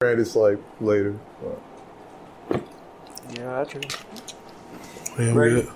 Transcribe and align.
and 0.00 0.20
it's 0.20 0.36
like 0.36 0.60
later. 0.80 1.18
Yeah, 2.52 3.64
that's 3.64 3.72
true. 3.72 3.80
Yeah, 5.18 5.32
Ready? 5.34 5.54
we- 5.56 5.68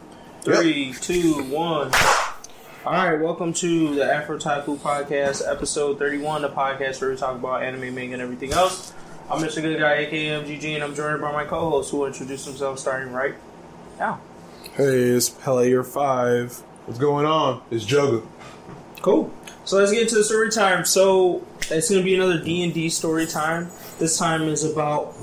Three, 0.42 0.92
two, 1.00 1.42
one. 1.52 1.90
All 2.86 2.92
right, 2.92 3.20
welcome 3.20 3.52
to 3.54 3.96
the 3.96 4.04
AfrOtaku 4.04 4.76
Podcast, 4.78 5.42
episode 5.44 5.98
31, 5.98 6.42
the 6.42 6.50
podcast 6.50 7.00
where 7.00 7.10
we 7.10 7.16
talk 7.16 7.34
about 7.34 7.64
anime, 7.64 7.92
manga, 7.96 8.12
and 8.12 8.22
everything 8.22 8.52
else. 8.52 8.92
I'm 9.28 9.40
Mr. 9.42 9.60
Good 9.60 9.80
Guy, 9.80 9.92
aka 9.94 10.40
MGG, 10.44 10.74
and 10.76 10.84
I'm 10.84 10.94
joined 10.94 11.20
by 11.20 11.32
my 11.32 11.44
co 11.44 11.68
host 11.70 11.90
who 11.90 11.96
will 11.96 12.06
introduce 12.06 12.44
himself 12.44 12.78
starting 12.78 13.12
right 13.12 13.34
now. 13.98 14.20
Hey, 14.74 15.00
it's 15.02 15.30
Player 15.30 15.82
Five. 15.82 16.58
What's 16.86 17.00
going 17.00 17.26
on? 17.26 17.60
It's 17.72 17.84
Jugga. 17.84 18.24
Cool. 19.00 19.32
So 19.64 19.78
let's 19.78 19.90
get 19.90 20.02
into 20.02 20.14
the 20.14 20.24
story 20.24 20.50
time. 20.50 20.84
So 20.84 21.44
it's 21.70 21.88
going 21.90 22.00
to 22.00 22.04
be 22.04 22.14
another 22.14 22.38
D 22.38 22.62
and 22.62 22.72
D 22.72 22.88
story 22.88 23.26
time. 23.26 23.70
This 24.02 24.18
time 24.18 24.48
is 24.48 24.64
about, 24.64 25.14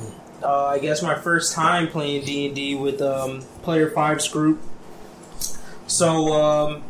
uh, 0.42 0.68
I 0.68 0.80
guess, 0.80 1.04
my 1.04 1.16
first 1.16 1.52
time 1.52 1.90
playing 1.90 2.24
D 2.24 2.46
and 2.46 2.56
D 2.56 2.76
with 2.76 3.02
um, 3.02 3.42
Player 3.62 3.90
Five's 3.90 4.30
group. 4.30 4.62
So 5.86 6.32
um, 6.32 6.84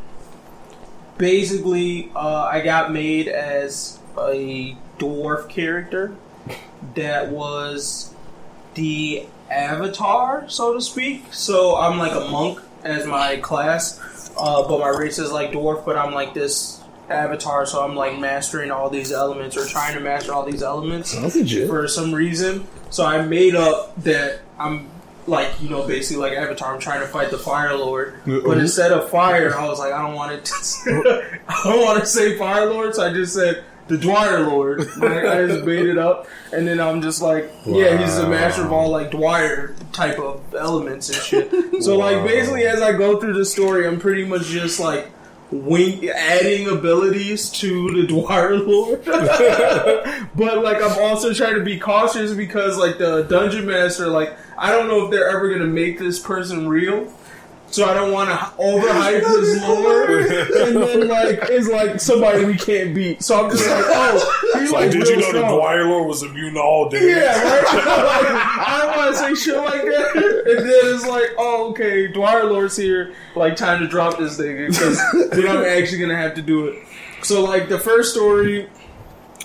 basically, 1.17 2.11
uh, 2.15 2.43
I 2.43 2.61
got 2.61 2.91
made 2.91 3.27
as 3.27 3.97
a 4.19 4.77
dwarf 4.99 5.49
character 5.49 6.15
that 6.93 7.29
was 7.29 8.13
the 8.75 9.25
avatar, 9.49 10.47
so 10.47 10.75
to 10.75 10.81
speak. 10.81 11.33
So 11.33 11.75
I'm 11.75 11.97
like 11.97 12.13
a 12.13 12.29
monk 12.29 12.59
as 12.83 13.07
my 13.07 13.37
class, 13.37 14.31
uh, 14.37 14.67
but 14.67 14.79
my 14.79 14.89
race 14.89 15.17
is 15.17 15.31
like 15.31 15.53
dwarf. 15.53 15.85
But 15.85 15.97
I'm 15.97 16.13
like 16.13 16.35
this 16.35 16.78
avatar, 17.09 17.65
so 17.65 17.83
I'm 17.83 17.95
like 17.95 18.17
mastering 18.19 18.71
all 18.71 18.89
these 18.89 19.11
elements 19.11 19.57
or 19.57 19.65
trying 19.65 19.95
to 19.95 19.99
master 19.99 20.33
all 20.33 20.45
these 20.45 20.63
elements 20.63 21.13
for 21.67 21.87
some 21.87 22.13
reason. 22.13 22.67
So 22.89 23.05
I 23.05 23.21
made 23.25 23.55
up 23.55 23.95
that 24.03 24.39
I'm 24.57 24.89
like 25.27 25.61
you 25.61 25.69
know 25.69 25.85
basically 25.87 26.21
like 26.21 26.37
Avatar. 26.37 26.73
I'm 26.73 26.79
trying 26.79 27.01
to 27.01 27.07
fight 27.07 27.31
the 27.31 27.37
Fire 27.37 27.75
Lord, 27.75 28.19
but 28.25 28.57
instead 28.57 28.91
of 28.91 29.09
fire, 29.09 29.55
I 29.55 29.67
was 29.67 29.79
like 29.79 29.93
I 29.93 30.01
don't 30.01 30.15
want 30.15 30.31
it. 30.33 30.45
To, 30.45 31.39
I 31.47 31.61
don't 31.63 31.81
want 31.83 31.99
to 31.99 32.05
say 32.05 32.37
Fire 32.37 32.65
Lord, 32.65 32.95
so 32.95 33.05
I 33.05 33.13
just 33.13 33.33
said 33.33 33.63
the 33.87 33.97
Dwyer 33.97 34.41
Lord. 34.41 34.79
Like, 34.97 35.25
I 35.25 35.45
just 35.47 35.65
made 35.65 35.85
it 35.85 35.97
up, 35.97 36.27
and 36.53 36.67
then 36.67 36.79
I'm 36.79 37.01
just 37.01 37.21
like, 37.21 37.51
yeah, 37.65 37.97
he's 37.97 38.15
the 38.15 38.27
master 38.27 38.63
of 38.63 38.71
all 38.71 38.89
like 38.89 39.11
Dwyer 39.11 39.75
type 39.91 40.19
of 40.19 40.55
elements 40.55 41.09
and 41.09 41.17
shit. 41.17 41.83
So 41.83 41.97
like 41.97 42.23
basically, 42.25 42.65
as 42.65 42.81
I 42.81 42.93
go 42.93 43.19
through 43.19 43.33
the 43.33 43.45
story, 43.45 43.87
I'm 43.87 43.99
pretty 43.99 44.25
much 44.25 44.45
just 44.45 44.79
like. 44.79 45.11
Wing, 45.51 46.07
adding 46.09 46.67
abilities 46.67 47.49
to 47.49 47.91
the 47.91 48.07
Dwyer 48.07 48.57
Lord, 48.57 49.03
but 49.05 50.63
like 50.63 50.81
I'm 50.81 50.99
also 51.01 51.33
trying 51.33 51.55
to 51.55 51.63
be 51.63 51.79
cautious 51.79 52.33
because 52.33 52.77
like 52.77 52.99
the 52.99 53.23
dungeon 53.23 53.65
master, 53.65 54.07
like 54.07 54.37
I 54.57 54.71
don't 54.71 54.87
know 54.87 55.05
if 55.05 55.11
they're 55.11 55.29
ever 55.29 55.51
gonna 55.51 55.65
make 55.65 55.97
this 55.97 56.19
person 56.19 56.67
real. 56.67 57.11
So 57.71 57.85
I 57.85 57.93
don't 57.93 58.11
want 58.11 58.29
to 58.29 58.35
overhype 58.35 59.19
his 59.39 59.61
lore, 59.61 60.17
and 60.17 60.75
then 60.75 61.07
like 61.07 61.39
it's 61.49 61.67
like 61.67 61.99
somebody 62.01 62.43
we 62.45 62.57
can't 62.57 62.95
beat. 62.95 63.21
So 63.21 63.43
I'm 63.45 63.51
just 63.51 63.69
like, 63.69 63.85
oh, 63.87 64.59
he's 64.59 64.71
like, 64.71 64.81
Like, 64.85 64.91
did 64.91 65.07
you 65.07 65.17
know 65.17 65.31
the. 65.33 65.39
Dwyer 65.41 65.85
Lord 65.85 66.07
was 66.07 66.23
immune 66.23 66.55
to 66.55 66.61
all 66.61 66.89
damage? 66.89 67.09
Yeah, 67.09 67.43
right. 67.43 67.63
Like, 68.09 68.31
I 68.31 68.81
don't 68.81 68.97
want 68.97 69.15
to 69.15 69.17
say 69.17 69.35
shit 69.35 69.57
like 69.57 69.83
that, 69.83 70.15
and 70.15 70.59
then 70.59 70.95
it's 70.95 71.05
like, 71.05 71.29
oh, 71.37 71.69
okay, 71.71 72.07
Dwyer 72.07 72.45
Lord's 72.45 72.75
here. 72.75 73.13
Like, 73.35 73.55
time 73.55 73.81
to 73.81 73.87
drop 73.87 74.17
this 74.17 74.37
thing 74.37 74.67
because 74.67 74.97
then 75.29 75.47
I'm 75.47 75.63
actually 75.63 75.99
gonna 75.99 76.17
have 76.17 76.33
to 76.35 76.41
do 76.41 76.67
it. 76.67 76.83
So, 77.21 77.43
like, 77.43 77.69
the 77.69 77.77
first 77.77 78.13
story, 78.13 78.67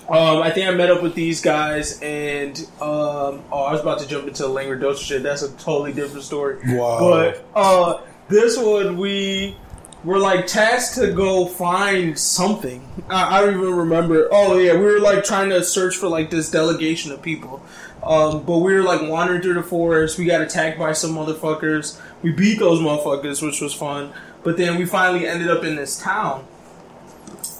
um, 0.08 0.42
I 0.42 0.50
think 0.50 0.68
I 0.68 0.70
met 0.72 0.90
up 0.90 1.02
with 1.02 1.14
these 1.14 1.40
guys, 1.40 2.00
and 2.00 2.58
um, 2.80 3.42
oh, 3.52 3.64
I 3.66 3.72
was 3.72 3.80
about 3.80 3.98
to 4.00 4.06
jump 4.06 4.28
into 4.28 4.44
Langradosha 4.44 5.02
shit. 5.04 5.22
That's 5.22 5.42
a 5.42 5.52
totally 5.56 5.92
different 5.92 6.24
story. 6.24 6.58
Wow. 6.66 6.98
But 7.00 7.44
uh, 7.54 8.00
this 8.28 8.56
one, 8.56 8.96
we 8.96 9.56
were 10.04 10.18
like 10.18 10.46
tasked 10.46 10.96
to 10.96 11.12
go 11.12 11.46
find 11.46 12.18
something. 12.18 12.86
I, 13.08 13.38
I 13.38 13.40
don't 13.40 13.54
even 13.54 13.74
remember. 13.74 14.28
Oh 14.30 14.58
yeah, 14.58 14.74
we 14.74 14.84
were 14.84 15.00
like 15.00 15.24
trying 15.24 15.50
to 15.50 15.62
search 15.64 15.96
for 15.96 16.08
like 16.08 16.30
this 16.30 16.50
delegation 16.50 17.12
of 17.12 17.22
people. 17.22 17.62
Um, 18.02 18.44
but 18.44 18.58
we 18.58 18.74
were 18.74 18.82
like 18.82 19.08
wandering 19.08 19.40
through 19.40 19.54
the 19.54 19.62
forest. 19.62 20.18
We 20.18 20.26
got 20.26 20.42
attacked 20.42 20.78
by 20.78 20.92
some 20.92 21.12
motherfuckers. 21.12 22.00
We 22.22 22.32
beat 22.32 22.58
those 22.58 22.80
motherfuckers, 22.80 23.42
which 23.42 23.60
was 23.60 23.72
fun. 23.72 24.12
But 24.42 24.58
then 24.58 24.78
we 24.78 24.84
finally 24.84 25.26
ended 25.26 25.48
up 25.48 25.64
in 25.64 25.76
this 25.76 25.98
town. 25.98 26.46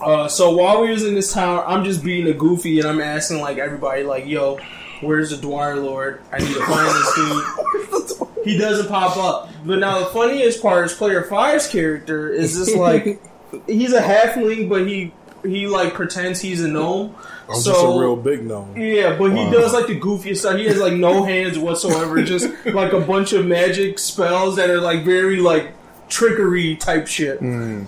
Uh, 0.02 0.28
so 0.28 0.54
while 0.54 0.82
we 0.82 0.90
was 0.90 1.02
in 1.02 1.14
this 1.14 1.32
town, 1.32 1.64
I'm 1.66 1.82
just 1.82 2.04
being 2.04 2.26
a 2.26 2.34
goofy 2.34 2.78
and 2.78 2.88
I'm 2.88 3.00
asking 3.00 3.40
like 3.40 3.56
everybody, 3.56 4.02
like, 4.02 4.26
"Yo, 4.26 4.58
where's 5.04 5.30
the 5.30 5.36
Dwyer 5.36 5.76
Lord? 5.76 6.20
I 6.32 6.38
need 6.38 6.54
to 6.54 6.64
find 6.64 6.88
this 6.88 7.14
dude." 7.14 8.28
He 8.44 8.58
doesn't 8.58 8.88
pop 8.88 9.16
up. 9.16 9.48
But 9.64 9.78
now 9.78 10.00
the 10.00 10.04
funniest 10.06 10.60
part 10.60 10.84
is 10.84 10.92
Player 10.92 11.22
Five's 11.22 11.66
character 11.66 12.28
is 12.28 12.54
just 12.54 12.76
like 12.76 13.18
he's 13.66 13.94
a 13.94 14.02
halfling, 14.02 14.68
but 14.68 14.86
he 14.86 15.12
he 15.42 15.66
like 15.66 15.94
pretends 15.94 16.42
he's 16.42 16.62
a 16.62 16.68
gnome. 16.68 17.16
I'm 17.48 17.54
so 17.56 17.72
just 17.72 17.84
a 17.84 17.98
real 17.98 18.16
big 18.16 18.44
gnome. 18.44 18.76
yeah, 18.76 19.16
but 19.16 19.30
he 19.34 19.50
does 19.50 19.72
like 19.72 19.86
the 19.86 19.98
goofiest 19.98 20.38
stuff. 20.38 20.56
He 20.58 20.66
has 20.66 20.78
like 20.78 20.92
no 20.92 21.24
hands 21.24 21.58
whatsoever, 21.58 22.22
just 22.24 22.50
like 22.66 22.92
a 22.92 23.00
bunch 23.00 23.32
of 23.32 23.46
magic 23.46 23.98
spells 23.98 24.56
that 24.56 24.68
are 24.68 24.80
like 24.80 25.04
very 25.04 25.38
like 25.40 25.72
trickery 26.10 26.76
type 26.76 27.06
shit. 27.06 27.38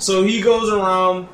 So 0.02 0.22
he 0.24 0.40
goes 0.40 0.70
around 0.72 1.28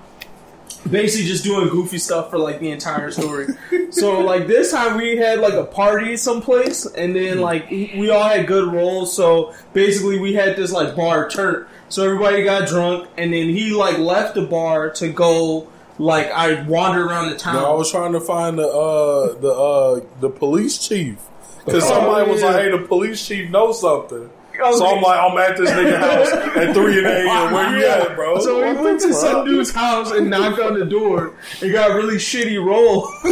basically 0.91 1.27
just 1.27 1.45
doing 1.45 1.69
goofy 1.69 1.99
stuff 1.99 2.31
for 2.31 2.39
like 2.39 2.61
the 2.61 2.71
entire 2.71 3.11
story. 3.11 3.47
so 3.91 4.21
like 4.21 4.47
this 4.47 4.73
time 4.73 4.97
we 4.97 5.17
had 5.17 5.39
like 5.41 5.55
a 5.55 5.65
party 5.65 6.17
someplace, 6.17 6.87
and 6.87 7.15
then 7.15 7.41
like 7.41 7.71
we 7.71 8.11
all 8.11 8.29
had 8.29 8.47
good 8.47 8.73
rolls. 8.73 9.15
So 9.15 9.55
basically 9.73 10.19
we 10.19 10.35
had 10.35 10.57
this 10.57 10.73
like 10.73 10.97
bar 10.97 11.29
turn. 11.29 11.67
So 11.89 12.05
everybody 12.05 12.43
got 12.45 12.69
drunk, 12.69 13.09
and 13.17 13.33
then 13.33 13.49
he 13.49 13.73
like 13.73 13.99
left 13.99 14.35
the 14.35 14.43
bar 14.43 14.91
to 14.91 15.09
go. 15.09 15.69
Like 15.99 16.31
I 16.31 16.63
wandered 16.63 17.07
around 17.07 17.31
the 17.31 17.37
town. 17.37 17.57
No, 17.57 17.73
I 17.73 17.75
was 17.75 17.91
trying 17.91 18.13
to 18.13 18.21
find 18.21 18.59
the 18.59 18.67
uh, 18.67 19.39
the 19.39 19.53
uh, 19.53 20.01
the 20.21 20.31
police 20.31 20.79
chief 20.79 21.19
because 21.65 21.87
somebody 21.87 22.31
was 22.31 22.41
yeah. 22.41 22.49
like, 22.49 22.63
"Hey, 22.65 22.71
the 22.71 22.79
police 22.79 23.25
chief 23.27 23.51
knows 23.51 23.81
something." 23.81 24.31
Oh, 24.61 24.79
So 24.79 24.87
I'm 24.97 25.03
like, 25.03 25.19
I'm 25.21 25.39
at 25.39 25.57
this 25.57 25.71
nigga 25.71 25.99
house 25.99 26.33
at 26.57 26.75
three 26.75 26.99
in 26.99 27.05
the 27.05 27.11
a.m. 27.27 27.53
Where 27.55 27.79
you 27.79 27.87
at, 27.87 28.15
bro? 28.17 28.39
So 28.41 28.63
he 28.65 28.73
What 28.75 28.85
went 28.85 29.01
to 29.01 29.13
some 29.15 29.45
dude's 29.47 29.71
house 29.71 30.11
and 30.11 30.29
knocked 30.31 30.61
on 30.61 30.79
the 30.79 30.85
door 30.85 31.35
and 31.63 31.73
got 31.73 31.91
a 31.91 31.95
really 31.95 32.17
shitty 32.17 32.63
roll. 32.65 33.07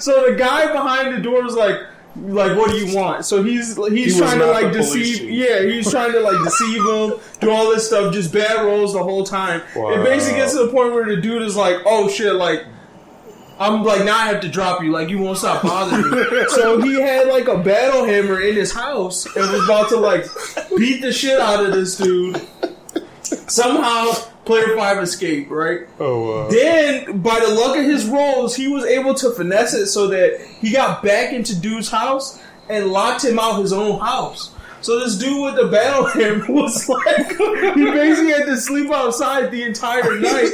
so 0.00 0.30
the 0.30 0.36
guy 0.36 0.72
behind 0.72 1.14
the 1.14 1.20
door 1.20 1.42
was 1.42 1.54
like, 1.54 1.76
like, 2.16 2.56
what 2.56 2.70
do 2.70 2.76
you 2.76 2.96
want? 2.96 3.24
So 3.24 3.42
he's 3.42 3.76
he's 3.76 4.14
He 4.14 4.20
trying 4.20 4.38
to 4.38 4.46
like 4.46 4.72
deceive. 4.72 5.18
chief. 5.18 5.30
Yeah, 5.30 5.62
he's 5.62 5.90
trying 5.90 6.12
to 6.12 6.20
like 6.20 6.42
deceive 6.44 6.76
him, 6.78 7.14
do 7.40 7.50
all 7.50 7.70
this 7.70 7.88
stuff, 7.88 8.14
just 8.14 8.32
bad 8.32 8.64
rolls 8.64 8.92
the 8.92 9.02
whole 9.02 9.24
time. 9.24 9.62
Wow. 9.74 9.90
It 10.00 10.04
basically 10.04 10.38
gets 10.38 10.52
to 10.52 10.60
the 10.66 10.68
point 10.70 10.92
where 10.94 11.04
the 11.06 11.16
dude 11.20 11.42
is 11.42 11.56
like, 11.56 11.78
oh 11.86 12.08
shit, 12.08 12.34
like. 12.34 12.64
I'm 13.58 13.84
like 13.84 14.04
now 14.04 14.16
I 14.16 14.26
have 14.26 14.40
to 14.40 14.48
drop 14.48 14.82
you 14.82 14.90
like 14.90 15.08
you 15.08 15.18
won't 15.18 15.38
stop 15.38 15.62
bothering 15.62 16.10
me. 16.10 16.44
so 16.48 16.80
he 16.80 16.94
had 17.00 17.28
like 17.28 17.46
a 17.48 17.58
battle 17.58 18.04
hammer 18.04 18.40
in 18.40 18.54
his 18.56 18.72
house 18.72 19.26
and 19.26 19.50
was 19.50 19.64
about 19.64 19.88
to 19.90 19.96
like 19.96 20.24
beat 20.76 21.00
the 21.02 21.12
shit 21.12 21.38
out 21.40 21.64
of 21.64 21.72
this 21.72 21.96
dude. 21.96 22.40
Somehow, 23.22 24.12
player 24.44 24.76
five 24.76 24.98
escaped, 25.02 25.50
right? 25.50 25.80
Oh, 25.98 26.46
uh, 26.46 26.50
Then, 26.50 27.20
by 27.20 27.40
the 27.40 27.48
luck 27.54 27.76
of 27.76 27.84
his 27.84 28.06
rolls, 28.06 28.54
he 28.54 28.68
was 28.68 28.84
able 28.84 29.14
to 29.14 29.30
finesse 29.32 29.74
it 29.74 29.86
so 29.86 30.08
that 30.08 30.40
he 30.60 30.72
got 30.72 31.02
back 31.02 31.32
into 31.32 31.58
dude's 31.58 31.90
house 31.90 32.40
and 32.68 32.88
locked 32.88 33.24
him 33.24 33.38
out 33.38 33.60
his 33.60 33.72
own 33.72 33.98
house. 34.00 34.50
So 34.82 34.98
this 35.00 35.16
dude 35.16 35.42
with 35.42 35.56
the 35.56 35.68
battle 35.68 36.04
hammer 36.12 36.44
was 36.52 36.86
like, 36.88 37.28
he 37.74 37.84
basically 37.84 38.32
had 38.32 38.46
to 38.46 38.56
sleep 38.58 38.90
outside 38.90 39.50
the 39.50 39.62
entire 39.62 40.18
night. 40.18 40.52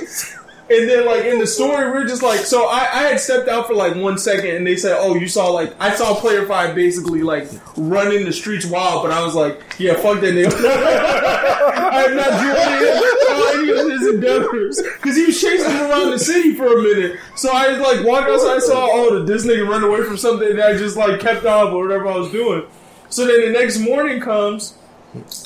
And 0.70 0.88
then, 0.88 1.04
like 1.04 1.24
in 1.24 1.40
the 1.40 1.48
story, 1.48 1.90
we're 1.90 2.06
just 2.06 2.22
like, 2.22 2.40
so 2.40 2.68
I, 2.68 2.78
I 2.78 3.02
had 3.08 3.18
stepped 3.18 3.48
out 3.48 3.66
for 3.66 3.74
like 3.74 3.96
one 3.96 4.16
second, 4.16 4.54
and 4.54 4.64
they 4.64 4.76
said, 4.76 4.96
"Oh, 5.00 5.16
you 5.16 5.26
saw 5.26 5.48
like 5.48 5.74
I 5.80 5.96
saw 5.96 6.14
Player 6.14 6.46
Five 6.46 6.76
basically 6.76 7.22
like 7.22 7.48
running 7.76 8.24
the 8.24 8.32
streets 8.32 8.64
wild," 8.64 9.02
but 9.02 9.10
I 9.10 9.24
was 9.24 9.34
like, 9.34 9.60
"Yeah, 9.78 9.94
fuck 9.94 10.20
that 10.20 10.32
nigga." 10.32 10.52
I'm 11.92 12.14
not 12.14 12.30
doing 12.40 13.70
any 13.72 13.80
of 13.80 13.90
his 13.90 14.14
endeavors 14.14 14.80
because 14.80 15.16
he 15.16 15.26
was 15.26 15.40
chasing 15.40 15.72
around 15.72 16.12
the 16.12 16.18
city 16.20 16.54
for 16.54 16.66
a 16.66 16.82
minute. 16.82 17.18
So 17.34 17.50
I 17.52 17.76
like 17.76 18.06
walked 18.06 18.28
outside, 18.28 18.56
I 18.56 18.58
saw, 18.60 18.88
"Oh, 18.92 19.24
this 19.24 19.44
nigga 19.44 19.68
run 19.68 19.82
away 19.82 20.04
from 20.04 20.16
something?" 20.16 20.48
And 20.48 20.60
I 20.60 20.76
just 20.76 20.96
like 20.96 21.18
kept 21.18 21.44
on 21.46 21.74
with 21.74 21.82
whatever 21.82 22.06
I 22.06 22.16
was 22.16 22.30
doing. 22.30 22.64
So 23.08 23.26
then 23.26 23.40
the 23.52 23.58
next 23.58 23.78
morning 23.78 24.20
comes, 24.20 24.74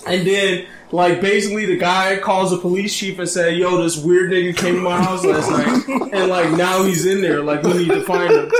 and 0.07 0.27
then, 0.27 0.67
like, 0.93 1.21
basically 1.21 1.65
the 1.67 1.77
guy 1.79 2.19
calls 2.19 2.51
the 2.51 2.59
police 2.59 2.97
chief 2.97 3.19
and 3.19 3.29
say, 3.29 3.55
"Yo, 3.55 3.83
this 3.83 3.97
weird 3.97 4.31
nigga 4.31 4.57
came 4.57 4.75
to 4.77 4.81
my 4.81 5.03
house 5.03 5.25
last 5.25 5.51
night, 5.51 6.13
and 6.13 6.29
like 6.29 6.51
now 6.53 6.83
he's 6.85 7.07
in 7.07 7.21
there. 7.23 7.43
Like, 7.43 7.63
we 7.63 7.73
need 7.75 7.89
to 7.89 8.03
find 8.03 8.31
him." 8.33 8.51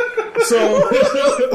So, 0.47 0.59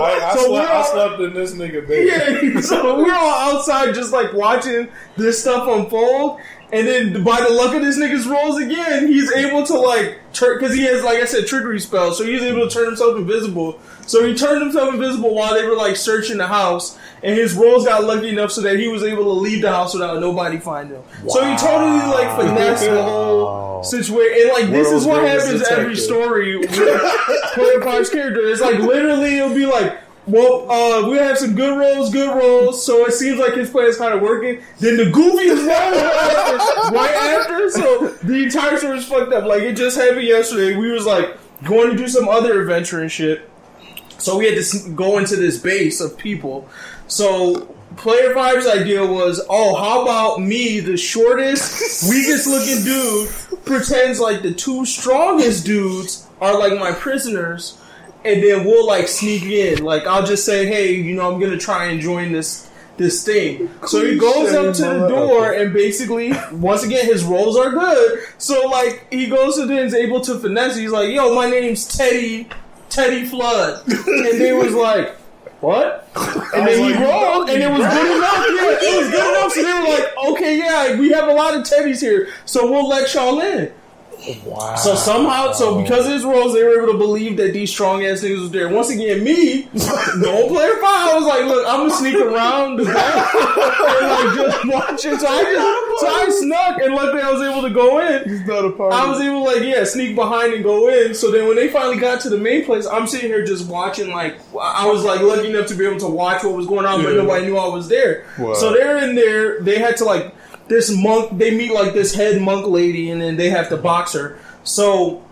I, 0.02 0.30
I, 0.32 0.36
so 0.36 0.40
slept, 0.46 0.52
we're 0.52 0.62
I 0.62 0.74
all- 0.74 0.84
slept 0.84 1.20
in 1.22 1.34
this 1.34 1.54
nigga 1.54 1.88
bed. 1.88 2.08
yeah, 2.54 2.62
so 2.62 2.98
we're 3.04 3.14
all 3.14 3.56
outside 3.56 3.94
just 3.94 4.14
like 4.14 4.34
watching 4.34 4.88
this 5.18 5.42
stuff 5.42 5.68
unfold, 5.68 6.40
And 6.72 6.86
then 6.88 7.24
by 7.24 7.42
the 7.42 7.50
luck 7.50 7.74
of 7.74 7.82
this 7.82 7.98
nigga's 7.98 8.28
rolls 8.28 8.62
again, 8.62 9.08
he's 9.08 9.32
able 9.34 9.66
to 9.66 9.74
like 9.74 10.20
turn, 10.34 10.60
because 10.60 10.76
he 10.76 10.84
has 10.84 11.04
like 11.04 11.18
I 11.18 11.26
said 11.26 11.48
trickery 11.48 11.80
spells, 11.80 12.20
so 12.20 12.24
he's 12.24 12.44
able 12.44 12.68
to 12.68 12.74
turn 12.74 12.86
himself 12.86 13.18
invisible. 13.18 13.80
So 14.06 14.24
he 14.24 14.36
turned 14.36 14.62
himself 14.62 14.94
invisible 14.94 15.34
while 15.34 15.56
they 15.56 15.66
were 15.66 15.76
like 15.76 15.96
searching 15.96 16.38
the 16.38 16.46
house, 16.46 16.96
and 17.24 17.36
his 17.36 17.56
rolls 17.56 17.86
got 17.86 18.04
lucky 18.04 18.30
enough 18.30 18.52
so 18.52 18.62
that 18.62 18.78
he 18.78 18.88
was 18.88 19.02
able 19.02 19.24
to 19.24 19.32
leave 19.32 19.64
the 19.64 19.72
house 19.72 19.94
without 19.94 20.20
nobody 20.20 20.60
finding 20.60 20.98
him. 20.98 21.04
So 21.28 21.44
he 21.44 21.58
totally 21.58 22.06
like 22.06 22.36
finessed 22.38 22.86
the 22.86 23.02
whole 23.02 23.84
situation. 23.84 24.42
And 24.42 24.50
like 24.52 24.70
this 24.72 24.92
is 24.92 25.06
what 25.06 25.24
happens 25.24 25.68
every 25.70 25.96
story 25.96 26.58
with 26.58 26.70
Player 26.70 27.82
Five's 27.82 28.10
character. 28.12 28.48
It's 28.48 28.62
like 28.62 28.78
literally 28.78 29.38
it'll 29.38 29.56
be 29.56 29.66
like. 29.66 29.98
Well, 30.30 30.70
uh, 30.70 31.10
we 31.10 31.18
have 31.18 31.38
some 31.38 31.56
good 31.56 31.78
rolls, 31.78 32.12
good 32.12 32.30
rolls. 32.36 32.86
So 32.86 33.06
it 33.06 33.14
seems 33.14 33.40
like 33.40 33.54
his 33.54 33.70
plan 33.70 33.88
is 33.88 33.98
kind 33.98 34.14
of 34.14 34.22
working. 34.22 34.62
Then 34.80 34.98
the 34.98 35.12
roll 35.12 35.70
after, 35.70 36.96
right 36.96 37.16
after. 37.16 37.70
So 37.72 38.08
the 38.24 38.44
entire 38.44 38.78
story 38.78 39.00
is 39.00 39.06
fucked 39.06 39.34
up. 39.34 39.46
Like 39.46 39.64
it 39.64 39.74
just 39.74 39.98
happened 39.98 40.28
yesterday. 40.28 40.76
We 40.76 40.92
was 40.92 41.06
like 41.06 41.38
going 41.64 41.92
to 41.92 41.98
do 41.98 42.08
some 42.08 42.30
other 42.30 42.62
adventure 42.62 43.02
and 43.02 43.12
shit. 43.12 43.50
So 44.20 44.38
we 44.38 44.46
had 44.46 44.64
to 44.64 44.90
go 44.92 45.18
into 45.18 45.36
this 45.36 45.58
base 45.58 46.02
of 46.02 46.18
people. 46.18 46.70
So 47.08 47.76
Player 47.98 48.34
Five's 48.34 48.68
idea 48.68 49.06
was, 49.06 49.42
oh, 49.50 49.76
how 49.76 50.04
about 50.04 50.42
me, 50.42 50.80
the 50.80 50.96
shortest, 50.96 52.10
weakest 52.10 52.48
looking 52.48 52.84
dude, 52.84 53.30
pretends 53.66 54.20
like 54.20 54.42
the 54.42 54.54
two 54.54 54.86
strongest 54.86 55.66
dudes 55.66 56.28
are 56.40 56.58
like 56.58 56.78
my 56.80 56.92
prisoners, 56.92 57.78
and 58.26 58.44
then 58.44 58.66
we'll 58.66 58.86
like 58.86 59.08
sneak 59.08 59.44
in. 59.44 59.84
Like 59.84 60.06
I'll 60.08 60.26
just 60.26 60.46
say, 60.46 60.66
hey, 60.66 60.94
you 60.94 61.16
know, 61.16 61.32
I'm 61.32 61.40
gonna 61.40 61.58
try 61.58 61.86
and 61.86 62.02
join 62.02 62.32
this 62.32 62.70
this 62.98 63.24
thing. 63.24 63.70
So 63.88 64.06
he 64.06 64.18
goes 64.18 64.54
up 64.54 64.76
to 64.76 64.82
the 64.82 65.08
door 65.08 65.54
and 65.54 65.74
basically, 65.74 66.34
once 66.52 66.84
again, 66.84 67.06
his 67.06 67.24
rolls 67.24 67.58
are 67.58 67.72
good. 67.72 68.20
So 68.38 68.68
like 68.68 69.08
he 69.12 69.28
goes 69.28 69.56
to 69.56 69.66
then 69.66 69.86
is 69.86 69.94
able 69.94 70.22
to 70.22 70.38
finesse. 70.38 70.76
He's 70.76 70.92
like, 70.92 71.10
yo, 71.10 71.34
my 71.34 71.50
name's 71.50 71.88
Teddy 71.88 72.50
Teddy 72.90 73.26
Flood, 73.26 73.88
and 73.88 74.42
they 74.42 74.54
was 74.54 74.74
like. 74.74 75.16
What? 75.62 76.08
And 76.56 76.66
then 76.66 76.86
he 76.86 77.04
rolled, 77.04 77.50
and 77.50 77.62
it 77.62 77.70
was 77.70 77.80
good 77.80 78.16
enough. 78.16 78.46
Yeah, 78.48 78.78
it 78.82 78.98
was 78.98 79.12
good 79.12 79.38
enough. 79.38 79.52
So 79.52 79.62
they 79.62 79.74
were 79.74 79.90
like, 79.90 80.18
"Okay, 80.32 80.58
yeah, 80.58 80.98
we 80.98 81.10
have 81.10 81.28
a 81.28 81.34
lot 81.34 81.54
of 81.54 81.64
teddies 81.64 82.00
here, 82.00 82.30
so 82.46 82.72
we'll 82.72 82.88
let 82.88 83.14
y'all 83.14 83.42
in." 83.42 83.70
Wow. 84.46 84.76
So 84.76 84.96
somehow, 84.96 85.52
so 85.54 85.82
because 85.82 86.06
of 86.06 86.12
his 86.14 86.24
rolls, 86.24 86.54
they 86.54 86.64
were 86.64 86.82
able 86.82 86.92
to 86.92 86.98
believe 86.98 87.38
that 87.38 87.54
these 87.54 87.70
strong 87.70 88.04
ass 88.04 88.22
niggas 88.22 88.42
was 88.42 88.52
there. 88.52 88.70
Once 88.70 88.90
again, 88.90 89.24
me, 89.24 89.70
no 90.18 90.48
player 90.48 90.76
five, 90.76 91.10
I 91.10 91.14
was 91.16 91.26
like, 91.26 91.46
look, 91.46 91.66
I'm 91.68 91.88
gonna 91.88 91.96
sneak 91.96 92.16
around 92.16 92.78
the 92.78 92.86
back 92.94 93.36
and 93.36 94.08
like 94.08 94.36
just 94.36 94.68
watch 94.68 95.06
it. 95.06 95.20
So 95.20 95.28
I 95.28 95.44
just, 95.44 96.02
so 96.02 96.08
I 96.08 96.30
snuck, 96.30 96.82
and 96.82 96.96
luckily 96.96 97.22
I 97.22 97.32
was 97.32 97.42
able 97.42 97.62
to 97.62 97.74
go 97.74 98.00
in. 98.00 98.30
He's 98.30 98.46
not 98.46 98.66
a 98.66 98.72
part 98.72 98.94
I 98.94 99.08
was 99.08 99.20
able 99.22 99.46
to 99.46 99.52
like 99.52 99.64
yeah 99.64 99.84
sneak 99.84 100.16
behind 100.16 100.54
and 100.54 100.64
go 100.64 100.90
in. 100.90 101.14
So 101.14 101.32
then 101.32 101.48
when 101.48 101.56
they 101.56 101.70
finally 101.70 101.98
got 101.98 102.22
to 102.22 102.30
the 102.30 102.38
main 102.38 102.66
place, 102.66 102.86
I'm 102.86 103.08
sitting 103.08 103.30
here 103.30 103.46
just 103.46 103.68
watching. 103.68 104.10
Like 104.10 104.40
I 104.60 104.88
was 104.88 105.04
like 105.04 105.22
lucky 105.22 105.50
enough 105.50 105.68
to 105.68 105.76
be 105.76 105.86
able 105.86 106.00
to 106.00 106.08
watch 106.08 106.44
what 106.44 106.54
was 106.54 106.68
going 106.68 106.86
on, 106.86 107.04
but 107.04 107.16
nobody 107.16 107.46
knew 107.46 107.58
I 107.58 107.68
was 107.68 107.88
there. 107.88 108.26
Wow. 108.38 108.54
So 108.56 108.74
they're 108.74 108.98
in 108.98 109.16
there. 109.16 109.62
They 109.62 109.80
had 109.80 109.98
to 109.98 110.06
like 110.06 110.36
this 110.70 110.96
monk. 110.96 111.38
They 111.38 111.52
meet 111.56 111.72
like 111.72 111.94
this 111.94 112.14
head 112.14 112.42
monk 112.42 112.68
lady, 112.68 113.10
and 113.12 113.22
then 113.22 113.36
they 113.36 113.50
have 113.50 113.70
to 113.70 113.78
box 113.78 114.14
her. 114.14 114.40
So 114.64 115.24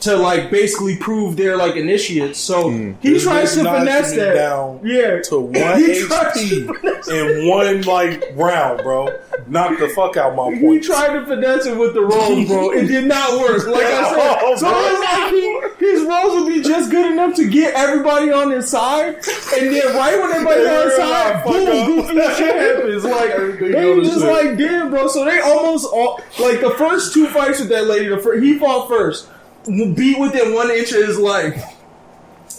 to 0.00 0.16
like 0.16 0.50
basically 0.50 0.96
prove 0.96 1.36
they're 1.36 1.56
like 1.56 1.76
initiates. 1.76 2.38
So 2.38 2.70
hmm. 2.70 2.92
he 3.00 3.10
This 3.10 3.24
tries 3.24 3.54
to 3.54 3.64
finesse 3.64 4.14
that. 4.14 4.34
down 4.34 4.80
yeah, 4.84 5.20
to 5.22 5.40
one 5.40 5.78
He 5.78 6.06
tried 6.06 6.34
to 6.34 6.40
HP 6.40 7.08
in 7.08 7.48
one 7.48 7.82
like 7.82 8.24
round, 8.34 8.82
bro. 8.82 9.08
Knock 9.46 9.78
the 9.78 9.88
fuck 9.88 10.16
out 10.16 10.34
my 10.34 10.54
He 10.54 10.80
tried 10.80 11.14
to 11.18 11.26
finesse 11.26 11.66
it 11.66 11.76
with 11.76 11.94
the 11.94 12.02
rolls, 12.02 12.48
bro. 12.48 12.70
It 12.72 12.86
did 12.86 13.06
not 13.06 13.38
work. 13.40 13.66
Like 13.66 13.84
I 13.84 14.10
said, 14.10 14.36
Oh, 14.48 14.56
so 14.56 14.68
it's 14.70 15.00
like 15.00 15.78
he, 15.78 15.86
his 15.86 16.02
rolls 16.02 16.40
would 16.40 16.52
be 16.52 16.62
just 16.62 16.90
good 16.90 17.10
enough 17.10 17.34
to 17.36 17.48
get 17.48 17.74
everybody 17.74 18.30
on 18.30 18.50
his 18.50 18.68
side, 18.68 19.14
and 19.14 19.74
then 19.74 19.96
right 19.96 20.18
when 20.20 20.30
everybody's 20.30 20.66
on 20.66 20.84
his 20.84 20.96
side, 20.96 21.44
boom, 21.44 21.66
up. 21.66 21.86
goofy 21.86 22.34
shit 22.34 22.54
happens. 22.54 23.04
Like 23.04 23.58
they 23.58 24.00
just 24.02 24.20
shit. 24.20 24.30
like, 24.30 24.58
damn, 24.58 24.90
bro. 24.90 25.08
So 25.08 25.24
they 25.24 25.40
almost 25.40 25.86
all 25.92 26.20
like 26.38 26.60
the 26.60 26.74
first 26.78 27.14
two 27.14 27.26
fights 27.28 27.60
with 27.60 27.68
that 27.70 27.86
lady. 27.86 28.08
The 28.08 28.18
fir- 28.18 28.40
he 28.40 28.58
fought 28.58 28.88
first, 28.88 29.28
beat 29.66 30.18
within 30.18 30.54
one 30.54 30.70
inch 30.70 30.92
of 30.92 31.06
his 31.06 31.18
life. 31.18 31.75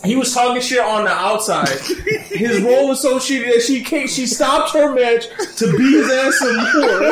He 0.05 0.15
was 0.15 0.33
talking 0.33 0.61
shit 0.61 0.79
on 0.79 1.05
the 1.05 1.11
outside. 1.11 1.69
His 2.29 2.61
roll 2.61 2.87
was 2.89 3.01
so 3.01 3.17
shitty 3.17 3.51
that 3.53 3.61
she 3.63 3.83
came, 3.83 4.07
she 4.07 4.25
stopped 4.27 4.71
her 4.73 4.93
match 4.93 5.25
to 5.57 5.77
beat 5.77 5.91
his 5.91 6.09
ass 6.11 6.37
some 6.37 6.55
more, 6.55 7.03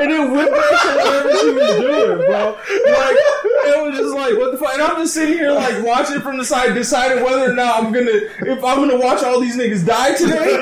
and 0.00 0.10
then 0.10 0.30
went 0.32 0.50
back 0.50 0.82
to 0.82 0.88
whatever 0.96 1.36
she 1.38 1.50
was 1.52 1.76
doing, 1.76 2.18
bro. 2.26 2.56
Like 2.56 3.16
it 3.68 3.82
was 3.82 3.96
just 3.98 4.14
like 4.14 4.36
what 4.36 4.52
the 4.52 4.58
fuck. 4.58 4.74
And 4.74 4.82
I'm 4.82 4.96
just 4.96 5.14
sitting 5.14 5.34
here 5.38 5.52
like 5.52 5.82
watching 5.84 6.20
from 6.20 6.38
the 6.38 6.44
side, 6.44 6.74
deciding 6.74 7.22
whether 7.24 7.50
or 7.50 7.54
not 7.54 7.82
I'm 7.84 7.92
gonna 7.92 8.10
if 8.10 8.64
I'm 8.64 8.78
gonna 8.78 8.98
watch 8.98 9.22
all 9.22 9.40
these 9.40 9.56
niggas 9.56 9.86
die 9.86 10.14
today, 10.16 10.56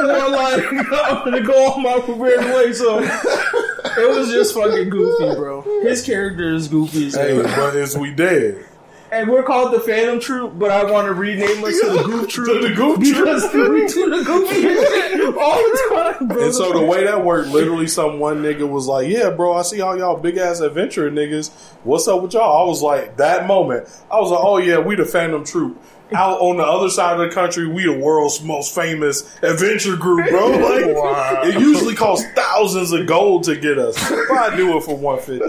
or 0.00 0.28
like 0.30 0.62
I'm 0.72 1.24
gonna 1.24 1.42
go 1.42 1.72
on 1.72 1.82
my 1.82 2.00
prepared 2.00 2.44
way. 2.54 2.72
So 2.74 2.98
it 3.02 4.08
was 4.16 4.30
just 4.30 4.54
fucking 4.54 4.90
goofy, 4.90 5.34
bro. 5.36 5.62
His 5.82 6.04
character 6.04 6.54
is 6.54 6.68
goofy 6.68 7.06
as 7.08 7.14
Hey, 7.14 7.34
hell. 7.34 7.44
but 7.44 7.76
is 7.76 7.96
we 7.96 8.12
dead? 8.12 8.64
And 9.12 9.30
we're 9.30 9.44
called 9.44 9.72
the 9.72 9.78
Phantom 9.80 10.18
Troop, 10.18 10.58
but 10.58 10.70
I 10.70 10.90
want 10.90 11.06
to 11.06 11.14
rename 11.14 11.62
us 11.64 11.78
to 11.80 11.90
the 11.90 12.02
Goof 12.04 12.28
Troop. 12.32 12.60
To 12.60 12.68
the 12.68 12.74
Goof 12.74 12.96
Troop. 12.96 13.72
we 13.72 13.86
do 13.86 14.10
the 14.10 14.24
goofy 14.24 14.62
shit 14.62 15.36
all 15.38 15.56
the 15.56 16.14
time, 16.18 16.28
bro. 16.28 16.44
And 16.44 16.54
so 16.54 16.72
the 16.72 16.84
way 16.84 17.04
that 17.04 17.24
worked, 17.24 17.50
literally, 17.50 17.86
some 17.86 18.18
one 18.18 18.42
nigga 18.42 18.68
was 18.68 18.86
like, 18.88 19.08
"Yeah, 19.08 19.30
bro, 19.30 19.54
I 19.54 19.62
see 19.62 19.80
all 19.80 19.96
y'all 19.96 20.16
big 20.16 20.36
ass 20.38 20.58
adventure 20.60 21.08
niggas. 21.10 21.50
What's 21.84 22.08
up 22.08 22.20
with 22.20 22.34
y'all?" 22.34 22.64
I 22.64 22.68
was 22.68 22.82
like, 22.82 23.16
that 23.18 23.46
moment, 23.46 23.88
I 24.10 24.18
was 24.18 24.30
like, 24.32 24.40
"Oh 24.42 24.56
yeah, 24.58 24.78
we 24.78 24.96
the 24.96 25.04
Phantom 25.04 25.44
Troop." 25.44 25.80
Out 26.14 26.38
on 26.38 26.56
the 26.56 26.62
other 26.62 26.88
side 26.88 27.18
of 27.18 27.28
the 27.28 27.34
country, 27.34 27.66
we 27.66 27.82
the 27.84 27.98
world's 27.98 28.40
most 28.40 28.72
famous 28.72 29.22
adventure 29.42 29.96
group, 29.96 30.28
bro. 30.28 30.50
Like, 30.50 30.86
Wow. 30.96 31.40
it 31.42 31.58
usually 31.60 31.96
costs 31.96 32.24
thousands 32.36 32.92
of 32.92 33.08
gold 33.08 33.42
to 33.44 33.56
get 33.56 33.76
us. 33.76 33.96
But 34.08 34.38
I 34.38 34.56
do 34.56 34.76
it 34.78 34.84
for 34.84 34.96
one 34.96 35.18
fifty. 35.18 35.40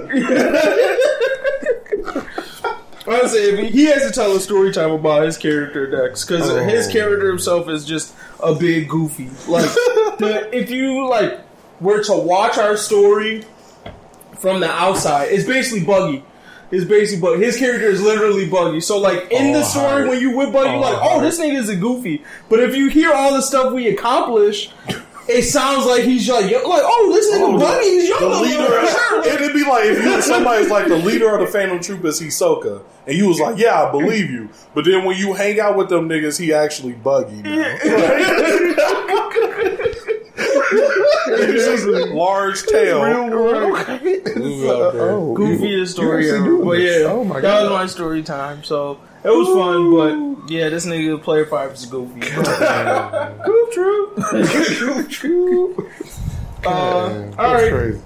Say 3.07 3.51
if 3.53 3.59
he, 3.59 3.67
he 3.69 3.85
has 3.85 4.03
to 4.05 4.11
tell 4.11 4.35
a 4.35 4.39
story 4.39 4.71
time 4.73 4.91
about 4.91 5.23
his 5.25 5.37
character 5.37 5.89
Dex 5.89 6.25
because 6.25 6.49
Oh. 6.49 6.57
his 6.63 6.87
character 6.87 7.29
himself 7.29 7.69
is 7.69 7.85
just 7.85 8.13
a 8.41 8.53
big 8.53 8.89
goofy. 8.89 9.29
Like 9.47 9.65
the, 10.19 10.49
if 10.51 10.69
you 10.69 11.07
like 11.07 11.39
were 11.79 12.03
to 12.03 12.13
watch 12.13 12.57
our 12.57 12.75
story 12.75 13.43
from 14.39 14.59
the 14.59 14.69
outside, 14.69 15.29
it's 15.31 15.45
basically 15.45 15.85
Buggy. 15.85 16.23
It's 16.69 16.83
basically 16.83 17.21
Buggy. 17.21 17.45
His 17.45 17.57
character 17.57 17.87
is 17.87 18.01
literally 18.01 18.49
Buggy. 18.49 18.81
So 18.81 18.97
like 18.99 19.31
in 19.31 19.53
the 19.53 19.59
Oh, 19.59 19.63
story, 19.63 19.85
heart. 19.87 20.07
when 20.09 20.19
you 20.19 20.35
with 20.35 20.51
Buggy, 20.51 20.69
you're 20.71 20.77
Oh, 20.77 20.81
like, 20.81 20.97
oh, 21.01 21.21
this 21.21 21.39
nigga 21.39 21.57
is 21.57 21.69
a 21.69 21.75
goofy. 21.77 22.23
But 22.49 22.59
if 22.59 22.75
you 22.75 22.89
hear 22.89 23.13
all 23.13 23.33
the 23.33 23.41
stuff 23.41 23.71
we 23.73 23.87
accomplish. 23.87 24.69
It 25.29 25.41
sounds 25.43 25.85
like 25.85 26.03
he's 26.03 26.27
like, 26.29 26.49
yo- 26.49 26.67
like, 26.67 26.81
oh, 26.85 27.11
this 27.13 27.27
nigga 27.35 27.53
Oh, 27.53 27.59
Buggy 27.59 27.85
is 27.85 28.09
young. 28.09 28.19
The 28.19 28.39
leader, 28.39 28.77
and 29.29 29.41
it'd 29.41 29.53
be 29.53 29.63
like 29.63 29.83
if 29.85 30.23
somebody's 30.23 30.69
like 30.69 30.87
the 30.87 30.97
leader 30.97 31.33
of 31.35 31.41
the 31.41 31.47
Phantom 31.47 31.79
Troop 31.81 32.05
is 32.05 32.21
Hisoka, 32.21 32.81
and 33.05 33.15
you 33.17 33.27
was 33.27 33.39
like, 33.39 33.57
"Yeah, 33.57 33.83
I 33.83 33.91
believe 33.91 34.29
you," 34.31 34.49
but 34.73 34.85
then 34.85 35.03
when 35.05 35.17
you 35.17 35.33
hang 35.33 35.59
out 35.59 35.75
with 35.75 35.89
them 35.89 36.07
niggas, 36.07 36.39
he 36.39 36.53
actually 36.53 36.93
buggy 36.93 37.41
now. 37.41 37.77
It's 40.39 41.65
just 41.65 41.85
a 41.85 42.13
large 42.13 42.63
tail. 42.65 42.97
Oh, 42.99 43.29
goofiest 45.37 45.87
story 45.89 46.29
ever. 46.31 46.57
But 46.63 46.79
yeah, 46.79 47.05
Oh 47.07 47.23
my 47.23 47.39
that 47.41 47.61
was 47.63 47.71
my 47.71 47.85
story 47.85 48.23
time. 48.23 48.63
So 48.63 48.99
it 49.27 49.37
was 49.37 49.47
fun, 49.49 49.91
but 50.41 50.49
yeah, 50.51 50.69
this 50.69 50.85
nigga 50.85 51.21
player 51.21 51.45
five 51.45 51.73
is 51.73 51.85
goofy. 51.85 52.19
Goof 53.45 55.09
true. 55.09 55.89
Uh, 56.65 56.69
all 56.69 57.09
That's 57.19 57.37
right, 57.37 57.71
crazy. 57.71 58.01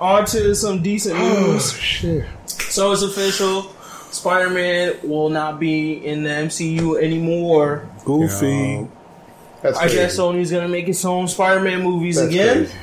on 0.00 0.24
to 0.26 0.54
some 0.54 0.82
decent 0.82 1.18
Oh 1.18 1.52
news. 1.52 1.72
shit. 1.72 2.24
So 2.46 2.92
it's 2.92 3.02
official. 3.02 3.64
Spider-Man 4.12 4.94
will 5.02 5.28
not 5.30 5.58
be 5.58 5.94
in 5.94 6.22
the 6.22 6.30
MCU 6.30 7.02
anymore. 7.02 7.86
Goofy. 8.04 8.86
That's 9.62 9.76
I 9.76 9.82
crazy. 9.82 9.96
guess 9.96 10.16
Sony's 10.16 10.50
gonna 10.52 10.68
make 10.68 10.88
its 10.88 11.04
own 11.04 11.26
Spider-Man 11.28 11.82
movies 11.82 12.16
That's 12.16 12.28
again. 12.28 12.56
crazy. 12.66 12.74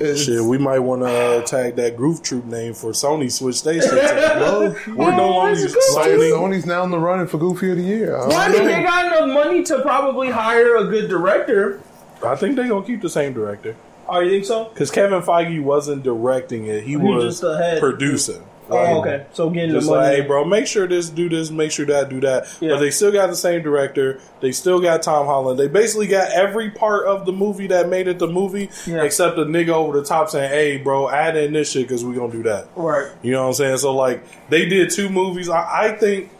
It's- 0.00 0.20
Shit, 0.24 0.42
we 0.42 0.58
might 0.58 0.78
want 0.78 1.02
to 1.02 1.42
tag 1.46 1.76
that 1.76 1.96
Groove 1.96 2.22
Troop 2.22 2.44
name 2.44 2.72
for 2.74 2.92
Sony. 2.92 3.30
Switch 3.32 3.56
Station. 3.56 3.88
shit. 3.90 4.86
We're 4.96 5.16
no 5.16 5.30
longer 5.30 5.58
it's 5.64 5.74
Sony. 5.96 6.30
Sony's 6.32 6.66
now 6.66 6.84
in 6.84 6.90
the 6.90 6.98
running 6.98 7.26
for 7.26 7.38
Goofy 7.38 7.70
of 7.72 7.76
the 7.78 7.82
Year. 7.82 8.16
I 8.16 8.26
Well, 8.28 8.36
I 8.38 8.48
don't 8.52 8.58
mean, 8.66 8.76
they 8.76 8.82
got 8.82 9.06
enough 9.06 9.34
money 9.34 9.62
to 9.64 9.80
probably 9.82 10.30
hire 10.30 10.76
a 10.76 10.84
good 10.84 11.08
director. 11.08 11.80
I 12.24 12.36
think 12.36 12.56
they're 12.56 12.68
gonna 12.68 12.84
keep 12.86 13.00
the 13.00 13.10
same 13.10 13.32
director 13.32 13.76
Oh, 14.08 14.20
you 14.20 14.30
think 14.30 14.44
so? 14.44 14.64
because 14.72 14.90
Kevin 14.90 15.20
Feige 15.22 15.62
wasn't 15.62 16.02
directing 16.02 16.66
it; 16.66 16.82
he 16.82 16.90
He 16.90 16.96
was 16.96 17.24
was 17.24 17.24
just 17.34 17.40
the 17.42 17.56
head. 17.58 17.80
producing. 17.80 18.42
Like, 18.68 18.88
oh, 18.88 19.00
okay. 19.00 19.26
So 19.32 19.48
getting 19.50 19.70
the 19.72 19.78
Just 19.78 19.88
money. 19.90 20.02
like, 20.06 20.16
hey, 20.16 20.20
bro, 20.26 20.44
make 20.44 20.66
sure 20.66 20.86
this, 20.86 21.08
do 21.08 21.28
this, 21.28 21.50
make 21.50 21.70
sure 21.70 21.86
that, 21.86 22.08
do 22.10 22.20
that. 22.20 22.46
Yeah. 22.60 22.70
But 22.70 22.80
they 22.80 22.90
still 22.90 23.10
got 23.12 23.28
the 23.28 23.36
same 23.36 23.62
director. 23.62 24.20
They 24.40 24.52
still 24.52 24.80
got 24.80 25.02
Tom 25.02 25.26
Holland. 25.26 25.58
They 25.58 25.68
basically 25.68 26.06
got 26.06 26.30
every 26.32 26.70
part 26.70 27.06
of 27.06 27.24
the 27.26 27.32
movie 27.32 27.66
that 27.68 27.88
made 27.88 28.08
it 28.08 28.18
the 28.18 28.28
movie, 28.28 28.68
Yeah. 28.86 29.02
except 29.04 29.36
the 29.36 29.44
nigga 29.44 29.70
over 29.70 29.98
the 29.98 30.04
top 30.06 30.28
saying, 30.30 30.50
"Hey, 30.50 30.76
bro, 30.76 31.08
add 31.08 31.36
in 31.36 31.52
this 31.54 31.70
shit 31.72 31.88
because 31.88 32.04
we 32.04 32.14
gonna 32.14 32.30
do 32.32 32.42
that." 32.44 32.68
Right. 32.76 33.08
You 33.22 33.32
know 33.32 33.42
what 33.42 33.48
I'm 33.48 33.54
saying? 33.54 33.78
So 33.78 33.94
like, 33.96 34.22
they 34.50 34.66
did 34.66 34.90
two 34.90 35.08
movies. 35.08 35.48
I, 35.48 35.86
I 35.86 35.92
think 35.96 36.30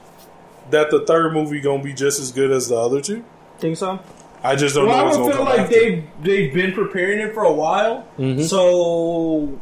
that 0.70 0.90
the 0.90 1.00
third 1.06 1.32
movie 1.32 1.60
gonna 1.60 1.82
be 1.82 1.94
just 1.94 2.20
as 2.20 2.30
good 2.30 2.50
as 2.50 2.68
the 2.68 2.76
other 2.76 3.00
two. 3.00 3.24
Think 3.58 3.76
so? 3.78 3.98
I 4.44 4.54
just 4.54 4.74
don't 4.76 4.86
Well, 4.86 4.96
know 4.98 5.02
I 5.02 5.06
what's 5.06 5.16
would 5.18 5.32
gonna 5.32 5.34
feel 5.36 5.44
like 5.46 5.60
after. 5.60 5.74
they've 5.74 6.04
they've 6.22 6.54
been 6.54 6.72
preparing 6.72 7.20
it 7.20 7.32
for 7.34 7.42
a 7.42 7.52
while. 7.52 8.06
Mm-hmm. 8.18 8.42
So 8.42 9.58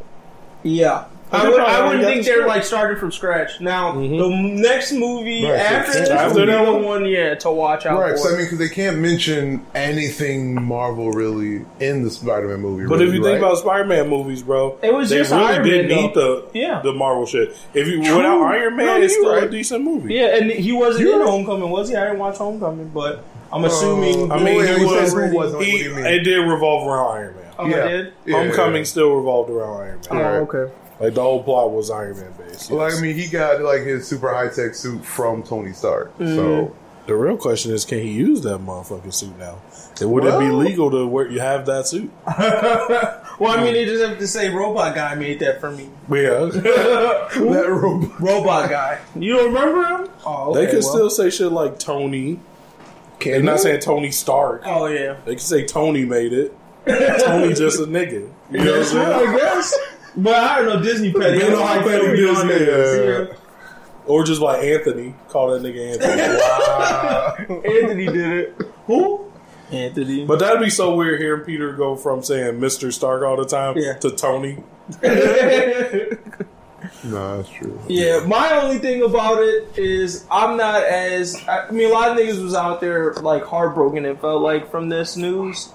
yeah. 0.62 1.04
I, 1.36 1.48
would, 1.48 1.60
I 1.60 1.86
wouldn't 1.88 2.04
think 2.04 2.24
they're 2.24 2.46
like 2.46 2.64
starting 2.64 2.98
from 2.98 3.12
scratch. 3.12 3.60
Now 3.60 3.92
mm-hmm. 3.92 4.16
the 4.18 4.60
next 4.68 4.92
movie 4.92 5.44
Right, 5.44 5.58
so 5.58 5.64
after 5.64 5.92
this 5.92 6.08
after 6.10 6.40
will 6.40 6.46
be 6.46 6.52
the 6.52 6.72
one- 6.72 6.84
one, 6.84 7.04
yeah, 7.06 7.34
to 7.36 7.50
watch 7.50 7.86
out 7.86 7.98
Right, 8.00 8.12
'cause 8.12 8.22
for. 8.24 8.34
I 8.34 8.36
mean, 8.36 8.46
because 8.46 8.58
they 8.58 8.68
can't 8.68 8.98
mention 8.98 9.64
anything 9.74 10.62
Marvel 10.62 11.10
really 11.12 11.64
in 11.80 12.02
the 12.02 12.10
Spider-Man 12.10 12.60
movie. 12.60 12.86
But 12.86 12.94
really, 12.98 13.06
if 13.08 13.14
you 13.14 13.20
right? 13.24 13.30
think 13.32 13.38
about 13.44 13.58
Spider-Man 13.58 14.08
movies, 14.08 14.42
bro, 14.42 14.78
It 14.82 14.92
was 14.94 15.10
they 15.10 15.18
just 15.18 15.32
really 15.32 15.44
Iron 15.44 15.64
didn't 15.64 15.88
Man, 15.88 16.02
need 16.06 16.14
the 16.14 16.44
Yeah. 16.54 16.80
the 16.82 16.92
Marvel 16.92 17.26
shit. 17.26 17.56
If 17.74 17.86
you 17.88 18.02
True. 18.04 18.16
without 18.18 18.40
Iron 18.42 18.76
Man, 18.76 18.86
No, 18.86 18.96
it's 19.00 19.14
you're 19.14 19.24
still 19.38 19.48
a 19.48 19.50
decent 19.50 19.84
movie. 19.84 20.14
yeah, 20.14 20.36
and 20.36 20.50
he 20.50 20.72
wasn't 20.72 21.04
You're 21.04 21.14
in 21.14 21.20
right. 21.20 21.28
Homecoming, 21.28 21.70
was 21.70 21.88
he? 21.88 21.96
I 21.96 22.04
didn't 22.04 22.18
watch 22.18 22.36
Homecoming, 22.38 22.88
but 22.94 23.22
I'm 23.52 23.64
uh, 23.64 23.68
assuming. 23.68 24.32
I 24.32 24.36
mean, 24.42 24.58
Wait, 24.58 24.78
he 24.78 24.84
was. 24.84 25.14
was 25.14 25.30
He, 25.30 25.36
What 25.36 25.58
do 25.60 25.64
you 25.66 25.94
mean? 25.94 26.04
it 26.06 26.20
did 26.20 26.38
revolve 26.38 26.86
around 26.88 27.16
Iron 27.16 27.34
Man. 27.36 27.44
oh, 27.58 27.66
yeah. 27.68 27.84
I 27.84 27.88
did. 27.88 28.12
Yeah, 28.26 28.36
Homecoming 28.38 28.76
yeah. 28.78 28.84
still 28.84 29.14
revolved 29.14 29.50
around 29.50 29.76
Iron 29.80 30.00
Man. 30.00 30.00
Oh, 30.10 30.16
Right. 30.16 30.64
okay. 30.64 30.72
Like 30.98 31.14
the 31.14 31.22
whole 31.22 31.42
plot 31.42 31.72
was 31.72 31.90
Iron 31.90 32.16
Man 32.16 32.32
based. 32.38 32.70
Well, 32.70 32.88
yes. 32.88 32.98
I 32.98 33.02
mean, 33.02 33.14
he 33.16 33.28
got 33.28 33.60
like 33.60 33.82
his 33.82 34.06
super 34.06 34.32
high 34.32 34.48
tech 34.48 34.74
suit 34.74 35.04
from 35.04 35.42
Tony 35.42 35.72
Stark. 35.72 36.12
So 36.18 36.74
the 37.06 37.14
real 37.14 37.36
question 37.36 37.72
is, 37.72 37.84
can 37.84 37.98
he 37.98 38.10
use 38.12 38.40
that 38.42 38.58
motherfucking 38.60 39.12
suit 39.14 39.38
now? 39.38 39.58
And 40.00 40.10
would 40.12 40.24
it 40.24 40.38
be 40.38 40.48
legal 40.48 40.90
to 40.90 41.06
wear 41.06 41.30
you 41.30 41.40
have 41.40 41.66
that 41.66 41.86
suit? 41.86 42.10
Well, 43.38 43.52
I 43.52 43.62
mean, 43.62 43.74
they 43.74 43.84
just 43.84 44.02
have 44.02 44.18
to 44.18 44.26
say 44.26 44.48
robot 44.48 44.94
guy 44.94 45.14
made 45.14 45.40
that 45.40 45.60
for 45.60 45.70
me. 45.70 45.90
Yeah, 46.10 46.46
that 46.46 47.66
robot. 47.68 48.18
Robot 48.18 48.70
guy. 48.70 48.98
You 49.14 49.36
don't 49.36 49.52
remember 49.52 50.04
him? 50.04 50.10
Oh, 50.24 50.50
okay, 50.52 50.60
they 50.64 50.70
could 50.70 50.82
well. 50.82 50.92
still 50.94 51.10
say 51.10 51.28
shit 51.28 51.52
like 51.52 51.78
Tony. 51.78 52.40
Can 53.18 53.32
They're 53.32 53.42
not 53.42 53.60
saying 53.60 53.80
Tony 53.80 54.10
Stark. 54.10 54.62
Oh 54.64 54.86
yeah. 54.86 55.16
They 55.26 55.34
could 55.34 55.42
say 55.42 55.66
Tony 55.66 56.06
made 56.06 56.32
it. 56.32 56.54
Tony 56.86 57.52
just 57.52 57.78
a 57.78 57.82
nigga. 57.84 58.30
You 58.50 58.58
know 58.64 58.70
what 58.72 58.78
I'm 58.78 58.84
saying? 58.84 59.28
I 59.28 59.36
guess. 59.36 59.78
But 60.16 60.34
I 60.34 60.56
don't 60.62 60.66
know 60.66 60.82
Disney 60.82 61.12
petty. 61.12 61.38
You 61.38 61.50
know 61.50 61.64
how 61.64 61.82
petty 61.82 62.16
Disney 62.16 62.48
Disney 62.48 62.54
is. 62.64 63.36
Or 64.06 64.24
just 64.24 64.40
like 64.40 64.62
Anthony. 64.62 65.14
Call 65.28 65.50
that 65.50 65.62
nigga 65.62 65.92
Anthony. 65.92 67.66
Anthony 67.82 68.06
did 68.06 68.32
it. 68.38 68.62
Who? 68.86 69.30
Anthony. 69.72 70.24
but 70.24 70.38
that'd 70.38 70.60
be 70.60 70.70
so 70.70 70.94
weird 70.94 71.20
hearing 71.20 71.44
Peter 71.44 71.72
go 71.72 71.96
from 71.96 72.22
saying 72.22 72.60
Mr. 72.60 72.92
Stark 72.92 73.24
all 73.24 73.36
the 73.36 73.44
time 73.44 73.76
Yeah. 73.76 73.94
to 73.94 74.10
Tony. 74.12 74.62
No, 77.02 77.36
that's 77.38 77.48
true. 77.48 77.78
yeah, 77.88 78.24
my 78.26 78.60
only 78.62 78.78
thing 78.78 79.02
about 79.02 79.42
it 79.42 79.76
is 79.76 80.24
I'm 80.30 80.56
not 80.56 80.82
as. 80.84 81.36
I 81.48 81.68
mean, 81.70 81.90
a 81.90 81.92
lot 81.92 82.10
of 82.10 82.16
niggas 82.16 82.40
was 82.42 82.54
out 82.54 82.80
there 82.80 83.12
like 83.14 83.44
heartbroken. 83.44 84.04
It 84.04 84.20
felt 84.20 84.40
like 84.42 84.70
from 84.70 84.88
this 84.88 85.16
news. 85.16 85.68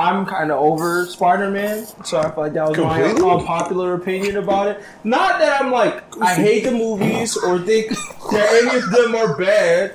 I'm 0.00 0.24
kind 0.24 0.50
of 0.50 0.58
over 0.58 1.04
Spider 1.04 1.50
Man, 1.50 1.84
so 2.04 2.18
I 2.18 2.30
feel 2.30 2.44
like 2.44 2.52
that 2.54 2.68
was 2.68 2.76
Completely? 2.78 3.20
my 3.20 3.34
unpopular 3.34 3.92
opinion 3.94 4.38
about 4.38 4.68
it. 4.68 4.82
Not 5.04 5.38
that 5.40 5.60
I'm 5.60 5.70
like 5.70 6.02
I 6.22 6.34
hate 6.34 6.64
the 6.64 6.70
movies 6.70 7.36
or 7.36 7.58
think 7.58 7.90
that 7.90 8.62
any 8.64 8.78
of 8.78 8.90
them 8.90 9.14
are 9.14 9.36
bad. 9.36 9.94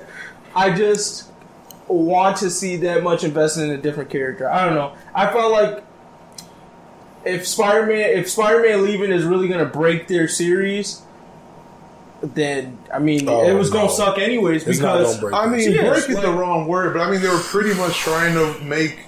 I 0.55 0.69
just 0.75 1.29
want 1.87 2.37
to 2.37 2.51
see 2.51 2.77
that 2.77 3.01
much 3.01 3.23
invested 3.23 3.63
in 3.63 3.71
a 3.71 3.77
different 3.77 4.11
character. 4.11 4.47
I 4.49 4.65
don't 4.65 4.75
know. 4.75 4.93
I 5.15 5.31
felt 5.33 5.51
like 5.51 5.83
if 7.25 7.47
Spider 7.47 7.87
Man, 7.87 7.97
if 8.11 8.29
Spider 8.29 8.61
Man 8.61 8.83
leaving 8.85 9.11
is 9.11 9.23
really 9.23 9.47
going 9.47 9.59
to 9.59 9.65
break 9.65 10.07
their 10.07 10.27
series, 10.27 11.01
then 12.21 12.77
I 12.93 12.99
mean 12.99 13.27
Oh, 13.27 13.47
it 13.47 13.53
was 13.53 13.69
gonna 13.71 13.89
suck 13.89 14.17
anyways 14.19 14.65
It's 14.67 14.77
because 14.79 15.19
break. 15.19 15.33
I 15.33 15.47
mean, 15.47 15.71
Yes, 15.71 15.87
break 16.05 16.09
is 16.09 16.15
like- 16.15 16.25
the 16.25 16.31
wrong 16.31 16.67
word, 16.67 16.93
but 16.93 17.01
I 17.01 17.09
mean, 17.09 17.21
they 17.21 17.27
were 17.27 17.39
pretty 17.39 17.73
much 17.73 17.97
trying 17.97 18.33
to 18.35 18.63
make 18.63 18.99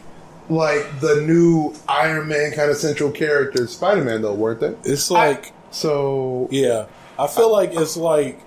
like 0.50 1.00
the 1.02 1.22
new 1.28 1.74
Iron 1.88 2.28
Man 2.28 2.52
kind 2.52 2.70
of 2.72 2.78
central 2.78 3.12
character, 3.12 3.68
Spider 3.68 4.04
Man, 4.04 4.22
though, 4.22 4.34
weren't 4.34 4.60
they? 4.60 4.76
It's 4.84 5.12
like, 5.12 5.52
So 5.72 6.48
yeah. 6.52 6.86
I 7.20 7.28
feel 7.28 7.52
like 7.52 7.72
it's 7.74 7.98
like 7.98 8.40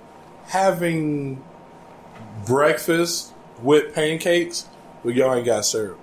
having 0.47 1.43
breakfast 2.47 3.33
with 3.63 3.95
pancakes, 3.95 4.67
but 5.05 5.15
y'all 5.15 5.35
ain't 5.35 5.47
got 5.47 5.65
syrup. 5.65 5.99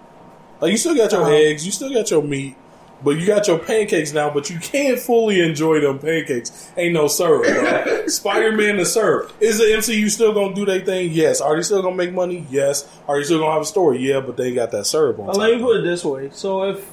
Like, 0.60 0.72
you 0.72 0.78
still 0.78 0.96
got 0.96 1.12
your 1.12 1.22
Uh-huh. 1.22 1.32
eggs, 1.32 1.66
you 1.66 1.72
still 1.72 1.92
got 1.94 2.10
your 2.10 2.24
meat, 2.24 2.56
but 3.04 3.12
you 3.12 3.26
got 3.28 3.48
your 3.48 3.60
pancakes 3.60 4.12
now, 4.14 4.30
but 4.32 4.50
you 4.50 4.60
can't 4.60 4.98
fully 5.00 5.42
enjoy 5.42 5.80
them 5.82 6.00
pancakes. 6.00 6.72
Ain't 6.78 6.94
no 6.94 7.08
syrup, 7.08 7.44
bro. 7.44 8.08
Spider 8.08 8.52
Man 8.54 8.78
the 8.78 8.86
syrup. 8.86 9.32
Is 9.40 9.60
the 9.60 9.66
MCU 9.66 10.10
still 10.10 10.34
gonna 10.34 10.56
do 10.56 10.66
their 10.66 10.82
thing? 10.82 11.12
Yes. 11.12 11.40
Are 11.42 11.56
they 11.56 11.62
still 11.62 11.82
gonna 11.82 11.96
make 11.96 12.14
money? 12.14 12.48
Yes. 12.50 12.88
Are 13.08 13.18
they 13.18 13.24
still 13.24 13.40
gonna 13.40 13.52
have 13.54 13.62
a 13.62 13.66
story? 13.66 14.00
Yeah, 14.00 14.20
but 14.22 14.36
they 14.38 14.54
got 14.54 14.72
that 14.72 14.86
syrup 14.86 15.20
on 15.20 15.28
let 15.36 15.56
me 15.56 15.62
put 15.62 15.78
it 15.78 15.84
this 15.84 16.04
way: 16.04 16.30
so 16.34 16.64
if 16.70 16.92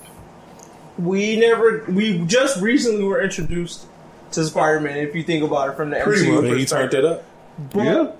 we 0.99 1.37
never, 1.37 1.85
we 1.89 2.19
just 2.27 2.61
recently 2.61 3.05
were 3.05 3.21
introduced 3.23 3.87
to 4.33 4.45
Spider 4.45 4.81
Man. 4.81 4.99
If 4.99 5.15
you 5.15 5.23
think 5.23 5.43
about 5.45 5.71
it 5.71 5.77
from 5.77 5.91
the 5.91 6.01
Pretty 6.01 6.27
MCU 6.27 6.35
much. 6.35 6.45
And 6.51 6.59
he 6.59 6.67
turned 6.67 6.95
it 6.95 7.05
up. 7.05 7.25
But 7.73 7.85
Yeah. 7.85 8.13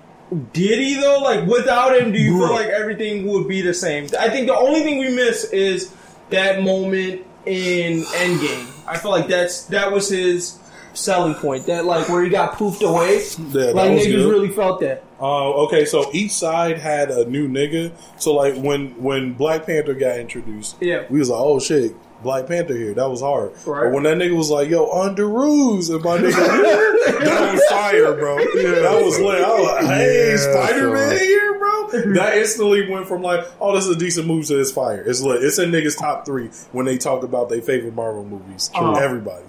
did 0.53 0.79
he 0.79 0.95
though? 0.99 1.19
Like 1.19 1.45
without 1.45 1.95
him, 1.95 2.11
do 2.11 2.19
you 2.19 2.37
Bro. 2.37 2.47
feel 2.47 2.55
like 2.55 2.67
everything 2.67 3.27
would 3.27 3.47
be 3.47 3.61
the 3.61 3.73
same? 3.73 4.07
I 4.19 4.29
think 4.29 4.47
the 4.47 4.55
only 4.57 4.81
thing 4.81 4.97
we 4.97 5.09
miss 5.09 5.45
is 5.45 5.93
that 6.31 6.63
moment 6.63 7.21
in 7.45 8.03
Endgame. 8.03 8.67
I 8.87 8.97
feel 8.97 9.11
like 9.11 9.27
that's 9.27 9.63
that 9.65 9.91
was 9.91 10.09
his 10.09 10.59
selling 10.93 11.35
point. 11.35 11.65
That 11.67 11.85
like 11.85 12.07
where 12.09 12.23
he 12.23 12.29
got 12.29 12.53
poofed 12.53 12.81
away. 12.81 13.21
Yeah, 13.51 13.71
like 13.71 13.91
niggas 13.91 14.05
good. 14.15 14.29
really 14.31 14.49
felt 14.49 14.79
that. 14.81 15.03
Uh, 15.19 15.51
okay, 15.63 15.85
so 15.85 16.09
each 16.13 16.31
side 16.31 16.77
had 16.77 17.09
a 17.09 17.25
new 17.29 17.47
nigga. 17.47 17.91
So 18.17 18.33
like 18.33 18.55
when 18.55 19.01
when 19.01 19.33
Black 19.33 19.65
Panther 19.65 19.93
got 19.93 20.19
introduced, 20.19 20.75
Yeah. 20.81 21.05
we 21.09 21.19
was 21.19 21.29
like, 21.29 21.39
oh 21.41 21.59
shit, 21.59 21.95
Black 22.21 22.47
Panther 22.47 22.75
here. 22.75 22.93
That 22.93 23.09
was 23.09 23.21
hard. 23.21 23.53
Right. 23.65 23.83
But 23.85 23.93
when 23.93 24.03
that 24.03 24.17
nigga 24.17 24.35
was 24.35 24.49
like, 24.49 24.69
yo, 24.69 24.87
Underoos, 24.87 25.89
and 25.93 26.03
my 26.03 26.17
nigga, 26.17 26.31
that 27.23 27.53
was 27.53 27.63
fire, 27.69 28.13
bro. 28.13 28.37
Yeah, 28.39 28.81
that 28.81 29.01
was 29.05 29.19
lit. 29.19 29.41
I 29.41 29.49
was 29.59 29.65
like, 29.67 29.85
hey, 29.85 30.29
Yeah, 30.31 30.37
Spider 30.37 30.91
Man 30.93 31.09
so- 31.17 31.23
here, 31.23 31.51
bro. 31.53 31.54
That 32.15 32.37
instantly 32.37 32.89
went 32.89 33.07
from 33.07 33.21
like, 33.21 33.45
oh, 33.59 33.75
this 33.75 33.85
is 33.85 33.95
a 33.95 33.99
decent 33.99 34.27
movie 34.27 34.45
to 34.47 34.59
it's 34.59 34.71
fire. 34.71 35.01
It's 35.01 35.21
lit. 35.21 35.43
It's 35.43 35.59
in 35.59 35.71
niggas 35.71 35.97
top 35.97 36.25
three 36.25 36.49
when 36.71 36.85
they 36.85 36.97
talk 36.97 37.23
about 37.23 37.49
their 37.49 37.61
favorite 37.61 37.93
Marvel 37.93 38.25
movies. 38.25 38.69
Uh-huh. 38.73 38.93
Everybody. 38.93 39.45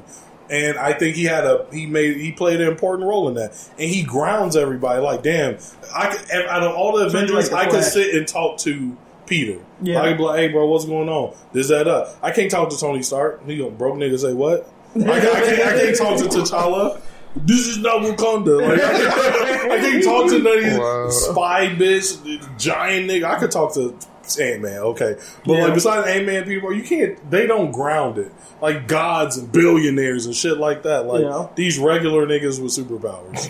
And 0.49 0.79
I 0.79 0.93
think 0.93 1.17
he 1.17 1.25
had 1.25 1.45
a 1.45 1.67
he 1.73 1.87
made 1.87 2.19
he 2.19 2.31
played 2.31 2.61
an 2.61 2.69
important 2.69 3.09
role 3.09 3.29
in 3.29 3.35
that, 3.35 3.51
and 3.79 3.91
he 3.91 4.05
grounds 4.05 4.55
everybody. 4.55 5.01
Like, 5.01 5.25
damn, 5.25 5.59
I 5.93 6.15
could, 6.15 6.31
out 6.31 6.63
of 6.63 6.73
all 6.73 6.97
the 6.97 7.07
Avengers, 7.07 7.51
like 7.51 7.67
I 7.67 7.71
could 7.71 7.83
sit 7.83 8.15
and 8.15 8.29
talk 8.29 8.59
to 8.59 8.97
Peter. 9.27 9.59
Yeah. 9.83 10.01
I 10.01 10.09
could 10.09 10.19
be 10.19 10.23
like, 10.23 10.39
hey, 10.39 10.49
bro, 10.49 10.67
what's 10.67 10.85
going 10.85 11.09
on? 11.09 11.37
This, 11.53 11.69
that, 11.69 11.89
up. 11.89 12.17
I 12.23 12.31
can't 12.31 12.51
talk 12.51 12.71
to 12.71 12.79
Tony 12.79 13.03
Stark. 13.03 13.45
He 13.45 13.59
gonna 13.59 13.71
broke 13.71 13.97
nigga 13.97 14.19
say 14.19 14.33
what? 14.33 14.71
I, 14.95 15.01
I 15.01 15.21
can't, 15.21 15.61
I 15.61 15.79
can't 15.79 15.97
talk 15.97 16.19
to 16.19 16.25
T'Challa. 16.25 17.01
This 17.45 17.67
is 17.67 17.79
not 17.79 18.01
Wakanda. 18.03 18.61
Like, 18.67 18.81
I, 18.83 18.91
can't, 18.91 19.73
I 19.73 19.79
can't 19.79 20.05
talk 20.05 20.31
to 20.31 20.39
none 20.39 20.63
these 20.63 20.79
Wow. 20.79 21.09
spy 21.11 21.67
bitch, 21.69 22.59
giant 22.59 23.09
nigga. 23.11 23.25
I 23.25 23.39
could 23.39 23.51
talk 23.51 23.75
to 23.75 23.95
Ant 24.41 24.63
Man, 24.63 24.79
okay, 24.79 25.17
but 25.45 25.53
Yeah. 25.53 25.65
like 25.67 25.75
besides 25.75 26.09
Ant 26.09 26.27
Man, 26.27 26.45
people, 26.45 26.73
you 26.73 26.83
can't. 26.83 27.31
They 27.31 27.47
don't 27.47 27.71
ground 27.71 28.19
it 28.19 28.33
like 28.61 28.89
gods 28.89 29.37
and 29.37 29.53
billionaires 29.53 30.27
and 30.27 30.35
shit 30.35 30.59
like 30.59 30.83
that. 30.85 31.07
Like 31.07 31.23
Yeah. 31.23 31.47
these 31.55 31.79
regular 31.79 32.27
niggas 32.27 32.61
with 32.61 32.73
superpowers. 32.73 33.49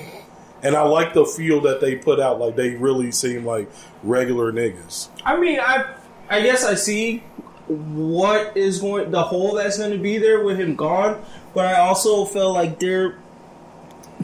And 0.62 0.74
I 0.74 0.82
like 0.82 1.14
the 1.14 1.24
feel 1.24 1.60
that 1.62 1.80
they 1.80 1.94
put 1.94 2.18
out. 2.20 2.40
Like 2.40 2.56
they 2.56 2.70
really 2.70 3.12
seem 3.12 3.46
like 3.46 3.70
regular 4.02 4.52
niggas. 4.52 5.08
I 5.24 5.38
mean, 5.38 5.60
I 5.60 5.84
I 6.28 6.40
guess 6.42 6.64
I 6.64 6.74
see 6.74 7.22
what 7.68 8.56
is 8.56 8.80
going 8.80 9.10
the 9.10 9.22
hole 9.22 9.54
that's 9.54 9.78
going 9.78 9.92
to 9.92 9.98
be 9.98 10.18
there 10.18 10.44
with 10.44 10.58
him 10.58 10.76
gone, 10.76 11.22
but 11.54 11.66
I 11.66 11.80
also 11.80 12.24
feel 12.24 12.52
like 12.52 12.78
their 12.80 13.16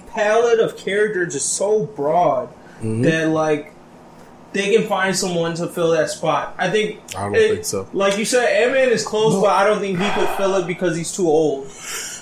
palette 0.09 0.61
of 0.61 0.77
characters 0.77 1.35
is 1.35 1.45
so 1.45 1.87
broad 1.87 2.49
Mm-hmm. 2.83 3.03
that 3.03 3.29
like 3.29 3.73
they 4.53 4.75
can 4.77 4.89
find 4.89 5.15
someone 5.17 5.55
to 5.55 5.69
fill 5.69 5.93
that 5.93 6.11
spot. 6.11 6.55
I 6.59 6.69
think 6.69 7.01
I 7.17 7.23
don't 7.23 7.35
it- 7.37 7.51
think 7.53 7.65
so. 7.65 7.89
Like 7.93 8.19
you 8.19 8.25
said, 8.25 8.45
Ant 8.45 8.73
Man 8.73 8.89
is 8.89 9.07
close, 9.07 9.41
but 9.41 9.51
I 9.51 9.65
don't 9.65 9.79
think 9.79 9.99
he 10.01 10.11
could 10.11 10.29
fill 10.37 10.57
it 10.57 10.67
because 10.67 10.97
he's 10.97 11.13
too 11.13 11.29
old. 11.29 11.69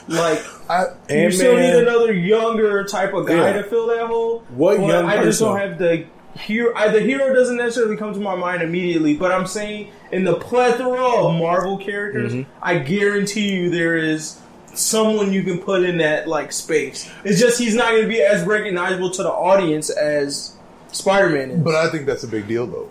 Like 0.06 0.42
I, 0.68 0.84
you 1.08 1.30
still 1.32 1.56
need 1.56 1.74
another 1.74 2.12
younger 2.12 2.84
type 2.84 3.14
of 3.14 3.26
guy 3.26 3.36
Yeah. 3.36 3.52
to 3.54 3.62
fill 3.64 3.86
that 3.88 4.06
hole. 4.06 4.40
What 4.50 4.76
But 4.78 4.86
young 4.86 5.06
I 5.06 5.22
just 5.24 5.40
don't 5.40 5.56
have 5.58 5.78
the 5.78 6.04
hero. 6.34 6.74
I, 6.76 6.88
the 6.88 7.00
hero 7.00 7.32
doesn't 7.34 7.56
necessarily 7.56 7.96
come 7.96 8.12
to 8.12 8.20
my 8.20 8.34
mind 8.36 8.62
immediately, 8.62 9.16
but 9.16 9.32
I'm 9.32 9.46
saying 9.46 9.90
in 10.12 10.24
the 10.24 10.34
plethora 10.34 11.00
of 11.24 11.38
Marvel 11.38 11.78
characters, 11.78 12.34
Mm-hmm. 12.34 12.50
I 12.62 12.78
guarantee 12.78 13.50
you 13.54 13.70
there 13.70 13.96
is 13.96 14.38
someone 14.80 15.32
you 15.32 15.42
can 15.42 15.58
put 15.58 15.82
in 15.84 15.98
that 15.98 16.26
like 16.28 16.52
space. 16.52 17.10
It's 17.24 17.38
just 17.38 17.58
he's 17.58 17.74
not 17.74 17.90
going 17.90 18.02
to 18.02 18.08
be 18.08 18.20
as 18.22 18.44
recognizable 18.44 19.10
to 19.12 19.22
the 19.22 19.30
audience 19.30 19.90
as 19.90 20.56
Spider-Man 20.92 21.50
is. 21.50 21.60
But 21.60 21.74
I 21.74 21.90
think 21.90 22.06
that's 22.06 22.24
a 22.24 22.28
big 22.28 22.48
deal, 22.48 22.66
though. 22.66 22.88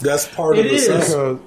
That's 0.00 0.28
part 0.28 0.58
It 0.58 0.66
of 0.66 0.70
the 0.70 0.76
is. 0.76 0.86
Because, 0.88 1.38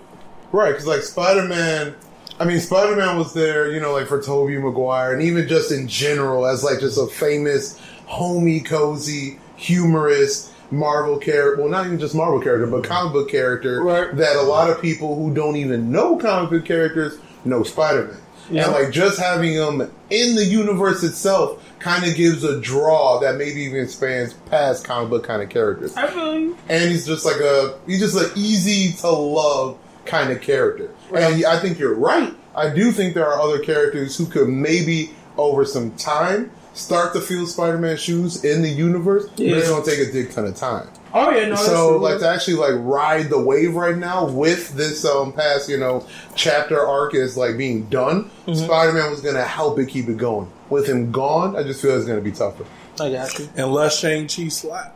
right, 0.52 0.72
because 0.72 0.88
like 0.88 1.02
Spider 1.02 1.44
Man, 1.44 1.96
I 2.40 2.46
mean, 2.46 2.60
Spider 2.60 2.96
Man 2.96 3.18
was 3.18 3.34
there, 3.34 3.72
you 3.72 3.80
know, 3.80 3.94
like 3.94 4.08
for 4.08 4.22
Tobey 4.22 4.58
Maguire, 4.58 5.14
and 5.14 5.22
even 5.22 5.48
just 5.48 5.72
in 5.72 5.88
general 5.88 6.46
as 6.46 6.64
like 6.64 6.80
just 6.80 6.98
a 6.98 7.08
famous, 7.08 7.80
homey, 8.06 8.60
cozy, 8.62 9.40
humorous 9.56 10.52
Marvel 10.72 11.18
character. 11.18 11.62
Well, 11.62 11.72
not 11.72 11.86
even 11.86 12.00
just 12.00 12.16
Marvel 12.16 12.42
character, 12.42 12.68
but 12.68 12.84
comic 12.84 13.14
book 13.14 13.30
character 13.30 13.82
Right. 13.84 14.16
that 14.18 14.36
a 14.36 14.42
lot 14.42 14.70
of 14.70 14.82
people 14.82 15.16
who 15.16 15.34
don't 15.34 15.56
even 15.58 15.92
know 15.92 16.18
comic 16.18 16.50
book 16.50 16.66
characters 16.66 17.18
know 17.46 17.64
Spider 17.64 18.08
Man. 18.08 18.18
Yeah. 18.50 18.66
And 18.66 18.74
like 18.74 18.92
just 18.92 19.20
having 19.20 19.54
him 19.54 19.82
in 20.10 20.36
the 20.36 20.46
universe 20.46 21.04
itself 21.04 21.64
kind 21.80 22.06
of 22.06 22.16
gives 22.16 22.44
a 22.44 22.60
draw 22.62 23.20
that 23.20 23.36
maybe 23.36 23.62
even 23.62 23.88
spans 23.88 24.34
past 24.34 24.84
comic 24.86 25.10
book 25.10 25.24
kind 25.24 25.42
of 25.42 25.50
characters 25.50 25.96
you. 25.96 26.58
and 26.70 26.92
he's 26.92 27.06
just 27.06 27.26
like 27.26 27.40
a 27.40 27.78
he's 27.86 28.00
just 28.00 28.16
an 28.16 28.32
easy 28.36 28.94
to 28.98 29.10
love 29.10 29.78
kind 30.06 30.32
of 30.32 30.42
character. 30.42 30.90
And 31.16 31.46
I 31.46 31.60
think 31.60 31.80
you're 31.80 31.96
right. 31.96 32.34
I 32.56 32.74
do 32.74 32.92
think 32.92 33.14
there 33.14 33.28
are 33.28 33.40
other 33.40 33.60
characters 33.60 34.18
who 34.18 34.26
could 34.26 34.48
maybe 34.48 35.12
over 35.38 35.66
some 35.66 35.92
time 35.92 36.52
start 36.76 37.14
to 37.14 37.22
feel 37.22 37.48
Spider-Man 37.48 37.98
shoes 37.98 38.44
in 38.46 38.62
the 38.62 38.70
universe, 38.70 39.26
but 39.30 39.40
Yeah. 39.40 39.56
it's 39.58 39.70
gonna 39.70 39.84
take 39.84 40.08
a 40.08 40.12
big 40.12 40.32
ton 40.32 40.46
of 40.46 40.56
time. 40.56 40.88
Oh 41.14 41.32
yeah, 41.32 41.48
no. 41.48 41.56
so 41.56 41.92
true. 41.92 42.00
like 42.00 42.20
to 42.20 42.28
actually 42.28 42.56
like 42.58 42.74
ride 42.76 43.30
the 43.30 43.40
wave 43.40 43.74
right 43.76 43.98
now 43.98 44.26
with 44.26 44.74
this 44.76 45.04
um 45.06 45.32
past 45.32 45.70
you 45.70 45.78
know 45.78 46.06
chapter 46.36 46.80
arc 46.86 47.16
is 47.16 47.36
like 47.38 47.58
being 47.58 47.84
done. 47.86 48.26
Mm-hmm. 48.48 48.54
Spider-Man 48.66 49.10
was 49.10 49.22
gonna 49.22 49.44
help 49.44 49.80
it 49.80 49.88
keep 49.88 50.08
it 50.10 50.18
going. 50.18 50.48
With 50.70 50.88
him 50.88 51.12
gone, 51.12 51.56
I 51.56 51.64
just 51.64 51.82
feel 51.82 51.96
it's 51.96 52.06
gonna 52.06 52.22
be 52.22 52.32
tougher. 52.34 52.66
I 53.00 53.10
got 53.12 53.40
you. 53.40 53.50
Unless 53.56 53.98
Shang 54.00 54.28
Chi 54.28 54.50
slap. 54.50 54.94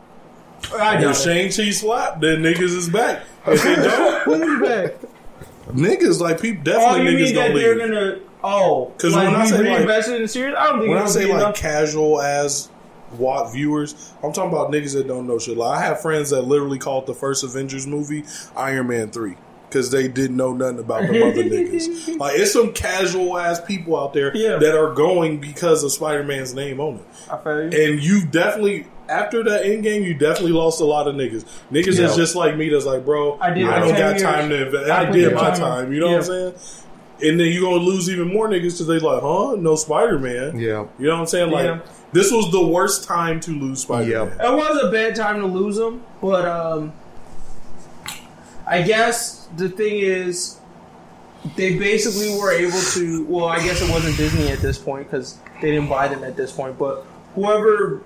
I 0.74 0.96
If 0.96 1.02
got 1.02 1.10
it. 1.10 1.14
Shang 1.16 1.46
Chi 1.66 1.70
slap, 1.70 2.20
then 2.20 2.42
niggas 2.42 2.76
is 2.76 2.88
back. 2.90 3.22
If 3.46 3.62
they 3.62 3.74
don't, 3.82 4.26
When 4.26 4.42
is 4.42 4.60
back? 4.68 5.10
niggas 5.74 6.20
like 6.20 6.40
people 6.40 6.60
Oh, 6.60 6.64
definitely 6.64 7.12
you 7.12 7.18
niggas 7.18 7.24
mean 7.26 7.34
that 7.34 7.48
gonna 7.48 7.58
they're 7.58 7.74
leave. 7.76 7.88
gonna? 8.18 8.29
Oh, 8.42 8.92
'Cause 8.98 9.14
like, 9.14 9.26
when 9.28 9.36
I 9.36 9.42
be 9.42 9.48
say, 9.48 9.56
like- 9.58 9.66
reinvested 9.78 10.14
in 10.16 10.22
the 10.22 10.28
series, 10.28 10.54
I 10.56 10.66
don't 10.66 10.78
think 10.80 10.88
When 10.90 10.98
it 10.98 11.02
I 11.04 11.06
say 11.08 11.24
be 11.26 11.32
like 11.32 11.40
enough. 11.42 11.56
casual 11.56 12.20
as 12.20 12.68
Watt 13.18 13.52
viewers, 13.52 14.12
I'm 14.22 14.32
talking 14.32 14.52
about 14.52 14.70
niggas 14.70 14.94
that 14.94 15.08
don't 15.08 15.26
know 15.26 15.38
shit. 15.38 15.56
Like 15.56 15.78
I 15.78 15.82
have 15.82 16.00
friends 16.00 16.30
that 16.30 16.42
literally 16.42 16.78
called 16.78 17.06
the 17.06 17.14
first 17.14 17.42
Avengers 17.44 17.86
movie 17.86 18.24
Iron 18.56 18.86
Man 18.88 19.10
three 19.10 19.34
because 19.68 19.90
they 19.90 20.06
didn't 20.08 20.36
know 20.36 20.52
nothing 20.52 20.78
about 20.78 21.02
the 21.08 21.22
other 21.26 21.42
niggas. 21.44 22.18
Like 22.18 22.38
it's 22.38 22.52
some 22.52 22.72
casual 22.72 23.36
ass 23.36 23.60
people 23.60 23.98
out 23.98 24.14
there 24.14 24.34
Yeah. 24.36 24.56
that 24.58 24.76
are 24.78 24.94
going 24.94 25.38
because 25.38 25.82
of 25.84 25.90
Spider 25.92 26.22
Man's 26.22 26.54
name 26.54 26.80
on 26.80 26.96
it. 26.96 27.04
I 27.30 27.36
feel 27.36 27.72
you. 27.72 27.92
And 27.92 28.00
you 28.02 28.24
definitely 28.26 28.86
after 29.08 29.42
that 29.42 29.64
end 29.66 29.82
game, 29.82 30.04
you 30.04 30.14
definitely 30.14 30.52
lost 30.52 30.80
a 30.80 30.84
lot 30.84 31.08
of 31.08 31.16
niggas. 31.16 31.44
Niggas 31.72 31.98
Yeah. 31.98 32.06
is 32.06 32.14
just 32.16 32.36
like 32.36 32.56
me. 32.56 32.68
That's 32.68 32.84
like, 32.84 33.04
bro, 33.04 33.38
I 33.40 33.50
did 33.50 33.66
my 33.66 33.80
don't 33.80 33.88
got 33.90 34.10
years. 34.10 34.22
time 34.22 34.48
to 34.50 34.66
invest. 34.66 34.88
I 34.88 35.08
I, 35.08 35.10
did 35.10 35.34
my 35.34 35.40
time 35.50 35.54
time. 35.58 35.92
You 35.92 35.98
know 35.98 36.06
Yeah. 36.06 36.12
what 36.12 36.20
I'm 36.20 36.26
saying? 36.26 36.54
And 37.22 37.38
then 37.38 37.48
you're 37.52 37.62
gonna 37.62 37.82
lose 37.82 38.08
even 38.08 38.32
more 38.32 38.48
niggas 38.48 38.62
because 38.72 38.86
they 38.86 38.98
like, 38.98 39.22
huh? 39.22 39.56
No 39.58 39.76
Spider 39.76 40.18
Man. 40.18 40.58
Yeah. 40.58 40.86
You 40.98 41.06
know 41.06 41.14
what 41.14 41.20
I'm 41.20 41.26
saying? 41.26 41.50
Like 41.50 41.64
Yeah. 41.66 41.80
this 42.12 42.30
was 42.32 42.50
the 42.52 42.64
worst 42.66 43.04
time 43.04 43.40
to 43.40 43.50
lose 43.52 43.82
Spider 43.82 44.26
Man. 44.28 44.40
It 44.40 44.52
was 44.56 44.82
a 44.82 44.90
bad 44.90 45.14
time 45.14 45.40
to 45.40 45.46
lose 45.46 45.78
him, 45.78 46.02
but 46.22 46.46
um, 46.46 46.92
I 48.66 48.82
guess 48.82 49.48
the 49.56 49.68
thing 49.68 49.98
is, 49.98 50.58
they 51.56 51.78
basically 51.78 52.38
were 52.38 52.52
able 52.52 52.78
to. 52.92 53.24
Well, 53.24 53.46
I 53.46 53.62
guess 53.64 53.80
it 53.82 53.90
wasn't 53.90 54.16
Disney 54.16 54.48
at 54.48 54.58
this 54.58 54.78
point 54.78 55.10
because 55.10 55.38
they 55.60 55.70
didn't 55.70 55.88
buy 55.88 56.08
them 56.08 56.22
at 56.22 56.36
this 56.36 56.52
point. 56.52 56.78
But 56.78 57.04
whoever 57.34 58.02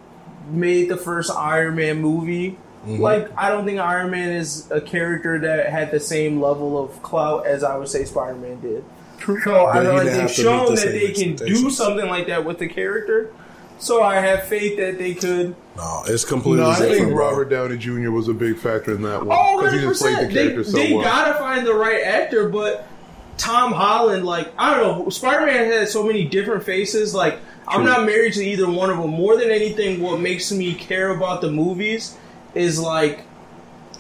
made 0.51 0.89
the 0.89 0.97
first 0.97 1.31
Iron 1.31 1.75
Man 1.77 2.01
movie, 2.01 2.57
like 2.87 3.31
I 3.37 3.49
don't 3.49 3.65
think 3.65 3.81
Iron 3.81 4.11
Man 4.11 4.31
is 4.31 4.71
a 4.71 4.81
character 4.81 5.39
that 5.41 5.69
had 5.71 5.91
the 5.91 6.01
same 6.01 6.41
level 6.41 6.83
of 6.83 7.03
clout 7.03 7.47
as 7.47 7.65
I 7.65 7.77
would 7.77 7.89
say 7.89 8.05
Spider 8.05 8.37
Man 8.37 8.61
did. 8.61 8.85
So 9.25 9.67
I 9.67 9.75
But 9.75 9.83
feel 9.83 9.91
he 9.91 9.97
like 9.97 10.05
didn't 10.05 10.05
they've 10.05 10.15
have 10.15 10.35
to 10.35 10.43
meet 10.43 10.49
shown 10.49 10.75
that 10.75 10.93
they 10.93 11.13
can 11.13 11.37
do 11.37 11.71
something 11.71 12.07
like 12.09 12.27
that 12.29 12.45
with 12.45 12.59
the 12.59 12.69
character. 12.69 13.31
So 13.79 14.03
I 14.03 14.17
have 14.17 14.45
faith 14.45 14.77
that 14.79 14.99
they 14.99 15.15
could. 15.15 15.55
No, 15.77 16.05
it's 16.07 16.25
completely 16.25 16.65
No, 16.65 16.71
I 16.71 16.77
think. 16.77 17.13
Robert 17.13 17.47
Downey 17.47 17.77
Jr. 17.77 18.11
was 18.11 18.29
a 18.29 18.35
big 18.35 18.57
factor 18.57 18.95
in 18.95 19.03
that 19.03 19.25
one 19.27 19.57
because 19.59 19.73
he 19.73 19.79
100%. 19.81 19.89
just 19.89 20.03
played 20.03 20.19
the 20.19 20.27
they 20.27 20.35
character 20.35 20.65
so 20.65 20.77
they 20.77 20.93
well. 20.93 21.03
gotta 21.05 21.35
find 21.35 21.67
the 21.67 21.75
right 21.75 22.03
actor, 22.03 22.49
but 22.49 22.87
Tom 23.37 23.73
Holland, 23.73 24.25
like, 24.25 24.53
I 24.57 24.77
don't 24.79 25.05
know, 25.05 25.09
Spider 25.11 25.45
Man 25.47 25.65
has 25.73 25.93
so 25.93 26.05
many 26.05 26.25
different 26.25 26.63
faces. 26.63 27.15
Like, 27.15 27.41
I'm 27.67 27.85
not 27.85 28.07
married 28.07 28.35
to 28.35 28.45
either 28.45 28.71
one 28.71 28.91
of 28.91 28.99
them. 28.99 29.11
More 29.11 29.37
than 29.37 29.51
anything, 29.51 30.01
what 30.01 30.21
makes 30.21 30.53
me 30.53 30.75
care 30.75 31.11
about 31.11 31.41
the 31.41 31.51
movies 31.51 32.17
is 32.55 32.79
like, 32.79 33.25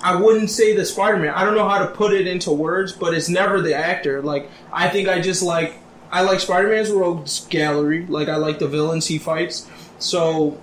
I 0.05 0.17
wouldn't 0.17 0.51
say 0.51 0.77
the 0.77 0.85
Spider 0.85 1.17
Man. 1.17 1.33
I 1.35 1.45
don't 1.45 1.55
know 1.55 1.67
how 1.67 1.79
to 1.79 1.87
put 1.87 2.13
it 2.13 2.27
into 2.27 2.53
words, 2.53 2.93
but 2.93 3.15
it's 3.15 3.31
never 3.31 3.63
the 3.63 3.75
actor. 3.75 4.21
Like, 4.21 4.51
I 4.71 4.91
think 4.91 5.09
I 5.09 5.23
just 5.23 5.43
like, 5.43 5.77
I 6.13 6.21
like 6.21 6.41
Spider 6.41 6.69
Man's 6.69 6.91
rogues 6.91 7.47
gallery. 7.49 8.05
Like, 8.05 8.29
I 8.29 8.37
like 8.37 8.59
the 8.59 8.69
villains 8.69 9.07
he 9.07 9.17
fights. 9.17 9.67
So, 9.99 10.61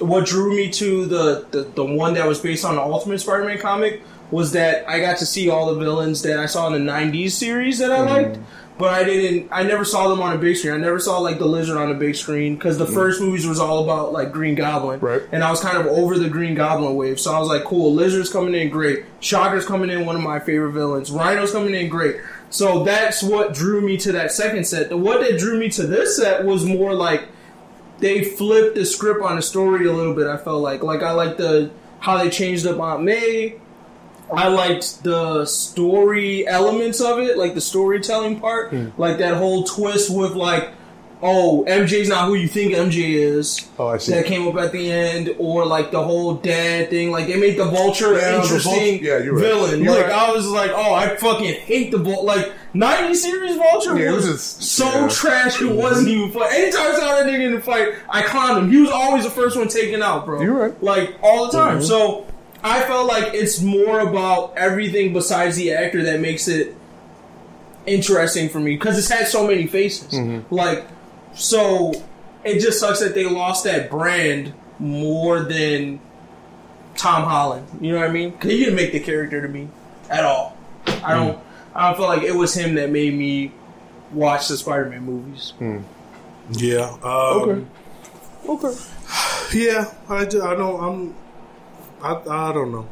what 0.00 0.26
drew 0.26 0.56
me 0.56 0.70
to 0.70 1.06
the, 1.06 1.46
the, 1.52 1.62
the 1.62 1.84
one 1.84 2.14
that 2.14 2.26
was 2.26 2.40
based 2.40 2.64
on 2.64 2.74
the 2.74 2.82
Ultimate 2.82 3.20
Spider-Man 3.20 3.58
comic 3.58 4.02
was 4.32 4.52
that 4.52 4.88
I 4.88 4.98
got 4.98 5.18
to 5.18 5.26
see 5.26 5.50
all 5.50 5.72
the 5.72 5.78
villains 5.78 6.22
that 6.22 6.40
I 6.40 6.46
saw 6.46 6.66
in 6.66 6.72
the 6.72 6.92
'90s 6.92 7.32
series 7.32 7.78
that 7.78 7.92
I 7.92 7.98
mm-hmm. 7.98 8.08
liked, 8.08 8.38
but 8.80 8.94
I 8.94 9.04
didn't. 9.04 9.50
I 9.52 9.62
never 9.62 9.84
saw 9.84 10.08
them 10.08 10.20
on 10.20 10.34
a 10.34 10.38
big 10.38 10.56
screen. 10.56 10.72
I 10.72 10.78
never 10.78 10.98
saw 10.98 11.18
like 11.18 11.38
the 11.38 11.44
Lizard 11.44 11.76
on 11.76 11.90
a 11.90 11.94
big 11.94 12.16
screen 12.16 12.54
because 12.54 12.78
the 12.78 12.86
mm. 12.86 12.94
first 12.94 13.20
movies 13.20 13.46
was 13.46 13.60
all 13.60 13.84
about 13.84 14.12
like 14.14 14.32
Green 14.32 14.54
Goblin, 14.54 15.00
Right. 15.00 15.22
and 15.30 15.44
I 15.44 15.50
was 15.50 15.60
kind 15.60 15.76
of 15.76 15.86
over 15.86 16.18
the 16.18 16.30
Green 16.30 16.54
Goblin 16.54 16.96
wave. 16.96 17.20
So 17.20 17.32
I 17.32 17.38
was 17.38 17.48
like, 17.48 17.62
cool, 17.64 17.92
Lizard's 17.92 18.32
coming 18.32 18.54
in, 18.54 18.70
great. 18.70 19.04
Shocker's 19.20 19.66
coming 19.66 19.90
in, 19.90 20.06
one 20.06 20.16
of 20.16 20.22
my 20.22 20.40
favorite 20.40 20.72
villains. 20.72 21.10
Rhino's 21.10 21.52
coming 21.52 21.74
in, 21.74 21.90
great. 21.90 22.16
So 22.48 22.82
that's 22.82 23.22
what 23.22 23.52
drew 23.52 23.82
me 23.82 23.98
to 23.98 24.12
that 24.12 24.32
second 24.32 24.66
set. 24.66 24.88
The 24.88 24.96
what 24.96 25.20
that 25.20 25.38
drew 25.38 25.60
me 25.60 25.68
to 25.70 25.86
this 25.86 26.16
set 26.16 26.46
was 26.46 26.64
more 26.64 26.94
like 26.94 27.28
they 27.98 28.24
flipped 28.24 28.76
the 28.76 28.86
script 28.86 29.22
on 29.22 29.36
the 29.36 29.42
story 29.42 29.86
a 29.86 29.92
little 29.92 30.14
bit. 30.14 30.26
I 30.26 30.38
felt 30.38 30.62
like 30.62 30.82
like 30.82 31.02
I 31.02 31.12
like 31.12 31.36
the 31.36 31.70
how 31.98 32.16
they 32.16 32.30
changed 32.30 32.66
up 32.66 32.80
Aunt 32.80 33.02
May. 33.02 33.60
I 34.32 34.48
liked 34.48 35.02
the 35.02 35.44
story 35.46 36.46
elements 36.46 37.00
of 37.00 37.18
it, 37.18 37.36
like 37.38 37.54
the 37.54 37.60
storytelling 37.60 38.40
part, 38.40 38.70
hmm. 38.70 38.88
like 38.98 39.18
that 39.18 39.36
whole 39.36 39.64
twist 39.64 40.14
with 40.14 40.32
like, 40.32 40.70
oh, 41.22 41.64
MJ's 41.68 42.08
not 42.08 42.26
who 42.28 42.34
you 42.34 42.48
think 42.48 42.72
MJ 42.72 43.14
is. 43.14 43.68
Oh, 43.78 43.88
I 43.88 43.98
see. 43.98 44.12
That 44.12 44.24
came 44.26 44.48
up 44.48 44.54
at 44.56 44.72
the 44.72 44.90
end, 44.90 45.34
or 45.38 45.66
like 45.66 45.90
the 45.90 46.02
whole 46.02 46.34
dad 46.34 46.90
thing. 46.90 47.10
Like 47.10 47.26
they 47.26 47.38
made 47.38 47.58
the 47.58 47.64
Vulture 47.66 48.14
Yeah, 48.14 48.32
the 48.32 48.42
interesting 48.42 48.72
Vulture- 49.00 49.04
yeah, 49.04 49.18
you're 49.24 49.34
right. 49.34 49.42
villain. 49.44 49.82
You're 49.84 49.94
like 49.94 50.06
right. 50.06 50.12
I 50.14 50.32
was 50.32 50.46
like, 50.48 50.70
oh, 50.74 50.94
I 50.94 51.16
fucking 51.16 51.54
hate 51.60 51.90
the 51.90 51.98
Vulture. 51.98 52.22
Like 52.22 52.52
'90s 52.74 53.16
series 53.16 53.56
Vulture 53.56 53.98
Yeah, 53.98 54.12
was, 54.12 54.26
was 54.26 54.34
just- 54.56 54.62
so 54.62 55.08
trash. 55.08 55.60
It 55.60 55.70
wasn't 55.74 56.08
even 56.08 56.30
fun. 56.30 56.48
Anytime 56.52 56.92
I 56.92 56.98
saw 56.98 57.16
that 57.16 57.26
nigga 57.26 57.46
in 57.46 57.54
the 57.56 57.60
fight, 57.60 57.94
I 58.08 58.22
clowned 58.22 58.58
him. 58.58 58.70
He 58.70 58.78
was 58.80 58.90
always 58.90 59.24
the 59.24 59.30
first 59.30 59.56
one 59.58 59.68
taken 59.68 60.02
out, 60.02 60.24
bro. 60.24 60.40
You're 60.40 60.54
right. 60.54 60.82
Like 60.82 61.16
all 61.22 61.46
the 61.46 61.52
time. 61.52 61.78
Mm-hmm. 61.78 61.86
So 61.86 62.26
I 62.62 62.80
felt 62.82 63.06
like 63.08 63.32
it's 63.34 63.60
more 63.60 64.00
about 64.00 64.54
everything 64.56 65.12
besides 65.12 65.56
the 65.56 65.72
actor 65.72 66.02
that 66.04 66.20
makes 66.20 66.46
it 66.48 66.74
interesting 67.86 68.48
for 68.48 68.60
me 68.60 68.76
because 68.76 68.98
it's 68.98 69.08
had 69.08 69.26
so 69.26 69.46
many 69.46 69.66
faces. 69.66 70.12
Mm-hmm. 70.12 70.54
Like, 70.54 70.86
so 71.34 71.92
it 72.44 72.60
just 72.60 72.78
sucks 72.80 73.00
that 73.00 73.14
they 73.14 73.24
lost 73.24 73.64
that 73.64 73.90
brand 73.90 74.52
more 74.78 75.40
than 75.40 76.00
Tom 76.96 77.22
Holland. 77.24 77.66
You 77.80 77.92
know 77.92 78.00
what 78.00 78.08
I 78.08 78.12
mean? 78.12 78.32
'Cause 78.32 78.50
he 78.50 78.58
didn't 78.58 78.74
make 78.76 78.92
the 78.92 79.00
character 79.00 79.40
to 79.40 79.48
me 79.48 79.68
at 80.10 80.24
all. 80.24 80.56
I 81.02 81.14
don't. 81.14 81.36
Mm. 81.36 81.40
I 81.74 81.86
don't 81.88 81.96
feel 81.96 82.06
like 82.08 82.22
it 82.22 82.34
was 82.34 82.52
him 82.54 82.74
that 82.74 82.90
made 82.90 83.14
me 83.14 83.52
watch 84.12 84.48
the 84.48 84.56
Spider-Man 84.56 85.02
movies. 85.04 85.52
Hmm. 85.58 85.78
Yeah. 86.52 86.90
Um, 87.02 87.42
Okay. 87.42 87.64
Okay. 88.48 88.76
Yeah. 89.52 89.92
I, 90.08 90.24
ju- 90.26 90.42
I 90.42 90.54
don't. 90.54 90.82
I'm. 90.82 91.14
I, 92.02 92.48
I 92.48 92.52
don't 92.52 92.72
know. 92.72 92.86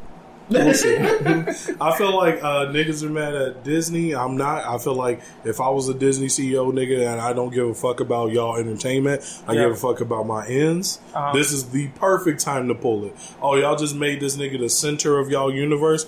We'll 0.50 0.72
see. 0.82 0.96
I 1.80 1.94
feel 1.98 2.16
like 2.16 2.42
uh, 2.42 2.66
niggas 2.72 3.02
are 3.02 3.10
mad 3.10 3.34
at 3.34 3.64
Disney. 3.64 4.14
I'm 4.14 4.36
not. 4.38 4.64
I 4.64 4.78
feel 4.78 4.94
like 4.94 5.20
if 5.44 5.60
I 5.60 5.68
was 5.68 5.88
a 5.90 5.94
Disney 5.94 6.28
CEO 6.28 6.72
nigga 6.72 7.06
and 7.06 7.20
I 7.20 7.32
don't 7.34 7.52
give 7.52 7.68
a 7.68 7.74
fuck 7.74 8.00
about 8.00 8.32
y'all 8.32 8.56
entertainment, 8.56 9.22
I 9.46 9.52
Yeah. 9.52 9.64
give 9.64 9.72
a 9.72 9.76
fuck 9.76 10.00
about 10.00 10.26
my 10.26 10.46
ends. 10.46 11.00
Uh-huh. 11.14 11.32
This 11.34 11.52
is 11.52 11.68
the 11.70 11.88
perfect 11.88 12.40
time 12.40 12.68
to 12.68 12.74
pull 12.74 13.04
it. 13.04 13.14
Oh, 13.42 13.56
y'all 13.56 13.76
just 13.76 13.94
made 13.94 14.20
this 14.20 14.36
nigga 14.38 14.58
the 14.58 14.70
center 14.70 15.18
of 15.18 15.28
y'all 15.30 15.52
universe. 15.54 16.06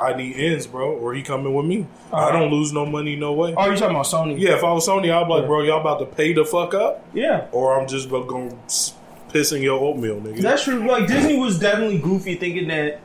I 0.00 0.14
need 0.14 0.34
ends, 0.36 0.66
bro, 0.66 0.92
or 0.92 1.12
he 1.12 1.22
coming 1.22 1.52
with 1.52 1.66
me. 1.66 1.86
I 2.12 2.16
Uh-huh. 2.28 2.38
don't 2.38 2.50
lose 2.52 2.72
no 2.72 2.86
money, 2.86 3.16
no 3.16 3.32
way. 3.34 3.52
Oh, 3.56 3.68
you 3.68 3.76
talking 3.76 3.96
about 3.96 4.06
Sony? 4.06 4.38
Yeah, 4.38 4.54
if 4.54 4.64
I 4.64 4.72
was 4.72 4.86
Sony, 4.88 5.12
I'd 5.12 5.24
be 5.26 5.30
like, 5.34 5.42
Yeah. 5.42 5.46
bro, 5.46 5.62
y'all 5.62 5.80
about 5.80 5.98
to 5.98 6.06
pay 6.06 6.32
the 6.32 6.44
fuck 6.44 6.72
up, 6.72 7.04
Yeah. 7.12 7.46
or 7.52 7.78
I'm 7.78 7.86
just 7.86 8.08
going 8.08 8.56
to 9.30 9.38
piss 9.38 9.52
in 9.52 9.62
your 9.62 9.80
oatmeal, 9.80 10.20
nigga. 10.20 10.40
That's 10.40 10.64
true. 10.64 10.86
Like 10.86 11.06
Disney 11.06 11.36
was 11.36 11.58
definitely 11.58 11.98
goofy, 11.98 12.36
thinking 12.36 12.68
that 12.68 13.00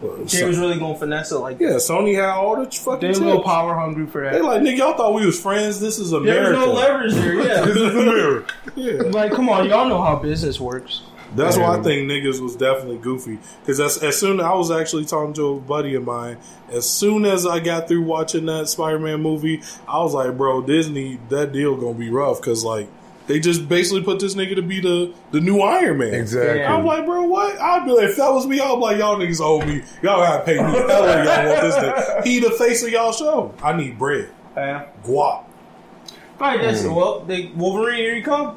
They 0.00 0.44
was 0.44 0.58
really 0.58 0.78
gonna 0.78 0.98
finesse 0.98 1.32
it 1.32 1.38
like 1.38 1.60
yeah, 1.60 1.74
Sony 1.74 2.14
had 2.14 2.30
all 2.30 2.56
the 2.62 2.70
fucking. 2.70 3.00
They 3.00 3.06
tips. 3.08 3.18
a 3.18 3.24
little 3.24 3.42
power 3.42 3.74
hungry 3.74 4.06
for 4.06 4.22
that. 4.22 4.32
They 4.32 4.38
that. 4.38 4.44
like 4.44 4.62
nigga, 4.62 4.78
y'all 4.78 4.96
thought 4.96 5.14
we 5.14 5.26
was 5.26 5.40
friends. 5.40 5.80
This 5.80 5.98
is 5.98 6.10
There 6.10 6.20
America. 6.20 6.50
There's 6.50 6.66
no 6.66 6.72
leverage 6.72 7.14
there, 7.14 7.34
yeah. 7.34 7.60
This 7.64 7.76
is 7.76 7.94
America. 7.94 8.54
yeah. 8.76 9.02
like, 9.10 9.32
come 9.32 9.48
on, 9.48 9.68
y'all 9.68 9.88
know 9.88 10.02
how 10.02 10.16
business 10.16 10.60
works. 10.60 11.02
That's 11.34 11.56
why 11.56 11.78
I 11.78 11.82
think 11.82 12.10
niggas 12.10 12.40
was 12.40 12.56
definitely 12.56 12.98
goofy. 12.98 13.38
Because 13.60 13.78
as, 13.78 14.02
as 14.02 14.18
soon 14.18 14.40
I 14.40 14.52
was 14.54 14.70
actually 14.70 15.04
talking 15.04 15.32
to 15.34 15.54
a 15.54 15.60
buddy 15.60 15.94
of 15.94 16.04
mine, 16.04 16.38
as 16.70 16.88
soon 16.88 17.24
as 17.24 17.46
I 17.46 17.60
got 17.60 17.86
through 17.88 18.02
watching 18.02 18.46
that 18.46 18.68
Spider 18.68 18.98
Man 18.98 19.22
movie, 19.22 19.62
I 19.86 20.02
was 20.02 20.12
like, 20.12 20.36
bro, 20.36 20.62
Disney, 20.62 21.20
that 21.28 21.52
deal 21.52 21.76
gonna 21.76 21.94
be 21.94 22.10
rough. 22.10 22.40
Because 22.40 22.64
like 22.64 22.88
they 23.26 23.38
just 23.38 23.68
basically 23.68 24.02
put 24.02 24.18
this 24.18 24.34
nigga 24.34 24.56
to 24.56 24.62
be 24.62 24.80
the 24.80 25.12
the 25.30 25.40
new 25.40 25.60
Iron 25.60 25.98
Man. 25.98 26.14
Exactly. 26.14 26.60
Yeah. 26.60 26.74
I'm 26.74 26.84
like, 26.84 27.04
bro, 27.06 27.22
what? 27.24 27.58
I'd 27.60 27.84
be 27.84 27.92
like, 27.92 28.08
if 28.10 28.16
that 28.16 28.32
was 28.32 28.46
me, 28.46 28.60
I'm 28.60 28.80
like, 28.80 28.98
y'all 28.98 29.16
niggas 29.16 29.40
owe 29.40 29.64
me. 29.64 29.82
Y'all 30.02 30.20
gotta 30.20 30.44
pay 30.44 30.54
me. 30.56 30.62
Hell, 30.62 31.24
y'all 31.24 31.48
want 31.48 31.60
this 31.62 31.76
nigga. 31.76 32.24
He 32.24 32.40
the 32.40 32.50
face 32.50 32.82
of 32.82 32.90
y'all 32.90 33.12
show. 33.12 33.54
I 33.62 33.76
need 33.76 33.98
bread, 33.98 34.30
Yeah. 34.56 34.86
guap. 35.04 35.44
Alright, 36.40 36.62
that's 36.62 36.82
Mm. 36.82 36.94
well, 36.96 37.20
they 37.20 37.52
Wolverine, 37.54 37.98
here 37.98 38.14
you 38.16 38.22
come. 38.24 38.56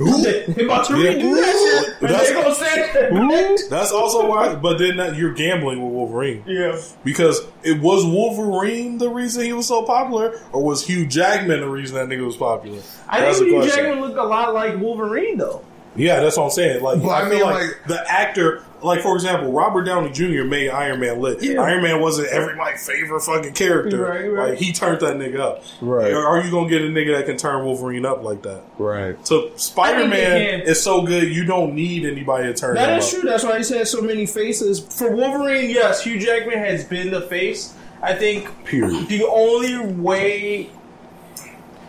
Who? 0.00 0.22
They, 0.22 0.44
they 0.48 0.64
about 0.64 0.86
to 0.86 0.96
Yeah. 0.98 1.12
redo 1.12 1.34
that 1.36 1.82
shit. 1.84 1.94
And 2.00 2.08
That's- 2.10 2.28
they 2.28 2.34
gonna 2.34 2.54
say 2.54 3.68
That's 3.68 3.92
also 3.92 4.26
why. 4.26 4.54
But 4.54 4.78
then 4.78 4.96
that, 4.96 5.14
you're 5.16 5.34
gambling 5.34 5.82
with 5.82 5.92
Wolverine. 5.92 6.42
Yeah. 6.46 6.80
Because 7.04 7.42
it 7.62 7.80
was 7.80 8.06
Wolverine 8.06 8.96
the 8.96 9.10
reason 9.10 9.44
he 9.44 9.52
was 9.52 9.66
so 9.66 9.82
popular, 9.82 10.40
or 10.52 10.62
was 10.64 10.86
Hugh 10.86 11.04
Jackman 11.06 11.60
the 11.60 11.68
reason 11.68 11.96
that 11.96 12.08
nigga 12.08 12.24
was 12.24 12.36
popular? 12.36 12.78
I 13.08 13.20
That's 13.20 13.38
think 13.40 13.50
Hugh 13.50 13.60
question. 13.60 13.84
Jackman 13.84 14.00
looked 14.00 14.18
a 14.18 14.24
lot 14.24 14.54
like 14.54 14.80
Wolverine 14.80 15.36
though. 15.36 15.62
Yeah, 15.96 16.20
that's 16.20 16.36
what 16.36 16.44
I'm 16.44 16.50
saying. 16.50 16.82
Like, 16.82 17.02
But 17.02 17.08
I, 17.08 17.20
I 17.26 17.28
feel 17.28 17.38
mean, 17.38 17.42
like, 17.42 17.62
like- 17.62 17.84
the 17.88 18.10
actor, 18.10 18.62
like 18.82 19.00
for 19.02 19.14
example, 19.16 19.52
Robert 19.52 19.82
Downey 19.84 20.10
Jr. 20.12 20.44
made 20.44 20.70
Iron 20.70 21.00
Man 21.00 21.20
lit. 21.20 21.42
Yeah. 21.42 21.60
Iron 21.60 21.82
Man 21.82 22.00
wasn't 22.00 22.28
every 22.28 22.54
my 22.54 22.74
favorite 22.74 23.20
fucking 23.20 23.52
character. 23.54 24.00
Right, 24.04 24.26
right. 24.28 24.48
Like 24.50 24.58
he 24.58 24.72
turned 24.72 25.00
that 25.00 25.16
nigga 25.16 25.40
up. 25.40 25.64
Right. 25.82 26.12
Or 26.12 26.24
Are 26.26 26.40
you 26.42 26.50
gonna 26.50 26.68
get 26.70 26.80
a 26.82 26.86
nigga 26.86 27.16
that 27.18 27.26
can 27.26 27.36
turn 27.36 27.64
Wolverine 27.64 28.06
up 28.06 28.22
like 28.22 28.40
that? 28.42 28.62
Right. 28.78 29.16
So 29.26 29.50
Spider 29.56 30.06
Man 30.06 30.60
is 30.62 30.80
so 30.82 31.02
good, 31.02 31.24
you 31.28 31.44
don't 31.44 31.74
need 31.74 32.06
anybody 32.06 32.44
to 32.44 32.54
turn 32.54 32.70
him 32.70 32.76
That 32.76 32.90
up. 32.90 32.98
is 33.00 33.10
true. 33.10 33.22
That's 33.22 33.42
why 33.44 33.58
he 33.62 33.74
has 33.76 33.90
so 33.90 34.00
many 34.00 34.24
faces. 34.26 34.80
For 34.80 35.10
Wolverine, 35.14 35.68
yes, 35.70 36.04
Hugh 36.04 36.18
Jackman 36.20 36.56
has 36.58 36.84
been 36.84 37.10
the 37.10 37.22
face. 37.22 37.74
I 38.02 38.14
think 38.14 38.48
Period. 38.64 39.08
the 39.08 39.26
only 39.26 39.76
way 40.00 40.70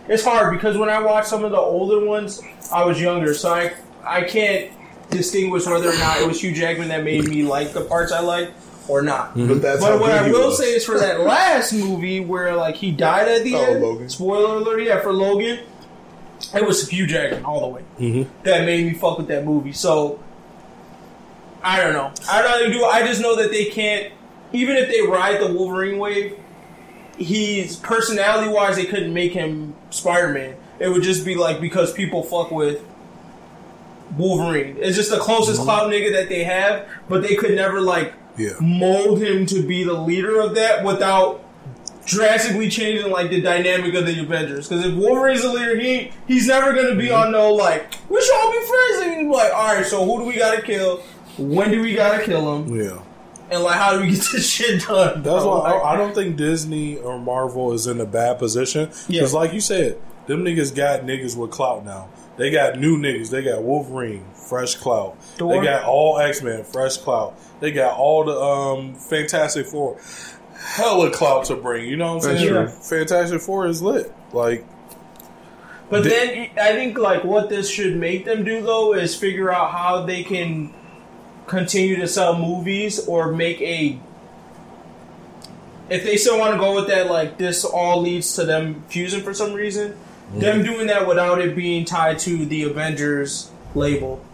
it's 0.08 0.24
hard 0.24 0.52
because 0.54 0.76
when 0.76 0.90
I 0.90 1.00
watched 1.00 1.28
some 1.28 1.44
of 1.44 1.52
the 1.52 1.56
older 1.58 2.04
ones, 2.04 2.42
I 2.70 2.84
was 2.84 3.00
younger, 3.00 3.32
so 3.32 3.54
I 3.54 3.72
I 4.04 4.22
can't 4.22 4.70
distinguish 5.10 5.66
whether 5.66 5.88
or 5.90 5.98
not 5.98 6.20
it 6.20 6.26
was 6.26 6.40
Hugh 6.42 6.54
Jackman 6.54 6.88
that 6.88 7.04
made 7.04 7.28
me 7.28 7.42
like 7.44 7.72
the 7.72 7.82
parts 7.82 8.12
I 8.12 8.20
liked 8.20 8.52
or 8.88 9.02
not. 9.02 9.34
But 9.36 9.62
that's 9.62 9.80
But 9.80 10.00
what 10.00 10.10
I 10.10 10.30
will 10.30 10.48
was. 10.48 10.58
say 10.58 10.72
is 10.74 10.84
for 10.84 10.98
that 10.98 11.20
last 11.24 11.72
movie 11.72 12.20
where 12.20 12.56
like 12.56 12.76
he 12.76 12.90
died 12.90 13.28
at 13.28 13.44
the 13.44 13.54
Oh, 13.54 13.62
end. 13.64 13.82
Logan. 13.82 14.08
Spoiler 14.08 14.56
alert! 14.56 14.82
Yeah, 14.82 15.00
for 15.00 15.12
Logan, 15.12 15.60
it 16.54 16.66
was 16.66 16.88
Hugh 16.88 17.06
Jackman 17.06 17.44
all 17.44 17.60
the 17.60 17.66
way. 17.68 17.82
Mhm. 18.00 18.26
That 18.44 18.64
made 18.64 18.86
me 18.86 18.94
fuck 18.94 19.18
with 19.18 19.28
that 19.28 19.44
movie. 19.44 19.72
So 19.72 20.18
I 21.62 21.80
don't 21.80 21.92
know. 21.92 22.10
I 22.30 22.42
don't 22.42 22.70
know 22.72 22.78
do. 22.78 22.84
I 22.84 23.06
just 23.06 23.20
know 23.20 23.36
that 23.36 23.50
they 23.50 23.66
can't. 23.66 24.12
Even 24.52 24.76
if 24.76 24.88
they 24.90 25.00
ride 25.02 25.40
the 25.40 25.52
Wolverine 25.52 25.98
wave, 25.98 26.36
he's 27.16 27.76
personality 27.76 28.48
wise, 28.52 28.76
they 28.76 28.84
couldn't 28.84 29.14
make 29.14 29.32
him 29.32 29.74
Spider 29.90 30.28
Man. 30.30 30.56
It 30.78 30.88
would 30.88 31.02
just 31.02 31.24
be 31.24 31.36
like 31.36 31.60
because 31.60 31.92
people 31.92 32.22
fuck 32.22 32.50
with 32.50 32.82
Wolverine. 34.16 34.76
It's 34.78 34.96
just 34.96 35.10
the 35.10 35.18
closest 35.18 35.58
Mm-hmm. 35.60 35.64
cloud 35.64 35.90
nigga 35.92 36.12
that 36.12 36.28
they 36.28 36.44
have, 36.44 36.86
but 37.08 37.22
they 37.22 37.34
could 37.36 37.54
never 37.54 37.80
like 37.80 38.12
Yeah. 38.36 38.52
mold 38.60 39.20
him 39.22 39.46
to 39.46 39.62
be 39.66 39.84
the 39.84 39.94
leader 39.94 40.40
of 40.40 40.54
that 40.56 40.84
without 40.84 41.44
drastically 42.04 42.68
changing 42.68 43.10
like 43.10 43.30
the 43.30 43.40
dynamic 43.40 43.94
of 43.94 44.06
the 44.06 44.20
Avengers. 44.20 44.68
Because 44.68 44.84
if 44.84 44.94
Wolverine's 44.94 45.42
the 45.42 45.52
leader, 45.52 45.78
he 45.78 46.10
he's 46.26 46.46
never 46.48 46.72
gonna 46.72 46.96
be 46.96 47.10
on 47.10 47.32
no 47.32 47.52
like 47.54 47.94
we 48.10 48.20
should 48.20 48.34
all 48.42 48.50
be 48.52 48.58
friends. 48.66 49.02
And 49.06 49.20
he's 49.26 49.34
like, 49.36 49.52
all 49.52 49.74
right, 49.76 49.86
so 49.86 50.04
who 50.04 50.18
do 50.20 50.24
we 50.26 50.36
gotta 50.36 50.62
kill? 50.62 50.98
When 51.38 51.70
do 51.70 51.80
we 51.80 51.94
gotta 51.94 52.24
kill 52.24 52.56
him? 52.56 52.74
Yeah. 52.76 52.98
And 53.50 53.62
like, 53.62 53.76
how 53.78 53.92
do 53.92 54.00
we 54.00 54.08
get 54.10 54.16
this 54.32 54.48
shit 54.48 54.82
done? 54.82 55.22
That's 55.22 55.44
bro? 55.44 55.60
why 55.60 55.70
I, 55.72 55.92
I 55.92 55.96
don't 55.96 56.14
think 56.14 56.36
Disney 56.36 56.96
or 56.96 57.18
Marvel 57.18 57.72
is 57.72 57.86
in 57.86 58.00
a 58.00 58.06
bad 58.06 58.38
position. 58.38 58.90
Yeah. 59.08 59.20
Because, 59.20 59.34
like 59.34 59.52
you 59.52 59.60
said, 59.60 59.98
them 60.26 60.42
niggas 60.44 60.74
got 60.74 61.02
niggas 61.02 61.36
with 61.36 61.50
clout 61.50 61.84
now. 61.84 62.08
They 62.36 62.50
got 62.50 62.78
new 62.78 62.96
niggas. 62.98 63.30
They 63.30 63.42
got 63.42 63.62
Wolverine, 63.62 64.24
fresh 64.34 64.74
clout. 64.76 65.22
Thor. 65.36 65.60
They 65.60 65.66
got 65.66 65.84
all 65.84 66.18
X 66.18 66.42
Men, 66.42 66.64
fresh 66.64 66.96
clout. 66.96 67.38
They 67.60 67.72
got 67.72 67.96
all 67.98 68.24
the 68.24 68.38
um, 68.40 68.94
Fantastic 68.94 69.66
Four, 69.66 69.98
hella 70.56 71.10
clout 71.10 71.44
to 71.46 71.56
bring. 71.56 71.88
You 71.88 71.96
know 71.96 72.14
what 72.16 72.24
I'm 72.24 72.30
That's 72.30 72.40
saying? 72.42 72.52
true. 72.52 72.68
Fantastic 72.68 73.40
Four 73.42 73.66
is 73.66 73.82
lit. 73.82 74.12
Like, 74.32 74.64
But 75.90 76.04
Di- 76.04 76.08
then 76.08 76.50
I 76.58 76.72
think 76.72 76.96
like 76.98 77.22
what 77.22 77.50
this 77.50 77.68
should 77.70 77.96
make 77.96 78.24
them 78.24 78.44
do 78.44 78.62
though 78.62 78.94
is 78.94 79.14
figure 79.14 79.52
out 79.52 79.70
how 79.72 80.06
they 80.06 80.22
can 80.24 80.72
continue 81.46 81.96
to 81.96 82.08
sell 82.08 82.38
movies 82.38 83.06
or 83.06 83.30
make 83.30 83.60
a 83.60 83.98
if 85.90 86.04
they 86.04 86.16
still 86.16 86.38
want 86.38 86.54
to 86.54 86.58
go 86.58 86.74
with 86.76 86.86
that 86.86 87.10
like 87.10 87.36
this 87.36 87.64
all 87.64 88.00
leads 88.00 88.34
to 88.36 88.44
them 88.44 88.82
fusing 88.88 89.20
for 89.22 89.34
some 89.34 89.52
reason 89.52 89.94
them 90.40 90.62
doing 90.62 90.86
that 90.86 91.06
without 91.06 91.40
it 91.40 91.54
being 91.54 91.84
tied 91.84 92.18
to 92.18 92.44
the 92.46 92.62
Avengers 92.62 93.50
label 93.74 94.24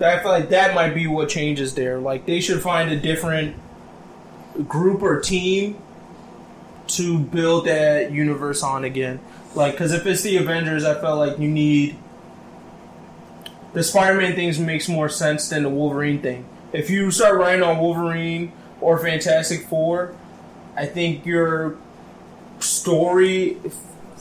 I 0.00 0.20
feel 0.20 0.30
like 0.30 0.50
that 0.50 0.74
might 0.74 0.94
be 0.94 1.06
what 1.06 1.28
changes 1.28 1.74
there 1.74 1.98
like 1.98 2.26
they 2.26 2.40
should 2.40 2.62
find 2.62 2.90
a 2.90 2.96
different 2.96 3.56
group 4.66 5.02
or 5.02 5.20
team 5.20 5.76
to 6.88 7.18
build 7.18 7.66
that 7.66 8.10
universe 8.10 8.62
on 8.62 8.84
again. 8.84 9.20
Like, 9.54 9.72
because 9.72 9.92
if 9.92 10.06
it's 10.06 10.22
the 10.22 10.36
Avengers, 10.36 10.84
I 10.84 10.94
felt 11.00 11.18
like 11.18 11.38
you 11.38 11.48
need 11.48 11.96
the 13.74 13.82
Spider-Man 13.82 14.34
things 14.34 14.58
makes 14.58 14.88
more 14.88 15.08
sense 15.08 15.48
than 15.48 15.62
the 15.62 15.68
Wolverine 15.68 16.20
thing. 16.20 16.46
If 16.72 16.90
you 16.90 17.10
start 17.10 17.36
writing 17.36 17.62
on 17.62 17.78
Wolverine 17.78 18.52
or 18.80 18.98
Fantastic 18.98 19.66
Four, 19.66 20.16
I 20.76 20.86
think 20.86 21.24
your 21.26 21.76
story 22.60 23.58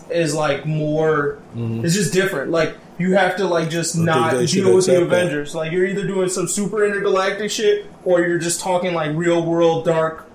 is 0.09 0.33
like 0.35 0.65
more. 0.65 1.39
Mm-hmm. 1.55 1.85
It's 1.85 1.93
just 1.95 2.13
different. 2.13 2.51
Like 2.51 2.75
you 2.97 3.13
have 3.13 3.35
to 3.37 3.45
like 3.45 3.69
just 3.69 3.95
not 3.97 4.33
they 4.33 4.47
should 4.47 4.63
deal 4.63 4.75
with 4.75 4.85
the 4.85 4.93
accept 4.93 5.09
that. 5.09 5.21
Avengers. 5.23 5.55
Like 5.55 5.71
you're 5.71 5.85
either 5.85 6.05
doing 6.07 6.29
some 6.29 6.47
super 6.47 6.85
intergalactic 6.85 7.51
shit 7.51 7.85
or 8.05 8.21
you're 8.21 8.39
just 8.39 8.59
talking 8.61 8.93
like 8.93 9.15
real 9.15 9.45
world 9.45 9.85
dark 9.85 10.25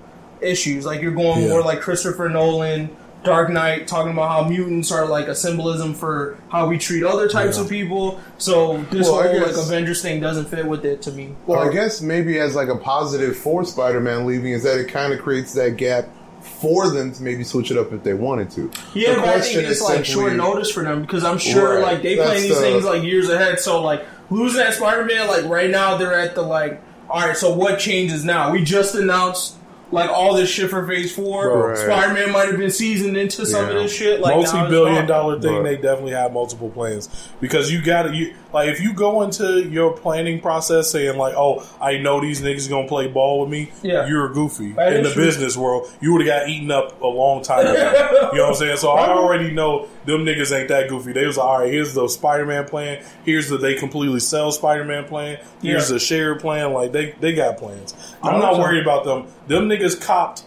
issues. 0.40 0.84
Like 0.86 1.02
you're 1.02 1.12
going 1.12 1.42
Yeah. 1.42 1.48
more 1.48 1.62
like 1.62 1.80
Christopher 1.80 2.28
Nolan, 2.28 2.90
Dark 3.24 3.50
Knight, 3.50 3.86
talking 3.86 4.12
about 4.12 4.28
how 4.30 4.48
mutants 4.48 4.90
are 4.90 5.06
like 5.06 5.28
a 5.28 5.34
symbolism 5.34 5.94
for 5.94 6.36
how 6.48 6.66
we 6.66 6.76
treat 6.78 7.04
other 7.04 7.28
types 7.28 7.56
Yeah. 7.56 7.64
of 7.64 7.70
people. 7.70 8.20
So 8.38 8.84
this 8.90 9.08
Well, 9.08 9.20
I 9.20 9.28
whole 9.28 9.38
guess- 9.40 9.56
like 9.56 9.66
Avengers 9.66 10.02
thing 10.02 10.20
doesn't 10.20 10.46
fit 10.46 10.66
with 10.66 10.84
it 10.84 11.02
to 11.02 11.12
me. 11.12 11.34
Well, 11.46 11.60
I 11.60 11.72
guess 11.72 12.00
maybe 12.00 12.38
as 12.40 12.54
like 12.56 12.68
a 12.68 12.76
positive 12.76 13.36
for 13.36 13.64
Spider-Man 13.64 14.26
leaving 14.26 14.52
is 14.52 14.64
that 14.64 14.76
it 14.78 14.88
kind 14.88 15.12
of 15.12 15.20
creates 15.22 15.52
that 15.54 15.76
gap 15.76 16.08
for 16.42 16.90
them 16.90 17.12
to 17.12 17.22
maybe 17.22 17.44
switch 17.44 17.70
it 17.70 17.76
up 17.78 17.92
if 17.92 18.02
they 18.02 18.14
wanted 18.14 18.50
to. 18.50 18.70
Yeah, 18.94 19.10
The 19.14 19.16
but 19.20 19.28
I 19.28 19.32
question 19.32 19.56
think 19.60 19.68
it's 19.70 19.80
is 19.80 19.82
like 19.84 19.94
simply- 20.04 20.12
short 20.12 20.32
notice 20.34 20.70
for 20.70 20.82
them 20.82 21.00
because 21.02 21.24
I'm 21.24 21.38
sure 21.38 21.74
Right. 21.74 21.82
like 21.82 22.02
they 22.02 22.16
That's 22.16 22.28
plan 22.30 22.42
these 22.42 22.54
the- 22.54 22.60
things 22.60 22.84
like 22.84 23.02
years 23.02 23.28
ahead. 23.28 23.60
So 23.60 23.82
like 23.82 24.04
losing 24.30 24.58
that 24.58 24.74
Spider 24.74 25.04
Man, 25.04 25.26
like 25.28 25.44
right 25.46 25.70
now 25.70 25.96
they're 25.96 26.18
at 26.18 26.34
the 26.34 26.42
like, 26.42 26.80
all 27.08 27.20
right, 27.26 27.36
so 27.36 27.52
what 27.54 27.78
changes 27.78 28.24
now? 28.24 28.52
We 28.52 28.62
just 28.62 28.94
announced 28.94 29.56
like 29.90 30.08
all 30.08 30.34
this 30.34 30.48
shit 30.48 30.70
for 30.70 30.86
Phase 30.86 31.14
Four. 31.14 31.68
Right. 31.68 31.76
Spider 31.78 32.14
Man 32.14 32.32
might 32.32 32.48
have 32.48 32.56
been 32.58 32.70
seasoned 32.70 33.16
into 33.16 33.44
some 33.44 33.68
of 33.68 33.74
this 33.74 33.92
shit. 33.94 34.20
Like 34.20 34.34
multi-billion 34.36 35.06
dollar 35.06 35.38
thing 35.40 35.56
Right. 35.56 35.62
they 35.64 35.76
definitely 35.76 36.12
have 36.12 36.32
multiple 36.32 36.70
plans 36.70 37.08
because 37.40 37.70
you 37.70 37.82
got 37.82 38.04
to 38.04 38.14
you 38.14 38.32
like 38.52 38.68
if 38.68 38.80
you 38.80 38.92
go 38.92 39.22
into 39.22 39.62
your 39.68 39.92
planning 39.96 40.40
process 40.40 40.90
saying 40.90 41.16
like 41.18 41.34
oh 41.36 41.66
i 41.80 41.96
know 41.98 42.20
these 42.20 42.40
niggas 42.42 42.68
gonna 42.68 42.86
play 42.88 43.08
ball 43.08 43.40
with 43.40 43.50
me 43.50 43.70
Yeah. 43.82 44.06
you're 44.06 44.28
goofy. 44.32 44.72
That 44.72 44.92
in 44.94 45.04
the 45.04 45.12
true. 45.12 45.24
business 45.24 45.56
world 45.56 45.90
you 46.00 46.12
would 46.12 46.26
have 46.26 46.40
got 46.42 46.48
eaten 46.48 46.70
up 46.70 47.00
a 47.02 47.06
long 47.06 47.42
time 47.42 47.66
ago. 47.66 48.28
You 48.32 48.38
know 48.38 48.44
what 48.44 48.50
i'm 48.50 48.54
saying? 48.56 48.76
So 48.78 48.90
i 48.90 49.08
already 49.08 49.50
know 49.50 49.88
them 50.04 50.24
niggas 50.24 50.56
ain't 50.58 50.68
that 50.68 50.88
goofy. 50.88 51.12
They 51.12 51.26
was 51.26 51.36
like 51.36 51.46
all 51.46 51.58
right 51.60 51.72
here's 51.72 51.94
the 51.94 52.08
spider-man 52.08 52.66
plan. 52.66 53.04
Here's 53.24 53.48
the 53.48 53.58
they 53.58 53.74
completely 53.74 54.20
sell 54.20 54.50
spider-man 54.52 55.04
plan. 55.04 55.38
Here's 55.62 55.88
Yeah. 55.88 55.94
the 55.94 55.98
shared 56.00 56.40
plan. 56.40 56.72
Like 56.72 56.92
they 56.92 57.12
they 57.20 57.34
got 57.34 57.58
plans. 57.58 57.94
I'm 58.22 58.40
not 58.40 58.58
worried 58.58 58.82
about 58.82 59.04
them. 59.04 59.26
Them 59.48 59.68
niggas 59.68 60.00
copped 60.00 60.44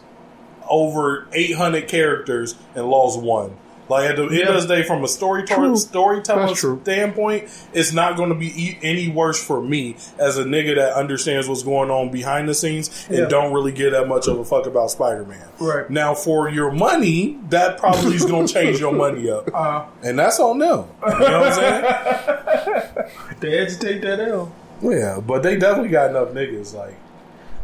over 0.69 1.27
800 1.33 1.87
characters 1.87 2.55
and 2.73 2.87
lost 2.87 3.19
one. 3.21 3.55
Like 3.87 4.09
at 4.09 4.15
the 4.15 4.23
end 4.27 4.49
of 4.49 4.67
the 4.67 4.75
day, 4.75 4.83
from 4.83 5.03
a 5.03 5.07
storytelling 5.07 5.71
True. 5.71 5.77
storytelling 5.77 6.55
standpoint, 6.55 7.43
it's 7.73 7.93
not 7.93 8.17
going 8.17 8.29
to 8.29 8.35
be 8.35 8.47
e- 8.47 8.79
any 8.81 9.09
worse 9.09 9.43
for 9.43 9.61
me 9.61 9.95
as 10.17 10.37
a 10.37 10.43
nigga 10.43 10.75
that 10.75 10.93
understands 10.93 11.47
what's 11.47 11.61
going 11.63 11.91
on 11.91 12.09
behind 12.09 12.49
the 12.49 12.55
scenes 12.55 13.05
and 13.09 13.17
Yeah. 13.19 13.25
don't 13.25 13.53
really 13.53 13.71
give 13.71 13.91
that 13.91 14.07
much 14.07 14.27
of 14.27 14.39
a 14.39 14.43
fuck 14.45 14.65
about 14.65 14.89
Spider 14.91 15.23
Man. 15.25 15.47
Right. 15.59 15.89
Now, 15.89 16.15
for 16.15 16.49
your 16.49 16.71
money, 16.71 17.37
that 17.49 17.77
probably 17.77 18.15
is 18.15 18.25
going 18.25 18.47
to 18.47 18.53
change 18.53 18.79
your 18.79 18.91
money 18.93 19.29
up, 19.29 19.49
Uh, 19.53 19.85
and 20.03 20.17
that's 20.17 20.39
on 20.39 20.57
them. 20.59 20.85
You 21.05 21.11
know 21.19 21.39
what 21.41 21.53
I'm 21.53 21.53
saying? 21.53 22.89
they 23.39 23.57
had 23.57 23.69
to 23.69 23.77
take 23.79 24.01
that 24.01 24.19
L. 24.19 24.51
Yeah, 24.81 25.19
but 25.25 25.43
they 25.43 25.57
definitely 25.57 25.89
got 25.89 26.09
enough 26.09 26.29
niggas. 26.29 26.73
Like 26.73 26.95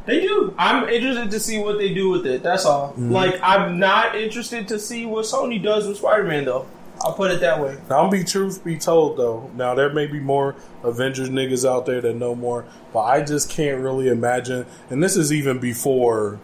They 0.06 0.22
do. 0.22 0.54
I'm 0.58 0.90
interested 0.90 1.30
to 1.32 1.40
see 1.40 1.60
what 1.60 1.78
they 1.78 1.94
do 1.94 2.10
with 2.10 2.26
it. 2.26 2.42
That's 2.42 2.66
all. 2.66 2.94
Like, 2.98 3.40
I'm 3.44 3.78
not 3.80 4.16
interested 4.16 4.68
to 4.70 4.80
see 4.80 5.06
what 5.06 5.26
Sony 5.26 5.62
does 5.62 5.88
with 5.88 5.98
Spider 5.98 6.24
Man, 6.24 6.46
though. 6.46 6.66
I'll 7.04 7.14
put 7.14 7.32
it 7.32 7.40
that 7.42 7.60
way. 7.60 7.78
Now, 7.90 8.10
be 8.10 8.24
truth 8.24 8.64
be 8.64 8.78
told 8.78 9.18
though. 9.18 9.50
Now 9.56 9.74
there 9.74 9.90
may 9.90 10.06
be 10.06 10.20
more 10.20 10.56
Avengers 10.84 11.30
niggas 11.30 11.68
out 11.68 11.86
there 11.86 12.00
that 12.02 12.16
know 12.16 12.36
more, 12.36 12.66
but 12.94 13.02
I 13.02 13.24
just 13.24 13.50
can't 13.50 13.82
really 13.82 14.08
imagine. 14.08 14.66
And 14.90 15.02
this 15.02 15.16
is 15.16 15.34
even 15.34 15.58
before 15.58 16.40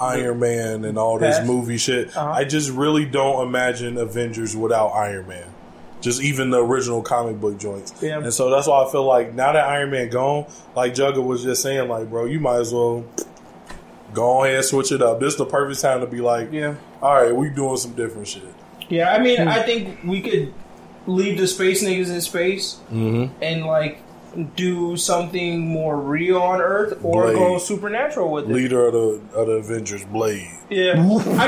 Iron 0.00 0.40
Man 0.40 0.84
and 0.84 0.98
all 0.98 1.18
this 1.18 1.38
Past? 1.38 1.46
movie 1.46 1.76
shit. 1.76 2.16
Uh-huh. 2.16 2.32
I 2.32 2.44
just 2.44 2.70
really 2.70 3.04
don't 3.04 3.46
imagine 3.46 3.98
Avengers 3.98 4.56
without 4.56 4.88
Iron 4.88 5.28
Man. 5.28 5.53
Just 6.04 6.22
even 6.22 6.50
the 6.50 6.62
original 6.62 7.00
comic 7.02 7.40
book 7.40 7.58
joints. 7.58 7.94
Yeah. 8.02 8.18
And 8.18 8.32
so 8.32 8.50
that's 8.50 8.66
why 8.66 8.84
I 8.84 8.92
feel 8.92 9.04
like 9.04 9.32
now 9.32 9.52
that 9.54 9.64
Iron 9.66 9.90
Man 9.90 10.10
gone, 10.10 10.44
like 10.76 10.92
Jugga 10.94 11.24
was 11.24 11.42
just 11.42 11.62
saying, 11.62 11.88
like, 11.88 12.10
bro, 12.10 12.26
you 12.26 12.38
might 12.40 12.58
as 12.60 12.72
well 12.74 13.04
go 14.12 14.44
ahead 14.44 14.56
and 14.56 14.64
switch 14.64 14.92
it 14.92 15.00
up. 15.00 15.18
This 15.18 15.32
is 15.32 15.38
the 15.38 15.46
perfect 15.46 15.80
time 15.80 16.00
to 16.00 16.06
be 16.06 16.20
like, 16.20 16.52
Yeah. 16.52 16.74
all 17.02 17.14
right, 17.14 17.34
we 17.34 17.48
doing 17.48 17.76
some 17.78 17.92
different 17.94 18.28
shit. 18.28 18.42
Yeah, 18.90 19.12
I 19.14 19.18
mean, 19.18 19.48
I 19.48 19.62
think 19.62 19.98
we 20.04 20.20
could 20.20 20.52
leave 21.06 21.38
the 21.38 21.46
space 21.46 21.82
niggas 21.82 22.10
in 22.14 22.20
space 22.20 22.78
Mm-hmm. 22.92 23.42
and, 23.42 23.64
like, 23.64 23.98
do 24.56 24.96
something 24.96 25.60
more 25.66 26.00
real 26.00 26.40
on 26.40 26.60
Earth 26.60 26.98
or 27.02 27.24
Blade. 27.24 27.34
go 27.36 27.58
supernatural 27.58 28.30
with 28.32 28.50
it. 28.50 28.52
Leader 28.52 28.86
of 28.86 28.92
the 28.92 29.38
of 29.38 29.46
the 29.46 29.52
Avengers, 29.54 30.04
Blade. 30.04 30.50
Yeah. 30.70 30.92
I 30.94 30.96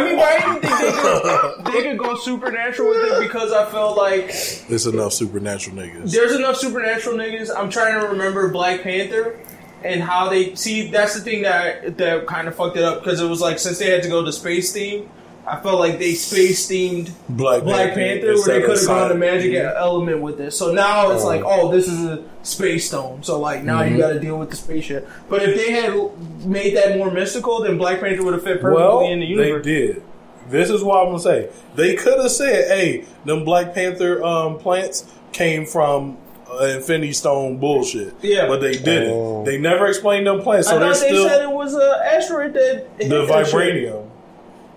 mean, 0.04 0.16
why 0.16 0.36
I 0.38 0.58
didn't 0.60 0.62
think 0.62 0.78
they 0.80 0.92
could, 0.92 1.64
they 1.72 1.82
could 1.82 1.98
go 1.98 2.16
supernatural 2.16 2.88
with 2.90 3.12
it 3.12 3.20
because 3.22 3.52
I 3.52 3.64
felt 3.70 3.96
like 3.96 4.26
There's 4.68 4.86
enough 4.86 5.12
supernatural 5.14 5.76
niggas. 5.76 6.12
there's 6.12 6.32
enough 6.34 6.56
supernatural 6.56 7.16
niggas. 7.16 7.50
I'm 7.56 7.70
trying 7.70 8.00
to 8.00 8.08
remember 8.08 8.48
Black 8.50 8.82
Panther 8.82 9.38
and 9.84 10.02
how 10.02 10.28
they 10.28 10.54
see. 10.54 10.90
That's 10.90 11.14
the 11.14 11.20
thing 11.20 11.42
that 11.42 11.96
that 11.98 12.26
kind 12.26 12.48
of 12.48 12.54
fucked 12.56 12.76
it 12.76 12.82
up 12.84 13.02
because 13.02 13.20
it 13.20 13.28
was 13.28 13.40
like 13.40 13.58
since 13.58 13.78
they 13.78 13.90
had 13.90 14.02
to 14.02 14.08
go 14.08 14.24
to 14.24 14.32
space 14.32 14.72
theme, 14.72 15.08
I 15.48 15.60
felt 15.60 15.78
like 15.78 15.98
they 16.00 16.14
space 16.14 16.68
themed 16.68 17.12
Black, 17.28 17.62
Black 17.62 17.94
Panther 17.94 18.34
where 18.34 18.44
they 18.60 18.60
could 18.66 18.76
have 18.76 18.86
gone 18.86 19.08
to 19.10 19.14
Sonic. 19.14 19.18
magic 19.18 19.54
element 19.54 20.20
with 20.20 20.38
this. 20.38 20.58
So 20.58 20.72
now 20.72 21.12
it's 21.12 21.22
like, 21.24 21.42
oh, 21.44 21.70
this 21.70 21.86
is 21.86 22.04
a 22.04 22.24
space 22.42 22.88
stone. 22.88 23.22
So 23.22 23.38
like 23.38 23.62
now 23.62 23.80
Mm-hmm. 23.82 23.94
you 23.94 24.00
got 24.00 24.12
to 24.12 24.18
deal 24.20 24.38
with 24.38 24.50
the 24.50 24.56
spaceship. 24.56 25.08
But 25.28 25.42
if 25.44 25.56
they 25.56 25.70
had 25.70 26.44
made 26.46 26.76
that 26.76 26.96
more 26.98 27.10
mystical, 27.12 27.62
then 27.62 27.78
Black 27.78 28.00
Panther 28.00 28.24
would 28.24 28.34
have 28.34 28.42
fit 28.42 28.60
perfectly 28.60 28.82
Well, 28.82 29.00
in 29.06 29.20
the 29.20 29.26
universe. 29.26 29.64
they 29.64 29.70
did. 29.86 30.02
This 30.48 30.70
is 30.70 30.82
what 30.82 30.98
I'm 31.00 31.06
gonna 31.08 31.20
say. 31.20 31.48
They 31.74 31.94
could 31.96 32.20
have 32.20 32.30
said, 32.30 32.68
"Hey, 32.68 33.04
them 33.24 33.44
Black 33.44 33.74
Panther 33.74 34.22
um, 34.24 34.58
plants 34.58 35.04
came 35.32 35.66
from 35.66 36.18
uh, 36.48 36.64
Infinity 36.66 37.12
Stone 37.14 37.58
bullshit." 37.58 38.14
Yeah. 38.22 38.46
but 38.46 38.60
they 38.60 38.72
didn't. 38.72 39.10
Oh. 39.12 39.44
They 39.44 39.58
never 39.58 39.86
explained 39.88 40.26
them 40.28 40.42
plants, 40.42 40.68
so 40.68 40.76
I 40.76 40.78
thought 40.78 41.00
they 41.00 41.08
still 41.08 41.28
said 41.28 41.42
it 41.42 41.50
was 41.50 41.74
an 41.74 41.82
asteroid 41.82 42.54
that 42.54 42.98
the 42.98 43.08
that 43.26 43.46
shit. 43.46 43.54
vibranium. 43.54 44.08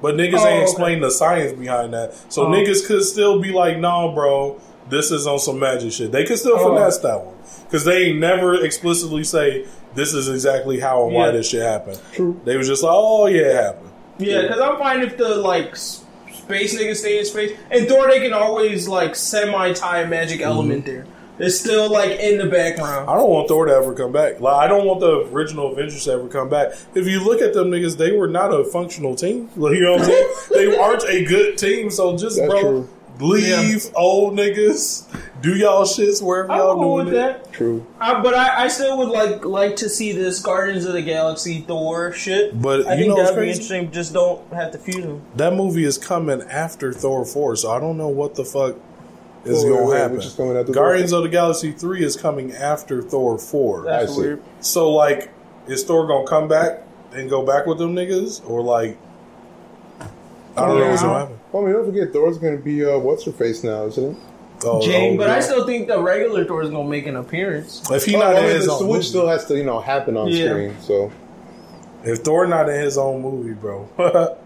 But 0.01 0.15
niggas 0.15 0.39
Oh, 0.39 0.47
ain't 0.47 0.69
okay. 0.79 0.99
the 0.99 1.11
science 1.11 1.51
behind 1.53 1.93
that. 1.93 2.13
So 2.29 2.43
Oh. 2.43 2.47
niggas 2.49 2.85
could 2.85 3.03
still 3.03 3.39
be 3.39 3.51
like, 3.51 3.77
"Nah, 3.79 4.13
bro, 4.13 4.55
this 4.89 5.11
is 5.11 5.27
on 5.27 5.39
some 5.39 5.59
magic 5.59 5.91
shit." 5.91 6.11
They 6.11 6.23
could 6.25 6.39
still 6.39 6.55
Oh. 6.57 6.69
finesse 6.69 6.97
that 6.99 7.25
one 7.25 7.35
because 7.65 7.83
they 7.85 8.13
never 8.13 8.63
explicitly 8.63 9.23
say 9.23 9.65
this 9.95 10.13
is 10.13 10.29
exactly 10.29 10.79
how 10.79 11.05
and 11.05 11.13
why 11.13 11.25
Yeah. 11.27 11.31
this 11.31 11.49
shit 11.49 11.61
happened. 11.61 11.99
True. 12.13 12.39
They 12.45 12.55
was 12.57 12.67
just 12.67 12.81
like, 12.83 12.93
"Oh 12.95 13.27
yeah, 13.27 13.41
it 13.41 13.55
happened." 13.55 13.89
Yeah, 14.19 14.41
because 14.43 14.59
I'm 14.61 14.77
fine 14.77 15.01
if 15.01 15.17
the 15.17 15.35
like 15.35 15.75
space 15.75 16.79
niggas 16.79 16.97
stay 16.97 17.19
in 17.19 17.25
space. 17.25 17.51
And 17.71 17.87
Thor, 17.87 18.07
they 18.07 18.19
can 18.19 18.33
always 18.33 18.87
like 18.87 19.15
semi 19.15 19.73
tie 19.73 19.99
a 20.01 20.07
magic 20.07 20.39
mm-hmm. 20.39 20.49
element 20.49 20.85
there. 20.85 21.05
It's 21.39 21.59
still 21.59 21.89
like 21.89 22.19
in 22.19 22.37
the 22.37 22.45
background. 22.47 23.09
I 23.09 23.15
don't 23.15 23.29
want 23.29 23.47
Thor 23.47 23.65
to 23.65 23.73
ever 23.73 23.93
come 23.93 24.11
back. 24.11 24.39
Like 24.41 24.55
I 24.55 24.67
don't 24.67 24.85
want 24.85 24.99
the 24.99 25.21
original 25.33 25.71
Avengers 25.71 26.03
to 26.05 26.11
ever 26.11 26.27
come 26.27 26.49
back. 26.49 26.73
If 26.93 27.07
you 27.07 27.23
look 27.23 27.41
at 27.41 27.53
them 27.53 27.71
niggas, 27.71 27.97
they 27.97 28.11
were 28.11 28.27
not 28.27 28.53
a 28.53 28.63
functional 28.65 29.15
team. 29.15 29.49
Like, 29.55 29.75
you 29.75 29.81
know 29.81 29.93
what 29.93 30.01
I'm 30.01 30.07
saying? 30.07 30.27
they 30.51 30.77
aren't 30.77 31.03
a 31.05 31.23
good 31.25 31.57
team. 31.57 31.89
So 31.89 32.15
just 32.17 32.37
That's 32.37 32.49
bro, 32.49 32.61
true. 32.61 32.89
leave 33.19 33.87
old 33.95 34.33
niggas, 34.33 35.05
do 35.41 35.55
y'all 35.55 35.83
shits 35.83 36.21
wherever 36.21 36.51
I'm 36.51 36.57
y'all 36.57 36.75
cool 36.75 36.97
doing 36.97 37.05
with 37.05 37.13
it. 37.15 37.43
that. 37.43 37.53
True. 37.53 37.85
I, 37.99 38.21
but 38.21 38.33
I, 38.33 38.63
I 38.63 38.67
still 38.67 38.97
would 38.99 39.09
like 39.09 39.45
like 39.45 39.75
to 39.77 39.89
see 39.89 40.11
this 40.11 40.41
Guardians 40.41 40.85
of 40.85 40.93
the 40.93 41.01
Galaxy 41.01 41.61
Thor 41.61 42.11
shit. 42.13 42.61
But 42.61 42.85
I 42.87 42.93
you 42.95 42.99
think 43.05 43.09
know 43.09 43.23
that'd 43.23 43.39
be 43.39 43.49
interesting. 43.49 43.91
Just 43.91 44.13
don't 44.13 44.41
have 44.53 44.71
to 44.71 44.77
fuse 44.77 45.03
them. 45.05 45.21
That 45.35 45.53
movie 45.53 45.85
is 45.85 45.97
coming 45.97 46.41
after 46.43 46.91
Thor 46.93 47.25
four, 47.25 47.55
so 47.55 47.71
I 47.71 47.79
don't 47.79 47.97
know 47.97 48.09
what 48.09 48.35
the 48.35 48.43
fuck 48.45 48.75
is 49.45 49.63
gonna 49.63 49.95
happen. 49.97 50.17
which 50.17 50.25
is 50.25 50.33
coming 50.33 50.57
after 50.57 50.71
Guardians 50.73 51.11
Thor 51.11 51.17
of 51.19 51.23
the 51.23 51.29
Galaxy 51.29 51.71
three 51.71 52.03
is 52.03 52.15
coming 52.17 52.51
after 52.53 53.01
Thor 53.01 53.37
four. 53.37 53.83
That's 53.85 54.11
I 54.11 54.13
see. 54.15 54.21
weird. 54.21 54.43
So 54.61 54.91
like, 54.91 55.29
is 55.67 55.83
Thor 55.83 56.07
gonna 56.07 56.27
come 56.27 56.47
back 56.47 56.83
and 57.13 57.29
go 57.29 57.45
back 57.45 57.65
with 57.65 57.77
them 57.77 57.95
niggas, 57.95 58.47
or 58.49 58.61
like, 58.61 58.97
I 60.57 60.65
don't 60.67 60.79
know 60.79 60.89
what's 60.89 61.01
gonna 61.01 61.19
happen. 61.19 61.39
I 61.53 61.57
mean, 61.61 61.73
don't 61.73 61.85
forget 61.85 62.11
Thor's 62.13 62.37
going 62.37 62.57
to 62.57 62.63
be 62.63 62.85
uh, 62.85 62.97
what's 62.99 63.23
her 63.25 63.31
face 63.31 63.63
now, 63.63 63.85
isn't 63.85 64.11
it? 64.11 64.17
Oh, 64.65 64.81
Jane, 64.81 65.13
oh, 65.15 65.17
but 65.17 65.29
I 65.29 65.39
still 65.39 65.65
think 65.65 65.87
the 65.87 66.01
regular 66.01 66.43
Thor 66.45 66.61
is 66.61 66.69
gonna 66.69 66.87
make 66.87 67.07
an 67.07 67.15
appearance. 67.15 67.89
if 67.89 68.05
he 68.05 68.15
Oh, 68.15 68.19
not 68.19 68.35
I 68.35 68.39
in 68.41 68.55
his 68.57 68.65
the 68.65 68.73
own 68.73 68.79
switch 68.79 68.89
movie, 68.89 69.03
still 69.03 69.27
has 69.27 69.45
to, 69.45 69.57
you 69.57 69.63
know, 69.63 69.79
happen 69.79 70.17
on 70.17 70.27
Yeah. 70.27 70.49
screen. 70.49 70.75
So 70.81 71.11
if 72.03 72.19
Thor 72.19 72.45
not 72.45 72.67
in 72.69 72.79
his 72.81 72.97
own 72.97 73.21
movie, 73.21 73.53
bro, 73.53 73.87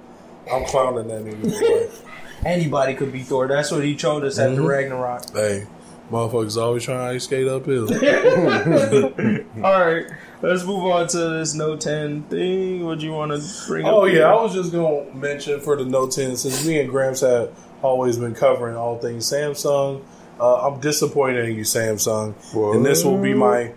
I'm 0.52 0.66
clowning 0.66 1.08
that 1.08 1.26
nigga. 1.26 1.90
Anybody 2.46 2.94
could 2.96 3.12
be 3.12 3.20
Thor. 3.24 3.48
That's 3.48 3.72
what 3.72 3.84
he 3.84 3.98
showed 3.98 4.24
us 4.24 4.38
after 4.40 4.62
Mhm. 4.62 4.68
Ragnarok. 4.68 5.30
hey, 5.34 5.66
motherfuckers 6.12 6.62
always 6.62 6.84
trying 6.84 7.00
to 7.00 7.16
ice 7.16 7.24
skate 7.24 7.48
uphill. 7.48 7.88
All 9.64 9.86
right, 9.86 10.06
let's 10.42 10.64
move 10.66 10.84
on 10.86 11.08
to 11.08 11.18
this 11.40 11.54
Note 11.56 11.82
10 11.82 12.24
thing. 12.24 12.86
What 12.86 13.00
do 13.00 13.06
you 13.06 13.14
want 13.14 13.32
to 13.32 13.42
bring 13.68 13.86
up? 13.86 13.94
Oh 13.94 14.06
here? 14.06 14.22
yeah, 14.22 14.34
I 14.34 14.42
was 14.42 14.54
just 14.54 14.72
gonna 14.72 15.04
mention 15.14 15.60
for 15.62 15.76
the 15.78 15.86
Note 15.86 16.12
10 16.12 16.36
since 16.36 16.66
me 16.66 16.80
and 16.80 16.90
Gramps 16.90 17.22
have 17.22 17.50
always 17.82 18.18
been 18.18 18.34
covering 18.36 18.76
all 18.76 18.98
things 18.98 19.26
Samsung. 19.32 20.02
Uh, 20.40 20.68
I'm 20.68 20.80
disappointed 20.80 21.48
in 21.48 21.56
you, 21.56 21.64
Samsung, 21.64 22.34
and 22.76 22.86
this 22.86 23.06
will 23.06 23.18
be 23.20 23.34
my 23.34 23.72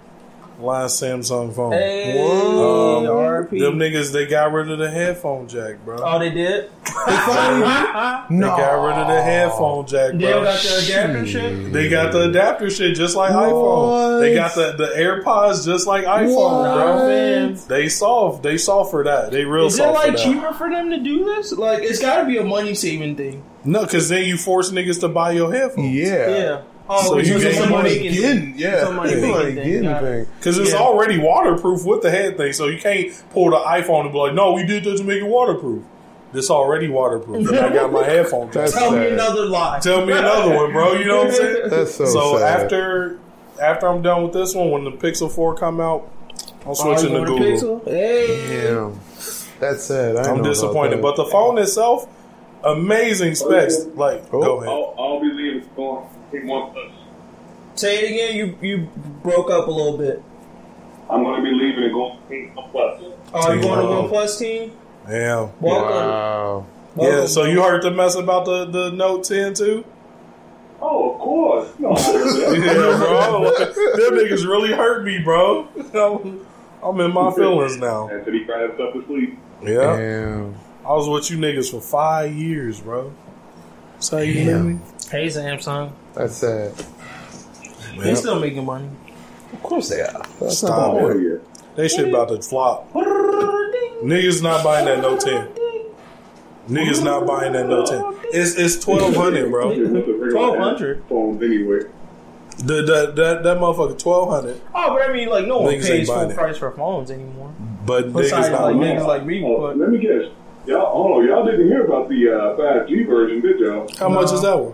last 0.60 1.02
Samsung 1.02 1.54
phone. 1.54 1.72
Hey, 1.72 2.18
Um, 2.18 3.04
Them 3.04 3.78
niggas, 3.78 4.12
they 4.12 4.26
got 4.26 4.52
rid 4.52 4.70
of 4.70 4.78
the 4.78 4.90
headphone 4.90 5.46
jack, 5.48 5.84
bro. 5.84 5.98
Oh, 6.02 6.18
they 6.18 6.30
did. 6.30 6.70
They 8.28 8.40
got 8.40 8.82
rid 8.86 8.96
of 8.98 9.08
the 9.08 9.22
headphone 9.22 9.86
jack, 9.86 10.12
bro. 10.12 10.18
They 10.18 10.30
got 10.32 10.60
the 10.62 10.78
adapter 10.84 11.26
shit. 11.26 11.72
They 11.72 11.88
got 11.88 12.12
the 12.12 12.28
adapter 12.30 12.70
shit 12.70 12.96
just 12.96 13.16
like 13.16 13.30
iPhone. 13.32 14.20
They 14.20 14.34
got 14.34 14.54
the, 14.54 14.72
the 14.72 14.86
AirPods 14.96 15.64
just 15.64 15.86
like 15.86 16.04
iPhone, 16.04 16.62
Nah, 16.62 16.74
bro. 16.74 17.08
man. 17.08 17.58
They 17.68 17.88
soft. 17.88 18.42
They 18.42 18.56
soft 18.58 18.90
for 18.90 19.04
that. 19.04 19.30
They 19.30 19.44
real 19.44 19.66
Is 19.66 19.74
it 19.74 19.78
soft 19.78 19.98
for 20.00 20.06
like 20.08 20.16
that. 20.16 20.24
cheaper 20.24 20.52
for 20.54 20.70
them 20.70 20.90
to 20.90 20.98
do 20.98 21.24
this? 21.24 21.52
Like, 21.52 21.82
it's 21.82 22.00
got 22.00 22.20
to 22.20 22.26
be 22.26 22.38
a 22.38 22.44
money 22.44 22.74
saving 22.74 23.16
thing. 23.16 23.42
No, 23.64 23.82
because 23.84 24.08
then 24.08 24.24
you 24.24 24.36
force 24.36 24.70
niggas 24.70 25.00
to 25.00 25.08
buy 25.08 25.32
your 25.32 25.52
headphones. 25.52 25.92
yeah, 25.94 26.28
Yeah. 26.30 26.62
Oh, 26.88 27.02
So 27.08 27.18
it's 27.18 27.28
you 27.28 27.34
just 27.34 27.44
get 27.46 27.52
a 27.54 27.56
some 27.56 27.70
money 27.70 27.82
money 27.90 27.94
making 27.98 28.12
getting, 28.22 28.40
thing. 28.52 28.54
yeah, 28.58 28.84
Some 28.84 28.96
money 28.96 29.12
It's 29.12 29.20
making 29.22 29.36
money 29.36 29.54
thing. 29.54 29.64
getting 29.64 29.82
Got 29.84 30.04
it. 30.04 30.06
thing. 30.24 30.26
Because 30.38 30.58
it's 30.58 30.72
Yeah. 30.72 30.78
already 30.78 31.18
waterproof 31.18 31.84
with 31.84 32.02
the 32.02 32.10
head 32.10 32.36
thing, 32.36 32.52
so 32.52 32.66
you 32.66 32.78
can't 32.78 33.08
pull 33.32 33.50
the 33.50 33.56
iPhone 33.56 34.02
and 34.04 34.12
be 34.12 34.18
like, 34.18 34.34
"No, 34.34 34.52
we 34.52 34.64
did 34.64 34.84
this 34.84 35.00
to 35.00 35.06
make 35.06 35.18
it 35.22 35.26
waterproof." 35.26 35.82
This 36.32 36.50
already 36.50 36.88
waterproof, 36.88 37.48
and 37.48 37.58
I 37.58 37.72
got 37.72 37.90
my 37.92 38.04
headphone. 38.12 38.46
jack. 38.48 38.54
That's 38.66 38.72
Tell 38.74 38.90
me 38.92 39.08
another 39.08 39.46
lie. 39.46 39.78
Tell 39.80 40.04
me 40.04 40.12
another 40.12 40.54
one, 40.54 40.72
bro. 40.72 40.92
You 40.94 41.06
know 41.06 41.18
what 41.18 41.26
I'm 41.28 41.32
saying? 41.32 41.56
That's 41.70 41.94
so, 41.94 42.04
So 42.04 42.38
sad. 42.38 42.62
after 42.62 43.18
after 43.60 43.88
I'm 43.88 44.02
done 44.02 44.22
with 44.24 44.32
this 44.32 44.54
one, 44.54 44.70
when 44.70 44.84
the 44.84 44.90
Pixel 44.92 45.30
Four 45.30 45.54
come 45.54 45.80
out, 45.80 46.08
I'm 46.64 46.70
Oh, 46.70 46.74
switching 46.74 47.12
you 47.14 47.20
to 47.20 47.24
Google. 47.24 47.80
Pixel? 47.80 47.88
Hey. 47.88 48.66
Damn, 48.68 49.00
that's 49.60 49.84
sad. 49.84 50.16
I 50.16 50.30
I'm 50.30 50.42
disappointed, 50.42 51.00
but 51.00 51.16
the 51.16 51.24
phone 51.24 51.56
itself, 51.58 52.06
amazing 52.64 53.34
specs. 53.34 53.86
Oh, 53.86 53.90
like, 53.96 54.24
Oh. 54.32 54.42
go 54.42 54.56
ahead. 54.58 54.68
I'll, 54.68 54.94
I'll 54.98 55.20
be 55.20 55.30
leaving 55.32 55.62
going 55.76 56.02
to 56.02 56.08
take 56.40 56.48
OnePlus. 56.48 56.92
Say 57.74 57.98
it 57.98 58.10
again. 58.12 58.36
You 58.36 58.68
you 58.68 58.88
broke 59.22 59.50
up 59.50 59.68
a 59.68 59.70
little 59.70 59.98
bit. 59.98 60.22
I'm 61.10 61.22
going 61.22 61.42
to 61.44 61.48
be 61.50 61.54
leaving 61.56 61.84
and 61.84 61.92
going 61.92 62.18
to 62.28 62.60
OnePlus. 62.60 63.12
Oh, 63.34 63.52
you 63.52 63.60
going 63.62 63.78
to 63.80 63.86
Wow. 63.86 64.08
OnePlus 64.08 64.38
team? 64.38 64.72
Yeah, 65.08 65.48
Welcome. 65.60 65.60
wow. 65.60 66.66
Uh, 66.98 67.02
yeah. 67.02 67.26
So 67.26 67.44
you 67.44 67.62
heard 67.62 67.82
the 67.82 67.90
mess 67.90 68.14
about 68.16 68.44
the 68.44 68.64
the 68.64 68.90
Note 68.90 69.24
10 69.24 69.54
too? 69.54 69.84
Oh, 70.80 71.12
of 71.12 71.20
course. 71.20 71.68
No, 71.78 71.90
Yeah, 71.96 72.98
bro. 72.98 73.50
Them 73.56 74.14
niggas 74.18 74.46
really 74.46 74.72
hurt 74.72 75.04
me, 75.04 75.18
bro. 75.22 75.68
I'm, 75.94 76.46
I'm 76.82 77.00
in 77.00 77.12
my 77.12 77.30
feelings 77.32 77.76
now. 77.78 78.10
After 78.10 78.32
he 78.32 78.44
cried 78.44 78.68
himself 78.70 78.94
to 78.94 79.04
sleep. 79.06 79.38
Yeah. 79.62 79.96
Damn. 79.96 80.54
I 80.84 80.92
was 80.92 81.08
with 81.08 81.30
you 81.30 81.38
niggas 81.38 81.70
for 81.70 81.80
five 81.80 82.32
years, 82.34 82.80
bro. 82.80 83.12
That's 83.94 84.08
how 84.10 84.18
you 84.18 84.34
Damn. 84.44 84.66
knew 84.66 84.74
me? 84.74 84.80
Hey 85.10 85.26
Samsung. 85.26 85.92
That's 86.16 86.34
sad. 86.34 86.72
They 87.98 88.08
Yep. 88.08 88.16
still 88.16 88.40
making 88.40 88.64
money. 88.64 88.88
Of 89.52 89.62
course 89.62 89.88
they 89.88 90.00
are. 90.00 90.22
That's 90.40 90.58
Stop 90.58 90.70
not 90.94 91.02
Oh, 91.02 91.08
bad. 91.14 91.40
They 91.76 91.88
shit 91.88 92.08
about 92.08 92.28
to 92.28 92.40
flop. 92.42 92.92
Niggas 94.02 94.42
not 94.42 94.64
buying 94.64 94.86
that 94.86 95.00
Note 95.00 95.20
10. 95.20 95.48
Niggas 96.68 97.04
not 97.04 97.26
buying 97.26 97.52
that 97.52 97.68
Note 97.68 97.86
10. 97.86 98.02
It's 98.32 98.54
it's 98.56 98.76
twelve 98.84 99.14
hundred, 99.14 99.50
bro. 99.50 99.72
Twelve 100.30 100.58
hundred. 100.58 101.02
phones 101.08 101.40
anyway. 101.42 101.80
The, 102.58 102.82
the, 102.82 103.12
that 103.14 103.42
that 103.44 103.58
motherfucker 103.58 103.98
twelve 103.98 104.28
hundred. 104.30 104.60
Oh, 104.74 104.88
but 104.94 105.08
I 105.08 105.12
mean, 105.12 105.28
like 105.28 105.46
no 105.46 105.58
one 105.60 105.72
Niggas 105.74 105.76
ain't 105.76 105.82
pays 105.84 106.08
buying 106.08 106.20
full 106.22 106.30
it. 106.30 106.36
price 106.36 106.56
for 106.58 106.70
phones 106.72 107.10
anymore. 107.10 107.52
but 107.86 108.06
niggas 108.12 108.16
Besides, 108.16 108.50
not. 108.50 108.62
like 108.62 108.76
niggas 108.76 109.06
like 109.06 109.24
me, 109.24 109.44
Oh, 109.46 109.60
but 109.60 109.76
let 109.78 109.90
me 109.90 109.98
guess. 109.98 110.24
Y'all, 110.66 110.92
hold 110.92 111.18
on, 111.22 111.28
y'all 111.28 111.44
didn't 111.44 111.68
hear 111.68 111.84
about 111.84 112.08
the 112.08 112.28
uh, 112.28 112.56
5G 112.56 113.06
version, 113.06 113.40
did 113.40 113.60
y'all? 113.60 113.86
How 114.00 114.08
much 114.08 114.32
is 114.32 114.42
that 114.42 114.58
one? 114.58 114.72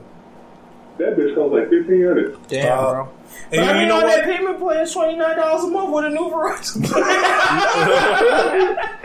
That 1.03 1.17
bitch 1.17 1.35
costs 1.35 1.53
like 1.53 1.69
fifteen 1.71 2.05
hundred. 2.07 2.37
damn, 2.49 2.79
Uh, 2.79 2.93
bro. 2.93 3.09
And 3.51 3.61
But 3.67 3.77
I 3.77 3.83
you 3.83 3.89
know 3.89 3.97
on 3.97 4.07
that 4.07 4.27
what? 4.27 4.37
payment 4.37 4.59
plan 4.59 4.81
is 4.81 4.93
twenty 4.93 5.17
nine 5.17 5.37
dollars 5.37 5.65
a 5.65 5.69
month 5.69 5.91
with 5.93 6.05
a 6.05 6.11
new 6.11 6.31
Verizon. 6.31 6.83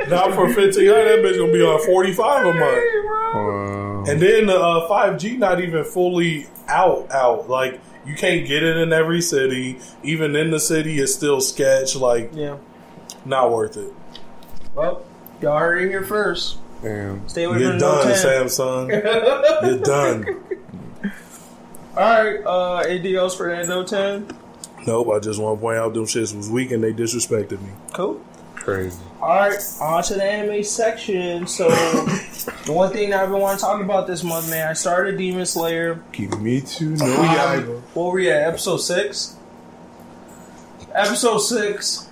Now 0.09 0.31
for 0.33 0.47
fifteen 0.53 0.87
hundred, 0.87 1.05
that 1.05 1.19
bitch 1.25 1.37
gonna 1.37 1.51
be 1.51 1.61
on 1.61 1.85
forty 1.85 2.13
five 2.13 2.45
a 2.45 2.53
month. 2.53 2.83
Wow. 3.05 4.03
And 4.07 4.21
then 4.21 4.45
the 4.45 4.57
uh, 4.57 4.87
5G 4.87 5.37
not 5.37 5.59
even 5.59 5.83
fully 5.83 6.47
out 6.69 7.11
out. 7.11 7.49
Like 7.49 7.81
you 8.05 8.15
can't 8.15 8.47
get 8.47 8.63
it 8.63 8.77
in 8.77 8.93
every 8.93 9.21
city. 9.21 9.79
Even 10.03 10.33
in 10.37 10.51
the 10.51 10.59
city, 10.61 10.99
it's 10.99 11.13
still 11.13 11.41
sketch. 11.41 11.93
Like 11.95 12.31
yeah. 12.33 12.57
not 13.25 13.51
worth 13.51 13.75
it. 13.75 13.91
Well, 14.75 15.03
y'all 15.41 15.57
heard 15.59 15.83
it 15.83 15.89
here 15.89 16.03
first. 16.03 16.57
Damn. 16.81 17.27
Stay 17.27 17.43
away 17.43 17.59
You're 17.59 17.71
from 17.71 17.79
done, 17.79 18.07
Samsung. 18.13 18.89
You're 19.65 19.79
done. 19.79 20.25
All 21.97 22.23
right. 22.23 22.39
Uh, 22.45 22.75
anything 22.87 23.15
else 23.15 23.35
for 23.35 23.49
that 23.49 23.67
no 23.67 23.83
ten? 23.83 24.27
Nope. 24.85 25.09
I 25.13 25.19
just 25.19 25.39
want 25.39 25.57
to 25.57 25.61
point 25.61 25.77
out 25.77 25.93
them 25.93 26.05
shits 26.05 26.35
was 26.35 26.49
weak 26.49 26.71
and 26.71 26.83
they 26.83 26.93
disrespected 26.93 27.61
me. 27.61 27.69
Cool. 27.93 28.21
Crazy. 28.55 28.99
All 29.21 29.29
right, 29.35 29.57
on 29.81 30.03
to 30.03 30.13
the 30.15 30.23
anime 30.23 30.63
section. 30.63 31.47
So, 31.47 31.67
the 32.65 32.71
one 32.73 32.91
thing 32.91 33.09
that 33.09 33.23
I've 33.23 33.29
been 33.31 33.39
wanting 33.39 33.57
to 33.59 33.63
talk 33.63 33.81
about 33.81 34.05
this 34.07 34.23
month, 34.23 34.49
man, 34.49 34.67
I 34.67 34.73
started 34.73 35.17
Demon 35.17 35.45
Slayer. 35.45 36.03
Kimetsu 36.11 36.99
no 36.99 37.05
Um, 37.05 37.25
Yaiba. 37.25 37.81
what 37.93 38.05
were 38.07 38.11
we 38.11 38.29
at? 38.29 38.43
Episode 38.47 38.77
six. 38.77 39.35
Episode 40.93 41.39
six. 41.39 42.09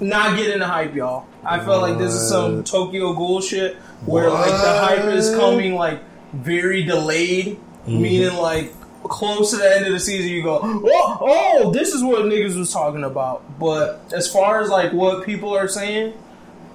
Not 0.00 0.36
getting 0.36 0.60
the 0.60 0.66
hype, 0.66 0.94
y'all. 0.94 1.26
I 1.44 1.58
felt 1.60 1.82
like 1.82 1.98
this 1.98 2.12
is 2.12 2.28
some 2.28 2.62
Tokyo 2.64 3.12
Ghoul 3.14 3.40
shit 3.40 3.76
where 4.06 4.30
like 4.30 4.50
the 4.50 4.78
hype 4.78 5.04
is 5.14 5.34
coming 5.34 5.74
like 5.74 6.00
very 6.32 6.84
delayed, 6.84 7.58
meaning 7.86 8.34
like 8.36 8.72
close 9.10 9.50
to 9.50 9.56
the 9.56 9.76
end 9.76 9.86
of 9.86 9.92
the 9.92 10.00
season 10.00 10.30
you 10.30 10.42
go, 10.42 10.60
oh, 10.62 11.18
oh, 11.20 11.72
this 11.72 11.92
is 11.92 12.02
what 12.02 12.22
niggas 12.22 12.56
was 12.56 12.72
talking 12.72 13.04
about. 13.04 13.58
But 13.58 14.00
as 14.12 14.32
far 14.32 14.62
as 14.62 14.70
like 14.70 14.92
what 14.92 15.26
people 15.26 15.54
are 15.54 15.68
saying, 15.68 16.14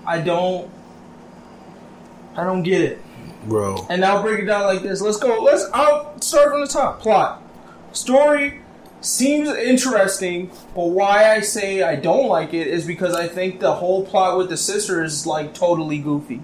I 0.06 0.22
don't, 0.22 0.70
I 2.36 2.44
don't 2.44 2.62
get 2.62 2.82
it. 2.82 3.02
Bro. 3.46 3.88
And 3.90 4.04
I'll 4.04 4.22
break 4.22 4.42
it 4.42 4.46
down 4.46 4.64
like 4.64 4.84
this. 4.84 5.02
Let's 5.02 5.18
go. 5.18 5.42
Let's. 5.42 5.66
I'll 5.74 6.20
start 6.20 6.50
from 6.50 6.62
the 6.62 6.68
top. 6.68 7.00
Plot, 7.00 7.42
story 7.94 8.60
seems 9.02 9.50
interesting, 9.50 10.48
but 10.74 10.90
why 10.90 11.32
I 11.32 11.42
say 11.42 11.84
I 11.84 11.96
don't 11.96 12.28
like 12.28 12.54
it 12.54 12.68
is 12.68 12.86
because 12.86 13.16
I 13.16 13.28
think 13.28 13.60
the 13.60 13.76
whole 13.76 14.06
plot 14.06 14.38
with 14.38 14.50
the 14.50 14.58
sister 14.58 15.04
is 15.04 15.26
like 15.28 15.54
totally 15.54 16.00
goofy. 16.00 16.42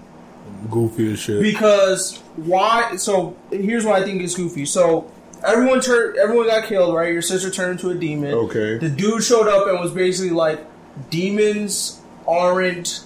Goofy 0.70 1.12
as 1.12 1.18
shit. 1.18 1.42
Because 1.42 2.18
why? 2.36 2.96
So 2.96 3.36
here's 3.50 3.84
why 3.84 3.98
I 3.98 4.04
think 4.04 4.22
it's 4.22 4.36
goofy. 4.36 4.64
So 4.64 5.10
everyone 5.44 5.80
turned. 5.80 6.16
Everyone 6.16 6.46
got 6.46 6.66
killed, 6.68 6.94
right? 6.94 7.12
Your 7.12 7.22
sister 7.22 7.50
turned 7.50 7.72
into 7.72 7.90
a 7.90 7.94
demon. 7.94 8.34
Okay. 8.34 8.78
The 8.78 8.88
dude 8.88 9.22
showed 9.22 9.48
up 9.48 9.68
and 9.68 9.80
was 9.80 9.92
basically 9.92 10.30
like, 10.30 10.64
demons 11.10 12.00
aren't 12.26 13.04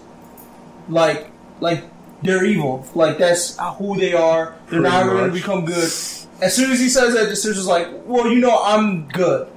like 0.88 1.31
like 1.61 1.85
they're 2.22 2.44
evil. 2.44 2.87
Like 2.94 3.18
that's 3.18 3.59
who 3.79 3.99
they 3.99 4.12
are. 4.14 4.57
They're 4.68 4.81
Pretty 4.81 4.83
not 4.83 5.07
going 5.07 5.27
to 5.27 5.33
become 5.33 5.64
good. 5.64 5.85
As 5.85 6.55
soon 6.55 6.70
as 6.70 6.81
he 6.81 6.88
says 6.88 7.14
that, 7.14 7.29
the 7.29 7.37
sister's 7.37 7.66
like, 7.66 7.88
well, 8.05 8.31
you 8.31 8.40
know, 8.40 8.62
I'm 8.62 9.09
good. 9.09 9.49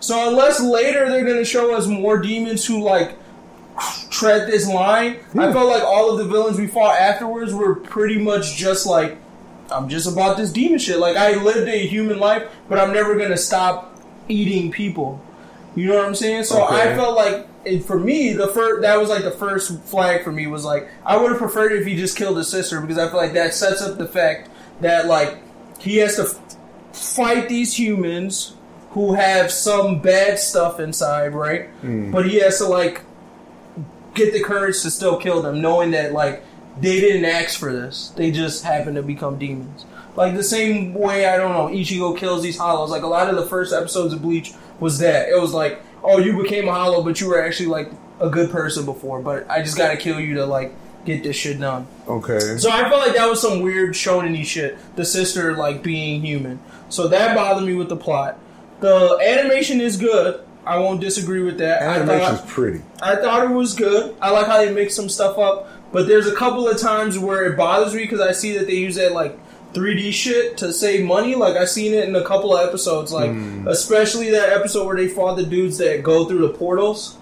So 0.00 0.28
unless 0.28 0.60
later 0.60 1.08
they're 1.10 1.24
going 1.24 1.36
to 1.36 1.44
show 1.44 1.74
us 1.74 1.86
more 1.86 2.18
demons 2.18 2.64
who 2.66 2.82
like 2.82 3.16
tread 4.10 4.48
this 4.48 4.66
line, 4.66 5.18
I 5.38 5.52
felt 5.52 5.68
like 5.68 5.82
all 5.82 6.10
of 6.10 6.18
the 6.18 6.24
villains 6.24 6.58
we 6.58 6.66
fought 6.66 6.98
afterwards 6.98 7.52
were 7.54 7.76
pretty 7.76 8.18
much 8.18 8.56
just 8.56 8.86
like, 8.86 9.18
I'm 9.70 9.88
just 9.88 10.10
about 10.10 10.36
this 10.36 10.52
demon 10.52 10.78
shit. 10.78 10.98
Like 10.98 11.16
I 11.16 11.34
lived 11.42 11.68
a 11.68 11.86
human 11.86 12.18
life, 12.18 12.50
but 12.68 12.78
I'm 12.78 12.92
never 12.92 13.16
gonna 13.16 13.36
stop 13.36 13.96
eating 14.28 14.70
people. 14.70 15.20
You 15.74 15.86
know 15.88 15.96
what 15.96 16.06
I'm 16.06 16.14
saying? 16.14 16.44
So 16.44 16.62
Okay. 16.64 16.92
I 16.92 16.94
felt 16.94 17.16
like, 17.16 17.46
and 17.64 17.84
for 17.84 17.98
me, 17.98 18.32
the 18.32 18.48
first 18.48 18.82
that 18.82 18.98
was 19.00 19.08
like 19.08 19.22
the 19.24 19.30
first 19.30 19.80
flag 19.84 20.22
for 20.24 20.32
me 20.32 20.46
was 20.46 20.64
like 20.64 20.88
I 21.06 21.16
would 21.16 21.30
have 21.30 21.38
preferred 21.38 21.72
if 21.72 21.86
he 21.86 21.96
just 21.96 22.16
killed 22.16 22.36
his 22.36 22.48
sister 22.48 22.80
because 22.80 22.98
I 22.98 23.08
feel 23.08 23.16
like 23.16 23.32
that 23.34 23.54
sets 23.54 23.80
up 23.80 23.96
the 23.98 24.06
fact 24.08 24.50
that 24.80 25.06
like 25.06 25.38
he 25.78 25.96
has 25.98 26.16
to 26.16 26.26
fight 26.92 27.48
these 27.48 27.78
humans 27.78 28.54
who 28.90 29.14
have 29.14 29.50
some 29.50 30.00
bad 30.00 30.38
stuff 30.38 30.78
inside, 30.78 31.34
right? 31.34 31.68
Hmm. 31.80 32.10
But 32.10 32.28
he 32.28 32.40
has 32.40 32.58
to 32.58 32.66
like 32.66 33.00
get 34.14 34.34
the 34.34 34.42
courage 34.42 34.82
to 34.82 34.90
still 34.90 35.16
kill 35.16 35.40
them, 35.40 35.62
knowing 35.62 35.92
that 35.92 36.12
like 36.12 36.44
they 36.80 37.00
didn't 37.00 37.24
ask 37.24 37.58
for 37.58 37.72
this; 37.72 38.12
they 38.16 38.30
just 38.30 38.64
happened 38.64 38.96
to 38.96 39.02
become 39.02 39.38
demons. 39.38 39.84
Like 40.14 40.34
the 40.34 40.44
same 40.44 40.94
way, 40.94 41.26
I 41.26 41.36
don't 41.36 41.52
know, 41.52 41.74
Ichigo 41.74 42.16
kills 42.16 42.42
these 42.42 42.58
hollows. 42.58 42.90
Like 42.90 43.02
a 43.02 43.06
lot 43.06 43.30
of 43.30 43.36
the 43.36 43.46
first 43.46 43.72
episodes 43.72 44.12
of 44.12 44.20
Bleach 44.20 44.52
was 44.78 44.98
that 44.98 45.28
it 45.28 45.40
was 45.40 45.54
like, 45.54 45.80
oh, 46.02 46.18
you 46.18 46.40
became 46.40 46.68
a 46.68 46.72
hollow, 46.72 47.02
but 47.02 47.20
you 47.20 47.28
were 47.28 47.42
actually 47.42 47.68
like 47.68 47.90
a 48.20 48.28
good 48.28 48.50
person 48.50 48.84
before. 48.84 49.20
But 49.20 49.50
I 49.50 49.62
just 49.62 49.76
gotta 49.76 49.96
kill 49.96 50.20
you 50.20 50.34
to 50.36 50.46
like 50.46 50.74
get 51.04 51.22
this 51.22 51.36
shit 51.36 51.58
done. 51.58 51.86
Okay. 52.06 52.58
So 52.58 52.70
I 52.70 52.88
felt 52.88 53.06
like 53.06 53.16
that 53.16 53.28
was 53.28 53.40
some 53.40 53.60
weird 53.60 53.94
shonen 53.94 54.44
shit. 54.44 54.78
The 54.96 55.04
sister 55.04 55.56
like 55.56 55.82
being 55.82 56.22
human. 56.22 56.60
So 56.88 57.08
that 57.08 57.34
bothered 57.34 57.66
me 57.66 57.74
with 57.74 57.88
the 57.88 57.96
plot. 57.96 58.38
The 58.80 59.18
animation 59.22 59.80
is 59.80 59.96
good. 59.96 60.44
I 60.64 60.78
won't 60.78 61.00
disagree 61.00 61.42
with 61.42 61.58
that. 61.58 61.82
I 61.82 61.96
Animation's 61.96 62.40
thought, 62.40 62.48
pretty. 62.48 62.82
I 63.00 63.16
thought 63.16 63.50
it 63.50 63.54
was 63.54 63.74
good. 63.74 64.14
I 64.20 64.30
like 64.30 64.46
how 64.46 64.58
they 64.58 64.72
mix 64.72 64.94
some 64.94 65.08
stuff 65.08 65.38
up. 65.38 65.68
But 65.92 66.06
there's 66.08 66.26
a 66.26 66.34
couple 66.34 66.66
of 66.68 66.78
times 66.78 67.18
where 67.18 67.44
it 67.44 67.56
bothers 67.56 67.94
me 67.94 68.02
because 68.02 68.20
I 68.20 68.32
see 68.32 68.56
that 68.56 68.66
they 68.66 68.74
use 68.74 68.94
that 68.96 69.12
like 69.12 69.38
3D 69.74 70.12
shit 70.12 70.56
to 70.58 70.72
save 70.72 71.04
money. 71.04 71.34
Like 71.34 71.56
I've 71.56 71.68
seen 71.68 71.92
it 71.94 72.08
in 72.08 72.16
a 72.16 72.24
couple 72.24 72.56
of 72.56 72.66
episodes. 72.66 73.12
Like 73.12 73.30
Hmm. 73.30 73.68
especially 73.68 74.30
that 74.30 74.50
episode 74.52 74.86
where 74.86 74.96
they 74.96 75.08
fought 75.08 75.36
the 75.36 75.44
dudes 75.44 75.78
that 75.78 76.02
go 76.02 76.24
through 76.24 76.46
the 76.46 76.54
portals. 76.54 77.16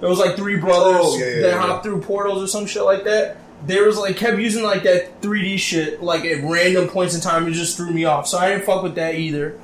It 0.00 0.06
was 0.06 0.18
like 0.18 0.36
three 0.36 0.56
brothers 0.56 0.96
Oh, 1.00 1.16
yeah, 1.18 1.26
yeah, 1.26 1.42
that 1.42 1.48
yeah. 1.54 1.60
hop 1.60 1.82
through 1.84 2.00
portals 2.00 2.42
or 2.42 2.46
some 2.48 2.66
shit 2.66 2.82
like 2.82 3.04
that. 3.04 3.36
There 3.66 3.84
was 3.86 3.96
like 3.96 4.16
kept 4.16 4.38
using 4.38 4.64
like 4.64 4.82
that 4.82 5.20
3D 5.22 5.58
shit 5.58 6.02
like 6.02 6.24
at 6.24 6.42
random 6.42 6.88
points 6.88 7.14
in 7.14 7.20
time. 7.20 7.46
It 7.46 7.52
just 7.52 7.76
threw 7.76 7.92
me 7.92 8.04
off. 8.04 8.26
So 8.26 8.36
I 8.38 8.48
didn't 8.50 8.64
fuck 8.64 8.82
with 8.82 8.94
that 8.96 9.14
either. 9.14 9.58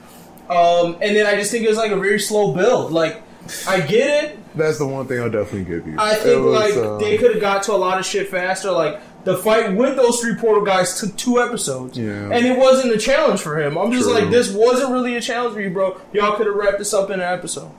Um, 0.48 0.96
and 1.02 1.16
then 1.16 1.26
I 1.26 1.34
just 1.34 1.50
think 1.50 1.64
it 1.64 1.68
was 1.68 1.76
like 1.78 1.90
a 1.90 1.96
very 1.96 2.20
slow 2.20 2.54
build. 2.54 2.92
Like 2.92 3.20
I 3.66 3.80
get 3.80 4.24
it. 4.24 4.56
That's 4.56 4.78
the 4.78 4.86
one 4.86 5.06
thing 5.06 5.20
I'll 5.20 5.30
definitely 5.30 5.64
give 5.64 5.86
you. 5.86 5.96
I 5.98 6.14
think 6.16 6.44
was, 6.44 6.54
like 6.76 6.84
um, 6.84 6.98
they 7.00 7.16
could 7.18 7.32
have 7.32 7.40
got 7.40 7.62
to 7.64 7.72
a 7.72 7.76
lot 7.76 7.98
of 7.98 8.04
shit 8.06 8.28
faster. 8.28 8.70
Like 8.70 9.00
the 9.24 9.36
fight 9.36 9.74
with 9.74 9.96
those 9.96 10.20
three 10.20 10.34
portal 10.36 10.64
guys 10.64 11.00
took 11.00 11.16
two 11.16 11.40
episodes, 11.40 11.98
Yeah. 11.98 12.30
and 12.32 12.46
it 12.46 12.58
wasn't 12.58 12.92
a 12.94 12.98
challenge 12.98 13.40
for 13.40 13.60
him. 13.60 13.76
I'm 13.76 13.92
just 13.92 14.04
True. 14.04 14.14
like, 14.18 14.30
this 14.30 14.52
wasn't 14.52 14.92
really 14.92 15.16
a 15.16 15.20
challenge 15.20 15.54
for 15.54 15.60
you, 15.60 15.70
bro. 15.70 16.00
Y'all 16.12 16.36
could 16.36 16.46
have 16.46 16.56
wrapped 16.56 16.78
this 16.78 16.92
up 16.94 17.10
in 17.10 17.20
an 17.20 17.32
episode. 17.32 17.70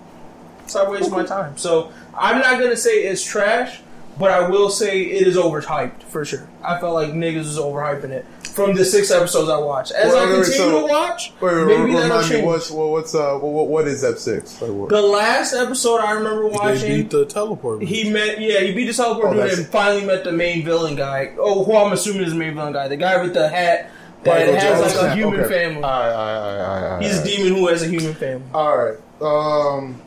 So 0.67 0.85
I 0.85 0.89
wasted 0.89 1.11
my 1.11 1.25
time. 1.25 1.57
So 1.57 1.91
I'm 2.15 2.39
not 2.39 2.59
gonna 2.59 2.77
say 2.77 2.91
it's 3.03 3.23
trash, 3.23 3.81
but 4.19 4.31
I 4.31 4.47
will 4.49 4.69
say 4.69 5.01
it 5.01 5.25
is 5.27 5.35
overhyped 5.37 6.03
for 6.03 6.23
sure. 6.25 6.47
I 6.63 6.79
felt 6.79 6.93
like 6.93 7.09
niggas 7.11 7.37
was 7.37 7.57
overhyping 7.57 8.09
it 8.11 8.25
from 8.65 8.75
the 8.75 8.85
six 8.85 9.11
episodes 9.11 9.49
I 9.49 9.57
watched. 9.57 9.91
As 9.91 10.13
Wait, 10.13 10.19
I 10.19 10.25
wait, 10.25 10.31
wait, 10.37 10.43
continue 10.45 10.57
so- 10.71 10.87
to 10.87 10.93
watch, 10.93 11.33
Wait, 11.41 11.53
wait, 11.53 11.65
maybe 11.65 11.81
wait, 11.81 11.87
that'll 11.93 12.03
remind 12.03 12.23
me 12.29 12.35
change. 12.35 12.45
what's 12.45 12.71
what, 12.71 12.89
what's 12.89 13.15
uh 13.15 13.33
what, 13.39 13.67
what 13.67 13.87
is 13.87 14.03
F 14.03 14.17
six? 14.17 14.61
Like 14.61 14.89
the 14.89 15.01
last 15.01 15.53
episode 15.53 15.97
I 16.01 16.11
remember 16.11 16.43
They 16.49 16.55
watching. 16.55 16.97
beat 17.03 17.09
the 17.09 17.25
teleport. 17.25 17.81
He 17.83 18.09
met, 18.09 18.39
yeah, 18.41 18.59
he 18.61 18.73
beat 18.73 18.85
the 18.87 18.93
teleport 18.93 19.35
Oh, 19.37 19.47
dude 19.47 19.57
and 19.59 19.67
finally 19.67 20.05
met 20.05 20.23
the 20.23 20.31
main 20.31 20.63
villain 20.65 20.95
guy. 20.95 21.33
Oh, 21.39 21.63
who 21.63 21.75
I'm 21.75 21.91
assuming 21.93 22.23
is 22.23 22.31
the 22.33 22.37
main 22.39 22.53
villain 22.55 22.73
guy. 22.73 22.87
The 22.87 22.97
guy 22.97 23.21
with 23.21 23.33
the 23.33 23.47
hat 23.49 23.91
that 24.23 24.39
Michael 24.47 24.53
has 24.59 24.81
Jones. 24.81 24.95
like 24.97 25.11
a 25.11 25.15
human 25.15 25.39
Okay. 25.41 25.49
family. 25.49 25.83
I, 25.83 26.09
I, 26.11 26.55
I, 26.57 26.97
I, 26.97 27.01
He's 27.03 27.19
a 27.19 27.23
demon 27.23 27.55
who 27.55 27.67
has 27.67 27.81
a 27.83 27.87
human 27.87 28.13
family. 28.13 28.45
All 28.53 28.77
right. 28.77 28.97
Um. 29.21 30.01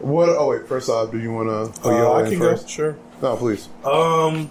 What? 0.00 0.28
Oh 0.30 0.48
wait. 0.50 0.66
First 0.68 0.88
off, 0.88 1.10
do 1.10 1.18
you 1.18 1.32
want 1.32 1.48
to? 1.48 1.80
Oh, 1.84 1.90
Uh, 1.90 2.20
you 2.20 2.26
I 2.26 2.30
can 2.30 2.38
first? 2.38 2.62
go. 2.64 2.68
Sure. 2.68 2.96
No, 3.20 3.36
please. 3.36 3.68
Um, 3.84 4.50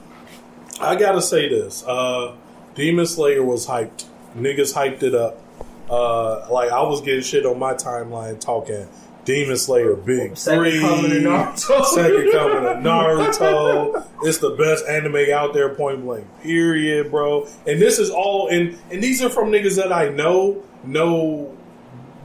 I 0.82 0.96
gotta 0.96 1.22
say 1.22 1.48
this. 1.50 1.84
Uh, 1.88 2.36
Demon 2.78 3.08
Slayer 3.08 3.44
was 3.44 3.66
hyped. 3.66 4.06
Niggas 4.38 4.74
hyped 4.74 5.02
it 5.02 5.16
up. 5.16 5.42
Uh, 5.90 6.48
like 6.52 6.72
I 6.72 6.84
was 6.84 7.02
getting 7.02 7.24
shit 7.24 7.46
on 7.46 7.58
my 7.58 7.74
timeline 7.74 8.40
talking 8.40 8.88
Demon 9.26 9.58
Slayer 9.58 9.96
big 9.96 10.38
Second 10.38 10.60
three, 10.60 10.80
coming 10.80 11.12
of 11.12 11.24
Naruto. 11.24 11.86
second 11.86 12.32
coming 12.32 12.66
of 12.66 12.78
Naruto. 12.78 14.04
It's 14.24 14.40
the 14.40 14.50
best 14.52 14.84
anime 14.88 15.32
out 15.32 15.54
there, 15.54 15.76
point 15.76 16.02
blank. 16.04 16.26
Period, 16.42 17.12
bro. 17.12 17.48
And 17.68 17.80
this 17.80 18.00
is 18.00 18.10
all 18.10 18.48
and 18.48 18.78
and 18.92 19.02
these 19.02 19.24
are 19.24 19.30
from 19.30 19.52
niggas 19.52 19.76
that 19.76 19.94
I 19.94 20.10
know 20.10 20.64
know 20.84 21.56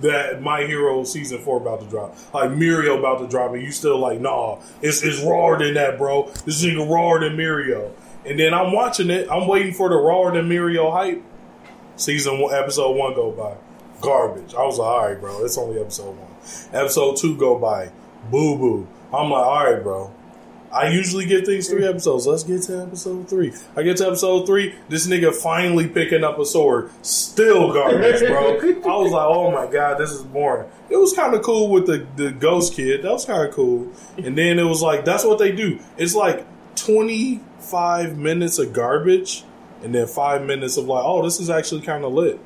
that 0.00 0.42
My 0.42 0.64
Hero 0.64 1.04
season 1.04 1.38
four 1.38 1.58
about 1.58 1.80
to 1.80 1.86
drop. 1.86 2.16
Like 2.34 2.50
Mirio 2.50 2.98
about 2.98 3.18
to 3.20 3.28
drop, 3.28 3.52
and 3.52 3.62
you 3.62 3.72
still 3.72 3.98
like, 3.98 4.20
nah, 4.20 4.58
it's 4.80 5.02
it's 5.02 5.20
rawer 5.22 5.58
than 5.58 5.74
that, 5.74 5.98
bro. 5.98 6.30
This 6.44 6.64
nigga 6.64 6.88
rawer 6.88 7.20
than 7.20 7.36
Mirio. 7.36 7.92
And 8.24 8.38
then 8.38 8.54
I'm 8.54 8.72
watching 8.72 9.10
it. 9.10 9.28
I'm 9.30 9.48
waiting 9.48 9.72
for 9.72 9.88
the 9.88 9.96
rawer 9.96 10.32
than 10.32 10.48
Mirio 10.48 10.92
hype. 10.92 11.22
Season 11.96 12.38
one, 12.40 12.54
episode 12.54 12.96
one 12.96 13.14
go 13.14 13.30
by, 13.30 13.56
garbage. 14.00 14.54
I 14.54 14.64
was 14.64 14.78
like, 14.78 14.88
all 14.88 15.08
right, 15.08 15.20
bro. 15.20 15.44
It's 15.44 15.58
only 15.58 15.80
episode 15.80 16.16
one. 16.16 16.30
Episode 16.72 17.16
two 17.16 17.36
go 17.36 17.58
by, 17.58 17.92
boo 18.30 18.56
boo. 18.56 18.88
I'm 19.12 19.30
like, 19.30 19.44
all 19.44 19.72
right, 19.72 19.82
bro. 19.82 20.12
I 20.72 20.88
usually 20.88 21.26
get 21.26 21.44
things 21.44 21.68
three 21.68 21.86
episodes. 21.86 22.26
Let's 22.26 22.44
get 22.44 22.62
to 22.62 22.84
episode 22.84 23.28
three. 23.28 23.52
I 23.76 23.82
get 23.82 23.98
to 23.98 24.06
episode 24.06 24.46
three. 24.46 24.74
This 24.88 25.06
nigga 25.06 25.34
finally 25.34 25.86
picking 25.86 26.24
up 26.24 26.38
a 26.38 26.46
sword. 26.46 26.90
Still 27.02 27.74
garbage, 27.74 28.20
bro. 28.20 28.58
I 28.58 28.96
was 28.96 29.12
like, 29.12 29.26
oh 29.26 29.50
my 29.50 29.70
god, 29.70 29.98
this 29.98 30.10
is 30.10 30.22
boring. 30.22 30.70
It 30.88 30.96
was 30.96 31.12
kind 31.12 31.34
of 31.34 31.42
cool 31.42 31.68
with 31.68 31.86
the, 31.86 32.06
the 32.16 32.30
ghost 32.30 32.72
kid. 32.72 33.02
That 33.02 33.12
was 33.12 33.26
kind 33.26 33.46
of 33.46 33.54
cool. 33.54 33.92
And 34.16 34.36
then 34.38 34.58
it 34.58 34.64
was 34.64 34.80
like, 34.80 35.04
that's 35.04 35.26
what 35.26 35.38
they 35.38 35.52
do. 35.52 35.78
It's 35.98 36.14
like 36.14 36.46
25 37.62 38.18
minutes 38.18 38.58
of 38.58 38.72
garbage 38.72 39.44
and 39.82 39.94
then 39.94 40.06
five 40.06 40.42
minutes 40.44 40.76
of 40.76 40.86
like, 40.86 41.02
oh, 41.04 41.22
this 41.22 41.40
is 41.40 41.48
actually 41.50 41.80
kind 41.82 42.04
of 42.04 42.12
lit. 42.12 42.38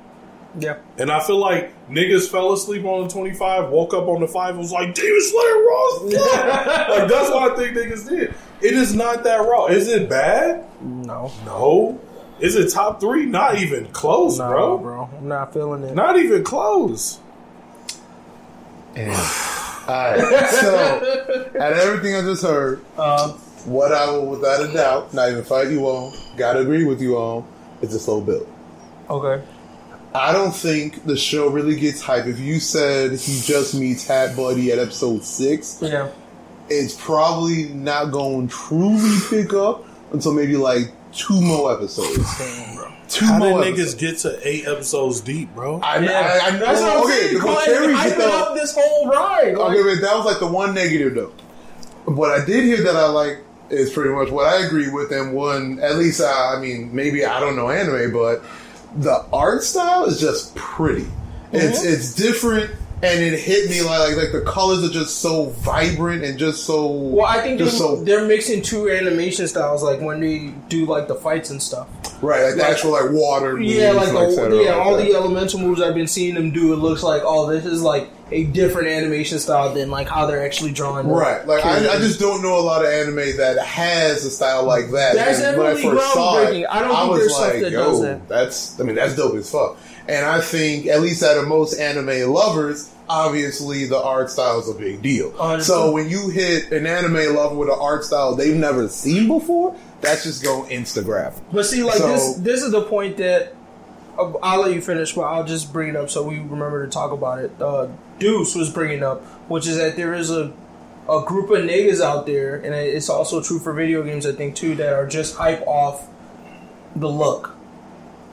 Yeah. 0.59 0.79
And 0.99 1.11
I 1.11 1.21
feel 1.23 1.39
like 1.39 1.73
niggas 1.89 2.31
fell 2.31 2.53
asleep 2.53 2.85
on 2.85 3.05
the 3.07 3.13
25, 3.13 3.71
woke 3.71 3.93
up 3.93 4.09
on 4.09 4.21
the 4.21 4.29
5, 4.29 4.51
and 4.51 4.59
was 4.59 4.73
like, 4.73 4.95
Demon 4.95 5.21
Slayer 5.23 5.65
raw 5.65 5.87
like, 6.99 7.09
that's 7.09 7.31
what 7.31 7.53
I 7.53 7.57
think 7.57 7.77
niggas 7.77 8.09
did. 8.09 8.35
It 8.63 8.73
is 8.75 8.95
not 8.95 9.23
that 9.25 9.37
raw. 9.39 9.67
Is 9.67 9.89
it 9.89 10.09
bad? 10.09 10.65
No. 10.81 11.31
No. 11.45 12.01
Is 12.41 12.55
it 12.57 12.71
top 12.73 13.01
three? 13.01 13.27
Not 13.27 13.59
even 13.59 13.87
close, 13.89 14.39
No, 14.39 14.49
bro. 14.49 14.79
bro. 14.79 15.11
I'm 15.19 15.29
not 15.29 15.53
feeling 15.53 15.83
it. 15.83 15.95
Not 15.95 16.19
even 16.19 16.43
close. 16.43 17.21
And, 18.95 19.11
alright, 19.89 20.51
so 20.55 21.51
at 21.61 21.73
everything 21.75 22.15
I 22.15 22.23
just 22.23 22.43
heard, 22.43 22.83
Uh, 22.97 23.37
what 23.67 23.93
I 23.93 24.11
will 24.11 24.27
without 24.27 24.63
a 24.69 24.73
doubt, 24.73 25.13
not 25.15 25.31
even 25.31 25.45
fight 25.45 25.71
you 25.71 25.87
on, 25.87 26.13
gotta 26.37 26.61
agree 26.61 26.85
with 26.85 27.01
you 27.01 27.17
on, 27.17 27.47
is 27.83 27.95
a 27.95 27.99
slow 28.01 28.21
build. 28.21 28.49
okay. 29.11 29.43
I 30.15 30.33
don't 30.33 30.53
think 30.55 31.05
the 31.05 31.17
show 31.17 31.49
really 31.49 31.77
gets 31.79 32.01
hype. 32.01 32.25
If 32.27 32.39
you 32.41 32.59
said 32.59 33.11
he 33.13 33.39
just 33.45 33.75
meets 33.75 34.07
Hat 34.07 34.35
Buddy 34.35 34.73
at 34.73 34.79
episode 34.79 35.23
six, 35.25 35.79
Yeah. 35.83 36.09
it's 36.71 36.95
probably 36.95 37.65
not 37.69 38.13
going 38.13 38.49
to 38.49 38.55
truly 38.55 39.19
pick 39.29 39.53
up 39.53 39.85
until 40.13 40.33
maybe 40.33 40.57
like 40.57 40.91
two 41.13 41.39
more 41.43 41.71
episodes. 41.75 42.17
Two 43.09 43.27
How 43.27 43.39
did 43.39 43.51
more 43.51 43.61
niggas 43.63 43.93
episodes. 43.93 43.95
get 43.95 44.19
to 44.21 44.49
eight 44.49 44.67
episodes 44.67 45.21
deep, 45.21 45.55
bro? 45.55 45.81
I, 45.81 45.99
Yeah. 45.99 46.41
I, 46.43 46.47
I 46.47 46.51
know. 46.53 46.59
That's 46.61 46.81
what 46.81 46.97
I'm 46.97 47.05
okay, 47.05 47.21
saying. 47.21 47.35
the 47.35 47.41
Call 47.41 47.59
it 47.59 47.65
Terry 47.67 47.93
hyping 47.95 48.21
up 48.41 48.55
this 48.55 48.75
whole 48.75 49.09
ride. 49.09 49.55
Like, 49.59 49.71
Okay, 49.71 49.83
but 49.83 50.01
that 50.01 50.17
was 50.17 50.25
like 50.25 50.39
the 50.39 50.47
one 50.47 50.73
negative 50.75 51.15
though. 51.15 51.33
What 52.11 52.31
I 52.31 52.43
did 52.43 52.65
hear 52.65 52.83
that 52.85 52.97
I 52.97 53.07
like 53.09 53.39
is 53.71 53.93
pretty 53.93 54.11
much 54.11 54.31
what 54.31 54.47
I 54.47 54.65
agree 54.67 54.91
with, 54.91 55.11
and 55.13 55.33
one 55.33 55.79
at 55.81 55.97
least 55.97 56.21
I, 56.21 56.57
I 56.57 56.61
mean 56.61 56.95
maybe 56.95 57.25
I 57.25 57.41
don't 57.41 57.57
know 57.57 57.69
anime, 57.71 58.13
but 58.13 58.43
the 58.97 59.25
art 59.33 59.63
style 59.63 60.05
is 60.05 60.21
just 60.21 60.55
pretty. 60.55 61.07
It's 61.53 61.81
Mhm. 61.81 61.93
it's 61.93 62.15
different, 62.15 62.71
and 63.03 63.23
it 63.23 63.39
hit 63.39 63.69
me 63.69 63.83
like, 63.83 64.09
like 64.09 64.17
like 64.17 64.33
the 64.33 64.41
colors 64.41 64.83
are 64.83 64.93
just 64.93 65.21
so 65.21 65.47
vibrant 65.51 66.25
and 66.25 66.39
just 66.39 66.65
so 66.65 66.87
well, 66.87 67.27
I 67.27 67.43
think 67.43 67.59
they're, 67.59 67.69
so 67.69 67.97
they're 67.97 68.27
mixing 68.27 68.63
two 68.63 68.91
animation 68.91 69.47
styles, 69.49 69.83
like 69.83 70.01
when 70.01 70.21
they 70.21 70.55
do 70.69 70.87
like 70.87 71.07
the 71.07 71.15
fights 71.15 71.51
and 71.51 71.63
stuff. 71.63 71.89
right, 72.23 72.45
like 72.45 72.55
the 72.57 72.67
actual 72.67 72.93
like 72.93 73.11
water. 73.11 73.61
Yeah, 73.61 73.93
like 73.93 74.09
the, 74.09 74.63
yeah, 74.65 74.77
like 74.77 74.87
all 74.87 74.97
that. 74.97 75.05
the 75.05 75.15
elemental 75.15 75.61
moves 75.61 75.83
I've 75.83 75.95
been 75.95 76.07
seeing 76.07 76.35
them 76.35 76.53
do. 76.53 76.73
It 76.73 76.77
looks 76.77 77.03
like 77.03 77.23
oh, 77.25 77.51
this 77.51 77.67
is 77.67 77.83
like 77.83 78.09
a 78.33 78.45
different 78.45 78.89
animation 78.89 79.39
style 79.39 79.73
than 79.73 79.91
like 79.91 80.09
how 80.09 80.27
they're 80.27 80.45
actually 80.45 80.73
drawing. 80.73 81.07
Right, 81.07 81.47
like 81.47 81.65
I, 81.65 81.97
I 81.97 81.99
just 81.99 82.19
don't 82.19 82.43
know 82.43 82.59
a 82.59 82.61
lot 82.61 82.85
of 82.85 82.91
anime 82.91 83.37
that 83.37 83.59
has 83.59 84.25
a 84.25 84.31
style 84.31 84.65
like 84.65 84.91
that. 84.93 85.15
That's 85.15 85.41
And 85.41 85.59
when 85.59 85.67
I 85.67 85.75
definitely 85.75 85.99
first 85.99 86.15
saw 86.15 86.39
it, 86.39 86.47
groundbreaking. 86.47 86.67
I 86.71 86.81
don't 86.81 86.97
think 86.97 87.11
was 87.11 87.21
there's 87.21 87.35
stuff 87.35 87.53
like, 87.53 87.63
that 87.63 87.71
does 87.71 88.03
that. 88.03 88.29
That's, 88.29 88.81
I 88.81 88.85
mean, 88.85 88.95
that's 88.97 89.15
dope 89.15 89.35
as 89.35 89.51
fuck. 89.51 89.77
And 90.09 90.25
I 90.25 90.41
think, 90.41 90.87
at 90.87 91.01
least 91.01 91.23
out 91.23 91.37
of 91.37 91.49
most 91.49 91.79
anime 91.79 92.31
lovers, 92.33 92.93
obviously 93.09 93.87
the 93.87 94.01
art 94.01 94.31
style 94.31 94.61
is 94.61 94.69
a 94.69 94.75
big 94.75 95.03
deal. 95.03 95.35
Oh, 95.39 95.59
so 95.59 95.91
when 95.93 96.09
you 96.09 96.29
hit 96.29 96.71
an 96.73 96.87
anime 96.87 97.35
lover 97.35 97.55
with 97.57 97.69
an 97.69 97.77
art 97.81 98.05
style 98.05 98.35
they've 98.37 98.55
never 98.57 98.89
seen 98.89 99.27
before, 99.29 99.77
that's 100.01 100.23
just 100.23 100.43
going 100.45 100.71
Instagram. 100.71 101.35
But 101.53 101.67
see, 101.67 101.83
like 101.83 101.97
So- 101.97 102.09
this, 102.09 102.35
this 102.37 102.63
is 102.63 102.73
the 102.73 102.83
point 102.83 103.17
that 103.17 103.55
uh, 104.19 104.33
I'll 104.43 104.61
let 104.63 104.73
you 104.73 104.81
finish, 104.81 105.13
but 105.13 105.23
I'll 105.23 105.45
just 105.45 105.73
bring 105.73 105.91
it 105.91 105.97
up 105.97 106.09
so 106.09 106.23
we 106.23 106.37
remember 106.39 106.85
to 106.85 106.91
talk 106.91 107.13
about 107.13 107.41
it. 107.41 107.51
Uh, 107.61 107.89
Deuce 108.19 108.55
was 108.55 108.71
bringing 108.71 109.03
up, 109.03 109.23
which 109.49 109.67
is 109.67 109.77
that 109.77 109.97
there 109.97 110.15
is 110.15 110.31
a 110.31 110.53
a 111.09 111.23
group 111.25 111.51
of 111.51 111.59
niggas 111.59 112.01
out 112.01 112.27
there, 112.27 112.57
and 112.57 112.75
it's 112.75 113.09
also 113.09 113.41
true 113.41 113.61
for 113.61 113.73
video 113.73 114.03
games, 114.03 114.27
I 114.27 114.33
think 114.33 114.57
too, 114.57 114.75
that 114.77 114.93
are 114.93 115.07
just 115.07 115.37
hype 115.37 115.63
off 115.67 116.09
the 116.97 117.09
look. 117.09 117.55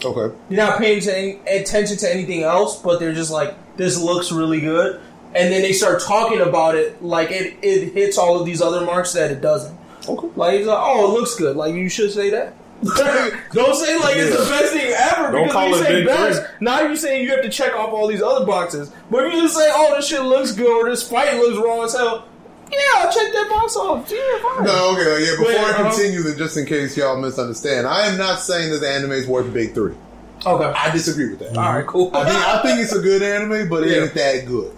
Okay. 0.06 0.36
You're 0.50 0.66
not 0.66 0.80
paying 0.80 1.02
to 1.02 1.18
any, 1.18 1.40
attention 1.48 1.98
to 1.98 2.12
anything 2.14 2.44
else, 2.44 2.82
but 2.82 3.00
they're 3.00 3.14
just 3.14 3.32
like, 3.32 3.56
this 3.78 4.00
looks 4.00 4.32
really 4.32 4.62
good. 4.62 5.02
And 5.36 5.52
then 5.52 5.62
they 5.62 5.74
start 5.74 6.02
talking 6.02 6.42
about 6.42 6.76
it 6.76 7.02
like 7.02 7.32
it, 7.32 7.58
it 7.64 7.94
hits 7.94 8.18
all 8.18 8.40
of 8.40 8.46
these 8.46 8.62
other 8.62 8.86
marks 8.86 9.14
that 9.14 9.32
it 9.32 9.42
doesn't. 9.42 9.78
Okay. 10.08 10.28
Like, 10.36 10.58
he's 10.58 10.68
like, 10.68 10.80
oh, 10.80 11.10
it 11.10 11.14
looks 11.20 11.36
good. 11.36 11.56
Like, 11.56 11.74
you 11.74 11.90
should 11.90 12.12
say 12.12 12.30
that. 12.30 12.54
Don't 13.54 13.76
say 13.76 13.98
like 13.98 14.18
it's 14.18 14.32
the 14.38 14.44
best 14.50 14.74
thing 14.74 14.94
ever. 14.94 15.32
Don't 15.32 15.44
because 15.44 15.54
call 15.54 15.70
you 15.70 15.76
it 15.76 15.86
say 15.86 16.06
best, 16.06 16.42
three. 16.42 16.50
now 16.60 16.82
you're 16.82 16.98
saying 16.98 17.24
you 17.24 17.30
have 17.32 17.42
to 17.42 17.50
check 17.50 17.74
off 17.76 17.94
all 17.94 18.08
these 18.08 18.22
other 18.22 18.46
boxes. 18.46 18.92
But 19.10 19.26
if 19.26 19.34
you 19.34 19.42
just 19.44 19.56
say, 19.56 19.70
oh, 19.74 19.96
this 19.96 20.10
shit 20.10 20.22
looks 20.22 20.52
good 20.52 20.70
or 20.70 20.90
this 20.90 21.08
fight 21.08 21.34
looks 21.36 21.58
wrong 21.66 21.86
as 21.86 21.94
hell, 21.94 22.28
yeah, 22.74 23.04
I'll 23.06 23.12
check 23.14 23.32
that 23.34 23.48
box 23.50 23.76
off. 23.76 24.10
Yeah, 24.12 24.18
fine. 24.42 24.66
No, 24.66 24.92
okay, 24.94 25.12
like, 25.12 25.20
yeah, 25.22 25.32
before 25.38 25.46
Wait, 25.48 25.58
I 25.58 25.72
uh-huh. 25.72 25.90
continue, 25.92 26.24
then 26.24 26.38
just 26.38 26.58
in 26.58 26.66
case 26.66 26.98
y'all 26.98 27.20
misunderstand, 27.20 27.88
I 27.88 28.08
am 28.08 28.18
not 28.18 28.40
saying 28.40 28.72
that 28.72 28.80
the 28.80 28.90
anime 28.90 29.12
is 29.12 29.28
worth 29.28 29.54
big 29.54 29.74
three. 29.74 29.94
Okay. 30.46 30.66
I 30.66 30.92
disagree 30.92 31.30
with 31.30 31.40
that. 31.40 31.58
all 31.58 31.74
right, 31.74 31.86
cool. 31.88 32.12
I 32.14 32.26
think 32.26 32.36
I 32.38 32.62
think 32.62 32.80
it's 32.82 32.92
a 32.94 33.00
good 33.02 33.22
anime, 33.22 33.70
but 33.70 33.84
it 33.84 33.92
Yeah. 33.92 34.04
ain't 34.04 34.14
that 34.16 34.46
good. 34.46 34.76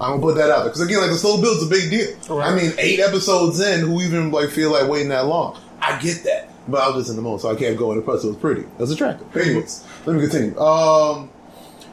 I'm 0.00 0.10
gonna 0.12 0.22
put 0.22 0.36
that 0.36 0.50
out 0.50 0.60
there 0.60 0.64
because 0.66 0.80
again, 0.80 1.00
like 1.00 1.10
the 1.10 1.16
slow 1.18 1.40
build's 1.40 1.62
a 1.62 1.66
big 1.66 1.90
deal. 1.90 2.08
Right. 2.34 2.50
I 2.50 2.54
mean, 2.54 2.72
eight 2.78 3.00
episodes 3.00 3.60
in, 3.60 3.80
who 3.80 4.00
even 4.02 4.30
like 4.30 4.50
feel 4.50 4.70
like 4.72 4.88
waiting 4.88 5.08
that 5.10 5.26
long? 5.26 5.58
I 5.80 5.98
get 6.00 6.22
that, 6.24 6.48
but 6.68 6.82
I 6.82 6.88
was 6.88 6.96
just 6.96 7.10
in 7.10 7.16
the 7.16 7.22
mood, 7.22 7.40
so 7.40 7.50
I 7.50 7.54
can't 7.56 7.76
go 7.76 7.92
in. 7.92 7.98
The 7.98 8.02
plus, 8.02 8.24
it 8.24 8.28
was 8.28 8.36
pretty. 8.36 8.62
It 8.62 8.78
was 8.78 8.90
attractive. 8.90 9.34
Anyways, 9.36 9.84
let 10.06 10.16
me 10.16 10.22
continue. 10.22 10.58
Um, 10.58 11.30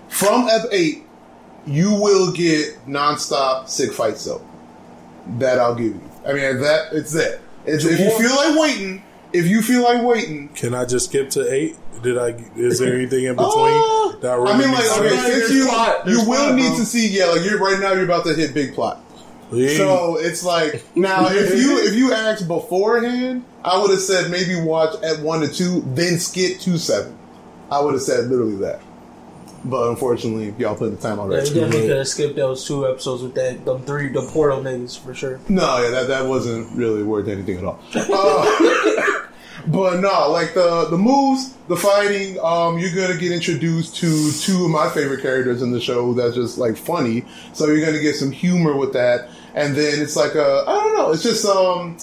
from 0.10 0.48
F 0.50 0.66
eight, 0.72 1.04
you 1.66 1.92
will 1.94 2.32
get 2.32 2.86
nonstop 2.88 3.68
sick 3.70 3.92
fights 3.92 4.24
though. 4.26 4.42
That 5.40 5.60
I'll 5.60 5.76
give 5.76 5.96
you. 5.96 6.02
I 6.26 6.34
mean, 6.34 6.62
that 6.62 6.94
it's 6.94 7.14
that. 7.14 7.40
It's, 7.66 7.86
if 7.86 8.00
you 8.00 8.18
feel 8.20 8.36
like 8.36 8.60
waiting, 8.60 9.04
if 9.32 9.46
you 9.46 9.62
feel 9.62 9.84
like 9.84 10.04
waiting, 10.04 10.50
Can 10.50 10.74
I 10.74 10.86
just 10.86 11.06
skip 11.10 11.30
to 11.32 11.52
eight? 11.52 11.78
Did 12.02 12.18
I? 12.18 12.30
Is 12.58 12.80
there 12.80 12.94
anything 12.94 13.24
in 13.26 13.36
between? 13.38 13.54
Uh, 13.56 14.18
that 14.20 14.38
really 14.38 14.52
I 14.52 14.58
mean, 14.58 14.72
like, 14.72 15.00
okay, 15.00 15.32
since 15.32 15.52
you 15.52 15.66
plot. 15.68 16.08
you 16.08 16.18
will 16.20 16.26
plot, 16.26 16.56
need 16.56 16.68
bro. 16.68 16.78
to 16.78 16.86
see, 16.86 17.08
yeah, 17.08 17.26
like 17.26 17.44
you're 17.44 17.60
right 17.60 17.80
now, 17.80 17.94
you're 17.94 18.04
about 18.04 18.26
to 18.26 18.34
hit 18.34 18.54
big 18.54 18.74
plot. 18.74 19.02
Yeah. 19.52 19.78
So 19.78 20.18
it's 20.18 20.44
like 20.44 20.84
now, 20.96 21.28
if 21.30 21.56
you 21.58 21.78
if 21.80 21.94
you 21.94 22.12
asked 22.14 22.48
beforehand, 22.48 23.46
I 23.64 23.80
would 23.80 23.92
have 23.92 24.02
said 24.02 24.30
maybe 24.30 24.60
watch 24.60 25.02
at 25.04 25.20
one 25.22 25.42
to 25.42 25.48
two, 25.48 25.82
then 25.88 26.20
skip 26.20 26.60
to 26.62 26.78
seven. 26.78 27.18
I 27.72 27.80
would 27.80 27.94
have 27.94 28.04
said 28.04 28.26
literally 28.28 28.58
that. 28.58 28.82
But 29.66 29.90
unfortunately, 29.90 30.54
y'all 30.58 30.76
put 30.76 30.92
the 30.92 30.98
time 30.98 31.18
Yeah, 31.18 31.24
already. 31.24 31.48
you 31.50 31.56
definitely 31.56 31.82
could 31.88 31.98
have 31.98 32.08
skipped 32.08 32.36
those 32.36 32.66
two 32.66 32.86
episodes 32.88 33.24
with 33.24 33.34
that, 33.36 33.64
the 33.64 33.80
three, 33.80 34.10
the 34.10 34.22
portal 34.24 34.62
niggas 34.62 35.00
for 35.00 35.14
sure. 35.14 35.40
No, 35.48 35.82
yeah, 35.82 35.90
that 35.92 36.08
that 36.10 36.26
wasn't 36.26 36.76
really 36.78 37.04
worth 37.04 37.28
anything 37.30 37.58
at 37.60 37.64
all. 37.64 37.80
Uh, 37.96 39.22
but 39.68 40.00
no, 40.02 40.30
like 40.32 40.54
the 40.54 40.88
the 40.90 40.98
moves, 40.98 41.54
the 41.70 41.78
fighting, 41.78 42.38
um, 42.42 42.78
you're 42.78 42.94
gonna 42.94 43.18
get 43.20 43.32
introduced 43.32 43.96
to 43.98 44.32
two 44.34 44.66
of 44.66 44.70
my 44.72 44.90
favorite 44.90 45.22
characters 45.22 45.62
in 45.62 45.72
the 45.72 45.80
show. 45.80 46.14
That's 46.14 46.36
just 46.36 46.58
like 46.58 46.76
funny. 46.76 47.24
So 47.54 47.68
you're 47.68 47.86
gonna 47.86 48.02
get 48.02 48.16
some 48.16 48.32
humor 48.32 48.76
with 48.76 48.92
that, 48.94 49.30
and 49.56 49.76
then 49.76 50.02
it's 50.02 50.16
like 50.18 50.36
a 50.36 50.64
I 50.68 50.74
don't 50.74 50.96
know. 50.98 51.12
It's 51.12 51.24
just 51.24 51.46
um. 51.46 51.98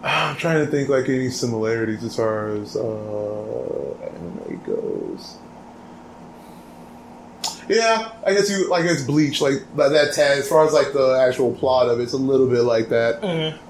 I'm 0.00 0.36
trying 0.36 0.64
to 0.64 0.70
think 0.70 0.88
like 0.88 1.08
any 1.08 1.28
similarities 1.28 2.04
as 2.04 2.14
far 2.14 2.50
as 2.50 2.76
uh, 2.76 3.94
anime 4.00 4.62
goes. 4.64 5.36
Yeah, 7.68 8.12
I 8.26 8.32
guess 8.32 8.50
you 8.50 8.68
like 8.70 8.84
it's 8.84 9.02
Bleach, 9.04 9.40
like 9.40 9.62
that, 9.76 9.90
that 9.90 10.14
tag. 10.14 10.38
As 10.38 10.48
far 10.48 10.66
as 10.66 10.72
like 10.72 10.92
the 10.92 11.22
actual 11.28 11.54
plot 11.54 11.88
of 11.88 12.00
it, 12.00 12.04
it's 12.04 12.12
a 12.14 12.16
little 12.16 12.48
bit 12.48 12.62
like 12.62 12.88
that. 12.88 13.22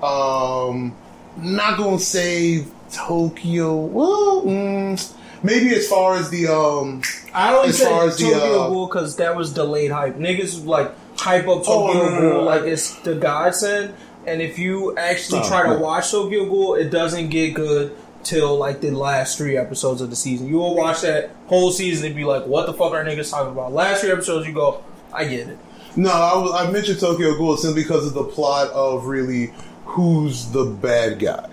Um, 0.02 0.94
not 1.36 1.78
gonna 1.78 1.98
say 1.98 2.64
Tokyo. 2.92 3.74
Well, 3.76 4.42
mm, 4.42 5.14
maybe 5.42 5.74
as 5.74 5.88
far 5.88 6.16
as 6.16 6.30
the 6.30 6.46
um. 6.48 7.02
I 7.34 7.54
only 7.54 7.68
As 7.70 7.78
said 7.78 7.88
far 7.90 8.06
as 8.06 8.16
the, 8.18 8.24
Tokyo 8.30 8.38
uh, 8.64 8.68
Ghoul 8.68 8.86
because 8.86 9.16
that 9.16 9.36
was 9.36 9.52
delayed 9.52 9.90
hype. 9.90 10.16
Niggas 10.16 10.64
like 10.64 10.92
hype 11.18 11.48
up 11.48 11.62
Oh, 11.66 11.86
Tokyo 11.88 12.04
no, 12.04 12.08
no, 12.10 12.20
no, 12.20 12.30
Ghoul 12.32 12.44
like 12.44 12.62
it's 12.62 12.94
the 13.00 13.14
godsend, 13.14 13.94
and 14.26 14.40
if 14.40 14.58
you 14.58 14.96
actually 14.96 15.40
Oh, 15.40 15.48
try 15.48 15.72
to 15.74 15.78
watch 15.80 16.10
Tokyo 16.10 16.46
Ghoul, 16.46 16.74
it 16.76 16.90
doesn't 16.90 17.28
get 17.30 17.54
good 17.54 17.96
till 18.28 18.56
like 18.56 18.82
the 18.82 18.90
last 18.90 19.38
three 19.38 19.56
episodes 19.56 20.02
of 20.02 20.10
the 20.10 20.16
season. 20.16 20.46
You 20.46 20.56
will 20.56 20.74
watch 20.74 21.00
that 21.00 21.30
whole 21.46 21.70
season 21.70 22.06
and 22.06 22.14
be 22.14 22.24
like, 22.24 22.46
"What 22.46 22.66
the 22.66 22.74
fuck 22.74 22.92
are 22.92 23.02
niggas 23.02 23.30
talking 23.30 23.52
about?" 23.52 23.72
Last 23.72 24.02
three 24.02 24.12
episodes, 24.12 24.46
you 24.46 24.52
go, 24.52 24.82
"I 25.12 25.24
get 25.24 25.48
it." 25.48 25.58
No, 25.96 26.10
I, 26.10 26.64
I 26.64 26.70
mentioned 26.70 27.00
Tokyo 27.00 27.36
Ghoul 27.36 27.56
simply 27.56 27.82
because 27.82 28.06
of 28.06 28.14
the 28.14 28.24
plot 28.24 28.70
of 28.70 29.06
really 29.06 29.52
who's 29.86 30.50
the 30.50 30.64
bad 30.64 31.18
guy. 31.18 31.48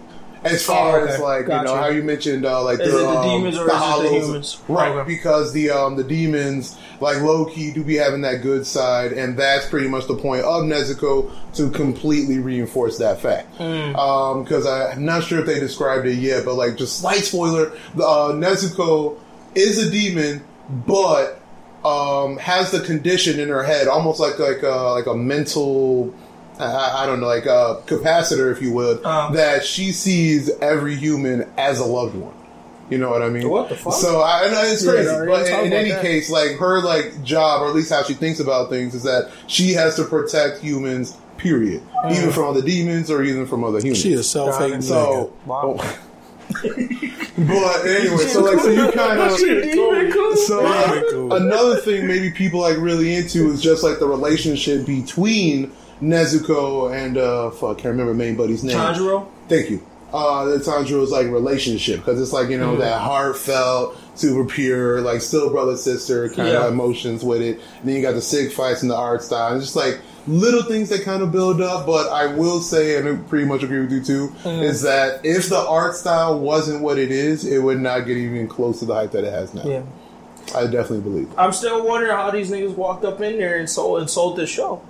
As 0.46 0.64
far 0.64 1.00
Oh, 1.00 1.04
okay. 1.04 1.14
as 1.14 1.20
like 1.20 1.48
you 1.48 1.64
know 1.64 1.76
how 1.76 1.88
you 1.88 2.04
mentioned 2.04 2.46
uh, 2.46 2.64
like 2.64 2.78
the, 2.78 2.86
the 2.86 3.10
um, 3.10 3.28
demons 3.28 3.58
or 3.58 3.66
the 3.66 3.76
hollows. 3.76 4.26
humans? 4.28 4.62
right? 4.68 4.90
Okay. 4.92 5.08
Because 5.08 5.52
the 5.54 5.72
um, 5.72 5.96
the 5.96 6.04
demons 6.04 6.78
like 7.02 7.20
low 7.22 7.46
key 7.46 7.72
do 7.72 7.84
be 7.84 7.96
having 7.96 8.22
that 8.22 8.42
good 8.44 8.66
side, 8.68 9.12
and 9.12 9.36
that's 9.38 9.68
pretty 9.68 9.88
much 9.88 10.06
the 10.08 10.16
point 10.16 10.44
of 10.44 10.64
Nezuko 10.64 11.32
to 11.56 11.70
completely 11.72 12.40
reinforce 12.40 13.00
that 13.00 13.20
fact. 13.20 13.58
Mm. 13.58 14.44
Because 14.44 14.68
I'm 14.68 15.04
not 15.04 15.24
sure 15.24 15.40
if 15.40 15.46
they 15.48 15.60
described 15.60 16.06
it 16.06 16.16
yet, 16.20 16.46
but 16.46 16.54
like 16.56 16.78
just 16.78 17.00
slight 17.00 17.24
spoiler: 17.24 17.72
the, 17.96 18.06
uh, 18.06 18.32
Nezuko 18.32 19.18
is 19.56 19.80
a 19.80 19.90
demon, 19.90 20.44
but 20.86 21.42
um, 21.84 22.38
has 22.38 22.72
the 22.72 22.80
condition 22.82 23.40
in 23.40 23.50
her 23.50 23.64
head, 23.64 23.88
almost 23.88 24.20
like 24.20 24.38
like 24.40 24.62
a, 24.64 24.92
like 24.94 25.08
a 25.08 25.16
mental. 25.16 26.14
I, 26.60 27.04
I 27.04 27.06
don't 27.06 27.20
know, 27.20 27.28
like 27.28 27.46
a 27.46 27.82
capacitor, 27.86 28.52
if 28.52 28.62
you 28.62 28.72
would, 28.74 29.02
Uh. 29.04 29.32
that 29.32 29.66
she 29.66 29.92
sees 29.92 30.50
every 30.62 30.96
human 30.96 31.50
as 31.58 31.80
a 31.80 31.86
loved 31.86 32.16
one. 32.16 32.34
You 32.90 33.00
know 33.00 33.10
what 33.10 33.24
I 33.24 33.30
mean? 33.30 33.50
What 33.50 33.70
the 33.70 33.76
fuck? 33.76 33.94
So 33.94 34.22
I, 34.22 34.46
I 34.46 34.52
know 34.52 34.62
it's 34.62 34.86
crazy, 34.88 35.06
no, 35.12 35.26
but 35.26 35.48
in, 35.48 35.66
in 35.68 35.74
any 35.74 35.90
that. 35.90 36.02
case, 36.04 36.30
like 36.30 36.58
her 36.58 36.82
like 36.82 37.24
job, 37.24 37.64
or 37.64 37.68
at 37.70 37.76
least 37.76 37.92
how 37.92 38.04
she 38.04 38.14
thinks 38.14 38.40
about 38.40 38.70
things, 38.70 38.94
is 38.94 39.02
that 39.04 39.32
she 39.48 39.72
has 39.74 39.96
to 39.96 40.04
protect 40.06 40.60
humans. 40.62 41.18
Period. 41.38 41.82
Mm. 42.06 42.12
Even 42.18 42.32
from 42.32 42.46
other 42.46 42.62
demons, 42.62 43.12
or 43.12 43.22
even 43.24 43.46
from 43.46 43.64
other 43.64 43.80
humans. 43.80 44.00
She 44.02 44.14
is 44.14 44.30
self 44.30 44.58
hating 44.58 44.82
So, 44.82 45.34
Wow. 45.46 45.80
but 47.38 47.86
anyway, 47.86 48.18
so 48.28 48.42
like, 48.42 48.60
so 48.60 48.70
you 48.70 48.92
kind 48.94 49.20
of, 49.20 49.32
so 50.38 50.62
Yeah, 50.62 51.02
uh, 51.14 51.36
another 51.36 51.76
thing 51.78 52.08
maybe 52.08 52.32
people 52.32 52.62
like 52.62 52.78
really 52.78 53.16
into 53.16 53.50
is 53.52 53.62
just 53.62 53.84
like 53.84 54.00
the 54.00 54.08
relationship 54.08 54.86
between 54.86 55.72
Nezuko 56.02 56.94
and 56.96 57.18
uh, 57.18 57.52
fuck, 57.52 57.78
can't 57.78 57.92
remember 57.92 58.14
main 58.14 58.36
buddy's 58.36 58.64
name. 58.64 58.76
Tanjiro? 58.78 59.28
Thank 59.48 59.70
you. 59.70 59.86
Uh, 60.14 60.46
the 60.46 60.58
Tanjiro's 60.58 61.12
like 61.12 61.28
relationship 61.28 61.98
because 62.00 62.22
it's 62.22 62.32
like 62.32 62.50
you 62.50 62.58
know 62.58 62.78
that 62.78 63.02
heartfelt, 63.02 63.98
super 64.16 64.46
pure, 64.46 65.02
like 65.02 65.22
still 65.22 65.50
brother 65.50 65.76
sister 65.76 66.30
kind 66.30 66.50
Yeah. 66.50 66.66
of 66.68 66.74
emotions 66.74 67.24
with 67.24 67.42
it. 67.42 67.60
And 67.80 67.90
then 67.90 67.96
you 67.96 68.02
got 68.02 68.14
the 68.14 68.22
sig 68.22 68.52
fights 68.54 68.82
and 68.82 68.90
the 68.92 68.96
art 68.96 69.24
style. 69.24 69.48
And 69.54 69.58
it's 69.58 69.66
just 69.66 69.76
like 69.76 70.00
little 70.28 70.64
things 70.64 70.88
that 70.90 71.02
kind 71.04 71.22
of 71.22 71.32
build 71.34 71.60
up. 71.62 71.86
But 71.86 72.10
I 72.10 72.28
will 72.28 72.62
say, 72.62 72.98
and 72.98 73.10
I 73.10 73.16
pretty 73.28 73.46
much 73.46 73.64
agree 73.64 73.82
with 73.82 73.92
you 73.92 74.02
too, 74.04 74.30
Mm. 74.44 74.64
is 74.64 74.84
that 74.84 75.20
if 75.26 75.50
the 75.50 75.58
art 75.60 75.96
style 75.96 76.40
wasn't 76.40 76.82
what 76.82 76.98
it 76.98 77.12
is, 77.12 77.44
it 77.46 77.60
would 77.60 77.80
not 77.82 78.02
get 78.06 78.16
even 78.16 78.48
close 78.48 78.80
to 78.80 78.86
the 78.86 78.94
hype 78.96 79.12
that 79.12 79.26
it 79.26 79.34
has 79.34 79.54
now. 79.54 79.64
Yeah. 79.66 79.82
I 80.56 80.64
definitely 80.68 81.02
believe. 81.02 81.28
I'm 81.38 81.52
still 81.52 81.86
wondering 81.86 82.14
how 82.16 82.32
these 82.32 82.52
niggas 82.52 82.76
walked 82.78 83.04
up 83.04 83.20
in 83.20 83.38
there 83.38 83.58
and 83.58 83.70
sold 83.70 84.00
and 84.00 84.10
sold 84.10 84.38
this 84.38 84.50
show. 84.50 84.82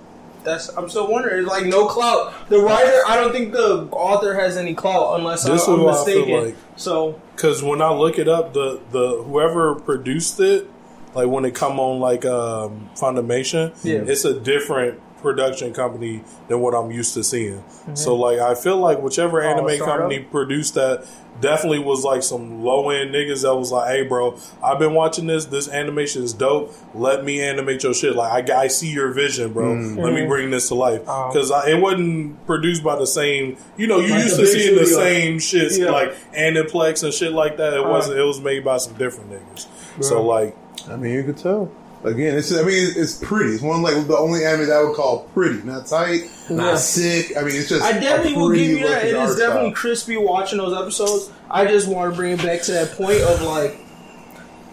That's 0.46 0.68
I'm 0.70 0.88
still 0.88 1.10
wondering. 1.10 1.40
It's 1.42 1.48
like 1.50 1.66
no 1.66 1.86
clout. 1.86 2.32
The 2.48 2.58
writer, 2.60 3.00
I 3.06 3.16
don't 3.16 3.32
think 3.32 3.52
the 3.52 3.86
author 3.92 4.32
has 4.34 4.56
any 4.56 4.72
clout 4.74 5.18
unless 5.18 5.42
This 5.44 5.50
I, 5.50 5.54
is 5.64 5.68
I'm 5.68 5.82
what 5.82 5.94
I 5.98 6.04
feel 6.06 6.18
mistaken. 6.20 6.44
like. 6.46 6.56
So 6.76 7.20
Because 7.34 7.62
when 7.62 7.82
I 7.82 7.92
look 7.92 8.18
it 8.18 8.28
up, 8.28 8.54
the 8.54 8.80
the 8.92 9.22
whoever 9.24 9.74
produced 9.74 10.40
it, 10.40 10.70
like 11.14 11.26
when 11.28 11.44
it 11.44 11.54
come 11.54 11.78
on 11.78 12.00
like 12.00 12.24
um, 12.24 12.88
Funimation, 12.94 13.74
Yeah. 13.84 14.04
it's 14.06 14.24
a 14.24 14.38
different 14.38 15.00
production 15.26 15.72
company 15.74 16.22
than 16.48 16.60
what 16.60 16.72
I'm 16.74 16.90
used 16.92 17.14
to 17.14 17.24
seeing. 17.24 17.58
Mm-hmm. 17.58 17.94
So 17.96 18.14
like 18.14 18.38
I 18.38 18.54
feel 18.54 18.76
like 18.78 19.00
whichever 19.00 19.42
Oh, 19.42 19.48
anime 19.48 19.70
startup? 19.76 19.86
company 20.08 20.20
produced 20.22 20.74
that 20.74 21.04
definitely 21.40 21.80
was 21.80 22.02
like 22.04 22.22
some 22.22 22.62
low 22.62 22.88
end 22.90 23.12
niggas 23.14 23.42
that 23.42 23.54
was 23.54 23.70
like, 23.72 23.88
hey 23.88 24.02
bro, 24.04 24.38
I've 24.64 24.78
been 24.78 24.94
watching 24.94 25.26
this. 25.26 25.44
This 25.46 25.68
animation 25.68 26.22
is 26.22 26.32
dope. 26.32 26.72
Let 26.94 27.24
me 27.24 27.42
animate 27.42 27.82
your 27.82 27.92
shit. 27.92 28.14
Like 28.14 28.48
I, 28.50 28.62
I 28.62 28.66
see 28.68 28.90
your 28.92 29.10
vision, 29.12 29.52
bro. 29.52 29.74
Let 29.74 30.14
me 30.14 30.24
bring 30.26 30.50
this 30.50 30.68
to 30.68 30.74
life 30.74 31.02
Oh. 31.08 31.30
because 31.32 31.50
it 31.68 31.80
wasn't 31.80 32.46
produced 32.46 32.82
by 32.84 32.96
the 32.96 33.06
same. 33.06 33.56
You 33.76 33.86
know, 33.88 33.98
you 33.98 34.12
Like 34.14 34.22
used 34.22 34.36
to 34.36 34.42
big 34.42 34.52
seeing 34.52 34.76
the 34.76 34.86
studio. 34.86 35.04
same 35.04 35.38
shit 35.40 35.78
Yeah. 35.78 35.90
like 35.90 36.14
Aniplex 36.32 37.02
and 37.02 37.12
shit 37.12 37.32
like 37.32 37.56
that. 37.58 37.74
It 37.74 37.80
Uh-huh. 37.80 37.90
wasn't. 37.90 38.18
It 38.18 38.22
was 38.24 38.40
made 38.40 38.64
by 38.64 38.76
some 38.78 38.94
different 38.94 39.30
niggas. 39.32 39.66
So 40.04 40.22
like, 40.22 40.56
I 40.88 40.96
mean, 40.96 41.12
you 41.12 41.24
could 41.24 41.36
tell. 41.36 41.70
Again, 42.04 42.36
it's 42.36 42.52
I 42.54 42.62
mean, 42.62 42.92
it's 42.96 43.16
pretty. 43.16 43.54
It's 43.54 43.62
one 43.62 43.82
like 43.82 44.06
the 44.06 44.16
only 44.16 44.44
anime 44.44 44.66
that 44.68 44.76
I 44.76 44.82
would 44.84 44.94
call 44.94 45.24
pretty, 45.34 45.62
not 45.62 45.86
tight, 45.86 46.22
Yeah. 46.48 46.56
not 46.56 46.78
sick. 46.78 47.36
I 47.36 47.40
mean, 47.42 47.56
it's 47.56 47.68
just. 47.68 47.82
I 47.84 47.92
definitely 47.98 48.34
a 48.34 48.38
will 48.38 48.52
give 48.52 48.68
you 48.68 48.78
that. 48.86 48.94
looking 49.04 49.08
It 49.10 49.16
art 49.16 49.30
is 49.30 49.36
definitely 49.36 49.70
style. 49.70 49.74
crispy 49.80 50.16
watching 50.16 50.58
those 50.58 50.76
episodes. 50.76 51.30
I 51.50 51.66
just 51.66 51.88
want 51.88 52.12
to 52.12 52.16
bring 52.16 52.32
it 52.32 52.42
back 52.42 52.62
to 52.62 52.72
that 52.72 52.92
point 52.92 53.20
of 53.22 53.42
like 53.42 53.78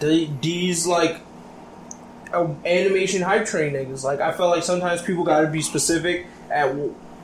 the, 0.00 0.28
these 0.42 0.86
like 0.86 1.16
uh, 2.32 2.48
animation 2.64 3.22
hype 3.22 3.46
train 3.46 3.72
niggas. 3.72 4.04
Like 4.04 4.20
I 4.20 4.32
felt 4.32 4.50
like 4.54 4.62
sometimes 4.62 5.02
people 5.02 5.24
got 5.24 5.40
to 5.40 5.48
be 5.48 5.62
specific 5.62 6.26
at 6.50 6.76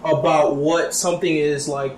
about 0.05 0.57
what 0.57 0.95
something 0.95 1.35
is 1.37 1.69
like 1.69 1.97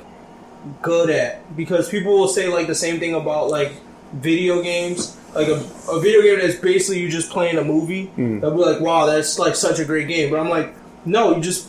good 0.83 1.09
at 1.09 1.57
because 1.57 1.89
people 1.89 2.19
will 2.19 2.29
say 2.29 2.49
like 2.49 2.67
the 2.67 2.75
same 2.75 2.99
thing 3.01 3.15
about 3.15 3.49
like 3.49 3.73
video 4.13 4.61
games. 4.63 5.17
Like 5.35 5.49
a, 5.49 5.65
a 5.89 6.01
video 6.01 6.21
game 6.23 6.39
that's 6.41 6.57
basically 6.57 7.01
you 7.01 7.09
just 7.09 7.31
playing 7.31 7.57
a 7.57 7.65
movie. 7.65 8.07
Hmm. 8.07 8.41
They'll 8.41 8.51
be 8.51 8.59
like, 8.59 8.81
"Wow, 8.81 9.07
that's 9.07 9.39
like 9.39 9.57
such 9.57 9.79
a 9.79 9.85
great 9.85 10.09
game," 10.09 10.31
but 10.31 10.39
I'm 10.39 10.51
like, 10.51 10.75
"No, 11.07 11.35
you 11.35 11.43
just 11.43 11.69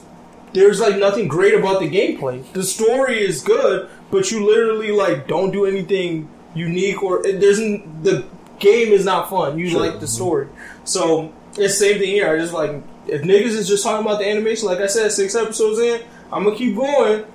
there's 0.54 0.80
like 0.80 0.98
nothing 0.98 1.28
great 1.28 1.54
about 1.54 1.80
the 1.80 1.90
gameplay. 1.90 2.52
The 2.54 2.64
story 2.64 3.24
is 3.24 3.42
good, 3.42 3.90
but 4.12 4.32
you 4.32 4.46
literally 4.46 4.92
like 4.92 5.28
don't 5.28 5.52
do 5.52 5.66
anything 5.66 6.30
unique 6.54 7.02
or 7.02 7.26
it, 7.26 7.40
there's 7.42 7.60
n- 7.60 8.00
the 8.04 8.26
game 8.60 8.90
is 8.90 9.04
not 9.06 9.30
fun. 9.30 9.58
You 9.58 9.78
like 9.78 9.94
the 9.94 9.98
mm-hmm. 9.98 10.06
story. 10.06 10.48
So 10.84 11.34
it's 11.50 11.58
the 11.58 11.70
same 11.70 12.00
thing 12.00 12.10
here. 12.10 12.30
I 12.30 12.38
just 12.38 12.54
like 12.54 12.72
if 13.08 13.24
niggas 13.24 13.56
is 13.56 13.68
just 13.68 13.84
talking 13.84 14.06
about 14.06 14.20
the 14.20 14.30
animation, 14.30 14.68
like 14.68 14.80
I 14.80 14.88
said, 14.88 15.12
six 15.12 15.36
episodes 15.36 15.80
in, 15.80 16.02
I'm 16.32 16.44
gonna 16.44 16.56
keep 16.56 16.76
going. 16.76 17.26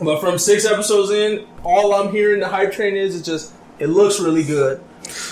But 0.00 0.20
from 0.20 0.38
six 0.38 0.64
episodes 0.64 1.10
in, 1.10 1.46
all 1.64 1.94
I'm 1.94 2.12
hearing 2.12 2.40
the 2.40 2.48
hype 2.48 2.72
train 2.72 2.96
is 2.96 3.20
it 3.20 3.24
just 3.24 3.52
it 3.78 3.88
looks 3.88 4.20
really 4.20 4.42
good. 4.42 4.82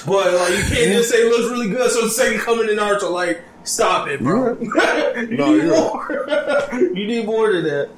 But 0.06 0.32
like 0.34 0.50
you 0.50 0.64
can't 0.64 0.92
just 0.92 1.10
say 1.10 1.18
it 1.18 1.26
looks 1.30 1.50
really 1.50 1.68
good. 1.70 1.90
So 1.90 2.02
the 2.02 2.10
second 2.10 2.40
coming 2.40 2.68
in 2.68 2.76
Naruto, 2.76 3.10
like 3.10 3.42
stop 3.64 4.08
it, 4.08 4.20
bro. 4.20 4.58
you 4.60 5.36
No, 5.36 5.54
need 5.54 5.64
more. 5.68 6.26
you 6.94 7.06
need 7.06 7.26
more 7.26 7.52
than 7.52 7.64
that. 7.64 7.88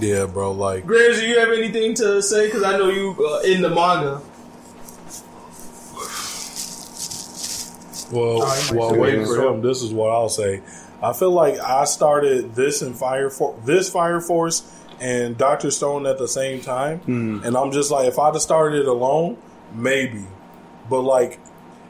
yeah, 0.00 0.26
bro. 0.26 0.52
Like, 0.52 0.86
Grams, 0.86 1.18
do 1.20 1.26
you 1.26 1.38
have 1.38 1.50
anything 1.50 1.94
to 1.94 2.20
say? 2.22 2.46
Because 2.46 2.62
I 2.64 2.76
know 2.76 2.88
you 2.90 3.16
uh, 3.26 3.40
in 3.40 3.62
the 3.62 3.68
manga. 3.70 4.20
well, 8.10 8.42
Oh, 8.42 8.66
you 8.68 8.74
might 8.74 8.78
well, 8.80 8.90
say 8.90 8.98
wait 8.98 9.16
that. 9.16 9.26
for 9.26 9.42
him. 9.48 9.62
This 9.62 9.82
is 9.82 9.92
what 9.92 10.10
I'll 10.10 10.28
say. 10.28 10.62
I 11.02 11.12
feel 11.12 11.30
like 11.30 11.58
I 11.60 11.84
started 11.84 12.54
this 12.54 12.82
and 12.82 12.96
Fire 12.96 13.30
For- 13.30 13.54
this 13.64 13.88
Fire 13.90 14.20
Force 14.20 14.62
and 15.00 15.36
Doctor 15.38 15.70
Stone 15.70 16.06
at 16.06 16.18
the 16.18 16.26
same 16.26 16.60
time, 16.60 17.00
and 17.06 17.56
I'm 17.56 17.70
just 17.70 17.90
like, 17.92 18.08
if 18.08 18.18
I'd 18.18 18.34
have 18.34 18.42
started 18.42 18.80
it 18.80 18.88
alone, 18.88 19.36
maybe. 19.72 20.24
But 20.88 21.02
like, 21.02 21.38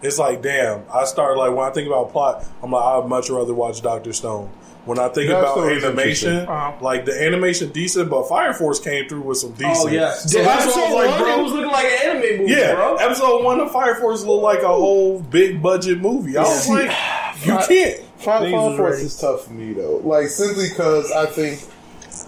it's 0.03 0.19
like, 0.19 0.43
damn. 0.43 0.85
I 0.93 1.05
start 1.05 1.37
like 1.37 1.51
when 1.55 1.67
I 1.67 1.71
think 1.71 1.87
about 1.89 2.13
plot, 2.13 2.45
I'm 2.63 2.71
like, 2.71 2.83
I'd 2.85 3.09
much 3.09 3.31
rather 3.31 3.55
watch 3.55 3.83
Doctor 3.83 4.13
Stone. 4.13 4.51
When 4.85 4.99
I 4.99 5.09
think 5.09 5.29
Doctor 5.29 5.45
about 5.45 5.55
Stone 5.83 5.85
animation. 5.91 6.37
Uh-huh. 6.49 6.73
like 6.81 7.05
the 7.05 7.13
animation 7.23 7.71
decent, 7.73 8.09
but 8.09 8.27
Fire 8.27 8.55
Force 8.55 8.81
came 8.81 9.07
through 9.07 9.21
with 9.21 9.37
some 9.39 9.53
decent. 9.53 9.77
Oh 9.77 9.89
yeah, 9.89 10.13
So 10.15 10.39
the 10.39 10.45
that's 10.45 10.65
episode 10.65 10.81
what 10.81 10.89
I 10.89 10.95
was 10.95 10.95
like, 10.95 11.11
one, 11.11 11.21
bro. 11.21 11.39
it 11.39 11.43
was 11.43 11.53
looking 11.53 11.71
like 11.71 11.85
an 11.85 11.99
anime 12.17 12.39
movie, 12.41 12.53
Yeah, 12.53 12.75
bro. 12.75 12.97
episode 12.97 13.45
one 13.45 13.61
of 13.61 13.71
Fire 13.71 13.95
Force 13.97 14.25
looked 14.25 14.43
like 14.45 14.61
a 14.63 14.69
whole 14.69 15.21
big 15.21 15.61
budget 15.63 16.01
movie. 16.01 16.39
I 16.39 16.43
was 16.43 16.67
Yeah. 16.69 16.75
like, 16.75 17.37
you 17.47 17.53
can't. 17.67 18.01
Fire, 18.19 18.41
Things 18.41 18.53
Fire 18.53 18.69
was 18.71 18.77
Force 18.79 18.95
ready. 18.95 19.05
is 19.07 19.17
tough 19.21 19.45
for 19.45 19.53
me 19.53 19.73
though. 19.75 19.97
Like 20.05 20.29
simply 20.29 20.69
because 20.71 21.13
I 21.13 21.27
think 21.27 21.61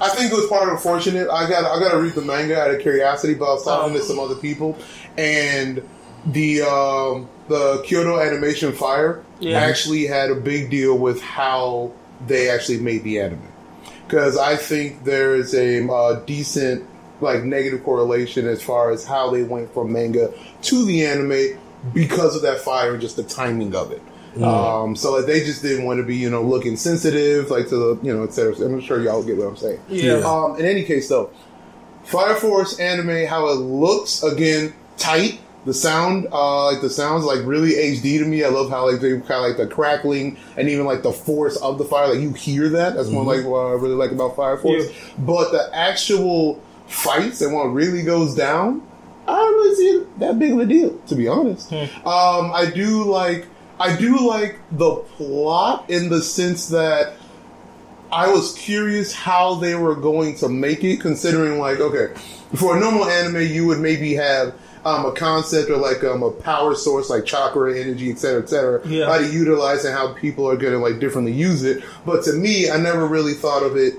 I 0.01 0.09
think 0.11 0.31
it 0.31 0.35
was 0.35 0.47
part 0.49 0.65
of 0.69 0.75
unfortunate. 0.75 1.31
I 1.31 1.49
got 1.49 1.65
I 1.65 1.81
got 1.81 1.93
to 1.93 1.99
read 1.99 2.13
the 2.13 2.21
manga 2.23 2.61
out 2.61 2.71
of 2.75 2.81
curiosity, 2.83 3.33
but 3.35 3.47
I 3.47 3.55
was 3.55 3.65
talking 3.65 3.95
to 3.95 4.03
some 4.03 4.19
other 4.21 4.35
people, 4.37 4.77
and 5.17 5.83
the 6.27 6.63
um, 6.63 7.29
the 7.49 7.83
Kyoto 7.85 8.21
Animation 8.21 8.73
Fire 8.73 9.25
Yeah. 9.39 9.59
actually 9.59 10.07
had 10.07 10.31
a 10.31 10.35
big 10.35 10.71
deal 10.71 10.97
with 10.97 11.21
how 11.21 11.93
they 12.27 12.51
actually 12.51 12.79
made 12.81 13.03
the 13.05 13.21
anime. 13.21 13.43
Because 14.07 14.37
I 14.37 14.57
think 14.57 15.05
there 15.05 15.35
is 15.37 15.55
a 15.55 15.89
uh, 15.89 16.21
decent 16.27 16.87
like 17.21 17.45
negative 17.45 17.85
correlation 17.85 18.47
as 18.47 18.63
far 18.63 18.91
as 18.91 19.05
how 19.05 19.31
they 19.31 19.43
went 19.43 19.73
from 19.75 19.93
manga 19.93 20.33
to 20.63 20.85
the 20.85 21.05
anime 21.07 21.59
because 21.93 22.35
of 22.37 22.43
that 22.43 22.61
fire 22.61 22.93
and 22.93 23.01
just 23.01 23.17
the 23.17 23.23
timing 23.23 23.75
of 23.75 23.93
it. 23.93 24.03
Um, 24.43 24.95
so 24.95 25.13
like, 25.17 25.27
they 25.27 25.41
just 25.41 25.61
didn't 25.61 25.85
want 25.85 25.99
to 25.99 26.05
be, 26.05 26.17
you 26.17 26.31
know, 26.31 26.43
looking 26.43 26.77
sensitive, 26.77 27.51
like 27.51 27.69
to 27.69 27.77
the, 27.77 27.99
you 28.03 28.17
know, 28.17 28.23
etc. 28.25 28.55
I'm 28.65 28.81
sure 28.81 29.01
y'all 29.03 29.25
get 29.25 29.37
what 29.37 29.49
I'm 29.49 29.57
saying. 29.57 29.81
Yeah. 29.89 30.15
Um, 30.25 30.57
in 30.59 30.67
any 30.67 30.85
case, 30.85 31.09
though, 31.09 31.31
Fire 32.05 32.37
Force 32.37 32.79
anime, 32.79 33.27
how 33.27 33.49
it 33.49 33.57
looks 33.57 34.23
again, 34.23 34.73
tight. 34.97 35.41
The 35.67 35.75
sound, 35.75 36.27
uh, 36.33 36.73
like 36.73 36.81
the 36.81 36.89
sounds, 36.89 37.25
like 37.25 37.41
really 37.45 37.73
HD 37.73 38.19
to 38.19 38.25
me. 38.25 38.45
I 38.45 38.49
love 38.49 38.71
how 38.71 38.91
like 38.91 39.03
they 39.03 39.11
kind 39.11 39.31
of 39.31 39.43
like 39.43 39.57
the 39.59 39.67
crackling 39.67 40.39
and 40.57 40.69
even 40.71 40.87
like 40.87 41.03
the 41.03 41.13
force 41.13 41.57
of 41.59 41.77
the 41.77 41.85
fire. 41.85 42.09
Like 42.09 42.21
you 42.21 42.33
hear 42.33 42.71
that. 42.71 42.95
That's 42.95 43.09
one 43.09 43.27
like 43.27 43.45
what 43.45 43.59
I 43.59 43.73
really 43.73 43.95
like 43.95 44.11
about 44.11 44.37
Fire 44.37 44.57
Force. 44.57 44.87
Yeah. 44.89 45.15
But 45.19 45.53
the 45.53 45.69
actual 45.75 46.63
fights 46.87 47.43
and 47.43 47.55
what 47.55 47.65
really 47.67 48.03
goes 48.03 48.35
down, 48.35 48.87
I 49.29 49.37
don't 49.37 49.55
really 49.55 49.75
see 49.77 49.89
it 49.89 50.19
that 50.21 50.39
big 50.39 50.53
of 50.53 50.61
a 50.61 50.67
deal, 50.67 50.99
to 51.09 51.15
be 51.15 51.29
honest. 51.29 51.71
Um, 51.73 52.53
I 52.55 52.71
do 52.75 53.05
like 53.05 53.47
I 53.79 53.97
do 53.97 54.27
like 54.27 54.59
the 54.73 54.97
plot 54.97 55.89
in 55.91 56.09
the 56.09 56.23
sense 56.23 56.69
that 56.69 57.15
I 58.11 58.29
was 58.29 58.55
curious 58.55 59.13
how 59.13 59.55
they 59.55 59.75
were 59.75 59.95
going 59.95 60.37
to 60.37 60.49
make 60.49 60.85
it, 60.85 61.01
considering 61.01 61.59
like 61.59 61.81
okay, 61.81 62.15
for 62.55 62.77
a 62.77 62.81
normal 62.81 63.05
anime, 63.05 63.43
you 63.43 63.67
would 63.67 63.79
maybe 63.79 64.15
have. 64.15 64.55
Um, 64.83 65.05
a 65.05 65.13
concept 65.13 65.69
or 65.69 65.77
like 65.77 66.03
um, 66.05 66.23
a 66.23 66.31
power 66.31 66.75
source 66.75 67.11
like 67.11 67.27
chakra 67.27 67.79
energy 67.79 68.11
et 68.11 68.19
cetera 68.19 68.41
et 68.43 68.49
cetera 68.49 68.81
Yeah. 68.89 69.07
how 69.07 69.19
to 69.19 69.27
utilize 69.31 69.85
and 69.85 69.95
how 69.95 70.15
people 70.15 70.49
are 70.49 70.57
going 70.57 70.73
to 70.73 70.79
like 70.79 71.01
differently 71.01 71.33
use 71.33 71.65
it 71.65 71.85
but 72.07 72.25
to 72.25 72.33
me 72.33 72.71
i 72.71 72.79
never 72.79 73.07
really 73.07 73.35
thought 73.35 73.63
of 73.63 73.77
it 73.77 73.95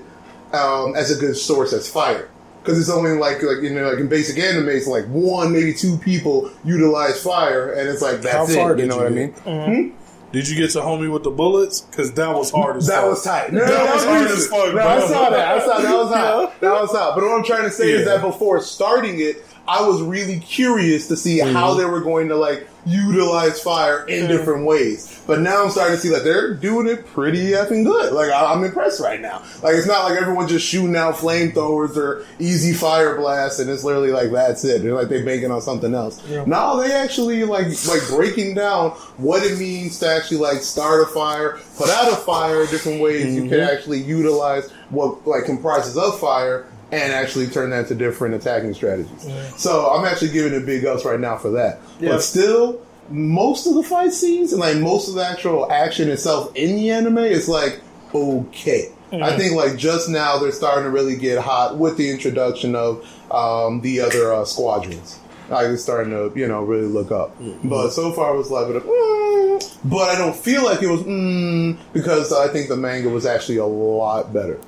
um, 0.52 0.96
as 0.96 1.16
a 1.16 1.20
good 1.20 1.36
source 1.36 1.72
as 1.72 1.88
fire 1.88 2.28
because 2.62 2.80
it's 2.80 2.90
only 2.90 3.12
like 3.12 3.42
like 3.44 3.62
you 3.62 3.70
know 3.72 3.90
like 3.90 4.00
in 4.00 4.08
basic 4.08 4.38
anime 4.40 4.68
it's 4.70 4.88
like 4.88 5.04
one 5.06 5.52
maybe 5.52 5.72
two 5.72 5.96
people 5.98 6.50
utilize 6.64 7.22
fire 7.22 7.72
and 7.74 7.88
it's 7.88 8.02
like 8.02 8.16
How 8.16 8.44
that's 8.44 8.54
far 8.56 8.72
it 8.72 8.80
you 8.80 8.86
know 8.86 8.96
you 8.96 9.02
what 9.04 9.12
i 9.12 9.14
get? 9.14 9.46
mean 9.46 9.94
Did 10.32 10.48
you 10.48 10.56
get 10.56 10.70
to 10.72 10.78
homie 10.80 11.12
with 11.12 11.24
the 11.24 11.30
bullets? 11.30 11.82
Because 11.82 12.12
that 12.14 12.34
was 12.34 12.50
hard 12.50 12.78
as 12.78 12.86
that 12.86 13.02
fuck. 13.02 13.10
was 13.10 13.22
tight. 13.22 13.52
No, 13.52 13.66
That 13.66 13.94
was 13.94 14.02
hard 14.04 14.22
decent. 14.28 14.38
as 14.38 14.46
fuck, 14.48 14.66
No, 14.68 14.72
bro. 14.72 14.88
I 14.88 15.00
saw 15.00 15.28
that. 15.30 15.48
I 15.52 15.58
saw 15.60 15.76
that 15.78 15.82
That 15.82 15.94
was 15.98 16.08
hot. 16.14 16.60
That 16.62 16.72
was 16.80 16.90
hot. 16.90 17.14
But 17.14 17.24
what 17.24 17.34
I'm 17.36 17.44
trying 17.44 17.64
to 17.64 17.70
say 17.70 17.90
is 17.90 18.06
that 18.06 18.22
before 18.22 18.62
starting 18.62 19.20
it, 19.20 19.44
I 19.68 19.86
was 19.86 20.02
really 20.02 20.40
curious 20.40 21.08
to 21.08 21.16
see 21.16 21.38
Mm-hmm. 21.38 21.54
how 21.54 21.74
they 21.74 21.84
were 21.84 22.00
going 22.00 22.28
to 22.28 22.36
like 22.36 22.68
utilize 22.84 23.60
fire 23.62 24.04
in 24.08 24.26
different 24.28 24.66
ways. 24.66 25.22
But 25.24 25.40
now 25.40 25.62
I'm 25.62 25.70
starting 25.70 25.94
to 25.96 26.00
see 26.02 26.08
that 26.08 26.24
they're 26.24 26.52
doing 26.54 26.88
it 26.88 27.06
pretty 27.06 27.50
effing 27.52 27.84
good. 27.84 28.12
Like 28.12 28.30
I- 28.30 28.52
I'm 28.52 28.64
impressed 28.64 29.00
right 29.00 29.20
now. 29.20 29.42
Like 29.62 29.74
it's 29.76 29.86
not 29.86 30.04
like 30.10 30.20
everyone's 30.20 30.50
just 30.50 30.66
shooting 30.66 30.96
out 30.96 31.14
flamethrowers 31.14 31.96
or 31.96 32.26
easy 32.40 32.72
fire 32.72 33.16
blasts, 33.16 33.60
and 33.60 33.70
it's 33.70 33.84
literally 33.84 34.10
like 34.10 34.32
that's 34.32 34.64
it. 34.64 34.82
They're 34.82 34.94
like 34.94 35.08
they're 35.08 35.24
banking 35.24 35.52
on 35.52 35.60
something 35.62 35.94
else. 35.94 36.20
Now 36.46 36.74
they 36.76 36.92
actually 36.92 37.44
like 37.44 37.66
like 37.86 38.02
breaking 38.08 38.54
down 38.54 38.90
what 39.16 39.44
it 39.44 39.58
means 39.58 39.98
to 40.00 40.08
actually 40.08 40.38
like 40.38 40.58
start 40.58 41.02
a 41.02 41.06
fire, 41.06 41.60
put 41.76 41.88
out 41.88 42.12
a 42.12 42.16
fire, 42.16 42.66
different 42.66 43.00
ways 43.00 43.32
you 43.34 43.48
can 43.48 43.60
actually 43.60 44.00
utilize 44.02 44.70
what 44.90 45.24
like 45.26 45.44
comprises 45.44 45.96
of 45.96 46.18
fire 46.18 46.66
and 46.92 47.12
actually 47.12 47.46
turn 47.46 47.70
that 47.70 47.80
into 47.80 47.94
different 47.94 48.34
attacking 48.34 48.74
strategies. 48.74 49.26
So 49.56 49.90
I'm 49.90 50.04
actually 50.04 50.30
giving 50.30 50.52
it 50.52 50.66
big 50.66 50.84
ups 50.84 51.04
right 51.04 51.18
now 51.18 51.38
for 51.38 51.50
that. 51.52 51.80
Yeah. 51.98 52.10
But 52.10 52.22
still, 52.22 52.80
most 53.08 53.66
of 53.66 53.74
the 53.74 53.82
fight 53.82 54.12
scenes 54.12 54.52
and 54.52 54.60
like 54.60 54.76
most 54.76 55.08
of 55.08 55.14
the 55.14 55.24
actual 55.24 55.72
action 55.72 56.10
itself 56.10 56.54
in 56.54 56.76
the 56.76 56.90
anime 56.90 57.18
is 57.18 57.48
like 57.48 57.80
okay. 58.14 58.92
I 59.12 59.36
think 59.36 59.54
like 59.54 59.76
just 59.76 60.08
now 60.08 60.38
they're 60.38 60.52
starting 60.52 60.84
to 60.84 60.90
really 60.90 61.16
get 61.16 61.38
hot 61.38 61.76
with 61.76 61.98
the 61.98 62.10
introduction 62.10 62.74
of 62.74 63.04
um, 63.30 63.82
the 63.82 64.00
other 64.00 64.32
uh, 64.32 64.44
squadrons. 64.46 65.18
Like 65.50 65.66
it's 65.66 65.82
starting 65.82 66.12
to 66.12 66.32
you 66.38 66.48
know 66.48 66.62
really 66.62 66.86
look 66.86 67.10
up. 67.10 67.36
But 67.62 67.90
so 67.90 68.12
far 68.12 68.34
it 68.34 68.38
was 68.38 68.50
like, 68.50 68.66
mm, 68.68 69.78
but 69.84 70.08
I 70.08 70.16
don't 70.16 70.34
feel 70.34 70.64
like 70.64 70.82
it 70.82 70.88
was 70.88 71.02
mm, 71.02 71.76
because 71.92 72.32
I 72.32 72.48
think 72.48 72.68
the 72.68 72.76
manga 72.76 73.10
was 73.10 73.26
actually 73.26 73.58
a 73.58 73.66
lot 73.66 74.32
better. 74.32 74.58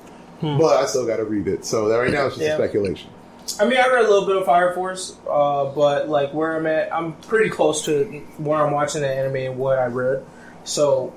But 0.59 0.77
I 0.77 0.85
still 0.85 1.05
got 1.07 1.17
to 1.17 1.25
read 1.25 1.47
it. 1.47 1.65
So 1.65 1.87
that 1.89 1.97
right 1.97 2.11
now 2.11 2.27
it's 2.27 2.35
just 2.35 2.47
Yeah. 2.47 2.55
speculation. 2.55 3.09
I 3.59 3.65
mean, 3.65 3.77
I 3.77 3.87
read 3.87 4.05
a 4.05 4.09
little 4.09 4.25
bit 4.25 4.37
of 4.37 4.45
Fire 4.45 4.73
Force, 4.73 5.15
uh, 5.29 5.65
but 5.65 6.09
like 6.09 6.33
where 6.33 6.55
I'm 6.57 6.65
at, 6.67 6.93
I'm 6.93 7.13
pretty 7.13 7.49
close 7.49 7.85
to 7.85 8.03
where 8.37 8.65
I'm 8.65 8.71
watching 8.73 9.01
the 9.01 9.07
anime 9.09 9.35
and 9.35 9.57
what 9.57 9.77
I 9.77 9.85
read. 9.85 10.23
So 10.63 11.13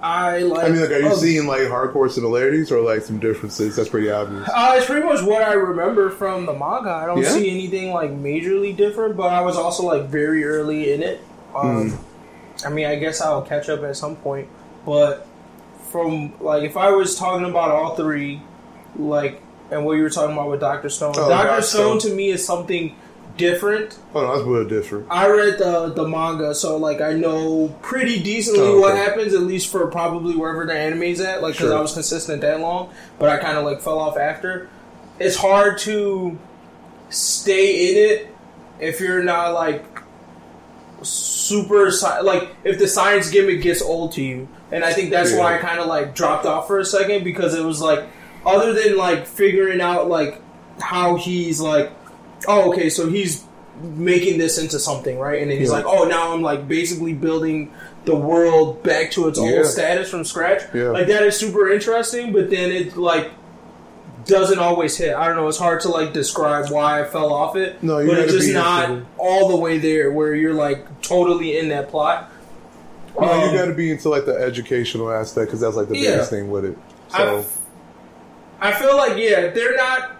I 0.00 0.38
like. 0.38 0.64
I 0.64 0.68
mean, 0.70 0.80
like, 0.80 0.90
are 0.90 1.00
you 1.00 1.10
oh, 1.10 1.16
seeing 1.16 1.46
like 1.46 1.60
hardcore 1.62 2.10
similarities 2.10 2.70
or 2.72 2.80
like 2.80 3.02
some 3.02 3.18
differences? 3.18 3.76
That's 3.76 3.88
pretty 3.88 4.10
obvious. 4.10 4.48
Uh, 4.48 4.74
it's 4.76 4.86
pretty 4.86 5.04
much 5.04 5.22
what 5.22 5.42
I 5.42 5.54
remember 5.54 6.08
from 6.10 6.46
the 6.46 6.52
manga. 6.52 6.90
I 6.90 7.04
don't 7.06 7.18
Yeah? 7.22 7.30
see 7.30 7.50
anything 7.50 7.92
like 7.92 8.10
majorly 8.10 8.74
different, 8.76 9.16
but 9.16 9.30
I 9.32 9.40
was 9.42 9.56
also 9.56 9.82
like 9.84 10.04
very 10.06 10.44
early 10.44 10.92
in 10.92 11.02
it. 11.02 11.20
Um, 11.54 11.90
Hmm. 11.90 12.66
I 12.66 12.70
mean, 12.70 12.86
I 12.86 12.96
guess 12.96 13.20
I'll 13.20 13.42
catch 13.42 13.68
up 13.68 13.82
at 13.84 13.96
some 13.96 14.16
point, 14.16 14.48
but 14.86 15.26
from 15.90 16.32
like 16.40 16.62
if 16.64 16.76
I 16.76 16.90
was 16.90 17.16
talking 17.16 17.48
about 17.48 17.70
all 17.70 17.94
three, 17.96 18.40
like 18.96 19.42
and 19.70 19.84
what 19.84 19.92
you 19.94 20.02
were 20.02 20.10
talking 20.10 20.32
about 20.32 20.50
with 20.50 20.60
Doctor 20.60 20.88
Stone, 20.88 21.14
Oh, 21.18 21.28
Doctor 21.28 21.48
Dr. 21.48 21.62
Stone 21.62 21.98
to 22.00 22.10
me 22.14 22.30
is 22.30 22.44
something 22.44 22.96
different. 23.36 23.98
Oh, 24.14 24.22
no, 24.22 24.28
that's 24.34 24.42
a 24.46 24.50
little 24.50 24.68
different. 24.68 25.06
I 25.10 25.28
read 25.28 25.58
the 25.58 25.92
the 25.94 26.06
manga, 26.08 26.54
so 26.54 26.76
like 26.76 27.00
I 27.00 27.12
know 27.12 27.68
pretty 27.82 28.22
decently 28.22 28.60
Oh, 28.60 28.72
okay. 28.72 28.80
what 28.80 28.96
happens, 28.96 29.34
at 29.34 29.42
least 29.42 29.70
for 29.70 29.86
probably 29.88 30.34
wherever 30.34 30.64
the 30.66 30.72
anime's 30.74 31.20
at. 31.20 31.42
Like 31.42 31.54
because 31.54 31.68
Sure. 31.70 31.78
I 31.78 31.80
was 31.80 31.92
consistent 31.92 32.40
that 32.40 32.60
long, 32.60 32.90
but 33.18 33.28
I 33.28 33.36
kind 33.36 33.56
of 33.58 33.64
like 33.64 33.80
fell 33.80 33.98
off 33.98 34.16
after. 34.16 34.68
It's 35.20 35.36
hard 35.36 35.78
to 35.78 36.38
stay 37.10 37.90
in 37.90 38.10
it 38.10 38.34
if 38.80 39.00
you're 39.00 39.22
not 39.22 39.52
like 39.54 39.84
super 41.02 41.88
sci- 41.90 42.20
like 42.20 42.50
if 42.64 42.78
the 42.78 42.88
science 42.88 43.30
gimmick 43.30 43.62
gets 43.62 43.82
old 43.82 44.12
to 44.12 44.22
you, 44.22 44.48
and 44.72 44.84
I 44.84 44.92
think 44.92 45.10
that's 45.10 45.32
why 45.34 45.56
I 45.56 45.58
kind 45.58 45.78
of 45.80 45.86
like 45.86 46.14
dropped 46.14 46.46
off 46.46 46.66
for 46.66 46.78
a 46.78 46.84
second 46.84 47.24
because 47.24 47.54
it 47.54 47.64
was 47.64 47.80
like 47.80 48.04
other 48.44 48.72
than 48.72 48.96
like 48.96 49.26
figuring 49.26 49.80
out 49.80 50.08
like 50.08 50.40
how 50.80 51.16
he's 51.16 51.60
like 51.60 51.92
oh, 52.46 52.70
okay, 52.72 52.88
so 52.88 53.08
he's 53.08 53.44
making 53.82 54.38
this 54.38 54.58
into 54.58 54.78
something, 54.78 55.18
right? 55.18 55.42
And 55.42 55.50
then 55.50 55.58
he's 55.58 55.68
Yeah. 55.70 55.76
like, 55.78 55.86
oh, 55.86 56.04
now 56.04 56.32
I'm 56.32 56.40
like 56.40 56.68
basically 56.68 57.12
building 57.12 57.72
the 58.04 58.14
world 58.14 58.82
back 58.84 59.10
to 59.12 59.26
its 59.26 59.40
Yeah. 59.40 59.56
old 59.58 59.66
status 59.66 60.08
from 60.08 60.24
scratch. 60.24 60.62
Yeah. 60.72 60.90
Like 60.90 61.08
that 61.08 61.24
is 61.24 61.36
super 61.36 61.68
interesting, 61.68 62.32
but 62.32 62.48
then 62.48 62.70
it 62.70 62.96
like 62.96 63.30
doesn't 64.28 64.58
always 64.60 64.96
hit. 64.96 65.14
I 65.14 65.26
don't 65.26 65.36
know. 65.36 65.48
It's 65.48 65.58
hard 65.58 65.80
to 65.80 65.88
like 65.88 66.12
describe 66.12 66.70
why 66.70 67.00
I 67.00 67.04
fell 67.04 67.32
off 67.32 67.56
it. 67.56 67.82
No, 67.82 67.98
you 67.98 68.08
but 68.08 68.18
it's 68.20 68.32
just 68.32 68.52
not 68.52 68.90
it. 68.90 69.04
all 69.16 69.48
the 69.48 69.56
way 69.56 69.78
there 69.78 70.12
where 70.12 70.34
you're 70.36 70.54
like 70.54 71.00
totally 71.02 71.58
in 71.58 71.68
that 71.70 71.88
plot. 71.88 72.30
No, 73.20 73.26
Um, 73.28 73.50
you 73.50 73.58
got 73.58 73.64
to 73.66 73.74
be 73.74 73.90
into 73.90 74.08
like 74.10 74.26
the 74.26 74.34
educational 74.36 75.10
aspect 75.10 75.48
because 75.48 75.60
that's 75.60 75.74
like 75.74 75.88
the 75.88 75.96
Yeah. 75.96 76.10
biggest 76.12 76.30
thing 76.30 76.50
with 76.50 76.64
it. 76.66 76.78
So 77.08 77.44
I 78.60 78.72
feel 78.72 78.96
like 78.96 79.16
yeah, 79.16 79.48
they're 79.48 79.76
not 79.76 80.12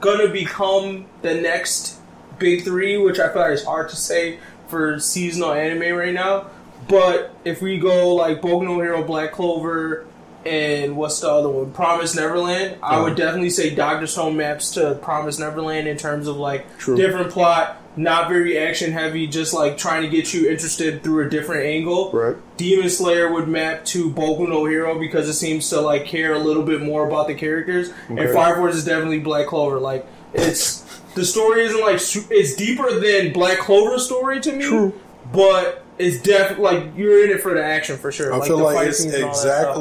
gonna 0.00 0.28
become 0.28 1.06
the 1.22 1.34
next 1.34 1.98
big 2.38 2.64
three, 2.64 2.96
which 2.96 3.18
I 3.20 3.28
feel 3.32 3.42
like 3.42 3.52
is 3.52 3.64
hard 3.64 3.88
to 3.90 3.96
say 3.96 4.38
for 4.68 4.98
seasonal 4.98 5.52
anime 5.52 5.96
right 5.96 6.14
now. 6.14 6.46
But 6.88 7.34
if 7.44 7.60
we 7.60 7.78
go 7.78 8.14
like 8.14 8.40
Boku 8.40 8.64
no 8.64 8.76
Hero, 8.80 9.02
Black 9.04 9.32
Clover, 9.32 10.06
and 10.46 10.96
what's 10.96 11.20
the 11.20 11.30
other 11.30 11.48
one? 11.48 11.70
Promise 11.72 12.14
Neverland. 12.16 12.76
I 12.82 12.94
Uh-huh. 12.96 13.04
would 13.04 13.16
definitely 13.16 13.50
say 13.50 13.74
Doctor 13.74 14.06
Stone 14.06 14.36
maps 14.36 14.70
to 14.72 14.94
Promise 15.02 15.38
Neverland 15.38 15.86
in 15.88 15.96
terms 15.96 16.26
of 16.28 16.36
like 16.36 16.78
True. 16.78 16.96
different 16.96 17.30
plot, 17.30 17.76
not 17.96 18.28
very 18.28 18.56
action 18.58 18.92
heavy, 18.92 19.26
just 19.26 19.52
like 19.52 19.76
trying 19.76 20.02
to 20.02 20.08
get 20.08 20.32
you 20.32 20.48
interested 20.48 21.02
through 21.02 21.26
a 21.26 21.30
different 21.30 21.64
angle. 21.66 22.10
right. 22.12 22.36
Demon 22.56 22.88
Slayer 22.88 23.30
would 23.32 23.48
map 23.48 23.84
to 23.86 24.10
Boku 24.10 24.48
no 24.48 24.64
Hero 24.64 24.98
because 24.98 25.28
it 25.28 25.34
seems 25.34 25.68
to 25.70 25.80
like 25.80 26.06
care 26.06 26.32
a 26.34 26.38
little 26.38 26.62
bit 26.62 26.80
more 26.82 27.06
about 27.06 27.26
the 27.26 27.34
characters, 27.34 27.90
and 28.08 28.30
Fire 28.30 28.56
Force 28.56 28.74
is 28.76 28.84
definitely 28.84 29.18
Black 29.18 29.46
Clover. 29.46 29.78
Like 29.78 30.06
it's 30.32 30.80
the 31.14 31.24
story 31.24 31.64
isn't 31.64 31.80
like 31.80 31.96
it's 32.30 32.54
deeper 32.54 32.98
than 33.00 33.32
Black 33.32 33.58
Clover's 33.58 34.04
story 34.06 34.40
to 34.40 34.52
me, 34.52 34.64
True. 34.64 34.92
but 35.32 35.82
it's 35.98 36.20
definitely 36.22 36.64
like 36.64 36.84
you're 36.96 37.24
in 37.24 37.30
it 37.30 37.40
for 37.42 37.52
the 37.52 37.62
action 37.64 37.96
for 37.98 38.10
sure. 38.12 38.32
I 38.32 38.46
feel 38.46 38.58
the 38.58 38.64
like 38.64 38.88
it's 38.88 38.98
scenes 39.00 39.14
and 39.14 39.24
all 39.24 39.30
that 39.30 39.36
stuff. 39.36 39.76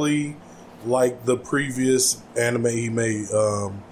Exactly 0.82 0.92
like 0.92 1.26
the 1.26 1.38
previous 1.38 2.22
anime 2.38 2.66
he 2.68 2.90
made. 2.90 3.30
Um, 3.32 3.84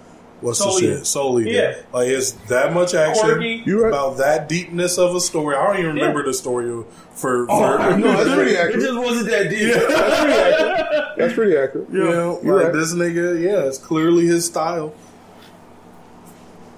what's 0.41 0.59
Soul 0.59 0.79
the 0.79 0.85
Eater. 0.85 0.97
shit? 0.97 1.05
Soul 1.07 1.39
Eater. 1.41 1.49
Yeah. 1.51 1.75
Like 1.93 2.07
it's 2.09 2.31
that 2.49 2.73
much 2.73 2.93
action 2.93 3.23
Quirky. 3.25 3.63
You 3.65 3.83
right. 3.83 3.89
about 3.89 4.17
that 4.17 4.47
deepness 4.49 4.97
of 4.97 5.15
a 5.15 5.19
story. 5.19 5.55
I 5.55 5.65
don't 5.67 5.79
even 5.79 5.95
remember 5.95 6.23
the 6.23 6.33
story 6.33 6.69
of- 6.71 6.85
for. 7.13 7.47
Oh, 7.49 7.77
for 7.91 7.97
No, 7.97 8.11
that's 8.23 8.29
pretty 8.35 8.55
accurate. 8.55 8.75
It 8.75 8.77
accurate. 8.77 8.83
just 8.83 8.99
wasn't 8.99 9.29
that 9.29 9.49
deep. 9.49 9.73
That's 9.73 10.19
pretty 10.19 10.33
accurate. 10.33 11.17
That's 11.17 11.33
pretty 11.33 11.57
accurate. 11.57 11.89
you 11.91 12.03
know, 12.03 12.39
You're 12.43 12.55
like 12.57 12.63
right. 12.65 12.73
this 12.73 12.93
nigga, 12.93 13.41
yeah, 13.41 13.67
it's 13.67 13.77
clearly 13.79 14.25
his 14.27 14.45
style. 14.45 14.93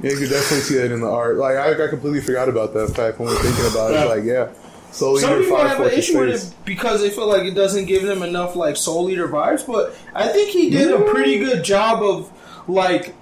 Yeah, 0.01 0.12
you 0.12 0.18
can 0.18 0.30
definitely 0.30 0.62
see 0.62 0.76
that 0.76 0.91
in 0.93 1.01
the 1.01 1.10
art. 1.10 1.36
Like 1.36 1.57
I, 1.57 1.72
I 1.84 1.88
completely 1.89 2.22
forgot 2.22 2.47
about 2.47 2.74
that 2.74 2.95
fact 2.95 3.20
when 3.20 3.28
we 3.28 3.36
are 3.36 3.39
thinking 3.39 3.66
about 3.70 3.91
it. 3.91 4.07
Like, 4.07 4.24
yeah, 4.24 4.47
Soul 4.92 5.18
Some 5.20 5.40
people 5.42 5.58
have 5.58 5.80
an 5.82 5.92
issue 5.92 6.20
with 6.20 6.44
it 6.52 6.66
because 6.66 7.02
they 7.02 7.10
feel 7.10 7.28
like 7.28 7.44
it 7.44 7.54
doesn't 7.54 7.86
give 7.86 8.04
them 8.04 8.24
enough 8.24 8.56
like 8.56 8.76
Soul 8.76 9.10
Eater 9.10 9.28
vibes, 9.28 9.66
but 9.66 9.96
I 10.16 10.28
think 10.28 10.50
he 10.50 10.70
did 10.70 10.92
a 10.92 11.02
pretty 11.12 11.38
good 11.40 11.64
job 11.64 12.02
of 12.02 12.32
like 12.68 13.14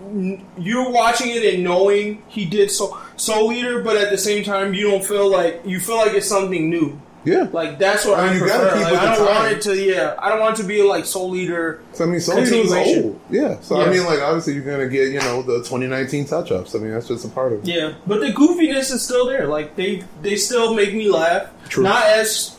n- 0.00 0.44
you're 0.58 0.90
watching 0.90 1.30
it 1.30 1.54
and 1.54 1.62
knowing 1.62 2.22
he 2.28 2.44
did 2.44 2.70
Soul, 2.70 2.98
Soul 3.16 3.52
Eater, 3.52 3.82
but 3.82 3.96
at 3.96 4.10
the 4.10 4.18
same 4.18 4.42
time 4.42 4.74
you 4.74 4.90
don't 4.90 5.04
feel 5.04 5.30
like 5.30 5.62
you 5.64 5.78
feel 5.80 5.96
like 5.96 6.12
it's 6.14 6.28
something 6.28 6.68
new. 6.68 7.00
Yeah, 7.24 7.46
Like 7.52 7.78
that's 7.78 8.04
what 8.04 8.18
I 8.18 8.22
I, 8.22 8.26
mean, 8.26 8.34
you 8.34 8.40
prefer. 8.40 8.58
gotta 8.58 8.74
keep 8.74 8.82
Like, 8.84 8.92
with 8.92 9.00
I 9.00 9.16
don't 9.16 9.26
time. 9.26 9.36
want 9.44 9.52
it 9.56 9.62
to 9.62 9.76
yeah. 9.76 10.14
I 10.18 10.28
don't 10.28 10.40
want 10.40 10.58
it 10.58 10.62
to 10.62 10.68
be 10.68 10.82
like 10.82 11.04
Soul 11.04 11.36
Eater. 11.36 11.80
So, 11.92 12.04
I 12.04 12.08
mean, 12.08 12.20
Soul 12.20 12.38
Eater 12.40 12.56
was 12.58 12.70
Continuation. 12.72 13.04
old. 13.04 13.20
Yeah, 13.30 13.60
so 13.60 13.80
I 13.80 13.88
mean, 13.90 14.04
like 14.04 14.20
obviously 14.20 14.54
you're 14.54 14.64
gonna 14.64 14.88
get 14.88 15.12
you 15.12 15.20
know 15.20 15.42
the 15.42 15.58
2019 15.58 16.24
touch 16.26 16.50
ups. 16.50 16.74
I 16.74 16.78
mean, 16.78 16.90
that's 16.90 17.06
just 17.08 17.24
a 17.24 17.28
part 17.28 17.52
of 17.52 17.60
it. 17.60 17.66
Yeah, 17.72 17.92
but 18.06 18.20
the 18.20 18.32
goofiness 18.32 18.92
is 18.92 19.02
still 19.02 19.26
there. 19.26 19.46
Like 19.46 19.76
they 19.76 20.02
they 20.22 20.34
still 20.36 20.74
make 20.74 20.92
me 20.94 21.08
laugh. 21.08 21.48
True. 21.68 21.84
Not 21.84 22.04
as 22.06 22.56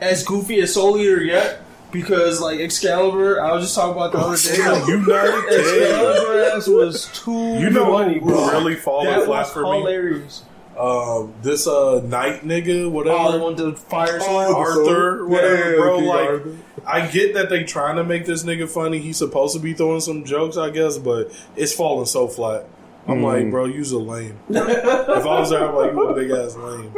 as 0.00 0.24
goofy 0.24 0.60
as 0.60 0.74
Soul 0.74 0.98
Eater 0.98 1.22
yet, 1.24 1.60
because 1.90 2.38
like 2.40 2.60
Excalibur, 2.60 3.40
I 3.40 3.52
was 3.52 3.62
just 3.64 3.74
talking 3.74 3.92
about 3.96 4.12
the 4.12 4.18
other 4.18 4.36
day. 4.36 4.56
United 4.56 4.84
Kingdom. 4.84 5.10
Excalibur 5.58 6.44
ass 6.56 6.68
was 6.68 7.06
too 7.14 7.58
You 7.60 7.70
know 7.70 7.92
funny, 7.92 8.18
who 8.18 8.26
bro. 8.26 8.50
really 8.50 8.74
falling 8.76 9.06
flat 9.06 9.28
was 9.28 9.52
for 9.52 9.62
me? 9.62 9.78
hilarious. 9.78 10.42
Um, 10.82 11.32
this 11.42 11.68
uh 11.68 12.00
knight 12.04 12.42
nigga, 12.44 12.90
whatever. 12.90 13.16
Oh, 13.16 13.32
the 13.32 13.38
one 13.38 13.54
with 13.54 13.78
fire 13.78 14.18
sword. 14.18 14.46
Oh, 14.48 14.56
Arthur, 14.56 15.18
Yeah, 15.18 15.24
whatever, 15.30 15.76
bro. 15.76 15.98
King 15.98 16.08
Like, 16.08 16.28
Arthur. 16.28 16.56
I 16.84 17.06
get 17.06 17.34
that 17.34 17.48
they 17.50 17.62
trying 17.62 17.96
to 17.96 18.04
make 18.04 18.26
this 18.26 18.42
nigga 18.42 18.68
funny. 18.68 18.98
He's 18.98 19.16
supposed 19.16 19.54
to 19.54 19.60
be 19.60 19.74
throwing 19.74 20.00
some 20.00 20.24
jokes, 20.24 20.56
I 20.56 20.70
guess, 20.70 20.98
but 20.98 21.30
it's 21.54 21.72
falling 21.72 22.06
so 22.06 22.26
flat. 22.26 22.66
I'm 23.06 23.18
Hmm. 23.18 23.24
like, 23.24 23.50
bro, 23.52 23.66
you's 23.66 23.92
a 23.92 23.98
lame. 23.98 24.38
if 24.50 24.56
I 24.56 25.38
was 25.40 25.50
there, 25.50 25.68
I'm 25.68 25.74
like, 25.76 25.92
you 25.92 26.02
a 26.08 26.14
big 26.14 26.30
ass 26.32 26.56
lame. 26.56 26.92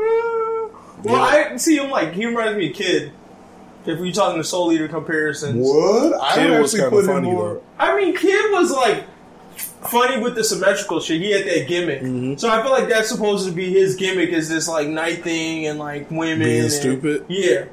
Well, 1.02 1.16
I 1.16 1.56
see 1.56 1.76
him 1.76 1.90
like 1.90 2.14
he 2.14 2.24
reminds 2.24 2.56
me 2.56 2.70
of 2.70 2.76
Kid. 2.76 3.12
If 3.84 3.98
we're 4.00 4.12
talking 4.12 4.38
the 4.38 4.44
Soul 4.44 4.72
Eater 4.72 4.88
comparisons, 4.88 5.56
What? 5.58 6.18
I 6.22 6.34
Kid 6.36 6.50
would 6.52 6.60
was 6.62 6.74
actually 6.74 6.90
kinda 6.90 7.06
put 7.06 7.06
funny, 7.14 7.30
more. 7.30 7.54
though. 7.54 7.62
I 7.78 7.96
mean, 8.00 8.16
Kid 8.16 8.50
was 8.50 8.70
like 8.72 9.04
funny 9.88 10.18
with 10.22 10.34
the 10.34 10.44
symmetrical 10.44 11.00
shit. 11.00 11.20
He 11.20 11.30
had 11.32 11.46
that 11.46 11.68
gimmick, 11.68 12.02
Mm-hmm. 12.02 12.36
so 12.36 12.48
I 12.50 12.62
feel 12.62 12.70
like 12.72 12.88
that's 12.88 13.08
supposed 13.08 13.46
to 13.46 13.52
be 13.52 13.72
his 13.72 13.96
gimmick 13.96 14.30
is 14.30 14.48
this 14.48 14.68
like 14.68 14.88
knight 14.88 15.22
thing 15.22 15.66
and 15.66 15.78
like 15.78 16.10
women 16.10 16.40
Being 16.40 16.62
and- 16.62 16.72
stupid? 16.72 17.24
Yeah, 17.28 17.64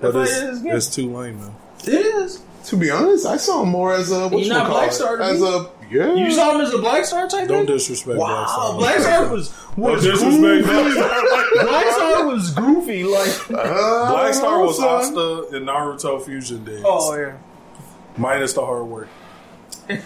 But 0.00 0.16
I 0.16 0.22
it's, 0.22 0.62
like 0.62 0.74
it's 0.74 0.86
too 0.94 1.12
lame, 1.14 1.38
man. 1.40 1.54
it 1.84 1.88
is. 1.90 2.42
To 2.64 2.76
be 2.76 2.90
honest, 2.90 3.24
I 3.24 3.38
saw 3.38 3.62
him 3.62 3.70
more 3.70 3.94
as 3.94 4.10
a 4.12 4.28
what 4.28 4.42
you 4.42 4.50
not 4.50 4.66
call 4.66 4.76
Black? 4.80 4.92
Star 4.92 5.16
to 5.16 5.24
as 5.24 5.40
a 5.40 5.70
yeah. 5.90 6.12
You 6.14 6.30
saw 6.30 6.54
him 6.54 6.60
as 6.60 6.74
a 6.74 6.78
Black 6.78 7.06
Star 7.06 7.26
type 7.26 7.48
Don't 7.48 7.64
thing. 7.64 7.76
disrespect 7.76 8.18
Wow, 8.18 8.76
Black 8.76 8.98
Star. 9.00 9.24
Black 9.24 9.24
Star 9.24 9.32
was 9.32 9.54
was 9.78 10.02
disrespect 10.02 10.42
goofy. 10.42 10.64
Black 10.66 10.92
Star. 10.92 11.64
Black 11.66 11.86
Star 11.92 12.26
was 12.26 12.50
goofy. 12.50 13.04
Like, 13.04 13.50
Uh, 13.50 14.10
Black 14.12 14.34
Star 14.34 14.62
was 14.62 14.76
son. 14.76 14.86
Asta 14.86 15.56
in 15.56 15.62
Naruto 15.64 16.22
Fusion 16.22 16.62
days. 16.64 16.82
oh 16.84 17.16
yeah, 17.16 17.38
Minus 18.18 18.52
the 18.52 18.66
hard 18.66 18.84
work. 18.86 19.08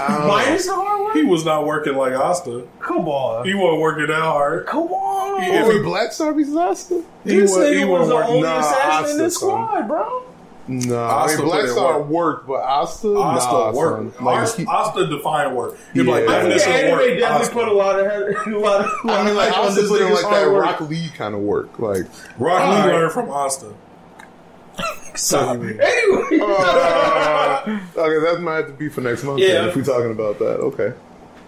Oh. 0.00 0.26
minus 0.28 0.66
the 0.66 0.74
hard 0.74 1.00
work. 1.04 1.14
He 1.14 1.22
was 1.24 1.44
not 1.44 1.66
working 1.66 1.94
like 1.96 2.12
Asta. 2.14 2.62
Come 2.80 3.08
on, 3.08 3.44
He 3.46 3.54
wasn't 3.54 3.80
working 3.80 4.06
that 4.06 4.22
hard. 4.22 4.66
come 4.66 4.88
on. 4.88 5.42
He- 5.42 5.50
Oh, 5.50 5.68
if 5.70 5.76
he- 5.76 5.82
Black 5.82 6.12
Star 6.12 6.32
beats 6.32 6.54
Asta? 6.56 7.02
He 7.24 7.36
this 7.40 7.50
wa- 7.52 7.58
nigga 7.58 7.78
he 7.78 7.84
was 7.84 7.90
wasn't 8.00 8.08
the 8.08 8.14
working. 8.16 8.34
only 8.36 8.42
Nah, 8.48 8.58
assassin 8.60 9.10
in 9.10 9.18
this 9.24 9.36
Asta, 9.36 9.46
son. 9.46 9.66
squad, 9.68 9.88
bro. 9.88 10.22
No, 10.68 10.96
I 11.04 11.10
Asta 11.24 11.38
mean 11.38 11.46
Black 11.48 11.60
put 11.60 11.68
in 11.68 11.74
Star 11.74 11.98
work. 11.98 12.08
worked, 12.08 12.46
but 12.46 12.60
Asta, 12.62 13.08
Asta 13.18 13.52
nah, 13.52 13.72
work. 13.72 13.96
son. 13.96 14.12
Like, 14.24 14.38
Asta, 14.38 14.60
he- 14.62 14.66
Asta 14.68 15.06
defined 15.08 15.56
work. 15.56 15.74
He'd 15.92 16.02
be 16.06 16.10
like, 16.12 16.24
Yeah. 16.24 16.30
I 16.36 16.40
think 16.40 16.52
the 16.54 16.58
definition 16.58 16.70
of 16.72 16.76
anime 16.78 16.90
work. 16.92 17.00
definitely 17.18 17.26
Asta. 17.42 17.54
put 17.54 17.68
a 17.68 17.72
lot 17.72 17.98
of 17.98 18.06
a 18.46 18.58
lot 18.58 18.80
of. 18.80 18.90
I 19.10 19.22
mean, 19.24 19.36
like 19.36 19.50
hype 19.50 19.64
Asta 19.66 19.82
put 19.88 20.00
in 20.02 20.12
like 20.14 20.22
that 20.30 20.50
work. 20.52 20.62
Rock 20.64 20.80
Lee 20.88 21.10
kind 21.18 21.34
of 21.34 21.40
work, 21.40 21.68
like. 21.78 22.06
Rock 22.38 22.60
Lee 22.60 22.76
Alright. 22.76 22.86
learned 22.94 23.12
from 23.12 23.30
Asta. 23.30 23.66
Stop. 25.14 25.58
What 25.58 25.60
do 25.62 25.68
you 25.68 25.74
mean? 25.74 25.80
Anyway, 25.82 26.38
Uh, 26.42 27.78
okay, 27.96 28.18
that 28.24 28.40
might 28.40 28.56
have 28.56 28.66
to 28.68 28.72
be 28.72 28.88
for 28.88 29.00
next 29.02 29.22
month. 29.24 29.40
Yeah. 29.40 29.52
then, 29.54 29.68
if 29.68 29.76
we're 29.76 29.84
talking 29.84 30.10
about 30.10 30.38
that, 30.38 30.58
okay. 30.60 30.92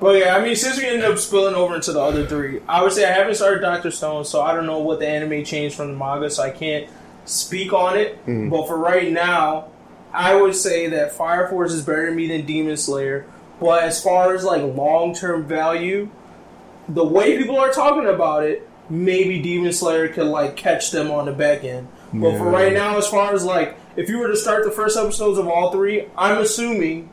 But 0.01 0.19
yeah, 0.19 0.37
I 0.37 0.43
mean, 0.43 0.55
since 0.57 0.77
we 0.79 0.85
ended 0.87 1.05
up 1.05 1.19
spilling 1.19 1.55
over 1.55 1.75
into 1.75 1.93
the 1.93 2.01
other 2.01 2.27
three, 2.27 2.61
I 2.69 2.83
would 2.83 2.93
say 2.93 3.05
I 3.09 3.13
haven't 3.13 3.37
started 3.37 3.61
Doctor 3.61 3.91
Stone, 3.91 4.25
so 4.27 4.43
I 4.43 4.55
don't 4.55 4.67
know 4.67 4.81
what 4.81 4.99
the 5.01 5.09
anime 5.09 5.45
changed 5.45 5.77
from 5.77 5.93
the 5.93 5.97
manga, 5.97 6.29
so 6.31 6.43
I 6.43 6.51
can't 6.51 6.89
speak 7.25 7.73
on 7.73 7.97
it. 7.97 8.19
But 8.27 8.67
for 8.67 8.77
right 8.77 9.11
now, 9.11 9.69
I 10.13 10.35
would 10.35 10.55
say 10.55 10.89
that 10.89 11.13
Fire 11.13 11.49
Force 11.49 11.73
is 11.73 11.85
better 11.85 12.07
to 12.11 12.13
me 12.15 12.29
than 12.29 12.45
Demon 12.45 12.77
Slayer. 12.77 13.25
But 13.61 13.85
as 13.85 14.03
far 14.03 14.35
as 14.35 14.45
like 14.45 14.63
long 14.63 15.15
term 15.15 15.45
value, 15.47 16.11
the 16.89 17.05
way 17.05 17.39
people 17.39 17.57
are 17.59 17.73
talking 17.73 18.07
about 18.07 18.45
it, 18.45 18.69
maybe 18.91 19.39
Demon 19.41 19.73
Slayer 19.73 20.09
could 20.09 20.27
like 20.27 20.55
catch 20.57 20.91
them 20.91 21.11
on 21.11 21.25
the 21.27 21.33
back 21.33 21.65
end. 21.65 21.89
But 22.21 22.39
for 22.39 22.49
right 22.51 22.73
now, 22.73 22.97
as 22.97 23.07
far 23.09 23.33
as 23.35 23.45
like 23.45 23.77
if 23.97 24.09
you 24.09 24.19
were 24.19 24.29
to 24.29 24.37
start 24.37 24.65
the 24.65 24.71
first 24.71 24.97
episodes 24.97 25.39
of 25.39 25.47
all 25.49 25.71
three, 25.73 26.07
I'm 26.17 26.39
assuming 26.39 27.11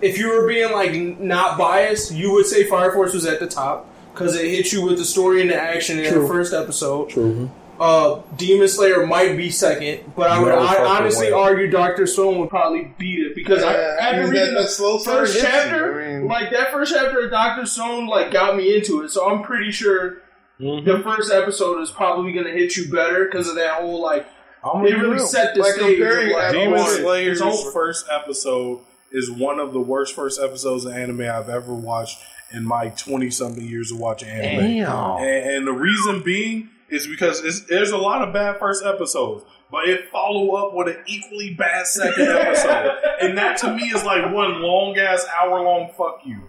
if 0.00 0.18
you 0.18 0.28
were 0.28 0.46
being 0.46 0.72
like 0.72 0.94
not 1.20 1.58
biased, 1.58 2.12
you 2.12 2.32
would 2.32 2.46
say 2.46 2.64
Fire 2.64 2.92
Force 2.92 3.12
was 3.14 3.26
at 3.26 3.40
the 3.40 3.46
top 3.48 3.86
because 4.12 4.36
it 4.36 4.46
hit 4.48 4.72
you 4.72 4.84
with 4.84 4.98
the 4.98 5.04
story 5.04 5.40
and 5.40 5.50
the 5.50 5.60
action 5.60 5.98
in 5.98 6.12
True. 6.12 6.22
the 6.22 6.28
first 6.28 6.52
episode. 6.54 7.10
True. 7.10 7.50
Uh, 7.80 8.22
Demon 8.36 8.66
Slayer 8.66 9.06
might 9.06 9.36
be 9.36 9.50
second, 9.50 10.00
but 10.16 10.28
I 10.28 10.40
would 10.40 10.48
No 10.48 10.58
I, 10.58 10.84
honestly 10.98 11.26
way. 11.28 11.32
argue 11.32 11.70
Doctor 11.70 12.08
Stone 12.08 12.38
would 12.40 12.50
probably 12.50 12.92
beat 12.98 13.20
it 13.20 13.36
because 13.36 13.62
I, 13.62 13.72
Yeah, 13.72 13.96
I 14.00 14.04
after 14.06 14.22
mean, 14.22 14.30
reading 14.32 14.54
the 14.54 14.66
slow 14.66 14.98
first 14.98 15.40
chapter, 15.40 16.00
I 16.02 16.18
mean- 16.18 16.26
like 16.26 16.50
that 16.50 16.72
first 16.72 16.92
chapter 16.92 17.20
of 17.24 17.30
Doctor 17.30 17.66
Stone, 17.66 18.08
like 18.08 18.32
got 18.32 18.56
me 18.56 18.76
into 18.76 19.02
it. 19.02 19.10
So 19.10 19.30
I'm 19.30 19.44
pretty 19.44 19.70
sure 19.70 20.18
Mm-hmm. 20.60 20.84
the 20.88 20.98
first 21.04 21.32
episode 21.32 21.80
is 21.82 21.90
probably 21.90 22.32
going 22.32 22.46
to 22.46 22.52
hit 22.52 22.76
you 22.76 22.90
better 22.90 23.24
because 23.26 23.48
of 23.48 23.54
that 23.56 23.80
whole 23.80 24.00
like 24.02 24.26
I'm 24.64 24.82
they 24.82 24.90
gonna 24.90 25.02
be 25.02 25.06
really 25.06 25.16
real. 25.18 25.26
set 25.26 25.54
the 25.54 25.60
Like, 25.60 25.74
stage. 25.74 25.82
of, 26.00 26.06
comparing 26.08 26.32
like, 26.32 26.52
Demon 26.52 26.84
Slayer's 26.86 27.40
it's 27.40 27.60
over. 27.62 27.70
first 27.70 28.06
episode 28.10 28.80
is 29.12 29.30
one 29.30 29.60
of 29.60 29.72
the 29.72 29.80
worst 29.80 30.14
first 30.14 30.40
episodes 30.40 30.84
of 30.84 30.92
anime 30.92 31.20
I've 31.22 31.48
ever 31.48 31.72
watched 31.72 32.18
in 32.52 32.64
my 32.64 32.88
20 32.88 33.30
something 33.30 33.64
years 33.64 33.92
of 33.92 33.98
watching 33.98 34.28
anime. 34.28 34.64
Damn. 34.84 35.18
And, 35.18 35.50
and 35.58 35.66
the 35.66 35.72
reason 35.72 36.22
being 36.24 36.70
is 36.88 37.06
because 37.06 37.44
it's, 37.44 37.60
there's 37.66 37.90
a 37.92 37.96
lot 37.98 38.26
of 38.26 38.34
bad 38.34 38.58
first 38.58 38.84
episodes, 38.84 39.44
but 39.70 39.88
it 39.88 40.08
follow 40.10 40.56
up 40.56 40.74
with 40.74 40.88
an 40.88 41.02
equally 41.06 41.54
bad 41.54 41.86
second 41.86 42.26
episode. 42.28 42.98
and 43.20 43.38
that 43.38 43.58
to 43.58 43.72
me 43.74 43.84
is 43.84 44.02
like 44.04 44.32
one 44.34 44.60
long 44.60 44.98
ass 44.98 45.24
hour 45.40 45.62
long 45.62 45.90
fuck 45.96 46.20
you. 46.24 46.42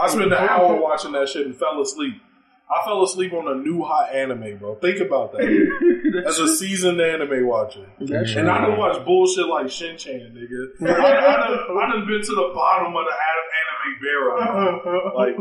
I 0.00 0.06
spent 0.08 0.26
an 0.26 0.34
hour 0.34 0.80
watching 0.80 1.12
that 1.12 1.28
shit 1.28 1.46
and 1.46 1.56
fell 1.56 1.80
asleep. 1.80 2.22
I 2.68 2.84
fell 2.84 3.02
asleep 3.02 3.32
on 3.32 3.46
a 3.46 3.54
new 3.54 3.84
hot 3.84 4.12
anime, 4.12 4.58
bro. 4.58 4.74
Think 4.76 5.00
about 5.00 5.32
that. 5.32 6.24
As 6.26 6.38
a 6.38 6.48
seasoned 6.48 7.00
anime 7.00 7.46
watcher. 7.46 7.86
And 8.00 8.12
I 8.50 8.66
done 8.66 8.76
watch 8.78 9.04
bullshit 9.04 9.46
like 9.46 9.70
Shin 9.70 9.96
Chan, 9.96 10.34
nigga. 10.34 10.88
I, 10.88 10.92
I, 10.92 11.36
done, 11.36 11.78
I 11.78 11.92
done 11.92 12.06
been 12.06 12.22
to 12.22 12.34
the 12.34 12.52
bottom 12.54 12.94
of 12.96 13.04
the 13.04 13.14
anime 13.62 14.00
barrel. 14.02 15.12
Like, 15.14 15.36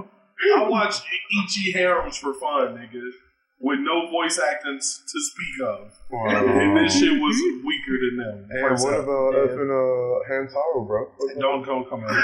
I 0.56 0.70
watch 0.70 0.98
ecchi 0.98 1.74
Harems 1.74 2.18
for 2.18 2.34
fun, 2.36 2.78
nigga. 2.78 3.02
With 3.58 3.80
no 3.80 4.12
voice 4.12 4.38
acting 4.38 4.78
s- 4.78 5.02
to 5.08 5.20
speak 5.32 5.66
of. 5.66 5.92
And 6.12 6.76
this 6.78 7.00
shit 7.00 7.14
was 7.14 7.36
weaker 7.64 7.98
than 8.04 8.18
them. 8.20 8.38
And 8.52 8.78
what 8.84 9.00
about 9.00 9.34
up 9.34 9.50
in 9.52 9.70
uh, 9.72 10.28
Hamtaro, 10.30 10.86
bro? 10.86 11.08
Don't, 11.40 11.64
don't 11.66 11.90
come 11.90 12.04
at 12.04 12.12
me. 12.12 12.16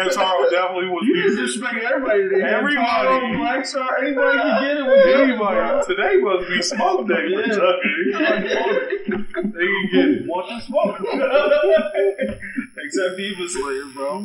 Hamtaro 0.00 0.50
definitely 0.50 0.88
was 0.88 1.04
You 1.06 1.12
weaker. 1.12 1.28
just 1.28 1.36
disrespect 1.60 1.84
everybody. 1.84 2.22
today. 2.22 2.42
Everybody. 2.42 2.86
Hamtaro, 2.88 3.36
Black 3.38 3.66
Star, 3.66 3.98
anybody 3.98 4.38
can 4.38 4.62
get 4.62 4.76
it 4.78 4.86
with 4.86 5.06
Anybody, 5.14 5.58
anybody. 5.60 5.94
today 5.94 6.16
must 6.18 6.48
be 6.48 6.62
smoke 6.62 7.06
day 7.06 7.26
for 7.28 7.40
Yeah. 7.44 7.54
Chucky. 7.54 7.94
They 9.54 9.66
can 9.68 9.88
get 9.92 10.08
it. 10.08 10.26
Want 10.26 10.48
the 10.48 10.60
smoke? 10.66 10.96
Except 12.84 13.16
Demon 13.16 13.48
Slayer, 13.48 13.84
bro. 13.94 14.24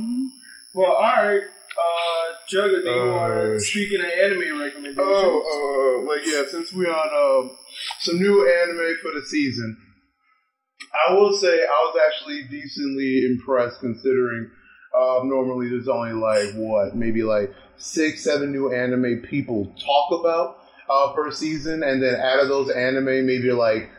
Well, 0.75 0.91
alright. 0.91 1.43
Uh, 1.77 2.33
Jugga, 2.51 2.83
do 2.83 2.89
you 2.89 3.01
Uh, 3.01 3.11
want 3.17 3.33
to, 3.33 3.59
speaking 3.59 3.99
of 3.99 4.05
anime 4.05 4.59
recommendations? 4.59 4.99
Oh, 4.99 6.03
uh, 6.05 6.07
like 6.09 6.25
yeah, 6.25 6.43
since 6.49 6.71
we 6.73 6.85
on 6.85 7.43
um, 7.45 7.51
some 7.99 8.17
new 8.19 8.47
anime 8.47 8.95
for 9.01 9.11
the 9.11 9.25
season, 9.25 9.75
I 11.09 11.13
will 11.13 11.33
say 11.33 11.47
I 11.63 11.91
was 11.91 11.95
actually 12.07 12.43
decently 12.49 13.25
impressed 13.25 13.79
considering 13.79 14.49
um, 14.95 15.29
normally 15.29 15.69
there's 15.69 15.87
only 15.87 16.13
like 16.13 16.53
what 16.53 16.93
maybe 16.95 17.23
like 17.23 17.51
six, 17.77 18.23
seven 18.23 18.51
new 18.51 18.71
anime 18.71 19.21
people 19.23 19.73
talk 19.83 20.19
about 20.19 20.57
uh, 20.89 21.13
per 21.13 21.31
season, 21.31 21.81
and 21.81 22.03
then 22.03 22.15
out 22.19 22.39
of 22.39 22.49
those 22.49 22.69
anime, 22.69 23.25
maybe 23.25 23.51
like 23.51 23.89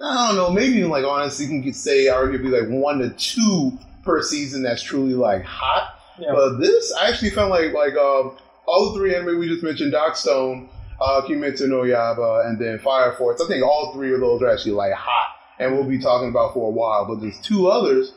I 0.00 0.26
don't 0.28 0.36
know, 0.36 0.50
maybe 0.50 0.76
even 0.78 0.90
like 0.90 1.04
honestly, 1.04 1.46
you 1.46 1.62
can 1.62 1.72
say 1.72 2.06
arguably 2.06 2.50
like 2.50 2.68
one 2.68 2.98
to 2.98 3.10
two 3.16 3.72
per 4.02 4.20
season 4.20 4.62
that's 4.62 4.82
truly 4.82 5.14
like 5.14 5.42
hot. 5.44 5.88
Yeah. 6.18 6.32
But 6.32 6.58
this, 6.58 6.92
I 6.92 7.08
actually 7.08 7.30
felt 7.30 7.50
like 7.50 7.72
like 7.72 7.94
um, 7.94 8.36
all 8.66 8.92
the 8.92 8.98
three 8.98 9.14
anime 9.14 9.38
we 9.38 9.48
just 9.48 9.62
mentioned, 9.62 9.92
Dark 9.92 10.16
Stone, 10.16 10.68
uh, 11.00 11.22
Kimetsu 11.22 11.68
no 11.68 11.82
Yaiba, 11.82 12.46
and 12.46 12.58
then 12.58 12.78
Fire 12.78 13.12
Force. 13.12 13.40
I 13.40 13.46
think 13.48 13.64
all 13.64 13.92
three 13.94 14.12
of 14.14 14.20
those 14.20 14.42
are 14.42 14.50
actually 14.50 14.72
like 14.72 14.92
hot, 14.92 15.36
and 15.58 15.74
we'll 15.74 15.84
be 15.84 15.98
talking 15.98 16.28
about 16.28 16.54
for 16.54 16.68
a 16.68 16.70
while. 16.70 17.06
But 17.06 17.20
there's 17.20 17.38
two 17.40 17.68
others 17.68 18.12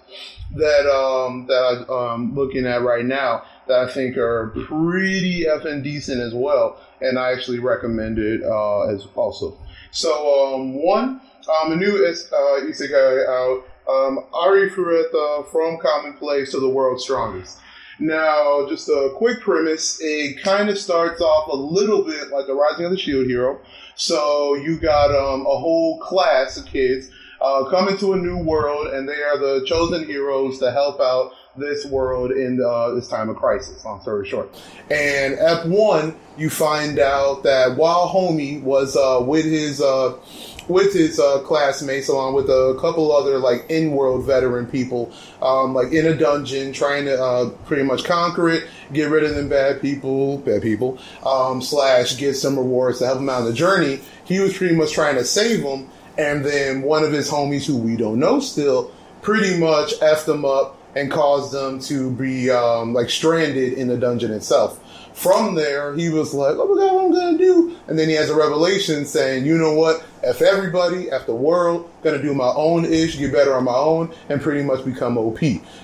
that 0.55 0.87
um, 0.89 1.47
that 1.47 1.91
I'm 1.91 2.35
looking 2.35 2.65
at 2.65 2.81
right 2.81 3.05
now 3.05 3.43
that 3.67 3.79
I 3.79 3.91
think 3.91 4.17
are 4.17 4.53
pretty 4.67 5.45
effing 5.45 5.83
decent 5.83 6.21
as 6.21 6.33
well, 6.33 6.79
and 7.01 7.17
I 7.17 7.31
actually 7.31 7.59
recommend 7.59 8.19
it 8.19 8.43
uh, 8.43 8.87
as 8.87 9.07
also. 9.15 9.57
So 9.91 10.53
um, 10.53 10.73
one, 10.83 11.21
um, 11.63 11.71
a 11.71 11.75
new 11.75 12.05
uh, 12.05 12.11
isekai 12.61 13.27
out, 13.27 13.63
um, 13.89 14.19
Ari 14.33 14.69
from 14.69 15.79
Commonplace 15.79 16.51
to 16.51 16.59
the 16.59 16.69
World's 16.69 17.03
Strongest. 17.03 17.57
Now, 17.99 18.67
just 18.69 18.87
a 18.89 19.11
quick 19.15 19.41
premise. 19.41 19.99
It 20.01 20.41
kind 20.41 20.69
of 20.69 20.77
starts 20.77 21.21
off 21.21 21.47
a 21.47 21.55
little 21.55 22.03
bit 22.03 22.29
like 22.29 22.45
the 22.45 22.53
Rising 22.53 22.85
of 22.85 22.91
the 22.91 22.97
Shield 22.97 23.25
Hero. 23.25 23.59
So 23.95 24.55
you 24.55 24.77
got 24.77 25.09
um, 25.09 25.41
a 25.41 25.57
whole 25.57 25.99
class 25.99 26.57
of 26.57 26.65
kids 26.67 27.09
uh, 27.41 27.65
come 27.69 27.87
into 27.87 28.13
a 28.13 28.17
new 28.17 28.37
world, 28.37 28.87
and 28.87 29.07
they 29.07 29.21
are 29.21 29.37
the 29.37 29.65
chosen 29.65 30.05
heroes 30.05 30.59
to 30.59 30.71
help 30.71 30.99
out 30.99 31.33
this 31.55 31.85
world 31.85 32.31
in 32.31 32.61
uh, 32.63 32.91
this 32.91 33.07
time 33.07 33.29
of 33.29 33.35
crisis. 33.35 33.83
Long 33.83 34.01
story 34.01 34.27
short, 34.27 34.49
and 34.91 35.35
Ep 35.39 35.65
one, 35.65 36.15
you 36.37 36.49
find 36.49 36.99
out 36.99 37.43
that 37.43 37.77
while 37.77 38.07
Homie 38.07 38.61
was 38.61 38.95
uh, 38.95 39.23
with 39.23 39.45
his 39.45 39.81
uh, 39.81 40.17
with 40.67 40.93
his 40.93 41.19
uh, 41.19 41.39
classmates, 41.39 42.07
along 42.07 42.33
with 42.33 42.49
a 42.49 42.77
couple 42.79 43.11
other 43.11 43.37
like 43.37 43.65
in-world 43.69 44.25
veteran 44.25 44.65
people, 44.65 45.11
um, 45.41 45.73
like 45.73 45.91
in 45.91 46.05
a 46.05 46.15
dungeon, 46.15 46.73
trying 46.73 47.05
to 47.05 47.21
uh, 47.21 47.49
pretty 47.65 47.83
much 47.83 48.03
conquer 48.03 48.49
it, 48.49 48.67
get 48.93 49.09
rid 49.09 49.23
of 49.23 49.35
them 49.35 49.49
bad 49.49 49.81
people, 49.81 50.37
bad 50.39 50.61
people, 50.61 50.97
um, 51.25 51.61
slash 51.61 52.17
get 52.17 52.35
some 52.35 52.57
rewards 52.57 52.99
to 52.99 53.05
help 53.05 53.19
him 53.19 53.29
out 53.29 53.41
on 53.41 53.45
the 53.45 53.53
journey. 53.53 53.99
He 54.25 54.39
was 54.39 54.57
pretty 54.57 54.75
much 54.75 54.91
trying 54.91 55.15
to 55.15 55.23
save 55.25 55.63
them, 55.63 55.89
and 56.17 56.43
then 56.43 56.81
one 56.81 57.03
of 57.03 57.11
his 57.11 57.29
homies, 57.29 57.65
who 57.65 57.77
we 57.77 57.95
don't 57.95 58.19
know 58.19 58.39
still, 58.39 58.91
pretty 59.21 59.57
much 59.57 59.93
effed 59.99 60.25
them 60.25 60.45
up 60.45 60.77
and 60.95 61.11
caused 61.11 61.51
them 61.51 61.79
to 61.79 62.09
be 62.11 62.49
um, 62.49 62.93
like 62.93 63.09
stranded 63.09 63.73
in 63.73 63.87
the 63.87 63.97
dungeon 63.97 64.31
itself. 64.31 64.79
From 65.17 65.55
there, 65.55 65.95
he 65.95 66.09
was 66.09 66.31
like, 66.31 66.57
"Oh 66.59 66.67
my 66.67 66.79
god, 66.79 66.93
what 66.93 67.05
am 67.05 67.11
I'm 67.11 67.11
gonna 67.11 67.37
do?" 67.39 67.75
And 67.87 67.97
then 67.97 68.07
he 68.07 68.13
has 68.13 68.29
a 68.29 68.35
revelation 68.35 69.03
saying, 69.03 69.47
"You 69.47 69.57
know 69.57 69.73
what? 69.73 70.03
F 70.21 70.43
everybody, 70.43 71.09
F 71.09 71.25
the 71.25 71.33
world. 71.33 71.89
Gonna 72.03 72.21
do 72.21 72.35
my 72.35 72.49
own 72.49 72.85
ish, 72.85 73.17
get 73.17 73.33
better 73.33 73.55
on 73.55 73.63
my 73.63 73.73
own, 73.73 74.11
and 74.29 74.39
pretty 74.39 74.61
much 74.61 74.85
become 74.85 75.17
OP." 75.17 75.39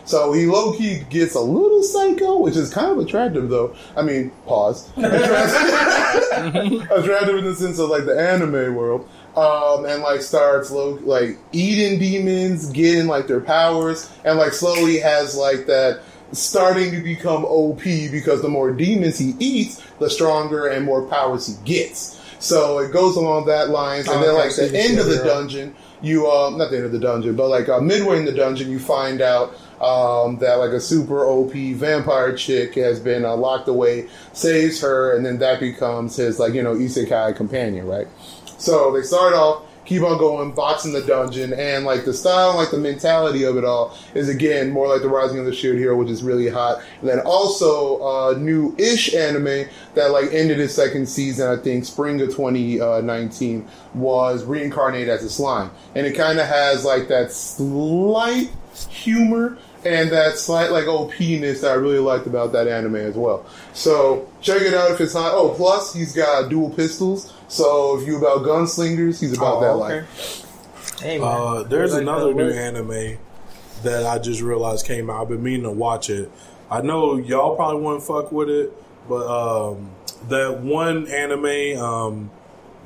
So 0.05 0.33
he 0.33 0.45
low 0.45 0.73
key 0.73 1.01
gets 1.09 1.33
a 1.33 1.39
little 1.39 1.81
psycho, 1.81 2.37
which 2.37 2.55
is 2.55 2.71
kind 2.71 2.91
of 2.91 2.99
attractive, 2.99 3.49
though. 3.49 3.73
I 3.97 4.03
mean, 4.03 4.29
pause. 4.45 4.87
Attractive, 4.97 6.91
attractive 6.91 7.35
in 7.35 7.45
the 7.45 7.55
sense 7.55 7.79
of 7.79 7.89
like 7.89 8.05
the 8.05 8.15
anime 8.15 8.75
world. 8.75 9.09
Um, 9.35 9.85
and 9.85 10.03
like 10.03 10.21
starts 10.21 10.69
low, 10.69 10.99
like 11.01 11.39
eating 11.51 11.97
demons, 11.97 12.69
getting 12.69 13.07
like 13.07 13.25
their 13.25 13.41
powers, 13.41 14.11
and 14.23 14.37
like 14.37 14.53
slowly 14.53 14.99
has 14.99 15.35
like 15.35 15.65
that 15.65 16.01
starting 16.33 16.91
to 16.91 17.01
become 17.01 17.45
OP 17.45 17.83
because 17.83 18.41
the 18.41 18.49
more 18.49 18.71
demons 18.71 19.17
he 19.17 19.35
eats, 19.39 19.81
the 19.99 20.09
stronger 20.09 20.67
and 20.67 20.85
more 20.85 21.03
powers 21.07 21.47
he 21.47 21.53
gets. 21.65 22.19
So 22.39 22.79
it 22.79 22.91
goes 22.91 23.15
along 23.15 23.45
that 23.45 23.69
lines, 23.69 24.07
and 24.07 24.17
Oh, 24.17 24.25
then 24.25 24.35
like 24.35 24.55
the 24.55 24.77
end 24.77 24.99
of 24.99 25.05
the 25.05 25.23
dungeon, 25.23 25.75
you 26.01 26.29
um 26.29 26.57
not 26.57 26.71
the 26.71 26.77
end 26.77 26.85
of 26.85 26.91
the 26.91 26.99
dungeon, 26.99 27.35
but 27.35 27.47
like 27.47 27.69
uh, 27.69 27.79
midway 27.79 28.17
in 28.17 28.25
the 28.25 28.33
dungeon, 28.33 28.69
you 28.69 28.79
find 28.79 29.21
out 29.21 29.53
um, 29.81 30.37
that 30.39 30.55
like 30.55 30.71
a 30.71 30.79
super 30.81 31.25
OP 31.25 31.51
vampire 31.53 32.35
chick 32.35 32.75
has 32.75 32.99
been 32.99 33.23
uh, 33.25 33.35
locked 33.35 33.67
away, 33.69 34.07
saves 34.33 34.81
her, 34.81 35.15
and 35.15 35.25
then 35.25 35.39
that 35.39 35.59
becomes 35.61 36.15
his 36.17 36.37
like 36.39 36.53
you 36.53 36.61
know 36.63 36.75
isekai 36.75 37.33
companion, 37.35 37.87
right? 37.87 38.07
So 38.57 38.91
they 38.91 39.01
start 39.03 39.33
off, 39.33 39.63
keep 39.85 40.01
on 40.01 40.17
going, 40.17 40.51
boxing 40.51 40.93
the 40.93 41.01
dungeon, 41.01 41.53
and 41.53 41.85
like 41.85 42.05
the 42.05 42.13
style, 42.13 42.55
like 42.55 42.71
the 42.71 42.77
mentality 42.77 43.43
of 43.43 43.57
it 43.57 43.65
all 43.65 43.97
is 44.13 44.29
again 44.29 44.71
more 44.71 44.87
like 44.87 45.01
the 45.01 45.09
Rising 45.09 45.39
of 45.39 45.45
the 45.45 45.53
Shield 45.53 45.77
Hero, 45.77 45.97
which 45.97 46.09
is 46.09 46.23
really 46.23 46.49
hot. 46.49 46.81
And 47.01 47.09
then 47.09 47.19
also 47.21 48.01
uh, 48.01 48.37
new-ish 48.37 49.13
anime 49.13 49.67
that 49.95 50.11
like 50.11 50.31
ended 50.31 50.59
its 50.59 50.73
second 50.73 51.07
season, 51.07 51.47
I 51.47 51.61
think 51.61 51.85
spring 51.85 52.21
of 52.21 52.29
2019, 52.29 53.67
was 53.93 54.43
reincarnated 54.43 55.09
as 55.09 55.23
a 55.23 55.29
slime, 55.29 55.71
and 55.95 56.05
it 56.05 56.13
kind 56.13 56.39
of 56.39 56.47
has 56.47 56.85
like 56.85 57.07
that 57.09 57.31
slight 57.31 58.49
humor 58.89 59.57
and 59.85 60.11
that 60.11 60.37
slight 60.37 60.71
like 60.71 60.87
OP-ness 60.87 61.61
that 61.61 61.71
I 61.71 61.75
really 61.75 61.99
liked 61.99 62.25
about 62.25 62.53
that 62.53 62.67
anime 62.67 62.95
as 62.95 63.15
well. 63.15 63.45
So 63.73 64.29
check 64.41 64.61
it 64.61 64.73
out 64.73 64.91
if 64.91 65.01
it's 65.01 65.13
hot. 65.13 65.33
Oh, 65.33 65.49
plus 65.49 65.93
he's 65.93 66.13
got 66.13 66.49
dual 66.49 66.69
pistols. 66.69 67.32
So 67.47 67.99
if 67.99 68.07
you 68.07 68.17
about 68.17 68.39
gunslingers, 68.39 69.19
he's 69.19 69.37
about 69.37 69.57
Oh, 69.57 69.61
that 69.61 69.85
okay. 69.85 69.99
life. 70.01 70.99
Hey, 71.01 71.19
man. 71.19 71.27
Uh, 71.27 71.63
there's 71.63 71.93
Like 71.93 72.01
another 72.01 72.33
new 72.33 72.49
anime 72.49 73.17
that 73.83 74.05
I 74.05 74.17
just 74.19 74.41
realized 74.41 74.85
came 74.85 75.09
out. 75.09 75.21
I've 75.21 75.29
been 75.29 75.43
meaning 75.43 75.63
to 75.63 75.71
watch 75.71 76.09
it. 76.09 76.31
I 76.71 76.81
know 76.81 77.17
y'all 77.17 77.55
probably 77.55 77.81
wouldn't 77.81 78.03
fuck 78.03 78.31
with 78.31 78.49
it, 78.49 78.71
but 79.09 79.27
um, 79.27 79.91
that 80.29 80.59
one 80.61 81.07
anime, 81.07 81.79
um, 81.83 82.31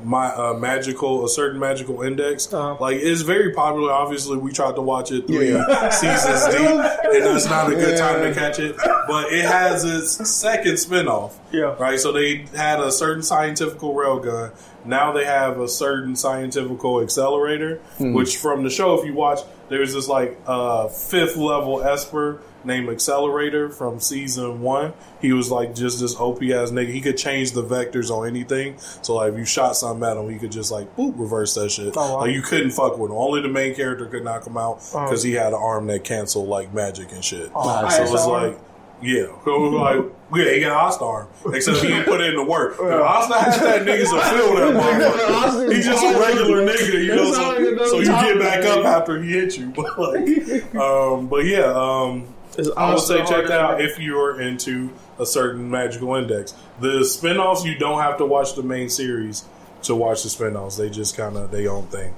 my 0.03 0.27
uh, 0.27 0.53
magical, 0.53 1.25
a 1.25 1.29
certain 1.29 1.59
magical 1.59 2.01
index, 2.03 2.53
Uh-huh. 2.53 2.77
like 2.79 2.97
it's 2.97 3.21
very 3.21 3.51
popular. 3.53 3.91
Obviously, 3.91 4.37
we 4.37 4.51
tried 4.51 4.75
to 4.75 4.81
watch 4.81 5.11
it 5.11 5.25
three 5.27 5.51
Yeah. 5.53 5.89
seasons 5.89 6.45
deep, 6.55 7.13
and 7.13 7.23
that's 7.25 7.45
not 7.49 7.71
a 7.71 7.75
good 7.75 7.97
time 7.97 8.21
to 8.21 8.33
catch 8.33 8.59
it. 8.59 8.75
But 9.07 9.31
it 9.33 9.45
has 9.45 9.83
its 9.83 10.29
second 10.29 10.73
spinoff. 10.73 11.33
Yeah. 11.51 11.75
Right. 11.79 11.99
So 11.99 12.11
they 12.11 12.45
had 12.55 12.79
a 12.79 12.91
certain 12.91 13.23
scientific 13.23 13.79
railgun. 13.79 14.51
Now 14.85 15.11
they 15.11 15.25
have 15.25 15.59
a 15.59 15.67
certain 15.67 16.15
scientific 16.15 16.77
accelerator, 16.83 17.81
which 17.99 18.37
from 18.37 18.63
the 18.63 18.69
show, 18.69 18.97
if 18.99 19.05
you 19.05 19.13
watch, 19.13 19.39
there's 19.69 19.93
this 19.93 20.07
like 20.07 20.37
uh, 20.47 20.87
fifth 20.87 21.35
level 21.35 21.81
Esper 21.83 22.41
named 22.67 22.89
Accelerator 22.89 23.69
from 23.69 23.99
season 23.99 24.61
one. 24.61 24.93
He 25.21 25.33
was 25.33 25.49
like 25.49 25.73
just 25.73 25.99
this 25.99 26.15
OP 26.15 26.43
ass 26.43 26.71
nigga. 26.71 26.89
He 26.89 27.01
could 27.01 27.17
change 27.17 27.53
the 27.53 27.63
vectors 27.63 28.11
on 28.11 28.27
anything. 28.27 28.77
So 29.01 29.15
like 29.15 29.33
if 29.33 29.39
you 29.39 29.45
shot 29.45 29.75
something 29.75 30.07
at 30.07 30.17
him, 30.17 30.29
he 30.29 30.37
could 30.37 30.51
just 30.51 30.71
like 30.71 30.95
boop 30.95 31.17
reverse 31.17 31.55
that 31.55 31.71
shit. 31.71 31.93
Oh, 31.95 32.13
wow. 32.13 32.21
Like 32.21 32.33
you 32.33 32.41
couldn't 32.41 32.71
fuck 32.71 32.97
with 32.97 33.09
him. 33.09 33.17
Only 33.17 33.41
the 33.41 33.49
main 33.49 33.73
character 33.73 34.05
could 34.05 34.23
knock 34.23 34.45
him 34.45 34.57
out 34.57 34.77
because 34.91 35.23
he 35.23 35.33
had 35.33 35.53
an 35.53 35.59
arm 35.59 35.87
that 35.87 36.03
canceled 36.03 36.49
like 36.49 36.73
magic 36.73 37.11
and 37.11 37.23
shit. 37.23 37.51
Oh, 37.55 37.63
so 37.63 37.81
nice. 37.81 37.97
it 37.99 38.11
was 38.11 38.27
like. 38.27 38.59
Yeah, 38.99 39.27
so 39.45 39.55
it 39.55 39.59
was 39.59 39.73
like 39.73 40.17
yeah, 40.35 40.53
he 40.53 40.59
got 40.59 40.71
Asta 40.71 41.05
arm, 41.05 41.27
except 41.53 41.77
he 41.77 41.87
didn't 41.87 42.05
put 42.05 42.19
it 42.19 42.29
in 42.29 42.35
the 42.35 42.43
work. 42.43 42.77
If 42.87 43.01
Asta 43.01 43.33
had 43.39 43.59
that 43.61 43.81
niggas 43.83 44.11
will 44.11 44.21
feel 44.21 44.55
that 44.55 44.73
motherfucker. 45.51 45.73
He's 45.73 45.85
just 45.85 46.03
a 46.03 46.19
regular 46.19 46.65
nigga, 46.65 47.03
you 47.03 47.15
know. 47.15 47.23
It's 47.23 47.37
not 47.37 47.61
like 47.61 47.87
So, 47.87 47.87
so 47.87 47.99
you 47.99 48.05
get 48.05 48.39
back 48.39 48.65
up 48.65 48.85
after 48.85 49.21
he 49.21 49.31
hit 49.31 49.57
you, 49.57 49.67
but 49.75 49.97
like, 49.99 50.75
um, 50.75 51.27
but 51.27 51.45
yeah, 51.45 51.71
um, 51.73 52.27
It's 52.57 52.69
I 52.75 52.89
would 52.91 52.99
say 52.99 53.19
check 53.19 53.27
hard 53.27 53.47
that 53.47 53.61
out 53.61 53.81
if 53.81 53.99
you're 53.99 54.41
into 54.41 54.89
a 55.19 55.25
certain 55.25 55.69
magical 55.69 56.15
index. 56.15 56.53
The 56.79 56.99
spinoffs 56.99 57.63
you 57.63 57.77
don't 57.77 58.01
have 58.01 58.17
to 58.17 58.25
watch 58.25 58.55
the 58.55 58.63
main 58.63 58.89
series 58.89 59.45
to 59.83 59.95
watch 59.95 60.23
the 60.23 60.29
spinoffs. 60.29 60.77
They 60.77 60.89
just 60.89 61.15
kind 61.15 61.37
of 61.37 61.51
their 61.51 61.71
own 61.71 61.87
thing. 61.87 62.13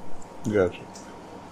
Gotcha. 0.45 0.79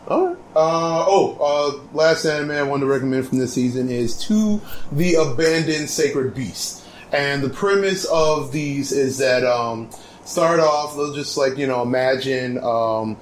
All 0.07 0.27
right. 0.27 0.37
Uh, 0.55 1.05
oh, 1.05 1.37
uh, 1.41 1.95
last 1.95 2.23
anime 2.25 2.51
I 2.51 2.63
wanted 2.63 2.85
to 2.85 2.91
recommend 2.91 3.27
from 3.27 3.39
this 3.39 3.53
season 3.53 3.89
is 3.89 4.17
To 4.25 4.61
the 4.91 5.15
Abandoned 5.15 5.89
Sacred 5.89 6.33
Beast. 6.33 6.85
And 7.11 7.43
the 7.43 7.49
premise 7.49 8.05
of 8.05 8.51
these 8.51 8.91
is 8.91 9.17
that, 9.17 9.43
um, 9.45 9.89
start 10.23 10.59
off, 10.59 10.95
they'll 10.95 11.13
just 11.13 11.37
like, 11.37 11.57
you 11.57 11.67
know, 11.67 11.81
imagine, 11.81 12.57
um, 12.63 13.17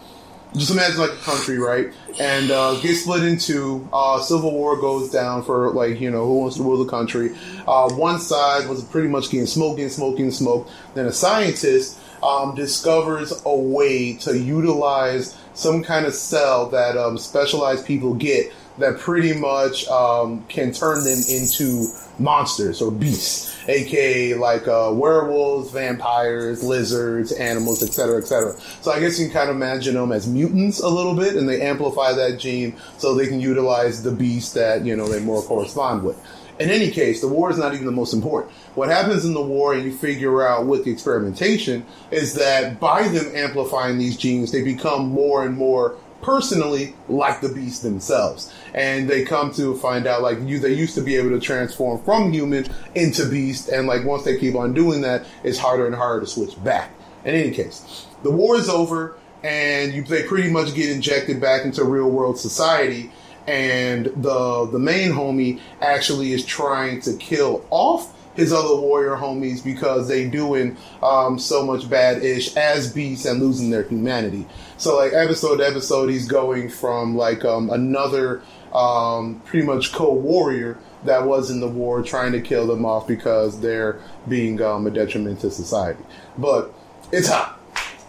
just 0.58 0.72
imagine 0.72 1.00
like 1.00 1.12
a 1.12 1.24
country, 1.24 1.58
right? 1.58 1.94
And 2.20 2.52
uh, 2.52 2.80
get 2.82 2.96
split 2.96 3.24
into. 3.24 3.88
Uh, 3.92 4.20
civil 4.20 4.52
war 4.52 4.78
goes 4.78 5.12
down 5.12 5.44
for 5.44 5.72
like 5.72 6.00
you 6.00 6.10
know 6.12 6.26
who 6.26 6.40
wants 6.40 6.58
to 6.58 6.64
rule 6.64 6.84
the 6.84 6.90
country. 6.90 7.36
Uh, 7.68 7.90
one 7.94 8.20
side 8.20 8.68
was 8.68 8.84
pretty 8.84 9.08
much 9.08 9.30
getting 9.30 9.48
smoking, 9.48 9.90
smoking, 9.90 10.32
smoke. 10.32 10.68
Then 10.94 11.06
a 11.06 11.12
scientist 11.12 12.00
um, 12.24 12.56
discovers 12.56 13.34
a 13.46 13.56
way 13.56 14.14
to 14.18 14.38
utilize 14.38 15.38
some 15.54 15.84
kind 15.84 16.06
of 16.06 16.14
cell 16.14 16.68
that 16.70 16.98
um, 16.98 17.18
specialized 17.18 17.86
people 17.86 18.14
get 18.14 18.52
that 18.78 19.00
pretty 19.00 19.34
much 19.34 19.88
um, 19.88 20.44
can 20.48 20.72
turn 20.72 21.04
them 21.04 21.20
into 21.30 21.88
monsters 22.20 22.82
or 22.82 22.92
beasts, 22.92 23.55
aka 23.68 24.34
like 24.36 24.68
uh, 24.68 24.92
werewolves, 24.94 25.72
vampires, 25.72 26.64
lizards, 26.64 27.32
animals, 27.32 27.84
etc., 27.84 28.18
etc. 28.18 28.56
So 28.82 28.92
I 28.92 29.00
guess 29.00 29.20
you 29.20 29.26
can 29.26 29.34
kind 29.34 29.50
of 29.50 29.56
imagine 29.56 29.96
them 29.96 30.12
as 30.12 30.28
mutants 30.28 30.80
a 30.80 30.90
little 30.90 31.16
bit, 31.16 31.36
and 31.36 31.48
they 31.48 31.62
amplify 31.62 32.14
that 32.14 32.40
gene 32.40 32.76
so 32.98 33.14
they 33.14 33.28
can 33.28 33.40
utilize 33.40 34.04
the 34.04 34.12
beast 34.12 34.54
that 34.54 34.86
you 34.86 34.96
know 34.96 35.08
they 35.08 35.20
more 35.20 35.42
correspond 35.42 36.04
with. 36.04 36.22
In 36.58 36.70
any 36.70 36.90
case, 36.90 37.20
the 37.20 37.28
war 37.28 37.52
is 37.52 37.58
not 37.58 37.74
even 37.74 37.86
the 37.86 37.92
most 37.92 38.14
important. 38.14 38.54
What 38.76 38.88
happens 38.88 39.26
in 39.26 39.34
the 39.34 39.42
war, 39.42 39.74
and 39.74 39.84
you 39.84 39.92
figure 39.92 40.42
out 40.48 40.66
with 40.66 40.86
the 40.86 40.92
experimentation, 40.92 41.86
is 42.12 42.34
that 42.36 42.80
by 42.80 43.10
them 43.10 43.30
amplifying 43.36 43.98
these 43.98 44.16
genes, 44.16 44.54
they 44.54 44.64
become 44.64 45.10
more 45.10 45.46
and 45.46 45.58
more 45.58 45.98
personally 46.22 46.96
like 47.08 47.42
the 47.42 47.50
beast 47.50 47.84
themselves. 47.84 48.54
And 48.74 49.10
they 49.10 49.24
come 49.24 49.54
to 49.54 49.76
find 49.78 50.08
out 50.08 50.22
like 50.22 50.40
you 50.42 50.60
they 50.60 50.74
used 50.74 50.96
to 50.96 51.02
be 51.02 51.16
able 51.16 51.30
to 51.32 51.40
transform 51.40 52.02
from 52.04 52.32
human 52.32 52.68
into 52.96 53.30
beast 53.30 53.70
and 53.70 53.88
like 53.88 54.06
once 54.06 54.24
they 54.24 54.38
keep 54.38 54.56
on 54.56 54.74
doing 54.74 55.02
that, 55.02 55.26
it's 55.44 55.58
harder 55.58 55.86
and 55.86 55.96
harder 55.96 56.22
to 56.22 56.28
switch 56.28 56.62
back. 56.64 56.92
In 57.24 57.36
any 57.36 57.52
case, 57.52 58.06
the 58.24 58.32
war 58.32 58.56
is 58.56 58.70
over 58.70 59.18
and 59.44 59.94
you 59.94 60.04
they 60.04 60.24
pretty 60.24 60.50
much 60.50 60.74
get 60.74 60.90
injected 60.90 61.40
back 61.40 61.66
into 61.66 61.84
real 61.84 62.10
world 62.10 62.40
society 62.40 63.12
and 63.48 64.06
the 64.16 64.68
the 64.72 64.80
main 64.80 65.12
homie 65.12 65.60
actually 65.82 66.34
is 66.34 66.44
trying 66.44 67.00
to 67.02 67.14
kill 67.18 67.64
off 67.70 68.15
his 68.36 68.54
other 68.54 68.76
warrior 68.76 69.16
homies 69.16 69.64
because 69.64 70.08
they 70.08 70.28
doing 70.28 70.78
um, 71.02 71.40
so 71.40 71.66
much 71.66 71.90
bad 71.90 72.24
ish 72.24 72.56
as 72.56 72.92
beasts 72.92 73.26
and 73.26 73.42
losing 73.42 73.70
their 73.70 73.84
humanity. 73.84 74.46
So 74.78 74.98
like 74.98 75.14
episode 75.14 75.58
to 75.58 75.68
episode, 75.68 76.10
he's 76.10 76.28
going 76.28 76.70
from 76.70 77.16
like 77.16 77.46
um, 77.46 77.70
another 77.70 78.42
um, 78.74 79.42
pretty 79.46 79.66
much 79.66 79.94
co-warrior 79.94 80.78
that 81.06 81.26
was 81.26 81.50
in 81.50 81.60
the 81.60 81.68
war 81.68 82.02
trying 82.04 82.34
to 82.34 82.42
kill 82.42 82.68
them 82.68 82.86
off 82.86 83.08
because 83.08 83.60
they're 83.62 84.00
being 84.28 84.62
um, 84.62 84.86
a 84.86 84.92
detriment 84.92 85.40
to 85.42 85.52
society. 85.52 86.04
But 86.38 86.74
it's 87.12 87.30
hot. 87.30 87.60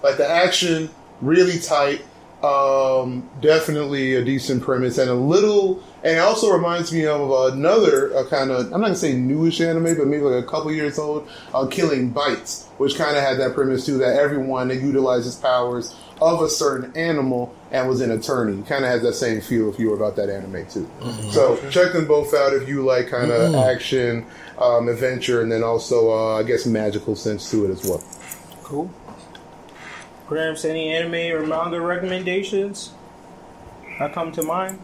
Like 0.03 0.17
the 0.17 0.29
action 0.29 0.91
really 1.21 1.59
tight. 1.59 2.05
Um, 2.43 3.29
definitely 3.41 4.15
a 4.15 4.25
decent 4.25 4.63
premise 4.63 4.99
and 4.99 5.09
a 5.09 5.15
little, 5.15 5.83
and 6.05 6.17
it 6.17 6.21
also 6.21 6.53
reminds 6.53 6.93
me 6.93 7.07
of 7.07 7.53
another 7.55 8.15
uh, 8.15 8.29
kind 8.29 8.51
of, 8.51 8.67
I'm 8.67 8.81
not 8.83 8.89
gonna 8.89 8.95
say 8.95 9.15
newish 9.15 9.61
anime, 9.61 9.97
but 9.97 10.07
maybe 10.07 10.23
like 10.23 10.45
a 10.45 10.47
couple 10.47 10.71
years 10.71 10.99
old, 10.99 11.27
uh, 11.55 11.67
Killing 11.67 12.11
Bites, 12.11 12.67
which 12.77 12.97
kind 12.97 13.17
of 13.17 13.23
had 13.23 13.39
that 13.39 13.55
premise 13.55 13.87
too 13.87 13.97
that 13.99 14.19
everyone 14.19 14.69
that 14.69 14.83
utilizes 14.83 15.35
powers 15.35 15.97
of 16.21 16.43
a 16.43 16.49
certain 16.49 16.95
animal 16.95 17.55
and 17.71 17.89
was 17.89 18.03
an 18.03 18.11
attorney 18.11 18.63
kind 18.63 18.85
of 18.85 18.91
has 18.91 19.03
that 19.03 19.15
same 19.15 19.41
feel 19.41 19.71
if 19.71 19.79
you 19.79 19.89
were 19.89 19.97
about 19.97 20.17
that 20.17 20.29
anime 20.29 20.67
too. 20.67 20.89
So 21.33 21.57
check 21.71 21.95
them 21.95 22.07
both 22.07 22.35
out 22.35 22.53
if 22.53 22.69
you 22.69 22.85
like 22.85 23.09
kind 23.09 23.31
of 23.31 23.55
action, 23.55 24.27
um, 24.59 24.89
adventure, 24.89 25.41
and 25.41 25.51
then 25.51 25.63
also 25.63 26.13
uh, 26.13 26.39
I 26.39 26.43
guess 26.43 26.67
magical 26.67 27.17
sense 27.17 27.51
to 27.51 27.65
it 27.65 27.71
as 27.71 27.83
well. 27.89 28.05
Cool. 28.63 28.91
Gramps, 30.27 30.65
any 30.65 30.89
anime 30.95 31.37
or 31.37 31.47
manga 31.47 31.81
recommendations 31.81 32.93
that 33.99 34.13
come 34.13 34.33
to 34.33 34.43
mind? 34.43 34.79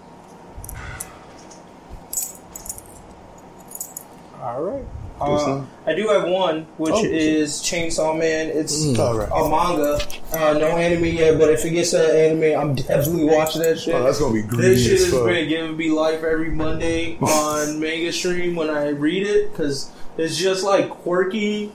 All 4.41 4.63
right. 4.63 4.85
Uh, 5.21 5.65
I 5.87 5.95
do 5.95 6.09
have 6.09 6.25
one, 6.29 6.63
which 6.79 6.95
Oh, 6.97 7.05
is 7.05 7.61
Chainsaw 7.61 8.19
Man. 8.19 8.49
It's 8.49 8.99
All 8.99 9.17
right. 9.17 9.29
a 9.29 9.49
manga, 9.49 10.01
uh, 10.33 10.59
no 10.59 10.77
anime 10.77 11.05
yet, 11.05 11.39
but 11.39 11.49
if 11.51 11.65
it 11.65 11.71
gets 11.71 11.93
an 11.93 12.11
anime, 12.11 12.59
I'm 12.61 12.75
definitely 12.75 13.25
watching 13.27 13.63
that 13.63 13.79
shit. 13.79 13.95
Oh, 13.95 14.03
that's 14.03 14.19
gonna 14.19 14.35
be 14.35 14.43
great. 14.43 14.63
This 14.63 14.83
shit 14.83 14.93
is 14.95 15.13
been 15.13 15.49
giving 15.49 15.77
me 15.77 15.91
life 15.91 16.25
every 16.25 16.51
Monday 16.51 17.19
on 17.21 17.79
Manga 17.79 18.11
Stream 18.13 18.57
when 18.57 18.69
I 18.69 18.89
read 18.89 19.25
it 19.25 19.53
because 19.53 19.93
it's 20.19 20.37
just 20.37 20.65
like 20.65 20.91
quirky, 20.91 21.71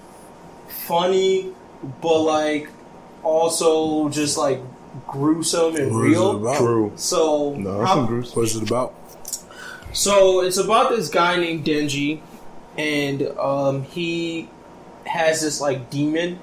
funny, 0.68 1.54
but 2.02 2.20
like 2.20 2.70
also 3.24 4.10
just 4.10 4.38
like 4.38 4.60
gruesome 5.08 5.76
and 5.76 5.94
What 5.96 6.06
is 6.08 6.14
it 6.14 6.20
real. 6.20 6.32
about? 6.38 6.58
True. 6.58 6.92
So, 6.96 7.54
No, 7.58 7.78
that's 7.80 7.90
how- 7.90 7.96
some 7.96 8.06
gruesome. 8.08 8.42
What's 8.42 8.56
it 8.56 8.64
about? 8.64 8.94
so 9.94 10.42
it's 10.42 10.58
about 10.58 10.90
this 10.90 11.10
guy 11.10 11.38
named 11.38 11.66
Denji, 11.66 12.20
and 12.78 13.24
um, 13.40 13.84
he 13.84 14.50
has 15.06 15.42
this 15.42 15.60
like 15.62 15.90
demon 15.90 16.40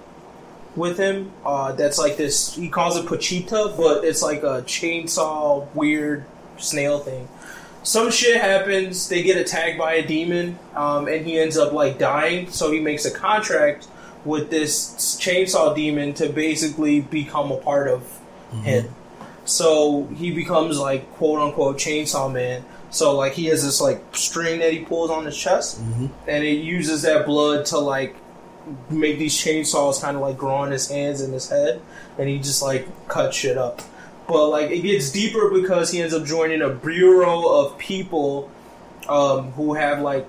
with 0.74 0.98
him. 0.98 1.30
Uh, 1.44 1.72
that's 1.72 1.98
like 1.98 2.16
this. 2.16 2.54
He 2.54 2.68
calls 2.68 2.96
it 2.96 3.06
Pochita, 3.06 3.76
but 3.76 4.04
it's 4.04 4.22
like 4.22 4.42
a 4.42 4.62
chainsaw 4.62 5.66
weird 5.74 6.24
snail 6.56 6.98
thing. 6.98 7.28
Some 7.82 8.10
shit 8.10 8.40
happens. 8.40 9.08
They 9.08 9.22
get 9.22 9.36
attacked 9.36 9.78
by 9.78 9.94
a 9.94 10.06
demon, 10.06 10.58
um, 10.74 11.06
and 11.06 11.24
he 11.26 11.38
ends 11.38 11.56
up 11.58 11.72
like 11.72 11.98
dying. 11.98 12.50
So 12.50 12.72
he 12.72 12.80
makes 12.80 13.04
a 13.04 13.10
contract 13.10 13.86
with 14.24 14.50
this 14.50 15.16
chainsaw 15.20 15.74
demon 15.74 16.14
to 16.14 16.28
basically 16.28 17.00
become 17.00 17.52
a 17.52 17.56
part 17.58 17.88
of 17.88 18.20
him. 18.62 18.94
So 19.44 20.06
he 20.16 20.30
becomes 20.30 20.78
like 20.78 21.12
quote 21.14 21.40
unquote 21.40 21.76
chainsaw 21.76 22.32
man. 22.32 22.64
So 22.90 23.16
like 23.16 23.32
he 23.32 23.46
has 23.46 23.64
this 23.64 23.80
like 23.80 24.02
string 24.16 24.60
that 24.60 24.72
he 24.72 24.80
pulls 24.80 25.10
on 25.10 25.24
his 25.26 25.36
chest, 25.36 25.80
and 25.80 26.44
it 26.44 26.64
uses 26.64 27.02
that 27.02 27.26
blood 27.26 27.66
to 27.66 27.78
like 27.78 28.16
make 28.88 29.18
these 29.18 29.34
chainsaws 29.34 30.00
kind 30.00 30.16
of 30.16 30.22
like 30.22 30.38
grow 30.38 30.54
on 30.54 30.70
his 30.70 30.88
hands 30.88 31.20
and 31.20 31.34
his 31.34 31.48
head, 31.50 31.82
and 32.18 32.28
he 32.28 32.38
just 32.38 32.62
like 32.62 32.86
cut 33.08 33.34
shit 33.34 33.58
up. 33.58 33.82
But 34.26 34.48
like 34.48 34.70
it 34.70 34.80
gets 34.80 35.10
deeper 35.10 35.50
because 35.50 35.90
he 35.90 36.00
ends 36.00 36.14
up 36.14 36.24
joining 36.24 36.62
a 36.62 36.70
bureau 36.70 37.46
of 37.46 37.76
people 37.76 38.50
um, 39.08 39.50
who 39.52 39.74
have 39.74 40.00
like 40.00 40.28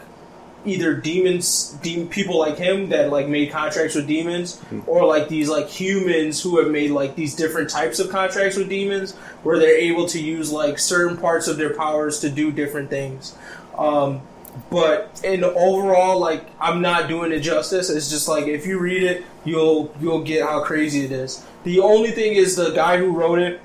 either 0.66 0.94
demons, 0.94 1.72
dem- 1.82 2.08
people 2.08 2.40
like 2.40 2.58
him 2.58 2.90
that 2.90 3.10
like 3.10 3.28
made 3.28 3.52
contracts 3.52 3.96
with 3.96 4.08
demons, 4.08 4.62
or 4.88 5.06
like 5.06 5.30
these 5.30 5.50
like 5.50 5.68
humans 5.68 6.42
who 6.42 6.60
have 6.60 6.72
made 6.72 6.92
like 6.92 7.16
these 7.16 7.36
different 7.36 7.70
types 7.70 8.00
of 8.00 8.10
contracts 8.10 8.58
with 8.58 8.70
demons, 8.70 9.14
where 9.44 9.60
they're 9.60 9.78
able 9.78 10.08
to 10.08 10.22
use 10.22 10.52
like 10.52 10.80
certain 10.80 11.18
parts 11.18 11.48
of 11.48 11.58
their 11.58 11.74
powers 11.74 12.20
to 12.20 12.30
do 12.30 12.52
different 12.52 12.90
things. 12.90 13.36
Um, 13.78 14.22
but 14.70 15.22
in 15.24 15.42
the 15.42 15.54
overall, 15.54 16.20
like 16.20 16.46
I'm 16.60 16.82
not 16.82 17.08
doing 17.08 17.32
it 17.32 17.40
justice. 17.40 17.90
It's 17.90 18.10
just 18.10 18.28
like 18.28 18.48
if 18.48 18.66
you 18.66 18.80
read 18.80 19.04
it, 19.04 19.24
you'll 19.44 19.94
you'll 20.00 20.24
get 20.24 20.44
how 20.44 20.64
crazy 20.64 21.06
it 21.06 21.12
is. 21.12 21.44
The 21.64 21.80
only 21.80 22.12
thing 22.12 22.34
is 22.34 22.56
the 22.56 22.72
guy 22.72 22.98
who 22.98 23.12
wrote 23.12 23.40
it. 23.40 23.62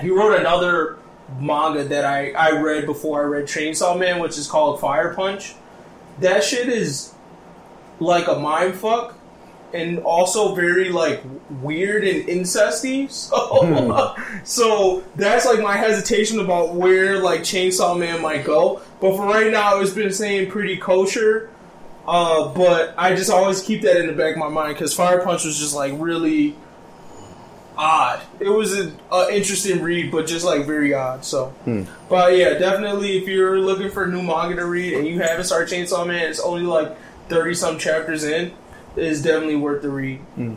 He 0.00 0.10
wrote 0.10 0.38
another 0.38 0.98
manga 1.38 1.84
that 1.84 2.04
I, 2.04 2.32
I 2.32 2.60
read 2.60 2.86
before 2.86 3.22
I 3.22 3.24
read 3.24 3.44
Chainsaw 3.44 3.98
Man, 3.98 4.20
which 4.20 4.36
is 4.36 4.46
called 4.46 4.80
Fire 4.80 5.14
Punch. 5.14 5.54
That 6.20 6.44
shit 6.44 6.68
is 6.68 7.14
like 7.98 8.28
a 8.28 8.36
mind 8.36 8.74
fuck 8.74 9.16
and 9.72 10.00
also 10.00 10.54
very 10.54 10.90
like 10.90 11.22
weird 11.62 12.04
and 12.04 12.28
incesty. 12.28 13.08
So, 13.30 14.16
so 14.44 15.04
that's 15.16 15.46
like 15.46 15.60
my 15.60 15.76
hesitation 15.76 16.40
about 16.40 16.74
where 16.74 17.18
like 17.22 17.40
Chainsaw 17.40 17.98
Man 17.98 18.20
might 18.22 18.44
go. 18.44 18.80
But 19.00 19.16
for 19.16 19.26
right 19.26 19.50
now, 19.50 19.80
it's 19.80 19.92
been 19.92 20.12
saying 20.12 20.50
pretty 20.50 20.76
kosher. 20.76 21.50
Uh, 22.06 22.52
but 22.54 22.94
I 22.96 23.14
just 23.14 23.30
always 23.30 23.62
keep 23.62 23.82
that 23.82 23.96
in 23.96 24.06
the 24.06 24.12
back 24.12 24.32
of 24.32 24.38
my 24.38 24.48
mind 24.48 24.74
because 24.74 24.94
Fire 24.94 25.22
Punch 25.22 25.44
was 25.44 25.58
just 25.58 25.74
like 25.74 25.92
really 25.96 26.56
odd. 27.80 28.20
It 28.38 28.48
was 28.50 28.78
an 28.78 28.94
uh, 29.10 29.26
interesting 29.32 29.82
read, 29.82 30.10
but 30.12 30.26
just 30.26 30.44
like 30.44 30.66
very 30.66 30.92
odd. 30.92 31.24
So, 31.24 31.54
but 32.08 32.36
yeah, 32.36 32.54
definitely 32.58 33.16
if 33.18 33.26
you're 33.26 33.58
looking 33.58 33.90
for 33.90 34.04
a 34.04 34.08
new 34.08 34.22
manga 34.22 34.56
to 34.56 34.66
read 34.66 34.92
and 34.94 35.06
you 35.06 35.20
haven't 35.20 35.44
started 35.44 35.68
Chainsaw 35.74 36.06
Man, 36.06 36.28
it's 36.30 36.40
only 36.40 36.62
like 36.62 36.94
thirty 37.28 37.54
some 37.54 37.78
chapters 37.78 38.24
in. 38.24 38.52
It's 38.96 39.22
definitely 39.22 39.56
worth 39.56 39.82
the 39.82 39.88
read. 39.88 40.20
no, 40.36 40.56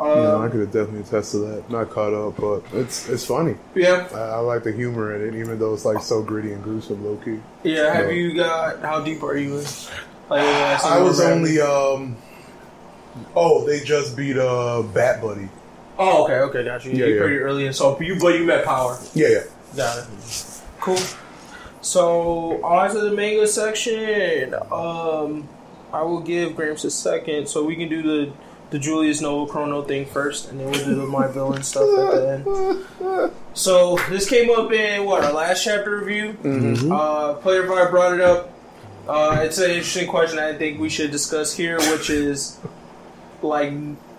Um, 0.00 0.42
I 0.42 0.48
could 0.48 0.60
have 0.60 0.72
definitely 0.72 1.00
attest 1.00 1.32
to 1.32 1.38
that. 1.38 1.70
Not 1.70 1.90
caught 1.90 2.12
up, 2.14 2.36
but 2.38 2.62
it's 2.78 3.08
it's 3.08 3.24
funny. 3.24 3.56
yeah, 3.74 4.08
I, 4.12 4.18
I 4.18 4.38
like 4.38 4.64
the 4.64 4.72
humor 4.72 5.14
in 5.14 5.28
it, 5.34 5.38
even 5.40 5.58
though 5.58 5.74
it's 5.74 5.84
like 5.84 6.02
so 6.02 6.22
gritty 6.22 6.52
and 6.52 6.62
gruesome, 6.62 7.04
low 7.04 7.16
key. 7.24 7.38
yeah. 7.62 7.92
Have 7.94 8.06
No. 8.06 8.10
you 8.10 8.34
got 8.34 8.80
how 8.80 9.00
deep 9.02 9.22
are 9.22 9.36
you? 9.36 9.58
in? 9.58 9.64
Like, 10.28 10.42
I 10.84 11.00
was 11.02 11.20
only 11.20 11.60
um. 11.60 12.16
Oh, 13.34 13.64
they 13.66 13.80
just 13.80 14.16
beat 14.16 14.36
uh 14.36 14.82
Bat 14.82 15.22
Buddy. 15.22 15.48
Oh, 15.98 16.24
okay, 16.24 16.38
okay, 16.40 16.64
got 16.64 16.84
you. 16.84 16.92
Yeah, 16.92 16.98
You're 16.98 17.08
yeah. 17.14 17.20
pretty 17.20 17.36
early 17.38 17.66
in, 17.66 17.72
so 17.72 17.98
you 18.00 18.18
but 18.20 18.34
you 18.38 18.44
met 18.44 18.64
Power. 18.64 18.98
Yeah, 19.14 19.28
yeah. 19.28 19.42
Got 19.76 19.98
it. 19.98 20.04
Cool. 20.80 20.98
So 21.80 22.62
on 22.64 22.90
to 22.90 23.00
the 23.00 23.12
manga 23.12 23.46
section. 23.46 24.54
Um, 24.72 25.48
I 25.92 26.02
will 26.02 26.20
give 26.20 26.56
Gramps 26.56 26.84
a 26.84 26.90
second, 26.90 27.48
so 27.48 27.64
we 27.64 27.76
can 27.76 27.88
do 27.88 28.02
the 28.02 28.32
the 28.70 28.78
Julius 28.80 29.22
Novachrono 29.22 29.86
thing 29.86 30.06
first, 30.06 30.50
and 30.50 30.58
then 30.58 30.70
we'll 30.70 30.84
do 30.84 30.94
the 30.96 31.06
my 31.06 31.28
villain 31.28 31.62
stuff 31.62 31.82
at 31.82 32.10
the 32.10 33.22
end. 33.22 33.32
So 33.54 33.96
this 34.10 34.28
came 34.28 34.50
up 34.50 34.72
in 34.72 35.04
what 35.04 35.24
our 35.24 35.32
last 35.32 35.64
chapter 35.64 35.98
review. 35.98 36.36
Uh, 36.92 37.34
Player 37.34 37.62
Vibe 37.62 37.90
brought 37.90 38.14
it 38.14 38.20
up. 38.20 38.52
Uh, 39.08 39.38
it's 39.42 39.58
an 39.58 39.70
interesting 39.70 40.08
question 40.08 40.40
I 40.40 40.52
think 40.54 40.80
we 40.80 40.88
should 40.88 41.12
discuss 41.12 41.54
here, 41.54 41.78
which 41.92 42.10
is 42.10 42.58
like 43.40 43.72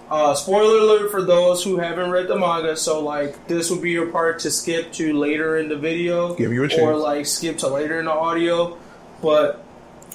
uh, 0.09 0.33
spoiler 0.33 0.79
alert 0.79 1.11
for 1.11 1.21
those 1.21 1.63
who 1.63 1.77
haven't 1.77 2.11
read 2.11 2.27
the 2.27 2.37
manga. 2.37 2.77
So 2.77 3.03
like 3.03 3.47
this 3.47 3.69
would 3.69 3.81
be 3.81 3.91
your 3.91 4.07
part 4.07 4.39
to 4.39 4.51
skip 4.51 4.91
to 4.93 5.13
later 5.13 5.57
in 5.57 5.69
the 5.69 5.77
video, 5.77 6.35
Give 6.35 6.53
you 6.53 6.63
a 6.63 6.81
or 6.81 6.95
like 6.95 7.25
skip 7.25 7.57
to 7.59 7.67
later 7.67 7.99
in 7.99 8.05
the 8.05 8.11
audio. 8.11 8.77
But 9.21 9.63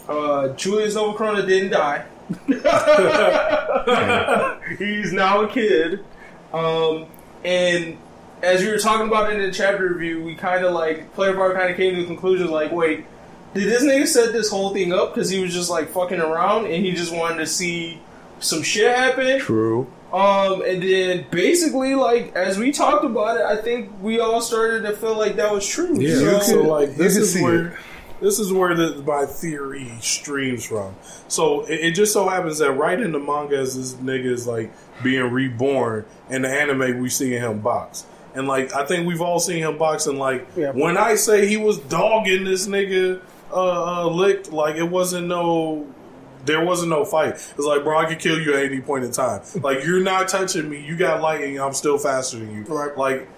uh, 0.09 0.49
Julius 0.51 0.95
Novachrono 0.95 1.47
didn't 1.47 1.71
die. 1.71 2.07
He's 4.79 5.13
now 5.13 5.43
a 5.43 5.49
kid. 5.49 6.05
Um, 6.53 7.07
and 7.45 7.99
as 8.43 8.63
we 8.63 8.71
were 8.71 8.79
talking 8.79 9.07
about 9.07 9.33
in 9.33 9.41
the 9.41 9.53
chapter 9.53 9.89
review, 9.89 10.23
we 10.23 10.35
kind 10.35 10.65
of 10.65 10.73
like 10.73 11.13
player 11.15 11.35
bar 11.35 11.55
kind 11.55 11.71
of 11.71 11.77
came 11.77 11.95
to 11.97 12.03
the 12.03 12.07
conclusion 12.07 12.51
like, 12.51 12.73
wait, 12.73 13.05
did 13.55 13.65
this 13.65 13.83
nigga 13.83 14.07
set 14.07 14.33
this 14.33 14.49
whole 14.49 14.73
thing 14.73 14.93
up 14.93 15.15
because 15.15 15.29
he 15.29 15.43
was 15.43 15.53
just 15.53 15.71
like 15.71 15.91
fucking 15.91 16.21
around 16.21 16.67
and 16.67 16.85
he 16.85 16.93
just 16.93 17.15
wanted 17.15 17.39
to 17.39 17.47
see 17.47 18.01
some 18.43 18.63
shit 18.63 18.95
happen? 18.95 19.41
True. 19.41 19.87
Um, 20.13 20.61
and 20.63 20.83
then 20.83 21.25
basically, 21.31 21.95
like 21.95 22.35
as 22.37 22.59
we 22.59 22.71
talked 22.71 23.05
about 23.05 23.39
it, 23.39 23.43
I 23.45 23.57
think 23.63 23.91
we 24.03 24.21
all 24.21 24.43
started 24.43 24.83
to 24.83 24.93
feel 24.95 25.17
like 25.17 25.37
that 25.37 25.51
was 25.53 25.67
true. 25.67 25.99
Yeah, 25.99 26.39
So- 26.39 26.41
so 26.41 26.63
like 26.63 26.97
this 26.97 27.17
is 27.17 27.41
where 27.41 27.69
it. 27.69 27.73
this 28.21 28.39
is 28.39 28.53
where 28.53 28.75
the, 28.75 29.03
my 29.07 29.25
theory 29.25 29.91
streams 30.03 30.67
from. 30.67 30.95
So 31.29 31.63
it, 31.63 31.81
it 31.81 31.91
just 31.95 32.13
so 32.13 32.29
happens 32.29 32.59
that 32.59 32.73
right 32.73 33.01
in 33.01 33.13
the 33.13 33.19
manga 33.19 33.57
as 33.57 33.75
this 33.75 33.95
nigga 33.95 34.27
is 34.27 34.47
like 34.47 34.71
being 35.03 35.31
reborn, 35.33 36.05
and 36.29 36.45
the 36.45 36.49
anime 36.51 37.01
we 37.01 37.09
see 37.09 37.31
him 37.33 37.61
box. 37.61 38.05
And 38.35 38.47
like 38.47 38.75
I 38.75 38.85
think 38.85 39.07
we've 39.07 39.23
all 39.23 39.41
seen 39.41 39.63
him 39.63 39.79
boxing. 39.79 40.19
Like 40.19 40.47
Yeah. 40.57 40.73
when 40.73 40.99
I 40.99 41.15
say 41.15 41.47
he 41.47 41.57
was 41.57 41.79
dogging 41.79 42.45
this 42.45 42.67
nigga 42.67 43.21
uh, 43.51 44.05
uh, 44.05 44.09
Licht, 44.11 44.53
like 44.53 44.77
it 44.77 44.85
wasn't 44.91 45.29
no. 45.29 45.87
There 46.45 46.65
wasn't 46.65 46.91
no 46.91 47.05
fight. 47.05 47.35
It's 47.35 47.59
like, 47.59 47.85
bro, 47.85 47.99
I 47.99 48.07
could 48.07 48.19
kill 48.19 48.41
you 48.41 48.55
at 48.55 48.65
any 48.65 48.81
point 48.81 49.05
in 49.05 49.13
time. 49.13 49.43
Like, 49.63 49.85
you're 49.85 50.01
not 50.03 50.29
touching 50.29 50.69
me. 50.69 50.85
You 50.85 50.97
got 50.97 51.21
lightning. 51.21 51.61
I'm 51.61 51.73
still 51.73 51.99
faster 51.99 52.39
than 52.39 52.55
you. 52.55 52.63
Right. 52.65 52.97
Like, 52.97 53.29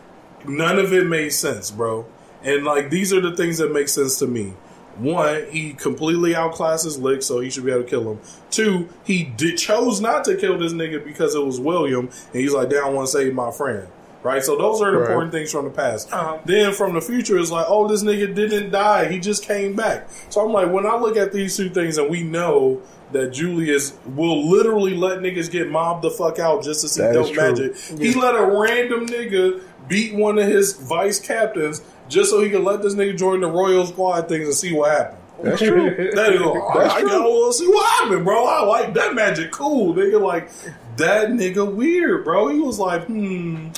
none 0.47 0.79
of 0.79 0.93
it 0.93 1.07
made 1.07 1.31
sense, 1.31 1.71
bro. 1.71 2.07
And 2.43 2.65
like 2.65 2.91
these 2.91 3.13
are 3.13 3.21
the 3.21 3.35
things 3.35 3.59
that 3.59 3.73
make 3.73 3.89
sense 3.89 4.19
to 4.19 4.27
me. 4.27 4.53
One, 4.97 5.47
he 5.51 5.73
completely 5.73 6.35
outclasses 6.35 7.01
Licht, 7.01 7.25
so 7.25 7.41
he 7.41 7.51
should 7.51 7.65
be 7.65 7.73
able 7.73 7.83
to 7.83 7.89
kill 7.89 8.13
him. 8.13 8.21
Two, 8.51 8.89
he 9.05 9.25
did, 9.25 9.57
chose 9.57 10.01
not 10.01 10.25
to 10.27 10.37
kill 10.37 10.57
this 10.59 10.73
nigga 10.73 11.03
because 11.03 11.35
it 11.35 11.45
was 11.45 11.59
William, 11.59 12.11
and 12.33 12.41
he's 12.41 12.53
like, 12.53 12.69
"Damn, 12.69 12.85
I 12.85 12.89
want 12.91 13.09
to 13.09 13.13
save 13.13 13.35
my 13.35 13.51
friend." 13.51 13.89
Right, 14.23 14.43
so 14.43 14.57
those 14.57 14.81
are 14.81 14.91
the 14.91 14.99
Right. 14.99 15.07
important 15.09 15.33
things 15.33 15.53
from 15.53 15.65
the 15.67 15.71
past. 15.71 16.11
Uh-huh. 16.13 16.39
Then 16.47 16.73
from 16.73 16.95
the 16.95 17.01
future, 17.03 17.39
it's 17.39 17.51
like, 17.51 17.67
oh, 17.69 17.89
this 17.89 18.03
nigga 18.03 18.35
didn't 18.35 18.71
die; 18.71 19.07
he 19.11 19.19
just 19.19 19.43
came 19.45 19.75
back. 19.75 20.09
So 20.31 20.41
I'm 20.45 20.53
like, 20.53 20.71
when 20.71 20.87
I 20.87 20.97
look 20.97 21.17
at 21.17 21.33
these 21.33 21.57
two 21.57 21.69
things, 21.71 21.99
and 21.99 22.09
we 22.09 22.23
know 22.23 22.81
that 23.13 23.33
Julius 23.33 23.95
will 24.07 24.49
literally 24.49 24.97
let 24.97 25.19
niggas 25.21 25.51
get 25.51 25.71
mobbed 25.71 26.03
the 26.03 26.11
fuck 26.11 26.39
out 26.39 26.65
just 26.65 26.81
to 26.81 26.89
see 26.89 27.01
That 27.03 27.11
is 27.17 27.27
dope 27.29 27.35
true. 27.35 27.43
magic. 27.71 27.77
He 28.01 28.15
let 28.15 28.35
a 28.35 28.45
random 28.45 29.07
nigga 29.07 29.63
beat 29.89 30.15
one 30.15 30.39
of 30.39 30.47
his 30.49 30.73
vice 30.75 31.21
captains 31.21 31.83
just 32.09 32.31
so 32.31 32.43
he 32.43 32.51
could 32.51 32.63
let 32.65 32.83
this 32.83 32.95
nigga 32.95 33.17
join 33.17 33.41
the 33.41 33.47
Royal 33.47 33.87
Squad 33.87 34.29
things 34.29 34.47
and 34.47 34.55
see 34.55 34.73
what 34.73 34.91
happened. 34.91 35.19
That's 35.43 35.61
true. 35.61 35.91
That 36.15 36.33
is, 36.33 36.41
I, 36.41 36.97
I 36.97 37.01
true. 37.01 37.09
gotta 37.09 37.29
wanna 37.31 37.53
see 37.53 37.67
what 37.69 37.87
happened, 38.01 38.25
bro. 38.25 38.47
I 38.47 38.63
like 38.65 38.95
that 38.95 39.15
magic, 39.15 39.51
cool, 39.53 39.93
nigga. 39.95 40.21
Like 40.21 40.49
that 40.97 41.31
nigga 41.31 41.71
weird, 41.75 42.25
bro. 42.25 42.49
He 42.49 42.61
was 42.61 42.79
like, 42.79 43.05
hmm. 43.07 43.69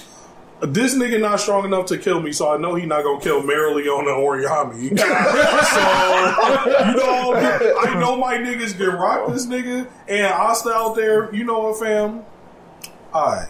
This 0.62 0.94
nigga 0.94 1.20
not 1.20 1.38
strong 1.40 1.66
enough 1.66 1.86
to 1.86 1.98
kill 1.98 2.20
me, 2.20 2.32
so 2.32 2.50
I 2.50 2.57
know 2.57 2.74
he 2.76 2.86
not 2.86 3.04
gonna 3.04 3.20
kill 3.20 3.42
Mereoleona 3.42 4.16
Origami. 4.16 4.88
so 4.98 6.88
you 6.88 6.96
know, 6.96 7.34
I 7.78 7.94
know 8.00 8.16
my 8.16 8.36
niggas 8.38 8.76
can 8.76 8.86
rock 8.94 9.30
this 9.32 9.46
nigga, 9.46 9.86
and 10.09 10.26
Asta 10.26 10.70
out 10.70 10.94
there. 10.96 11.34
You 11.34 11.44
know 11.44 11.59
what, 11.68 11.78
fam? 11.78 12.24
I, 13.12 13.46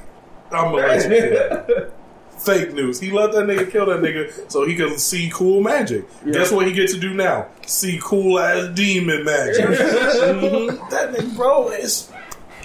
I'm 0.50 0.72
gonna 0.72 0.86
let 0.86 1.08
you. 1.68 1.90
Fake 2.38 2.74
news. 2.74 3.00
He 3.00 3.10
let 3.12 3.32
that 3.32 3.46
nigga 3.46 3.70
kill 3.70 3.86
that 3.86 4.00
nigga 4.00 4.50
so 4.50 4.66
he 4.66 4.74
could 4.76 5.00
see 5.00 5.30
cool 5.32 5.62
magic. 5.62 6.04
Guess 6.30 6.50
what 6.52 6.66
he 6.66 6.72
gets 6.72 6.92
to 6.92 7.00
do 7.00 7.14
now? 7.14 7.46
See 7.66 7.98
cool 8.02 8.38
ass 8.38 8.68
demon 8.74 9.24
magic. 9.24 9.64
Mhm. 9.64 10.90
That 10.90 11.12
nigga, 11.14 11.34
bro, 11.36 11.68
it's 11.70 12.10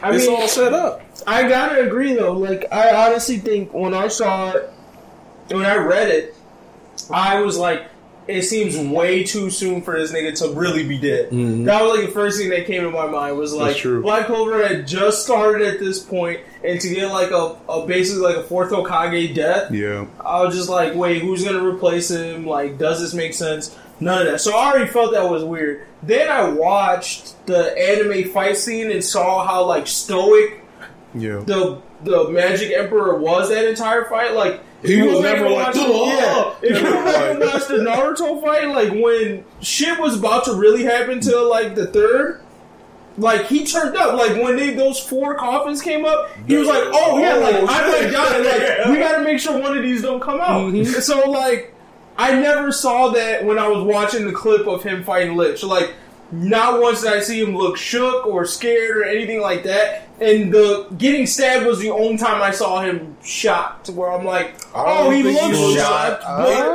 I 0.04 0.14
it's 0.16 0.28
mean, 0.28 0.36
all 0.36 0.48
set 0.48 0.74
up. 0.74 1.02
I 1.28 1.48
gotta 1.48 1.82
agree 1.82 2.14
though. 2.14 2.34
Like, 2.34 2.66
I 2.72 3.08
honestly 3.08 3.38
think 3.38 3.74
when 3.74 3.94
I 3.94 4.08
saw 4.08 4.52
it, 4.52 4.72
when 5.50 5.66
I 5.66 5.76
read 5.76 6.10
it, 6.10 6.36
I 7.10 7.42
was 7.42 7.58
like, 7.58 7.86
it 8.28 8.44
seems 8.44 8.78
way 8.78 9.24
too 9.24 9.50
soon 9.50 9.82
for 9.82 9.98
this 10.00 10.12
nigga 10.12 10.38
to 10.40 10.54
really 10.58 10.88
be 10.88 10.98
dead. 10.98 11.32
Mm-hmm. 11.32 11.66
That 11.66 11.82
was 11.82 11.98
like 11.98 12.06
the 12.08 12.14
first 12.14 12.40
thing 12.40 12.50
that 12.52 12.66
came 12.66 12.84
to 12.84 12.92
my 12.92 13.08
mind 13.08 13.38
was 13.38 13.54
like, 13.54 13.78
true. 13.78 14.02
Black 14.02 14.28
Clover 14.28 14.66
had 14.66 14.88
just 14.88 15.24
started 15.24 15.68
at 15.68 15.80
this 15.80 16.00
point, 16.00 16.40
and 16.64 16.80
to 16.80 16.90
get 16.94 17.08
like 17.08 17.32
a, 17.32 17.58
a 17.68 17.86
basically 17.86 18.22
like 18.22 18.38
a 18.38 18.44
fourth 18.44 18.72
Hokage 18.72 19.34
death, 19.34 19.72
Yeah. 19.72 20.06
I 20.24 20.44
was 20.44 20.56
just 20.56 20.70
like, 20.70 20.96
wait, 20.96 21.22
who's 21.22 21.44
gonna 21.44 21.66
replace 21.66 22.12
him? 22.12 22.46
Like, 22.46 22.78
does 22.78 23.02
this 23.02 23.14
make 23.14 23.34
sense? 23.34 23.76
None 24.00 24.26
of 24.26 24.32
that. 24.32 24.42
So 24.42 24.56
I 24.56 24.72
already 24.72 24.92
felt 24.92 25.14
that 25.14 25.30
was 25.30 25.44
weird. 25.44 25.86
Then 26.04 26.28
I 26.30 26.50
watched 26.50 27.46
the 27.46 27.78
anime 27.78 28.32
fight 28.32 28.58
scene 28.58 28.90
and 28.90 29.04
saw 29.04 29.46
how 29.46 29.66
like 29.66 29.86
stoic 29.88 30.61
Yeah. 31.14 31.40
the 31.46 31.82
the 32.04 32.30
Magic 32.30 32.72
Emperor 32.72 33.18
was 33.18 33.50
that 33.50 33.66
entire 33.66 34.06
fight. 34.06 34.34
Like 34.34 34.62
He 34.84 35.02
was 35.02 35.20
never 35.22 35.50
like, 35.50 35.76
"Ugh." 35.76 35.76
yeah. 35.78 36.54
If 36.62 36.78
you 36.78 36.84
go 36.84 37.04
back 37.06 37.32
and 37.32 37.40
watch 37.40 37.68
the 37.68 37.76
Naruto 37.78 38.42
fight, 38.42 38.68
like 38.70 38.92
when 38.92 39.44
shit 39.62 40.00
was 40.00 40.18
about 40.18 40.46
to 40.46 40.54
really 40.54 40.84
happen 40.84 41.20
to 41.22 41.42
like 41.42 41.76
the 41.76 41.88
third. 41.88 42.42
Like 43.18 43.46
he 43.48 43.66
turned 43.66 43.98
up, 43.98 44.16
like 44.18 44.42
when 44.42 44.56
they 44.56 44.74
those 44.74 44.98
four 44.98 45.36
coffins 45.36 45.82
came 45.82 46.06
up, 46.06 46.30
he 46.48 46.56
was 46.56 46.68
like, 46.68 46.84
"Oh 46.94 47.20
yeah, 47.20 47.36
like 47.36 47.56
Oh, 47.56 47.66
I 47.68 48.02
like 48.02 48.12
God, 48.12 48.46
like 48.46 48.86
we 48.90 48.98
got 48.98 49.18
to 49.18 49.24
make 49.24 49.38
sure 49.40 49.60
one 49.60 49.78
of 49.78 49.84
these 49.84 50.02
don't 50.02 50.22
come 50.22 50.40
out." 50.40 50.72
Mm-hmm. 50.72 51.02
So 51.02 51.30
like, 51.30 51.76
I 52.18 52.40
never 52.40 52.72
saw 52.72 53.10
that 53.10 53.44
when 53.44 53.60
I 53.60 53.68
was 53.68 53.84
watching 53.84 54.26
the 54.26 54.32
clip 54.32 54.66
of 54.66 54.82
him 54.84 55.04
fighting 55.04 55.36
Licht. 55.36 55.60
So 55.60 55.68
like, 55.68 55.94
not 56.32 56.82
once 56.82 57.02
did 57.02 57.14
I 57.14 57.20
see 57.20 57.42
him 57.42 57.56
look 57.56 57.78
shook 57.78 58.26
or 58.26 58.46
scared 58.46 58.98
or 58.98 59.04
anything 59.04 59.42
like 59.42 59.64
that. 59.64 60.08
And 60.20 60.54
the 60.54 60.88
getting 60.98 61.26
stabbed 61.26 61.66
was 61.66 61.80
the 61.80 61.90
only 61.90 62.18
time 62.18 62.42
I 62.42 62.52
saw 62.52 62.82
him 62.82 63.18
shocked, 63.24 63.90
where 63.90 64.12
I'm 64.12 64.24
like, 64.24 64.56
"Oh, 64.76 65.10
he 65.10 65.24
looks 65.24 65.58
was- 65.58 65.76
shocked." 65.76 66.24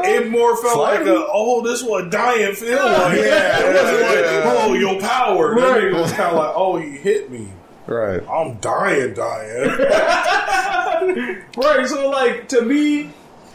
It, 0.06 0.24
it 0.24 0.30
more 0.30 0.56
felt 0.60 0.78
like 0.78 1.06
a 1.06 1.26
oh, 1.32 1.62
this 1.62 1.82
what 1.82 2.10
dying 2.10 2.54
feel 2.56 2.76
like. 2.76 3.18
Yeah, 3.18 3.60
it 3.60 3.74
wasn't 3.74 4.00
yeah, 4.00 4.06
like 4.08 4.24
yeah. 4.24 4.42
oh, 4.46 4.72
your 4.74 5.00
power. 5.00 5.54
Right. 5.54 5.84
nigga 5.84 6.00
was 6.00 6.12
kind 6.12 6.30
of 6.30 6.36
like 6.36 6.52
oh, 6.56 6.76
he 6.76 6.90
hit 6.90 7.30
me. 7.30 7.48
Right. 7.86 8.20
I'm 8.28 8.56
dying, 8.56 9.14
dying. 9.14 9.78
Right, 11.56 11.86
so 11.86 12.08
like 12.10 12.48
to 12.48 12.62
me, 12.62 13.10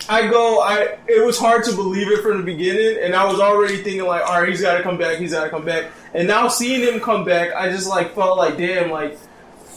I 0.10 0.28
go, 0.28 0.60
I 0.62 0.98
it 1.08 1.26
was 1.26 1.38
hard 1.38 1.64
to 1.66 1.76
believe 1.76 2.12
it 2.12 2.22
from 2.22 2.38
the 2.38 2.44
beginning, 2.44 3.04
and 3.04 3.16
I 3.16 3.26
was 3.26 3.40
already 3.40 3.78
thinking 3.78 4.06
like, 4.06 4.24
all 4.28 4.42
right, 4.42 4.50
he's 4.50 4.62
got 4.62 4.78
to 4.78 4.84
come 4.84 4.98
back, 4.98 5.18
he's 5.18 5.32
got 5.32 5.44
to 5.44 5.50
come 5.50 5.66
back, 5.66 5.92
and 6.14 6.28
now 6.28 6.48
seeing 6.48 6.82
him 6.82 7.00
come 7.00 7.24
back, 7.24 7.54
I 7.54 7.70
just 7.70 7.88
like 7.88 8.16
felt 8.16 8.38
like, 8.38 8.58
damn, 8.58 8.92
like 8.92 9.18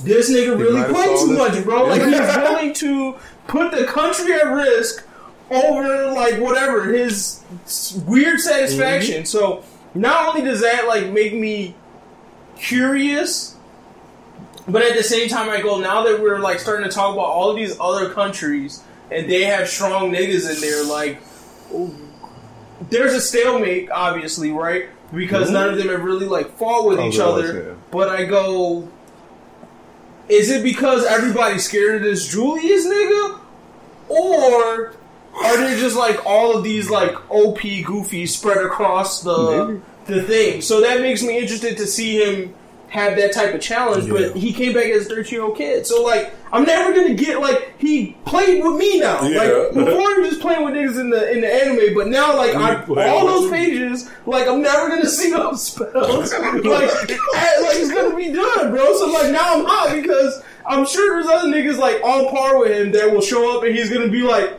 this 0.03 0.31
nigga 0.31 0.59
really 0.59 0.83
played 0.93 1.19
too 1.19 1.37
much, 1.37 1.63
bro. 1.65 1.85
Like 1.85 2.03
he's 2.03 2.19
willing 2.37 2.73
to 2.75 3.17
put 3.47 3.73
the 3.73 3.85
country 3.85 4.33
at 4.33 4.45
risk 4.45 5.07
over 5.51 6.13
like 6.13 6.41
whatever 6.41 6.93
his 6.93 7.45
weird 8.07 8.41
satisfaction. 8.41 9.25
So 9.27 9.63
not 9.95 10.29
only 10.29 10.43
does 10.43 10.63
that 10.63 10.87
like 10.89 11.11
make 11.11 11.35
me 11.35 11.75
curious 12.57 13.55
but 14.67 14.83
at 14.83 14.97
the 14.97 15.03
same 15.03 15.29
time, 15.29 15.51
I 15.51 15.61
go 15.61 15.79
now 15.79 16.05
that 16.05 16.21
we're 16.21 16.39
like 16.39 16.59
starting 16.59 16.89
to 16.89 16.95
talk 16.95 17.13
about 17.13 17.27
all 17.27 17.51
of 17.51 17.57
these 17.57 17.79
other 17.79 18.11
countries 18.11 18.83
and 19.11 19.29
they 19.31 19.45
have 19.45 19.69
strong 19.69 20.11
niggas 20.13 20.53
in 20.55 20.61
there. 20.61 20.85
Like, 20.85 21.21
there's 22.91 23.13
a 23.15 23.21
stalemate, 23.21 23.91
obviously, 23.91 24.51
right? 24.51 24.89
Because 25.13 25.51
none 25.51 25.69
of 25.69 25.77
them 25.79 25.89
have 25.89 26.03
really 26.03 26.27
like 26.27 26.57
fought 26.59 26.87
with 26.89 26.99
Oh, 26.99 27.09
each 27.09 27.17
there 27.17 27.27
other. 27.27 27.63
yeah. 27.69 27.75
But 27.91 28.09
I 28.09 28.25
go, 28.25 28.89
is 30.29 30.51
it 30.51 30.63
because 30.63 31.05
everybody's 31.05 31.65
scared 31.65 31.97
of 31.97 32.03
this 32.03 32.27
Julius 32.29 32.87
nigga, 32.87 33.39
or 34.09 34.95
are 35.37 35.57
they 35.59 35.79
just 35.79 35.97
like 35.97 36.25
all 36.27 36.57
of 36.57 36.65
these 36.65 36.91
like 36.91 37.13
OP 37.31 37.59
goofies 37.61 38.29
spread 38.31 38.59
across 38.59 39.23
the 39.23 39.81
the 40.07 40.23
thing? 40.25 40.61
So 40.63 40.81
that 40.81 41.01
makes 41.01 41.23
me 41.23 41.39
interested 41.39 41.77
to 41.77 41.87
see 41.87 42.23
him 42.23 42.55
have 42.95 43.17
that 43.17 43.33
type 43.33 43.53
of 43.53 43.61
challenge. 43.61 44.09
But 44.09 44.37
he 44.37 44.53
came 44.53 44.73
back 44.73 44.85
as 44.87 45.07
a 45.07 45.09
13 45.09 45.33
year 45.33 45.43
old 45.43 45.57
kid, 45.57 45.85
so 45.85 46.03
like 46.03 46.33
I'm 46.53 46.65
never 46.65 46.95
gonna 46.95 47.15
get 47.15 47.41
like 47.41 47.79
he 47.79 48.17
played 48.25 48.63
with 48.63 48.77
me 48.77 49.01
now. 49.01 49.21
Yeah. 49.25 49.39
Like 49.39 49.75
before 49.75 50.15
he 50.15 50.21
was 50.21 50.39
playing 50.39 50.65
with 50.65 50.75
niggas 50.75 51.01
in 51.01 51.11
the 51.11 51.33
in 51.33 51.41
the 51.41 51.53
anime, 51.53 51.95
but 51.95 52.07
now 52.07 52.37
like 52.37 52.55
I, 52.55 52.85
all 53.11 53.27
those 53.27 53.51
pages, 53.51 54.09
like 54.27 54.47
I'm 54.47 54.63
never 54.63 54.89
gonna 54.89 55.09
see 55.09 55.33
those 55.33 55.67
spells. 55.67 56.33
like, 56.33 57.11
eh, 57.11 57.19
like 57.63 57.77
it's 57.77 57.93
gonna 57.93 58.15
be 58.15 58.33
done, 58.33 58.71
bro. 58.71 58.97
So 58.97 59.13
like 59.13 59.33
now 59.33 59.55
I'm 59.55 59.65
hot 59.65 59.91
because 60.01 60.41
I'm 60.65 60.87
sure 60.87 61.21
there's 61.21 61.35
other 61.35 61.49
niggas 61.49 61.77
like 61.77 62.01
on 62.05 62.31
par 62.31 62.61
with 62.61 62.71
him 62.71 62.93
that 62.93 63.11
will 63.13 63.23
show 63.23 63.57
up 63.57 63.65
and 63.65 63.75
he's 63.75 63.93
gonna 63.93 64.09
be 64.09 64.23
like, 64.23 64.57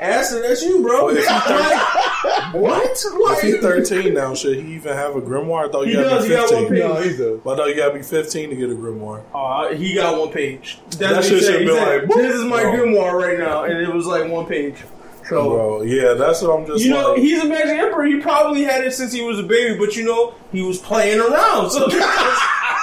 Aston, 0.00 0.42
that's 0.42 0.62
you, 0.62 0.82
bro. 0.82 1.06
Well, 1.06 1.16
if 1.16 1.24
he 1.26 1.32
like, 2.54 2.54
what? 2.54 3.38
if 3.38 3.40
he's 3.42 3.52
Like, 3.54 3.62
13 3.62 4.14
now, 4.14 4.34
should 4.34 4.58
he 4.58 4.74
even 4.74 4.92
have 4.94 5.16
a 5.16 5.20
grimoire? 5.20 5.68
I 5.68 5.72
thought 5.72 5.84
He 5.86 5.92
you 5.92 5.96
gotta 6.02 6.08
does, 6.16 6.24
be 6.24 6.30
he 6.30 6.34
got 6.36 6.52
one 6.52 6.62
15. 6.68 6.68
page. 6.68 6.78
No, 6.88 7.00
he's 7.02 7.20
a. 7.20 7.40
But 7.42 7.52
I 7.52 7.56
thought 7.56 7.68
you 7.68 7.76
gotta 7.76 7.94
be 7.94 8.02
15 8.02 8.50
to 8.50 8.56
get 8.56 8.70
a 8.70 8.74
grimoire. 8.74 9.22
Uh, 9.34 9.74
he 9.74 9.94
got 9.94 10.18
one 10.18 10.30
page. 10.32 10.78
That's 10.90 10.98
That 10.98 11.24
shit 11.24 11.42
should 11.42 11.60
He 11.60 11.66
be 11.66 11.72
said, 11.72 12.02
like, 12.08 12.16
this 12.16 12.34
is 12.34 12.44
my 12.44 12.62
bro. 12.62 12.72
grimoire 12.72 13.12
right 13.14 13.38
now, 13.38 13.64
and 13.64 13.76
it 13.78 13.92
was 13.92 14.06
like 14.06 14.30
one 14.30 14.46
page. 14.46 14.76
So 15.28 15.48
Bro, 15.50 15.82
yeah, 15.82 16.14
that's 16.14 16.40
what 16.42 16.50
I'm 16.56 16.66
just 16.66 16.84
You 16.84 16.90
know, 16.90 17.12
like. 17.14 17.18
he's 17.20 17.42
a 17.42 17.46
Magic 17.46 17.76
Emperor. 17.78 18.04
He 18.04 18.20
probably 18.20 18.62
had 18.62 18.84
it 18.84 18.92
since 18.92 19.12
he 19.12 19.22
was 19.22 19.40
a 19.40 19.42
baby, 19.42 19.76
but 19.76 19.96
you 19.96 20.04
know, 20.04 20.34
he 20.52 20.62
was 20.62 20.78
playing 20.78 21.18
around. 21.18 21.70
So 21.70 21.88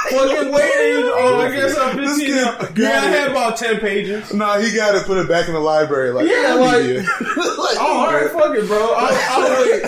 fucking 0.10 0.52
waiting. 0.52 1.04
Oh, 1.06 1.36
oh, 1.36 1.40
I 1.42 1.52
guess 1.56 1.78
I'm 1.78 1.98
15 1.98 2.06
This 2.06 2.44
now. 2.46 2.58
kid 2.68 2.78
Yeah, 2.78 2.90
I 2.90 3.06
had 3.06 3.32
about 3.32 3.58
10 3.58 3.80
pages. 3.80 4.34
Nah, 4.34 4.60
he 4.60 4.74
got 4.76 4.92
to 5.00 5.06
put 5.06 5.18
it 5.18 5.28
back 5.28 5.48
in 5.48 5.54
the 5.54 5.60
library. 5.60 6.12
Like, 6.12 6.28
Yeah, 6.28 6.54
like- 6.56 6.84
Like, 7.64 7.78
Oh, 7.80 8.06
all 8.06 8.12
right, 8.14 8.30
fuck 8.32 8.56
it, 8.56 8.68
bro. 8.68 8.94
I'll, 8.96 9.44
I'll 9.44 9.64
wait. 9.64 9.82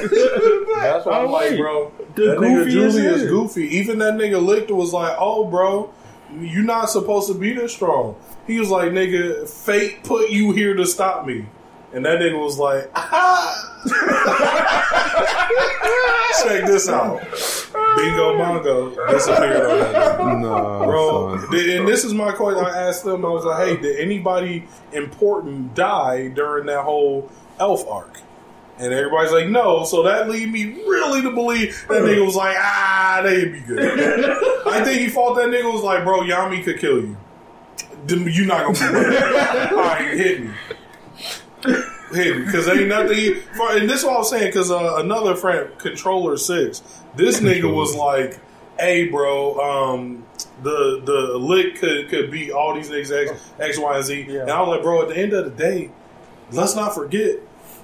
That's 0.81 1.05
why 1.05 1.19
I'm 1.19 1.27
Oh, 1.27 1.31
like, 1.31 1.51
wait. 1.51 1.59
bro. 1.59 1.91
The 2.15 2.25
that 2.25 2.37
nigga 2.39 2.69
Julie 2.69 3.05
is 3.05 3.21
is 3.23 3.29
goofy. 3.29 3.63
Even 3.77 3.99
that 3.99 4.13
nigga 4.13 4.41
Lichter 4.41 4.71
was 4.71 4.93
like, 4.93 5.15
"Oh, 5.19 5.45
bro, 5.49 5.93
you're 6.39 6.63
not 6.63 6.89
supposed 6.89 7.27
to 7.27 7.33
be 7.37 7.51
this 7.53 7.73
strong." 7.73 8.15
He 8.47 8.57
was 8.59 8.69
like, 8.69 8.91
"Nigga, 8.91 9.47
fate 9.49 10.03
put 10.05 10.29
you 10.29 10.53
here 10.53 10.73
to 10.75 10.85
stop 10.85 11.25
me." 11.27 11.45
And 11.95 12.05
that 12.05 12.19
nigga 12.19 12.37
was 12.37 12.59
like, 12.59 12.93
"Check 16.43 16.65
this 16.67 16.89
out." 16.89 17.21
Bingo 17.95 18.37
bongo 18.37 18.89
disappeared 19.11 19.65
on 19.65 19.79
that 19.79 20.19
nigga. 20.19 20.41
No, 20.41 20.83
Bro, 20.85 21.37
son. 21.39 21.51
did- 21.51 21.79
and 21.79 21.87
this 21.87 22.03
is 22.03 22.13
my 22.13 22.31
question. 22.33 22.63
I 22.65 22.87
asked 22.87 23.05
them. 23.05 23.25
I 23.25 23.29
was 23.29 23.45
like, 23.45 23.65
"Hey, 23.67 23.77
did 23.81 23.99
anybody 23.99 24.67
important 24.91 25.73
die 25.73 26.27
during 26.29 26.65
that 26.65 26.83
whole 26.83 27.29
elf 27.59 27.87
arc?" 27.87 28.19
And 28.77 28.91
everybody's 28.93 29.31
like, 29.31 29.47
"No." 29.47 29.85
So 29.85 30.03
that 30.03 30.29
lead 30.29 30.51
me 30.51 30.65
really 30.85 31.21
to 31.21 31.31
believe 31.31 31.85
that 31.87 32.01
nigga 32.03 32.25
was 32.25 32.35
like, 32.35 32.57
"Ah, 32.59 33.21
they'd 33.23 33.53
be 33.53 33.61
good." 33.61 34.29
I 34.67 34.83
think 34.83 34.99
he 34.99 35.07
thought 35.09 35.35
that 35.35 35.47
nigga 35.47 35.71
was 35.71 35.81
like, 35.81 36.03
"Bro, 36.03 36.21
Yami 36.23 36.61
could 36.63 36.79
kill 36.79 36.97
you. 37.01 37.15
You're 38.07 38.45
not 38.45 38.75
gonna 38.75 38.77
be 38.77 38.99
right. 38.99 39.71
All 39.71 39.77
right, 39.77 40.13
hit 40.17 40.41
me." 40.43 40.51
Hit 42.11 42.37
me, 42.37 42.45
because 42.45 42.67
ain't 42.67 42.87
nothing. 42.87 43.35
And 43.59 43.89
this 43.89 43.99
is 43.99 44.05
what 44.05 44.15
I 44.15 44.17
was 44.19 44.29
saying. 44.29 44.47
Because 44.47 44.71
uh, 44.71 44.97
another 44.97 45.35
friend, 45.35 45.69
Controller 45.79 46.37
Six, 46.37 46.81
this 47.15 47.39
nigga 47.39 47.73
was 47.73 47.95
like, 47.95 48.39
hey, 48.79 49.09
bro, 49.09 49.59
um, 49.59 50.25
the 50.61 51.01
the 51.03 51.37
Licht 51.37 51.79
could 51.79 52.09
could 52.09 52.31
beat 52.31 52.51
all 52.51 52.75
these 52.75 52.89
niggas 52.89 53.29
X, 53.29 53.51
X 53.59 53.79
Y, 53.79 53.95
and 53.95 54.05
Z. 54.05 54.25
Yeah. 54.29 54.41
And 54.41 54.51
I 54.51 54.61
was 54.61 54.69
like, 54.69 54.83
bro, 54.83 55.01
at 55.03 55.09
the 55.09 55.17
end 55.17 55.33
of 55.33 55.45
the 55.45 55.51
day, 55.51 55.91
let's 56.51 56.75
not 56.75 56.93
forget. 56.93 57.37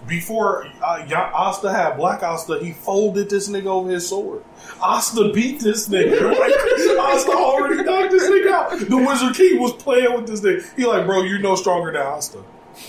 Before 0.08 0.66
uh, 0.84 1.06
Asta 1.14 1.72
had 1.72 1.96
Black 1.96 2.24
Asta, 2.24 2.58
he 2.60 2.72
folded 2.72 3.30
this 3.30 3.48
nigga 3.48 3.68
over 3.68 3.92
his 3.92 4.10
sword. 4.10 4.44
Asta 4.82 5.32
beat 5.32 5.60
this 5.60 5.90
nigga. 5.90 6.36
Like, 6.40 7.16
Asta 7.16 7.32
already 7.32 7.84
knocked 7.84 8.12
this 8.12 8.28
nigga 8.28 8.52
out. 8.52 8.80
The 8.80 8.98
Wizard 8.98 9.36
King 9.36 9.60
was 9.60 9.74
playing 9.74 10.14
with 10.16 10.26
this 10.26 10.42
nigga. 10.42 10.76
He 10.76 10.86
like, 10.86 11.06
bro, 11.06 11.22
you're 11.22 11.38
no 11.38 11.56
stronger 11.56 11.92
than 11.92 12.02
Asta. 12.02 12.44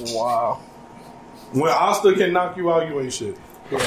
Wow. 0.07 0.61
When 1.53 1.71
Asta 1.71 2.15
can 2.15 2.33
knock 2.33 2.57
you 2.57 2.73
out, 2.73 2.89
you 2.89 3.01
ain't 3.01 3.13
shit. 3.13 3.37
Yeah. 3.71 3.79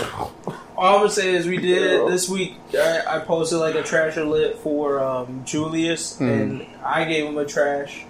All 0.77 0.95
I'm 0.95 0.99
gonna 1.01 1.09
say 1.09 1.35
is 1.35 1.47
we 1.47 1.57
did 1.57 2.07
this 2.07 2.27
week. 2.27 2.55
I, 2.73 3.03
I 3.07 3.19
posted 3.19 3.59
like 3.59 3.75
a 3.75 3.83
trash 3.83 4.17
alert 4.17 4.57
for 4.59 4.99
um, 4.99 5.43
Julius, 5.45 6.19
and 6.19 6.65
I 6.83 7.05
gave 7.05 7.25
him 7.25 7.37
a 7.37 7.45
trash 7.45 8.03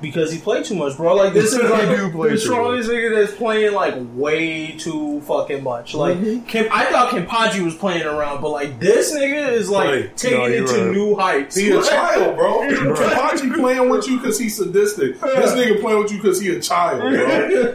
because 0.00 0.32
he 0.32 0.38
played 0.38 0.64
too 0.64 0.74
much, 0.74 0.96
bro. 0.96 1.14
Like 1.14 1.32
this 1.34 1.52
is 1.54 1.70
like 1.70 1.88
He 1.88 1.96
do 1.96 2.10
play 2.10 2.30
the 2.30 2.38
strongest 2.38 2.88
nigga 2.88 3.14
that's 3.14 3.36
playing 3.36 3.74
like 3.74 3.94
way 4.14 4.72
too 4.72 5.20
fucking 5.22 5.62
much. 5.62 5.94
Like 5.94 6.16
mhm. 6.18 6.46
Kim, 6.46 6.66
I 6.70 6.86
thought 6.86 7.10
Kenpachi 7.12 7.64
was 7.64 7.74
playing 7.74 8.04
around, 8.04 8.40
but 8.40 8.50
like 8.50 8.78
this 8.80 9.12
nigga 9.14 9.52
is 9.52 9.68
like 9.68 9.88
Right. 9.88 10.16
taking 10.16 10.38
No, 10.38 10.44
it 10.46 10.66
to 10.68 10.84
right. 10.84 10.90
new 10.92 11.14
heights. 11.16 11.56
He 11.56 11.70
a 11.70 11.82
child, 11.82 12.36
bro. 12.36 12.60
Kenpachi 12.68 13.54
playing 13.54 13.88
with 13.88 14.06
you 14.08 14.18
because 14.18 14.38
he's 14.38 14.56
sadistic. 14.56 15.20
This 15.20 15.52
nigga 15.52 15.80
playing 15.80 16.02
with 16.02 16.12
you 16.12 16.18
because 16.18 16.40
he 16.40 16.54
a 16.54 16.60
child, 16.60 17.00
bro. 17.00 17.10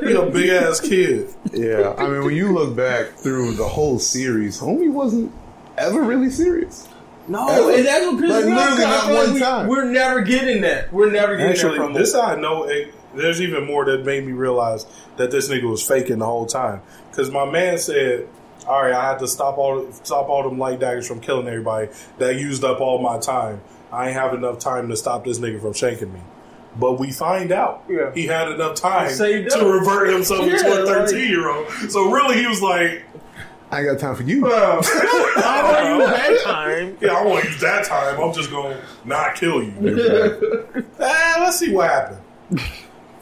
He 0.08 0.14
a 0.14 0.26
big 0.30 0.50
ass 0.50 0.80
kid. 0.80 1.30
Yeah, 1.54 1.94
I 1.98 2.08
mean, 2.08 2.26
when 2.26 2.36
you 2.36 2.52
look 2.54 2.76
back 2.76 3.12
through 3.12 3.54
the 3.54 3.68
whole 3.68 4.00
series, 4.00 4.60
homie 4.60 4.92
wasn't 4.92 5.32
ever 5.78 6.02
really 6.02 6.30
serious. 6.30 6.88
No, 7.28 7.48
Ever. 7.48 7.72
and 7.72 7.86
that's 7.86 8.06
what 8.06 8.16
pisses 8.16 8.30
Like, 8.30 8.46
me 8.46 8.52
off. 8.52 8.58
literally 8.58 8.66
'cause 8.68 8.80
not 8.80 9.06
feel 9.06 9.16
like 9.16 9.26
one 9.26 9.34
we, 9.34 9.40
time. 9.40 9.68
We're 9.68 9.84
never 9.86 10.22
getting 10.22 10.62
that. 10.62 10.94
We're 10.94 11.10
never 11.12 11.36
getting 11.36 11.48
that 11.48 11.52
Actually, 11.58 11.78
from 11.78 11.94
this. 11.94 12.14
I 12.16 12.36
know. 12.36 12.64
eh, 12.64 12.86
there's 13.16 13.42
even 13.42 13.66
more 13.66 13.86
that 13.86 14.06
made 14.06 14.26
me 14.26 14.34
realize 14.34 14.86
that 15.18 15.32
this 15.32 15.50
nigga 15.50 15.70
was 15.70 15.82
faking 15.82 16.20
the 16.20 16.26
whole 16.26 16.46
time. 16.46 16.82
Because 17.10 17.32
my 17.32 17.46
man 17.50 17.78
said, 17.78 18.28
"All 18.68 18.82
right, 18.84 18.94
I 18.94 19.10
had 19.10 19.20
to 19.20 19.28
stop 19.28 19.58
all 19.58 19.86
stop 20.04 20.30
all 20.30 20.44
them 20.44 20.60
light 20.60 20.80
daggers 20.80 21.08
from 21.08 21.20
killing 21.20 21.48
everybody. 21.48 21.88
That 22.20 22.36
used 22.36 22.64
up 22.64 22.80
all 22.82 23.00
my 23.02 23.18
time. 23.18 23.62
I 23.92 24.08
ain't 24.10 24.18
have 24.18 24.34
enough 24.34 24.60
time 24.60 24.90
to 24.90 24.96
stop 24.98 25.24
this 25.26 25.40
nigga 25.40 25.62
from 25.62 25.74
shanking 25.74 26.14
me." 26.14 26.20
But 26.78 27.00
we 27.00 27.12
find 27.14 27.54
out 27.54 27.84
Yeah. 27.90 28.12
he 28.14 28.28
had 28.28 28.50
enough 28.50 28.76
time 28.76 29.08
to 29.18 29.60
revert 29.64 30.10
himself 30.10 30.42
into 30.44 30.56
Yeah, 30.62 30.74
a 30.80 30.84
like- 30.84 31.08
13 31.08 31.30
year 31.30 31.50
old. 31.50 31.68
So 31.90 32.12
really, 32.12 32.36
he 32.38 32.46
was 32.48 32.62
like, 32.62 33.04
I 33.76 33.80
ain't 33.80 33.88
got 33.90 34.00
time 34.00 34.16
for 34.16 34.24
you. 34.24 34.40
Bro, 34.40 34.52
I 34.54 35.62
want 35.64 35.86
you 35.90 36.08
that 36.08 36.42
time. 36.46 36.98
"Yeah, 37.02 37.12
I 37.14 37.26
want 37.26 37.44
to 37.44 37.50
use 37.52 37.60
that 37.60 37.84
time. 37.86 38.18
I'm 38.22 38.34
just 38.34 38.50
gonna 38.50 38.82
not 39.04 39.36
kill 39.36 39.62
you." 39.62 39.74
Eh, 39.80 40.82
let's 41.40 41.60
see 41.60 41.74
what 41.74 41.90
happens. 41.90 42.20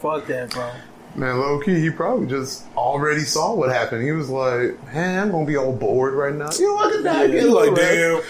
Fuck 0.00 0.26
that, 0.26 0.50
bro. 0.50 0.70
Man, 1.16 1.38
low 1.38 1.60
key, 1.60 1.80
he 1.80 1.90
probably 1.90 2.26
just 2.26 2.64
already 2.76 3.20
saw 3.20 3.54
what 3.54 3.70
happened. 3.70 4.02
He 4.02 4.10
was 4.10 4.28
like, 4.28 4.82
man, 4.92 5.20
I'm 5.20 5.30
gonna 5.30 5.46
be 5.46 5.56
all 5.56 5.72
bored 5.72 6.14
right 6.14 6.34
now. 6.34 6.50
You 6.58 6.66
know, 6.66 6.74
what 6.74 6.86
I 6.88 6.96
could 6.96 7.04
die. 7.04 7.28
He's 7.28 7.44
like, 7.44 7.74
damn, 7.76 8.20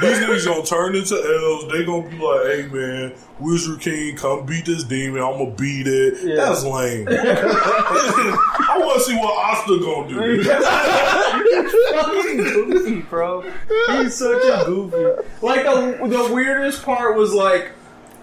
these 0.00 0.18
niggas 0.18 0.46
gonna 0.46 0.64
turn 0.64 0.96
into 0.96 1.14
elves. 1.14 1.72
They 1.72 1.84
gonna 1.84 2.08
be 2.08 2.18
like, 2.18 2.46
hey 2.46 2.66
man, 2.66 3.12
Wizard 3.38 3.80
King, 3.80 4.16
come 4.16 4.44
beat 4.44 4.64
this 4.66 4.82
demon. 4.82 5.22
I'm 5.22 5.38
gonna 5.38 5.50
beat 5.52 5.86
it. 5.86 6.18
Yeah. 6.24 6.34
That's 6.34 6.64
lame. 6.64 7.06
I 7.10 8.76
want 8.76 8.98
to 8.98 9.04
see 9.04 9.14
what 9.14 9.32
Asta 9.32 9.78
gonna 9.78 10.08
do. 10.08 10.44
fucking 11.94 12.36
goofy, 12.38 13.00
bro. 13.02 13.42
He's 13.88 14.16
such 14.16 14.42
a 14.42 14.64
goofy. 14.66 15.22
Like 15.42 15.62
the 15.64 16.08
the 16.08 16.34
weirdest 16.34 16.82
part 16.82 17.16
was 17.16 17.32
like, 17.32 17.70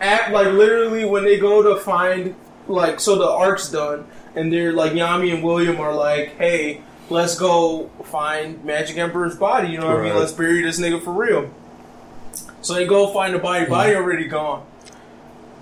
at 0.02 0.34
like 0.34 0.48
literally 0.48 1.06
when 1.06 1.24
they 1.24 1.40
go 1.40 1.62
to 1.64 1.80
find 1.82 2.36
like 2.70 3.00
so 3.00 3.18
the 3.18 3.28
arc's 3.28 3.70
done 3.70 4.08
and 4.36 4.54
they're 4.54 4.74
like 4.74 4.94
Yami 4.94 5.34
and 5.34 5.44
William 5.44 5.80
are 5.80 5.94
like, 5.94 6.36
hey, 6.38 6.82
let's 7.10 7.38
go 7.38 7.90
find 8.06 8.64
Magic 8.64 8.98
Emperor's 8.98 9.36
body. 9.36 9.70
You 9.70 9.80
know 9.80 9.88
what 9.88 9.98
I 9.98 10.04
mean? 10.04 10.16
Let's 10.16 10.32
bury 10.32 10.62
this 10.62 10.80
nigga 10.80 11.04
for 11.04 11.12
real. 11.12 11.52
So 12.62 12.74
they 12.74 12.86
go 12.86 13.12
find 13.14 13.34
the 13.34 13.40
body. 13.40 13.66
Body 13.66 13.92
mm-hmm. 13.92 14.04
already 14.04 14.28
gone. 14.28 14.66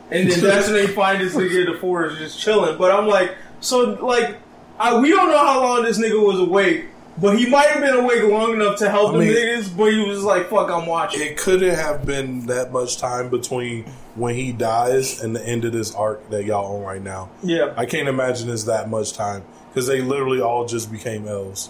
And 0.10 0.30
then 0.32 0.40
that's 0.42 0.68
when 0.68 0.76
they 0.76 0.88
find 0.88 1.22
this 1.22 1.36
nigga 1.36 1.68
in 1.68 1.74
the 1.74 1.80
forest 1.80 2.18
just 2.18 2.40
chilling. 2.40 2.78
But 2.78 2.92
I'm 2.92 3.08
like, 3.08 3.36
so 3.60 3.94
like, 4.06 4.38
I, 4.80 5.00
we 5.00 5.10
don't 5.10 5.30
know 5.30 5.38
how 5.38 5.62
long 5.62 5.84
this 5.84 6.00
nigga 6.00 6.22
was 6.22 6.40
awake, 6.40 6.86
but 7.18 7.38
he 7.38 7.50
might 7.50 7.68
have 7.70 7.82
been 7.82 7.96
awake 7.96 8.24
long 8.24 8.54
enough 8.54 8.78
to 8.78 8.90
help 8.90 9.16
I 9.16 9.20
the 9.20 9.26
niggas. 9.26 9.76
But 9.76 9.92
he 9.92 10.08
was 10.08 10.24
like, 10.24 10.50
"Fuck, 10.50 10.70
I'm 10.70 10.86
watching." 10.86 11.22
It 11.22 11.38
couldn't 11.38 11.76
have 11.76 12.06
been 12.06 12.46
that 12.46 12.72
much 12.72 12.98
time 12.98 13.30
between 13.30 13.86
when 14.18 14.36
he 14.36 14.52
dies 14.52 15.22
and 15.22 15.36
the 15.36 15.48
end 15.48 15.64
of 15.64 15.72
this 15.72 15.94
arc 15.96 16.30
that 16.32 16.44
y'all 16.44 16.76
on 16.78 16.82
right 16.84 17.02
now. 17.02 17.30
Yeah, 17.44 17.74
I 17.78 17.86
can't 17.86 18.08
imagine 18.10 18.50
it's 18.50 18.64
that 18.66 18.90
much 18.90 19.14
time 19.14 19.44
because 19.70 19.88
they 19.88 20.02
literally 20.02 20.42
all 20.42 20.66
just 20.66 20.92
became 20.92 21.28
elves. 21.28 21.70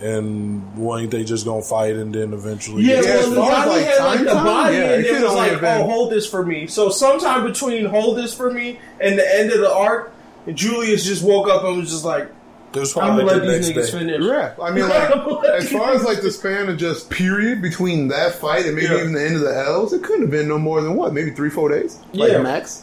And 0.00 0.76
weren't 0.76 1.10
they 1.12 1.22
just 1.24 1.44
gonna 1.44 1.62
fight 1.62 1.94
and 1.94 2.12
then 2.14 2.32
eventually? 2.32 2.82
yeah. 2.82 3.00
Yeah, 3.00 3.16
well, 3.28 3.34
far 3.48 3.52
as, 3.52 3.68
like, 3.68 3.84
had 3.84 4.04
like 4.04 4.18
the 4.20 4.24
time, 4.26 4.44
body, 4.44 4.76
yeah, 4.76 4.82
and 4.82 5.04
it 5.04 5.08
then 5.08 5.14
could 5.20 5.22
was 5.24 5.34
like, 5.34 5.60
been- 5.60 5.82
"Oh, 5.82 5.84
hold 5.84 6.10
this 6.12 6.26
for 6.28 6.44
me." 6.44 6.66
So 6.66 6.90
sometime 6.90 7.44
between 7.44 7.86
"hold 7.86 8.18
this 8.18 8.34
for 8.34 8.50
me" 8.50 8.80
and 9.00 9.16
the 9.18 9.36
end 9.38 9.52
of 9.52 9.60
the 9.60 9.72
arc, 9.72 10.12
Julius 10.52 11.04
just 11.04 11.22
woke 11.22 11.48
up 11.48 11.62
and 11.64 11.78
was 11.78 11.90
just 11.90 12.04
like, 12.04 12.28
It 12.74 12.80
was 12.80 12.96
"I'm 12.96 13.02
probably 13.16 13.24
gonna 13.26 13.44
let 13.44 13.56
these 13.62 13.70
niggas 13.70 13.86
day. 13.92 13.98
finish." 13.98 14.22
Yeah, 14.22 14.54
I 14.62 14.70
mean, 14.72 14.88
like 14.88 15.44
as 15.54 15.70
far 15.70 15.94
as 15.94 16.02
like 16.04 16.20
the 16.22 16.30
span 16.30 16.68
of 16.68 16.76
just 16.76 17.08
period 17.10 17.62
between 17.62 18.08
that 18.08 18.34
fight 18.34 18.66
and 18.66 18.74
maybe 18.74 18.88
Yeah. 18.88 19.00
even 19.00 19.12
the 19.12 19.24
end 19.24 19.36
of 19.36 19.42
the 19.42 19.56
L's, 19.56 19.92
it 19.92 20.02
couldn't 20.02 20.22
have 20.22 20.30
been 20.30 20.48
no 20.48 20.58
more 20.58 20.80
than 20.80 20.94
what, 20.96 21.12
maybe 21.12 21.30
three, 21.30 21.50
four 21.50 21.68
days, 21.68 21.98
like 22.12 22.32
Yeah. 22.32 22.42
max. 22.42 22.82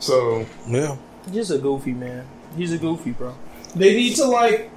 So 0.00 0.46
Yeah. 0.66 0.96
He's 1.30 1.50
a 1.52 1.58
goofy 1.58 1.92
man. 1.92 2.24
He's 2.56 2.72
a 2.72 2.78
goofy, 2.78 3.12
bro. 3.12 3.32
They 3.76 3.94
need 3.94 4.16
to 4.16 4.24
like, 4.26 4.70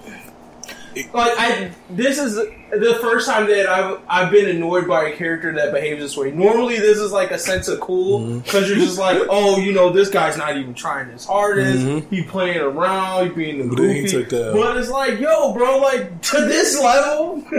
like 1.13 1.33
I. 1.37 1.71
This 1.89 2.17
is 2.17 2.35
the 2.35 2.97
first 3.01 3.27
time 3.27 3.47
that 3.47 3.67
I've 3.67 3.99
I've 4.07 4.31
been 4.31 4.49
annoyed 4.49 4.87
by 4.87 5.05
a 5.09 5.15
character 5.15 5.53
that 5.53 5.73
behaves 5.73 6.01
this 6.01 6.17
way. 6.17 6.31
Normally, 6.31 6.77
this 6.77 6.97
is 6.97 7.11
like 7.11 7.31
a 7.31 7.37
sense 7.37 7.67
of 7.67 7.79
cool 7.79 8.21
mm-hmm. 8.21 8.39
because 8.39 8.69
you're 8.69 8.79
just 8.79 8.97
like, 8.97 9.19
oh, 9.29 9.57
you 9.59 9.71
know, 9.73 9.89
this 9.91 10.09
guy's 10.09 10.37
not 10.37 10.57
even 10.57 10.73
trying 10.73 11.09
his 11.09 11.25
hardest. 11.25 11.79
Mm-hmm. 11.85 12.13
He 12.13 12.23
playing 12.23 12.59
around. 12.59 13.27
He 13.29 13.33
being 13.35 13.57
the 13.59 13.67
But 13.67 13.77
goofy. 13.77 14.07
took 14.07 14.29
the- 14.29 14.51
But 14.53 14.77
it's 14.77 14.89
like, 14.89 15.19
yo, 15.19 15.53
bro, 15.53 15.79
like 15.79 16.21
to 16.21 16.41
this 16.41 16.79
level. 16.79 17.43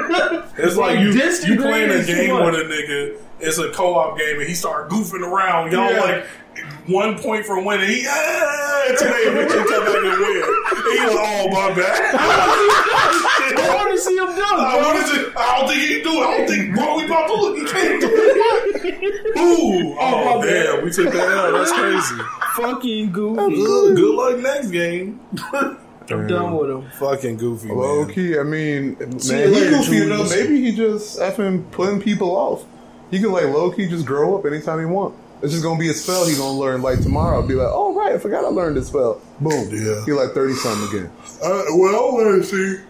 It's 0.59 0.77
like 0.77 0.99
you 1.01 1.13
this 1.13 1.47
you 1.47 1.57
playing 1.61 1.91
a 1.91 2.05
game 2.05 2.35
with 2.45 2.55
a 2.55 2.65
nigga. 2.65 3.21
It's 3.39 3.59
a 3.59 3.71
co-op 3.71 4.19
game, 4.19 4.39
and 4.39 4.49
he 4.49 4.55
start 4.55 4.89
goofing 4.89 5.21
around. 5.21 5.71
Y'all 5.73 5.91
Yeah. 5.93 6.01
like 6.01 6.27
one 6.89 7.19
point 7.19 7.45
from 7.47 7.65
winning. 7.65 7.89
He 7.89 8.07
ah, 8.09 8.95
today 8.99 9.27
eventually 9.27 9.65
come 9.65 9.85
back 9.85 9.97
and 9.97 10.21
win. 10.21 10.43
And 10.77 10.99
he 10.99 11.05
was 11.05 11.17
oh 11.19 11.49
my 11.51 11.75
bad. 11.75 12.15
I 13.59 13.75
want 13.75 13.91
to 13.91 13.99
see 13.99 14.17
him 14.17 14.27
done, 14.27 14.39
I, 14.39 14.79
bro. 14.79 14.89
what 14.89 14.97
is 14.97 15.19
it? 15.19 15.37
I 15.37 15.59
don't 15.59 15.69
think 15.69 15.81
he 15.81 15.95
can 15.95 16.03
do 16.05 16.19
it. 16.19 16.27
I 16.27 16.37
don't 16.37 16.49
think 16.49 16.77
what 16.77 16.97
we 16.97 17.05
about 17.05 17.27
to 17.27 17.35
look. 17.35 17.57
He 17.57 17.65
can't 17.65 18.01
do 18.01 18.09
it. 18.11 19.37
Ooh, 19.39 19.97
oh, 19.99 20.39
my 20.39 20.47
damn, 20.47 20.77
bad. 20.77 20.85
we 20.85 20.91
took 20.91 21.13
that 21.13 21.29
out. 21.29 21.53
That's 21.53 21.73
crazy. 21.73 22.23
Fucking 22.57 23.13
goofy. 23.13 23.57
Good, 23.57 23.97
good 23.97 24.15
luck 24.15 24.39
next 24.39 24.71
game. 24.71 25.21
I'm 26.09 26.27
done 26.29 26.57
with 26.57 26.71
him. 26.71 26.91
Fucking 26.99 27.37
goofy, 27.37 27.69
low 27.69 28.05
man. 28.05 28.15
key, 28.15 28.39
I 28.39 28.45
mean, 28.45 29.19
See 29.19 29.35
man, 29.35 29.49
you 29.49 29.55
he 29.55 29.61
later, 29.61 29.71
goofy 29.71 30.03
enough. 30.03 30.31
Maybe 30.31 30.61
he 30.63 30.73
just 30.77 31.19
effing 31.19 31.69
putting 31.73 32.01
people 32.01 32.31
off. 32.31 32.65
He 33.11 33.21
can 33.21 33.33
like 33.33 33.47
low 33.47 33.73
key 33.73 33.89
just 33.89 34.07
grow 34.07 34.39
up 34.39 34.47
anytime 34.47 34.79
he 34.79 34.85
want. 34.85 35.17
It's 35.43 35.53
just 35.53 35.63
gonna 35.63 35.79
be 35.79 35.91
a 35.91 35.95
spell 35.95 36.27
he 36.27 36.35
gonna 36.37 36.59
learn. 36.59 36.81
Like 36.83 37.01
tomorrow, 37.03 37.43
be 37.47 37.55
like, 37.55 37.69
oh 37.71 37.95
right, 37.95 38.13
I 38.15 38.19
forgot 38.19 38.45
I 38.45 38.49
learned 38.49 38.77
this 38.77 38.89
spell. 38.89 39.21
Boom, 39.41 39.69
Yeah. 39.71 40.05
he 40.07 40.13
like 40.13 40.31
thirty 40.33 40.55
something 40.55 40.89
again. 40.99 41.11
Uh, 41.43 41.63
well, 41.77 41.95
I 41.95 42.13
want 42.15 42.43
to 42.43 42.45
see. 42.45 42.83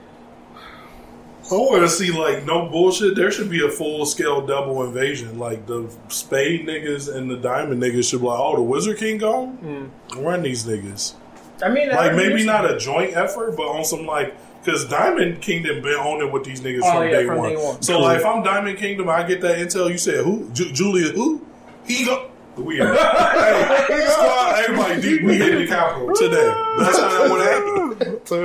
I 1.50 1.54
want 1.54 1.82
to 1.82 1.88
see 1.88 2.10
like 2.10 2.44
no 2.44 2.68
bullshit. 2.68 3.14
There 3.14 3.30
should 3.30 3.48
be 3.50 3.64
a 3.64 3.68
full 3.70 4.04
scale 4.06 4.44
double 4.44 4.82
invasion. 4.84 5.38
Like 5.38 5.66
the 5.66 5.88
spade 6.08 6.66
niggas 6.66 7.14
and 7.14 7.30
the 7.30 7.36
diamond 7.36 7.80
niggas 7.82 8.08
should 8.10 8.20
be 8.20 8.26
like, 8.26 8.38
oh, 8.40 8.56
the 8.56 8.62
wizard 8.62 8.98
king 8.98 9.18
gone. 9.18 9.90
Run 10.16 10.42
these 10.42 10.64
niggas. 10.66 11.14
I 11.62 11.68
mean, 11.70 11.88
Like 11.90 12.12
I- 12.12 12.16
maybe 12.16 12.44
not 12.44 12.68
a 12.70 12.76
joint 12.78 13.16
effort, 13.16 13.56
but 13.56 13.62
on 13.64 13.84
some 13.84 14.06
like 14.06 14.34
because 14.64 14.84
Diamond 14.88 15.40
Kingdom 15.40 15.80
been 15.82 15.94
owning 15.94 16.32
with 16.32 16.42
these 16.42 16.60
niggas 16.60 16.80
Oh, 16.82 16.92
from, 16.94 17.04
yeah, 17.04 17.10
day, 17.10 17.26
from 17.26 17.38
one. 17.38 17.50
day 17.50 17.56
one. 17.56 17.80
So 17.82 17.94
Cool. 17.94 18.02
like 18.02 18.18
if 18.18 18.26
I'm 18.26 18.42
Diamond 18.42 18.78
Kingdom, 18.78 19.08
I 19.08 19.22
get 19.22 19.40
that 19.42 19.58
intel. 19.58 19.88
You 19.88 19.98
said 19.98 20.24
who? 20.24 20.48
Ju- 20.52 20.72
Julia 20.72 21.10
who? 21.12 21.40
He 21.86 22.04
go. 22.04 22.28
We 22.56 22.80
in. 22.80 22.86
hey, 22.86 24.06
squad, 24.08 24.54
everybody 24.64 25.02
deep. 25.02 25.22
We 25.22 25.36
hit 25.36 25.58
the 25.58 25.66
capital 25.66 26.14
today. 26.14 26.46
That's 26.78 26.98
how 26.98 27.08
that 27.08 27.30
would 27.30 27.40
happen. 27.42 27.76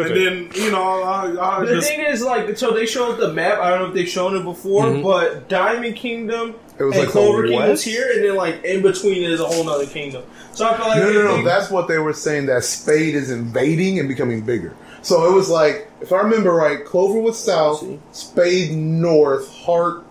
And 0.04 0.16
then 0.16 0.50
you 0.54 0.72
know, 0.72 1.02
I, 1.02 1.60
I 1.60 1.66
The 1.66 1.76
just 1.76 1.88
thing 1.88 2.02
is, 2.02 2.22
like, 2.22 2.58
so 2.58 2.72
they 2.72 2.86
showed 2.86 3.18
the 3.18 3.34
map. 3.34 3.60
I 3.60 3.70
don't 3.70 3.80
know 3.80 3.88
if 3.88 3.94
they've 3.94 4.08
shown 4.08 4.36
it 4.36 4.44
before, 4.44 4.86
mm-hmm. 4.86 5.04
but 5.04 5.50
Diamond 5.50 5.96
Kingdom 5.96 6.56
It 6.78 6.84
was 6.84 6.96
and 6.96 7.06
like 7.06 7.12
Clover 7.12 7.44
the 7.44 7.50
Kingdom's 7.50 7.82
here, 7.84 8.12
and 8.14 8.24
then 8.24 8.36
like 8.36 8.64
in 8.64 8.82
between 8.82 9.24
is 9.24 9.40
a 9.40 9.46
whole 9.46 9.64
nother 9.64 9.88
kingdom. 9.88 10.24
So 10.54 10.68
I 10.68 10.76
feel 10.78 10.88
like 10.88 11.00
No, 11.00 11.12
no, 11.12 11.24
no. 11.24 11.38
they- 11.38 11.44
That's 11.44 11.72
what 11.72 11.88
they 11.88 11.98
were 11.98 12.14
saying. 12.14 12.48
That 12.48 12.64
Spade 12.64 13.16
is 13.16 13.32
invading 13.32 14.00
and 14.00 14.08
becoming 14.08 14.42
bigger. 14.42 14.76
So 15.02 15.32
it 15.32 15.34
was 15.34 15.50
like, 15.50 15.90
if 16.02 16.12
I 16.12 16.18
remember 16.18 16.52
right, 16.52 16.86
Clover 16.86 17.20
was 17.20 17.44
south, 17.44 17.84
Spade 18.12 18.72
north, 18.72 19.52
Heart 19.52 20.06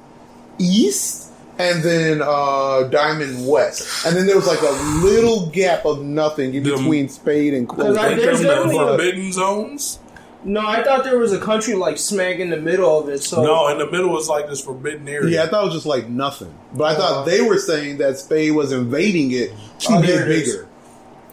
east, 0.59 1.30
and 1.61 1.83
then 1.83 2.23
uh, 2.23 2.85
Diamond 2.85 3.47
West, 3.47 4.07
and 4.07 4.17
then 4.17 4.27
there 4.27 4.37
was 4.37 4.47
like 4.47 4.61
a 4.63 4.73
little 5.05 5.47
gap 5.51 5.85
of 5.85 6.03
nothing 6.03 6.55
in 6.55 6.63
Them- 6.63 6.77
between 6.79 7.09
Spade 7.09 7.55
and 7.55 7.69
Cause 7.69 7.79
I- 7.81 7.93
Clover. 7.93 8.09
Ain't 8.09 8.21
there's 8.21 8.39
them 8.41 8.49
the 8.49 8.55
definitely 8.55 8.79
forbidden 8.79 9.33
zones? 9.33 9.99
No, 10.43 10.67
I 10.67 10.83
thought 10.83 11.05
there 11.05 11.19
was 11.19 11.35
a 11.35 11.39
country 11.39 11.75
like 11.75 11.99
smack 11.99 12.37
in 12.39 12.49
the 12.49 12.57
middle 12.57 12.99
of 12.99 13.11
it. 13.11 13.23
So 13.23 13.43
No, 13.45 13.69
in 13.69 13.77
the 13.77 13.91
middle 13.91 14.09
was 14.09 14.27
like 14.27 14.49
this 14.49 14.63
forbidden 14.63 15.07
area. 15.07 15.35
Yeah, 15.37 15.43
I 15.43 15.49
thought 15.49 15.63
it 15.63 15.67
was 15.67 15.75
just 15.75 15.87
like 15.87 16.09
nothing, 16.09 16.55
but 16.73 16.85
I 16.85 16.95
thought 16.95 17.13
Uh-huh. 17.13 17.25
they 17.25 17.43
were 17.43 17.59
saying 17.59 17.99
that 17.99 18.17
Spade 18.17 18.53
was 18.53 18.73
invading 18.73 19.33
it 19.33 19.51
to 19.81 19.93
Oh, 19.93 20.01
get 20.01 20.07
there 20.07 20.25
it 20.25 20.31
is. 20.31 20.49
bigger. 20.55 20.67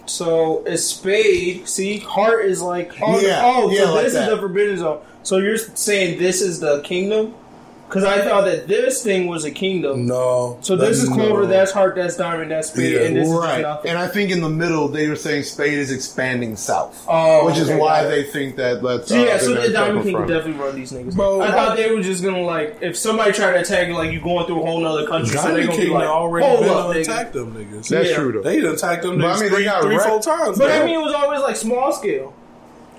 So 0.08 0.64
it's 0.66 0.84
spade. 0.86 1.68
See, 1.68 2.00
heart 2.00 2.46
is 2.46 2.62
like 2.62 2.94
oh, 3.02 3.20
Yeah, 3.20 3.42
oh 3.44 3.70
yeah, 3.72 3.86
so 3.86 3.94
like 3.94 4.04
this 4.06 4.14
that. 4.14 4.24
is 4.24 4.30
the 4.36 4.38
forbidden 4.42 4.78
zone. 4.78 5.00
So 5.24 5.38
you're 5.38 5.58
saying 5.58 6.20
this 6.20 6.42
is 6.42 6.60
the 6.60 6.82
kingdom? 6.82 7.34
Because 7.88 8.04
I 8.04 8.22
thought 8.22 8.44
that 8.44 8.68
this 8.68 9.02
thing 9.02 9.28
was 9.28 9.46
a 9.46 9.52
kingdom. 9.52 10.08
No. 10.08 10.58
So 10.60 10.76
this 10.76 11.02
is 11.02 11.08
Clover, 11.08 11.44
no. 11.44 11.48
that's 11.48 11.72
Heart, 11.72 11.96
that's 11.96 12.18
Diamond, 12.18 12.52
that's 12.52 12.68
Spade, 12.74 12.94
Yeah. 12.94 13.00
and 13.04 13.16
this 13.16 13.28
is 13.30 13.34
right, 13.34 13.62
nothing. 13.62 13.92
and 13.92 13.98
I 13.98 14.08
think 14.08 14.30
in 14.30 14.42
the 14.42 14.50
middle 14.50 14.90
they 14.90 15.08
were 15.08 15.16
saying 15.16 15.44
Spade 15.44 15.74
is 15.80 15.90
expanding 15.90 16.58
south, 16.58 17.06
Oh, 17.08 17.46
which 17.46 17.56
is 17.58 17.70
okay, 17.70 17.80
why 17.80 18.02
got 18.04 18.08
it. 18.08 18.10
they 18.10 18.24
think 18.24 18.58
that. 18.58 18.84
That's 18.84 19.08
So 19.08 19.18
uh, 19.18 19.24
yeah, 19.24 19.38
so 19.38 19.54
the 19.54 19.70
Diamond 19.72 20.04
King 20.04 20.16
could 20.18 20.28
definitely 20.28 20.62
run 20.62 20.76
these 20.76 20.92
niggas. 20.92 21.16
Bro, 21.16 21.40
I 21.40 21.48
I- 21.48 21.52
thought 21.52 21.78
they 21.78 21.90
were 21.90 22.02
just 22.02 22.22
gonna 22.24 22.42
like 22.42 22.78
if 22.82 22.98
somebody 22.98 23.32
tried 23.32 23.54
to 23.54 23.60
attack 23.62 23.88
you, 23.88 23.94
like 23.94 24.12
you 24.12 24.20
going 24.20 24.46
through 24.48 24.62
a 24.62 24.66
whole 24.66 24.82
nother 24.82 25.08
country, 25.08 25.30
so 25.38 25.42
they 25.44 25.48
Diamond 25.62 25.66
gonna 25.68 25.78
King 25.78 25.88
be 25.88 25.94
like, 25.94 26.08
already 26.10 26.46
hold 26.46 26.60
been 26.60 26.70
up, 26.70 26.88
to 26.92 26.94
nigga. 27.00 27.02
attack 27.04 27.32
them 27.32 27.54
niggas. 27.56 27.88
That's 27.88 28.10
Yeah. 28.10 28.16
true 28.18 28.32
though. 28.34 28.42
They 28.42 28.60
attacked 28.60 29.04
them 29.04 29.18
But 29.18 29.28
I 29.28 29.40
mean, 29.42 29.52
they 29.54 29.64
got 29.64 29.82
three 29.84 29.96
wrecked. 29.96 30.10
four 30.10 30.22
times. 30.22 30.58
But. 30.58 30.72
I 30.72 30.84
mean, 30.86 30.96
it 31.00 31.04
was 31.04 31.14
always 31.14 31.40
like 31.40 31.56
small 31.56 31.94
scale. 31.94 32.34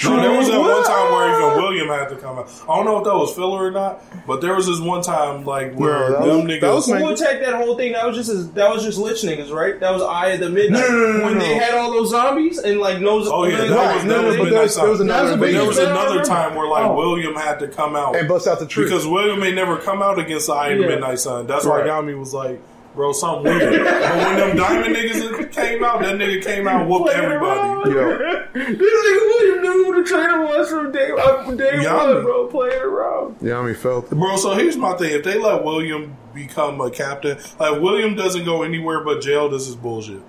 No, 0.04 0.20
there 0.20 0.30
was 0.38 0.48
that 0.48 0.58
one 0.60 0.84
time 0.84 1.12
where 1.12 1.28
even 1.50 1.62
William 1.62 1.88
had 1.88 2.08
to 2.10 2.16
come 2.16 2.38
out. 2.38 2.48
I 2.68 2.76
don't 2.76 2.84
know 2.84 2.98
if 2.98 3.04
that 3.04 3.14
was 3.14 3.34
filler 3.34 3.64
or 3.64 3.70
not, 3.70 4.02
but 4.26 4.40
there 4.40 4.54
was 4.54 4.66
this 4.66 4.78
one 4.80 5.02
time 5.02 5.44
like 5.44 5.74
where 5.74 5.92
No, 5.98 6.12
that 6.12 6.24
them 6.24 6.36
was- 6.36 6.44
niggas. 6.44 6.60
that 6.60 6.74
was 6.74 6.86
Who 6.86 7.08
attacked 7.26 7.40
that 7.44 7.54
whole 7.54 7.76
thing? 7.76 7.92
That 7.92 8.06
was 8.06 8.16
just 8.16 8.30
as, 8.30 8.50
that 8.52 8.70
was 8.72 8.84
just 8.84 8.98
Licht 8.98 9.24
niggas, 9.24 9.50
right? 9.52 9.78
That 9.80 9.92
was 9.92 10.02
Eye 10.02 10.28
of 10.28 10.40
the 10.40 10.50
Midnight. 10.50 10.80
No, 10.80 10.88
no, 10.88 10.96
no, 11.12 11.18
no, 11.18 11.24
when 11.24 11.34
no. 11.34 11.40
they 11.40 11.54
had 11.54 11.74
all 11.74 11.90
those 11.90 12.10
zombies 12.10 12.58
and 12.58 12.78
like 12.80 13.00
nose. 13.00 13.28
Oh, 13.28 13.44
yeah, 13.44 13.56
that 13.56 13.70
was- 13.94 14.04
that 14.04 14.06
no, 14.08 14.22
was 14.28 14.36
no, 14.36 14.44
but 14.44 14.50
there 14.50 14.62
was, 14.62 14.76
there 14.76 14.88
was 14.88 14.98
Sun. 14.98 15.06
another 15.10 15.22
That 15.22 15.22
was 15.24 15.32
a 15.32 15.36
but 15.38 15.50
there 15.52 15.66
was 15.66 15.78
another 15.78 16.24
time 16.24 16.54
where 16.54 16.68
like 16.68 16.84
Oh. 16.86 16.94
William 16.96 17.34
had 17.34 17.58
to 17.60 17.68
come 17.68 17.96
out 17.96 18.14
and 18.16 18.28
bust 18.28 18.46
out 18.46 18.60
the 18.60 18.66
tree. 18.66 18.84
because 18.84 19.06
William 19.06 19.40
may 19.40 19.52
never 19.52 19.76
come 19.78 20.00
out 20.02 20.18
against 20.18 20.46
the 20.46 20.52
Eye 20.54 20.68
of 20.68 20.78
the 20.78 20.84
Yeah. 20.84 20.90
Midnight 20.90 21.18
Sun. 21.18 21.46
That's 21.46 21.64
Right. 21.66 21.84
why 21.84 21.90
Yami 21.90 22.18
was 22.18 22.32
like, 22.32 22.60
"Bro, 22.98 23.12
something 23.12 23.44
weird." 23.44 23.84
but 23.84 24.16
when 24.16 24.36
them 24.36 24.56
diamond 24.56 24.96
niggas 24.96 25.52
came 25.52 25.84
out, 25.84 26.00
that 26.02 26.16
nigga 26.16 26.42
came 26.44 26.66
out 26.66 26.80
and 26.80 26.90
whooped 26.90 27.10
everybody. 27.10 27.60
around. 27.60 27.94
Yeah. 27.94 28.46
this 28.52 28.76
nigga 28.76 29.26
William 29.28 29.62
knew 29.62 29.84
who 29.84 30.02
the 30.02 30.08
trainer 30.08 30.42
was 30.42 30.68
from 30.68 30.90
day, 30.90 31.10
uh, 31.12 31.50
day 31.52 31.84
Yami. 31.84 32.14
one, 32.14 32.22
bro. 32.24 32.48
Playing 32.48 32.82
around. 32.82 33.38
Yami 33.38 33.76
felt. 33.76 34.10
Bro, 34.10 34.36
so 34.38 34.54
here's 34.54 34.76
my 34.76 34.94
thing. 34.94 35.12
If 35.12 35.22
they 35.22 35.38
let 35.38 35.62
William 35.62 36.16
become 36.34 36.80
a 36.80 36.90
captain, 36.90 37.38
like 37.60 37.80
William 37.80 38.16
doesn't 38.16 38.44
go 38.44 38.62
anywhere 38.64 39.04
but 39.04 39.20
jail, 39.20 39.48
this 39.48 39.68
is 39.68 39.76
bullshit. 39.76 40.20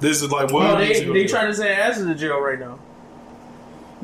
This 0.00 0.22
is 0.22 0.30
like 0.30 0.50
William. 0.50 0.76
Oh, 0.76 0.78
they 0.78 1.04
they 1.04 1.04
to 1.04 1.28
trying 1.28 1.48
to 1.48 1.54
send 1.54 1.68
ass 1.68 1.98
to 1.98 2.14
jail 2.14 2.40
right 2.40 2.58
now. 2.58 2.78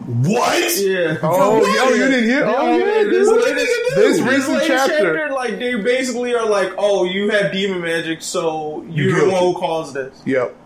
What? 0.07 0.77
Yeah. 0.79 1.17
Oh, 1.23 1.61
oh 1.63 1.67
yo, 1.75 1.89
you 1.95 2.11
didn't 2.11 2.25
hear? 2.29 2.45
Oh, 2.47 2.77
yeah, 2.77 3.05
this 3.05 3.29
what 3.29 3.45
latest, 3.45 3.67
This 3.95 4.19
this 4.19 4.21
recent 4.21 4.49
latest 4.59 4.67
chapter. 4.69 5.31
like 5.31 5.59
they 5.59 5.75
basically 5.77 6.35
are 6.35 6.49
like, 6.49 6.73
oh, 6.79 7.05
you 7.05 7.31
have 7.31 7.53
demon 7.53 7.81
magic, 7.83 8.23
so 8.23 8.85
you're 8.89 9.13
the 9.13 9.21
guilty. 9.21 9.33
one 9.33 9.43
who 9.43 9.55
caused 9.61 9.95
this. 9.95 10.21
Yep. 10.25 10.57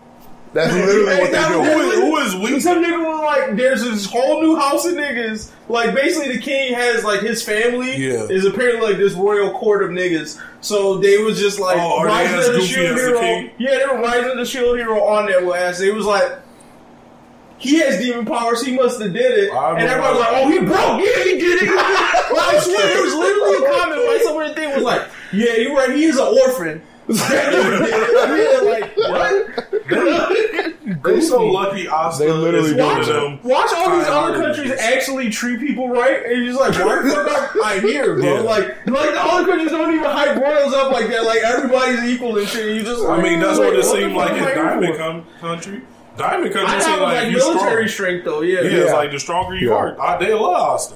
That's 0.53 0.73
literally 0.73 1.05
what 1.05 1.31
they're 1.31 1.41
that- 1.41 1.51
doing. 1.51 2.01
Who 2.01 2.17
is, 2.17 2.33
who 2.33 2.45
is 2.47 2.51
And 2.53 2.63
some 2.63 2.83
nigga 2.83 3.05
was 3.05 3.21
like, 3.21 3.55
there's 3.57 3.83
this 3.83 4.05
whole 4.05 4.41
new 4.41 4.55
house 4.55 4.85
of 4.85 4.93
niggas. 4.95 5.51
Like, 5.67 5.93
basically, 5.93 6.35
the 6.35 6.41
king 6.41 6.73
has, 6.73 7.03
like, 7.03 7.19
his 7.21 7.43
family 7.43 7.95
Yeah. 7.97 8.23
is 8.29 8.45
apparently, 8.45 8.81
like, 8.87 8.97
this 8.97 9.13
royal 9.13 9.51
court 9.51 9.83
of 9.83 9.91
niggas. 9.91 10.39
So 10.61 10.97
they 10.97 11.17
was 11.17 11.37
just, 11.39 11.59
like, 11.59 11.77
Oh, 11.79 12.01
rising 12.03 12.39
of 12.39 12.53
the 12.53 12.61
shield 12.61 12.97
as 12.97 13.05
the 13.05 13.19
hero. 13.21 13.49
Yeah, 13.59 13.77
they 13.77 13.85
were 13.85 14.01
rising 14.01 14.31
of 14.31 14.37
the 14.37 14.45
shield 14.45 14.77
hero 14.77 15.03
on 15.03 15.27
their 15.27 15.55
ass. 15.55 15.77
They 15.79 15.91
was 15.91 16.05
like, 16.05 16.31
he 17.57 17.79
has 17.79 17.99
demon 17.99 18.25
powers. 18.25 18.63
He 18.63 18.75
must 18.75 19.01
have 19.01 19.13
did 19.13 19.37
it. 19.37 19.51
I 19.51 19.71
And 19.71 19.81
everybody 19.81 20.13
was 20.13 20.19
like, 20.19 20.33
oh, 20.33 20.49
he 20.49 20.59
broke. 20.59 20.77
Yeah, 20.77 21.23
he 21.23 21.39
did 21.39 21.63
it. 21.63 21.69
well, 22.31 22.39
I 22.39 22.59
swear, 22.59 22.87
there 22.87 23.03
was 23.03 23.13
literally 23.15 23.65
a 23.65 23.79
comment 23.79 24.07
by 24.07 24.21
someone 24.23 24.47
that 24.47 24.55
thing 24.55 24.73
was 24.75 24.83
like, 24.83 25.09
yeah, 25.33 25.55
you're 25.55 25.75
right. 25.75 25.95
He 25.95 26.05
is 26.05 26.17
an 26.17 26.27
orphan. 26.27 26.81
yeah, 27.09 28.59
like, 28.63 28.97
what? 28.97 30.77
They 31.03 31.21
so 31.21 31.45
lucky 31.45 31.87
Asta 31.87 32.25
They 32.25 32.31
literally 32.31 32.71
is 32.71 32.75
one 32.75 32.95
don't 32.95 33.01
of 33.01 33.07
know. 33.07 33.29
them. 33.29 33.39
Watch 33.43 33.71
all 33.73 33.97
these 33.97 34.07
other 34.07 34.37
countries 34.37 34.71
niggas. 34.71 34.77
actually 34.77 35.29
treat 35.29 35.61
people 35.61 35.87
right, 35.87 36.25
and 36.25 36.43
you're 36.43 36.53
just 36.53 36.59
like, 36.59 36.73
why 36.85 37.01
the 37.01 37.09
fuck 37.09 37.55
am 37.55 37.63
I 37.63 37.79
here, 37.79 38.15
bro? 38.15 38.23
Yeah. 38.23 38.39
Like, 38.41 38.67
like 38.87 39.11
the 39.11 39.21
other 39.21 39.47
countries 39.47 39.71
don't 39.71 39.93
even 39.93 40.03
hype 40.03 40.35
royals 40.35 40.73
up 40.73 40.91
like 40.91 41.07
that. 41.07 41.23
Like 41.23 41.39
everybody's 41.43 42.03
equal 42.03 42.37
and 42.37 42.47
shit. 42.47 42.75
You 42.75 42.83
just, 42.83 43.05
I 43.05 43.21
mean, 43.21 43.39
that's 43.39 43.57
what 43.57 43.71
wait, 43.71 43.79
it 43.79 43.85
seemed 43.85 44.13
like 44.13 44.31
in 44.33 44.39
am 44.39 44.43
I 44.43 44.53
here 44.53 44.97
Diamond 44.97 45.25
Country. 45.39 45.81
Diamond 46.17 46.53
Country 46.53 46.75
I 46.75 46.79
seemed 46.79 46.95
thought 46.97 47.01
like, 47.01 47.23
like 47.23 47.31
military 47.33 47.87
strong. 47.87 47.87
strength, 47.87 48.25
though. 48.25 48.41
Yeah, 48.41 48.61
Yeah, 48.61 48.69
it's 48.83 48.93
like 48.93 49.11
the 49.11 49.19
stronger 49.19 49.55
you 49.55 49.69
Yeah. 49.69 49.75
are. 49.75 50.01
I, 50.01 50.17
they 50.17 50.33
love 50.33 50.53
Asta. 50.55 50.95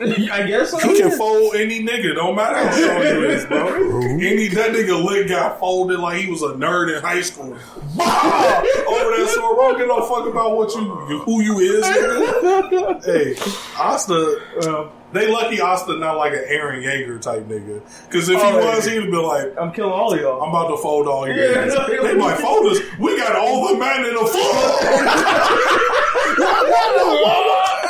I 0.32 0.46
guess 0.46 0.70
so. 0.70 0.78
He 0.78 0.98
can 0.98 1.10
fold 1.10 1.54
any 1.56 1.84
nigga, 1.84 2.14
don't 2.14 2.34
matter 2.34 2.56
how 2.56 2.70
strong 2.72 3.02
you 3.02 3.24
is, 3.24 3.44
bro. 3.44 3.66
Any 4.12 4.48
that 4.48 4.70
nigga 4.72 5.04
leg 5.04 5.28
got 5.28 5.60
folded 5.60 6.00
like 6.00 6.20
he 6.22 6.30
was 6.30 6.40
a 6.42 6.54
nerd 6.54 6.96
in 6.96 7.02
high 7.02 7.20
school. 7.20 7.54
Bah! 7.96 8.04
Over 8.06 9.10
that 9.16 9.28
sword, 9.34 9.56
bro. 9.56 9.76
Get 9.76 9.88
no 9.88 10.02
fuck 10.06 10.26
about 10.26 10.56
what 10.56 10.74
you, 10.74 10.80
who 11.20 11.42
you 11.42 11.58
is. 11.58 11.84
Nigga. 11.84 13.04
hey, 13.04 13.34
Asta. 13.78 14.40
Uh, 14.62 14.88
they 15.12 15.30
lucky 15.30 15.60
Asta 15.60 15.96
not 15.98 16.16
like 16.16 16.32
an 16.32 16.44
Eren 16.48 16.82
Yeager 16.84 17.20
type 17.20 17.42
nigga. 17.48 17.82
Because 18.08 18.28
if 18.30 18.40
he 18.40 18.46
Oh, 18.46 18.64
was, 18.64 18.86
yeah. 18.86 18.92
he 18.94 19.00
would 19.00 19.10
be 19.10 19.16
like, 19.16 19.52
I'm 19.60 19.72
killing 19.72 19.92
all 19.92 20.14
of 20.14 20.20
y'all. 20.20 20.40
I'm 20.42 20.48
about 20.50 20.68
to 20.74 20.76
fold 20.80 21.08
all 21.08 21.26
your 21.26 21.36
Yeah. 21.36 21.64
ass. 21.64 21.74
They 21.88 22.14
like 22.14 22.38
fold 22.38 22.66
us. 22.72 22.78
We 22.98 23.18
got 23.18 23.36
all 23.36 23.68
the 23.72 23.78
men 23.78 24.04
in 24.06 24.14
the 24.14 24.24
fold. 24.24 24.36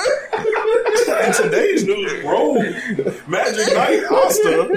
In 1.21 1.33
today's 1.33 1.85
news, 1.87 2.23
bro, 2.23 2.55
Magic 3.27 3.75
Knight 3.75 4.03
Asta 4.11 4.69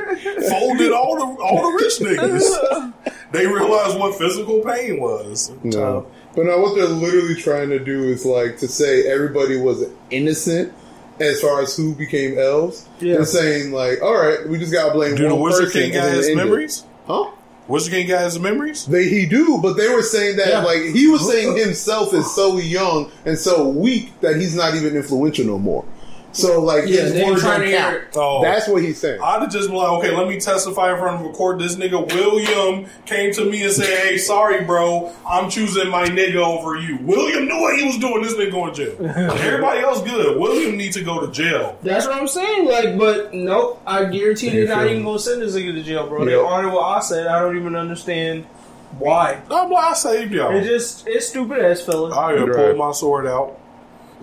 folded 0.50 0.92
all 0.92 1.16
the 1.16 1.42
all 1.42 1.72
the 1.72 1.84
rich 1.84 2.00
niggas. 2.00 2.94
They 3.32 3.48
realized 3.48 3.98
what 3.98 4.16
physical 4.18 4.62
pain 4.62 5.00
was. 5.02 5.52
No. 5.64 6.06
But 6.36 6.46
now 6.46 6.62
what 6.62 6.76
they're 6.76 6.86
literally 6.86 7.36
trying 7.36 7.70
to 7.70 7.80
do 7.80 8.04
is 8.06 8.26
like 8.26 8.58
to 8.60 8.68
say 8.68 9.08
everybody 9.12 9.58
was 9.58 9.84
innocent 10.12 10.74
as 11.20 11.40
far 11.42 11.62
as 11.62 11.76
who 11.76 11.96
became 11.96 12.38
elves. 12.38 12.88
Yeah. 13.00 13.16
And 13.18 13.28
saying 13.28 13.72
like, 13.72 14.02
all 14.02 14.16
right, 14.16 14.48
we 14.48 14.60
just 14.60 14.74
gotta 14.74 14.94
blame 14.94 15.16
Do 15.16 15.28
the 15.30 15.36
Wizard 15.36 15.66
person. 15.66 15.82
King 15.82 15.92
and 15.92 15.94
got 15.94 16.06
then 16.08 16.16
his 16.16 16.36
memories? 16.36 16.84
Huh? 17.08 17.32
Wizard 17.68 17.94
King 17.94 18.08
got 18.08 18.26
his 18.26 18.38
memories? 18.40 18.86
They 18.86 19.08
he 19.08 19.26
do, 19.26 19.60
but 19.62 19.78
they 19.78 19.88
were 19.90 20.02
saying 20.04 20.36
that 20.38 20.48
Yeah. 20.50 20.64
like 20.64 20.82
he 20.82 21.08
was 21.08 21.28
saying 21.28 21.56
himself 21.58 22.14
is 22.14 22.34
so 22.36 22.58
young 22.58 23.10
and 23.26 23.38
so 23.38 23.68
weak 23.70 24.20
that 24.22 24.36
he's 24.36 24.54
not 24.56 24.76
even 24.76 24.96
influential 24.96 25.46
no 25.46 25.58
more. 25.58 25.86
So 26.34 26.60
like 26.62 26.86
Yeah, 26.88 27.02
his 27.02 27.14
they 27.14 27.24
words 27.24 27.42
trying 27.42 27.62
don't 27.62 27.70
to 27.70 27.78
count. 27.78 27.92
hear- 27.94 28.08
Oh. 28.16 28.42
That's 28.44 28.68
what 28.68 28.82
he's 28.82 29.00
saying. 29.00 29.20
I'd 29.22 29.42
have 29.42 29.52
just 29.52 29.70
been 29.70 29.78
like, 29.78 29.90
okay, 30.00 30.16
let 30.16 30.28
me 30.28 30.40
testify 30.40 30.92
in 30.92 30.98
front 31.00 31.22
of 31.24 31.30
a 31.30 31.34
court. 31.34 31.60
This 31.60 31.76
nigga 31.76 32.12
William 32.14 32.88
came 33.06 33.32
to 33.34 33.46
me 33.46 33.62
and 33.64 33.72
said, 33.72 33.86
hey, 34.00 34.18
sorry, 34.18 34.64
bro, 34.64 35.12
I'm 35.28 35.50
choosing 35.50 35.90
my 35.90 36.06
nigga 36.06 36.38
over 36.38 36.76
you. 36.76 36.98
William 37.02 37.46
knew 37.46 37.62
what 37.62 37.78
he 37.78 37.86
was 37.86 37.98
doing. 38.00 38.22
This 38.24 38.34
nigga 38.34 38.52
going 38.52 38.74
to 38.74 38.86
jail. 38.98 39.06
Everybody 39.38 39.80
else 39.82 40.02
good. 40.02 40.40
William 40.40 40.76
needs 40.76 40.96
to 40.98 41.04
go 41.04 41.24
to 41.26 41.32
jail. 41.32 41.78
That's 41.84 42.06
what 42.08 42.16
I'm 42.16 42.28
saying. 42.28 42.68
Like, 42.68 42.98
but 42.98 43.34
nope. 43.34 43.82
I 43.86 44.06
guarantee 44.06 44.50
they're 44.50 44.68
not 44.68 44.88
even 44.88 45.04
gonna 45.04 45.20
send 45.20 45.42
this 45.42 45.56
nigga 45.56 45.74
to 45.74 45.84
jail, 45.84 46.08
bro. 46.08 46.26
They 46.26 46.32
Yep. 46.36 46.46
honored 46.46 46.74
what 46.74 46.82
I 46.84 47.00
said. 47.02 47.28
I 47.28 47.40
don't 47.40 47.56
even 47.58 47.76
understand 47.76 48.46
why. 48.98 49.38
I'm 49.52 49.70
like, 49.72 49.86
I 49.86 49.94
saved 49.94 50.34
y'all. 50.34 50.56
It 50.56 50.64
just 50.64 51.08
it's 51.08 51.28
stupid 51.28 51.60
ass 51.60 51.82
fella. 51.82 52.10
I 52.10 52.36
gotta 52.36 52.52
Right. 52.52 52.76
pull 52.76 52.76
my 52.88 52.92
sword 52.92 53.28
out. 53.28 53.58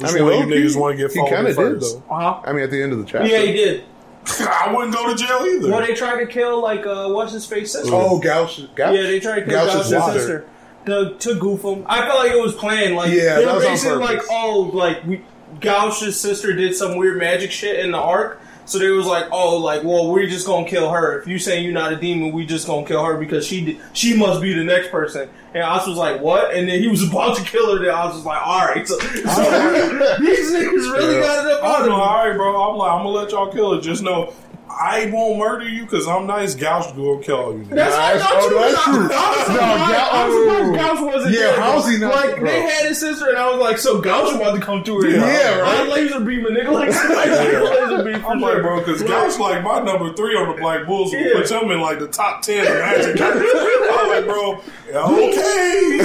Which 0.01 0.10
I 0.10 0.14
mean, 0.14 0.24
one 0.24 0.32
of 0.32 0.39
low-key, 0.40 0.55
you 0.56 0.64
niggas 0.66 0.77
want 0.81 0.97
to 0.98 1.02
get 1.09 1.12
he 1.12 1.28
kind 1.28 1.47
of 1.47 1.56
did 1.56 1.81
though. 1.81 2.02
Uh-huh. 2.10 2.40
I 2.44 2.52
mean, 2.52 2.64
at 2.64 2.70
the 2.70 2.82
end 2.82 2.93
of 2.93 2.98
the 2.98 3.05
chapter. 3.05 3.28
Yeah, 3.28 3.40
he 3.40 3.52
did. 3.52 3.85
I 4.40 4.72
wouldn't 4.74 4.94
go 4.94 5.09
to 5.09 5.14
jail 5.16 5.43
either. 5.44 5.70
Well, 5.70 5.81
they 5.86 5.94
tried 5.94 6.20
to 6.20 6.27
kill 6.27 6.60
like 6.60 6.86
uh, 6.86 7.09
what's 7.10 7.32
his 7.32 7.47
face 7.47 7.72
sister. 7.72 7.90
Oh, 7.93 8.18
Gauche. 8.18 8.60
Gauche? 8.74 8.94
Yeah, 8.97 9.02
they 9.02 9.20
tried 9.20 9.40
to 9.40 9.47
kill 9.47 9.66
Gauche's 9.66 9.90
Gauche's 9.90 10.12
sister. 10.14 10.18
sister. 10.20 10.48
To, 10.86 11.14
to 11.18 11.35
goof 11.39 11.62
him. 11.62 11.85
I 11.86 12.06
felt 12.06 12.18
like 12.20 12.32
it 12.32 12.40
was 12.40 12.55
planned. 12.55 12.97
Like 12.97 13.10
Yeah, 13.12 13.36
they 13.36 13.44
that 13.44 13.47
were 13.48 13.55
was 13.56 13.64
on 13.64 13.70
basically 13.72 13.98
like, 13.98 14.22
oh, 14.31 14.70
like 14.72 15.05
we, 15.05 15.22
Gauche's 15.60 16.18
sister 16.18 16.55
did 16.55 16.74
some 16.74 16.97
weird 16.97 17.18
magic 17.18 17.51
shit 17.51 17.78
in 17.81 17.90
the 17.93 17.98
arc. 17.98 18.40
So 18.71 18.79
they 18.79 18.89
was 18.91 19.05
like, 19.05 19.27
oh, 19.33 19.57
like, 19.57 19.83
well, 19.83 20.13
we're 20.13 20.29
just 20.29 20.47
gonna 20.47 20.65
kill 20.65 20.91
her. 20.91 21.21
If 21.21 21.27
you 21.27 21.41
saying 21.41 21.65
you're 21.65 21.73
not 21.73 21.93
a 21.93 21.97
demon, 21.97 22.31
we 22.31 22.47
just 22.47 22.69
gonna 22.69 22.87
kill 22.87 23.05
her 23.05 23.17
because 23.17 23.45
she 23.45 23.65
did, 23.65 23.79
she 23.95 24.17
must 24.17 24.41
be 24.41 24.53
the 24.55 24.63
next 24.63 24.93
person. 24.93 25.29
And 25.55 25.65
Oz 25.65 25.89
was 25.89 25.97
like, 25.97 26.21
what? 26.21 26.55
And 26.55 26.69
then 26.69 26.79
he 26.81 26.87
was 26.87 27.03
about 27.11 27.37
to 27.39 27.43
kill 27.43 27.77
her. 27.77 27.85
Then 27.85 27.93
I 27.93 28.05
was 28.07 28.25
like, 28.25 28.41
all 28.47 28.65
right. 28.67 28.87
So, 28.87 28.97
so 28.97 29.07
these 30.21 30.53
niggas 30.53 30.93
really 30.93 31.15
Yeah. 31.17 31.21
got 31.21 31.47
it 31.47 31.53
up 31.53 31.63
like, 31.65 31.85
him. 31.87 31.93
all 31.95 32.25
right, 32.29 32.37
bro. 32.37 32.71
I'm 32.71 32.77
like, 32.79 32.93
I'm 32.93 32.99
gonna 32.99 33.09
let 33.09 33.33
y'all 33.33 33.53
kill 33.53 33.73
it. 33.75 33.81
Just 33.83 34.05
know, 34.05 34.33
I 34.73 35.11
won't 35.13 35.39
murder 35.39 35.69
you 35.69 35.83
because 35.83 36.07
I'm 36.07 36.27
nice. 36.27 36.55
Gauche 36.55 36.95
will 36.95 37.19
kill 37.19 37.55
you. 37.59 37.65
That's 37.65 37.95
Nah, 37.95 38.01
what 38.01 38.19
that's- 38.19 38.23
Gauche 38.23 38.53
oh, 38.53 38.57
was. 38.57 38.73
that's 38.73 38.85
true. 38.85 38.95
I 38.95 39.31
was 39.37 39.49
No, 39.49 39.55
surprised- 39.55 39.91
Gou- 39.91 40.17
I 40.17 40.25
was 40.27 40.35
surprised 40.35 40.69
oh. 40.69 40.95
Gauche 40.95 41.15
wasn't 41.15 41.35
Yeah, 41.35 41.41
there. 41.41 41.61
how's 41.61 41.89
he 41.91 41.97
not- 41.99 42.15
Like 42.15 42.37
bro. 42.39 42.45
they 42.51 42.61
had 42.63 42.85
his 42.87 42.99
sister, 43.01 43.29
and 43.29 43.37
I 43.39 43.51
was 43.51 43.61
like, 43.61 43.79
so 43.79 44.01
Gauche 44.01 44.35
about 44.37 44.55
to 44.55 44.61
come 44.61 44.85
through. 44.85 45.03
Her. 45.03 45.09
Yeah, 45.11 45.63
I 45.65 45.79
right. 45.81 45.89
laser 45.89 46.21
beam 46.21 46.47
a 46.47 46.51
nigga 46.51 46.73
like 46.73 46.93
somebody 46.95 47.31
laser 47.31 48.05
beam. 48.05 48.21
for 48.21 48.29
I'm 48.31 48.41
like, 48.41 48.63
bro, 48.63 48.79
because 48.81 49.03
Gauche 49.03 49.39
like 49.39 49.63
my 49.65 49.81
number 49.81 50.13
three 50.15 50.37
on 50.37 50.55
the 50.55 50.61
Black 50.61 50.87
Bulls 50.87 51.13
would 51.13 51.21
Yeah. 51.21 51.33
put 51.35 51.51
him 51.51 51.71
in 51.73 51.81
like 51.81 51.99
the 51.99 52.07
top 52.09 52.43
ten 52.43 52.67
of 52.67 52.73
Magic. 52.73 53.21
I'm 53.21 54.09
like, 54.09 54.25
bro, 54.25 54.61
okay. 54.95 55.99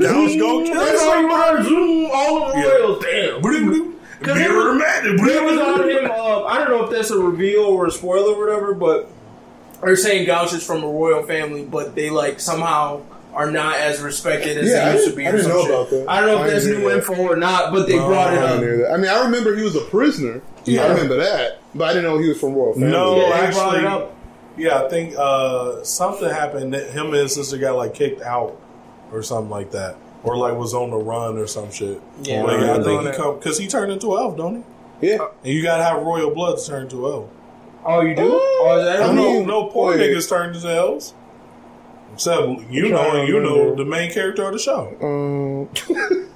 Gauche 0.00 0.38
go 0.38 0.62
kill 0.64 0.74
That's 0.74 1.00
how 1.02 1.20
you 1.20 1.30
somebody. 1.30 1.64
zoom 1.68 2.10
all 2.12 2.46
of 2.46 2.52
the 2.54 2.58
Yeah. 2.60 2.64
Royals. 2.66 3.02
Damn. 3.04 3.96
Mirror 4.22 4.74
magic. 4.76 5.12
It 5.20 5.44
was 5.44 5.58
on 5.60 5.88
him. 5.88 6.05
Uh, 6.26 6.44
I 6.44 6.58
don't 6.58 6.70
know 6.70 6.84
if 6.84 6.90
that's 6.90 7.10
a 7.10 7.18
reveal 7.18 7.60
or 7.64 7.86
a 7.86 7.90
spoiler 7.90 8.34
or 8.34 8.38
whatever, 8.46 8.74
but 8.74 9.08
they're 9.82 9.96
saying 9.96 10.26
Gauche 10.26 10.54
is 10.54 10.66
from 10.66 10.82
a 10.82 10.88
royal 10.88 11.22
family, 11.22 11.64
but 11.64 11.94
they 11.94 12.10
like 12.10 12.40
somehow 12.40 13.02
are 13.34 13.50
not 13.50 13.76
as 13.76 14.00
respected 14.00 14.56
as 14.58 14.70
Yeah, 14.70 14.76
I 14.76 14.84
they 14.86 14.92
used 14.94 15.04
to 15.04 15.10
didn't- 15.10 15.16
be. 15.18 15.26
I 15.26 15.28
or 15.28 15.36
didn't 15.36 15.48
know 15.50 15.60
shit. 15.62 15.70
about 15.70 15.90
that. 15.90 16.04
I 16.08 16.20
don't 16.20 16.28
know 16.30 16.38
I 16.38 16.46
if 16.46 16.52
that's 16.52 16.66
new 16.66 16.78
hear 16.78 16.90
info 16.96 17.14
or 17.16 17.36
not, 17.36 17.72
but 17.72 17.86
they 17.86 17.98
brought 17.98 18.32
it 18.32 18.38
I, 18.40 18.54
up. 18.54 18.60
knew 18.60 18.76
that. 18.78 18.92
I 18.92 18.96
mean, 18.96 19.10
I 19.10 19.22
remember 19.24 19.54
he 19.54 19.62
was 19.62 19.76
a 19.76 19.82
prisoner. 19.82 20.40
Yeah. 20.64 20.84
I 20.84 20.88
remember 20.88 21.16
that, 21.18 21.60
but 21.74 21.84
I 21.90 21.92
didn't 21.92 22.10
know 22.10 22.18
he 22.18 22.28
was 22.28 22.40
from 22.40 22.54
royal 22.54 22.72
family. 22.72 22.88
No, 22.90 23.16
Yeah, 23.16 23.22
they 23.22 23.28
brought 23.28 23.42
actually, 23.44 23.78
it 23.80 23.84
up. 23.84 24.14
yeah, 24.56 24.82
I 24.82 24.88
think 24.88 25.14
uh, 25.18 25.84
something 25.84 26.28
happened. 26.28 26.72
That 26.74 26.90
him 26.90 27.06
and 27.08 27.14
his 27.16 27.34
sister 27.34 27.58
got 27.58 27.76
like 27.76 27.94
kicked 27.94 28.22
out 28.22 28.58
or 29.12 29.22
something 29.22 29.50
like 29.50 29.70
that, 29.72 29.96
or 30.24 30.36
like 30.38 30.54
was 30.56 30.72
on 30.74 30.90
the 30.90 30.96
run 30.96 31.36
or 31.38 31.46
some 31.46 31.70
shit. 31.70 32.00
Yeah, 32.22 32.42
Like, 32.42 32.58
I 32.60 32.78
I 32.78 32.82
think 32.82 33.02
he 33.14 33.32
because 33.34 33.58
he 33.58 33.66
turned 33.68 33.92
into 33.92 34.16
an 34.16 34.22
elf, 34.22 34.36
don't 34.36 34.56
he? 34.56 34.62
Yeah, 35.00 35.18
And 35.44 35.52
you 35.52 35.62
gotta 35.62 35.82
have 35.84 36.02
royal 36.02 36.30
blood 36.30 36.58
to 36.58 36.66
turn 36.66 36.88
to 36.88 37.06
an 37.06 37.12
elf. 37.12 37.30
Oh, 37.84 38.00
you 38.00 38.14
do? 38.16 38.22
Oh, 38.32 38.66
Oh, 38.68 38.78
is 38.78 38.84
that 38.86 39.02
I 39.02 39.06
I 39.08 39.12
mean, 39.12 39.46
no? 39.46 39.64
no 39.64 39.70
poor 39.70 39.90
wait. 39.96 40.00
niggas 40.00 40.28
turn 40.28 40.54
into 40.54 40.68
elves. 40.68 41.14
Except 42.14 42.46
you 42.70 42.86
I'm 42.86 42.90
know, 42.92 43.22
you 43.24 43.40
know 43.40 43.74
the 43.74 43.84
main 43.84 44.10
character 44.10 44.44
of 44.46 44.52
the 44.54 44.58
show. 44.58 44.96
um, 45.02 45.68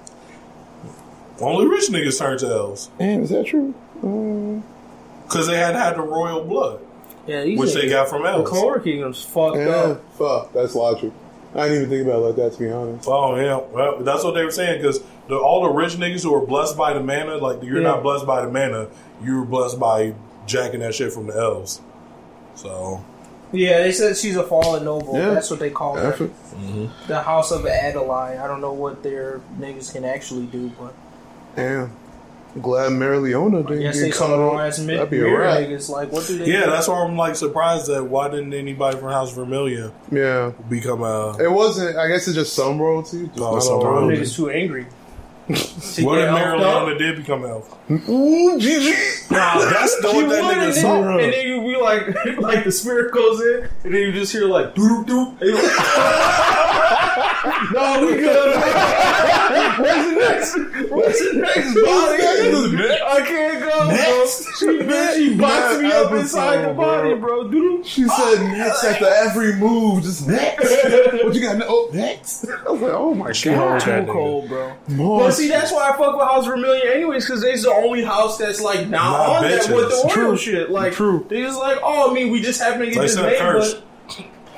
Only 1.40 1.66
rich 1.68 1.88
niggas 1.88 2.18
turn 2.18 2.36
to 2.38 2.46
elves 2.48 2.90
damn, 2.98 3.22
is 3.22 3.30
that 3.30 3.46
true? 3.46 3.74
Um, 4.02 4.62
because 5.24 5.46
they 5.46 5.56
had 5.56 5.74
had 5.74 5.96
the 5.96 6.02
royal 6.02 6.44
blood, 6.44 6.80
Yeah, 7.26 7.44
these 7.44 7.58
which 7.58 7.72
they 7.72 7.88
got 7.88 8.08
from 8.08 8.22
The 8.22 8.28
elves. 8.28 8.50
Clover 8.50 8.80
Kingdom's 8.80 9.22
fucked 9.22 9.56
yeah, 9.56 9.68
up. 9.70 10.12
fuck, 10.18 10.52
that's 10.52 10.74
logic. 10.74 11.12
I 11.54 11.62
didn't 11.68 11.76
even 11.84 11.88
think 11.90 12.06
about 12.06 12.18
it 12.22 12.26
like 12.26 12.36
that, 12.36 12.52
to 12.52 12.58
be 12.58 12.70
honest. 12.70 13.08
Oh 13.08 13.36
yeah, 13.36 13.56
well 13.72 13.98
that's 14.02 14.22
what 14.22 14.32
they 14.34 14.44
were 14.44 14.50
saying 14.50 14.78
because 14.82 15.00
the, 15.30 15.36
all 15.38 15.62
the 15.62 15.70
rich 15.70 15.94
niggas 15.94 16.22
who 16.22 16.34
are 16.34 16.44
blessed 16.44 16.76
by 16.76 16.92
the 16.92 17.00
mana, 17.00 17.36
like 17.36 17.62
you're 17.62 17.78
Yeah. 17.80 17.88
not 17.88 18.02
blessed 18.02 18.26
by 18.26 18.44
the 18.44 18.50
mana, 18.50 18.88
you 19.22 19.38
were 19.40 19.44
blessed 19.46 19.78
by 19.80 20.14
jacking 20.46 20.80
that 20.80 20.94
shit 20.94 21.12
from 21.12 21.26
the 21.28 21.34
elves. 21.36 21.80
So 22.54 23.02
Yeah, 23.52 23.78
they 23.80 23.92
said 23.92 24.16
she's 24.16 24.36
a 24.36 24.42
fallen 24.44 24.84
noble. 24.84 25.16
Yeah. 25.16 25.30
That's 25.34 25.50
what 25.50 25.58
they 25.60 25.70
call 25.70 25.96
her. 25.96 26.12
Effort. 26.12 26.30
Mm-hmm. 26.54 26.86
The 27.08 27.22
House 27.22 27.50
of 27.50 27.62
Adlai. 27.66 28.38
I 28.42 28.46
don't 28.46 28.60
know 28.60 28.72
what 28.72 29.02
their 29.02 29.40
niggas 29.58 29.92
can 29.92 30.04
actually 30.04 30.46
do, 30.46 30.70
but 30.78 30.94
Damn. 31.56 31.90
Glad 32.60 32.90
Mereoleona 32.92 33.60
I 33.64 33.68
didn't 33.68 33.82
guess 33.82 34.00
get 34.02 34.12
caught 34.14 34.30
on. 34.32 34.60
ass 34.60 34.80
mid 34.80 34.96
That'd 34.98 35.10
be 35.10 35.18
a 35.20 35.22
mirror 35.22 35.38
wrap. 35.38 35.58
niggas. 35.60 35.88
Like, 35.88 36.10
what 36.10 36.26
do 36.26 36.36
they? 36.36 36.46
yeah, 36.50 36.64
do? 36.64 36.70
that's 36.72 36.88
why 36.88 37.04
I'm 37.04 37.16
like 37.16 37.36
surprised 37.36 37.86
that 37.86 38.02
why 38.04 38.28
didn't 38.28 38.52
anybody 38.54 38.96
from 38.98 39.08
House 39.10 39.32
Vermillion 39.32 39.92
Yeah. 40.10 40.50
become 40.68 41.02
a 41.04 41.36
It 41.40 41.50
wasn't, 41.50 41.96
I 41.96 42.08
guess 42.08 42.26
it's 42.26 42.34
just 42.36 42.52
some 42.54 42.80
royalty. 42.80 43.26
Just 43.28 43.38
Oh, 43.40 43.58
some 43.60 43.74
all 43.74 43.84
Them 43.84 43.92
royalty. 43.92 44.16
niggas 44.16 44.34
too 44.34 44.50
angry. 44.50 44.86
To 45.54 46.04
what 46.04 46.18
if 46.18 46.30
Mary 46.32 46.58
elfed 46.58 46.62
up. 46.64 46.86
Leona 46.86 46.98
did 46.98 47.16
become 47.16 47.44
an 47.44 47.50
elf? 47.50 47.76
Ooh, 47.90 48.58
GG. 48.58 49.30
Nah, 49.30 49.58
That's 49.70 50.00
the 50.00 50.08
she 50.10 50.16
what 50.16 50.26
would, 50.26 50.30
that 50.36 50.44
nigga 50.44 50.64
and 50.66 50.74
saw. 50.74 51.02
then, 51.02 51.20
and 51.20 51.32
then 51.32 51.46
you 51.46 51.60
be 51.60 51.76
like, 51.76 52.06
like 52.38 52.64
the 52.64 52.72
spirit 52.72 53.12
goes 53.12 53.40
in, 53.40 53.68
and 53.84 53.94
then 53.94 54.00
you 54.00 54.12
just 54.12 54.32
hear 54.32 54.44
like 54.46 54.74
doo 54.74 55.04
doop 55.04 55.38
doop. 55.38 55.40
and 57.44 57.52
you're 57.70 57.80
like, 57.80 58.00
no, 58.00 58.06
we 58.06 58.16
good. 58.16 58.56
What's 59.80 60.04
the 60.06 60.14
next? 60.18 60.90
What's 60.90 61.18
the 61.20 61.32
next 61.40 61.74
body? 61.74 62.76
next? 62.76 63.02
I 63.02 63.20
can't 63.26 63.60
go. 63.60 63.88
Next. 63.88 64.44
Bro. 64.44 64.52
She, 64.58 64.66
bitch, 64.84 65.14
she 65.16 65.36
boxed 65.36 65.80
me 65.80 65.92
up 65.92 66.12
inside 66.12 66.68
the 66.68 66.74
body, 66.74 67.14
bro. 67.14 67.48
Doodle. 67.48 67.82
She 67.84 68.06
said 68.06 68.42
next 68.48 68.84
after 68.84 69.06
every 69.06 69.54
move, 69.56 70.02
just 70.02 70.26
next. 70.28 70.70
what 71.24 71.34
you 71.34 71.40
got? 71.40 71.56
No, 71.58 71.66
oh, 71.68 71.90
next. 71.92 72.46
I 72.48 72.70
was 72.70 72.80
like, 72.80 72.92
oh 72.92 73.14
my 73.14 73.32
She 73.32 73.50
god. 73.50 73.80
Too 73.80 74.06
cold, 74.12 74.48
bro. 74.48 74.74
But 74.88 75.30
see, 75.32 75.48
that's 75.48 75.72
why 75.72 75.90
I 75.90 75.96
fuck 75.96 76.16
with 76.16 76.26
House 76.26 76.46
Vermillion 76.46 76.86
anyways, 76.88 77.24
because 77.24 77.40
they's 77.42 77.62
the 77.62 77.72
only 77.72 78.04
house 78.04 78.38
that's 78.38 78.60
like 78.60 78.88
not, 78.88 78.90
Not 78.90 79.20
on 79.36 79.42
that 79.50 79.68
with 79.74 79.88
the 79.90 80.08
Oreo 80.08 80.12
True. 80.12 80.36
shit. 80.36 80.70
Like, 80.70 80.92
True. 80.92 81.26
they 81.28 81.42
just 81.42 81.58
like, 81.58 81.78
oh, 81.82 82.10
I 82.10 82.14
mean, 82.14 82.30
we 82.30 82.40
just 82.42 82.60
happen 82.60 82.80
to 82.80 82.86
get 82.86 82.96
Like 82.96 83.04
this 83.06 83.14
some 83.14 83.26
name, 83.26 83.38
curse. 83.38 83.74
but. 83.74 83.84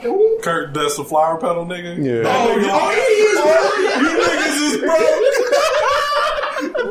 Who? 0.03 0.39
Kurt, 0.43 0.75
that's 0.75 0.97
the 0.97 1.05
flower 1.05 1.39
petal 1.39 1.65
nigga. 1.67 1.97
Yeah. 1.97 2.23
That 2.23 2.41
Oh, 2.41 2.59
nigga- 2.59 2.71
oh, 2.73 2.91
he 2.91 3.23
is, 3.23 3.41
bro. 3.41 3.53
you 4.03 4.11
niggas 4.27 4.59
is 4.69 4.77
broke. 4.81 5.29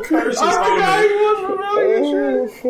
Kirsch 0.06 0.36
is 0.36 0.42
I 0.42 0.46
on 0.46 0.52
forgot 0.64 1.04
it. 1.04 1.10
he 1.10 1.16
was 1.16 1.38
Vermillion. 1.48 2.48
Oh, 2.48 2.48
fuck. 2.48 2.62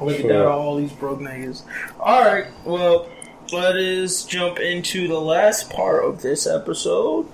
Look 0.00 0.20
at 0.20 0.28
that, 0.28 0.46
all 0.46 0.76
these 0.76 0.92
broke 0.92 1.18
niggas. 1.20 1.62
Alright, 1.98 2.46
well, 2.64 3.08
let 3.52 3.74
us 3.76 4.22
jump 4.24 4.58
into 4.60 5.08
the 5.08 5.20
last 5.20 5.70
part 5.70 6.04
of 6.04 6.22
this 6.22 6.46
episode. 6.46 7.26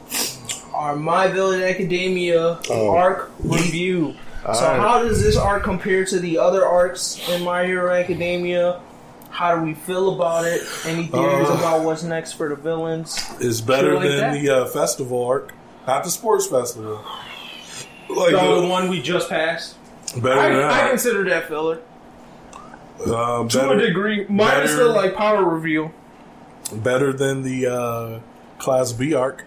Our 0.73 0.97
My 0.97 1.29
Villain 1.29 1.61
Academia 1.63 2.59
Oh. 2.71 2.91
arc 2.91 3.31
review. 3.43 4.15
So, 4.45 4.49
Alright. 4.51 4.81
how 4.81 5.03
does 5.03 5.23
this 5.23 5.37
arc 5.37 5.63
compare 5.63 6.05
to 6.07 6.19
the 6.19 6.39
other 6.39 6.65
arcs 6.67 7.21
in 7.29 7.45
My 7.45 7.67
Hero 7.67 7.93
Academia? 7.95 8.81
How 9.35 9.57
do 9.57 9.63
we 9.63 9.75
feel 9.75 10.15
about 10.15 10.45
it? 10.45 10.63
Any 10.87 11.09
theories 11.09 11.51
Uh. 11.51 11.55
about 11.55 11.83
what's 11.85 12.05
next 12.05 12.33
for 12.35 12.49
the 12.49 12.55
villains? 12.55 13.19
It's 13.41 13.61
better 13.61 13.95
like 13.95 14.09
than 14.09 14.19
that. 14.19 14.33
the 14.35 14.49
uh, 14.51 14.65
festival 14.67 15.25
arc, 15.27 15.53
not 15.89 16.05
the 16.05 16.11
sports 16.11 16.47
festival. 16.47 17.05
Like 18.09 18.31
So, 18.31 18.55
the 18.55 18.61
the, 18.61 18.69
one 18.69 18.89
we 18.89 19.03
just 19.03 19.29
passed? 19.29 19.77
better 20.23 20.41
than 20.41 20.63
I, 20.65 20.69
I 20.69 20.69
that. 20.83 20.91
consider 20.91 21.25
that 21.31 21.49
filler. 21.49 21.81
Uh, 23.01 23.07
To 23.07 23.43
a 23.43 23.47
better, 23.75 23.81
degree. 23.87 24.25
Mine 24.29 24.47
is 24.49 24.55
better- 24.55 24.69
still 24.69 24.93
like 24.95 25.17
power 25.17 25.45
reveal. 25.45 25.91
better 26.73 27.13
than 27.13 27.43
the 27.43 27.67
uh, 27.67 28.19
Class 28.59 28.93
B 28.93 29.15
arc. 29.15 29.45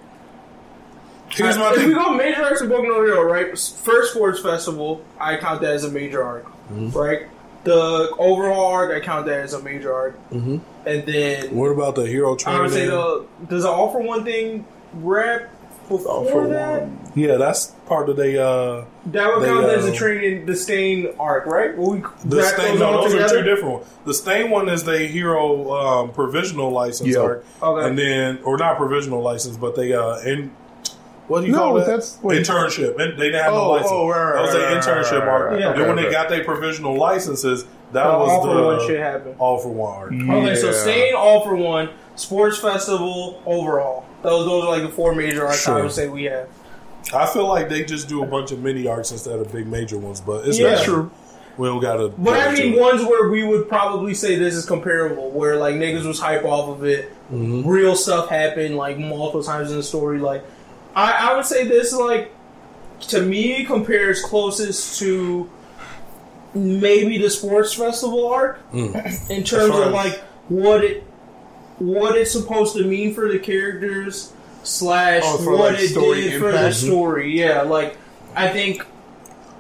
Here's 1.30 1.57
my 1.57 1.73
if 1.76 1.85
we 1.85 1.93
go 1.93 2.14
major 2.14 2.43
arcs 2.43 2.61
in 2.61 2.68
Boku 2.69 2.84
no 2.88 3.03
Hero, 3.05 3.22
right? 3.23 3.57
First 3.57 4.14
sports 4.14 4.39
festival, 4.41 5.01
I 5.19 5.38
count 5.38 5.61
that 5.61 5.73
as 5.73 5.84
a 5.85 5.89
major 5.91 6.22
arc, 6.23 6.45
Mm-hmm. 6.72 6.89
right? 6.97 7.22
The 7.68 8.10
Overhaul 8.18 8.65
arc, 8.73 8.91
I 8.95 8.99
count 9.06 9.26
that 9.27 9.39
as 9.41 9.53
a 9.53 9.61
major 9.61 9.94
arc, 9.94 10.15
Mhm. 10.31 10.61
and 10.85 11.06
then 11.06 11.56
What 11.56 11.68
about 11.72 11.95
the 11.95 12.06
hero 12.07 12.35
training? 12.35 12.60
I 12.60 12.64
would 12.64 12.72
say 12.72 12.85
the 12.88 13.23
does 13.49 13.64
the 13.64 13.69
all 13.69 13.91
for 13.91 14.02
one 14.02 14.23
thing 14.23 14.65
wrap 15.02 15.49
before 15.89 16.11
All 16.11 16.26
for 16.26 16.48
that? 16.48 16.81
one. 16.81 16.99
yeah, 17.15 17.35
that's 17.38 17.68
part 17.88 18.10
of 18.10 18.15
the 18.18 18.41
uh, 18.44 18.84
That 19.11 19.34
would 19.34 19.44
They, 19.44 19.48
count 19.48 19.65
as 19.68 19.85
uh, 19.85 19.89
a 19.89 19.91
training 19.94 20.45
the 20.45 20.56
stain 20.56 21.07
arc, 21.19 21.45
right? 21.45 21.77
Will 21.77 21.91
we 21.91 22.03
the 22.26 22.38
wrap 22.38 22.45
stain. 22.56 22.72
those 22.72 22.80
No, 22.80 22.85
all 22.88 23.03
those 23.10 23.14
are 23.15 23.30
two 23.30 23.44
different 23.44 23.73
ones. 23.76 23.85
The 24.06 24.14
stain 24.14 24.49
one 24.49 24.68
is 24.69 24.84
the 24.84 24.99
hero 24.99 25.72
um, 25.73 26.10
provisional 26.11 26.72
license 26.72 27.14
Yeah. 27.15 27.22
arc, 27.22 27.45
Okay. 27.64 27.88
and 27.88 27.98
then 27.98 28.39
or 28.44 28.57
not 28.57 28.77
provisional 28.77 29.22
license, 29.22 29.56
but 29.57 29.76
they 29.76 29.94
uh, 29.94 30.18
in 30.26 30.52
what 31.27 31.41
do 31.41 31.47
you 31.47 31.51
No, 31.53 31.59
call 31.59 31.73
that? 31.75 31.85
that's- 31.87 32.17
wait. 32.21 32.41
internship. 32.45 32.99
And 32.99 33.17
they 33.19 33.25
didn't 33.25 33.43
have 33.43 33.53
no 33.53 33.59
Oh, 33.59 33.71
license. 33.71 33.91
oh, 33.93 34.07
right, 34.09 34.23
right, 34.23 34.33
that 34.35 34.41
was 34.41 34.53
right, 34.53 34.59
their 34.59 34.75
right, 34.75 34.83
internship 34.83 35.19
right, 35.21 35.27
arc. 35.27 35.51
right, 35.51 35.63
right. 35.65 35.75
then 35.77 35.87
when 35.87 35.97
Okay, 35.99 36.07
they 36.07 36.11
got 36.11 36.29
their 36.29 36.43
provisional 36.43 36.95
licenses, 36.97 37.65
that 37.93 38.03
The 38.03 38.17
was 38.17 38.29
all 38.29 38.45
the 38.47 38.53
for 38.53 38.63
one 38.63 38.87
shit 38.87 38.99
happened. 38.99 39.35
all 39.39 39.57
for 39.57 39.69
one 39.69 39.97
arc. 39.97 40.11
Okay, 40.13 40.55
so 40.55 40.67
Yeah. 40.67 40.73
Stain 40.73 41.15
all 41.15 41.41
for 41.41 41.55
one, 41.55 41.89
sports 42.15 42.57
festival 42.57 43.41
Overhaul. 43.45 44.05
Those 44.23 44.45
those 44.45 44.63
are 44.65 44.69
like 44.71 44.81
the 44.83 44.89
four 44.89 45.13
major 45.15 45.45
arcs 45.45 45.67
I 45.67 45.81
would 45.81 45.91
say 45.91 46.07
we 46.07 46.23
have. 46.25 46.47
I 47.13 47.25
feel 47.27 47.47
like 47.47 47.69
they 47.69 47.83
just 47.83 48.09
do 48.09 48.21
a 48.23 48.25
bunch 48.25 48.51
of 48.51 48.59
mini 48.59 48.87
arcs 48.87 49.11
instead 49.11 49.39
of 49.39 49.51
big 49.53 49.67
major 49.67 49.97
ones, 49.97 50.19
but 50.19 50.45
it's 50.47 50.59
Yeah. 50.59 50.75
not 50.75 50.83
True. 50.83 51.11
We 51.57 51.67
don't 51.67 51.79
gotta. 51.79 52.09
But 52.09 52.33
I 52.39 52.51
mean, 52.53 52.79
ones 52.79 53.03
where 53.05 53.29
we 53.29 53.43
would 53.43 53.67
probably 53.69 54.13
say 54.13 54.35
this 54.35 54.53
is 54.53 54.65
comparable, 54.65 55.29
where 55.31 55.55
like 55.55 55.75
niggas 55.75 56.05
was 56.05 56.19
hype 56.19 56.43
off 56.45 56.69
of 56.69 56.83
it, 56.85 57.11
Mm-hmm. 57.33 57.67
real 57.67 57.95
stuff 57.95 58.29
happened 58.29 58.75
like 58.77 58.97
multiple 58.97 59.41
times 59.43 59.71
in 59.71 59.77
the 59.77 59.83
story. 59.83 60.19
Like, 60.19 60.43
I, 60.97 61.29
I 61.31 61.35
would 61.35 61.45
say 61.45 61.67
this 61.67 61.93
like 61.93 62.31
to 63.09 63.21
me 63.21 63.63
compares 63.65 64.21
closest 64.23 64.99
to 64.99 65.49
maybe 66.53 67.17
the 67.19 67.29
sports 67.29 67.73
festival 67.73 68.27
arc 68.27 68.59
Mm. 68.71 69.29
in 69.29 69.43
terms 69.43 69.75
of 69.75 69.91
like 69.91 70.19
what 70.49 70.83
it 70.83 71.03
what 71.79 72.15
it's 72.17 72.31
supposed 72.31 72.75
to 72.75 72.83
mean 72.83 73.13
for 73.13 73.31
the 73.31 73.37
characters 73.37 74.33
slash 74.63 75.21
Oh, 75.23 75.37
what 75.51 75.73
like, 75.73 75.79
it 75.83 75.89
story 75.89 76.21
did 76.21 76.39
for 76.41 76.51
the 76.51 76.71
story. 76.71 77.37
Yeah, 77.39 77.61
like 77.61 77.95
I 78.35 78.47
think 78.49 78.83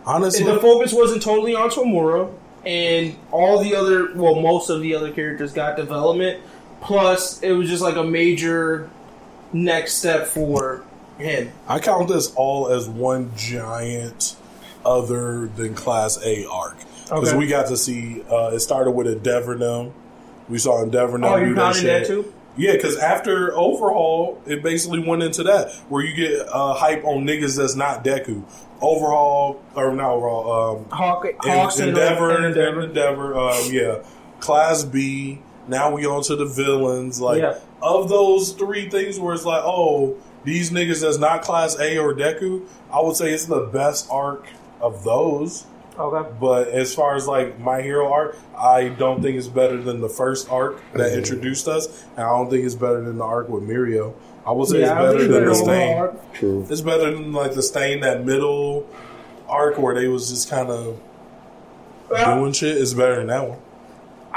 honestly, 0.05 0.43
the 0.43 0.57
focus 0.59 0.91
wasn't 0.93 1.21
totally 1.21 1.53
on 1.53 1.69
Tomura, 1.69 2.33
and 2.65 3.15
all 3.31 3.61
the 3.63 3.75
other, 3.75 4.13
well, 4.15 4.35
most 4.35 4.69
of 4.69 4.81
the 4.81 4.95
other 4.95 5.11
characters 5.11 5.53
got 5.53 5.77
development. 5.77 6.41
Plus, 6.81 7.41
it 7.43 7.51
was 7.51 7.69
just 7.69 7.81
like 7.83 7.95
a 7.95 8.03
major 8.03 8.89
next 9.53 9.95
step 9.95 10.27
for 10.27 10.83
him. 11.17 11.51
I 11.67 11.79
count 11.79 12.07
this 12.07 12.33
all 12.35 12.67
as 12.69 12.87
one 12.87 13.31
giant 13.35 14.35
other 14.85 15.47
than 15.47 15.73
Class 15.75 16.17
A 16.23 16.45
arc. 16.49 16.77
because 17.03 17.29
Okay. 17.29 17.37
we 17.37 17.47
got 17.47 17.67
to 17.67 17.77
see. 17.77 18.21
Uh, 18.29 18.51
it 18.53 18.59
started 18.59 18.91
with 18.91 19.07
Endeavor 19.07 19.55
them. 19.57 19.93
We 20.49 20.57
saw 20.57 20.81
Endeavor 20.83 21.19
Oh, 21.23 21.35
you 21.37 21.55
counted 21.55 21.83
that 21.85 22.05
too? 22.07 22.33
Yeah, 22.55 22.71
because 22.73 22.97
after 22.97 23.55
Overhaul, 23.55 24.41
it 24.47 24.63
basically 24.63 24.99
went 24.99 25.21
into 25.23 25.43
that 25.43 25.71
where 25.89 26.03
you 26.03 26.15
get 26.15 26.47
uh, 26.51 26.73
hype 26.73 27.03
on 27.05 27.23
niggas 27.25 27.57
that's 27.57 27.75
not 27.75 28.03
Deku. 28.03 28.43
Overhaul 28.81 29.61
or 29.75 29.93
not 29.93 30.11
Overhaul. 30.11 30.77
Um, 30.79 30.85
Hawk, 30.89 31.25
Hawks 31.41 31.75
was 31.77 31.87
Endeavor, 31.87 32.35
and 32.35 32.45
Endeavor, 32.45 32.81
Endeavor. 32.81 33.33
Endeavor. 33.33 33.37
Um, 33.37 33.71
yeah, 33.71 34.03
Class 34.39 34.83
B. 34.83 35.39
Now 35.67 35.91
we 35.91 36.05
on 36.05 36.23
to 36.23 36.35
the 36.35 36.45
villains. 36.45 37.19
Like 37.21 37.41
Yeah. 37.41 37.57
of 37.81 38.09
those 38.09 38.51
three 38.53 38.89
things, 38.89 39.19
where 39.19 39.33
it's 39.35 39.45
like, 39.45 39.61
oh, 39.63 40.15
these 40.47 40.71
niggas 40.71 41.01
that's 41.01 41.17
not 41.17 41.41
Class 41.41 41.77
A 41.77 41.97
or 41.97 42.13
Deku. 42.13 42.61
I 42.91 43.01
would 43.01 43.17
say 43.17 43.31
it's 43.31 43.45
the 43.45 43.59
best 43.65 44.07
arc 44.09 44.45
of 44.79 45.03
those. 45.03 45.65
Okay. 45.99 46.29
But 46.39 46.69
as 46.69 46.95
far 46.95 47.15
as 47.15 47.27
like 47.27 47.59
my 47.59 47.81
hero 47.81 48.11
arc, 48.11 48.37
I 48.57 48.87
don't 48.89 49.21
think 49.21 49.35
it's 49.37 49.47
better 49.47 49.81
than 49.81 49.99
the 49.99 50.07
first 50.09 50.49
arc 50.49 50.79
that 50.93 51.11
Mhm. 51.11 51.17
introduced 51.17 51.67
us, 51.67 51.87
and 52.15 52.25
I 52.25 52.29
don't 52.29 52.49
think 52.49 52.63
it's 52.63 52.75
better 52.75 53.01
than 53.01 53.17
the 53.17 53.23
arc 53.25 53.49
with 53.49 53.63
Mirio. 53.63 54.13
I 54.45 54.51
would 54.53 54.69
say 54.69 54.79
Yeah, 54.79 54.93
it's 55.03 55.13
better 55.13 55.23
than 55.27 55.31
the 55.31 55.37
Overhaul 55.49 55.65
stain. 55.65 55.97
arc. 55.97 56.33
True. 56.33 56.65
It's 56.69 56.81
better 56.81 57.11
than 57.11 57.33
like 57.33 57.53
the 57.53 57.61
stain 57.63 57.99
that 58.01 58.23
middle 58.25 58.85
arc 59.49 59.77
where 59.77 59.95
they 59.95 60.07
was 60.07 60.29
just 60.29 60.49
kind 60.49 60.69
of 60.69 60.97
Well, 62.09 62.39
doing 62.39 62.53
shit. 62.53 62.77
It's 62.77 62.93
better 62.93 63.15
than 63.17 63.27
that 63.27 63.49
one. 63.49 63.57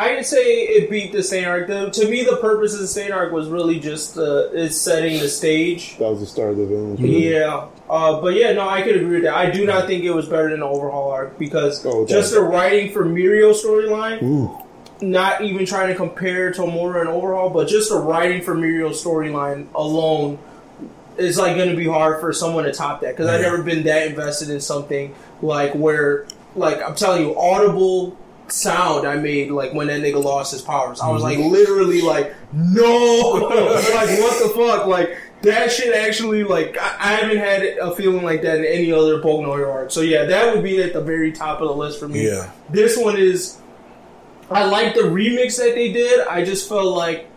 I 0.01 0.15
could 0.15 0.25
say 0.25 0.63
it 0.63 0.89
beat 0.89 1.13
the 1.13 1.23
Stain 1.23 1.45
arc. 1.45 1.67
The, 1.67 1.91
to 1.91 2.09
me, 2.09 2.25
the 2.25 2.39
purpose 2.39 2.73
of 2.73 2.81
the 2.81 2.87
Stain 2.87 3.13
arc 3.13 3.33
was 3.33 3.49
really 3.49 3.79
just 3.79 4.17
uh, 4.17 4.49
is 4.49 4.81
setting 4.81 5.21
the 5.21 5.29
stage. 5.29 5.99
That 5.99 6.09
was 6.09 6.21
the 6.21 6.27
start 6.27 6.53
of 6.53 6.57
the 6.57 6.67
villain. 6.67 6.97
Yeah, 6.97 7.67
uh, 7.91 8.19
but 8.19 8.35
yeah, 8.35 8.53
no, 8.53 8.67
I 8.67 8.81
could 8.81 8.97
agree 8.97 9.17
with 9.17 9.25
that. 9.25 9.35
I 9.35 9.51
do 9.51 9.67
not 9.67 9.87
think 9.87 10.05
it 10.05 10.13
was 10.13 10.27
better 10.27 10.49
than 10.49 10.61
the 10.61 10.67
overhaul 10.67 11.11
arc 11.11 11.39
because 11.39 11.85
Oh, 11.85 12.07
just 12.07 12.33
the 12.33 12.41
writing 12.41 12.93
for 12.93 13.05
Mirio 13.05 13.53
storyline, 13.53 14.65
not 15.03 15.43
even 15.43 15.67
trying 15.67 15.89
to 15.89 15.95
compare 15.95 16.51
Tomura 16.51 17.01
and 17.01 17.11
overhaul, 17.11 17.51
but 17.51 17.69
just 17.69 17.91
the 17.91 17.99
writing 17.99 18.41
for 18.41 18.55
Mirio 18.55 18.93
storyline 18.93 19.67
alone 19.75 20.39
is 21.19 21.37
like 21.37 21.57
going 21.57 21.69
to 21.69 21.77
be 21.77 21.87
hard 21.87 22.21
for 22.21 22.33
someone 22.33 22.65
to 22.65 22.73
top 22.73 23.03
that 23.03 23.15
because 23.15 23.27
I've 23.27 23.43
never 23.43 23.63
been 23.63 23.83
that 23.83 24.07
invested 24.07 24.49
in 24.49 24.63
something 24.63 25.15
like 25.43 25.75
where, 25.75 26.27
like 26.57 26.83
I'm 26.83 26.95
telling 26.95 27.21
you, 27.21 27.39
audible 27.39 28.17
sound 28.53 29.07
I 29.07 29.17
made 29.17 29.51
like 29.51 29.73
when 29.73 29.89
that 29.89 30.01
nigga 30.01 30.23
lost 30.23 30.53
his 30.53 30.63
powers. 30.63 31.01
I 31.01 31.11
was 31.11 31.23
mm-hmm. 31.23 31.43
like 31.43 31.53
literally 31.53 32.03
like, 32.03 32.35
no, 32.53 33.33
like 33.95 34.21
what 34.21 34.43
the 34.43 34.53
fuck, 34.55 34.87
like. 34.87 35.17
That 35.43 35.73
shit 35.73 35.95
actually, 35.95 36.45
like, 36.45 36.77
I, 36.77 36.97
I 36.99 37.13
haven't 37.15 37.39
had 37.39 37.63
a 37.81 37.97
feeling 37.97 38.23
like 38.23 38.43
that 38.43 38.59
in 38.59 38.67
any 38.67 38.93
other 38.93 39.23
no 39.23 39.57
Hero 39.57 39.73
arc. 39.73 39.91
So 39.91 40.03
yeah, 40.03 40.27
that 40.27 40.55
would 40.55 40.63
be 40.63 40.83
at 40.83 40.93
the 40.93 41.01
very 41.01 41.33
top 41.33 41.63
of 41.63 41.69
the 41.69 41.75
list 41.75 41.99
for 41.99 42.07
me. 42.09 42.27
Yeah. 42.27 42.51
This 42.69 42.99
one 42.99 43.17
is. 43.17 43.59
I 44.51 44.67
like 44.67 44.95
the 44.95 45.01
remix 45.01 45.57
that 45.57 45.75
they 45.75 45.95
did. 45.95 46.27
I 46.29 46.45
just 46.45 46.69
felt 46.69 46.95
like 46.95 47.31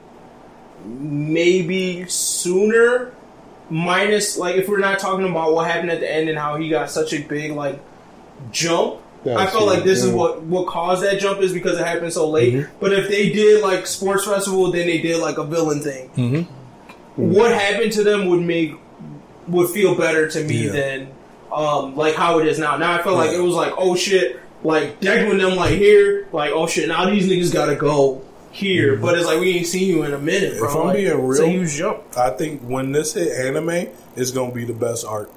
maybe 0.84 2.06
sooner, 2.08 3.14
minus 3.70 4.38
like 4.38 4.56
if 4.56 4.68
we're 4.68 4.80
not 4.80 5.00
talking 5.00 5.28
about 5.28 5.54
what 5.54 5.70
happened 5.70 5.92
at 5.92 6.00
the 6.00 6.12
end 6.12 6.30
and 6.30 6.38
how 6.38 6.58
he 6.58 6.70
got 6.70 6.90
such 6.90 7.14
a 7.14 7.22
big 7.22 7.52
like 7.52 7.80
jump. 8.52 9.00
Yeah, 9.26 9.38
I 9.38 9.48
felt 9.48 9.66
like 9.68 9.84
this 9.84 10.04
is 10.04 10.12
what 10.12 10.42
what 10.44 10.68
caused 10.68 11.04
that 11.04 11.20
jump 11.20 11.40
is 11.42 11.54
because 11.54 11.80
it 11.80 11.86
happened 11.86 12.12
so 12.14 12.30
late. 12.30 12.54
Mm-hmm. 12.54 12.78
But 12.80 12.92
if 12.94 13.08
they 13.10 13.30
did 13.32 13.62
like 13.64 13.88
sports 13.88 14.26
festival, 14.26 14.72
then 14.72 14.86
they 14.88 15.00
did 15.02 15.22
like 15.22 15.38
a 15.38 15.46
villain 15.46 15.80
thing. 15.82 16.10
Mm-hmm. 16.10 16.52
What 17.34 17.52
happened 17.54 17.92
to 17.94 18.04
them 18.04 18.28
would 18.28 18.42
make 18.42 18.74
would 19.48 19.70
feel 19.70 19.96
better 19.96 20.28
to 20.30 20.44
me 20.44 20.66
Yeah. 20.66 20.72
than 20.72 21.08
um 21.52 21.96
like 21.96 22.16
how 22.16 22.40
it 22.40 22.48
is 22.48 22.60
now. 22.60 22.78
Now 22.78 22.94
I 23.00 23.02
felt 23.04 23.16
like 23.18 23.32
it 23.32 23.40
was 23.40 23.54
like 23.56 23.74
oh 23.78 23.96
shit, 23.96 24.40
like 24.64 25.04
and 25.06 25.40
them 25.40 25.56
like 25.56 25.76
here, 25.76 26.28
like 26.34 26.52
oh 26.52 26.68
shit, 26.68 26.88
now 26.90 27.10
these 27.10 27.28
niggas 27.30 27.54
gotta 27.54 27.76
go 27.76 28.22
here. 28.52 28.98
But 28.98 29.18
it's 29.18 29.26
like 29.28 29.40
we 29.40 29.56
ain't 29.58 29.68
seen 29.68 29.88
you 29.88 30.04
in 30.04 30.14
a 30.14 30.20
minute, 30.20 30.58
bro. 30.60 30.68
Mm-hmm. 30.70 30.76
If 30.76 30.82
I'm 30.82 30.88
Like, 30.88 30.96
being 30.98 31.08
it's 31.08 31.40
a 31.40 31.44
real- 31.44 31.50
huge 31.52 31.74
jump. 31.76 32.04
I 32.18 32.30
think 32.32 32.62
when 32.62 32.92
this 32.92 33.14
hit 33.14 33.32
anime, 33.46 33.88
it's 34.16 34.32
gonna 34.32 34.52
be 34.52 34.66
the 34.66 34.74
best 34.74 35.06
art 35.06 35.32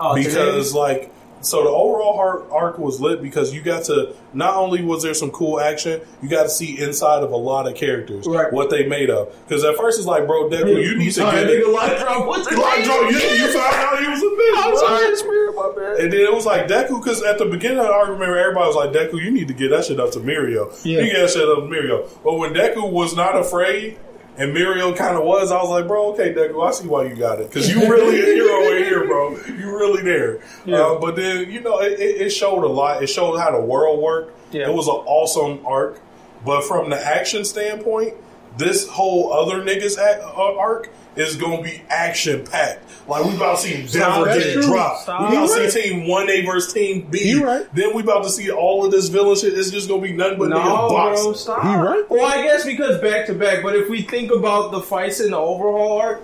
Oh, 0.00 0.14
because 0.14 0.72
like 0.74 1.10
so 1.42 1.62
the 1.64 1.68
Overhaul 1.68 2.18
arc, 2.18 2.50
arc 2.50 2.78
was 2.78 3.00
lit 3.00 3.20
because 3.22 3.52
you 3.52 3.60
got 3.62 3.84
to 3.84 4.14
not 4.32 4.54
only 4.56 4.82
was 4.82 5.02
there 5.02 5.12
some 5.14 5.30
cool 5.30 5.60
action, 5.60 6.00
you 6.22 6.28
got 6.28 6.44
to 6.44 6.48
see 6.48 6.78
inside 6.80 7.22
of 7.22 7.32
a 7.32 7.36
lot 7.36 7.66
of 7.68 7.74
characters 7.74 8.26
Right. 8.26 8.52
what 8.52 8.70
they 8.70 8.86
made 8.86 9.10
of. 9.10 9.34
Because 9.46 9.64
at 9.64 9.76
first 9.76 9.98
it's 9.98 10.06
like, 10.06 10.26
bro, 10.26 10.48
Deku, 10.48 10.82
you 10.82 10.96
need 10.96 11.12
to 11.12 11.20
get 11.20 11.50
it. 11.50 11.68
light 11.68 11.98
drop. 11.98 12.26
What's 12.26 12.48
the 12.48 12.56
Light 12.60 12.84
drop, 12.84 13.10
yeah, 13.10 13.32
you 13.34 13.52
found 13.52 13.74
out 13.76 13.98
he 14.00 14.08
was 14.08 14.20
a 14.22 14.24
bitch. 14.24 14.62
I'm 14.64 14.76
sorry, 14.76 15.16
spirit, 15.16 15.54
my 15.56 15.72
bad. 15.76 16.00
And 16.00 16.12
then 16.12 16.20
it 16.20 16.32
was 16.32 16.46
like 16.46 16.66
Deku, 16.68 17.02
because 17.02 17.22
at 17.22 17.38
the 17.38 17.46
beginning 17.46 17.78
of 17.78 17.86
the 17.86 17.92
arc, 17.92 18.08
remember 18.08 18.38
everybody 18.38 18.66
was 18.66 18.76
like, 18.76 18.92
Deku, 18.92 19.20
you 19.22 19.30
need 19.30 19.48
to 19.48 19.54
get 19.54 19.70
that 19.70 19.84
shit 19.84 19.98
up 20.00 20.12
to 20.12 20.20
Mirio. 20.20 20.72
Yeah. 20.84 21.00
You 21.00 21.06
get 21.12 21.20
that 21.22 21.30
shit 21.30 21.48
up 21.48 21.58
to 21.58 21.64
Mirio. 21.64 22.08
But 22.22 22.34
when 22.38 22.54
Deku 22.54 22.90
was 22.90 23.14
not 23.16 23.36
afraid, 23.36 23.98
and 24.36 24.56
Mirio 24.56 24.96
kind 24.96 25.16
of 25.16 25.24
was, 25.24 25.52
I 25.52 25.60
was 25.60 25.68
like, 25.68 25.86
bro, 25.86 26.12
okay, 26.12 26.32
Deku, 26.32 26.66
I 26.66 26.72
see 26.72 26.88
why 26.88 27.04
you 27.04 27.14
got 27.14 27.40
it. 27.40 27.48
Because 27.48 27.68
you 27.70 27.80
really 27.80 28.20
a 28.20 28.24
hero 28.24 28.76
in 28.76 28.84
here, 28.84 29.06
bro. 29.06 29.36
You 29.46 29.76
really 29.76 30.02
there. 30.02 30.40
Yeah. 30.64 30.78
Uh, 30.78 30.98
but 30.98 31.16
then, 31.16 31.50
you 31.50 31.60
know, 31.60 31.80
it, 31.80 32.00
it, 32.00 32.22
it 32.22 32.30
showed 32.30 32.64
a 32.64 32.68
lot. 32.68 33.02
It 33.02 33.08
showed 33.08 33.38
how 33.38 33.50
the 33.50 33.60
world 33.60 34.00
worked. 34.00 34.54
Yeah. 34.54 34.68
It 34.68 34.74
was 34.74 34.88
an 34.88 34.94
awesome 34.94 35.64
arc. 35.66 36.00
But 36.44 36.64
from 36.64 36.90
the 36.90 36.98
action 36.98 37.44
standpoint, 37.44 38.14
this 38.56 38.88
whole 38.88 39.32
other 39.32 39.62
niggas 39.62 39.98
arc 40.36 40.90
is 41.16 41.36
going 41.36 41.58
to 41.58 41.62
be 41.62 41.82
action 41.88 42.44
packed. 42.46 42.80
Like, 43.08 43.24
we 43.24 43.34
about 43.34 43.58
to 43.58 43.62
see 43.62 43.86
Stop. 43.86 44.18
Endeavor 44.18 44.38
That's 44.40 44.54
get 44.54 44.62
dropped. 44.64 45.02
Stop. 45.02 45.20
We 45.30 45.36
about 45.36 45.48
You 45.48 45.54
to 45.56 45.60
right. 45.64 45.70
see 45.72 45.82
team 45.90 46.00
1A 46.08 46.46
versus 46.46 46.72
team 46.72 47.06
B. 47.10 47.28
You 47.30 47.44
right. 47.44 47.66
Then 47.74 47.94
we 47.94 48.02
about 48.02 48.22
to 48.24 48.30
see 48.30 48.50
all 48.50 48.84
of 48.84 48.92
this 48.92 49.08
villain 49.08 49.36
shit. 49.36 49.58
It's 49.58 49.70
just 49.70 49.88
going 49.88 50.00
to 50.02 50.06
be 50.08 50.14
nothing 50.16 50.38
but 50.38 50.48
No, 50.50 50.58
niggas 50.58 50.88
boxing. 50.90 51.24
bro, 51.24 51.32
stop. 51.34 51.62
He 51.62 51.68
right. 51.74 52.04
Well, 52.08 52.24
I 52.24 52.42
guess 52.42 52.64
because 52.64 53.00
back 53.00 53.26
to 53.26 53.34
back. 53.34 53.62
But 53.62 53.74
if 53.76 53.90
we 53.90 54.02
think 54.02 54.30
about 54.30 54.70
the 54.70 54.80
fights 54.80 55.20
in 55.20 55.32
the 55.32 55.36
overhaul 55.38 56.00
arc, 56.00 56.22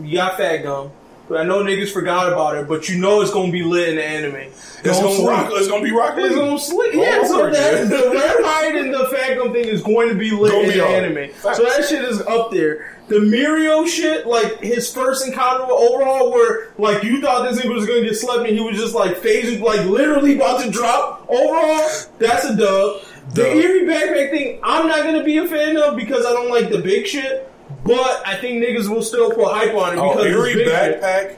you 0.00 0.16
got 0.16 0.36
Fat 0.36 0.58
Gum. 0.62 0.90
But 1.28 1.40
I 1.40 1.44
know 1.44 1.62
niggas 1.64 1.92
forgot 1.92 2.32
about 2.32 2.56
it, 2.56 2.68
but 2.68 2.88
you 2.88 2.98
know 2.98 3.20
it's 3.20 3.32
gonna 3.32 3.50
be 3.50 3.62
lit 3.62 3.88
in 3.90 3.96
the 3.96 4.04
anime. 4.04 4.34
It's 4.36 4.82
gonna 4.84 5.14
sleep. 5.14 5.28
rock. 5.28 5.50
It's 5.52 5.68
gonna 5.68 5.82
be 5.82 5.90
rock. 5.90 6.14
It's 6.16 6.34
gonna 6.34 6.58
sleep. 6.58 6.94
All 6.94 7.02
Yeah, 7.02 7.24
so 7.24 7.50
that 7.50 7.88
the 7.88 8.10
red 8.12 8.36
hide 8.40 8.76
and 8.76 8.94
the 8.94 9.06
gum 9.46 9.52
thing 9.52 9.68
is 9.68 9.82
going 9.82 10.08
to 10.08 10.14
be 10.14 10.30
lit 10.30 10.52
Gonna 10.52 10.64
in 10.64 10.70
be 10.70 10.78
the 10.78 10.86
anime. 10.86 11.30
Facts. 11.32 11.58
So 11.58 11.64
that 11.64 11.84
shit 11.84 12.04
is 12.04 12.20
up 12.22 12.50
there. 12.50 12.96
The 13.08 13.16
Mirio 13.16 13.86
shit, 13.86 14.26
like 14.26 14.60
his 14.60 14.92
first 14.92 15.26
encounter 15.26 15.64
with 15.64 15.74
Overhaul, 15.74 16.32
where 16.32 16.72
like 16.78 17.04
you 17.04 17.20
thought 17.20 17.48
this 17.48 17.60
nigga 17.60 17.72
was 17.74 17.86
gonna 17.86 18.02
get 18.02 18.16
slept 18.16 18.48
and 18.48 18.58
he 18.58 18.60
was 18.60 18.76
just 18.76 18.94
like 18.94 19.16
phasing, 19.18 19.60
like 19.60 19.84
literally 19.86 20.36
about 20.36 20.62
to 20.62 20.70
drop. 20.70 21.24
Overall, 21.28 21.88
that's 22.18 22.44
a 22.44 22.56
dub. 22.56 23.02
The 23.34 23.48
Eri 23.48 23.80
backpack 23.80 24.30
thing, 24.30 24.60
I'm 24.62 24.86
not 24.88 25.04
gonna 25.04 25.24
be 25.24 25.38
a 25.38 25.46
fan 25.46 25.76
of 25.76 25.96
because 25.96 26.24
I 26.24 26.32
don't 26.32 26.50
like 26.50 26.70
the 26.70 26.78
big 26.78 27.06
shit. 27.06 27.50
But 27.84 28.22
I 28.26 28.36
think 28.36 28.62
niggas 28.64 28.88
will 28.88 29.02
still 29.02 29.30
put 29.32 29.48
hype 29.52 29.74
on 29.74 29.94
it 29.96 30.00
Oh, 30.00 30.10
because 30.16 30.26
Eri 30.26 30.52
it's 30.52 30.70
big 30.70 31.00
backpack 31.00 31.36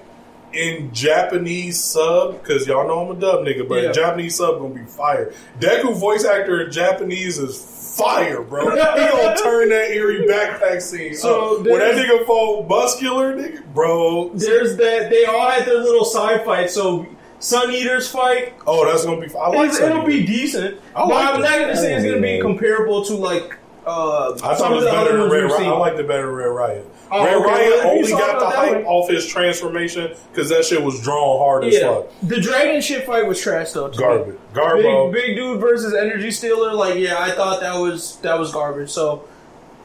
in 0.52 0.92
Japanese 0.94 1.78
sub 1.82 2.40
because 2.42 2.66
y'all 2.66 2.86
know 2.88 3.00
I'm 3.10 3.16
a 3.16 3.20
dub 3.20 3.44
nigga, 3.44 3.68
but 3.68 3.82
Yeah. 3.82 3.92
Japanese 3.92 4.36
sub 4.36 4.59
gonna 4.60 4.74
be 4.74 4.84
fire. 4.84 5.32
Deku 5.60 5.94
voice 5.94 6.24
actor 6.24 6.62
in 6.62 6.72
Japanese 6.72 7.38
is 7.38 7.94
fire, 7.98 8.40
bro. 8.42 8.70
he 8.70 8.76
gonna 8.76 9.36
turn 9.36 9.68
that 9.70 9.90
Eri 9.90 10.26
backpack 10.26 10.80
scene. 10.82 11.14
So 11.14 11.56
up. 11.60 11.66
when 11.66 11.78
that 11.80 11.94
nigga 11.94 12.24
fall 12.26 12.64
muscular, 12.64 13.34
nigga, 13.36 13.62
bro. 13.74 14.30
There's 14.34 14.76
that. 14.76 15.10
They 15.10 15.24
all 15.26 15.50
had 15.50 15.66
their 15.66 15.78
little 15.82 16.05
side 16.05 16.44
fights. 16.44 16.74
So 16.74 17.06
Sun 17.40 17.70
Eaters 17.72 18.10
fight. 18.10 18.55
Oh, 18.66 18.84
that's 18.90 19.05
gonna 19.05 19.20
be. 19.26 19.34
I 19.36 19.48
like. 19.48 19.72
It'll 19.72 20.02
be 20.05 20.24
decent. 20.26 20.78
I 20.96 21.00
but 21.00 21.09
like 21.09 21.34
I'm 21.34 21.40
not 21.42 21.59
gonna 21.60 21.76
say 21.76 21.94
it's 21.94 22.05
gonna 22.05 22.20
be 22.20 22.38
Oh. 22.38 22.42
comparable 22.42 23.05
to 23.05 23.14
like 23.14 23.56
uh, 23.89 24.32
I 24.35 24.36
some 24.36 24.56
thought 24.56 24.60
it 24.60 24.65
of 24.66 24.70
was 24.77 24.85
the 24.85 24.90
better 24.90 25.10
other 25.10 25.19
than 25.23 25.31
Red 25.31 25.44
Riot. 25.51 25.66
I 25.69 25.77
like 25.78 25.97
the 25.97 26.05
better 26.05 26.31
Red 26.32 26.44
Riot. 26.47 26.86
Oh, 27.10 27.24
Red 27.24 27.36
okay, 27.36 27.44
Riot 27.47 27.70
well, 27.85 27.89
only 27.97 28.10
got 28.10 28.39
the 28.39 28.47
hype 28.51 28.73
way- 28.73 28.85
off 28.85 29.09
his 29.09 29.27
transformation 29.27 30.15
because 30.31 30.48
that 30.51 30.65
shit 30.66 30.82
was 30.82 31.01
drawn 31.01 31.39
hard 31.39 31.65
as 31.65 31.78
fuck. 31.78 32.06
the 32.23 32.40
dragon 32.40 32.81
shit 32.82 33.06
fight 33.06 33.27
was 33.27 33.40
trash 33.40 33.73
though. 33.73 33.89
to 33.89 33.93
me. 33.93 33.97
Garbage. 34.05 34.36
Garbo. 34.52 35.12
Big, 35.12 35.23
big 35.28 35.36
dude 35.36 35.60
versus 35.60 35.94
energy 35.94 36.31
stealer. 36.31 36.74
Like, 36.74 36.97
yeah, 36.97 37.19
I 37.19 37.31
thought 37.31 37.60
that 37.60 37.77
was 37.77 38.16
that 38.19 38.39
was 38.39 38.52
garbage. 38.52 38.90
So 38.90 39.24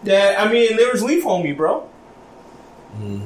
that 0.03 0.39
I 0.39 0.51
mean, 0.51 0.75
there 0.75 0.91
was 0.91 1.01
Leaf 1.01 1.23
Homie, 1.23 1.55
bro. 1.55 1.81
Hmm. 2.97 3.25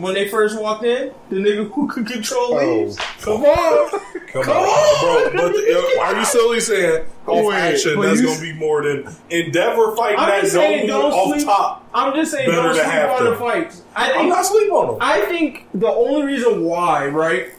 When 0.00 0.14
they 0.14 0.26
first 0.28 0.60
walked 0.60 0.84
in, 0.84 1.12
the 1.30 1.36
nigga 1.36 1.70
who 1.70 1.86
could 1.88 2.06
control 2.06 2.54
Oh. 2.54 2.80
leaves. 2.80 2.96
Come 3.22 3.44
on, 3.44 3.90
Come, 4.32 4.42
Come 4.42 4.56
on, 4.56 4.64
on! 4.66 5.32
bro. 5.32 5.42
But 5.48 5.52
the, 5.52 5.98
are 6.00 6.16
you 6.18 6.24
silly 6.24 6.58
saying 6.60 7.04
off 7.28 7.44
Wait, 7.46 7.54
action? 7.54 8.00
That's 8.00 8.20
you- 8.20 8.26
going 8.26 8.38
to 8.38 8.42
be 8.42 8.52
more 8.54 8.82
than 8.82 9.06
Endeavor 9.30 9.94
fighting 9.94 10.18
I'm 10.18 10.28
that 10.28 10.40
just 10.42 10.52
saying, 10.54 10.88
Noble 10.88 11.10
don't 11.10 11.12
off 11.20 11.34
sleep. 11.34 11.46
top. 11.46 11.88
I'm 11.94 12.14
just 12.14 12.32
saying, 12.32 12.50
Better 12.50 12.62
don't 12.62 12.74
sleep 12.74 12.86
have 12.86 13.10
on 13.10 13.24
the 13.24 13.30
them. 13.30 13.38
fights. 13.38 13.82
I 13.94 14.10
I'm 14.10 14.16
think 14.18 14.28
not 14.30 14.46
sleep 14.46 14.72
on 14.72 14.86
them. 14.88 14.96
I 15.00 15.20
think 15.26 15.66
the 15.74 15.86
only 15.88 16.26
reason 16.26 16.64
why, 16.64 17.06
right, 17.06 17.50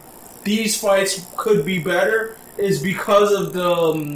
these 0.43 0.77
fights 0.79 1.25
could 1.37 1.65
be 1.65 1.79
better 1.79 2.35
is 2.57 2.81
because 2.81 3.31
of 3.31 3.53
the 3.53 3.65
um, 3.71 4.15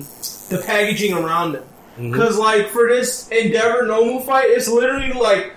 the 0.50 0.62
packaging 0.66 1.14
around 1.14 1.54
them. 1.54 1.64
Mm-hmm. 1.98 2.12
Because 2.12 2.38
like 2.38 2.68
for 2.70 2.90
this 2.90 3.30
Endeavor 3.30 3.84
Nomu 3.84 4.26
fight, 4.26 4.50
it's 4.50 4.68
literally 4.68 5.14
like 5.14 5.54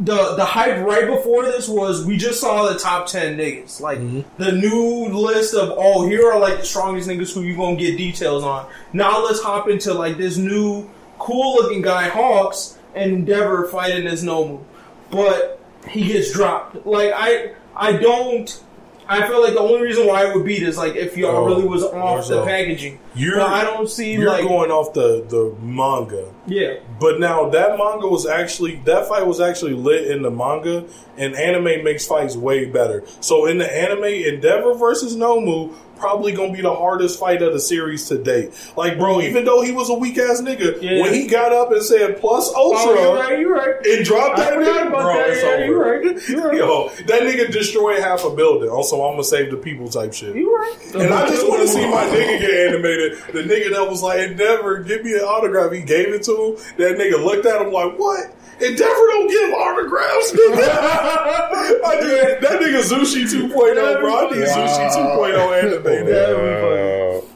the 0.00 0.34
the 0.36 0.44
hype 0.44 0.84
right 0.84 1.06
before 1.06 1.44
this 1.44 1.68
was 1.68 2.04
we 2.04 2.16
just 2.16 2.40
saw 2.40 2.70
the 2.70 2.78
top 2.78 3.06
ten 3.06 3.36
niggas, 3.36 3.80
like 3.80 3.98
mm-hmm. 3.98 4.20
the 4.42 4.52
new 4.52 5.08
list 5.08 5.54
of 5.54 5.72
oh 5.76 6.06
here 6.06 6.30
are 6.30 6.38
like 6.38 6.58
the 6.58 6.64
strongest 6.64 7.08
niggas 7.08 7.34
who 7.34 7.42
you 7.42 7.56
gonna 7.56 7.76
get 7.76 7.96
details 7.96 8.44
on. 8.44 8.68
Now 8.92 9.24
let's 9.24 9.40
hop 9.42 9.68
into 9.68 9.94
like 9.94 10.16
this 10.16 10.36
new 10.36 10.88
cool 11.18 11.56
looking 11.56 11.82
guy 11.82 12.08
Hawks 12.08 12.78
and 12.94 13.12
Endeavor 13.12 13.66
fighting 13.66 14.06
as 14.06 14.24
Nomu, 14.24 14.62
but 15.10 15.60
he 15.88 16.06
gets 16.06 16.32
dropped. 16.32 16.86
Like 16.86 17.12
I 17.14 17.54
I 17.74 17.92
don't. 17.92 18.64
I 19.10 19.26
feel 19.26 19.42
like 19.42 19.54
the 19.54 19.60
only 19.60 19.80
reason 19.80 20.06
why 20.06 20.28
it 20.28 20.34
would 20.34 20.44
beat 20.44 20.62
is 20.62 20.76
like 20.76 20.94
if 20.94 21.16
y'all 21.16 21.36
Oh, 21.36 21.46
really 21.46 21.66
was 21.66 21.82
off 21.82 22.18
the 22.18 22.22
so 22.24 22.44
packaging. 22.44 22.98
You're- 23.18 23.38
but 23.38 23.48
I 23.50 23.64
don't 23.64 23.88
see 23.90 24.12
You're 24.12 24.28
like 24.30 24.44
going 24.46 24.70
off 24.70 24.92
the 24.92 25.24
the 25.28 25.54
manga. 25.62 26.24
yeah. 26.46 26.74
But 27.00 27.20
now 27.20 27.48
that 27.50 27.76
manga 27.78 28.06
was 28.08 28.26
actually 28.26 28.76
that 28.84 29.06
fight 29.08 29.26
was 29.26 29.40
actually 29.40 29.74
lit 29.74 30.08
in 30.10 30.22
the 30.22 30.30
manga, 30.30 30.84
and 31.16 31.34
anime 31.36 31.84
makes 31.84 32.06
fights 32.06 32.36
way 32.36 32.64
better. 32.64 33.04
So 33.20 33.46
in 33.46 33.58
the 33.58 33.70
anime, 33.76 34.04
Endeavor 34.04 34.74
versus 34.74 35.16
Nomu 35.16 35.72
probably 35.96 36.30
gonna 36.32 36.52
be 36.52 36.60
the 36.62 36.72
hardest 36.74 37.18
fight 37.18 37.42
of 37.42 37.52
the 37.52 37.58
series 37.58 38.06
to 38.08 38.16
date. 38.22 38.52
Like, 38.76 38.98
bro, 38.98 39.14
mm-hmm. 39.16 39.22
even 39.30 39.44
though 39.44 39.62
he 39.62 39.72
was 39.72 39.90
a 39.90 39.94
weak 39.94 40.16
ass 40.16 40.40
nigga, 40.40 40.80
Yeah. 40.80 41.02
when 41.02 41.12
he 41.12 41.26
got 41.26 41.52
up 41.52 41.72
and 41.72 41.82
said 41.82 42.20
plus 42.20 42.52
ultra 42.54 42.78
Oh, 42.92 42.94
you're 42.94 43.14
right. 43.16 43.38
You're 43.40 43.54
right. 43.54 43.84
and 43.86 44.04
dropped 44.04 44.36
that 44.36 44.52
nigga, 44.54 44.90
bro, 44.90 45.02
that. 45.06 45.30
it's 45.30 45.42
Yeah, 45.42 45.48
over. 45.50 45.64
you're 45.64 45.80
right. 45.80 45.98
You're 46.28 46.48
right. 46.48 46.56
Yo, 46.58 46.88
that 47.06 47.22
nigga 47.22 47.50
destroyed 47.50 47.98
half 47.98 48.24
a 48.24 48.30
building. 48.30 48.68
Also, 48.70 49.02
I'm 49.02 49.12
gonna 49.14 49.24
save 49.24 49.50
the 49.50 49.56
people 49.56 49.88
type 49.88 50.12
shit. 50.14 50.36
You 50.36 50.54
right. 50.54 50.76
And 50.94 51.12
I 51.12 51.28
just 51.28 51.48
want 51.48 51.62
to 51.62 51.68
see 51.68 51.84
my 51.90 52.04
nigga 52.04 52.40
get 52.40 52.68
animated. 52.68 53.07
The 53.32 53.42
nigga 53.42 53.70
that 53.72 53.88
was 53.88 54.02
like, 54.02 54.20
Endeavor, 54.20 54.82
give 54.82 55.04
me 55.04 55.14
an 55.14 55.20
autograph. 55.20 55.72
He 55.72 55.82
gave 55.82 56.08
it 56.08 56.22
to 56.24 56.32
him. 56.32 56.56
That 56.76 56.96
nigga 56.98 57.22
looked 57.24 57.46
at 57.46 57.60
him 57.60 57.72
like, 57.72 57.98
what? 57.98 58.34
Endeavor 58.60 59.06
don't 59.06 59.28
give 59.30 59.54
autographs, 59.54 60.32
nigga. 60.32 60.68
I 61.84 62.00
did, 62.00 62.40
that 62.42 62.60
nigga 62.60 62.82
Zushi 62.82 63.24
2.0, 63.24 64.00
bro. 64.00 64.16
I 64.16 64.30
need 64.30 64.46
Zushi 64.48 64.90
2.0 64.90 65.62
animated. 65.64 66.08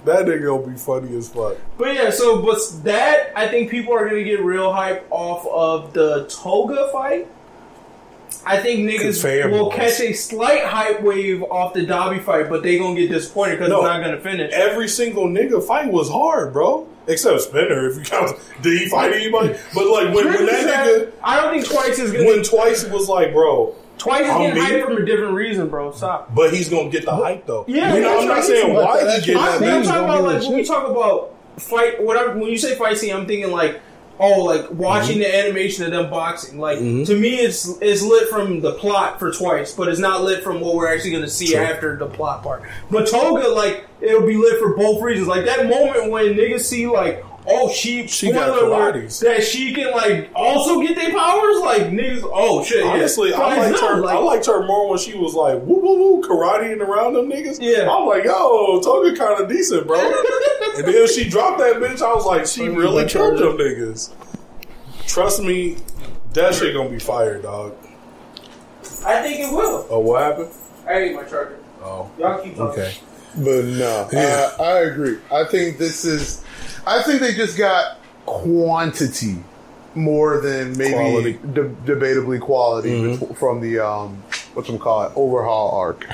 That 0.05 0.27
nigga 0.27 0.47
gonna 0.47 0.67
be 0.67 0.77
funny 0.77 1.17
as 1.17 1.29
fuck. 1.29 1.57
But 1.79 1.95
yeah, 1.95 2.11
so 2.11 2.43
but 2.43 2.59
that 2.83 3.33
I 3.37 3.47
think 3.47 3.71
people 3.71 3.95
are 3.95 4.09
gonna 4.09 4.25
get 4.25 4.41
real 4.43 4.73
hype 4.73 5.07
off 5.11 5.47
of 5.47 5.93
the 5.93 6.27
Toga 6.29 6.89
fight. 6.91 7.29
I 8.47 8.59
think 8.59 8.81
niggas 8.89 9.23
fanboys. 9.25 9.51
will 9.51 9.71
catch 9.71 10.01
a 10.01 10.13
slight 10.13 10.65
hype 10.65 11.03
wave 11.03 11.43
off 11.45 11.75
the 11.75 11.81
Dabi 11.81 12.23
fight, 12.23 12.49
but 12.49 12.63
they 12.63 12.79
gonna 12.79 12.95
get 12.97 13.09
disappointed 13.11 13.57
because 13.57 13.71
No. 13.71 13.79
it's 13.81 13.85
not 13.85 14.03
gonna 14.03 14.21
finish. 14.21 14.53
Every 14.53 14.89
single 14.89 15.27
nigga 15.27 15.63
fight 15.63 15.91
was 15.93 16.09
hard, 16.09 16.53
bro. 16.53 16.87
Except 17.07 17.41
Spinner, 17.41 17.89
if 17.89 17.97
you 17.97 18.03
count. 18.03 18.37
Did 18.63 18.79
he 18.81 18.89
fight 18.89 19.13
anybody? 19.13 19.55
But 19.75 19.87
like 19.89 20.15
when, 20.15 20.27
when 20.27 20.47
that 20.47 20.87
nigga, 20.87 21.13
I 21.23 21.41
don't 21.41 21.53
think 21.53 21.67
twice 21.67 21.99
is 21.99 22.13
gonna. 22.13 22.25
when 22.27 22.43
twice 22.45 22.85
was 22.85 23.09
like, 23.09 23.33
bro, 23.33 23.75
twice 23.99 24.23
is 24.25 24.31
I'm 24.31 24.41
getting 24.41 24.55
me. 24.55 24.61
hype 24.71 24.85
from 24.85 24.97
a 24.99 25.05
different 25.05 25.35
reason, 25.35 25.69
bro. 25.69 25.91
Stop. 25.93 26.33
but 26.35 26.53
he's 26.55 26.69
gonna 26.69 26.91
get 26.91 27.05
the 27.05 27.15
hype 27.15 27.45
though. 27.47 27.65
Yeah, 27.67 27.95
you 27.95 28.01
know, 28.03 28.21
I'm 28.21 28.29
not 28.29 28.45
saying 28.45 28.75
right. 28.75 28.85
why 28.85 29.01
he 29.01 29.21
getting 29.21 29.35
what 29.37 29.51
I'm, 29.55 29.61
that. 29.63 29.77
I'm 29.79 29.83
talking 29.85 29.95
don't 29.95 30.05
about 30.05 30.17
give 30.17 30.25
a 30.25 30.33
like 30.39 30.43
when 30.49 30.57
we 30.59 30.65
talk 30.65 30.89
about 30.91 31.35
fight. 31.59 32.03
Whatever 32.03 32.39
when 32.39 32.51
you 32.51 32.59
say 32.59 32.77
fight 32.77 32.97
scene, 32.99 33.15
I'm 33.15 33.27
thinking 33.27 33.51
like 33.51 33.81
oh 34.23 34.45
like 34.45 34.71
watching 34.71 35.19
mm-hmm. 35.19 35.23
the 35.23 35.39
animation 35.39 35.85
of 35.85 35.91
them 35.91 36.09
boxing. 36.09 36.59
Like 36.59 36.79
mm-hmm. 36.79 37.05
to 37.05 37.19
me, 37.19 37.41
it's 37.41 37.69
it's 37.81 38.03
lit 38.03 38.29
from 38.29 38.61
the 38.61 38.73
plot 38.75 39.19
for 39.19 39.33
twice, 39.33 39.75
but 39.75 39.89
it's 39.89 40.01
not 40.01 40.23
lit 40.23 40.43
from 40.43 40.61
what 40.61 40.77
we're 40.77 40.93
actually 40.93 41.11
going 41.11 41.25
to 41.25 41.31
see 41.31 41.53
True. 41.53 41.61
after 41.61 41.97
the 41.97 42.07
plot 42.07 42.43
part. 42.43 42.63
But 42.91 43.09
Toga, 43.09 43.49
like 43.49 43.87
it'll 44.01 44.27
be 44.27 44.37
lit 44.37 44.59
for 44.59 44.77
both 44.77 45.03
reasons. 45.03 45.29
Like 45.29 45.45
that 45.45 45.69
moment 45.69 46.11
when 46.11 46.35
niggas 46.35 46.61
see 46.61 46.87
like. 46.87 47.25
Oh, 47.45 47.73
she, 47.73 48.07
She 48.07 48.31
got 48.31 48.57
spoiler 48.57 48.69
alert, 48.73 48.95
Pilates. 48.95 49.21
that 49.21 49.43
she 49.43 49.73
can 49.75 49.91
like 49.91 50.31
also 50.35 50.81
get 50.81 50.95
their 50.95 51.11
powers. 51.11 51.59
Like 51.61 51.83
niggas, 51.89 52.23
oh 52.25 52.63
shit. 52.65 52.85
yeah. 52.85 52.91
Honestly, 52.93 53.35
I 53.35 53.57
liked 53.59 53.81
not, 53.81 53.97
her. 53.97 54.01
like- 54.01 54.15
I 54.15 54.19
liked 54.21 54.47
her 54.47 54.65
more 54.65 54.89
when 54.91 54.99
she 54.99 55.15
was 55.19 55.35
like 55.35 55.57
woo 55.63 55.81
woo 55.81 55.99
woo 55.99 56.23
karateing 56.23 56.79
around 56.81 57.15
them 57.15 57.29
niggas. 57.29 57.59
Yeah. 57.61 57.91
I'm 57.91 58.07
like, 58.07 58.25
yo, 58.25 58.81
Toga 58.81 59.17
kind 59.17 59.41
of 59.43 59.49
decent, 59.49 59.89
bro. 59.89 59.99
and 60.77 60.87
then 60.87 61.09
she 61.09 61.29
dropped 61.29 61.59
that 61.59 61.77
bitch. 61.77 62.01
I 62.01 62.15
was 62.15 62.25
like, 62.25 62.47
she 62.47 62.69
really 62.69 63.07
killed 63.07 63.39
them 63.39 63.57
niggas. 63.59 64.13
Trust 65.07 65.43
me, 65.43 65.79
that 66.35 66.55
shit 66.55 66.75
gonna 66.75 66.91
be 66.91 67.01
fired, 67.01 67.43
dog. 67.43 67.75
I 69.05 69.21
think 69.23 69.41
it 69.41 69.53
will. 69.53 69.87
Oh, 69.91 69.99
what 69.99 70.23
happened? 70.23 70.51
I 70.87 70.93
ate 70.99 71.15
my 71.17 71.25
charger. 71.25 71.59
Oh, 71.83 72.09
Y'all 72.19 72.41
keep 72.41 72.57
talking. 72.57 72.81
okay. 72.83 72.95
But 73.35 73.65
no, 73.65 74.09
Yeah. 74.13 74.53
I, 74.61 74.63
I 74.63 74.79
agree. 74.83 75.19
I 75.33 75.45
think 75.45 75.79
this 75.79 76.05
is. 76.05 76.45
I 76.87 77.03
think 77.03 77.21
they 77.21 77.35
just 77.35 77.57
got 77.57 77.99
quantity 78.27 79.37
more 79.95 80.41
than 80.41 80.77
maybe 80.77 80.93
Quality. 80.95 81.33
de- 81.35 81.69
debatably 81.95 82.41
quality 82.41 82.91
Mm-hmm. 82.91 83.35
from 83.35 83.61
the 83.61 83.79
um 83.81 84.23
what's 84.55 84.69
them 84.69 84.79
call 84.79 85.05
it 85.05 85.13
overhaul 85.17 85.77
arc. 85.79 86.07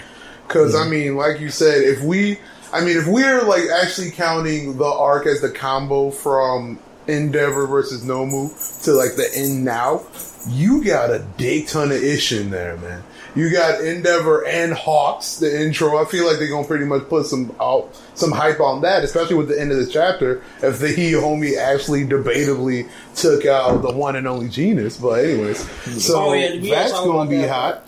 Because 0.47 0.74
I 0.74 0.89
mean, 0.89 1.16
like 1.16 1.40
you 1.40 1.51
said, 1.51 1.82
if 1.82 2.03
we, 2.03 2.39
I 2.73 2.81
mean, 2.81 2.97
if 2.97 3.07
we're 3.07 3.43
like 3.43 3.65
actually 3.82 4.11
counting 4.11 4.78
the 4.78 4.85
arc 4.86 5.27
as 5.27 5.40
the 5.43 5.51
combo 5.51 6.11
from 6.11 6.78
Endeavor 7.07 7.66
versus 7.66 8.03
Nomu 8.05 8.49
to 8.85 8.93
like 8.93 9.16
the 9.16 9.28
end 9.35 9.65
now, 9.65 10.03
you 10.49 10.82
got 10.85 11.11
a 11.11 11.19
dick 11.36 11.66
ton 11.69 11.90
of 11.93 12.03
ish 12.03 12.32
in 12.32 12.51
there, 12.51 12.77
man. 12.78 13.03
You 13.34 13.50
got 13.52 13.82
Endeavor 13.84 14.44
and 14.46 14.72
Hawks, 14.72 15.36
the 15.36 15.62
intro. 15.62 15.96
I 16.02 16.05
feel 16.06 16.26
like 16.26 16.38
they're 16.38 16.48
gonna 16.48 16.66
pretty 16.66 16.84
much 16.86 17.09
put 17.09 17.26
some 17.26 17.55
out 17.60 17.94
some 18.14 18.32
hype 18.32 18.59
on 18.60 18.80
that, 18.82 19.05
especially 19.05 19.36
with 19.36 19.48
the 19.48 19.60
end 19.60 19.70
of 19.70 19.78
the 19.78 19.86
chapter. 19.86 20.42
If 20.62 20.78
the 20.80 20.88
he 20.88 21.12
homie 21.12 21.56
actually 21.56 22.05
debatably 22.05 22.88
took 23.14 23.44
out 23.46 23.82
the 23.82 23.92
one 23.92 24.16
and 24.16 24.26
only 24.26 24.48
Jeanist, 24.48 25.00
but 25.00 25.24
anyways, 25.24 26.02
so 26.05 26.30
Oh, 26.30 26.32
yeah, 26.32 26.56
that's 26.74 26.92
gonna 26.92 27.28
be 27.30 27.36
that. 27.42 27.48
hot. 27.50 27.84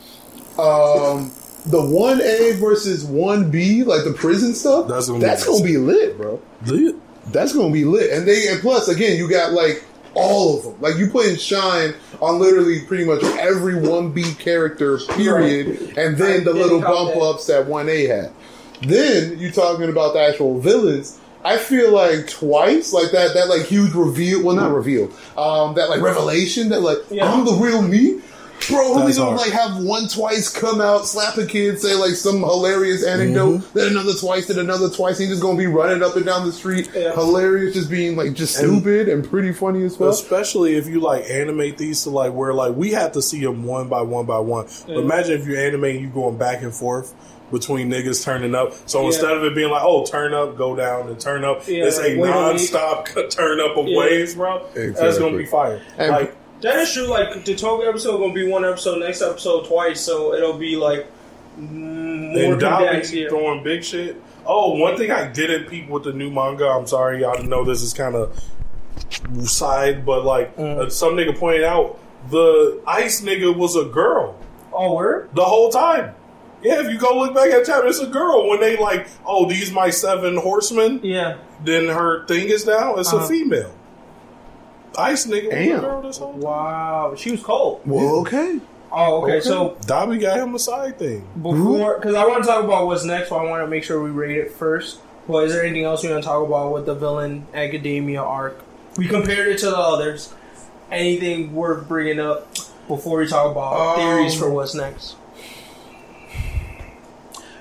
Um, 0.58 1.32
the 1.66 1.82
one 1.82 2.20
A 2.20 2.52
versus 2.52 3.04
one 3.04 3.50
B, 3.50 3.82
like 3.84 4.04
the 4.04 4.12
prison 4.12 4.54
stuff. 4.54 4.88
That's 4.88 5.08
That's 5.08 5.44
gonna 5.44 5.58
gonna, 5.58 5.64
be 5.64 5.72
be 5.72 5.78
lit, 5.78 6.16
bro. 6.16 6.40
Lit. 6.66 6.96
That's 7.32 7.52
gonna 7.54 7.72
be 7.72 7.84
lit. 7.84 8.10
And 8.10 8.26
they 8.26 8.48
and 8.48 8.60
plus 8.60 8.88
again, 8.88 9.16
you 9.18 9.28
got 9.28 9.52
like 9.52 9.84
all 10.14 10.58
of 10.58 10.64
them. 10.64 10.80
Like 10.80 10.96
you 10.96 11.08
put 11.08 11.26
in 11.26 11.36
shine 11.36 11.94
on 12.20 12.38
literally 12.38 12.80
pretty 12.80 13.05
much 13.05 13.22
every 13.38 13.74
one 13.74 14.12
B 14.12 14.34
character, 14.34 14.98
period. 14.98 15.97
And 15.97 16.16
then 16.16 16.44
the 16.44 16.52
little 16.52 16.80
bump 16.80 17.14
that. 17.14 17.20
ups 17.20 17.47
that 17.47 17.66
one 17.66 17.88
A 17.88 18.06
had. 18.06 18.32
Then 18.82 19.38
you're 19.38 19.52
talking 19.52 19.88
about 19.88 20.14
the 20.14 20.20
actual 20.20 20.60
villains. 20.60 21.18
I 21.42 21.56
feel 21.56 21.92
like 21.92 22.28
twice, 22.28 22.92
like 22.92 23.12
that, 23.12 23.32
that 23.34 23.48
like 23.48 23.66
huge 23.66 23.94
reveal. 23.94 24.42
Well, 24.44 24.56
not 24.56 24.72
reveal. 24.72 25.10
Um, 25.38 25.74
that 25.74 25.88
like 25.88 26.02
revelation 26.02 26.68
that 26.68 26.80
like 26.80 26.98
Yeah. 27.10 27.32
I'm 27.32 27.44
the 27.44 27.52
real 27.52 27.80
me. 27.82 28.20
Bro, 28.69 28.95
who 28.95 29.05
we 29.07 29.12
gonna 29.15 29.37
hard. 29.37 29.37
like 29.39 29.51
have 29.53 29.82
one 29.82 30.07
twice 30.09 30.49
come 30.49 30.81
out, 30.81 31.07
slap 31.07 31.37
a 31.39 31.47
kid, 31.47 31.81
say 31.81 31.95
like 31.95 32.15
some 32.15 32.41
hilarious 32.41 33.05
anecdote, 33.05 33.59
Mm-hmm. 33.59 33.78
then 33.78 33.89
another 33.93 34.12
twice, 34.15 34.47
then 34.47 34.59
another 34.59 34.89
twice. 34.91 35.19
He's 35.19 35.28
just 35.28 35.43
gonna 35.43 35.59
be 35.59 35.66
running 35.66 36.03
up 36.03 36.16
and 36.16 36.24
down 36.27 36.47
the 36.47 36.53
street, 36.53 36.89
Yeah. 36.95 37.12
hilarious, 37.15 37.74
just 37.74 37.91
being 37.91 38.16
like 38.16 38.35
just 38.35 38.57
stupid 38.57 39.09
and 39.09 39.28
pretty 39.28 39.53
funny 39.53 39.85
as 39.85 39.99
well. 39.99 40.11
Especially 40.11 40.74
if 40.77 40.87
you 40.87 41.01
like 41.01 41.24
animate 41.31 41.78
these 41.78 42.03
to 42.05 42.11
like 42.11 42.32
where 42.32 42.53
like 42.55 42.74
we 42.77 42.91
have 42.91 43.12
to 43.12 43.23
see 43.23 43.41
them 43.45 43.65
one 43.65 43.89
by 43.89 44.03
one 44.03 44.27
by 44.27 44.39
one. 44.39 44.66
But 44.87 44.99
imagine 44.99 45.41
if 45.41 45.47
you 45.47 45.57
animate 45.57 46.01
you 46.01 46.09
going 46.09 46.37
back 46.37 46.62
and 46.62 46.74
forth 46.74 47.15
between 47.51 47.91
niggas 47.91 48.23
turning 48.24 48.55
up. 48.55 48.73
So 48.87 49.01
Yeah. 49.01 49.07
instead 49.09 49.32
of 49.37 49.43
it 49.43 49.57
being 49.57 49.70
like, 49.70 49.82
oh, 49.82 50.05
turn 50.07 50.32
up, 50.32 50.57
go 50.57 50.77
down, 50.77 51.09
and 51.09 51.19
turn 51.19 51.45
up, 51.45 51.66
Yeah, 51.66 51.87
it's 51.87 51.99
a 51.99 52.03
like, 52.03 52.12
a 52.12 52.16
non-stop 52.16 53.09
turn 53.31 53.59
up 53.61 53.77
of 53.77 53.89
Yeah. 53.89 53.99
waves, 53.99 54.35
bro. 54.37 54.62
That's 54.74 55.19
gonna 55.19 55.37
be 55.37 55.47
fire. 55.47 55.81
And- 55.99 56.12
like 56.12 56.37
That 56.62 56.77
is 56.77 56.93
true. 56.93 57.07
Like 57.07 57.45
the 57.45 57.55
Toga 57.55 57.87
episode 57.89 58.19
gonna 58.19 58.32
be 58.35 58.47
one 58.49 58.65
episode, 58.65 58.99
next 59.01 59.23
episode 59.23 59.66
twice, 59.66 60.01
so 60.01 60.35
it'll 60.35 60.59
be 60.59 60.77
like 60.77 61.07
more 61.57 62.57
condensed. 62.59 63.15
Throwing 63.28 63.62
big 63.65 63.82
shit. 63.85 64.20
Oh, 64.47 64.74
one 64.77 64.97
thing 64.97 65.11
I 65.11 65.28
didn't 65.28 65.69
peep 65.69 65.89
with 65.89 66.05
the 66.05 66.12
new 66.12 66.31
manga. 66.31 66.66
I'm 66.69 66.87
sorry, 66.87 67.20
y'all 67.23 67.43
know 67.43 67.65
this 67.65 67.82
is 67.82 67.93
kind 67.93 68.15
of 68.15 68.39
side, 69.45 70.05
but 70.05 70.24
like 70.24 70.57
Mm. 70.57 70.78
uh, 70.87 70.91
some 70.91 71.15
nigga 71.15 71.37
pointed 71.39 71.65
out, 71.65 71.99
the 72.31 72.81
ice 72.87 73.20
nigga 73.23 73.55
was 73.55 73.77
a 73.77 73.85
girl. 73.85 74.37
Oh, 74.73 74.95
word. 74.95 75.31
the 75.35 75.45
whole 75.45 75.69
time. 75.70 76.15
Yeah, 76.62 76.81
if 76.85 76.91
you 76.91 76.99
go 76.99 77.19
look 77.19 77.35
back 77.35 77.51
at 77.51 77.65
time, 77.66 77.87
it's 77.87 77.99
a 78.01 78.07
girl. 78.07 78.49
When 78.49 78.61
they 78.61 78.77
like, 78.77 79.09
oh, 79.27 79.49
these 79.49 79.73
my 79.73 79.91
seven 79.91 80.37
horsemen, 80.37 81.01
Yeah. 81.03 81.39
then 81.65 81.89
her 81.89 82.27
thing 82.27 82.49
is 82.49 82.66
now 82.66 82.97
it's 82.97 83.12
Uh-huh. 83.12 83.24
a 83.24 83.28
female. 83.28 83.73
Ice 84.98 85.26
nigga 85.26 85.44
was 85.46 85.54
a 85.54 85.64
Damn. 85.66 85.80
girl 85.80 86.02
this 86.02 86.18
whole 86.18 86.32
time. 86.32 86.40
Wow. 86.40 87.14
She 87.16 87.30
was 87.32 87.42
cold. 87.42 87.80
well, 87.86 88.20
okay. 88.20 88.60
Oh, 88.92 89.22
okay. 89.22 89.36
Okay. 89.36 89.40
So 89.40 89.76
Dabi 89.82 90.20
got 90.20 90.38
him 90.38 90.54
a 90.54 90.58
side 90.58 90.98
thing. 90.98 91.24
before, 91.40 91.96
because 91.96 92.14
I 92.16 92.26
want 92.26 92.42
to 92.42 92.48
talk 92.48 92.64
about 92.64 92.86
what's 92.86 93.04
next, 93.04 93.30
but 93.30 93.36
I 93.36 93.44
want 93.44 93.62
to 93.62 93.68
make 93.68 93.84
sure 93.84 94.02
we 94.02 94.10
rate 94.10 94.36
it 94.36 94.50
first. 94.52 95.00
Well, 95.28 95.44
is 95.44 95.52
there 95.52 95.62
anything 95.62 95.84
else 95.84 96.02
you 96.02 96.10
want 96.10 96.24
to 96.24 96.28
talk 96.28 96.44
about 96.44 96.72
with 96.72 96.86
the 96.86 96.94
villain 96.96 97.46
academia 97.54 98.20
arc? 98.20 98.58
We 98.96 99.06
compared 99.06 99.46
it 99.48 99.58
to 99.58 99.66
the 99.66 99.76
others. 99.78 100.34
Anything 100.90 101.54
worth 101.54 101.86
bringing 101.86 102.18
up 102.18 102.52
before 102.88 103.18
we 103.20 103.28
talk 103.28 103.52
about 103.52 103.74
Um, 103.74 103.96
theories 104.00 104.36
for 104.36 104.50
what's 104.50 104.74
next? 104.74 105.14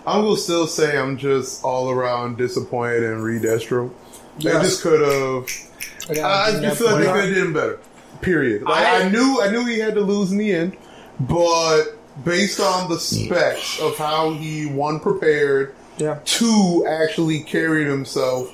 I 0.07 0.17
will 0.17 0.35
still 0.35 0.65
say 0.65 0.97
I'm 0.97 1.17
just 1.17 1.63
all 1.63 1.91
around 1.91 2.37
disappointed 2.37 3.03
in 3.03 3.21
Re-Destro. 3.21 3.91
They 4.39 4.49
just 4.51 4.81
could 4.81 5.01
have. 5.01 5.68
I 6.09 6.59
just 6.59 6.79
feel 6.79 6.91
like 6.91 7.05
they 7.05 7.11
could 7.11 7.25
have 7.25 7.29
did 7.29 7.37
him 7.37 7.53
better. 7.53 7.79
Period. 8.21 8.63
Like, 8.63 8.85
I- 8.85 9.03
I, 9.03 9.09
knew 9.09 9.41
I 9.41 9.49
knew 9.49 9.65
he 9.65 9.79
had 9.79 9.95
to 9.95 10.01
lose 10.01 10.31
in 10.31 10.37
the 10.37 10.51
end, 10.51 10.75
but 11.19 11.83
based 12.23 12.59
on 12.59 12.89
the 12.89 12.99
specs 12.99 13.79
of 13.79 13.97
how 13.97 14.31
he 14.31 14.65
one 14.65 14.99
prepared, 14.99 15.73
Yeah. 15.97 16.19
two 16.25 16.85
actually 16.87 17.39
carried 17.41 17.87
himself, 17.87 18.51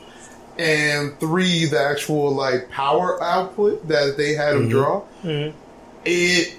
and 0.57 1.19
three 1.19 1.65
the 1.65 1.79
actual 1.79 2.31
like 2.33 2.69
power 2.69 3.21
output 3.21 3.87
that 3.87 4.17
they 4.17 4.33
had 4.33 4.55
him 4.55 4.69
mm-hmm. 4.69 4.69
draw, 4.69 5.03
it 6.05 6.55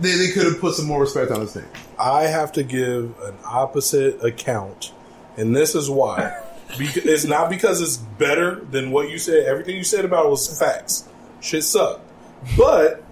they, 0.00 0.16
they 0.16 0.30
could 0.32 0.44
have 0.44 0.60
put 0.60 0.74
some 0.74 0.86
more 0.86 1.00
respect 1.00 1.30
on 1.30 1.40
his 1.40 1.54
name. 1.54 1.66
I 1.98 2.24
have 2.24 2.52
to 2.52 2.62
give 2.62 3.14
an 3.22 3.34
opposite 3.44 4.22
account, 4.24 4.92
and 5.36 5.54
this 5.54 5.74
is 5.74 5.88
why. 5.88 6.40
Because 6.78 7.04
it's 7.04 7.24
not 7.24 7.50
because 7.50 7.80
it's 7.80 7.96
better 7.96 8.56
than 8.70 8.90
what 8.90 9.10
you 9.10 9.18
said. 9.18 9.46
Everything 9.46 9.76
you 9.76 9.84
said 9.84 10.04
about 10.04 10.26
it 10.26 10.30
was 10.30 10.58
facts. 10.58 11.08
Shit 11.40 11.64
sucked, 11.64 12.00
but 12.56 13.02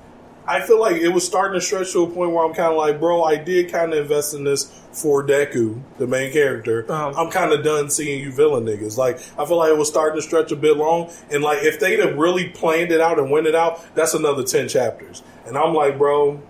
I 0.47 0.61
feel 0.61 0.81
like 0.81 0.97
it 0.97 1.11
was 1.11 1.25
starting 1.25 1.61
to 1.61 1.65
stretch 1.65 1.93
to 1.93 2.05
a 2.05 2.07
point 2.07 2.33
where 2.33 2.45
I'm 2.45 2.55
kind 2.55 2.73
of 2.73 2.77
like, 2.77 2.99
bro, 2.99 3.23
I 3.23 3.37
did 3.37 3.71
kind 3.71 3.93
of 3.93 4.01
invest 4.01 4.35
in 4.35 4.45
this 4.45 4.65
for 4.93 5.25
Deku, 5.25 5.81
the 5.99 6.07
main 6.07 6.33
character. 6.33 6.85
Uh-huh. 6.91 7.13
I'm 7.17 7.31
kind 7.31 7.53
of 7.53 7.63
done 7.63 7.91
seeing 7.91 8.21
you 8.21 8.33
villain 8.33 8.65
niggas. 8.65 8.97
Like, 8.97 9.17
I 9.39 9.45
feel 9.45 9.59
like 9.59 9.71
it 9.71 9.77
was 9.77 9.89
starting 9.89 10.17
to 10.17 10.23
stretch 10.23 10.51
a 10.51 10.57
bit 10.57 10.77
long, 10.77 11.11
and 11.31 11.43
like 11.43 11.63
if 11.63 11.79
they'd 11.79 12.01
have 12.01 12.17
really 12.17 12.49
planned 12.49 12.91
it 12.91 13.01
out 13.01 13.19
and 13.19 13.31
went 13.31 13.47
it 13.47 13.55
out, 13.55 13.83
that's 13.95 14.15
another 14.15 14.43
ten 14.43 14.69
chapters. 14.69 15.23
And 15.47 15.57
I'm 15.57 15.75
like, 15.75 15.99
bro, 15.99 16.41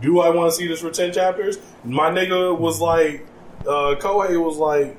do 0.00 0.20
I 0.20 0.30
want 0.30 0.50
to 0.50 0.56
see 0.56 0.66
this 0.66 0.80
for 0.80 0.90
10 0.90 1.12
chapters? 1.12 1.58
My 1.84 2.10
nigga 2.10 2.58
was 2.58 2.80
like, 2.80 3.26
uh, 3.60 3.96
Kohei 3.98 4.42
was 4.42 4.56
like, 4.56 4.96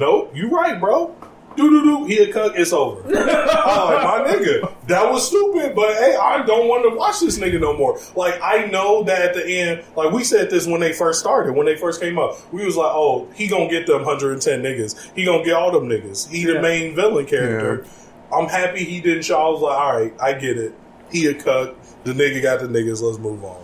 nope, 0.00 0.32
you 0.34 0.48
right, 0.50 0.80
bro. 0.80 1.14
Do 1.56 1.68
do 1.68 1.82
do, 1.84 2.04
he 2.04 2.18
a 2.18 2.32
cuck, 2.32 2.52
it's 2.54 2.72
over. 2.72 3.00
I'm 3.08 3.12
like, 3.26 3.26
oh, 3.66 4.24
my 4.24 4.32
nigga, 4.32 4.72
that 4.86 5.10
was 5.10 5.26
stupid, 5.26 5.74
but 5.74 5.94
hey, 5.96 6.14
I 6.16 6.46
don't 6.46 6.68
want 6.68 6.88
to 6.88 6.96
watch 6.96 7.18
this 7.20 7.38
nigga 7.40 7.60
no 7.60 7.76
more. 7.76 7.98
Like, 8.14 8.40
I 8.40 8.66
know 8.66 9.02
that 9.02 9.20
at 9.22 9.34
the 9.34 9.44
end, 9.44 9.84
like 9.96 10.12
we 10.12 10.22
said 10.22 10.48
this 10.48 10.66
when 10.68 10.80
they 10.80 10.92
first 10.92 11.18
started, 11.18 11.54
when 11.56 11.66
they 11.66 11.76
first 11.76 12.00
came 12.00 12.18
up, 12.20 12.38
we 12.52 12.64
was 12.64 12.76
like, 12.76 12.92
oh, 12.92 13.28
he 13.34 13.48
gonna 13.48 13.68
get 13.68 13.86
them 13.88 14.04
110 14.04 14.62
niggas. 14.62 15.10
He 15.16 15.24
gonna 15.24 15.44
get 15.44 15.54
all 15.54 15.72
them 15.72 15.88
niggas. 15.88 16.28
He 16.30 16.42
Yeah. 16.46 16.54
the 16.54 16.62
main 16.62 16.94
villain 16.94 17.26
character. 17.26 17.84
I'm 18.32 18.48
happy 18.48 18.84
he 18.84 19.00
didn't 19.00 19.24
show. 19.24 19.36
I 19.36 19.48
was 19.50 19.60
like, 19.60 19.76
all 19.78 19.92
right, 20.00 20.14
I 20.22 20.32
get 20.34 20.56
it. 20.56 20.72
He 21.10 21.26
a 21.26 21.34
cuck. 21.34 21.74
The 22.04 22.12
nigga 22.12 22.40
got 22.40 22.60
the 22.60 22.66
niggas. 22.68 23.02
Let's 23.02 23.18
move 23.18 23.42
on. 23.44 23.60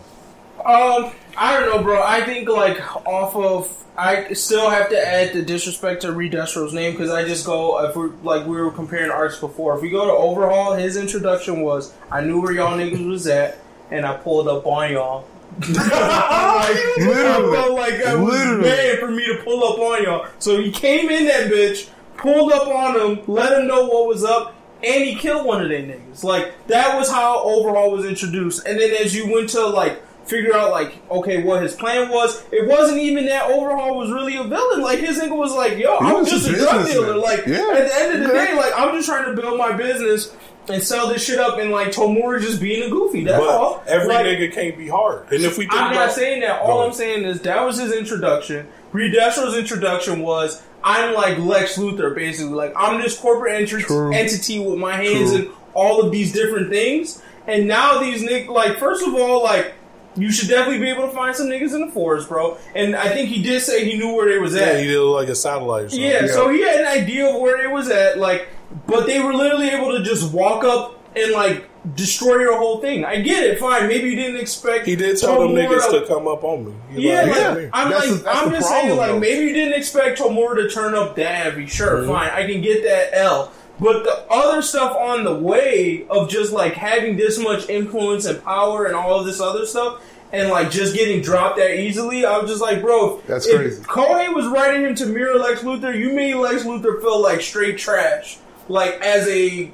Um, 0.67 1.13
I 1.37 1.59
don't 1.61 1.69
know, 1.77 1.83
bro. 1.83 2.03
I 2.03 2.23
think 2.25 2.49
like 2.49 2.81
off 3.07 3.37
of, 3.37 3.85
I 3.97 4.33
still 4.33 4.69
have 4.69 4.89
to 4.91 4.99
add 5.09 5.33
the 5.33 5.43
disrespect 5.43 6.03
to 6.03 6.13
Re-Destro's 6.13 6.73
name 6.75 6.93
because 6.93 7.11
I 7.11 7.25
just 7.25 7.47
go 7.47 7.79
if 7.87 7.95
we're 7.95 8.11
like 8.25 8.47
we 8.47 8.61
were 8.61 8.71
comparing 8.73 9.11
arcs 9.11 9.39
before. 9.39 9.77
If 9.77 9.83
we 9.83 9.91
go 9.91 10.07
to 10.07 10.13
Overhaul, 10.13 10.75
his 10.75 10.97
introduction 10.97 11.61
was 11.61 11.95
I 12.11 12.21
knew 12.23 12.41
where 12.41 12.53
y'all 12.53 12.77
niggas 12.77 13.07
was 13.09 13.27
at, 13.29 13.59
and 13.91 14.05
I 14.05 14.17
pulled 14.17 14.49
up 14.49 14.67
on 14.67 14.91
y'all. 14.93 15.29
I 15.63 16.95
Literally. 16.99 17.57
felt 17.57 17.73
like 17.73 17.95
I 18.05 18.15
was 18.17 18.33
Literally. 18.35 18.63
bad 18.65 18.99
for 18.99 19.11
me 19.11 19.25
to 19.27 19.43
pull 19.45 19.65
up 19.65 19.79
on 19.79 20.03
y'all. 20.03 20.27
So 20.39 20.61
he 20.61 20.71
came 20.71 21.09
in 21.11 21.27
that 21.27 21.51
bitch, 21.51 21.89
pulled 22.17 22.53
up 22.53 22.67
on 22.69 23.01
him, 23.19 23.25
let 23.27 23.53
him 23.59 23.67
know 23.67 23.87
what 23.87 24.07
was 24.09 24.25
up, 24.25 24.55
and 24.85 25.05
he 25.05 25.15
killed 25.15 25.47
one 25.47 25.63
of 25.63 25.69
their 25.69 25.81
niggas. 25.83 26.25
Like 26.25 26.53
that 26.67 26.99
was 26.99 27.11
how 27.11 27.43
Overhaul 27.43 27.93
was 27.93 28.05
introduced. 28.05 28.67
And 28.67 28.79
then 28.79 28.91
as 29.03 29.15
you 29.15 29.33
went 29.33 29.49
to 29.51 29.65
like 29.67 30.03
figure 30.27 30.55
out 30.55 30.71
like 30.71 30.95
okay 31.11 31.43
what 31.43 31.63
his 31.63 31.75
plan 31.75 32.09
was, 32.11 32.43
it 32.53 32.69
wasn't 32.69 32.99
even 32.99 33.27
that 33.27 33.51
Overhaul 33.51 33.97
was 33.99 34.11
really 34.11 34.37
a 34.37 34.45
villain. 34.45 34.81
Like 34.83 34.99
his 34.99 35.19
nigga 35.19 35.37
was 35.37 35.53
like, 35.53 35.79
yo, 35.79 35.97
I'm 35.99 36.25
just 36.25 36.49
a 36.49 36.55
a 36.55 36.57
drug 36.59 36.85
businessman. 36.85 37.07
dealer. 37.07 37.17
Like 37.17 37.47
Yeah. 37.47 37.75
at 37.77 37.89
the 37.89 37.95
end 37.97 38.23
of 38.23 38.29
the 38.29 38.35
Yeah. 38.35 38.45
day, 38.47 38.55
like 38.55 38.73
I'm 38.77 38.95
just 38.95 39.09
trying 39.09 39.35
to 39.35 39.41
build 39.41 39.57
my 39.59 39.73
business. 39.73 40.33
And 40.69 40.83
sell 40.83 41.07
this 41.07 41.25
shit 41.25 41.39
up, 41.39 41.61
and 41.61 41.71
like 41.71 41.93
Tomura 41.93 42.41
just 42.43 42.61
being 42.61 42.83
a 42.83 42.91
goofy. 42.91 43.23
That's 43.23 43.41
all. 43.41 43.85
But 43.85 43.93
every 43.93 44.09
Like, 44.09 44.27
nigga 44.27 44.53
can't 44.53 44.77
be 44.77 44.89
hard. 44.89 45.31
And 45.31 45.45
if 45.45 45.57
we 45.59 45.65
think 45.69 45.75
I'm 45.81 45.93
about, 45.93 46.07
not 46.07 46.13
saying 46.13 46.41
that. 46.41 46.61
All. 46.61 46.83
I'm 46.85 46.93
saying 46.93 47.23
is 47.23 47.41
that 47.43 47.65
was 47.65 47.79
his 47.79 47.93
introduction. 47.93 48.67
Redestro's 48.93 49.57
introduction 49.57 50.23
was 50.23 50.61
I'm 50.83 51.15
like 51.15 51.39
Lex 51.39 51.79
Luthor, 51.79 52.13
basically. 52.17 52.53
Like 52.55 52.73
I'm 52.75 53.01
this 53.01 53.17
corporate 53.17 53.55
enter- 53.55 53.79
True. 53.81 54.13
entity 54.13 54.59
with 54.59 54.77
my 54.81 54.97
hands 54.97 55.31
True. 55.31 55.43
in 55.43 55.51
all 55.73 56.01
of 56.03 56.11
these 56.11 56.33
different 56.33 56.69
things. 56.71 57.23
And 57.47 57.69
now 57.69 57.99
these 58.01 58.25
niggas, 58.25 58.49
like 58.49 58.77
first 58.81 59.07
of 59.07 59.15
all, 59.15 59.45
like 59.45 59.73
you 60.17 60.31
should 60.33 60.49
definitely 60.49 60.79
be 60.81 60.89
able 60.91 61.07
to 61.09 61.15
find 61.15 61.35
some 61.37 61.47
niggas 61.49 61.75
in 61.75 61.87
the 61.87 61.93
forest, 61.93 62.29
bro. 62.29 62.57
And 62.75 62.97
I 62.97 63.09
think 63.11 63.29
he 63.29 63.43
did 63.43 63.61
say 63.63 63.85
he 63.91 63.99
knew 63.99 64.15
where 64.15 64.29
they 64.29 64.39
was 64.39 64.55
at. 64.55 64.75
yeah, 64.75 64.81
he 64.81 64.87
did 64.87 65.01
look 65.01 65.21
like 65.21 65.29
a 65.29 65.35
satellite. 65.35 65.85
Or 65.85 65.89
something. 65.91 66.07
Yeah, 66.11 66.27
so 66.29 66.49
he 66.51 66.63
had 66.63 66.81
an 66.81 66.87
idea 66.87 67.29
of 67.29 67.41
where 67.41 67.63
it 67.63 67.71
was 67.71 67.89
at, 67.91 68.19
like, 68.19 68.49
but 68.87 69.07
they 69.07 69.21
were 69.21 69.35
literally 69.35 69.69
able 69.69 69.97
to 69.97 70.03
just 70.03 70.33
walk 70.33 70.65
up 70.65 70.95
and 71.15 71.33
like 71.33 71.69
destroy 71.95 72.39
your 72.41 72.59
whole 72.59 72.81
thing. 72.81 73.05
I 73.05 73.21
get 73.21 73.45
it, 73.45 73.59
fine. 73.61 73.87
Maybe 73.89 74.11
you 74.11 74.17
didn't 74.17 74.41
expect. 74.41 74.87
he 74.87 74.97
did 74.97 75.19
tell 75.19 75.41
them 75.41 75.51
niggas 75.53 75.89
to 75.91 76.05
come 76.07 76.27
up 76.27 76.43
on 76.45 76.67
me. 76.67 76.73
He 76.93 77.09
Yeah, 77.09 77.23
like, 77.23 77.31
like, 77.31 77.37
Yeah. 77.39 77.69
I'm 77.73 77.91
That's 77.91 78.07
like, 78.11 78.19
the- 78.19 78.25
that's 78.25 78.39
I'm 78.43 78.49
the 78.51 78.57
just 78.57 78.69
saying, 78.69 78.87
problem, 78.89 78.99
like, 78.99 79.11
though. 79.13 79.21
maybe 79.21 79.47
you 79.47 79.53
didn't 79.55 79.75
expect 79.75 80.19
Tomura 80.19 80.57
to 80.57 80.69
turn 80.69 80.95
up 80.95 81.15
that 81.17 81.35
heavy. 81.45 81.67
Sure, 81.67 81.99
Mhm. 82.03 82.09
fine, 82.09 82.31
I 82.31 82.45
can 82.51 82.61
get 82.61 82.83
that 82.83 83.11
L. 83.17 83.53
But 83.79 84.05
the 84.05 84.25
other 84.31 84.63
stuff 84.63 84.97
on 84.97 85.25
the 85.25 85.35
way 85.35 86.07
of 86.09 86.31
just 86.31 86.53
like 86.53 86.75
having 86.75 87.17
this 87.17 87.39
much 87.39 87.69
influence 87.69 88.25
and 88.25 88.43
power 88.43 88.87
and 88.87 88.95
all 88.95 89.21
of 89.21 89.27
this 89.27 89.41
other 89.41 89.67
stuff, 89.67 90.03
and 90.33 90.49
like 90.49 90.71
just 90.71 90.95
getting 90.95 91.21
dropped 91.21 91.59
that 91.59 91.79
easily, 91.79 92.25
I 92.25 92.39
was 92.39 92.51
just 92.51 92.63
like, 92.63 92.81
bro, 92.81 93.21
That's 93.27 93.47
if 93.47 93.57
crazy. 93.57 93.83
Kohei 93.83 94.35
was 94.35 94.47
writing 94.47 94.83
him 94.83 94.95
to 94.97 95.07
mirror 95.07 95.39
Lex 95.39 95.63
Luthor. 95.63 95.97
You 95.97 96.15
made 96.15 96.35
Lex 96.35 96.63
Luthor 96.65 97.01
feel 97.01 97.21
like 97.21 97.41
straight 97.43 97.79
trash, 97.79 98.39
like 98.69 98.95
as 99.03 99.29
a 99.29 99.71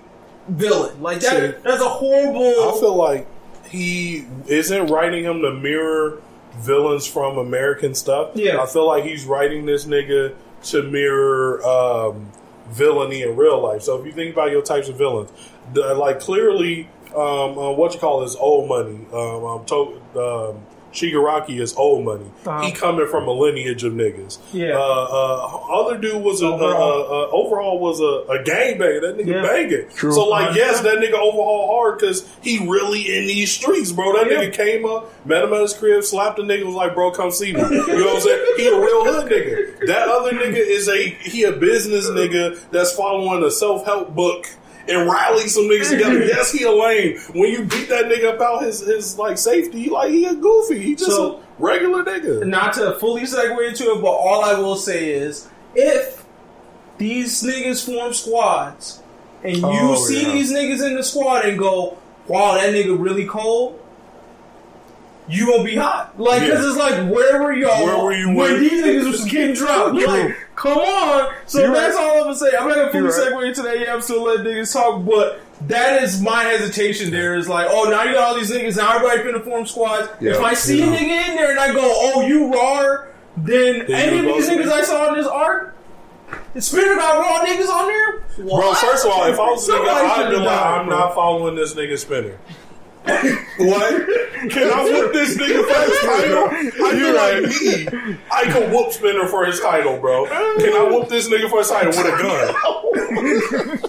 villain. 0.48 1.00
Like 1.00 1.20
that. 1.20 1.54
See, 1.56 1.60
that's 1.62 1.80
a 1.80 1.88
horrible. 1.88 2.74
I 2.74 2.80
feel 2.80 2.96
like 2.96 3.26
he 3.68 4.26
isn't 4.48 4.88
writing 4.88 5.24
him 5.24 5.42
to 5.42 5.52
mirror 5.52 6.20
villains 6.56 7.06
from 7.06 7.38
American 7.38 7.94
stuff. 7.94 8.32
Yeah. 8.34 8.60
I 8.60 8.66
feel 8.66 8.86
like 8.86 9.04
he's 9.04 9.24
writing 9.24 9.64
this 9.64 9.86
nigga 9.86 10.34
to 10.64 10.82
mirror 10.82 11.64
um, 11.64 12.30
villainy 12.66 13.22
in 13.22 13.36
real 13.36 13.60
life. 13.60 13.82
So 13.82 13.98
if 13.98 14.06
you 14.06 14.12
think 14.12 14.34
about 14.34 14.50
your 14.50 14.62
types 14.62 14.88
of 14.88 14.96
villains, 14.96 15.30
like 15.74 16.20
clearly, 16.20 16.88
um, 17.14 17.58
uh, 17.58 17.72
what 17.72 17.94
you 17.94 18.00
call 18.00 18.22
is 18.22 18.36
old 18.36 18.68
money. 18.68 19.06
Um, 19.12 19.44
um, 19.44 19.64
to, 19.66 20.00
um, 20.16 20.66
Shigaraki 20.92 21.60
is 21.60 21.74
old 21.76 22.04
money. 22.04 22.26
Uh-huh. 22.46 22.60
He 22.62 22.72
coming 22.72 23.06
from 23.08 23.26
a 23.26 23.32
lineage 23.32 23.82
of 23.84 23.92
niggas. 23.94 24.38
Yeah. 24.52 24.74
Uh, 24.76 24.80
uh, 25.10 25.56
other 25.82 25.98
dude 25.98 26.22
was 26.22 26.42
a 26.42 26.46
Overhaul. 26.46 26.72
uh, 27.02 27.02
uh, 27.04 27.30
overhaul 27.32 27.78
was 27.78 28.00
a, 28.00 28.04
a 28.32 28.42
gangbanger. 28.44 29.00
That 29.00 29.16
nigga 29.18 29.26
Yeah. 29.26 29.42
banging. 29.42 29.88
True. 29.94 30.12
So 30.12 30.28
like, 30.28 30.54
yes, 30.54 30.80
that 30.82 30.98
nigga 30.98 31.14
overhaul 31.14 31.68
hard 31.74 31.98
because 31.98 32.28
he 32.42 32.58
really 32.68 33.00
in 33.16 33.26
these 33.26 33.50
streets, 33.52 33.90
bro. 33.92 34.12
That 34.12 34.30
Yeah. 34.30 34.38
nigga 34.42 34.52
came 34.52 34.84
up, 34.84 35.10
met 35.26 35.44
him 35.44 35.52
at 35.54 35.62
his 35.62 35.72
crib, 35.74 36.04
slapped 36.04 36.36
the 36.36 36.42
nigga, 36.42 36.64
was 36.66 36.74
like, 36.74 36.94
bro, 36.94 37.10
come 37.10 37.30
see 37.30 37.52
me. 37.52 37.60
You 37.60 37.68
know 37.70 38.06
what 38.06 38.14
I'm 38.16 38.20
saying? 38.20 38.46
He 38.58 38.66
a 38.68 38.76
real 38.78 39.04
hood 39.04 39.30
nigga. 39.32 39.86
That 39.86 40.08
other 40.08 40.32
nigga 40.32 40.56
is 40.56 40.88
a 40.88 41.08
he 41.08 41.44
a 41.44 41.52
business 41.52 42.08
nigga 42.10 42.58
that's 42.70 42.92
following 42.94 43.42
a 43.44 43.50
self 43.50 43.84
help 43.84 44.14
book. 44.14 44.46
And 44.88 45.08
rallying 45.08 45.48
some 45.48 45.64
niggas 45.64 45.90
together. 45.90 46.24
Yes, 46.26 46.50
he 46.52 46.64
a 46.64 46.70
lame. 46.72 47.18
When 47.34 47.50
you 47.52 47.64
beat 47.64 47.88
that 47.88 48.06
nigga 48.06 48.34
about 48.34 48.62
his 48.64 48.80
his 48.80 49.16
like 49.18 49.38
safety, 49.38 49.88
like 49.88 50.10
he 50.10 50.24
a 50.26 50.34
goofy. 50.34 50.78
He 50.80 50.94
just 50.96 51.10
So- 51.12 51.36
a 51.36 51.40
regular 51.58 52.02
nigga. 52.02 52.44
not 52.46 52.72
to 52.74 52.94
fully 52.98 53.22
segue 53.22 53.68
into 53.68 53.84
it, 53.92 54.00
but 54.02 54.08
all 54.10 54.42
I 54.44 54.54
will 54.58 54.76
say 54.76 55.10
is 55.10 55.48
if 55.76 56.24
these 56.98 57.42
niggas 57.42 57.84
form 57.84 58.12
squads 58.12 59.00
and 59.44 59.56
you 59.56 59.64
Oh, 59.66 59.94
see 59.96 60.22
yeah. 60.22 60.32
these 60.32 60.52
niggas 60.52 60.84
in 60.86 60.94
the 60.96 61.02
squad 61.02 61.44
and 61.44 61.58
go, 61.58 61.96
wow, 62.26 62.54
that 62.54 62.72
nigga 62.74 62.96
really 62.98 63.24
cold. 63.26 63.78
You 65.32 65.46
gonna 65.46 65.64
be 65.64 65.76
hot, 65.76 66.20
like, 66.20 66.40
cause 66.40 66.48
Yeah. 66.50 66.68
it's 66.68 66.76
like, 66.76 67.10
where 67.10 67.42
were 67.42 67.52
y'all 67.54 67.84
Where 67.84 67.98
were 68.04 68.12
you 68.12 68.28
when 68.28 68.36
when- 68.36 68.60
these 68.60 68.82
niggas 68.84 69.10
was 69.10 69.24
getting 69.24 69.54
dropped? 69.54 69.96
True. 69.98 70.06
Like, 70.06 70.36
come 70.56 70.76
on. 70.78 71.32
So 71.46 71.60
You're 71.60 71.72
that's 71.72 71.96
right. 71.96 72.04
all 72.04 72.16
I'm 72.18 72.22
gonna 72.24 72.36
say. 72.36 72.50
I'm 72.56 72.68
not 72.68 72.76
gonna 72.76 72.90
fully 72.90 73.04
You're 73.04 73.12
right. 73.24 73.32
segue 73.32 73.48
into 73.48 73.62
that. 73.62 73.80
Yeah, 73.80 73.94
I'm 73.94 74.00
still 74.02 74.22
letting 74.24 74.44
niggas 74.44 74.72
talk, 74.72 75.04
but 75.06 75.40
that 75.68 76.02
is 76.02 76.20
my 76.20 76.42
hesitation. 76.44 77.10
There 77.10 77.34
is 77.36 77.48
like, 77.48 77.66
oh, 77.70 77.84
now 77.88 78.02
you 78.02 78.12
got 78.14 78.28
all 78.28 78.34
these 78.34 78.50
niggas. 78.50 78.76
Now 78.76 78.94
everybody 78.96 79.20
finna 79.22 79.42
form 79.42 79.64
squads. 79.64 80.08
Yeah. 80.20 80.32
If 80.32 80.40
I 80.40 80.52
see 80.54 80.82
a 80.82 80.86
nigga 80.86 81.28
in 81.30 81.36
there 81.36 81.50
and 81.52 81.58
I 81.60 81.72
go, 81.72 81.80
oh, 81.82 82.20
you 82.26 82.52
raw, 82.52 83.04
then 83.38 83.90
any 83.90 84.18
of 84.18 84.24
you 84.24 84.34
these 84.34 84.48
niggas 84.50 84.70
I 84.70 84.82
saw 84.82 85.08
in 85.08 85.14
this 85.18 85.26
arc, 85.26 85.74
Spinner 86.58 86.94
got 86.96 87.18
raw 87.18 87.46
niggas 87.46 87.68
on 87.68 87.86
there. 87.88 88.22
Bro, 88.46 88.74
first 88.74 89.06
of 89.06 89.12
all, 89.12 89.24
if 89.26 89.38
I 89.38 89.42
was 89.50 89.66
a 89.68 89.72
nigga, 89.72 89.76
Somebody 89.76 89.90
I'd 90.06 90.16
be 90.16 90.22
should've 90.24 90.38
like, 90.40 90.48
died, 90.60 90.78
I'm 90.80 90.86
bro. 90.88 90.98
not 90.98 91.14
following 91.14 91.54
this 91.56 91.74
nigga 91.74 91.98
spinner. 91.98 92.38
What? 93.04 94.08
Can 94.50 94.70
I 94.72 94.82
whoop 94.84 95.12
this 95.12 95.36
nigga 95.36 95.62
for 95.66 95.80
his 95.82 95.98
title? 96.00 96.48
I 96.50 96.70
feel 96.70 96.98
You're 96.98 97.14
like 97.14 97.42
me. 97.42 98.18
I 98.30 98.44
can 98.44 98.70
whoop 98.72 98.92
Spinner 98.92 99.26
for 99.26 99.44
his 99.44 99.60
title, 99.60 99.98
bro. 99.98 100.26
Can 100.26 100.72
I 100.74 100.84
whoop 100.90 101.08
this 101.08 101.28
nigga 101.28 101.48
for 101.50 101.58
his 101.58 101.68
title 101.68 101.90
with 101.90 102.06
a 102.06 102.16
gun? 102.22 102.54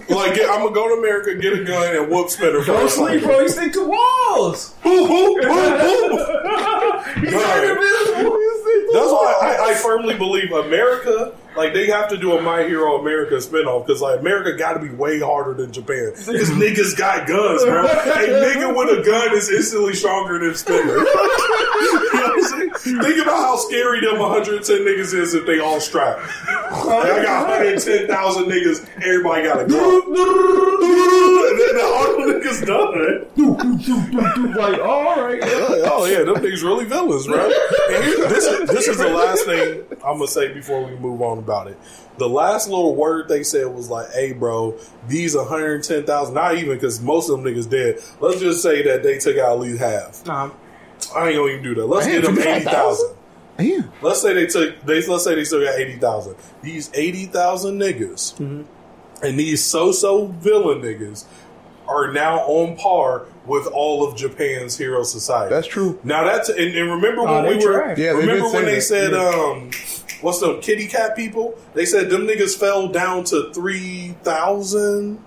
like, 0.10 0.36
get, 0.36 0.50
I'm 0.50 0.62
gonna 0.64 0.74
go 0.74 0.88
to 0.90 0.96
America, 1.00 1.36
get 1.36 1.54
a 1.54 1.64
gun, 1.64 1.96
and 1.96 2.10
whoop 2.12 2.30
Spinner 2.30 2.62
for 2.62 2.68
Go 2.74 2.84
his 2.84 2.94
sleep, 2.94 3.22
title. 3.24 3.28
bro. 3.30 3.40
You 3.44 3.50
stick 3.50 3.74
to 3.74 3.84
walls. 3.86 4.74
You 4.86 5.42
Gun. 5.42 5.80
turn 5.80 7.78
invisible. 7.78 8.38
That's 8.94 9.12
why 9.12 9.38
I, 9.42 9.70
I 9.70 9.74
firmly 9.76 10.16
believe 10.18 10.52
America, 10.52 11.34
like 11.56 11.74
they 11.74 11.88
have 11.88 12.10
to 12.10 12.18
do 12.18 12.38
a 12.38 12.42
My 12.42 12.64
Hero 12.64 13.00
America 13.00 13.36
spinoff 13.36 13.86
because 13.86 14.02
like 14.02 14.20
America 14.20 14.58
got 14.58 14.74
to 14.74 14.80
be 14.80 14.90
way 14.90 15.20
harder 15.20 15.54
than 15.54 15.72
Japan 15.72 16.12
because 16.26 16.50
niggas 16.52 16.98
got 16.98 17.28
guns, 17.28 17.64
bro. 17.64 17.86
A 17.86 17.88
nigga 17.88 18.76
with 18.76 19.00
a 19.00 19.04
gun 19.04 19.34
is 19.36 19.50
instantly 19.50 19.94
stronger 19.94 20.40
than 20.40 20.56
Spinner. 20.56 20.80
you 20.98 21.04
know 21.04 21.04
what 21.04 22.32
I'm 22.32 22.42
saying? 22.44 23.02
Think 23.02 23.22
about 23.22 23.38
how 23.38 23.58
scary 23.58 24.02
them 24.02 24.20
110 24.20 24.78
niggas 24.80 25.14
is 25.14 25.34
if 25.34 25.46
they 25.46 25.60
all. 25.60 25.74
Like, 25.74 27.12
I 27.12 27.24
got 27.24 27.50
110,000 27.50 28.46
niggas, 28.46 28.88
everybody 29.04 29.44
got 29.44 29.62
a 29.62 29.66
gun. 29.66 30.02
and 31.44 31.60
then 31.60 31.76
all 31.84 32.08
the 32.18 32.26
niggas 32.34 32.66
done. 32.66 33.26
like, 34.56 34.80
oh, 34.80 34.84
all 34.84 35.24
right. 35.24 35.40
Oh, 35.44 35.82
oh 35.92 36.06
yeah, 36.06 36.24
them 36.24 36.36
niggas 36.36 36.64
really 36.64 36.86
villains, 36.86 37.28
bro. 37.28 37.50
This 37.90 38.46
is 38.46 38.70
this 38.70 38.88
is 38.88 38.98
the 38.98 39.10
last 39.10 39.46
thing 39.46 39.84
I'm 40.04 40.18
gonna 40.18 40.28
say 40.28 40.54
before 40.54 40.86
we 40.86 40.96
move 40.96 41.22
on 41.22 41.43
about 41.44 41.68
it. 41.68 41.78
The 42.18 42.30
last 42.30 42.70
little 42.70 42.96
word 42.96 43.28
they 43.28 43.44
said 43.44 43.68
was 43.68 43.90
like, 43.90 44.12
"Hey, 44.12 44.34
bro, 44.34 44.76
these 45.08 45.36
110,000, 45.36 46.34
not 46.34 46.56
even 46.58 46.76
because 46.76 47.02
most 47.02 47.30
of 47.30 47.42
them 47.42 47.54
niggas 47.54 47.70
dead. 47.70 48.00
Let's 48.20 48.40
just 48.40 48.62
say 48.64 48.82
that 48.84 49.04
they 49.04 49.18
took 49.18 49.38
out 49.38 49.54
at 49.54 49.60
least 49.60 49.80
half. 49.80 50.26
Nah. 50.26 50.52
I 51.16 51.30
ain't 51.30 51.38
gonna 51.38 51.52
even 51.52 51.64
do 51.64 51.76
that. 51.76 51.86
Let's 51.86 52.06
Damn, 52.08 52.22
get 52.22 52.36
them 52.36 52.40
80,000. 52.40 53.10
Yeah. 53.60 53.82
Let's 54.02 54.22
say 54.22 54.34
they 54.34 54.46
took. 54.48 54.82
They 54.84 55.06
let's 55.06 55.24
say 55.24 55.36
they 55.36 55.44
still 55.44 55.64
got 55.64 55.78
80,000. 55.78 56.36
These 56.62 56.90
80,000 56.94 57.80
niggas 57.80 58.40
and 58.40 59.40
these 59.40 59.64
so-so 59.64 60.28
villain 60.28 60.82
niggas 60.82 61.26
are 61.88 62.12
now 62.12 62.40
on 62.40 62.76
par 62.78 63.26
with 63.46 63.68
all 63.68 64.08
of 64.08 64.16
Japan's 64.18 64.78
hero 64.78 65.04
society. 65.04 65.54
That's 65.54 65.68
true. 65.68 66.00
Now 66.04 66.24
that's 66.24 66.48
and, 66.50 66.60
and 66.76 66.90
remember 66.92 67.22
Oh, 67.22 67.36
when 67.36 67.44
they 67.44 67.58
we 67.58 67.66
were 67.66 67.74
tried. 67.74 67.98
Yeah, 67.98 68.12
remember 68.12 68.50
when 68.52 68.66
they 68.66 68.76
that. 68.76 68.82
said 68.82 69.12
Yeah. 69.12 69.30
um 69.30 69.70
what's 70.22 70.40
the 70.40 70.58
kitty 70.60 70.88
cat 70.88 71.16
people? 71.16 71.58
They 71.74 71.86
said 71.86 72.10
them 72.10 72.22
niggas 72.28 72.58
fell 72.58 72.88
down 72.88 73.24
to 73.26 73.52
three 73.54 74.16
thousand. 74.24 75.24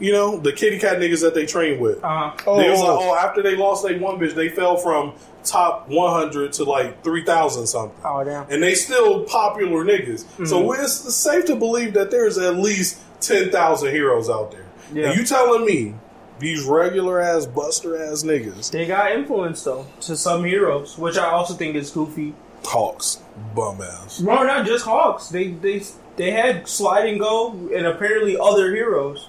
You 0.00 0.12
know 0.12 0.38
the 0.38 0.52
kitty 0.52 0.78
cat 0.78 0.98
niggas 0.98 1.22
that 1.22 1.34
they 1.34 1.44
trained 1.46 1.80
with. 1.80 2.02
Uh, 2.04 2.30
Oh, 2.46 2.56
they 2.58 2.70
was 2.70 2.78
like, 2.80 2.88
oh. 2.88 3.10
oh, 3.10 3.16
after 3.16 3.42
they 3.42 3.56
lost 3.56 3.84
they 3.84 3.98
one 3.98 4.18
bitch, 4.18 4.34
they 4.34 4.48
fell 4.48 4.76
from 4.76 5.12
top 5.42 5.88
one 5.88 6.12
hundred 6.12 6.52
to 6.54 6.64
like 6.64 7.02
three 7.02 7.24
thousand 7.24 7.66
something. 7.66 7.98
oh, 8.04 8.22
damn. 8.22 8.48
And 8.50 8.62
they 8.62 8.74
still 8.74 9.24
popular 9.24 9.84
niggas. 9.84 10.20
So 10.46 10.62
Mm-hmm. 10.62 10.82
it's 10.84 11.14
safe 11.14 11.46
to 11.46 11.56
believe 11.56 11.94
that 11.94 12.10
there's 12.12 12.38
at 12.38 12.56
least 12.56 13.00
ten 13.20 13.50
thousand 13.50 13.90
heroes 13.90 14.30
out 14.30 14.52
there. 14.52 14.66
Yeah. 14.92 15.10
And 15.10 15.18
you 15.18 15.24
telling 15.26 15.64
me 15.66 15.94
these 16.38 16.62
regular 16.64 17.20
ass 17.20 17.46
buster 17.46 18.00
ass 18.00 18.22
niggas 18.22 18.70
They 18.70 18.86
got 18.86 19.10
influence, 19.10 19.64
though, 19.64 19.84
to 20.02 20.16
some 20.16 20.44
heroes, 20.44 20.96
which 20.96 21.18
I 21.18 21.28
also 21.30 21.54
think 21.54 21.74
is 21.74 21.90
goofy. 21.90 22.34
Hawks, 22.64 23.22
bum 23.54 23.80
ass. 23.80 24.20
No, 24.20 24.42
not 24.42 24.66
just 24.66 24.84
Hawks. 24.84 25.28
They 25.28 25.48
they 25.52 25.82
they 26.16 26.30
had 26.32 26.68
Slide 26.68 27.06
and 27.08 27.18
Go 27.20 27.52
and 27.74 27.86
apparently 27.86 28.36
other 28.38 28.74
heroes. 28.74 29.28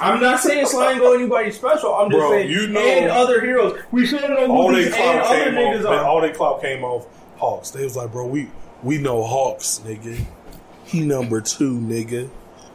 I'm 0.00 0.20
not 0.20 0.40
saying 0.40 0.66
Slide 0.66 0.92
and 0.92 1.00
Go 1.00 1.14
anybody 1.14 1.50
special. 1.52 1.94
I'm 1.94 2.10
just 2.10 2.18
Bro, 2.20 2.30
saying 2.30 2.50
you 2.50 2.66
know- 2.68 2.80
and 2.80 3.10
other 3.10 3.40
heroes. 3.40 3.80
We 3.90 4.06
should 4.06 4.28
know 4.28 4.50
All 4.50 4.68
who 4.74 4.82
they 4.82 4.90
clout 4.90 5.26
other 5.26 5.44
came 5.44 5.54
niggas 5.54 5.80
off. 5.84 5.86
are. 5.86 6.04
All 6.04 6.20
they 6.20 6.30
clout 6.32 6.60
came 6.60 6.84
off 6.84 7.06
Hawks. 7.38 7.70
They 7.70 7.84
was 7.84 7.96
like, 7.96 8.12
bro, 8.12 8.26
we 8.26 8.48
we 8.82 8.98
know 8.98 9.22
Hawks, 9.22 9.80
nigga. 9.84 10.22
He 10.84 11.00
number 11.00 11.40
two, 11.40 11.78
nigga. 11.78 12.28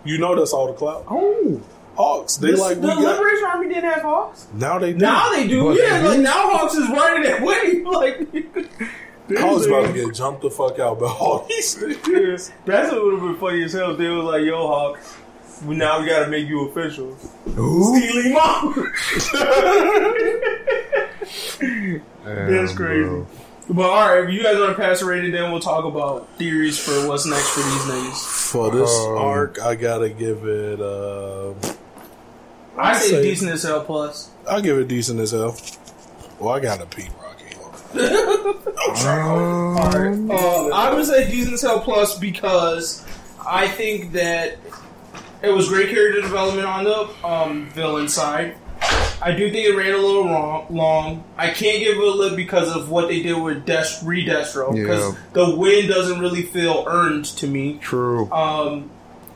You 0.04 0.18
know 0.20 0.36
that's 0.36 0.54
all 0.54 0.68
the 0.68 0.74
clout. 0.74 1.04
oh, 1.10 1.62
Hawks. 1.96 2.38
They 2.38 2.52
the, 2.52 2.58
like 2.58 2.76
we 2.78 2.82
the 2.82 2.88
got. 2.88 3.00
Liberation 3.18 3.46
Army 3.46 3.68
didn't 3.70 3.90
have 3.92 4.02
Hawks. 4.02 4.48
Now 4.54 4.80
they 4.80 4.94
do. 4.94 5.00
Now 5.00 5.32
they 5.32 5.48
do. 5.48 5.64
But 5.64 5.78
yeah, 5.82 6.00
like 6.02 6.20
now 6.20 6.50
Hawks 6.52 6.74
is 6.76 6.90
running 6.90 7.24
that 7.24 7.42
way. 7.42 7.82
Like 9.28 9.40
Hawks 9.40 9.66
about 9.66 9.88
to 9.88 9.94
get 9.94 10.14
jumped 10.14 10.42
the 10.44 10.52
fuck 10.52 10.78
out 10.78 11.00
by 11.00 11.06
all 11.20 11.46
these 11.50 11.76
niggas. 11.78 12.52
That's 12.66 12.92
what 12.92 13.04
would 13.04 13.14
have 13.14 13.22
been 13.24 13.38
funny 13.38 13.64
as 13.64 13.74
hell. 13.74 13.92
if 13.94 13.98
They 13.98 14.08
was 14.10 14.24
like, 14.26 14.44
"Yo, 14.44 14.68
Hawks, 14.68 15.18
now 15.64 16.00
we 16.00 16.06
got 16.06 16.26
to 16.26 16.28
make 16.30 16.48
you 16.48 16.68
official." 16.70 17.18
Ooh. 17.58 17.96
Steely 17.98 18.34
Mom. 18.34 18.92
That's 22.24 22.74
crazy. 22.74 23.04
bro. 23.10 23.28
But 23.68 23.90
all 23.90 24.10
right, 24.10 24.24
if 24.26 24.30
you 24.34 24.44
guys 24.44 24.58
want 24.60 24.76
to 24.76 24.82
pass 24.82 25.02
a 25.02 25.06
rating, 25.06 25.32
then 25.32 25.52
we'll 25.52 25.60
talk 25.60 25.86
about 25.86 26.30
theories 26.38 26.78
for 26.78 27.08
what's 27.08 27.26
next 27.26 27.50
for 27.50 27.62
these 27.62 27.82
niggas. 27.96 28.52
For 28.52 28.70
this 28.72 28.92
Um, 29.08 29.18
arc, 29.18 29.60
I 29.60 29.74
gotta 29.76 30.10
give 30.10 30.46
it. 30.46 30.80
uh 30.80 31.54
I 32.78 32.94
say 32.98 33.10
say- 33.10 33.22
decent 33.24 33.52
as 33.52 33.64
hell 33.64 33.84
plus. 33.84 34.30
I'll 34.48 34.62
give 34.62 34.78
it 34.78 34.88
decent 34.88 35.20
as 35.20 35.32
hell. 35.32 35.58
Well, 36.40 36.54
I 36.54 36.60
got 36.60 36.82
a 36.82 36.86
Pete 36.86 37.10
Rocky. 37.22 37.56
Um, 38.76 39.78
All 39.78 39.92
right, 39.92 40.30
uh, 40.30 40.70
I'm 40.74 40.92
gonna 40.94 41.06
say 41.06 41.30
decent 41.30 41.54
as 41.56 41.62
hell 41.62 41.80
plus 41.80 42.18
because 42.20 43.06
I 43.46 43.68
think 43.68 44.12
that 44.14 44.58
it 45.42 45.50
was 45.50 45.70
great 45.70 45.90
character 45.90 46.22
development 46.22 46.68
on 46.68 46.84
the 46.84 47.10
um, 47.28 47.70
villain 47.70 48.08
side. 48.10 48.56
I 49.22 49.32
do 49.32 49.50
think 49.52 49.66
it 49.68 49.76
ran 49.76 49.94
a 49.94 49.98
little 49.98 50.26
wrong, 50.26 50.68
long. 50.70 51.24
I 51.38 51.48
can't 51.50 51.80
give 51.80 51.98
it 51.98 52.04
a 52.04 52.12
lip 52.12 52.36
because 52.36 52.76
of 52.76 52.90
what 52.92 53.08
they 53.08 53.22
did 53.24 53.42
with 53.42 53.66
Des- 53.66 54.00
Re 54.04 54.26
Destro 54.26 54.74
because 54.74 55.14
Yeah. 55.14 55.20
the 55.34 55.56
win 55.56 55.88
doesn't 55.88 56.20
really 56.20 56.44
feel 56.44 56.84
earned 56.88 57.26
to 57.26 57.48
me. 57.48 57.80
True. 57.82 58.30
Um, 58.32 58.90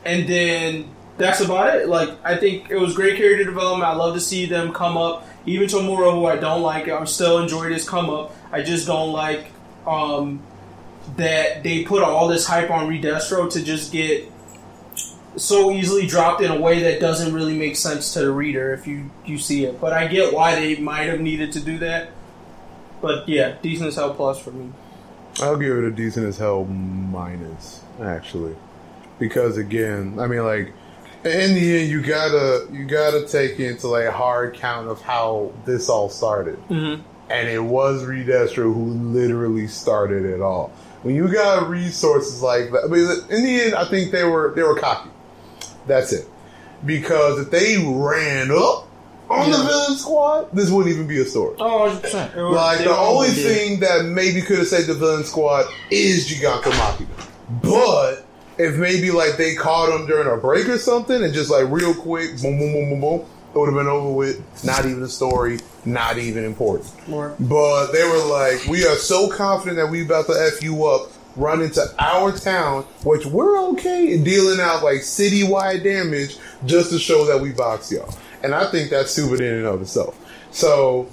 and 0.04 0.28
then 0.28 0.84
that's 1.20 1.40
about 1.40 1.76
it. 1.76 1.88
Like 1.88 2.10
I 2.24 2.36
think 2.36 2.70
it 2.70 2.76
was 2.76 2.94
great 2.94 3.16
character 3.16 3.44
development. 3.44 3.88
I 3.88 3.94
love 3.94 4.14
to 4.14 4.20
see 4.20 4.46
them 4.46 4.72
come 4.72 4.96
up. 4.96 5.26
Even 5.46 5.68
Tomura, 5.68 6.12
who 6.12 6.26
I 6.26 6.36
don't 6.36 6.62
like, 6.62 6.88
I'm 6.88 7.06
still 7.06 7.38
enjoying 7.38 7.72
his 7.72 7.88
come 7.88 8.10
up. 8.10 8.34
I 8.52 8.62
just 8.62 8.86
don't 8.86 9.12
like 9.12 9.46
um, 9.86 10.42
that 11.16 11.62
they 11.62 11.84
put 11.84 12.02
all 12.02 12.28
this 12.28 12.46
hype 12.46 12.70
on 12.70 12.88
Redestro 12.88 13.50
to 13.52 13.62
just 13.62 13.92
get 13.92 14.30
so 15.36 15.70
easily 15.70 16.06
dropped 16.06 16.42
in 16.42 16.50
a 16.50 16.60
way 16.60 16.82
that 16.82 17.00
doesn't 17.00 17.32
really 17.32 17.56
make 17.56 17.76
sense 17.76 18.12
to 18.14 18.20
the 18.20 18.30
reader 18.30 18.74
if 18.74 18.86
you 18.86 19.10
you 19.24 19.38
see 19.38 19.64
it. 19.64 19.80
But 19.80 19.92
I 19.92 20.08
get 20.08 20.32
why 20.32 20.54
they 20.54 20.76
might 20.76 21.08
have 21.08 21.20
needed 21.20 21.52
to 21.52 21.60
do 21.60 21.78
that. 21.78 22.10
But 23.00 23.28
yeah, 23.28 23.56
decent 23.62 23.88
as 23.88 23.96
hell 23.96 24.12
plus 24.14 24.38
for 24.38 24.50
me. 24.50 24.72
I'll 25.40 25.56
give 25.56 25.78
it 25.78 25.84
a 25.84 25.90
decent 25.90 26.26
as 26.26 26.38
hell 26.38 26.64
minus, 26.64 27.82
actually, 28.02 28.56
because 29.18 29.56
again, 29.56 30.18
I 30.18 30.26
mean, 30.26 30.44
like 30.44 30.72
in 31.24 31.54
the 31.54 31.80
end, 31.80 31.90
you 31.90 32.00
gotta 32.02 32.66
you 32.72 32.84
gotta 32.86 33.26
take 33.26 33.58
into 33.60 33.88
like 33.88 34.06
a 34.06 34.12
hard 34.12 34.54
count 34.54 34.88
of 34.88 35.00
how 35.02 35.52
this 35.66 35.88
all 35.88 36.08
started, 36.08 36.58
Mhm. 36.68 37.00
and 37.28 37.48
it 37.48 37.62
was 37.62 38.04
Reed 38.04 38.26
Redestro 38.26 38.72
who 38.72 38.84
literally 39.12 39.66
started 39.68 40.24
it 40.24 40.40
all. 40.40 40.72
When 41.02 41.14
you 41.14 41.28
got 41.28 41.68
resources 41.68 42.42
like 42.42 42.72
that, 42.72 42.84
I 42.84 42.86
mean, 42.88 43.08
in 43.30 43.44
the 43.44 43.60
end, 43.62 43.74
I 43.74 43.84
think 43.84 44.12
they 44.12 44.24
were 44.24 44.52
they 44.54 44.62
were 44.62 44.76
cocky. 44.76 45.10
That's 45.86 46.12
it, 46.12 46.26
because 46.84 47.38
if 47.40 47.50
they 47.50 47.76
ran 47.78 48.50
up 48.50 48.86
on 49.30 49.50
the 49.50 49.58
villain 49.58 49.96
squad, 49.96 50.48
this 50.52 50.70
wouldn't 50.70 50.94
even 50.94 51.06
be 51.06 51.20
a 51.20 51.24
story. 51.24 51.54
Oh, 51.60 51.88
100%. 52.02 52.36
Like 52.52 52.78
the 52.78 52.96
only 52.96 53.28
thing 53.28 53.80
that 53.80 54.04
maybe 54.04 54.40
could 54.42 54.58
have 54.58 54.66
saved 54.68 54.88
the 54.88 54.94
villain 54.94 55.24
squad 55.24 55.66
is 55.90 56.28
Gigantomachia. 56.28 57.06
But 57.62 58.24
if 58.60 58.76
maybe 58.76 59.10
like 59.10 59.36
they 59.38 59.54
caught 59.54 59.90
him 59.90 60.06
during 60.06 60.28
a 60.28 60.36
break 60.36 60.68
or 60.68 60.76
something 60.76 61.24
and 61.24 61.32
just 61.32 61.50
like 61.50 61.66
real 61.70 61.94
quick, 61.94 62.40
boom, 62.42 62.58
boom, 62.58 62.72
boom, 62.72 62.90
boom, 62.90 63.00
boom, 63.00 63.20
it 63.54 63.58
would 63.58 63.66
have 63.66 63.74
been 63.74 63.86
over 63.86 64.12
with. 64.12 64.64
Not 64.64 64.84
even 64.84 65.02
a 65.02 65.08
story, 65.08 65.60
not 65.86 66.18
even 66.18 66.44
important. 66.44 67.08
More. 67.08 67.34
But 67.40 67.92
they 67.92 68.04
were 68.04 68.24
like, 68.24 68.66
we 68.66 68.84
are 68.86 68.96
so 68.96 69.30
confident 69.30 69.78
that 69.78 69.90
we 69.90 70.04
about 70.04 70.26
to 70.26 70.32
f 70.32 70.62
you 70.62 70.86
up. 70.86 71.10
Run 71.36 71.62
into 71.62 71.86
our 72.00 72.36
town, 72.36 72.82
which 73.04 73.24
we're 73.24 73.58
okay 73.70 74.12
in 74.12 74.24
dealing 74.24 74.60
out 74.60 74.82
like 74.82 74.98
citywide 74.98 75.84
damage 75.84 76.36
just 76.66 76.90
to 76.90 76.98
show 76.98 77.24
that 77.26 77.40
we 77.40 77.52
box 77.52 77.90
y'all. 77.90 78.12
And 78.42 78.52
I 78.52 78.68
think 78.70 78.90
that's 78.90 79.12
stupid 79.12 79.40
in 79.40 79.54
and 79.54 79.66
of 79.66 79.80
itself. 79.80 80.18
So, 80.50 81.08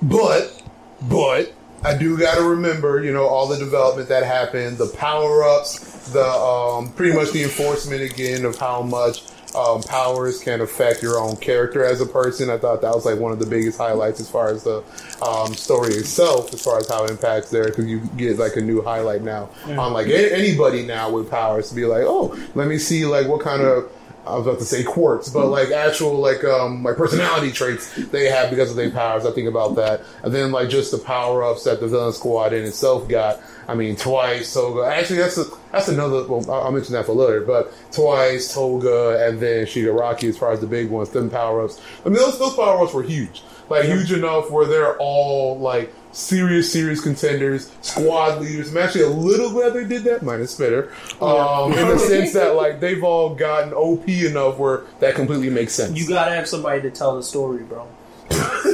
but, 0.00 0.62
but 1.02 1.52
I 1.82 1.96
do 1.96 2.16
got 2.16 2.36
to 2.36 2.44
remember, 2.44 3.02
you 3.02 3.12
know, 3.12 3.26
all 3.26 3.48
the 3.48 3.58
development 3.58 4.08
that 4.08 4.22
happened, 4.22 4.78
the 4.78 4.86
power 4.96 5.42
ups, 5.42 5.99
the 6.12 6.24
um, 6.26 6.92
pretty 6.92 7.14
much 7.14 7.30
the 7.32 7.42
enforcement 7.42 8.02
again 8.02 8.44
of 8.44 8.56
how 8.58 8.82
much 8.82 9.22
um, 9.56 9.82
powers 9.82 10.40
can 10.40 10.60
affect 10.60 11.02
your 11.02 11.18
own 11.18 11.36
character 11.36 11.84
as 11.84 12.00
a 12.00 12.06
person. 12.06 12.48
I 12.50 12.56
thought 12.58 12.82
that 12.82 12.94
was 12.94 13.04
like 13.04 13.18
one 13.18 13.32
of 13.32 13.40
the 13.40 13.46
biggest 13.46 13.78
highlights 13.78 14.20
as 14.20 14.30
far 14.30 14.48
as 14.48 14.62
the 14.62 14.84
um, 15.22 15.54
story 15.54 15.94
itself, 15.94 16.54
as 16.54 16.62
far 16.62 16.78
as 16.78 16.88
how 16.88 17.04
it 17.04 17.10
impacts 17.10 17.50
there, 17.50 17.64
because 17.64 17.86
you 17.86 17.98
get 18.16 18.38
like 18.38 18.54
a 18.56 18.60
new 18.60 18.80
highlight 18.80 19.22
now 19.22 19.48
on 19.66 19.92
like 19.92 20.06
a- 20.06 20.32
anybody 20.36 20.82
now 20.86 21.10
with 21.10 21.28
powers 21.28 21.68
to 21.70 21.74
be 21.74 21.84
like, 21.84 22.04
oh, 22.06 22.36
let 22.54 22.68
me 22.68 22.78
see 22.78 23.04
like 23.06 23.26
what 23.26 23.40
kind 23.40 23.62
of 23.62 23.90
I 24.26 24.36
was 24.36 24.46
about 24.46 24.58
to 24.58 24.64
say 24.64 24.82
quirks, 24.82 25.28
but 25.28 25.46
like 25.48 25.70
actual 25.70 26.14
like 26.14 26.44
um 26.44 26.82
like 26.82 26.96
personality 26.96 27.52
traits 27.52 27.94
they 28.10 28.28
have 28.28 28.50
because 28.50 28.70
of 28.70 28.76
their 28.76 28.90
powers. 28.90 29.24
I 29.26 29.32
think 29.32 29.48
about 29.48 29.76
that, 29.76 30.02
and 30.22 30.32
then 30.32 30.52
like 30.52 30.68
just 30.68 30.90
the 30.90 30.98
power 30.98 31.42
ups 31.42 31.64
that 31.64 31.80
the 31.80 31.88
villain 31.88 32.12
squad 32.12 32.52
in 32.52 32.64
itself 32.64 33.08
got. 33.08 33.40
I 33.68 33.74
mean, 33.74 33.94
twice 33.94 34.52
Toga. 34.52 34.92
Actually, 34.92 35.18
that's 35.18 35.38
a, 35.38 35.44
that's 35.70 35.86
another. 35.88 36.26
Well, 36.26 36.44
I'll 36.50 36.62
I'll 36.62 36.72
mention 36.72 36.94
that 36.94 37.06
for 37.06 37.12
later. 37.12 37.42
But 37.42 37.72
twice 37.92 38.52
Toga, 38.52 39.26
and 39.26 39.38
then 39.38 39.64
Shigaraki 39.64 40.28
as 40.28 40.38
far 40.38 40.50
as 40.52 40.60
the 40.60 40.66
big 40.66 40.90
ones. 40.90 41.10
Them 41.10 41.30
power 41.30 41.62
ups. 41.62 41.80
I 42.04 42.08
mean, 42.08 42.18
those 42.18 42.38
those 42.38 42.54
power 42.54 42.82
ups 42.82 42.92
were 42.92 43.02
huge. 43.02 43.42
Like 43.68 43.84
huge 43.84 44.10
enough 44.10 44.50
where 44.50 44.66
they're 44.66 44.96
all 44.98 45.56
like 45.58 45.94
serious, 46.12 46.72
serious 46.72 47.00
contenders, 47.00 47.70
squad 47.82 48.40
leaders. 48.40 48.70
I'm 48.70 48.78
actually 48.78 49.04
a 49.04 49.08
little 49.10 49.50
glad 49.50 49.74
they 49.74 49.84
did 49.84 50.04
that, 50.04 50.22
minus 50.22 50.52
Spinner, 50.52 50.90
um, 51.20 51.72
in 51.72 51.88
the 51.88 51.98
sense 51.98 52.32
that 52.34 52.54
like 52.56 52.80
they've 52.80 53.02
all 53.04 53.34
gotten 53.34 53.72
OP 53.72 54.08
enough 54.08 54.58
where 54.58 54.82
that 55.00 55.14
completely 55.14 55.50
makes 55.50 55.72
sense. 55.74 55.96
You 55.98 56.08
gotta 56.08 56.32
have 56.32 56.48
somebody 56.48 56.82
to 56.82 56.90
tell 56.90 57.16
the 57.16 57.22
story, 57.22 57.62
bro. 57.64 57.86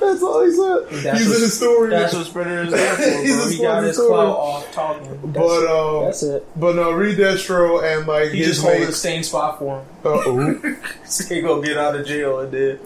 That's 0.00 0.22
all 0.22 0.44
he 0.44 0.50
said. 0.50 1.02
That's 1.04 1.18
He's 1.18 1.28
what- 1.28 1.36
in 1.36 1.42
the 1.42 1.48
story. 1.48 1.90
That's 1.90 2.14
what 2.14 2.26
Spinner 2.26 2.62
is 2.62 2.70
there 2.72 2.94
for, 2.96 3.02
He's 3.22 3.36
bro. 3.36 3.48
He 3.48 3.58
got 3.62 3.82
his 3.84 3.96
story. 3.96 4.08
clout 4.08 4.28
off 4.36 4.72
talking. 4.72 5.08
That's, 5.32 5.38
but 5.46 5.66
um, 5.66 6.04
that's 6.04 6.22
it. 6.22 6.46
but 6.58 6.74
no, 6.76 6.90
Re-Destro 6.92 7.82
and 7.84 8.06
like 8.06 8.30
He 8.30 8.38
his 8.38 8.46
just 8.48 8.62
hold 8.62 8.80
the 8.88 8.92
same 8.92 9.22
spot 9.22 9.58
for 9.58 9.80
him. 9.80 9.86
Uh 10.04 10.22
oh, 10.26 10.76
So 11.04 11.24
he 11.34 11.42
gonna 11.42 11.62
get 11.66 11.76
out 11.76 11.96
of 11.96 12.06
jail 12.06 12.40
and 12.40 12.50
then, 12.50 12.78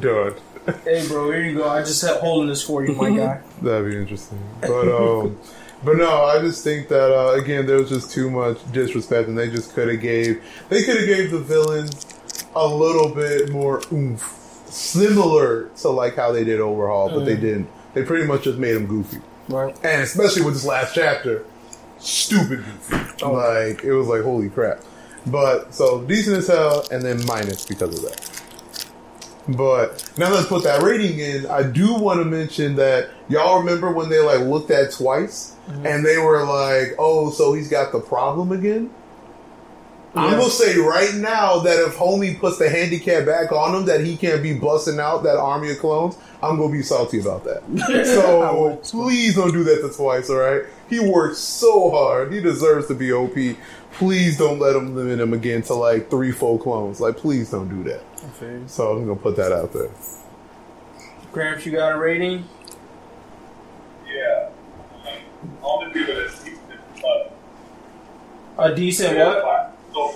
done. 0.00 0.34
Hey, 0.84 1.06
bro, 1.08 1.30
here 1.30 1.42
you 1.42 1.56
go. 1.56 1.68
I 1.68 1.80
just 1.82 2.00
had 2.02 2.18
holding 2.20 2.48
this 2.48 2.62
for 2.62 2.84
you, 2.84 2.94
my 2.94 3.10
guy. 3.16 3.40
That'd 3.62 3.90
be 3.90 3.96
interesting. 3.96 4.38
But 4.60 4.88
um, 4.88 5.38
but 5.84 5.96
no, 5.96 6.24
I 6.24 6.40
just 6.40 6.64
think 6.64 6.88
that 6.88 7.12
uh, 7.12 7.32
again 7.34 7.66
there 7.66 7.76
was 7.76 7.88
just 7.90 8.10
too 8.10 8.30
much 8.30 8.58
disrespect, 8.72 9.28
and 9.28 9.36
they 9.36 9.50
just 9.50 9.74
could 9.74 9.88
have 9.88 10.00
gave 10.00 10.42
they 10.68 10.82
could 10.82 10.96
have 10.98 11.06
gave 11.06 11.30
the 11.30 11.38
villains 11.40 12.06
a 12.56 12.66
little 12.66 13.14
bit 13.14 13.50
more 13.50 13.82
oomph, 13.92 14.22
similar 14.66 15.68
to 15.76 15.88
like 15.88 16.16
how 16.16 16.32
they 16.32 16.44
did 16.44 16.60
Overhaul, 16.60 17.10
but 17.10 17.24
they 17.24 17.36
didn't. 17.36 17.68
They 17.94 18.02
pretty 18.04 18.26
much 18.26 18.44
just 18.44 18.58
made 18.58 18.72
them 18.72 18.86
goofy, 18.86 19.18
Right. 19.48 19.74
and 19.84 20.02
especially 20.02 20.42
with 20.42 20.54
this 20.54 20.64
last 20.64 20.94
chapter, 20.94 21.44
stupid 21.98 22.64
goofy. 22.64 23.24
Like 23.26 23.84
it 23.84 23.92
was 23.92 24.06
like 24.08 24.22
holy 24.22 24.50
crap. 24.50 24.80
But 25.26 25.72
so 25.74 26.02
decent 26.02 26.36
as 26.38 26.48
hell, 26.48 26.86
and 26.90 27.02
then 27.02 27.24
minus 27.26 27.64
because 27.66 27.96
of 27.98 28.02
that. 28.04 28.30
But 29.48 30.10
now 30.16 30.30
let's 30.30 30.46
put 30.48 30.62
that 30.64 30.82
rating 30.82 31.18
in. 31.18 31.46
I 31.46 31.62
do 31.62 31.94
want 31.94 32.20
to 32.20 32.24
mention 32.24 32.76
that 32.76 33.10
y'all 33.28 33.58
remember 33.58 33.92
when 33.92 34.08
they 34.08 34.18
like 34.20 34.40
looked 34.40 34.70
at 34.70 34.92
twice 34.92 35.54
and 35.68 36.04
they 36.04 36.16
were 36.18 36.44
like, 36.44 36.94
"Oh, 36.98 37.30
so 37.30 37.52
he's 37.52 37.68
got 37.68 37.92
the 37.92 38.00
problem 38.00 38.52
again." 38.52 38.90
I'm 40.16 40.38
gonna 40.38 40.48
say 40.48 40.78
right 40.78 41.12
now 41.14 41.58
that 41.60 41.78
if 41.80 41.96
Homie 41.96 42.38
puts 42.38 42.58
the 42.58 42.70
handicap 42.70 43.26
back 43.26 43.50
on 43.50 43.74
him, 43.74 43.84
that 43.86 44.00
he 44.00 44.16
can't 44.16 44.42
be 44.42 44.54
busting 44.54 45.00
out 45.00 45.24
that 45.24 45.36
army 45.36 45.72
of 45.72 45.78
clones. 45.80 46.16
I'm 46.42 46.56
gonna 46.56 46.72
be 46.72 46.82
salty 46.82 47.20
about 47.20 47.44
that. 47.44 47.62
So 48.04 48.78
please 48.82 49.34
don't 49.34 49.52
do 49.52 49.64
that 49.64 49.82
to 49.82 49.94
twice. 49.94 50.30
All 50.30 50.36
right, 50.36 50.62
he 50.88 51.00
worked 51.00 51.36
so 51.36 51.90
hard. 51.90 52.32
He 52.32 52.40
deserves 52.40 52.86
to 52.88 52.94
be 52.94 53.12
OP. 53.12 53.36
Please 53.94 54.36
don't 54.36 54.58
let 54.58 54.72
them 54.72 54.94
limit 54.96 55.20
him 55.20 55.32
again 55.32 55.62
to 55.62 55.74
like 55.74 56.10
three 56.10 56.32
full 56.32 56.58
clones. 56.58 57.00
Like, 57.00 57.16
please 57.16 57.50
don't 57.50 57.68
do 57.68 57.88
that. 57.90 58.02
So 58.68 58.92
I'm 58.92 59.06
gonna 59.06 59.18
put 59.18 59.36
that 59.36 59.52
out 59.52 59.72
there. 59.72 59.90
Gramps, 61.32 61.64
you 61.66 61.72
got 61.72 61.92
a 61.92 61.98
rating? 61.98 62.44
Yeah. 64.06 64.50
All 65.62 65.84
the 65.84 65.90
people 65.90 66.14
that 66.14 66.30
speak 66.30 66.54
uh, 67.04 68.62
A 68.62 68.74
decent 68.74 69.16
what? 69.16 69.76
So, 69.92 70.12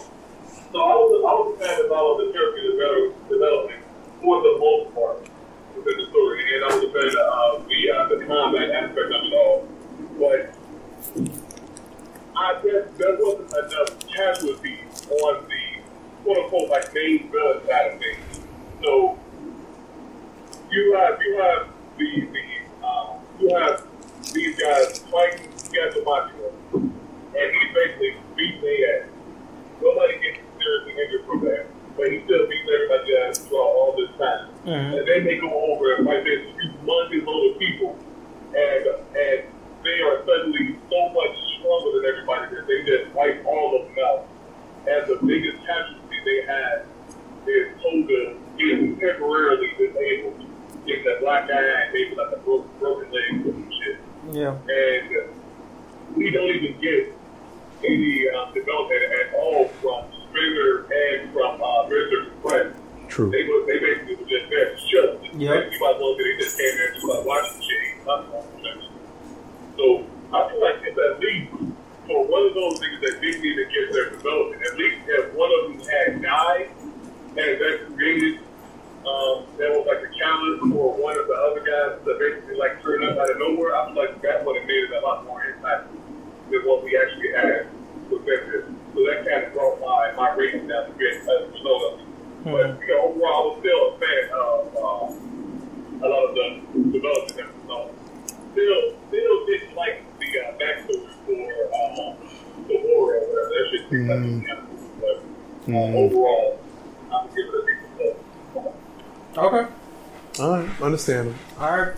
so 0.72 0.78
I 0.78 0.94
was, 0.94 1.10
I 1.26 1.32
was 1.34 1.56
a 1.60 1.66
fan 1.66 1.84
of 1.84 1.92
all 1.92 2.20
of 2.20 2.26
the 2.26 2.32
character 2.32 2.62
develop- 2.62 3.28
development 3.28 3.80
for 4.22 4.42
the 4.42 4.58
most 4.58 4.94
part 4.94 5.20
within 5.76 5.98
the 5.98 6.06
story, 6.10 6.54
and 6.54 6.64
I 6.64 6.66
was 6.74 6.84
a 6.84 6.92
fan 6.92 7.08
of 7.08 7.62
uh, 7.62 7.68
the 7.68 7.90
uh, 7.90 8.08
the 8.08 8.26
combat 8.26 8.70
aspect 8.70 9.12
of 9.12 9.22
it 9.24 9.32
all. 9.34 9.68
But 10.18 11.47
I 12.40 12.54
guess 12.62 12.88
there 12.96 13.16
wasn't 13.18 13.50
enough 13.52 13.98
casualties 14.06 15.08
on 15.10 15.44
the 15.48 15.82
quote 16.22 16.38
unquote 16.38 16.70
like 16.70 16.94
main 16.94 17.30
villain 17.32 17.66
side 17.66 17.92
of 17.94 17.98
things. 18.00 18.40
So 18.84 19.18
you 20.70 20.94
have 20.98 21.18
you 21.20 21.36
have 21.42 21.68
the 21.98 22.28
the 22.32 22.86
um, 22.86 23.18
you 23.40 23.56
have 23.56 23.82
these 24.32 24.56
guys 24.60 24.98
fighting 25.10 25.50
Gasamacho, 25.74 26.52
and 26.74 26.92
he 27.34 27.62
basically 27.74 28.16
beat 28.36 28.60
their 28.62 29.02
ass. 29.02 29.08
Nobody 29.82 30.14
gets 30.14 30.38
seriously 30.62 30.92
injured 31.04 31.26
from 31.26 31.44
that, 31.44 31.66
but 31.96 32.12
he 32.12 32.22
still 32.24 32.46
beats 32.46 32.68
everybody 32.72 33.16
ass 33.16 33.38
throughout 33.38 33.74
all 33.78 33.94
this 33.96 34.10
time. 34.18 34.48
Mhm. 34.64 34.98
And 34.98 35.08
then 35.08 35.24
they 35.24 35.38
go 35.38 35.50
over 35.50 35.94
and 35.94 36.06
fight 36.06 36.22
this 36.24 36.40
humongous 36.54 37.26
load 37.26 37.52
of 37.52 37.58
people, 37.58 37.96
and 38.54 38.86
and 39.16 39.42
they 39.84 40.00
are 40.02 40.24
suddenly 40.26 40.76
so 40.90 41.08
much 41.10 41.34
stronger 41.58 42.00
than 42.00 42.10
everybody 42.10 42.54
that 42.56 42.66
they 42.66 42.82
just 42.84 43.14
wipe 43.14 43.44
all 43.46 43.80
of 43.80 43.88
them 43.88 44.04
out. 44.04 44.26
And 44.86 45.06
the 45.06 45.18
biggest 45.26 45.64
casualty 45.66 46.16
they 46.24 46.46
had 46.46 46.86
is 47.46 47.74
Toga 47.82 48.36
being 48.56 48.98
temporarily 48.98 49.70
disabled, 49.78 50.44
getting 50.86 51.06
a 51.06 51.20
black 51.20 51.50
eye 51.50 51.84
and 51.84 51.92
maybe 51.92 52.14
like 52.16 52.32
a 52.32 52.38
broken, 52.38 52.70
broken 52.78 53.10
leg 53.12 53.46
or 53.46 53.52
some 53.52 53.70
shit. 53.70 53.98
Yeah. 54.32 54.56
And 54.68 55.34
we 56.16 56.30
don't 56.30 56.50
even 56.50 56.80
get 56.80 57.14
any 57.84 58.28
um, 58.30 58.52
development 58.52 59.02
at 59.02 59.34
all 59.34 59.68
from 59.80 60.04
Spinner 60.28 60.86
and 60.90 61.32
from 61.32 61.62
uh, 61.62 61.86
Mr. 61.88 62.30
Compress. 62.30 62.76
True. 63.08 63.30
They 63.30 63.44
were 63.44 63.64
they 63.66 63.78
basically 63.78 64.16
were 64.16 64.28
just 64.28 64.50
there 64.50 64.74
to 64.74 64.76
shut. 64.76 65.34
Yep. 65.34 65.72
Well 65.80 66.16
say 66.16 66.24
they 66.24 66.44
just 66.44 66.58
came 66.58 66.76
there 66.76 66.86
and 66.86 66.94
just 66.94 67.06
like 67.06 67.24
watching 67.24 67.62
shit. 67.62 67.96
ain't 67.96 68.06
nothing 68.06 68.34
on 68.34 68.44
the 68.52 68.62
fence. 68.62 68.84
So 69.78 70.04
I 70.34 70.50
feel 70.50 70.60
like 70.60 70.82
it's 70.82 70.98
at 70.98 71.20
least 71.22 71.54
for 72.06 72.26
one 72.26 72.46
of 72.46 72.54
those 72.54 72.80
niggas 72.80 73.00
that 73.00 73.20
didn't 73.22 73.44
even 73.44 73.68
get 73.70 73.92
their 73.92 74.10
development, 74.10 74.62
at 74.66 74.76
least 74.76 74.96
if 75.06 75.32
one 75.34 75.50
of 75.54 75.70
them 75.70 75.86
had 75.86 76.22
died 76.22 76.70
and 77.38 77.60
that 77.62 77.94
created 77.94 78.40
um, 79.06 79.46
that 79.56 79.70
was 79.70 79.86
like 79.86 80.02
a 80.02 80.10
challenge 80.18 80.60
for 80.74 80.98
one 80.98 81.16
of 81.16 81.28
the 81.28 81.38
other 81.38 81.62
guys 81.62 81.96
to 82.04 82.18
basically 82.18 82.56
like 82.56 82.82
turn 82.82 83.06
up 83.06 83.16
out 83.16 83.30
of 83.30 83.38
nowhere, 83.38 83.74
I 83.76 83.86
feel 83.86 83.96
like 83.96 84.20
that 84.22 84.44
would 84.44 84.58
have 84.58 84.66
made 84.66 84.90
it 84.90 84.92
a 84.92 85.00
lot 85.00 85.24
more 85.24 85.40
impactful 85.40 85.96
than 86.50 86.60
what 86.66 86.82
we 86.82 86.98
actually 86.98 87.32
had 87.32 87.70
within 88.10 88.50
this. 88.50 88.64
So 88.92 88.98
that 89.06 89.24
kind 89.24 89.44
of 89.46 89.52
brought 89.54 89.80
my, 89.80 90.12
my 90.16 90.34
rating 90.34 90.66
down 90.66 90.90
a 90.90 90.94
bit 90.98 91.22
as 91.22 91.28
a 91.28 91.48
result 91.54 91.94
of 91.94 92.00
it. 92.00 92.06
But 92.44 92.80
you 92.82 92.88
know, 92.90 93.14
overall, 93.14 93.38
I 93.38 93.46
was 93.46 93.56
still 93.62 93.82
a 93.86 93.98
fan 94.02 94.24
of 94.34 94.58
um, 94.76 96.02
a 96.02 96.08
lot 96.08 96.22
of 96.28 96.34
the 96.34 96.90
development 96.92 97.36
that 97.36 97.48
was 97.54 97.64
done. 97.70 97.97
Still, 98.58 98.82
still 99.06 99.46
didn't 99.46 99.76
like 99.76 100.02
the 100.18 100.26
uh, 100.40 100.52
backstory 100.58 101.10
for 101.26 101.42
um, 102.02 102.16
the 102.66 102.76
war 102.82 103.14
or 103.14 103.20
whatever. 103.20 103.50
That 103.50 103.64
shit 103.70 103.82
seemed 103.88 104.08
like 104.08 104.18
it 104.18 104.22
was 104.32 104.42
kind 104.44 104.58
of. 104.58 104.66
But 105.00 105.72
uh, 105.72 105.78
overall, 105.94 106.60
I'm 107.04 107.10
gonna 107.10 107.30
give 107.36 107.46
it 107.46 107.54
a 107.54 107.62
decent. 108.56 108.74
Okay. 109.38 109.64
All 110.40 110.50
right, 110.58 110.82
understandable. 110.82 111.38
All 111.60 111.78
right. 111.78 111.94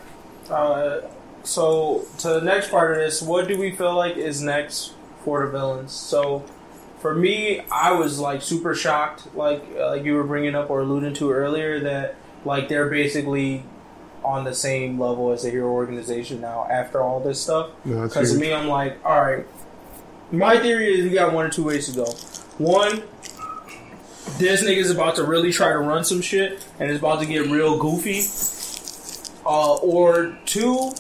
Uh, 0.50 1.00
so 1.44 2.04
to 2.18 2.28
the 2.28 2.42
next 2.42 2.70
part 2.70 2.92
of 2.92 2.98
this, 2.98 3.22
what 3.22 3.48
do 3.48 3.58
we 3.58 3.70
feel 3.72 3.94
like 3.94 4.18
is 4.18 4.42
next 4.42 4.92
for 5.24 5.46
the 5.46 5.52
villains? 5.52 5.92
So 5.92 6.44
for 6.98 7.14
me, 7.14 7.60
I 7.72 7.92
was 7.92 8.18
like 8.18 8.42
super 8.42 8.74
shocked, 8.74 9.34
like 9.34 9.64
uh, 9.78 9.92
like 9.92 10.04
you 10.04 10.14
were 10.14 10.24
bringing 10.24 10.54
up 10.54 10.68
or 10.68 10.80
alluding 10.80 11.14
to 11.14 11.30
earlier, 11.30 11.80
that 11.80 12.16
like 12.44 12.68
they're 12.68 12.90
basically 12.90 13.64
on 14.24 14.44
the 14.44 14.55
same 14.55 14.98
level 15.01 15.32
as 15.32 15.42
the 15.42 15.51
hero 15.51 15.70
organization 15.70 16.40
now 16.40 16.66
after 16.70 17.01
all 17.01 17.20
this 17.20 17.40
stuff. 17.40 17.70
No, 17.84 18.02
Because 18.02 18.32
to 18.32 18.38
me, 18.38 18.52
I'm 18.52 18.68
like, 18.68 18.98
all 19.05 19.20
right. 19.20 19.47
My 20.30 20.59
theory 20.59 20.94
is 20.98 21.05
we 21.05 21.10
got 21.10 21.32
one 21.32 21.47
or 21.47 21.51
two 21.51 21.64
ways 21.64 21.88
to 21.88 21.97
go. 21.97 22.05
One, 22.59 23.02
this 24.38 24.62
nigga's 24.62 24.90
about 24.90 25.16
to 25.16 25.24
really 25.24 25.52
try 25.52 25.70
to 25.70 25.78
run 25.78 26.05
some 26.05 26.20
shit 26.20 26.64
and 26.78 26.90
is 26.90 26.98
about 26.98 27.20
to 27.20 27.26
get 27.26 27.47
real 27.51 27.78
goofy. 27.78 28.22
Uh, 29.44 29.74
or 29.76 30.36
two, 30.44 30.92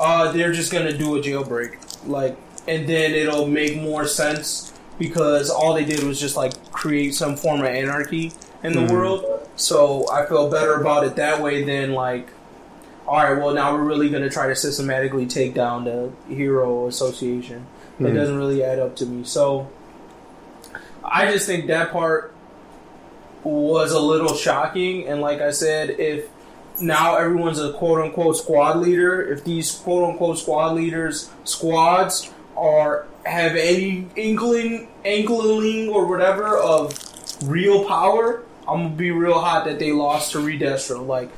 uh, 0.00 0.32
they're 0.32 0.52
just 0.52 0.72
gonna 0.72 0.96
do 0.96 1.16
a 1.16 1.20
jailbreak, 1.20 1.76
like, 2.06 2.36
and 2.66 2.88
then 2.88 3.12
it'll 3.12 3.46
make 3.46 3.80
more 3.80 4.06
sense 4.06 4.72
because 4.98 5.50
all 5.50 5.74
they 5.74 5.84
did 5.84 6.02
was 6.02 6.18
just 6.18 6.34
like 6.36 6.72
create 6.72 7.14
some 7.14 7.36
form 7.36 7.60
of 7.60 7.66
anarchy 7.66 8.32
in 8.62 8.72
the 8.72 8.92
world. 8.92 9.24
So 9.56 10.10
I 10.10 10.24
feel 10.26 10.50
better 10.50 10.74
about 10.80 11.04
it 11.04 11.16
that 11.16 11.40
way 11.42 11.62
than 11.62 11.92
like 11.92 12.28
all 13.06 13.16
right, 13.16 13.36
well, 13.36 13.54
now 13.54 13.74
we're 13.74 13.84
really 13.84 14.08
going 14.08 14.22
to 14.22 14.30
try 14.30 14.48
to 14.48 14.56
systematically 14.56 15.26
take 15.26 15.54
down 15.54 15.84
the 15.84 16.10
Hero 16.28 16.86
Association. 16.86 17.66
It 18.00 18.08
hmm. 18.08 18.14
doesn't 18.14 18.36
really 18.36 18.62
add 18.64 18.78
up 18.78 18.96
to 18.96 19.06
me. 19.06 19.24
So 19.24 19.70
I 21.04 21.30
just 21.30 21.46
think 21.46 21.66
that 21.66 21.92
part 21.92 22.34
was 23.42 23.92
a 23.92 24.00
little 24.00 24.34
shocking. 24.34 25.06
And 25.06 25.20
like 25.20 25.40
I 25.40 25.50
said, 25.50 25.90
if 25.90 26.28
now 26.80 27.16
everyone's 27.16 27.60
a 27.60 27.72
quote 27.72 28.00
unquote 28.00 28.36
squad 28.36 28.78
leader, 28.78 29.22
if 29.22 29.44
these 29.44 29.70
quote 29.70 30.10
unquote 30.10 30.38
squad 30.38 30.74
leaders, 30.74 31.30
squads 31.44 32.32
are 32.56 33.06
have 33.24 33.54
any 33.54 34.08
inkling, 34.16 34.88
inkling 35.04 35.88
or 35.88 36.06
whatever 36.06 36.56
of 36.56 36.98
real 37.44 37.86
power, 37.86 38.42
I'm 38.66 38.82
gonna 38.82 38.94
be 38.94 39.10
real 39.10 39.38
hot 39.38 39.66
that 39.66 39.78
they 39.78 39.92
lost 39.92 40.32
to 40.32 40.38
Redestro. 40.38 41.06
Like, 41.06 41.30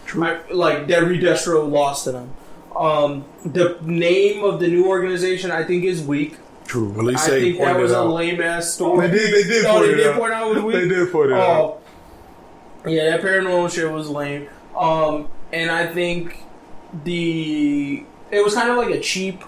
like 0.52 0.86
that 0.88 1.02
Redestro 1.02 1.68
lost 1.68 2.04
to 2.04 2.12
them. 2.12 2.34
Um, 2.76 3.24
the 3.44 3.78
name 3.82 4.44
of 4.44 4.60
the 4.60 4.68
new 4.68 4.86
organization 4.86 5.50
I 5.50 5.64
think 5.64 5.84
is 5.84 6.02
weak. 6.02 6.36
True. 6.66 6.92
At 6.98 7.04
least 7.04 7.26
I 7.28 7.30
they 7.30 7.40
think 7.40 7.58
that 7.58 7.78
was 7.78 7.92
a 7.92 8.04
lame 8.04 8.40
ass 8.42 8.72
story. 8.72 9.08
They 9.08 9.18
did. 9.18 9.34
They 9.34 9.48
did. 9.48 9.66
Point 9.66 9.86
they 9.86 9.92
it 9.92 9.96
did 9.96 10.06
out. 10.08 10.18
point 10.18 10.32
out 10.32 10.54
was 10.54 10.62
weak? 10.62 10.74
They 10.74 10.88
did 10.88 11.12
point 11.12 11.30
it 11.30 11.38
out. 11.38 11.80
Oh, 12.84 12.88
yeah, 12.88 13.10
that 13.10 13.20
paranormal 13.22 13.72
shit 13.72 13.90
was 13.90 14.08
lame. 14.08 14.48
Um, 14.76 15.28
and 15.52 15.70
I 15.70 15.86
think 15.86 16.38
the 17.04 18.04
it 18.30 18.44
was 18.44 18.54
kind 18.54 18.70
of 18.70 18.76
like 18.76 18.90
a 18.94 19.00
cheap 19.00 19.42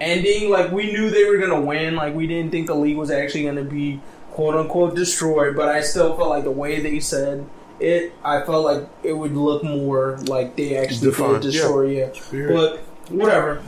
ending. 0.00 0.50
Like 0.50 0.72
we 0.72 0.92
knew 0.92 1.10
they 1.10 1.24
were 1.24 1.38
gonna 1.38 1.60
win. 1.60 1.96
Like 1.96 2.14
we 2.14 2.26
didn't 2.26 2.50
think 2.50 2.66
the 2.66 2.74
league 2.74 2.96
was 2.96 3.10
actually 3.10 3.44
gonna 3.44 3.64
be 3.64 4.00
quote 4.32 4.54
unquote 4.54 4.94
destroyed. 4.94 5.56
But 5.56 5.68
I 5.68 5.80
still 5.80 6.16
felt 6.16 6.28
like 6.30 6.44
the 6.44 6.50
way 6.50 6.80
they 6.80 7.00
said 7.00 7.46
it, 7.78 8.12
I 8.24 8.42
felt 8.42 8.64
like 8.64 8.88
it 9.02 9.12
would 9.12 9.34
look 9.34 9.62
more 9.64 10.18
like 10.26 10.56
they 10.56 10.76
actually 10.76 11.10
Defined, 11.10 11.42
did 11.42 11.52
destroy. 11.52 11.88
Yeah, 12.32 12.48
but 12.48 12.78
whatever. 13.08 13.62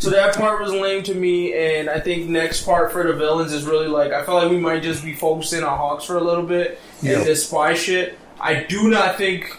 So 0.00 0.10
that 0.10 0.36
part 0.36 0.60
was 0.62 0.72
lame 0.72 1.02
to 1.04 1.14
me, 1.14 1.52
and 1.54 1.90
I 1.90 1.98
think 1.98 2.28
next 2.28 2.64
part 2.64 2.92
for 2.92 3.02
the 3.02 3.14
villains 3.14 3.52
is 3.52 3.64
really 3.64 3.88
like 3.88 4.12
I 4.12 4.24
felt 4.24 4.42
like 4.42 4.50
we 4.50 4.58
might 4.58 4.82
just 4.82 5.04
be 5.04 5.12
focusing 5.12 5.64
on 5.64 5.76
Hawks 5.76 6.04
for 6.04 6.16
a 6.16 6.22
little 6.22 6.44
bit 6.44 6.78
Yeah. 7.02 7.14
and 7.18 7.26
this 7.26 7.46
spy 7.48 7.74
shit. 7.74 8.16
I 8.40 8.62
do 8.62 8.88
not 8.88 9.16
think 9.18 9.56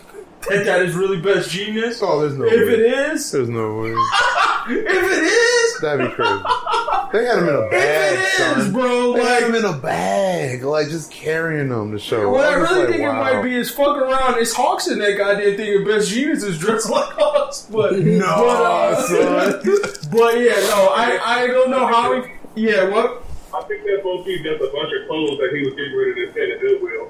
that 0.47 0.65
that 0.65 0.81
is 0.83 0.95
really 0.95 1.19
Best 1.19 1.49
Jeanist. 1.49 1.99
Oh, 2.01 2.21
there's 2.21 2.37
no 2.37 2.45
if 2.45 2.51
way. 2.53 2.73
it 2.73 2.79
is, 3.11 3.31
There's 3.31 3.49
no 3.49 3.75
way. 3.81 3.89
if 4.69 4.87
it 4.87 5.23
is, 5.23 5.79
That'd 5.81 6.09
be 6.09 6.15
crazy. 6.15 6.43
They 7.11 7.25
had 7.25 7.39
him 7.39 7.49
in 7.49 7.55
a 7.55 7.61
if 7.65 7.71
bag, 7.71 8.13
it 8.13 8.19
is, 8.21 8.33
son. 8.65 8.71
bro, 8.71 9.13
They 9.13 9.23
had 9.23 9.43
him 9.43 9.55
in 9.55 9.65
a 9.65 9.73
bag, 9.73 10.63
like 10.63 10.89
just 10.89 11.11
carrying 11.11 11.69
them 11.69 11.91
to 11.91 11.97
show. 11.99 12.29
What 12.31 12.45
I 12.45 12.57
was 12.57 12.69
really 12.69 12.81
like, 12.83 12.89
think 12.91 13.01
wow. 13.01 13.09
it 13.09 13.33
might 13.35 13.41
be 13.43 13.55
is 13.55 13.71
fuck 13.71 13.97
around. 13.97 14.37
It's 14.39 14.53
Hawks 14.53 14.87
in 14.87 14.99
that 14.99 15.17
goddamn 15.17 15.57
thing, 15.57 15.75
and 15.77 15.85
Best 15.87 16.11
Jeanist 16.11 16.43
is 16.43 16.57
dressed 16.59 16.87
like 16.91 17.09
Hawks. 17.13 17.67
But 17.71 17.93
No, 17.99 18.19
but, 18.19 18.61
uh, 18.61 18.95
son. 19.07 19.61
but 20.11 20.37
yeah, 20.39 20.53
no, 20.69 20.89
I 20.95 21.19
I 21.23 21.47
don't 21.47 21.71
know 21.71 21.87
how. 21.87 22.21
He, 22.21 22.29
yeah, 22.67 22.87
what? 22.89 23.23
I 23.51 23.61
think 23.63 23.81
that's 23.83 23.97
supposed 23.97 24.25
to 24.27 24.37
be 24.37 24.43
just 24.43 24.61
a 24.61 24.67
bunch 24.71 24.93
of 24.93 25.07
clothes 25.07 25.39
that 25.39 25.49
he 25.51 25.65
was 25.65 25.73
getting 25.73 25.97
ready 25.97 26.13
to 26.13 26.31
send 26.33 26.47
to 26.53 26.57
Goodwill. 26.61 27.05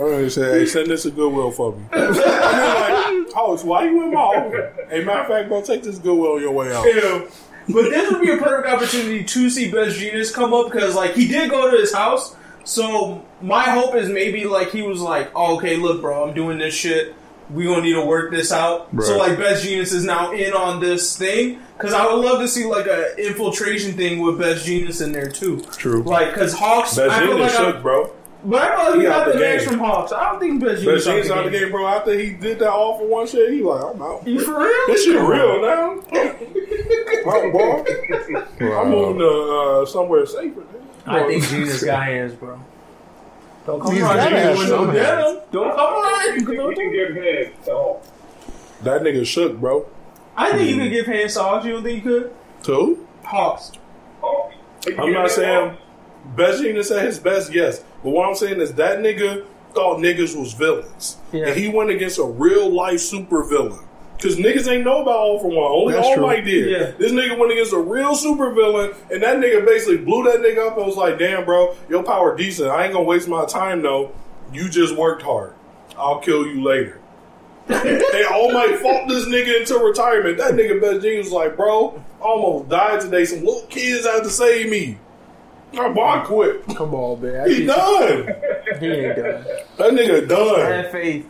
I 0.00 0.28
said, 0.28 0.54
hey, 0.54 0.66
send 0.66 0.88
this 0.88 1.04
a 1.04 1.10
Goodwill 1.10 1.50
for 1.50 1.76
me. 1.76 1.84
I 1.92 3.12
mean, 3.12 3.24
like, 3.24 3.32
Host, 3.34 3.64
why 3.64 3.84
you 3.84 4.02
in 4.04 4.12
my 4.12 4.20
office? 4.20 4.72
Hey, 4.88 5.04
matter 5.04 5.20
of 5.20 5.26
fact, 5.28 5.48
bro, 5.48 5.62
take 5.62 5.82
this 5.82 5.98
Goodwill 5.98 6.34
on 6.34 6.40
your 6.40 6.52
way 6.52 6.74
out. 6.74 6.84
Ew. 6.84 7.28
But 7.68 7.90
this 7.90 8.10
would 8.10 8.20
be 8.20 8.30
a 8.30 8.38
perfect 8.38 8.68
opportunity 8.68 9.22
to 9.22 9.50
see 9.50 9.70
Best 9.70 9.98
Jeanist 9.98 10.34
come 10.34 10.52
up 10.52 10.70
because, 10.70 10.94
like, 10.94 11.14
he 11.14 11.28
did 11.28 11.50
go 11.50 11.70
to 11.70 11.76
his 11.76 11.92
house. 11.94 12.34
So 12.64 13.24
my 13.40 13.64
hope 13.64 13.94
is 13.94 14.08
maybe 14.08 14.44
like 14.44 14.70
he 14.70 14.82
was 14.82 15.00
like, 15.00 15.30
oh, 15.34 15.56
"Okay, 15.56 15.76
look, 15.76 16.00
bro, 16.00 16.28
I'm 16.28 16.34
doing 16.34 16.58
this 16.58 16.74
shit. 16.74 17.14
We 17.50 17.64
gonna 17.64 17.82
need 17.82 17.94
to 17.94 18.04
work 18.04 18.30
this 18.30 18.52
out." 18.52 18.88
So 19.02 19.18
like, 19.18 19.36
Best 19.36 19.64
Jeanist 19.64 19.92
is 19.92 20.04
now 20.04 20.32
in 20.32 20.52
on 20.52 20.80
this 20.80 21.16
thing 21.16 21.60
because 21.76 21.92
I 21.92 22.06
would 22.06 22.24
love 22.24 22.40
to 22.40 22.48
see 22.48 22.64
like 22.64 22.86
a 22.86 23.16
infiltration 23.18 23.94
thing 23.94 24.20
with 24.20 24.38
Best 24.38 24.64
Jeanist 24.64 25.02
in 25.02 25.12
there 25.12 25.28
too. 25.28 25.60
True. 25.72 26.02
Like, 26.04 26.34
because 26.34 26.54
Hawks, 26.54 26.94
Best 26.96 27.10
I 27.10 27.20
feel 27.20 27.32
Genius 27.32 27.54
like, 27.54 27.64
shook, 27.74 27.82
bro. 27.82 28.12
But 28.44 28.62
I 28.62 28.74
know 28.76 28.92
he 28.94 29.00
He 29.00 29.06
got 29.06 29.26
the 29.26 29.32
the 29.34 29.38
next 29.40 29.64
from 29.66 29.78
Hawks. 29.78 30.12
I 30.12 30.30
don't 30.30 30.40
think 30.40 30.60
Best 30.60 30.84
Best 30.84 31.04
Genius 31.04 31.04
Genius 31.04 31.30
out 31.30 31.38
out 31.38 31.44
the 31.52 31.58
game, 31.58 31.70
bro. 31.70 31.86
After 31.86 32.18
he 32.18 32.30
did 32.30 32.58
that 32.60 32.70
all 32.70 32.98
for 32.98 33.06
one 33.06 33.26
shit, 33.26 33.52
he 33.52 33.62
like, 33.62 33.84
I'm 33.94 34.02
out. 34.02 34.26
You 34.26 34.40
for 34.40 34.58
real? 34.58 34.86
This 34.88 35.04
shit 35.04 35.14
real 35.20 35.60
now. 35.62 36.00
I'm, 37.24 37.52
bro. 37.52 37.84
I'm 38.60 38.90
moving 38.90 39.18
to 39.18 39.28
uh, 39.82 39.86
somewhere 39.86 40.26
safer. 40.26 40.60
nigga. 40.60 40.82
I 41.06 41.26
think 41.26 41.44
Genius 41.44 41.82
got 41.84 42.04
hands, 42.04 42.34
bro. 42.34 42.60
Don't 43.66 43.80
come 43.80 43.92
He's 43.94 44.02
around 44.02 44.16
gotta 44.16 44.30
here 44.30 44.38
have 44.40 44.58
with 44.58 44.68
some 44.68 44.86
no 44.86 44.92
hands. 44.92 45.24
denim. 45.24 45.42
Don't 45.52 45.76
come 45.76 46.04
around 46.04 46.22
He 46.22 46.38
here. 46.44 46.46
can, 46.46 46.70
he 46.70 46.74
can 46.76 46.92
give 46.92 47.14
hands 47.24 47.64
to 47.66 47.70
Hawks. 47.72 48.08
That 48.82 49.02
nigga 49.02 49.24
shook, 49.26 49.58
bro. 49.58 49.86
I 50.36 50.52
think 50.56 50.70
you 50.70 50.76
could 50.82 50.90
give 50.90 51.06
hands 51.06 51.34
to 51.34 51.42
Hawks. 51.42 51.64
You 51.66 51.72
don't 51.72 51.82
think 51.84 52.04
you 52.04 52.10
could? 52.10 52.32
Two? 52.64 53.06
Hawks. 53.24 53.72
Hawks. 54.20 54.54
I'm 54.98 55.12
not 55.12 55.30
saying 55.30 55.70
Hawks. 55.70 55.81
Best 56.36 56.62
genius 56.62 56.90
at 56.90 57.04
his 57.04 57.18
best, 57.18 57.52
yes. 57.52 57.84
But 58.02 58.10
what 58.10 58.28
I'm 58.28 58.34
saying 58.34 58.60
is 58.60 58.72
that 58.74 59.00
nigga 59.00 59.44
thought 59.74 59.98
niggas 59.98 60.38
was 60.38 60.52
villains. 60.52 61.16
Yeah. 61.32 61.48
And 61.48 61.56
he 61.56 61.68
went 61.68 61.90
against 61.90 62.18
a 62.18 62.24
real 62.24 62.70
life 62.70 63.00
super 63.00 63.44
villain. 63.44 63.86
Cause 64.22 64.36
niggas 64.36 64.68
ain't 64.68 64.84
know 64.84 65.02
about 65.02 65.16
All 65.16 65.40
for 65.40 65.48
One. 65.48 65.72
Only 65.72 65.94
That's 65.94 66.06
All 66.06 66.14
true. 66.14 66.26
Might 66.26 66.44
did. 66.44 66.70
Yeah. 66.70 66.92
This 66.96 67.10
nigga 67.10 67.36
went 67.36 67.50
against 67.50 67.72
a 67.72 67.78
real 67.78 68.14
super 68.14 68.52
villain, 68.52 68.92
and 69.10 69.20
that 69.20 69.38
nigga 69.38 69.66
basically 69.66 69.96
blew 69.96 70.22
that 70.24 70.36
nigga 70.36 70.64
up 70.64 70.76
and 70.76 70.86
was 70.86 70.96
like, 70.96 71.18
"Damn, 71.18 71.44
bro, 71.44 71.74
your 71.88 72.04
power 72.04 72.36
decent. 72.36 72.70
I 72.70 72.84
ain't 72.84 72.92
gonna 72.92 73.04
waste 73.04 73.26
my 73.26 73.44
time 73.46 73.82
though. 73.82 74.12
You 74.52 74.68
just 74.68 74.94
worked 74.94 75.22
hard. 75.22 75.54
I'll 75.98 76.20
kill 76.20 76.46
you 76.46 76.62
later." 76.62 77.00
and 77.68 78.26
All 78.30 78.52
Might 78.52 78.78
fought 78.78 79.08
this 79.08 79.26
nigga 79.26 79.60
into 79.60 79.76
retirement. 79.78 80.38
That 80.38 80.52
nigga 80.52 80.80
Best 80.80 81.04
Jeanist 81.04 81.18
was 81.18 81.32
like, 81.32 81.56
"Bro, 81.56 82.00
I 82.20 82.24
almost 82.24 82.68
died 82.68 83.00
today. 83.00 83.24
Some 83.24 83.40
little 83.40 83.66
kids 83.66 84.06
had 84.06 84.22
to 84.22 84.30
save 84.30 84.70
me." 84.70 84.98
My 85.74 85.88
boy 85.88 86.22
quit. 86.24 86.66
Come 86.76 86.94
on, 86.94 87.20
man. 87.22 87.48
He 87.50 87.64
done. 87.66 88.28
He 88.80 88.86
ain't 88.86 89.16
done. 89.16 89.44
That 89.78 89.92
nigga 89.92 90.28
done. 90.28 90.60
I 90.60 90.68
have 90.70 90.90
faith. 90.90 91.26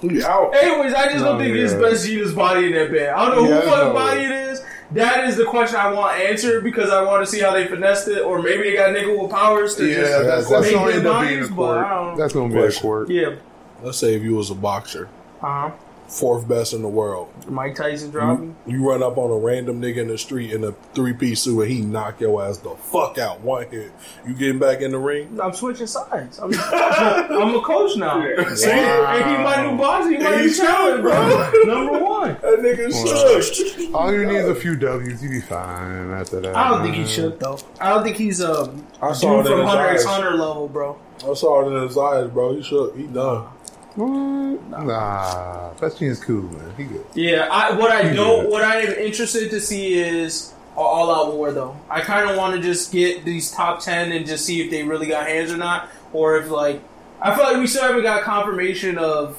He 0.00 0.22
out. 0.24 0.52
Anyways, 0.54 0.94
I 0.94 1.04
just 1.12 1.24
don't 1.24 1.36
Oh, 1.36 1.38
think 1.38 1.54
yeah. 1.56 1.62
it's 1.64 1.74
best 1.74 2.06
Gina's 2.06 2.32
body 2.34 2.66
in 2.66 2.72
that 2.72 2.90
bed. 2.90 3.10
I 3.10 3.26
don't 3.30 3.44
know 3.44 3.48
Yeah, 3.50 3.60
who 3.60 3.68
fucking 3.70 3.92
body 3.92 4.20
it 4.22 4.30
is. 4.30 4.62
That 4.92 5.28
is 5.28 5.36
the 5.36 5.44
question 5.44 5.76
I 5.78 5.92
want 5.92 6.18
answered 6.20 6.64
because 6.64 6.90
I 6.90 7.02
want 7.02 7.24
to 7.24 7.30
see 7.30 7.40
how 7.40 7.52
they 7.52 7.66
finessed 7.66 8.08
it, 8.08 8.20
or 8.22 8.42
maybe 8.42 8.64
they 8.64 8.74
got 8.74 8.90
nigga 8.90 9.16
with 9.20 9.30
powers 9.30 9.74
to 9.76 9.86
Yeah, 9.86 9.94
just 10.00 10.10
that's, 10.24 10.50
that's 10.50 10.62
make 10.66 10.74
gonna 10.74 10.86
their 10.90 10.98
end 10.98 11.06
up 11.06 11.22
being 11.28 11.44
a 11.44 11.48
but 11.48 11.84
court. 11.84 12.18
That's 12.18 12.32
gonna 12.32 12.48
be 12.52 12.58
a 12.58 12.62
Question. 12.62 12.82
court. 12.82 13.10
yeah. 13.10 13.34
Let's 13.82 13.98
say 13.98 14.14
if 14.14 14.22
you 14.22 14.34
was 14.34 14.50
a 14.50 14.54
boxer, 14.54 15.08
Uh 15.42 15.46
huh. 15.46 15.70
Fourth 16.12 16.46
best 16.46 16.74
in 16.74 16.82
the 16.82 16.88
world. 16.88 17.32
Mike 17.48 17.74
Tyson 17.74 18.10
dropping. 18.10 18.54
You, 18.66 18.78
you 18.78 18.88
run 18.88 19.02
up 19.02 19.16
on 19.16 19.30
a 19.30 19.36
random 19.36 19.80
nigga 19.80 19.98
in 19.98 20.08
the 20.08 20.18
street 20.18 20.52
in 20.52 20.62
a 20.62 20.72
three 20.94 21.14
piece 21.14 21.40
suit 21.40 21.62
and 21.62 21.70
he 21.70 21.80
knock 21.80 22.20
your 22.20 22.44
ass 22.44 22.58
the 22.58 22.70
fuck 22.70 23.16
out 23.18 23.40
one 23.40 23.68
hit. 23.70 23.90
You 24.26 24.34
getting 24.34 24.58
back 24.58 24.82
in 24.82 24.92
the 24.92 24.98
ring? 24.98 25.40
I'm 25.42 25.54
switching 25.54 25.86
sides. 25.86 26.38
I'm, 26.38 26.52
I'm 26.54 27.54
a 27.54 27.62
coach 27.62 27.96
now. 27.96 28.20
See? 28.54 28.70
And 28.70 29.24
he 29.24 29.42
my 29.42 29.70
new 29.70 29.78
boss. 29.78 30.08
He 30.08 30.18
my 30.18 30.36
new 30.36 30.42
He's 30.42 30.58
talent, 30.58 31.02
bro. 31.02 31.50
Number 31.64 32.04
one. 32.04 32.34
That 32.42 32.58
nigga 32.60 32.92
shook. 32.92 33.94
All 33.94 34.12
you 34.12 34.26
need 34.26 34.36
is 34.36 34.48
a 34.48 34.54
few 34.54 34.76
W's. 34.76 35.22
You 35.22 35.30
be 35.30 35.40
fine 35.40 36.10
after 36.10 36.40
that. 36.40 36.54
I 36.54 36.68
don't 36.68 36.82
think 36.82 36.94
he 36.96 37.06
should 37.06 37.40
though. 37.40 37.58
I 37.80 37.88
don't 37.90 38.02
think 38.02 38.16
he's 38.16 38.42
um 38.42 38.86
I 39.00 39.12
saw 39.12 39.38
dude 39.38 39.46
from 39.46 39.60
his 39.60 39.68
Hunter 39.68 39.86
x 39.86 40.04
eyes. 40.04 40.06
Hunter 40.06 40.30
level, 40.32 40.68
bro. 40.68 40.98
I 41.24 41.34
saw 41.34 41.62
it 41.62 41.74
in 41.74 41.82
his 41.82 41.96
eyes, 41.96 42.28
bro. 42.30 42.54
He 42.54 42.62
shook. 42.62 42.96
He 42.96 43.06
done. 43.06 43.46
What? 43.94 44.84
Nah, 44.86 45.72
that's 45.74 45.98
cool, 46.24 46.42
man. 46.44 46.74
He 46.76 46.84
good. 46.84 47.04
Yeah, 47.14 47.48
I, 47.50 47.76
what 47.76 47.90
I 47.90 48.08
He 48.08 48.16
don't, 48.16 48.44
did. 48.44 48.50
what 48.50 48.62
I 48.64 48.80
am 48.80 48.92
interested 48.94 49.50
to 49.50 49.60
see 49.60 49.94
is 50.00 50.54
all 50.76 51.10
out 51.14 51.34
war 51.34 51.52
though. 51.52 51.76
I 51.90 52.00
kind 52.00 52.30
of 52.30 52.36
want 52.36 52.56
to 52.56 52.62
just 52.62 52.90
get 52.92 53.24
these 53.24 53.50
top 53.50 53.80
ten 53.80 54.10
and 54.12 54.26
just 54.26 54.46
see 54.46 54.62
if 54.62 54.70
they 54.70 54.82
really 54.82 55.06
got 55.06 55.26
hands 55.26 55.52
or 55.52 55.58
not, 55.58 55.88
or 56.12 56.38
if 56.38 56.48
like 56.50 56.80
I 57.20 57.34
feel 57.34 57.44
like 57.44 57.56
we 57.58 57.66
still 57.66 57.82
haven't 57.82 58.02
got 58.02 58.22
confirmation 58.22 58.96
of 58.98 59.38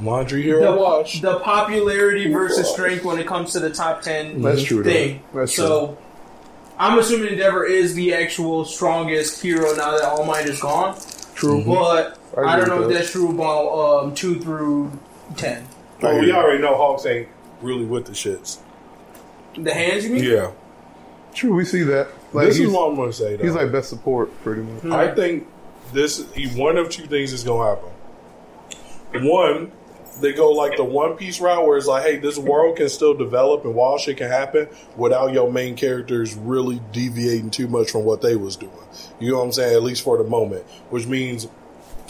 Laundry 0.00 0.42
hero 0.42 0.72
the, 0.74 0.78
watch. 0.80 1.20
the 1.22 1.40
popularity 1.40 2.30
versus 2.32 2.70
strength 2.70 3.04
when 3.04 3.18
it 3.18 3.26
comes 3.26 3.52
to 3.52 3.60
the 3.60 3.70
top 3.70 4.02
ten 4.02 4.40
That's 4.42 4.62
true. 4.62 4.84
thing. 4.84 5.22
That's 5.34 5.52
true. 5.52 5.64
so 5.64 5.98
I'm 6.78 6.98
assuming 6.98 7.32
Endeavor 7.32 7.64
is 7.64 7.94
the 7.94 8.12
actual 8.14 8.64
strongest 8.66 9.42
hero 9.42 9.74
now 9.74 9.92
that 9.98 10.04
All 10.04 10.24
Might 10.24 10.46
is 10.46 10.60
gone. 10.60 10.96
True. 11.34 11.64
But 11.64 12.18
I 12.36 12.40
I, 12.40 12.56
don't 12.56 12.68
know 12.68 12.88
if 12.88 12.92
that's 12.92 13.10
true 13.10 13.30
about 13.30 14.02
um, 14.04 14.14
two 14.14 14.38
through 14.40 14.92
ten. 15.36 15.66
Oh, 16.02 16.18
we 16.20 16.30
already 16.32 16.60
know 16.60 16.76
Hawks 16.76 17.06
ain't 17.06 17.28
really 17.62 17.84
with 17.84 18.04
the 18.04 18.12
shits. 18.12 18.58
The 19.56 19.72
hands, 19.72 20.04
you 20.04 20.10
mean? 20.12 20.24
Yeah. 20.24 20.52
True, 21.34 21.54
we 21.54 21.64
see 21.64 21.82
that. 21.84 22.08
Like 22.32 22.48
this 22.48 22.58
is 22.58 22.68
what 22.70 22.90
I'm 22.90 22.96
gonna 22.96 23.12
say. 23.12 23.36
Though. 23.36 23.44
he's 23.44 23.54
like 23.54 23.72
best 23.72 23.88
support, 23.88 24.30
pretty 24.42 24.62
much. 24.62 24.84
I 24.86 25.14
think 25.14 25.46
this 25.92 26.30
he- 26.34 26.48
one 26.48 26.76
of 26.76 26.90
two 26.90 27.06
things 27.06 27.32
is 27.32 27.44
gonna 27.44 27.76
happen. 27.76 27.90
One, 29.26 29.72
they 30.20 30.32
go 30.32 30.50
like 30.50 30.76
the 30.76 30.84
One 30.84 31.16
Piece 31.16 31.40
route, 31.40 31.66
where 31.66 31.78
it's 31.78 31.86
like, 31.86 32.04
hey, 32.04 32.16
this 32.16 32.38
world 32.38 32.76
can 32.76 32.88
still 32.88 33.14
develop 33.14 33.64
and 33.64 33.74
wild 33.74 34.00
shit 34.00 34.18
can 34.18 34.30
happen 34.30 34.68
without 34.96 35.32
your 35.32 35.50
main 35.50 35.76
characters 35.76 36.34
really 36.34 36.80
deviating 36.92 37.50
too 37.50 37.68
much 37.68 37.90
from 37.90 38.04
what 38.04 38.20
they 38.20 38.36
was 38.36 38.56
doing. 38.56 38.72
You 39.20 39.32
know 39.32 39.38
what 39.38 39.44
I'm 39.44 39.52
saying? 39.52 39.74
At 39.74 39.82
least 39.82 40.02
for 40.02 40.18
the 40.18 40.24
moment, 40.24 40.64
which 40.90 41.06
means 41.06 41.48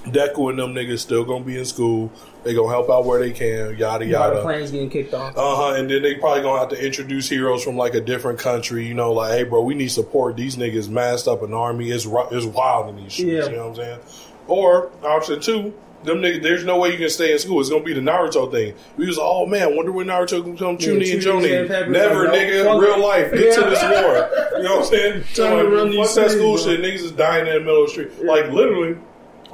Deku 0.07 0.51
and 0.51 0.59
them 0.59 0.75
niggas 0.75 1.01
still 1.01 1.25
gonna 1.25 1.45
be 1.45 1.59
in 1.59 1.65
school. 1.65 2.11
They 2.45 2.55
gonna 2.55 2.69
help 2.69 2.89
out 2.91 3.05
where 3.05 3.19
they 3.19 3.33
can. 3.33 3.77
Yada 3.77 4.05
Yeah, 4.07 4.29
yada. 4.29 4.43
plan's 4.43 4.71
getting 4.71 4.89
kicked 4.91 5.13
off. 5.15 5.37
Uh 5.37 5.57
huh. 5.57 5.75
And 5.75 5.91
then 5.91 6.03
they 6.03 6.15
probably 6.15 6.43
gonna 6.43 6.61
have 6.61 6.69
to 6.71 6.85
introduce 6.85 7.29
heroes 7.29 7.63
from 7.65 7.77
like 7.77 7.95
a 7.95 8.01
different 8.01 8.39
country. 8.39 8.87
You 8.87 8.95
know, 8.95 9.13
like, 9.13 9.33
hey, 9.33 9.43
bro, 9.45 9.63
we 9.63 9.75
need 9.75 9.89
support. 9.89 10.37
These 10.37 10.57
niggas 10.57 10.89
masked 10.89 11.27
up 11.29 11.43
an 11.43 11.53
army. 11.53 11.91
It's 11.91 12.07
it's 12.31 12.47
wild 12.47 12.89
in 12.91 12.97
these 13.03 13.13
streets. 13.15 13.47
Yeah. 13.47 13.51
You 13.51 13.57
know 13.57 13.69
what 13.71 13.79
I'm 13.81 13.85
saying? 13.85 14.01
Or 14.49 14.91
option 15.03 15.41
two, 15.41 15.75
them 16.05 16.19
niggas. 16.19 16.41
There's 16.43 16.65
no 16.65 16.79
way 16.79 16.93
you 16.93 16.99
can 16.99 17.11
stay 17.11 17.33
in 17.33 17.39
school. 17.41 17.61
It's 17.61 17.69
gonna 17.69 17.83
be 17.83 17.93
the 17.95 18.01
Naruto 18.01 18.49
thing. 18.53 18.75
We 18.97 19.09
was, 19.09 19.19
oh 19.21 19.45
man, 19.47 19.75
wonder 19.75 19.91
when 19.91 20.07
Naruto 20.07 20.41
can 20.45 20.57
come 20.57 20.79
Chunin 20.79 21.13
and 21.15 21.21
Jonin. 21.23 21.61
and 21.63 21.69
Pepper, 21.69 21.91
Never, 21.91 22.25
no, 22.29 22.33
nigga. 22.33 22.65
fuck 22.65 22.81
Real 22.81 23.01
life. 23.03 23.33
Get 23.33 23.55
to 23.57 23.61
this 23.63 23.83
war. 23.83 24.31
You 24.59 24.63
know 24.63 24.77
what 24.77 24.85
I'm 24.85 24.85
saying? 24.85 25.25
So, 25.33 25.49
Trying 25.49 25.65
to 25.69 25.77
run 25.77 25.91
these 25.91 26.15
that 26.15 26.31
school 26.31 26.57
shit. 26.59 26.81
Niggas 26.81 27.03
is 27.03 27.11
dying 27.11 27.49
in 27.49 27.55
the 27.55 27.61
middle 27.61 27.83
of 27.83 27.89
the 27.89 27.93
street. 27.93 28.25
Like 28.25 28.53
literally, 28.53 28.97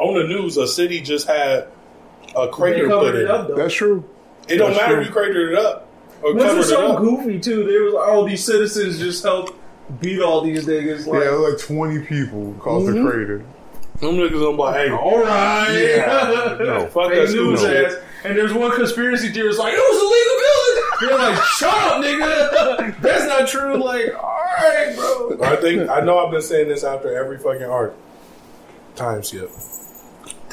on 0.03 0.15
the 0.20 0.27
news, 0.35 0.57
a 0.57 0.66
city 0.66 1.01
just 1.01 1.27
had 1.27 1.69
a 2.37 2.49
crater 2.49 2.85
put 2.89 2.91
covered 2.91 3.15
in. 3.16 3.20
it 3.23 3.31
up 3.31 3.49
though. 3.49 3.57
That's 3.57 3.74
true. 3.74 4.05
It 4.49 4.57
don't 4.57 4.73
matter 4.73 4.95
true. 4.95 5.01
if 5.03 5.07
you 5.09 5.12
cratered 5.12 5.53
it 5.53 5.59
up 5.59 5.89
or 6.23 6.35
Which 6.35 6.45
was 6.55 6.69
so 6.69 6.93
up. 6.93 6.99
goofy 6.99 7.39
too. 7.41 7.65
They 7.65 7.79
was 7.79 7.95
like, 7.95 8.09
oh, 8.09 8.27
these 8.29 8.45
citizens 8.45 8.99
just 8.99 9.23
helped 9.23 9.53
beat 10.01 10.20
all 10.20 10.41
these 10.43 10.66
niggas. 10.66 11.07
Like, 11.07 11.24
yeah, 11.24 11.31
like 11.31 11.59
twenty 11.59 12.01
people 12.05 12.55
caused 12.61 12.89
Mhm. 12.89 13.07
a 13.07 13.11
crater. 13.11 13.45
Them 14.01 14.16
niggas 14.16 14.51
I'm 14.51 14.57
like, 14.57 14.74
hey, 14.74 14.91
All 14.91 15.23
right. 15.23 15.70
Yeah. 15.70 16.57
no, 16.61 16.87
fuck 16.89 17.11
Fake 17.11 17.27
that 17.29 17.33
news 17.35 17.61
stupid 17.61 17.87
ass. 17.87 17.95
And 18.24 18.37
there's 18.37 18.53
one 18.53 18.73
conspiracy 18.74 19.29
theorist 19.31 19.59
like, 19.59 19.74
it 19.74 19.77
was 19.77 20.01
a 20.01 20.07
legal 20.15 20.39
village. 20.43 20.89
They're 21.01 21.31
like, 21.35 21.45
shut 21.45 21.74
up, 21.74 22.03
nigga. 22.05 23.01
That's 23.03 23.27
not 23.27 23.47
true. 23.49 23.77
Like, 23.83 24.15
all 24.15 24.41
right, 24.59 24.95
bro. 24.97 25.39
I 25.43 25.57
think 25.57 25.89
I 25.91 26.01
know 26.01 26.19
I've 26.24 26.33
been 26.33 26.43
saying 26.43 26.69
this 26.69 26.83
after 26.85 27.16
every 27.16 27.39
fucking 27.39 27.65
art. 27.65 27.95
Time 28.97 29.23
skip. 29.23 29.51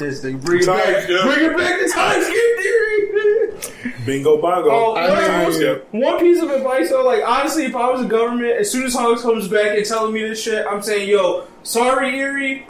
This 0.00 0.20
thing, 0.22 0.38
bring 0.38 0.60
it 0.62 0.66
Time 0.66 0.78
back. 0.78 1.02
skip. 1.02 1.22
Bring 1.22 1.44
it 1.50 1.56
back 1.56 1.78
to 1.78 1.88
time 1.88 2.22
skip 2.22 2.58
theory. 2.58 3.92
Bingo 4.06 4.40
bongo. 4.40 4.70
Oh, 4.70 4.94
I 4.94 5.08
one, 5.10 5.18
mean- 5.18 5.26
time 5.26 5.52
skip. 5.52 5.88
one 5.92 6.18
piece 6.18 6.42
of 6.42 6.50
advice 6.50 6.88
though, 6.90 7.04
like 7.04 7.22
honestly, 7.24 7.64
if 7.64 7.76
I 7.76 7.88
was 7.90 8.00
a 8.00 8.06
government, 8.06 8.52
as 8.58 8.70
soon 8.70 8.84
as 8.86 8.94
Hawks 8.94 9.22
comes 9.22 9.46
back 9.48 9.76
and 9.76 9.84
telling 9.86 10.12
me 10.14 10.22
this 10.26 10.42
shit, 10.42 10.66
I'm 10.66 10.82
saying, 10.82 11.08
yo, 11.08 11.46
sorry, 11.62 12.18
Eri, 12.18 12.66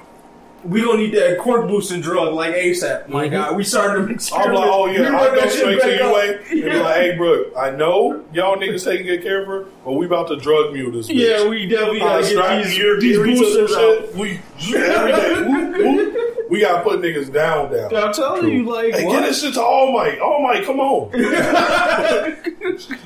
we 0.64 0.80
don't 0.82 0.98
need 0.98 1.14
that 1.14 1.38
quirk 1.38 1.68
boosting 1.68 2.00
drug 2.02 2.34
like 2.34 2.54
ASAP. 2.54 3.08
My 3.08 3.28
God, 3.28 3.56
we 3.56 3.64
started 3.64 4.08
to 4.08 4.14
Mm-hmm. 4.14 4.34
I'm 4.50 4.54
like, 4.54 4.68
oh 4.70 4.86
yeah, 4.86 5.02
I'll 5.04 5.12
run 5.28 5.34
go 5.36 5.48
straight 5.48 5.80
to 5.80 5.86
back 5.86 5.98
you 6.00 6.06
up. 6.06 6.14
way. 6.14 6.34
And 6.50 6.62
be 6.64 6.80
like, 6.80 6.96
hey, 6.96 7.16
bro, 7.16 7.44
I 7.56 7.70
know 7.70 8.24
y'all 8.34 8.56
niggas 8.56 8.84
taking 8.84 9.06
good 9.06 9.22
care 9.22 9.40
of 9.42 9.46
her, 9.46 9.66
but 9.84 9.92
we 9.92 10.06
about 10.06 10.28
to 10.28 10.36
drug 10.36 10.72
mule 10.72 10.92
this 10.92 11.08
bitch. 11.08 11.14
Yeah, 11.16 11.48
we 11.48 11.66
definitely 11.66 12.00
Uh, 12.02 12.04
gotta 12.08 12.24
strap 12.24 12.48
get 12.50 12.64
these, 12.66 12.76
gear, 12.76 13.00
these 13.00 13.16
gear 13.16 13.26
to 13.26 13.36
some 13.36 13.44
boosters 13.44 13.72
out. 13.76 13.80
shit. 13.80 14.14
We 14.16 14.40
every 14.76 15.12
day. 15.12 15.42
Whoop, 15.42 15.76
whoop. 15.78 16.26
We 16.50 16.60
gotta 16.60 16.82
put 16.82 17.00
niggas 17.00 17.32
down, 17.32 17.72
down. 17.72 17.94
I'm 17.94 18.12
telling 18.12 18.48
you, 18.48 18.64
like, 18.64 18.92
Hey, 18.92 19.04
what? 19.04 19.20
get 19.20 19.26
this 19.28 19.40
shit 19.42 19.54
to 19.54 19.62
All 19.62 19.92
Might. 19.92 20.18
All 20.18 20.42
Might, 20.42 20.64
come 20.64 20.80
on. 20.80 21.10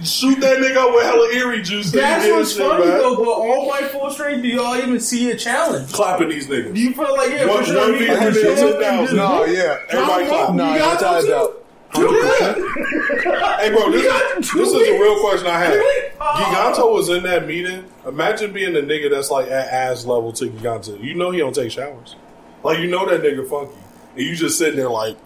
Shoot 0.02 0.40
that 0.40 0.58
nigga 0.58 0.76
up 0.76 0.94
with 0.94 1.04
hella 1.04 1.28
Eri 1.32 1.60
juice. 1.62 1.90
so 1.90 1.96
you 1.96 2.02
That's 2.02 2.26
what's 2.30 2.52
shit, 2.52 2.62
funny 2.62 2.84
man. 2.86 2.98
though. 2.98 3.16
But 3.16 3.28
All 3.28 3.68
Might 3.68 3.90
full 3.90 4.10
strength, 4.10 4.42
do 4.42 4.48
y'all 4.48 4.76
even 4.76 4.98
see 5.00 5.30
a 5.30 5.36
challenge? 5.36 5.92
Clapping 5.92 6.28
these 6.30 6.46
niggas. 6.46 6.74
Do 6.74 6.80
you 6.80 6.94
feel 6.94 7.12
like 7.16 7.30
yeah, 7.30 7.46
One- 7.46 7.58
for 7.64 7.64
sure? 7.70 7.80
one 7.80 7.92
we 7.92 7.98
V 7.98 8.06
can 8.06 8.16
hundred 8.16 8.34
show 8.42 8.50
and 8.50 8.58
up 8.60 8.70
ten 8.72 8.80
thousand. 8.80 9.18
and 9.18 9.28
No, 9.28 9.44
yeah. 9.44 9.78
Everybody 9.90 10.26
clap. 10.26 10.48
You 10.50 10.54
No, 10.56 10.64
got 10.78 10.92
without 10.96 11.18
a 11.18 11.22
them 11.22 11.30
doubt. 11.30 11.63
Hey, 11.94 13.70
bro, 13.70 13.90
this, 13.90 14.04
is, 14.04 14.50
two 14.50 14.58
this 14.58 14.68
is 14.68 14.88
a 14.88 14.92
real 14.92 15.20
question 15.20 15.46
I 15.46 15.58
had. 15.58 15.72
Oh. 16.20 16.34
Giganto 16.36 16.92
was 16.92 17.08
in 17.08 17.22
that 17.22 17.46
meeting. 17.46 17.84
Imagine 18.06 18.52
being 18.52 18.72
the 18.72 18.80
nigga 18.80 19.10
that's 19.10 19.30
like 19.30 19.46
at 19.46 19.68
ass 19.68 20.04
level 20.04 20.32
to 20.32 20.46
Giganto. 20.46 21.02
You 21.02 21.14
know 21.14 21.30
he 21.30 21.38
don't 21.38 21.54
take 21.54 21.70
showers. 21.70 22.16
Like, 22.64 22.80
you 22.80 22.88
know 22.88 23.08
that 23.08 23.22
nigga 23.22 23.48
funky. 23.48 23.76
And 24.16 24.22
you 24.22 24.34
just 24.34 24.58
sitting 24.58 24.76
there 24.76 24.90
like, 24.90 25.16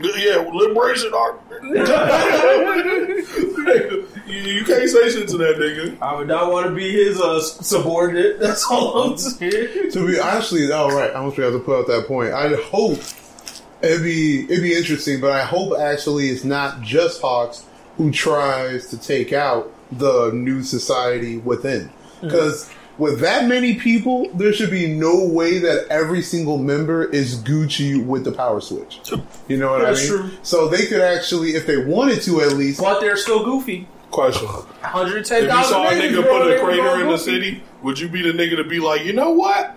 yeah, 0.00 0.38
liberation 0.38 1.12
art. 1.14 1.40
you, 4.26 4.26
you 4.26 4.64
can't 4.64 4.88
say 4.88 5.10
shit 5.10 5.28
to 5.28 5.36
that 5.38 5.56
nigga. 5.58 6.00
I 6.00 6.16
would 6.16 6.28
not 6.28 6.50
want 6.50 6.68
to 6.68 6.74
be 6.74 6.90
his 6.90 7.20
uh, 7.20 7.40
subordinate. 7.40 8.40
That's 8.40 8.64
all 8.70 9.02
I'm 9.02 9.18
saying. 9.18 9.90
To 9.90 10.06
be 10.06 10.18
honestly, 10.18 10.72
all 10.72 10.90
right, 10.90 11.10
I 11.10 11.14
almost 11.14 11.36
have 11.36 11.52
to 11.52 11.58
put 11.58 11.80
out 11.80 11.86
that 11.88 12.06
point. 12.08 12.32
I 12.32 12.54
hope 12.54 12.98
it'd 13.82 14.02
be 14.02 14.44
it'd 14.44 14.62
be 14.62 14.74
interesting, 14.74 15.20
but 15.20 15.32
I 15.32 15.42
hope 15.42 15.78
actually 15.78 16.28
it's 16.28 16.44
not 16.44 16.80
just 16.80 17.20
Hawks 17.20 17.64
who 17.96 18.10
tries 18.10 18.88
to 18.90 18.98
take 18.98 19.32
out 19.32 19.72
the 19.90 20.30
new 20.32 20.62
society 20.62 21.38
within, 21.38 21.88
mm. 21.88 22.20
because. 22.22 22.70
With 22.98 23.20
that 23.20 23.48
many 23.48 23.76
people, 23.76 24.28
there 24.34 24.52
should 24.52 24.70
be 24.70 24.86
no 24.86 25.26
way 25.26 25.58
that 25.58 25.86
every 25.88 26.20
single 26.20 26.58
member 26.58 27.02
is 27.02 27.42
Gucci 27.42 28.04
with 28.04 28.22
the 28.24 28.32
power 28.32 28.60
switch. 28.60 29.00
You 29.48 29.56
know 29.56 29.70
what 29.70 29.80
That's 29.80 30.10
I 30.10 30.12
mean? 30.12 30.20
true. 30.20 30.30
So 30.42 30.68
they 30.68 30.86
could 30.86 31.00
actually, 31.00 31.54
if 31.54 31.66
they 31.66 31.78
wanted 31.78 32.20
to, 32.22 32.42
at 32.42 32.52
least. 32.52 32.80
But 32.80 33.00
they're 33.00 33.16
still 33.16 33.44
goofy. 33.44 33.88
Question. 34.10 34.46
110,000 34.46 35.48
If 35.48 35.56
you 35.56 35.64
saw 35.64 35.88
a 35.88 35.92
nigga 35.92 36.22
put 36.22 36.44
they 36.46 36.56
a 36.56 36.60
crater 36.60 36.82
going 36.82 37.00
in 37.00 37.08
the 37.08 37.16
city, 37.16 37.62
would 37.82 37.98
you 37.98 38.10
be 38.10 38.20
the 38.20 38.32
nigga 38.32 38.56
to 38.56 38.64
be 38.64 38.78
like, 38.78 39.04
you 39.04 39.14
know 39.14 39.30
what? 39.30 39.74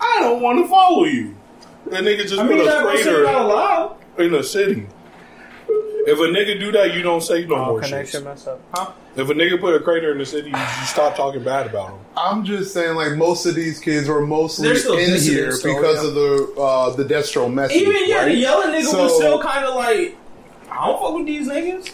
I 0.00 0.20
don't 0.20 0.40
want 0.40 0.58
to 0.64 0.68
follow 0.68 1.04
you. 1.04 1.36
That 1.86 2.02
nigga 2.04 2.22
just 2.22 2.34
I 2.38 2.44
mean, 2.44 2.48
put 2.48 2.56
you're 2.56 2.62
a 2.62 2.66
not 2.66 2.84
gonna 2.84 2.98
say 2.98 3.04
crater 3.04 3.26
out 3.26 3.48
loud. 3.48 3.96
in 4.18 4.32
the 4.32 4.42
city. 4.42 4.86
If 6.06 6.18
a 6.18 6.22
nigga 6.22 6.60
do 6.60 6.70
that, 6.72 6.94
you 6.94 7.02
don't 7.02 7.22
say 7.22 7.46
no 7.46 7.54
Oh, 7.54 7.64
more 7.66 7.80
connection 7.80 8.20
shit. 8.20 8.24
mess 8.24 8.46
up. 8.46 8.60
Huh? 8.74 8.92
If 9.16 9.30
a 9.30 9.32
nigga 9.32 9.58
put 9.58 9.74
a 9.74 9.80
crater 9.80 10.12
in 10.12 10.18
the 10.18 10.26
city, 10.26 10.50
you, 10.50 10.56
you 10.56 10.86
stop 10.86 11.16
talking 11.16 11.42
bad 11.42 11.66
about 11.66 11.90
him. 11.92 11.98
I'm 12.16 12.44
just 12.44 12.74
saying, 12.74 12.94
like 12.94 13.12
most 13.16 13.46
of 13.46 13.54
these 13.54 13.80
kids 13.80 14.06
were 14.08 14.26
mostly 14.26 14.68
They're 14.68 14.76
still 14.76 14.94
in 14.98 15.00
here 15.06 15.46
dissidents, 15.50 15.62
though, 15.62 15.74
because 15.76 16.02
yeah. 16.02 16.08
of 16.08 16.14
the 16.14 16.60
uh, 16.60 16.90
the 16.96 17.04
Destro 17.04 17.52
message. 17.52 17.76
Even 17.82 17.94
yeah, 18.08 18.16
right? 18.18 18.24
the 18.26 18.34
yelling 18.34 18.68
nigga 18.82 18.84
So- 18.90 19.02
was 19.04 19.16
still 19.16 19.40
kind 19.42 19.64
of 19.64 19.74
like, 19.76 20.16
I 20.70 20.86
don't 20.86 21.00
fuck 21.00 21.14
with 21.14 21.26
these 21.26 21.48
niggas. 21.48 21.90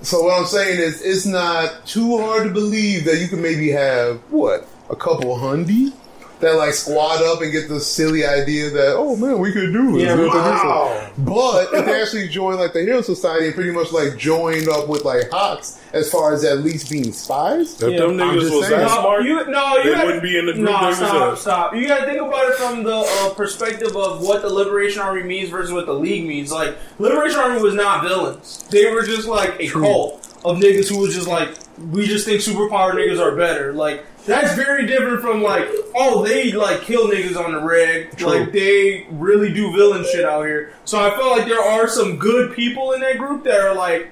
So 0.00 0.22
what 0.22 0.38
I'm 0.40 0.46
saying 0.46 0.78
is, 0.80 1.02
it's 1.02 1.26
not 1.26 1.84
too 1.86 2.18
hard 2.18 2.44
to 2.44 2.50
believe 2.50 3.04
that 3.04 3.18
you 3.18 3.28
can 3.28 3.42
maybe 3.42 3.68
have 3.72 4.20
what 4.30 4.66
a 4.88 4.96
couple 4.96 5.36
hundy 5.36 5.92
that 6.40 6.54
like 6.54 6.72
squad 6.72 7.20
up 7.22 7.42
and 7.42 7.50
get 7.50 7.68
the 7.68 7.80
silly 7.80 8.24
idea 8.24 8.70
that 8.70 8.94
oh 8.96 9.16
man 9.16 9.38
we 9.38 9.52
could 9.52 9.72
do 9.72 9.92
this. 9.92 10.02
Yeah, 10.02 10.14
We 10.14 10.22
could 10.30 10.32
do 10.32 10.38
wow. 10.38 11.00
something. 11.16 11.24
But 11.24 11.74
if 11.74 11.84
they 11.86 12.00
actually 12.02 12.28
join 12.28 12.58
like 12.58 12.72
the 12.72 12.82
Hero 12.82 13.00
Society 13.02 13.46
and 13.46 13.54
pretty 13.54 13.72
much 13.72 13.90
like 13.92 14.16
joined 14.16 14.68
up 14.68 14.88
with 14.88 15.04
like 15.04 15.30
Hawks 15.30 15.80
as 15.92 16.10
far 16.10 16.32
as 16.34 16.44
at 16.44 16.58
least 16.58 16.90
being 16.90 17.12
spies. 17.12 17.80
If 17.82 17.90
Yeah, 17.92 18.00
them 18.00 18.10
I'm 18.10 18.36
niggas 18.36 18.40
just 18.42 18.54
was 18.54 18.66
saying. 18.68 18.80
that 18.80 18.90
smart, 18.90 19.24
you, 19.24 19.46
no, 19.46 19.76
you 19.78 19.82
they 19.84 19.90
gotta- 19.94 20.06
wouldn't 20.06 20.22
be 20.22 20.38
in 20.38 20.46
the 20.46 20.52
group 20.52 20.66
No, 20.66 20.92
stop, 20.92 21.30
in. 21.30 21.36
stop. 21.38 21.74
You 21.74 21.88
gotta 21.88 22.04
think 22.06 22.20
about 22.20 22.48
it 22.50 22.54
from 22.56 22.82
the 22.84 22.94
uh, 22.94 23.30
perspective 23.34 23.96
of 23.96 24.20
what 24.22 24.42
the 24.42 24.48
Liberation 24.52 25.00
Army 25.00 25.22
means 25.22 25.48
versus 25.48 25.72
what 25.72 25.86
the 25.86 25.94
League 25.94 26.26
means. 26.26 26.52
Like, 26.52 26.76
Liberation 26.98 27.40
Army 27.40 27.60
was 27.62 27.74
not 27.74 28.04
villains. 28.04 28.64
They 28.70 28.92
were 28.92 29.02
just 29.02 29.26
like 29.26 29.56
a 29.58 29.68
cult 29.68 30.24
of 30.44 30.58
niggas 30.58 30.88
who 30.90 30.98
was 30.98 31.14
just 31.14 31.26
like, 31.26 31.48
we 31.90 32.06
just 32.06 32.26
think 32.26 32.40
superpower 32.40 32.92
niggas 32.92 33.20
are 33.20 33.36
better. 33.36 33.72
Like, 33.72 34.04
that's 34.26 34.54
very 34.54 34.86
different 34.86 35.20
from 35.22 35.42
like, 35.42 35.68
oh, 35.94 36.24
they 36.24 36.52
like 36.52 36.82
kill 36.82 37.08
niggas 37.08 37.42
on 37.42 37.52
the 37.52 37.60
reg. 37.60 38.20
Like, 38.20 38.52
they 38.52 39.06
really 39.10 39.52
do 39.52 39.72
villain 39.72 40.04
shit 40.04 40.24
out 40.24 40.44
here. 40.44 40.72
So 40.84 41.00
I 41.00 41.16
feel 41.16 41.30
like 41.30 41.46
there 41.46 41.62
are 41.62 41.88
some 41.88 42.18
good 42.18 42.54
people 42.54 42.92
in 42.92 43.00
that 43.00 43.18
group 43.18 43.44
that 43.44 43.60
are 43.60 43.74
like, 43.74 44.10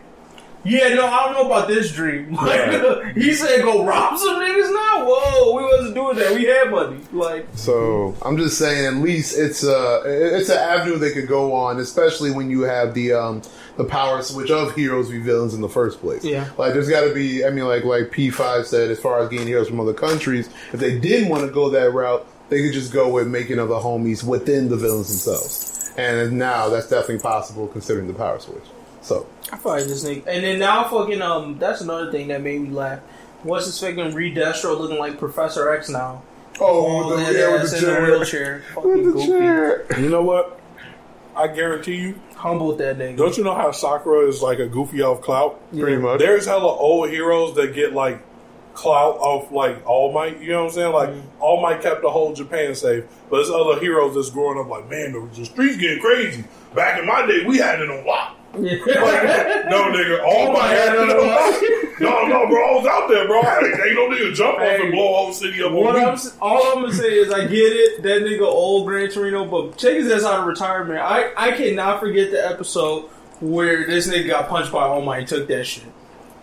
yeah, 0.65 0.89
no, 0.95 1.07
I 1.07 1.25
don't 1.27 1.35
know 1.35 1.47
about 1.47 1.69
this 1.69 1.93
dream. 1.93 2.35
Like, 2.47 3.15
he 3.15 3.35
said, 3.35 3.63
go 3.63 3.85
rob 3.85 4.19
some 4.19 4.37
niggas 4.41 4.73
now. 4.73 5.05
Whoa, 5.07 5.57
we 5.57 5.63
wasn't 5.65 5.95
doing 5.95 6.17
that. 6.17 6.35
We 6.35 6.45
had 6.45 6.71
money. 6.71 7.01
Like, 7.13 7.47
So 7.55 8.17
I'm 8.23 8.37
just 8.37 8.59
saying, 8.59 8.85
at 8.87 8.95
least 9.03 9.39
it's 9.39 9.63
a 9.65 10.03
it's 10.07 10.49
an 10.49 10.59
avenue 10.59 10.99
they 10.99 11.13
could 11.13 11.29
go 11.29 11.53
on, 11.55 11.79
especially 11.79 12.31
when 12.33 12.51
you 12.51 12.63
have 12.63 12.95
the 12.95 13.13
um 13.13 13.43
the 13.77 13.85
power 13.85 14.23
switch 14.23 14.51
of 14.51 14.75
heroes 14.75 15.11
be 15.11 15.19
villains 15.19 15.55
in 15.55 15.61
the 15.61 15.69
first 15.69 16.01
place. 16.01 16.25
Yeah. 16.25 16.49
like 16.59 16.73
there's 16.73 16.89
got 16.89 17.03
to 17.03 17.13
be. 17.15 17.45
I 17.45 17.51
mean, 17.51 17.65
like 17.67 17.85
like 17.85 18.05
P5 18.11 18.65
said, 18.65 18.91
as 18.91 18.99
far 19.01 19.21
as 19.21 19.29
getting 19.29 19.47
heroes 19.47 19.69
from 19.69 19.81
other 19.81 19.95
countries, 19.95 20.49
if 20.73 20.81
they 20.81 20.99
didn't 20.99 21.29
want 21.29 21.45
to 21.47 21.51
go 21.53 21.71
that 21.71 21.93
route, 21.93 22.27
they 22.49 22.63
could 22.63 22.73
just 22.73 22.93
go 22.93 23.09
with 23.13 23.29
making 23.29 23.59
other 23.59 23.75
homies 23.75 24.23
within 24.25 24.69
the 24.69 24.77
villains 24.77 25.09
themselves. 25.09 25.93
And 25.99 26.39
now 26.39 26.69
that's 26.69 26.89
definitely 26.89 27.21
possible 27.21 27.69
considering 27.69 28.07
the 28.07 28.15
power 28.15 28.39
switch. 28.39 28.65
So 29.03 29.27
I 29.53 29.57
feel 29.57 29.73
like 29.73 29.85
this 29.85 30.05
nigga. 30.05 30.27
And 30.27 30.45
then 30.45 30.59
now, 30.59 30.85
fucking, 30.89 31.23
um, 31.23 31.59
that's 31.59 31.81
another 31.81 32.11
thing 32.11 32.29
that 32.29 32.43
made 32.43 32.61
me 32.61 32.71
laugh. 32.71 33.01
What's 33.43 33.67
this 33.67 33.81
fucking 33.81 34.15
Re-Destro 34.15 34.79
looking 34.79 34.99
like 34.99 35.19
Professor 35.19 35.71
X 35.73 35.89
now? 35.89 36.23
oh, 36.61 36.65
All 36.87 37.09
the, 37.11 37.17
yeah, 37.33 37.53
with 37.63 37.71
the 37.71 37.77
in 37.79 37.85
the 37.85 37.91
chair, 37.91 38.03
wheelchair. 38.03 38.63
Fucking 38.75 38.91
with 38.93 39.05
the 39.05 39.13
goofy. 39.13 39.27
chair. 39.29 39.87
You 40.01 40.09
know 40.09 40.23
what? 40.23 40.59
I 41.37 41.49
guarantee 41.49 41.97
you. 41.97 42.21
Humbled 42.37 42.79
that 42.79 42.99
nigga. 42.99 43.17
Don't 43.17 43.37
you 43.37 43.45
know 43.45 43.55
how 43.55 43.73
Sakura 43.73 44.29
is 44.29 44.43
like 44.43 44.59
a 44.59 44.67
goofy 44.67 45.03
off 45.03 45.23
clout? 45.23 45.59
Pretty 45.71 45.97
much. 45.97 46.21
There's 46.21 46.47
hella 46.47 46.69
old 46.69 47.09
heroes 47.09 47.55
that 47.57 47.75
get 47.75 47.95
like 47.95 48.23
clout 48.75 49.17
off 49.17 49.51
like 49.51 49.85
All 49.87 50.13
Might. 50.13 50.41
You 50.41 50.51
know 50.51 50.65
what 50.65 50.69
I'm 50.69 50.75
saying? 50.75 50.93
Like 50.93 51.09
mm-hmm. 51.09 51.43
All 51.43 51.63
Might 51.63 51.81
kept 51.81 52.03
the 52.03 52.11
whole 52.11 52.35
Japan 52.35 52.75
safe, 52.75 53.05
but 53.31 53.37
there's 53.37 53.51
other 53.51 53.81
heroes 53.81 54.15
that's 54.15 54.31
growing 54.31 54.59
up 54.59 54.69
like, 54.69 54.89
man, 54.89 55.13
the, 55.13 55.27
the 55.35 55.47
streets 55.47 55.79
getting 55.79 56.01
crazy. 56.01 56.45
Back 56.75 57.01
in 57.01 57.07
my 57.07 57.27
day, 57.27 57.45
we 57.47 57.57
had 57.57 57.81
it 57.81 57.91
on 57.91 58.07
lock. 58.07 58.36
Like, 58.57 59.71
no 59.71 59.91
nigga, 59.93 60.25
All 60.25 60.53
Might 60.53 60.69
had 60.69 60.95
it 60.95 61.01
on 61.01 61.27
lock. 61.27 62.01
No, 62.01 62.27
no, 62.27 62.47
bro, 62.47 62.63
I 62.63 62.73
was 62.77 62.87
out 62.87 63.09
there, 63.09 63.27
bro. 63.27 63.41
Ain't, 63.41 63.81
ain't 63.81 63.95
no 63.95 64.09
nigga 64.09 64.35
jump 64.35 64.57
off 64.59 64.63
Hey, 64.63 64.83
and 64.83 64.93
blow 64.93 65.15
whole 65.15 65.33
city 65.33 65.63
up 65.63 65.73
What 65.73 65.97
I'm, 65.97 66.19
all 66.41 66.63
I'm 66.77 66.83
gonna 66.83 66.93
say 66.93 67.15
is 67.15 67.33
I 67.33 67.47
get 67.47 67.73
it. 67.73 68.03
That 68.03 68.23
nigga 68.23 68.43
old 68.43 68.87
Gran 68.87 69.11
Torino, 69.11 69.45
but 69.45 69.77
check 69.77 69.95
his 69.95 70.11
ass 70.11 70.25
out 70.25 70.41
of 70.41 70.47
retirement. 70.47 71.01
I, 71.01 71.33
I 71.37 71.53
cannot 71.53 72.01
forget 72.01 72.31
the 72.31 72.47
episode 72.47 73.05
where 73.41 73.87
this 73.87 74.09
nigga 74.09 74.29
got 74.29 74.49
punched 74.49 74.73
by 74.73 74.83
All 74.83 75.03
Might 75.03 75.19
and 75.21 75.29
took 75.29 75.49
that 75.49 75.65
shit. 75.65 75.85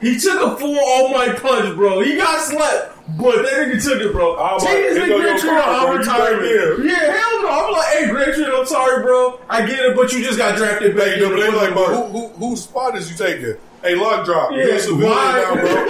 He 0.03 0.19
took 0.19 0.39
a 0.41 0.55
full 0.57 0.77
All 0.79 1.09
Might 1.13 1.41
punch, 1.41 1.75
bro. 1.75 2.01
He 2.01 2.15
got 2.17 2.39
slapped, 2.41 2.97
but 3.17 3.37
that 3.43 3.51
nigga 3.67 3.83
took 3.83 4.01
it, 4.01 4.11
bro. 4.11 4.35
All 4.35 4.59
Take 4.59 4.89
this 4.89 4.99
nigga 4.99 5.07
go 5.07 5.17
Gran 5.21 5.27
your 5.29 5.37
Torino 5.39 5.61
car, 5.61 5.73
out 5.73 5.85
bro. 5.85 5.91
You 5.93 5.99
retirement. 5.99 6.85
Yeah, 6.85 7.11
hell 7.17 7.41
no. 7.41 7.49
I'm 7.49 7.71
like, 7.73 7.87
hey, 7.87 8.07
Gran 8.09 8.33
Torino, 8.33 8.59
I'm 8.59 8.65
sorry, 8.65 9.01
bro. 9.03 9.39
I 9.49 9.65
get 9.65 9.79
it, 9.79 9.95
but 9.95 10.11
you 10.13 10.23
just 10.23 10.37
got 10.37 10.57
drafted 10.57 10.95
back. 10.95 11.05
Hey, 11.15 11.19
but 11.23 11.29
the 11.29 11.35
they 11.41 11.51
like, 11.51 11.73
but 11.73 11.87
who, 11.87 12.03
who, 12.07 12.27
whose 12.29 12.63
spot 12.63 12.95
is 12.97 13.09
you 13.09 13.17
taking? 13.17 13.55
Hey, 13.81 13.95
lock 13.95 14.23
drop. 14.25 14.51
you 14.51 14.59
Yeah, 14.59 14.75
a 14.75 14.79
civilian 14.79 15.09
now, 15.11 15.55
bro. 15.55 15.85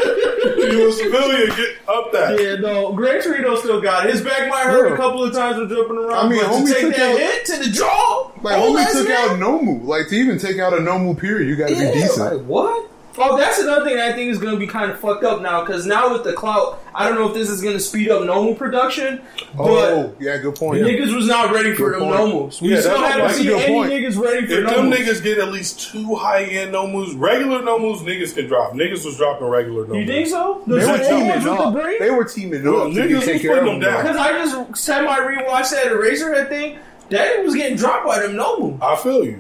you 0.65 0.89
a 0.89 0.91
civilian. 0.91 1.47
Get 1.55 1.69
up 1.87 2.11
that. 2.11 2.39
Yeah, 2.41 2.55
no, 2.55 2.91
Gran 2.93 3.21
Torino 3.21 3.55
still 3.55 3.81
got 3.81 4.05
it. 4.07 4.13
His 4.13 4.21
back 4.23 4.49
might 4.49 4.63
hurt 4.65 4.87
Yeah. 4.89 4.93
a 4.95 4.97
couple 4.97 5.23
of 5.23 5.31
times 5.31 5.57
with 5.59 5.69
jumping 5.69 5.97
around. 5.97 6.25
I 6.25 6.27
mean, 6.29 6.39
but 6.41 6.49
homie 6.51 6.65
to 6.67 6.73
take 6.73 6.81
took 6.81 6.95
that 6.95 7.11
out- 7.11 7.17
hit 7.19 7.45
to 7.45 7.57
the 7.57 7.69
jaw, 7.69 8.31
Like 8.41 8.55
homie 8.61 8.91
took 8.91 9.07
man? 9.07 9.29
out 9.29 9.39
Nomu. 9.39 9.83
Like 9.85 10.07
to 10.09 10.15
even 10.15 10.39
take 10.39 10.57
out 10.57 10.73
a 10.73 10.77
Nomu 10.77 11.15
period, 11.15 11.47
you 11.47 11.55
got 11.55 11.67
to 11.67 11.75
Yeah, 11.75 11.91
be 11.93 11.99
decent. 12.01 12.37
Like, 12.37 12.45
what? 12.47 12.89
Oh, 13.17 13.37
that's 13.37 13.59
another 13.59 13.85
thing 13.85 13.99
I 13.99 14.11
think 14.11 14.31
is 14.31 14.39
going 14.39 14.53
to 14.53 14.59
be 14.59 14.65
kind 14.65 14.89
of 14.89 14.99
fucked 14.99 15.23
up 15.23 15.41
now 15.41 15.63
because 15.63 15.85
now 15.85 16.11
with 16.11 16.23
the 16.23 16.33
clout, 16.33 16.81
I 16.95 17.07
don't 17.07 17.15
know 17.19 17.27
if 17.27 17.33
this 17.35 17.49
is 17.49 17.61
going 17.61 17.75
to 17.75 17.79
speed 17.79 18.09
up 18.09 18.23
normal 18.25 18.55
production, 18.55 19.21
oh, 19.57 19.67
but 19.67 19.67
Oh, 19.93 20.15
yeah, 20.19 20.37
good 20.37 20.55
point. 20.55 20.81
niggas 20.81 21.15
was 21.15 21.27
not 21.27 21.51
ready 21.53 21.73
for 21.75 21.91
Good 21.91 22.01
them 22.01 22.09
point. 22.09 22.33
Nomus. 22.33 22.61
We 22.61 22.69
Yeah, 22.69 22.79
still 22.79 22.93
that's- 22.93 23.11
haven't 23.11 23.27
that's 23.27 23.37
seen 23.37 23.51
any 23.51 23.73
point. 23.73 23.91
niggas 23.91 24.17
ready 24.19 24.47
for 24.47 24.53
If 24.53 24.65
them 24.69 24.89
Nomus. 24.91 24.95
niggas 24.97 25.23
get 25.23 25.37
at 25.37 25.51
least 25.51 25.91
two 25.91 26.15
high 26.15 26.43
end 26.43 26.73
Nomus, 26.73 27.13
regular 27.19 27.59
Nomus, 27.61 27.99
niggas 27.99 28.33
can 28.33 28.47
drop. 28.47 28.73
Niggas 28.73 29.05
was 29.05 29.17
dropping 29.17 29.47
regular 29.47 29.85
no 29.85 29.93
You 29.93 30.07
think 30.07 30.27
so? 30.27 30.63
The 30.65 30.75
They 30.75 30.85
were 30.87 30.97
small 30.97 31.07
teaming 31.09 31.27
ones 31.29 31.45
with 31.45 31.57
the 31.57 31.63
up. 31.63 31.99
They 31.99 32.09
were 32.11 32.23
teaming 32.25 32.67
up 32.67 32.73
to 32.73 32.99
niggas 32.99 33.15
was 33.15 33.25
take 33.25 33.41
care 33.43 33.57
of 33.57 33.59
putting 33.63 33.79
them. 33.79 33.81
them 33.81 33.93
down. 33.93 34.03
Because 34.03 34.17
I 34.17 34.31
just 34.71 34.77
semi 34.83 35.15
rewatched 35.17 35.69
that 35.71 35.85
Eraserhead 35.87 36.49
thing. 36.49 36.77
That 37.09 37.43
was 37.43 37.53
getting 37.53 37.77
dropped 37.77 38.07
by 38.07 38.19
them 38.21 38.33
nomu. 38.33 38.81
I 38.81 38.95
feel 38.95 39.23
you. 39.23 39.39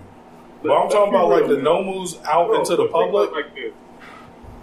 But 0.63 0.71
I'm 0.73 0.89
talking 0.89 1.13
about 1.13 1.29
like 1.29 1.47
the 1.47 1.57
no 1.57 1.83
moves 1.83 2.17
out 2.25 2.47
Bro, 2.47 2.59
into 2.59 2.75
the 2.75 2.83
think 2.83 2.89
about 2.89 3.01
it 3.01 3.11
public. 3.11 3.31
Like 3.31 3.55
this. 3.55 3.73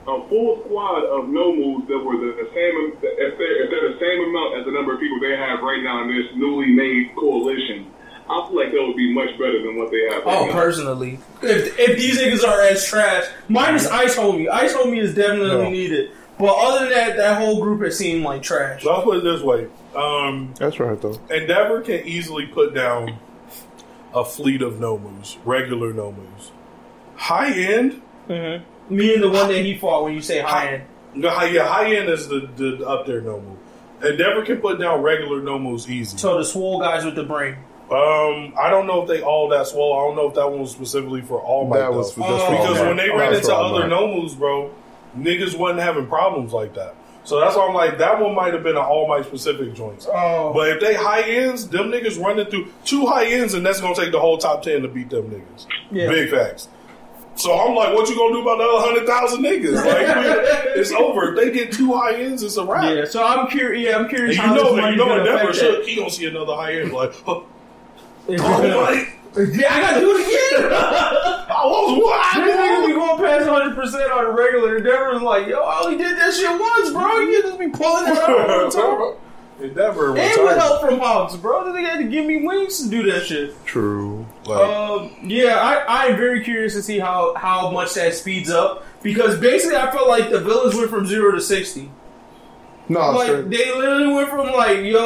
A 0.08 0.28
full 0.28 0.62
squad 0.64 1.04
of 1.04 1.26
Nomus 1.26 1.86
that 1.86 1.98
were 1.98 2.16
the, 2.16 2.32
the 2.42 2.48
same, 2.54 2.92
if 2.96 3.00
they're, 3.38 3.62
if 3.64 3.70
they're 3.70 3.92
the 3.92 3.98
same 4.00 4.28
amount 4.28 4.58
as 4.58 4.64
the 4.64 4.72
number 4.72 4.94
of 4.94 4.98
people 5.00 5.20
they 5.20 5.36
have 5.36 5.60
right 5.62 5.82
now 5.84 6.02
in 6.02 6.08
this 6.08 6.26
newly 6.34 6.72
made 6.72 7.14
coalition, 7.14 7.86
I 8.28 8.46
feel 8.48 8.56
like 8.56 8.72
that 8.72 8.82
would 8.82 8.96
be 8.96 9.12
much 9.12 9.30
better 9.38 9.60
than 9.62 9.76
what 9.76 9.90
they 9.92 10.00
have. 10.10 10.24
Right 10.24 10.38
Oh, 10.40 10.46
now. 10.46 10.52
personally, 10.52 11.20
if 11.42 11.78
if 11.78 11.98
these 11.98 12.18
niggas 12.18 12.48
are 12.48 12.60
as 12.62 12.84
trash, 12.86 13.26
minus 13.48 13.86
Ice 13.88 14.16
Homie, 14.16 14.48
Ice 14.48 14.72
Homie 14.72 15.00
is 15.02 15.14
definitely 15.14 15.48
No. 15.64 15.70
needed. 15.70 16.10
But 16.38 16.56
other 16.58 16.86
than 16.86 16.94
that, 16.94 17.16
that 17.18 17.38
whole 17.42 17.60
group 17.60 17.82
has 17.82 17.98
seemed 17.98 18.24
like 18.24 18.42
trash. 18.42 18.82
So 18.82 18.90
I'll 18.90 19.02
put 19.02 19.18
it 19.18 19.22
this 19.24 19.42
way. 19.42 19.68
Um, 19.94 20.54
That's 20.58 20.80
right, 20.80 20.98
though. 21.00 21.20
Endeavor 21.30 21.82
can 21.82 22.06
easily 22.06 22.46
put 22.46 22.74
down 22.74 23.18
a 24.14 24.24
fleet 24.24 24.62
of 24.62 24.74
Nomus, 24.74 25.36
regular 25.44 25.92
Nomus. 25.92 26.50
High 27.16 27.52
end, 27.52 28.02
Mm-hmm. 28.28 28.94
Me 28.94 29.14
and 29.14 29.22
the 29.22 29.28
one 29.28 29.48
that 29.48 29.64
he 29.64 29.76
fought 29.76 30.04
when 30.04 30.14
you 30.14 30.20
say 30.22 30.40
high 30.40 30.74
end. 30.74 30.82
no, 31.14 31.30
high, 31.30 31.46
yeah, 31.48 31.66
high 31.66 31.94
end 31.96 32.08
is 32.08 32.28
the, 32.28 32.48
the 32.56 32.86
up 32.86 33.06
there 33.06 33.20
Nomu. 33.22 33.56
Endeavor 34.04 34.44
can 34.44 34.58
put 34.58 34.78
down 34.80 35.02
regular 35.02 35.40
Nomus 35.40 35.88
easy. 35.88 36.16
So 36.16 36.38
the 36.38 36.44
swole 36.44 36.80
guys 36.80 37.04
with 37.04 37.14
the 37.16 37.24
brain. 37.24 37.54
Um, 37.90 38.54
I 38.58 38.70
don't 38.70 38.86
know 38.86 39.02
if 39.02 39.08
they 39.08 39.20
all 39.20 39.48
that 39.48 39.66
swell. 39.66 39.92
I 39.94 40.06
don't 40.06 40.16
know 40.16 40.28
if 40.28 40.34
that 40.34 40.48
one 40.48 40.60
was 40.60 40.70
specifically 40.70 41.22
for 41.22 41.40
All 41.40 41.66
Might. 41.66 41.78
That 41.80 41.92
was 41.92 42.12
for 42.12 42.20
just 42.20 42.30
Oh, 42.30 42.38
for 42.38 42.44
All 42.54 42.62
because 42.68 42.80
when 42.86 42.96
they 42.96 43.10
ran 43.10 43.34
into 43.34 43.52
other 43.54 43.88
Might. 43.88 43.90
Nomus, 43.96 44.38
bro, 44.38 44.72
niggas 45.18 45.58
wasn't 45.58 45.80
having 45.80 46.06
problems 46.06 46.52
like 46.52 46.74
that. 46.74 46.94
So 47.30 47.38
that's 47.38 47.54
why 47.54 47.64
I'm 47.64 47.74
like, 47.74 47.98
that 47.98 48.20
one 48.20 48.34
might 48.34 48.52
have 48.54 48.64
been 48.64 48.76
an 48.76 48.82
All 48.82 49.06
Might 49.06 49.24
specific 49.24 49.72
joint. 49.72 50.04
Oh, 50.12 50.52
But 50.52 50.68
if 50.70 50.80
they 50.80 50.94
high 50.94 51.22
ends, 51.22 51.68
them 51.68 51.88
niggas 51.92 52.20
running 52.20 52.46
through 52.46 52.72
two 52.84 53.06
high 53.06 53.26
ends, 53.26 53.54
and 53.54 53.64
that's 53.64 53.80
gonna 53.80 53.94
take 53.94 54.10
the 54.10 54.18
whole 54.18 54.36
top 54.36 54.62
ten 54.62 54.82
to 54.82 54.88
beat 54.88 55.10
them 55.10 55.30
niggas. 55.30 55.66
Yeah. 55.92 56.08
Big 56.08 56.28
facts. 56.28 56.66
So 57.36 57.56
I'm 57.56 57.76
like, 57.76 57.94
what 57.94 58.08
you 58.08 58.16
gonna 58.16 58.34
do 58.34 58.42
about 58.42 58.58
the 58.58 58.64
other 58.64 58.84
hundred 58.84 59.06
thousand 59.06 59.44
niggas? 59.44 59.76
Like, 59.76 60.74
it's 60.76 60.90
over. 60.90 61.32
If 61.32 61.36
they 61.36 61.52
get 61.52 61.70
two 61.72 61.92
high 61.94 62.14
ends, 62.16 62.42
it's 62.42 62.56
a 62.56 62.64
wrap. 62.64 62.92
yeah. 62.92 63.04
So 63.04 63.24
I'm 63.24 63.46
curious. 63.46 63.88
Yeah, 63.88 63.94
I'm 63.94 64.00
And 64.06 64.10
curious 64.10 64.36
you 64.36 64.42
know, 64.42 64.74
you 64.88 64.96
know, 64.96 65.16
Endeavor 65.20 65.54
should. 65.54 65.86
He 65.86 65.94
gonna 65.94 66.10
see 66.10 66.26
another 66.26 66.56
high 66.56 66.80
end 66.80 66.90
like, 66.90 67.14
oh, 67.28 67.46
oh 68.28 68.36
my, 68.36 69.06
yeah, 69.36 69.74
I 69.74 69.80
gotta 69.80 70.00
do 70.00 70.16
it 70.16 70.26
again. 70.26 70.72
I 70.72 71.64
was 71.66 71.98
what? 72.02 72.44
This 72.44 72.56
nigga 72.56 72.86
be 72.86 72.92
going 72.92 73.18
past 73.18 73.46
100 73.48 73.74
percent 73.76 74.10
on 74.10 74.26
a 74.26 74.30
regular. 74.30 74.76
Endeavor's 74.78 75.22
like, 75.22 75.46
yo, 75.46 75.60
I 75.60 75.80
only 75.84 75.98
did 75.98 76.16
that 76.18 76.32
shit 76.34 76.50
once, 76.60 76.90
bro. 76.90 77.18
You 77.20 77.42
just 77.42 77.58
be 77.58 77.68
pulling 77.68 78.10
it 78.12 78.18
out 78.18 78.50
all 78.50 78.70
the 78.70 79.16
time. 79.16 79.16
Endeavor 79.62 80.06
And 80.06 80.14
with 80.14 80.38
retired. 80.38 80.58
help 80.58 80.80
from 80.80 80.98
Hawks, 81.00 81.36
bro. 81.36 81.70
They 81.72 81.82
had 81.82 81.98
to 81.98 82.04
give 82.04 82.24
me 82.24 82.46
wings 82.46 82.82
to 82.82 82.88
do 82.88 83.02
that 83.12 83.26
shit. 83.26 83.54
True. 83.66 84.24
Like, 84.46 84.58
Um, 84.58 85.10
yeah, 85.22 85.56
I, 85.60 86.06
I'm 86.08 86.16
very 86.16 86.42
curious 86.42 86.72
to 86.74 86.82
see 86.82 86.98
how, 86.98 87.34
how 87.34 87.70
much 87.70 87.92
that 87.94 88.14
speeds 88.14 88.48
up 88.50 88.84
because 89.02 89.38
basically 89.38 89.76
I 89.76 89.90
felt 89.92 90.08
like 90.08 90.30
the 90.30 90.40
Village 90.40 90.74
went 90.74 90.88
from 90.88 91.06
zero 91.06 91.32
to 91.32 91.40
sixty. 91.42 91.90
No, 92.90 93.10
like 93.12 93.48
they 93.48 93.74
literally 93.74 94.12
went 94.12 94.28
from 94.28 94.46
like 94.52 94.80
yo, 94.84 95.00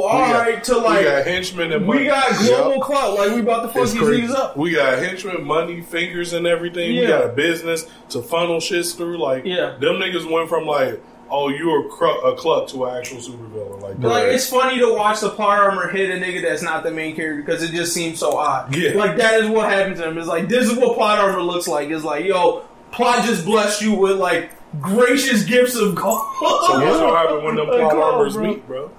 all 0.00 0.02
got- 0.08 0.40
right, 0.46 0.64
to 0.64 0.74
we 0.74 0.80
like 0.80 1.04
got 1.04 1.24
henchmen 1.26 1.72
and 1.72 1.86
we 1.86 2.04
got 2.04 2.36
global 2.38 2.82
clout. 2.82 3.14
Like 3.16 3.30
we 3.32 3.40
about 3.40 3.62
to 3.62 3.68
fuck 3.68 3.82
It's 3.84 3.92
these 3.92 4.02
crazy. 4.02 4.22
niggas 4.26 4.34
up. 4.34 4.56
We 4.56 4.72
got 4.72 4.98
henchmen, 4.98 5.44
money, 5.44 5.80
fingers, 5.80 6.32
and 6.32 6.46
everything. 6.46 6.96
We 6.96 7.06
got 7.06 7.24
a 7.24 7.28
business 7.28 7.86
to 8.10 8.22
funnel 8.22 8.58
shits 8.58 8.96
through. 8.96 9.18
Like, 9.18 9.44
Yeah. 9.44 9.76
them 9.80 9.96
niggas 9.96 10.30
went 10.30 10.48
from 10.48 10.66
like, 10.66 11.00
oh, 11.30 11.48
you're 11.48 11.86
a, 11.86 11.88
cru- 11.90 12.20
a 12.22 12.34
cluck 12.36 12.66
to 12.68 12.86
an 12.86 12.96
actual 12.96 13.18
supervillain. 13.18 13.80
Like, 13.82 13.98
Like 14.00 14.24
it's 14.28 14.48
funny 14.48 14.78
to 14.80 14.92
watch 14.94 15.20
the 15.20 15.28
plot 15.30 15.58
armor 15.60 15.88
hit 15.88 16.10
a 16.10 16.14
nigga 16.14 16.42
that's 16.42 16.62
not 16.62 16.82
the 16.82 16.90
main 16.90 17.14
character 17.14 17.42
because 17.42 17.62
it 17.62 17.70
just 17.70 17.92
seems 17.94 18.18
so 18.18 18.36
odd. 18.36 18.74
Yeah. 18.74 18.92
Like 18.94 19.16
that 19.18 19.40
is 19.42 19.48
what 19.48 19.68
happened 19.70 19.96
to 19.98 20.08
him. 20.08 20.18
It's 20.18 20.26
like 20.26 20.48
this 20.48 20.68
is 20.70 20.76
what 20.76 20.96
plot 20.96 21.18
armor 21.18 21.42
looks 21.42 21.68
like. 21.68 21.88
It's 21.90 22.02
like 22.04 22.24
yo, 22.24 22.64
plot 22.90 23.24
just 23.26 23.44
blessed 23.44 23.82
you 23.82 23.94
with 23.94 24.16
like 24.16 24.50
gracious 24.80 25.44
gifts 25.44 25.76
of 25.76 25.94
gold. 25.94 26.20
so 26.38 26.44
what's 26.44 26.98
gonna 26.98 27.16
happen 27.16 27.44
when 27.44 27.56
them 27.56 27.66
Like, 27.68 27.78
plot 27.78 27.90
come 27.92 28.00
armors 28.00 28.34
bro. 28.34 28.42
meet, 28.46 28.66
bro? 28.66 28.90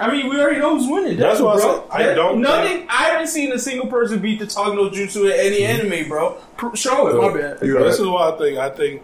I 0.00 0.10
mean, 0.10 0.28
we 0.28 0.40
already 0.40 0.58
know 0.58 0.76
who's 0.76 0.88
winning. 0.90 1.16
That's 1.18 1.40
Deku, 1.40 1.44
what 1.44 1.56
I 1.56 1.60
said. 1.60 1.82
I 1.90 2.02
That- 2.02 2.14
don't 2.16 2.40
Nothing. 2.40 2.86
I 2.88 3.04
haven't 3.04 3.28
seen 3.28 3.52
a 3.52 3.58
single 3.58 3.86
person 3.86 4.18
beat 4.18 4.40
the 4.40 4.46
Talk 4.46 4.74
no 4.74 4.90
Jutsu 4.90 5.26
in 5.26 5.32
any 5.38 5.62
anime, 5.64 6.08
bro. 6.08 6.32
Pr- 6.56 6.74
Show 6.74 7.06
it. 7.08 7.14
My 7.32 7.40
bad. 7.40 7.62
You 7.62 7.78
This 7.78 8.00
is 8.00 8.06
why 8.06 8.30
I 8.30 8.36
think. 8.38 8.58
I 8.58 8.70
think 8.70 9.02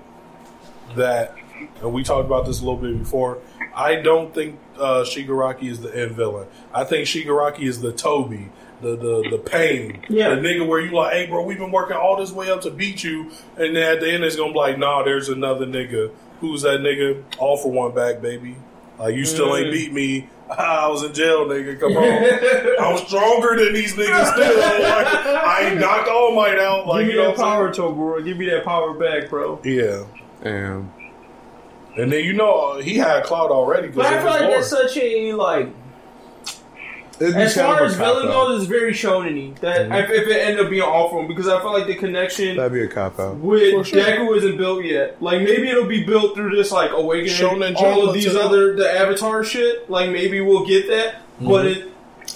that, 0.97 1.37
and 1.81 1.93
we 1.93 2.03
talked 2.03 2.27
about 2.27 2.47
this 2.47 2.61
a 2.61 2.65
little 2.65 2.81
bit 2.81 2.99
before. 2.99 3.39
I 3.75 3.97
don't 3.97 4.35
think 4.35 4.59
uh, 4.79 5.05
Shigaraki 5.05 5.65
is 5.71 5.81
the 5.81 5.97
end 5.97 6.13
villain. 6.13 6.49
I 6.75 6.83
think 6.85 7.07
Shigaraki 7.07 7.61
is 7.63 7.81
the 7.81 7.93
Tobi, 7.93 8.49
the 8.83 8.97
the 8.97 9.29
the 9.31 9.39
pain, 9.39 10.05
Yeah. 10.09 10.35
the 10.35 10.41
nigga 10.41 10.67
where 10.67 10.81
you 10.81 10.91
like, 10.93 11.13
hey, 11.13 11.27
bro, 11.27 11.43
we've 11.45 11.59
been 11.59 11.71
working 11.73 11.97
all 11.97 12.17
this 12.17 12.33
way 12.33 12.51
up 12.51 12.61
to 12.63 12.71
beat 12.71 13.03
you, 13.05 13.31
and 13.57 13.77
then 13.77 13.95
at 13.95 14.01
the 14.01 14.11
end 14.11 14.25
it's 14.25 14.37
gonna 14.37 14.53
be 14.53 14.59
like, 14.59 14.79
nah, 14.79 15.03
there's 15.03 15.29
another 15.29 15.67
nigga. 15.67 16.11
Who's 16.41 16.63
that 16.63 16.81
nigga? 16.81 17.23
All 17.39 17.57
for 17.59 17.71
one 17.71 17.93
back, 17.95 18.23
baby. 18.23 18.57
Like 18.99 19.15
you 19.15 19.25
still 19.25 19.55
ain't 19.57 19.69
Mm. 19.69 19.73
beat 19.73 19.93
me. 19.93 20.29
I 20.51 20.89
was 20.89 21.05
in 21.05 21.13
jail, 21.15 21.47
nigga. 21.47 21.79
Come 21.79 21.97
on. 21.97 22.79
I'm 23.01 23.07
stronger 23.07 23.57
than 23.63 23.73
these 23.73 23.95
niggas 23.95 24.33
still. 24.33 24.59
Like, 24.59 25.07
I 25.07 25.75
knocked 25.79 26.09
All 26.09 26.35
Might 26.35 26.59
out. 26.59 26.87
Like, 26.89 27.01
Give 27.01 27.07
me 27.09 27.13
you 27.15 27.19
know 27.21 27.29
that 27.29 27.39
what 27.39 27.47
I'm 27.47 27.75
power, 27.75 28.21
Give 28.23 28.37
me 28.37 28.47
that 28.47 28.65
power 28.65 28.95
back, 28.95 29.31
bro. 29.31 29.61
Yeah. 29.65 30.05
Damn. 30.43 30.93
And 31.97 32.11
then 32.11 32.25
you 32.25 32.33
know 32.33 32.79
he 32.81 32.97
had 32.97 33.25
cloud 33.25 33.51
already. 33.51 33.89
But 33.89 34.07
I 34.07 34.15
of 34.15 34.23
feel 34.23 34.31
like 34.31 34.55
that's 34.55 34.69
such 34.71 34.97
a 34.97 35.33
like. 35.35 35.69
It'd 37.21 37.37
As 37.37 37.55
far 37.55 37.85
as 37.85 37.97
villain 37.97 38.29
cop-out. 38.29 38.47
goes, 38.49 38.61
it's 38.63 38.69
very 38.71 38.93
shonen 38.93 39.59
That 39.61 39.87
if, 39.93 40.11
if 40.11 40.27
it 40.29 40.41
ended 40.41 40.65
up 40.65 40.71
being 40.71 40.83
all 40.83 41.11
for 41.11 41.21
him, 41.21 41.29
because 41.29 41.49
I 41.49 41.61
feel 41.61 41.73
like 41.73 41.87
the 41.87 41.95
connection 41.95 42.57
That'd 42.57 42.73
be 42.73 42.83
a 42.83 42.89
cop 42.89 43.19
out. 43.21 43.37
with 43.37 43.73
For 43.75 43.85
sure. 43.85 44.03
Deku 44.03 44.37
isn't 44.39 44.57
built 44.57 44.85
yet. 44.85 45.21
Like 45.23 45.43
maybe 45.43 45.69
it'll 45.69 45.85
be 45.87 46.03
built 46.05 46.35
through 46.35 46.57
this 46.57 46.71
like 46.73 46.93
awakening 46.93 47.35
Shonen 47.35 47.77
all 47.77 48.09
of 48.09 48.15
these 48.15 48.35
other 48.35 48.75
the 48.75 48.91
Avatar 48.91 49.45
shit. 49.45 49.91
Like 49.91 50.11
maybe 50.11 50.41
we'll 50.41 50.65
get 50.67 50.89
that, 50.89 51.17
but 51.41 51.67
Mm-hmm. 51.67 51.81
it. 51.81 51.87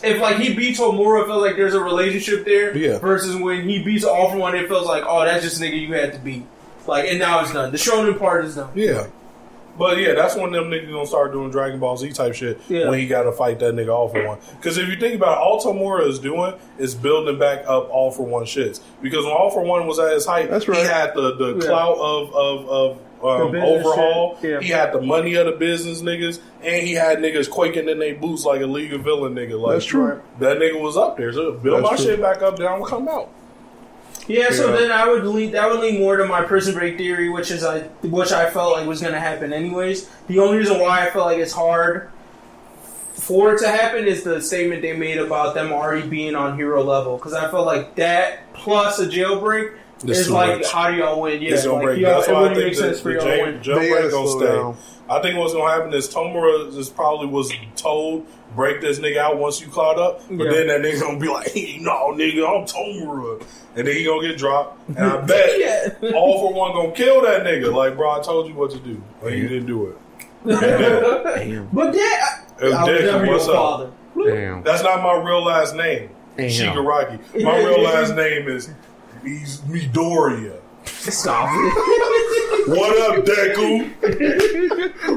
If 0.03 0.21
like 0.21 0.37
he 0.37 0.53
beats 0.55 0.79
Tomura, 0.81 1.23
it 1.23 1.27
feels 1.27 1.41
like 1.43 1.57
there's 1.57 1.73
a 1.75 1.81
relationship 1.81 2.45
there. 2.45 2.77
Yeah. 2.77 2.99
Versus 2.99 3.37
when 3.37 3.67
he 3.67 3.83
beats 3.83 4.05
all 4.05 4.31
for 4.31 4.37
one, 4.37 4.55
it 4.55 4.69
feels 4.69 4.87
like 4.87 5.05
oh 5.07 5.25
that's 5.25 5.43
just 5.45 5.61
a 5.63 5.65
nigga 5.65 5.81
you 5.81 5.95
had 5.95 6.13
to 6.13 6.19
beat. 6.19 6.45
Like 6.87 7.09
and 7.09 7.19
now 7.19 7.41
it's 7.41 7.53
done. 7.55 7.71
The 7.73 7.79
shonen 7.79 8.19
part 8.19 8.45
is 8.45 8.57
done. 8.57 8.71
Yeah. 8.75 9.07
But 9.79 9.99
yeah, 9.99 10.15
that's 10.15 10.37
when 10.37 10.53
them 10.53 10.65
niggas 10.71 10.91
gonna 10.93 11.07
start 11.07 11.33
doing 11.33 11.51
Dragon 11.51 11.81
Ball 11.81 11.97
Z 11.97 12.13
type 12.13 12.35
shit 12.35 12.61
Yeah. 12.69 12.89
when 12.89 12.99
he 12.99 13.07
got 13.07 13.25
to 13.25 13.33
fight 13.33 13.59
that 13.59 13.75
nigga 13.75 13.93
all 13.93 14.09
for 14.09 14.25
one. 14.27 14.39
Because 14.57 14.79
if 14.79 14.89
you 14.89 14.97
think 14.97 15.15
about 15.17 15.39
it, 15.39 15.41
all 15.41 15.61
Tomura 15.61 16.07
is 16.07 16.19
doing 16.21 16.55
is 16.79 16.95
building 16.95 17.39
back 17.39 17.61
up 17.67 17.91
all 17.91 18.11
for 18.13 18.23
one 18.25 18.45
shits. 18.45 18.81
Because 19.03 19.25
when 19.25 19.33
all 19.35 19.51
for 19.51 19.63
one 19.63 19.87
was 19.87 19.99
at 19.99 20.13
his 20.13 20.27
height, 20.27 20.49
That's 20.51 20.65
he 20.65 20.73
had 20.77 21.15
the 21.15 21.35
the 21.37 21.55
Yeah. 21.61 21.67
clout 21.69 21.99
of 21.99 22.35
of 22.35 22.69
of 22.69 22.99
um, 23.25 23.55
overhaul. 23.57 24.37
yeah. 24.43 24.61
He 24.61 24.69
had 24.69 24.93
the 24.93 25.01
money 25.01 25.35
of 25.37 25.47
the 25.47 25.53
business 25.53 26.03
niggas, 26.03 26.41
and 26.63 26.87
he 26.87 26.93
had 26.93 27.19
niggas 27.19 27.49
quaking 27.51 27.89
in 27.89 27.99
their 27.99 28.15
boots 28.15 28.45
like 28.45 28.61
a 28.61 28.67
League 28.67 28.93
of 28.93 29.01
Villain 29.01 29.35
nigga. 29.35 29.59
Like 29.59 29.73
That's 29.77 29.87
true. 29.87 30.21
That 30.41 30.59
nigga 30.59 30.79
was 30.81 30.97
up 30.99 31.17
there. 31.17 31.33
So 31.33 31.53
build 31.53 31.83
That's 31.83 31.91
my 31.91 31.97
true. 31.97 32.05
shit 32.05 32.21
back 32.21 32.43
up, 32.43 32.59
then 32.59 32.67
I'm 32.67 32.81
gonna 32.81 32.91
come 32.91 33.09
out. 33.09 33.31
Yeah, 34.27 34.51
so 34.51 34.73
then 34.73 34.91
I 34.91 35.07
would 35.07 35.27
lean 35.27 35.53
that 35.53 35.71
would 35.71 35.81
lean 35.81 36.01
more 36.01 36.17
to 36.17 36.27
my 36.27 36.43
prison 36.43 36.75
break 36.75 36.97
theory, 36.97 37.29
which 37.29 37.51
is 37.51 37.63
I 37.63 37.81
which 38.03 38.33
I 38.33 38.49
felt 38.51 38.73
like 38.73 38.87
was 38.87 39.01
going 39.01 39.13
to 39.13 39.21
happen 39.21 39.53
anyways. 39.53 40.09
The 40.29 40.39
only 40.39 40.59
reason 40.59 40.81
why 40.81 41.07
I 41.07 41.11
felt 41.11 41.27
like 41.27 41.39
it's 41.39 41.53
hard 41.53 42.11
for 43.15 43.55
it 43.55 43.59
to 43.61 43.69
happen 43.69 44.07
is 44.07 44.23
the 44.23 44.41
statement 44.41 44.83
they 44.83 44.97
made 44.97 45.19
about 45.19 45.55
them 45.55 45.73
already 45.73 46.07
being 46.09 46.35
on 46.35 46.57
hero 46.57 46.83
level 46.83 47.17
because 47.17 47.33
I 47.33 47.51
felt 47.51 47.67
like 47.67 47.95
that 47.97 48.53
plus 48.55 48.99
a 48.99 49.07
jailbreak 49.07 49.77
It's 50.03 50.19
is 50.21 50.31
like 50.31 50.59
much. 50.59 50.73
how 50.73 50.91
do 50.91 50.97
y'all 50.97 51.21
win? 51.21 51.41
Yeah, 51.41 51.55
it's 51.55 51.67
like, 51.67 51.83
break. 51.83 52.01
y'all, 52.01 52.15
That's 52.17 52.29
it 52.29 52.33
why 52.33 52.45
I 52.45 52.49
think 52.55 52.59
make 52.59 52.73
the, 52.75 52.79
sense 52.81 53.01
for 53.01 53.09
the 53.09 53.15
y'all 53.15 53.25
to 53.25 53.43
win. 53.45 53.63
They 53.63 53.89
gotta 53.91 54.11
gonna 54.11 54.29
stay. 54.29 54.47
down. 54.47 54.77
I 55.09 55.21
think 55.23 55.39
what's 55.39 55.53
gonna 55.53 55.71
happen 55.73 55.93
is 55.95 56.09
Tomura 56.13 56.75
just 56.75 56.97
probably 56.97 57.27
was 57.29 57.53
told 57.77 58.27
break 58.57 58.81
this 58.81 58.99
nigga 58.99 59.19
out 59.19 59.39
once 59.39 59.61
you 59.61 59.69
caught 59.69 59.99
up, 59.99 60.21
but 60.31 60.45
Yeah. 60.45 60.51
then 60.53 60.67
that 60.69 60.81
nigga 60.81 61.01
gonna 61.01 61.19
be 61.19 61.29
like, 61.29 61.49
hey, 61.53 61.79
no, 61.81 62.13
nigga, 62.13 62.45
I'm 62.47 62.67
Tomura, 62.67 63.43
and 63.77 63.87
then 63.87 63.95
he 63.97 64.05
gonna 64.05 64.27
get 64.27 64.37
dropped, 64.39 64.89
and 64.89 64.99
I 64.99 65.21
bet 65.23 65.51
Yeah. 66.03 66.11
all 66.15 66.41
for 66.49 66.55
one 66.55 66.73
gonna 66.73 66.93
kill 66.93 67.21
that 67.23 67.43
nigga. 67.45 67.73
Like, 67.73 67.97
bro, 67.97 68.11
I 68.19 68.23
told 68.23 68.49
you 68.49 68.55
what 68.55 68.71
to 68.73 68.79
do, 68.79 69.03
and 69.23 69.37
you 69.39 69.49
didn't 69.49 69.67
do 69.67 69.87
it. 69.89 69.97
Damn. 70.47 71.69
But 71.73 71.93
that 71.93 72.45
It 72.61 72.73
I 72.73 72.83
was 72.85 72.89
Dick, 72.89 73.05
never 73.07 73.25
your 73.27 73.37
up? 73.37 73.47
father. 73.47 73.91
Damn. 74.17 74.63
That's 74.63 74.83
not 74.83 75.03
my 75.03 75.15
real 75.23 75.43
last 75.45 75.75
name, 75.75 76.11
Damn. 76.37 76.49
Shigaraki. 76.51 77.43
My 77.43 77.59
real 77.59 77.83
last 77.83 78.15
name 78.15 78.49
is 78.49 78.71
Midoriya. 79.25 80.61
Stop 80.85 81.49
it. 81.51 82.69
what 82.69 83.19
up, 83.19 83.25
Deku? 83.25 83.91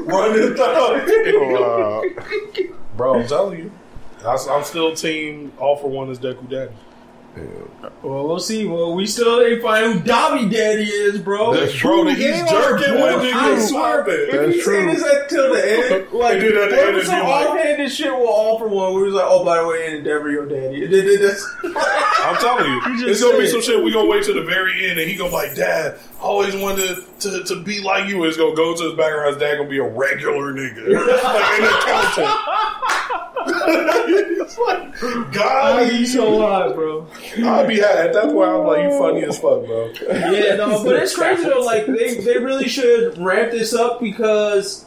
Running 0.06 0.54
through. 0.54 1.54
Wow. 1.60 2.02
Bro, 2.96 3.20
I'm 3.20 3.26
telling 3.28 3.58
you. 3.58 3.72
I- 4.24 4.46
I'm 4.50 4.64
still 4.64 4.94
team 4.94 5.52
all 5.58 5.76
for 5.76 5.88
one 5.88 6.10
is 6.10 6.18
Deku 6.18 6.48
Daddy. 6.48 6.72
Well, 8.02 8.26
we'll 8.28 8.40
see. 8.40 8.66
Well, 8.66 8.94
we 8.94 9.06
still 9.06 9.40
ain't 9.40 9.62
find 9.62 9.92
who 9.92 10.00
Dabi 10.00 10.48
Daddy 10.48 10.84
is, 10.84 11.18
bro. 11.18 11.54
That's 11.54 11.80
Bro, 11.80 12.04
true. 12.04 12.14
he's 12.14 12.42
jerking 12.50 12.94
bro. 12.94 13.18
with 13.18 13.34
I 13.34 13.54
niggas. 13.54 13.68
swear, 13.68 14.02
Stop 14.02 14.08
it. 14.08 14.20
if 14.28 14.32
That's 14.32 14.56
you 14.56 14.62
say 14.62 14.64
true. 14.64 14.86
this 14.94 15.02
until 15.22 15.52
the 15.54 15.94
end, 15.94 16.06
like, 16.12 16.32
And 16.34 16.42
then 16.42 16.48
at 16.56 16.70
the 16.70 16.76
there 16.76 16.86
end 16.88 16.96
was 16.96 17.06
some 17.06 17.20
be 17.20 17.26
like- 17.26 17.90
shit 17.90 18.12
with 18.12 18.28
all 18.28 18.58
for 18.58 18.68
one. 18.68 18.94
We 18.94 19.02
was 19.02 19.14
like, 19.14 19.24
oh, 19.26 19.44
by 19.44 19.58
the 19.58 19.66
way, 19.66 19.86
and 19.86 19.96
Endeavor 19.96 20.30
your 20.30 20.46
daddy. 20.46 20.84
And 20.84 20.92
then- 20.92 21.06
then 21.06 21.20
that's- 21.22 21.44
I'm 22.20 22.36
telling 22.36 22.66
you, 22.66 22.80
You 22.98 23.08
it's 23.08 23.22
gonna 23.22 23.38
be 23.38 23.46
some 23.46 23.62
shit. 23.62 23.82
We 23.82 23.92
gonna 23.92 24.08
wait 24.08 24.24
till 24.24 24.34
the 24.34 24.42
very 24.42 24.90
end, 24.90 24.98
and 24.98 25.08
he 25.08 25.16
gonna 25.16 25.30
be 25.30 25.36
like, 25.36 25.54
"Dad, 25.54 25.98
I 26.17 26.17
always 26.20 26.54
wanted 26.56 27.04
to, 27.20 27.44
to 27.44 27.62
be 27.62 27.80
like 27.80 28.08
you." 28.08 28.24
It's 28.24 28.36
gonna 28.36 28.54
go 28.54 28.76
to 28.76 28.84
his 28.84 28.94
background. 28.94 29.34
His 29.34 29.36
dad 29.38 29.56
gonna 29.56 29.68
be 29.68 29.78
a 29.78 29.88
regular 29.88 30.52
nigga, 30.52 30.94
like 31.22 31.60
an 31.60 31.64
accountant. 31.64 32.58
it's 33.48 34.58
like, 34.58 35.32
God, 35.32 35.80
I 35.80 35.88
be 35.88 36.06
so 36.06 36.40
hot, 36.40 36.74
bro. 36.74 37.06
I'll 37.44 37.66
be 37.66 37.78
happy. 37.78 37.98
At 37.98 38.12
that 38.12 38.24
point, 38.32 38.48
I'm 38.48 38.66
like, 38.66 38.82
you 38.82 38.98
funny 38.98 39.24
as 39.24 39.38
fuck, 39.38 39.64
bro. 39.64 39.92
Yeah, 40.08 40.56
no, 40.56 40.82
but 40.84 40.96
it's 41.02 41.14
crazy 41.14 41.44
though. 41.44 41.60
Like 41.60 41.86
they, 41.86 42.16
they 42.16 42.38
really 42.38 42.68
should 42.68 43.18
ramp 43.18 43.50
this 43.50 43.74
up 43.74 44.00
because 44.00 44.86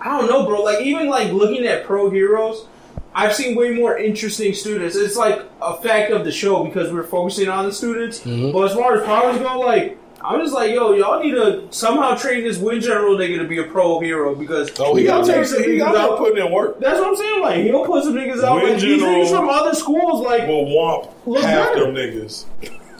I 0.00 0.16
don't 0.16 0.28
know, 0.28 0.46
bro. 0.46 0.62
Like 0.62 0.82
even 0.82 1.08
like 1.08 1.32
looking 1.32 1.66
at 1.66 1.84
pro 1.84 2.10
heroes, 2.10 2.66
I've 3.14 3.34
seen 3.34 3.56
way 3.56 3.70
more 3.70 3.98
interesting 3.98 4.54
students. 4.54 4.96
It's 4.96 5.16
like 5.16 5.40
a 5.60 5.76
fact 5.76 6.12
of 6.12 6.24
the 6.24 6.32
show 6.32 6.64
because 6.64 6.92
we're 6.92 7.02
focusing 7.02 7.48
on 7.48 7.66
the 7.66 7.72
students. 7.72 8.20
Mm-hmm. 8.20 8.52
But 8.52 8.70
as 8.70 8.74
far 8.74 8.96
as 8.96 9.04
powers 9.04 9.38
go, 9.38 9.60
like 9.60 9.98
I'm 10.20 10.40
just 10.40 10.52
like, 10.52 10.72
yo, 10.72 10.92
y'all 10.94 11.22
need 11.22 11.32
to 11.32 11.66
somehow 11.70 12.16
train 12.16 12.42
this 12.42 12.58
wind 12.58 12.82
general 12.82 13.16
nigga 13.16 13.38
to 13.38 13.44
be 13.46 13.58
a 13.58 13.64
pro 13.64 14.00
hero 14.00 14.34
because 14.34 14.70
Oh, 14.80 14.94
he 14.96 15.04
got 15.04 15.24
take 15.24 15.36
to 15.36 15.44
some 15.46 15.62
he 15.62 15.68
niggas 15.70 15.78
got 15.78 15.92
to 15.92 15.98
out. 16.12 16.18
put 16.18 16.36
in 16.36 16.50
work. 16.52 16.80
That's 16.80 16.98
what 16.98 17.08
I'm 17.08 17.16
saying. 17.16 17.40
Like 17.42 17.56
he'll 17.62 17.86
put 17.86 18.02
some 18.04 18.14
niggas 18.14 18.42
out. 18.42 18.56
Wind 18.56 18.72
Like 18.72 18.80
these 18.80 19.00
general 19.00 19.24
niggas 19.24 19.30
from 19.30 19.48
other 19.48 19.74
schools, 19.74 20.24
like 20.24 20.46
Will 20.48 20.64
womp 20.66 21.10
Look 21.26 21.44
half 21.44 21.68
better. 21.74 21.86
them 21.86 21.94
niggas. 21.94 22.46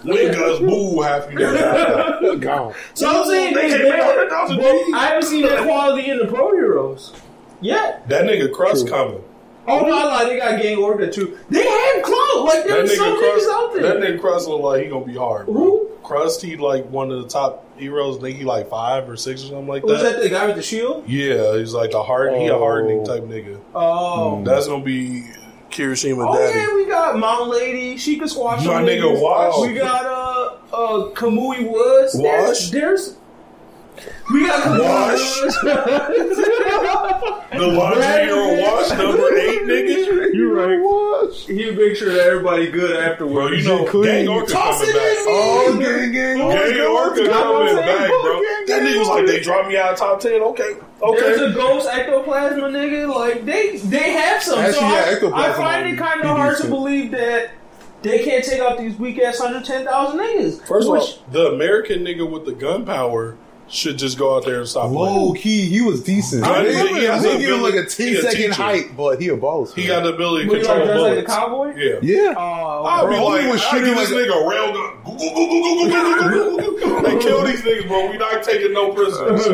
Win 0.05 0.32
guns 0.32 0.61
boo 0.61 1.01
half 1.01 1.31
you 1.32 1.39
niggas. 1.39 2.40
Gone. 2.40 2.74
So 2.95 3.09
I'm 3.20 3.27
saying 3.27 3.55
They 3.55 3.62
they, 3.62 3.69
can't 3.69 3.82
they, 3.82 3.90
make 3.90 3.99
100,000 4.01 4.57
but 4.57 4.73
G's. 4.73 4.95
I 4.95 5.07
haven't 5.07 5.23
seen 5.28 5.43
that 5.43 5.62
quality 5.65 6.11
in 6.11 6.19
the 6.19 6.27
pro 6.27 6.53
heroes 6.53 7.12
yet. 7.61 8.09
That 8.09 8.24
nigga 8.27 8.53
crust 8.53 8.89
coming. 8.89 9.23
Oh 9.66 9.81
no, 9.81 9.93
I 9.99 10.05
lied. 10.05 10.28
They 10.28 10.36
got 10.39 10.62
Gang 10.62 10.78
Orca 10.78 11.11
too. 11.11 11.36
They 11.51 11.66
have 11.66 12.03
clout. 12.05 12.45
Like 12.45 12.62
That 12.65 12.69
there's 12.69 12.93
nigga 12.93 12.97
some 12.97 13.19
crust. 13.19 13.47
niggas 13.47 13.53
out 13.53 13.74
there. 13.74 13.82
That 13.82 13.97
nigga 13.99 14.20
crust 14.20 14.49
look 14.49 14.62
like 14.62 14.85
he 14.85 14.89
gonna 14.89 15.05
be 15.05 15.16
hard. 15.16 15.47
Bro. 15.47 15.55
Who? 15.55 15.88
Crust, 16.09 16.43
he 16.43 16.56
like 16.56 16.86
one 16.86 17.10
of 17.12 17.22
the 17.22 17.28
top 17.28 17.64
heroes. 17.78 18.16
I 18.18 18.20
think 18.22 18.39
he 18.39 18.44
like 18.44 18.68
five 18.70 19.09
or 19.09 19.16
six 19.16 19.43
or 19.44 19.48
something 19.48 19.66
like 19.68 19.82
that. 19.82 19.89
Was 19.89 20.02
that. 20.02 20.12
that 20.16 20.22
the 20.22 20.28
guy 20.30 20.47
with 20.47 20.56
the 20.56 20.62
shield? 20.62 21.06
Yeah, 21.09 21.56
he's 21.59 21.74
like 21.74 21.93
a 21.93 22.02
hard. 22.02 22.32
He 22.35 22.47
a 22.47 22.55
Oh. 22.55 22.59
hardening 22.59 23.05
type 23.05 23.24
nigga. 23.24 23.60
Oh. 23.74 24.43
That's 24.43 24.66
gonna 24.66 24.82
be 24.82 25.24
Kirishima 25.70 26.26
Oh 26.26 26.39
Daddy. 26.39 26.59
yeah, 26.59 26.74
we 26.74 26.86
got 26.86 27.18
Mount 27.18 27.48
Lady. 27.51 27.98
She 27.98 28.18
can 28.18 28.26
squash 28.26 28.64
My 28.64 28.82
nigga 28.82 29.02
niggas. 29.02 29.20
Wash. 29.20 29.68
We 29.68 29.74
got 29.74 30.06
uh 30.06 30.74
uh 30.74 31.10
Kamui 31.14 31.70
Woods. 31.70 32.14
There's- 32.18 32.48
Wash. 32.48 32.70
There's, 32.70 33.16
we 34.32 34.47
got 34.47 34.62
Kamui 34.62 34.80
Wash. 34.82 35.43
Woods. 35.43 35.59
The 37.59 37.66
laundry 37.66 38.05
hero 38.05 38.62
wash 38.62 38.90
number 38.90 39.36
eight 39.36 39.62
nigga. 39.62 40.35
You're 40.35 40.55
right. 40.55 40.78
What? 40.80 41.35
He'll 41.35 41.74
make 41.74 41.97
sure 41.97 42.12
that 42.12 42.26
everybody 42.26 42.70
good 42.70 42.94
Bro, 42.94 43.01
afterwards. 43.01 43.56
you 43.56 43.68
know 43.68 43.85
clean. 43.86 44.05
Gang 44.05 44.28
Orca 44.28 44.52
Toss 44.52 44.78
coming 44.80 44.94
it 44.94 44.98
back. 44.98 45.16
Oh, 45.26 45.72
man. 45.72 46.12
gang, 46.12 46.40
oh, 46.40 46.52
gang. 46.52 46.70
Gang 46.74 46.86
Orca 46.86 47.22
That's 47.22 47.28
what 47.28 47.47
I'm 47.47 47.66
coming 47.68 47.76
back, 47.76 48.09
bro. 48.09 48.32
Gang, 48.35 48.43
That 48.43 48.64
gang, 48.68 48.80
nigga 48.86 48.98
was 48.98 49.09
like, 49.09 49.26
they 49.26 49.40
dropped 49.40 49.68
me 49.68 49.76
out 49.76 49.93
of 49.93 49.98
top 49.98 50.20
ten. 50.20 50.43
Okay, 50.43 50.76
okay. 51.02 51.20
There's 51.20 51.40
a 51.40 51.55
ghost 51.55 51.89
ectoplasma 51.89 52.70
nigga. 52.70 53.14
Like 53.14 53.44
they 53.44 53.78
they 53.78 54.12
have 54.12 54.43
some. 54.43 54.59
Actually, 54.59 54.74
so 54.74 54.80
yeah, 54.80 55.36
I, 55.36 55.51
I 55.51 55.52
find 55.55 55.89
it 55.89 55.98
kind 55.98 56.20
of 56.20 56.26
hard 56.26 56.59
to 56.59 56.68
believe 56.68 57.10
that 57.12 57.51
they 58.02 58.24
can't 58.24 58.44
take 58.44 58.60
out 58.60 58.78
these 58.78 58.97
weak 58.97 59.18
ass 59.18 59.39
hundred 59.39 59.64
ten 59.64 59.85
thousand 59.85 60.20
niggas. 60.20 60.66
First 60.66 60.89
of 60.89 60.94
all, 60.94 61.32
the 61.32 61.48
American 61.48 62.05
nigga 62.05 62.30
with 62.30 62.44
the 62.44 62.52
gun 62.52 62.85
power 62.85 63.36
should 63.69 63.99
just 63.99 64.19
go 64.19 64.36
out 64.36 64.45
there 64.45 64.59
and 64.59 64.69
stop 64.69 64.90
Low 64.90 65.32
key, 65.35 65.66
he 65.66 65.81
was 65.81 66.03
decent. 66.03 66.45
I, 66.45 66.61
I 66.61 66.62
he, 66.65 67.09
was 67.09 67.23
he 67.24 67.53
like 67.53 67.74
a 67.74 67.85
10 67.85 67.86
a 67.86 68.23
second 68.23 68.32
teacher. 68.32 68.53
height, 68.55 68.97
but 68.97 69.20
he 69.20 69.28
a 69.28 69.36
boss. 69.36 69.77
Man. 69.77 69.82
He 69.82 69.89
got 69.89 70.03
the 70.03 70.15
ability 70.15 70.47
to 70.49 70.55
control 70.57 70.78
like, 70.78 70.95
bullets. 70.95 71.16
Like 71.16 71.27
cowboy? 71.27 71.74
Yeah. 71.77 71.99
Yeah. 72.03 72.35
Uh, 72.36 72.40
I'll 72.40 73.07
bro, 73.07 73.16
be 73.16 73.23
like, 73.23 73.53
was 73.53 73.65
I'll 73.65 73.81
give 73.81 73.97
like, 73.97 74.09
this 74.09 74.16
nigga 74.16 74.35
a 74.35 74.49
they 77.03 77.19
kill 77.19 77.45
these 77.45 77.62
niggas, 77.62 77.86
bro. 77.86 78.11
We 78.11 78.16
not 78.19 78.43
taking 78.43 78.73
no 78.73 78.93
prisoners. 78.93 79.47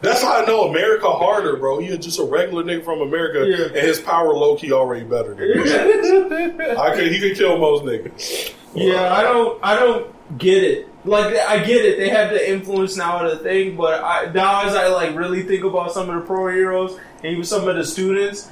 That's 0.00 0.22
how 0.22 0.42
I 0.42 0.46
know 0.46 0.68
America 0.68 1.10
harder, 1.10 1.56
bro. 1.56 1.78
He 1.78 1.96
just 1.98 2.18
a 2.18 2.24
regular 2.24 2.62
nigga 2.62 2.84
from 2.84 3.00
America, 3.00 3.46
yeah. 3.46 3.66
and 3.66 3.76
his 3.86 4.00
power 4.00 4.32
low 4.32 4.56
key 4.56 4.72
already 4.72 5.04
better. 5.04 5.34
Than 5.34 6.60
I 6.78 6.94
can 6.94 7.12
he 7.12 7.20
can 7.20 7.34
kill 7.34 7.58
most 7.58 7.84
niggas. 7.84 8.54
Yeah, 8.74 9.12
I 9.12 9.22
don't, 9.22 9.58
I 9.64 9.74
don't 9.74 10.38
get 10.38 10.62
it 10.62 10.89
like 11.04 11.34
I 11.36 11.58
get 11.64 11.84
it, 11.84 11.98
they 11.98 12.08
have 12.10 12.30
the 12.30 12.50
influence 12.50 12.96
now 12.96 13.24
of 13.24 13.30
the 13.38 13.42
thing, 13.42 13.76
but 13.76 14.02
I, 14.04 14.30
now 14.32 14.66
as 14.66 14.74
I 14.74 14.88
like 14.88 15.16
really 15.16 15.42
think 15.42 15.64
about 15.64 15.92
some 15.92 16.10
of 16.10 16.14
the 16.14 16.26
pro 16.26 16.52
heroes 16.52 16.98
and 17.16 17.26
even 17.26 17.44
some 17.44 17.68
of 17.68 17.76
the 17.76 17.84
students, 17.84 18.50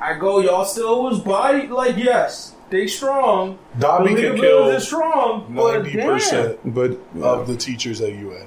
I 0.00 0.14
go, 0.18 0.40
y'all 0.40 0.64
still 0.64 1.02
was 1.02 1.20
body 1.20 1.66
like 1.66 1.96
yes, 1.96 2.54
they 2.70 2.86
strong. 2.86 3.58
Dabi 3.78 4.16
The 4.16 4.22
can 4.22 4.36
kill 4.36 4.68
is 4.68 4.84
strong, 4.86 5.54
but 5.54 5.82
ninety 5.82 6.00
percent 6.00 6.74
But 6.74 6.98
of 7.22 7.46
the 7.46 7.56
teachers 7.56 8.00
at 8.00 8.12
UA. 8.14 8.46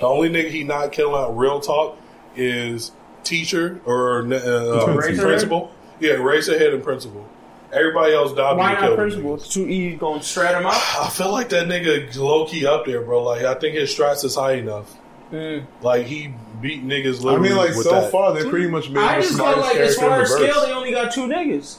The 0.00 0.06
only 0.06 0.28
nigga 0.28 0.50
he 0.50 0.64
not 0.64 0.92
killing 0.92 1.14
out 1.14 1.36
real 1.36 1.60
talk 1.60 1.98
is 2.36 2.92
teacher 3.22 3.80
or 3.84 4.20
uh, 4.20 4.24
Eraserhead? 4.28 5.20
principal. 5.20 5.72
Yeah, 6.00 6.14
Eraserhead 6.14 6.74
and 6.74 6.82
principal. 6.82 7.28
Everybody 7.74 8.14
else 8.14 8.32
Dabi 8.32 8.56
Why 8.56 8.72
not 8.72 8.80
kill 8.80 8.96
principal? 8.96 9.36
them 9.36 9.48
too 9.48 9.68
easy 9.68 9.96
going 9.96 10.20
to 10.20 10.26
strat 10.26 10.58
him 10.58 10.66
out. 10.66 10.74
I 10.74 11.08
feel 11.10 11.32
like 11.32 11.48
that 11.50 11.66
nigga 11.66 12.14
low 12.16 12.46
key 12.46 12.66
up 12.66 12.86
there, 12.86 13.02
bro. 13.02 13.22
Like 13.22 13.44
I 13.44 13.54
think 13.54 13.74
his 13.74 13.94
strats 13.94 14.24
is 14.24 14.36
high 14.36 14.54
enough. 14.54 14.94
Mm. 15.32 15.66
Like 15.82 16.06
he 16.06 16.32
beat 16.60 16.84
niggas. 16.84 17.24
I 17.28 17.38
mean, 17.38 17.56
like 17.56 17.70
with 17.70 17.84
so 17.84 18.02
that. 18.02 18.12
far, 18.12 18.32
they 18.32 18.48
pretty 18.48 18.68
much 18.68 18.88
made 18.90 19.02
I 19.02 19.20
just 19.20 19.36
feel 19.36 19.58
like 19.58 19.76
as 19.76 19.96
far 19.96 20.22
as 20.22 20.30
scale, 20.30 20.46
verse. 20.46 20.66
they 20.66 20.72
only 20.72 20.92
got 20.92 21.12
two 21.12 21.26
niggas. 21.26 21.78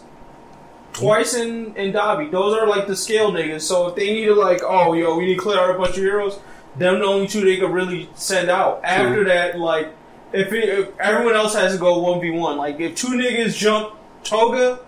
Twice 0.92 1.34
and, 1.34 1.76
and 1.78 1.94
Dabi. 1.94 2.32
Those 2.32 2.58
are 2.58 2.68
like 2.68 2.88
the 2.88 2.96
scale 2.96 3.32
niggas. 3.32 3.62
So 3.62 3.88
if 3.88 3.96
they 3.96 4.14
need 4.14 4.26
to 4.26 4.34
like, 4.34 4.62
oh 4.64 4.94
yo, 4.94 5.18
we 5.18 5.26
need 5.26 5.36
to 5.36 5.42
clear 5.42 5.60
out 5.60 5.70
a 5.70 5.78
bunch 5.78 5.92
of 5.92 6.04
heroes, 6.04 6.40
them 6.78 7.00
the 7.00 7.06
only 7.06 7.28
two 7.28 7.42
they 7.42 7.58
could 7.58 7.72
really 7.72 8.10
send 8.16 8.50
out. 8.50 8.84
After 8.84 9.24
that, 9.26 9.58
like 9.60 9.94
if, 10.34 10.52
it, 10.52 10.70
if 10.70 11.00
everyone 11.00 11.36
else 11.36 11.54
has 11.56 11.74
to 11.74 11.78
go 11.78 12.00
one 12.00 12.20
v 12.20 12.32
one, 12.32 12.58
like 12.58 12.80
if 12.80 12.96
two 12.96 13.10
niggas 13.10 13.58
jump 13.58 13.96
Toga, 14.24 14.80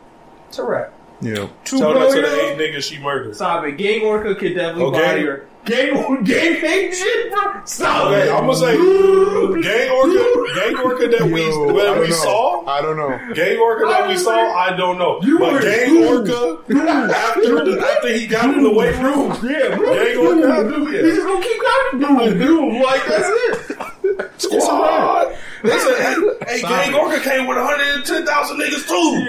it's 0.47 0.57
a 0.57 0.63
wrap. 0.63 0.93
Yeah. 1.22 1.48
Two 1.65 1.80
Tell 1.80 1.91
pro 1.94 2.02
that 2.11 2.15
to 2.15 2.22
the 2.22 2.41
eight 2.41 2.57
niggas 2.57 2.84
she 2.84 2.99
murdered. 2.99 3.35
Stop 3.35 3.65
it. 3.65 3.77
Gang 3.77 4.03
Orca 4.03 4.35
could 4.35 4.53
definitely 4.56 4.84
Okay. 4.85 4.99
body 5.02 5.22
her. 5.26 5.45
Gang 5.65 6.23
Gang 6.23 6.61
Gang 6.61 6.94
shit, 6.94 7.31
bro. 7.34 7.61
Stop 7.65 8.07
Okay, 8.07 8.30
it. 8.30 8.31
I'm 8.31 8.45
gonna 8.45 8.56
say 8.56 8.72
gang 9.61 9.91
orca, 9.91 10.53
gang 10.56 10.77
orca 10.85 11.07
that 11.10 11.30
we 11.30 11.41
Yo, 11.41 11.68
that 11.68 11.84
don't 11.84 11.99
we 11.99 12.07
know. 12.07 12.14
saw. 12.15 12.65
I 12.65 12.81
don't 12.81 12.95
know. 12.95 13.34
Gang 13.34 13.57
orca 13.57 13.85
that 13.88 14.07
we 14.07 14.15
saw, 14.15 14.56
I 14.56 14.77
don't 14.77 14.98
know. 14.98 15.19
You 15.23 15.39
but 15.39 15.53
were- 15.53 15.60
gang 15.61 16.06
orca 16.06 16.60
after 17.14 17.65
the, 17.65 17.85
after 17.85 18.07
he 18.14 18.27
got 18.27 18.53
in 18.56 18.64
the 18.64 18.72
weight 18.72 18.95
room, 18.98 19.31
Yeah, 19.44 19.76
bro. 19.76 19.94
gang 19.94 20.18
orca, 20.18 20.89
He's 20.89 21.15
just 21.15 21.27
gonna 21.27 21.41
keep 21.44 21.61
coming. 21.99 22.30
Dude, 22.30 22.39
dude, 22.39 22.81
like 22.81 23.06
that's 23.07 23.27
it. 23.27 23.77
Squad. 24.38 25.35
They 25.63 25.79
said, 25.79 25.97
hey, 25.99 26.15
hey 26.47 26.61
gang 26.61 26.93
orca 26.93 27.19
came 27.21 27.47
with 27.47 27.57
110,000 27.57 28.57
niggas 28.57 28.88
too. 28.88 29.25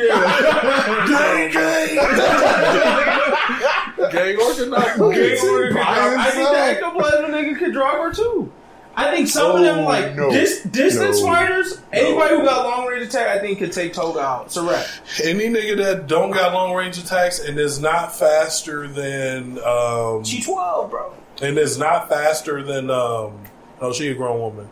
gang, 1.08 1.50
gang. 1.52 1.88
gang 4.12 4.36
orca 4.38 4.66
not 4.66 4.86
Gang 4.86 5.00
Orca 5.00 5.36
could 5.40 5.74
by 5.74 5.82
I 5.82 5.84
think 6.30 6.34
himself. 6.34 6.54
the 6.54 6.60
ectoplasm 6.62 7.30
nigga 7.32 7.58
could 7.58 7.72
drop 7.72 7.94
her 7.94 8.12
too. 8.12 8.52
I 8.96 9.14
think 9.14 9.28
some 9.28 9.54
of 9.56 9.62
them 9.62 9.78
Oh, 9.80 9.84
like 9.84 10.16
no. 10.16 10.30
dis- 10.30 10.62
distance 10.64 11.20
No. 11.20 11.26
fighters. 11.28 11.78
Anybody 11.92 12.34
who 12.36 12.42
got 12.42 12.64
long 12.66 12.86
range 12.88 13.06
attack, 13.06 13.28
I 13.28 13.38
think 13.38 13.58
could 13.60 13.70
take 13.72 13.92
Toga 13.92 14.18
out. 14.20 14.46
It's 14.46 14.56
a 14.56 14.62
wrap. 14.62 14.84
Any 15.22 15.48
nigga 15.48 15.76
that 15.78 16.06
don't 16.08 16.32
got 16.32 16.52
long 16.52 16.74
range 16.74 16.98
attacks 16.98 17.38
and 17.38 17.58
is 17.60 17.78
not 17.80 18.14
faster 18.16 18.88
than 18.88 19.58
um 19.64 20.24
G 20.24 20.42
twelve, 20.42 20.90
bro. 20.90 21.12
and 21.40 21.56
is 21.58 21.78
not 21.78 22.08
faster 22.08 22.62
than 22.64 22.90
um 22.90 23.38
no 23.80 23.92
she 23.92 24.08
a 24.08 24.14
grown 24.14 24.40
woman. 24.40 24.68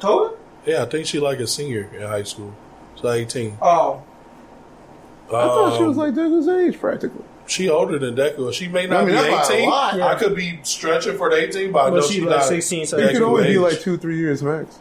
Toga? 0.00 0.36
Yeah, 0.66 0.82
I 0.82 0.86
think 0.86 1.06
she 1.06 1.18
like 1.20 1.38
a 1.40 1.46
senior 1.46 1.90
in 1.94 2.02
high 2.02 2.22
school. 2.24 2.54
She's 2.94 3.04
like 3.04 3.20
eighteen. 3.20 3.56
Oh, 3.62 4.02
I 5.28 5.30
thought 5.30 5.76
she 5.78 5.84
was 5.84 5.96
Um, 5.96 6.04
like 6.04 6.14
Deku's 6.14 6.48
age, 6.48 6.80
practically. 6.80 7.24
she 7.46 7.68
older 7.68 7.98
than 7.98 8.16
Deku. 8.16 8.52
She 8.52 8.68
may 8.68 8.86
not 8.86 9.02
I 9.02 9.04
mean, 9.04 9.14
be 9.14 9.20
that's 9.22 9.48
by 9.48 9.54
a 9.54 9.56
eighteen. 9.58 9.70
lot. 9.70 10.00
I 10.00 10.14
could 10.16 10.34
be 10.34 10.58
stretching 10.64 11.16
for 11.16 11.30
the 11.30 11.36
eighteen, 11.36 11.72
but 11.72 11.78
I 11.86 11.90
But 11.90 11.96
know 11.96 12.02
she 12.02 12.14
she's 12.14 12.22
like 12.22 12.30
not 12.38 12.44
16, 12.44 12.86
so 12.86 12.98
It 12.98 13.12
could 13.12 13.22
only 13.22 13.44
be 13.44 13.58
like 13.58 13.80
two, 13.80 13.96
three 13.96 14.18
years 14.18 14.42
max. 14.42 14.78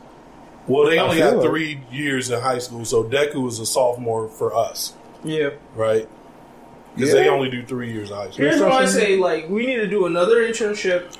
Well, 0.67 0.87
they 0.89 0.99
only 0.99 1.17
feel 1.17 1.31
got 1.31 1.37
like- 1.37 1.47
three 1.49 1.81
years 1.91 2.29
in 2.29 2.39
high 2.41 2.59
school, 2.59 2.85
so 2.85 3.03
Deku 3.03 3.47
is 3.47 3.59
a 3.59 3.65
sophomore 3.65 4.27
for 4.27 4.55
us, 4.55 4.93
yeah. 5.23 5.49
right? 5.75 6.07
Because 6.95 7.13
Yeah. 7.13 7.21
they 7.21 7.29
only 7.29 7.49
do 7.49 7.63
three 7.63 7.91
years 7.91 8.11
of 8.11 8.17
high 8.17 8.29
school. 8.31 8.45
Here's 8.45 8.61
why 8.61 8.69
I 8.69 8.85
say 8.85 9.15
like 9.17 9.49
we 9.49 9.65
need 9.65 9.77
to 9.77 9.87
do 9.87 10.05
another 10.05 10.37
internship 10.47 11.15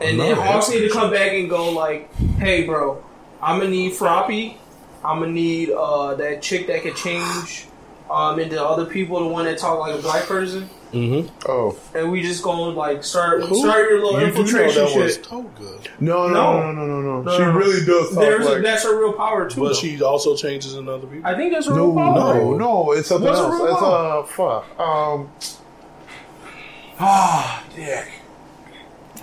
And 0.00 0.18
No, 0.18 0.24
then 0.24 0.36
Hawks 0.36 0.66
that's 0.66 0.70
need 0.70 0.88
to 0.88 0.92
come 0.92 1.10
back 1.10 1.32
and 1.32 1.48
go 1.48 1.70
like, 1.70 2.12
"Hey, 2.38 2.64
bro, 2.64 3.02
I'm 3.42 3.58
gonna 3.58 3.70
need 3.70 3.92
Froppy. 3.92 4.56
I'm 5.04 5.20
gonna 5.20 5.32
need 5.32 5.70
uh, 5.70 6.14
that 6.14 6.42
chick 6.42 6.66
that 6.66 6.82
could 6.82 6.96
change 6.96 7.66
um, 8.10 8.38
into 8.40 8.62
other 8.62 8.86
people, 8.86 9.20
the 9.20 9.26
one 9.26 9.44
that 9.44 9.58
talk 9.58 9.78
like 9.78 9.98
a 9.98 10.02
black 10.02 10.24
person." 10.24 10.68
Mm-hmm. 10.92 11.28
Oh 11.50 11.76
And 11.92 12.12
we 12.12 12.22
just 12.22 12.44
gonna 12.44 12.70
like 12.76 13.02
start 13.02 13.42
start 13.46 13.90
your 13.90 13.96
little 14.04 14.12
you 14.20 14.26
do 14.26 14.32
know 14.32 14.40
infiltration 14.40 14.84
that 14.84 14.90
shit. 15.12 15.24
Toga, 15.24 15.78
no, 15.98 16.28
no, 16.28 16.32
No. 16.34 16.70
no, 16.70 16.72
no, 16.72 16.86
no, 16.86 17.00
no, 17.00 17.22
No, 17.22 17.32
She 17.36 17.38
no. 17.42 17.50
really 17.50 17.84
does 17.84 18.10
talk 18.10 18.18
There's 18.20 18.46
like. 18.46 18.62
that's 18.62 18.84
her 18.84 18.96
real 18.96 19.12
power 19.12 19.48
too. 19.50 19.60
but 19.60 19.68
though. 19.70 19.74
she 19.74 20.00
also 20.02 20.36
changes 20.36 20.74
in 20.74 20.88
other 20.88 21.08
people. 21.08 21.28
I 21.28 21.34
think 21.34 21.52
that's 21.52 21.66
her 21.66 21.74
no, 21.74 21.86
real 21.86 21.94
power. 21.96 22.34
no, 22.34 22.56
no, 22.56 22.92
it's 22.92 23.08
something 23.08 23.26
What's 23.28 23.40
her 23.40 23.44
else. 23.46 23.60
real 23.60 23.72
It's 23.72 23.80
power? 24.36 24.52
uh, 24.52 24.62
fuck. 24.62 24.80
Um, 24.80 25.30
ah, 27.00 27.64
dick. 27.74 28.08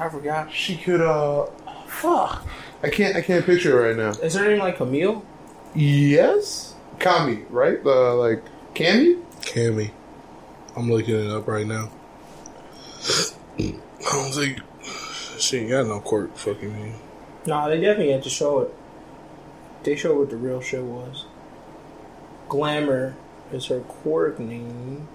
I 0.01 0.09
forgot. 0.09 0.51
She 0.51 0.77
could 0.77 0.99
uh, 0.99 1.45
fuck. 1.85 2.43
I 2.81 2.89
can't, 2.89 3.15
I 3.15 3.21
can't 3.21 3.45
picture 3.45 3.79
it 3.85 3.89
right 3.89 3.95
now. 3.95 4.19
Is 4.19 4.33
her 4.33 4.47
name 4.47 4.57
like 4.57 4.77
Camille? 4.77 5.23
Yes, 5.75 6.73
Kami, 6.97 7.43
right? 7.51 7.83
The 7.83 7.89
like 7.89 8.43
Kami. 8.73 9.17
Cammy, 9.41 9.91
I'm 10.75 10.91
looking 10.91 11.13
it 11.15 11.29
up 11.29 11.47
right 11.47 11.67
now. 11.67 11.91
I 13.59 13.73
don't 14.01 14.31
think 14.33 14.59
she 15.37 15.57
ain't 15.59 15.69
got 15.69 15.85
no 15.85 15.99
quirk 15.99 16.35
Fucking 16.35 16.73
me. 16.73 16.93
Nah, 17.45 17.67
they 17.67 17.79
definitely 17.79 18.11
had 18.11 18.23
to 18.23 18.29
show 18.29 18.61
it. 18.61 18.73
They 19.83 19.95
showed 19.95 20.17
what 20.17 20.29
the 20.31 20.37
real 20.37 20.61
shit 20.61 20.83
was. 20.83 21.25
Glamour 22.49 23.15
is 23.51 23.67
her 23.67 23.81
quirk 23.81 24.39
name. 24.39 25.07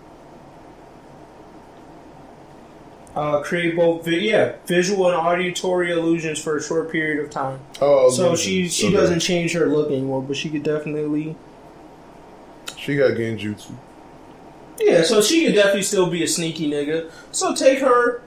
Uh, 3.16 3.40
create 3.40 3.74
both 3.74 4.04
vi- 4.04 4.28
yeah 4.28 4.52
visual 4.66 5.08
and 5.08 5.16
auditory 5.16 5.90
illusions 5.90 6.38
for 6.38 6.58
a 6.58 6.62
short 6.62 6.92
period 6.92 7.24
of 7.24 7.30
time. 7.30 7.58
Oh, 7.80 8.10
So 8.10 8.36
she 8.36 8.68
she 8.68 8.88
Okay. 8.88 8.96
doesn't 8.96 9.20
change 9.20 9.54
her 9.54 9.64
look 9.66 9.88
anymore, 9.90 10.20
but 10.20 10.36
she 10.36 10.50
could 10.50 10.62
definitely 10.62 11.34
She 12.76 12.94
got 12.96 13.12
genjutsu. 13.12 13.70
yeah. 14.78 15.02
So 15.02 15.22
she 15.22 15.46
could 15.46 15.54
definitely 15.54 15.82
still 15.82 16.10
be 16.10 16.22
a 16.22 16.28
sneaky 16.28 16.70
nigga. 16.70 17.10
So 17.32 17.54
take 17.54 17.78
her. 17.78 18.20